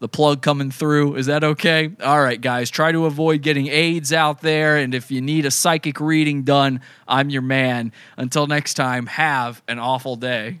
The 0.00 0.08
plug 0.08 0.42
coming 0.42 0.70
through. 0.70 1.16
Is 1.16 1.26
that 1.26 1.42
okay? 1.42 1.90
All 2.02 2.22
right, 2.22 2.40
guys. 2.40 2.70
Try 2.70 2.92
to 2.92 3.06
avoid 3.06 3.42
getting 3.42 3.66
AIDS 3.66 4.12
out 4.12 4.42
there. 4.42 4.76
And 4.76 4.94
if 4.94 5.10
you 5.10 5.20
need 5.20 5.44
a 5.44 5.50
psychic 5.50 5.98
reading 5.98 6.44
done, 6.44 6.80
I'm 7.08 7.30
your 7.30 7.42
man. 7.42 7.92
Until 8.16 8.46
next 8.46 8.74
time, 8.74 9.06
have 9.06 9.60
an 9.66 9.80
awful 9.80 10.14
day. 10.14 10.60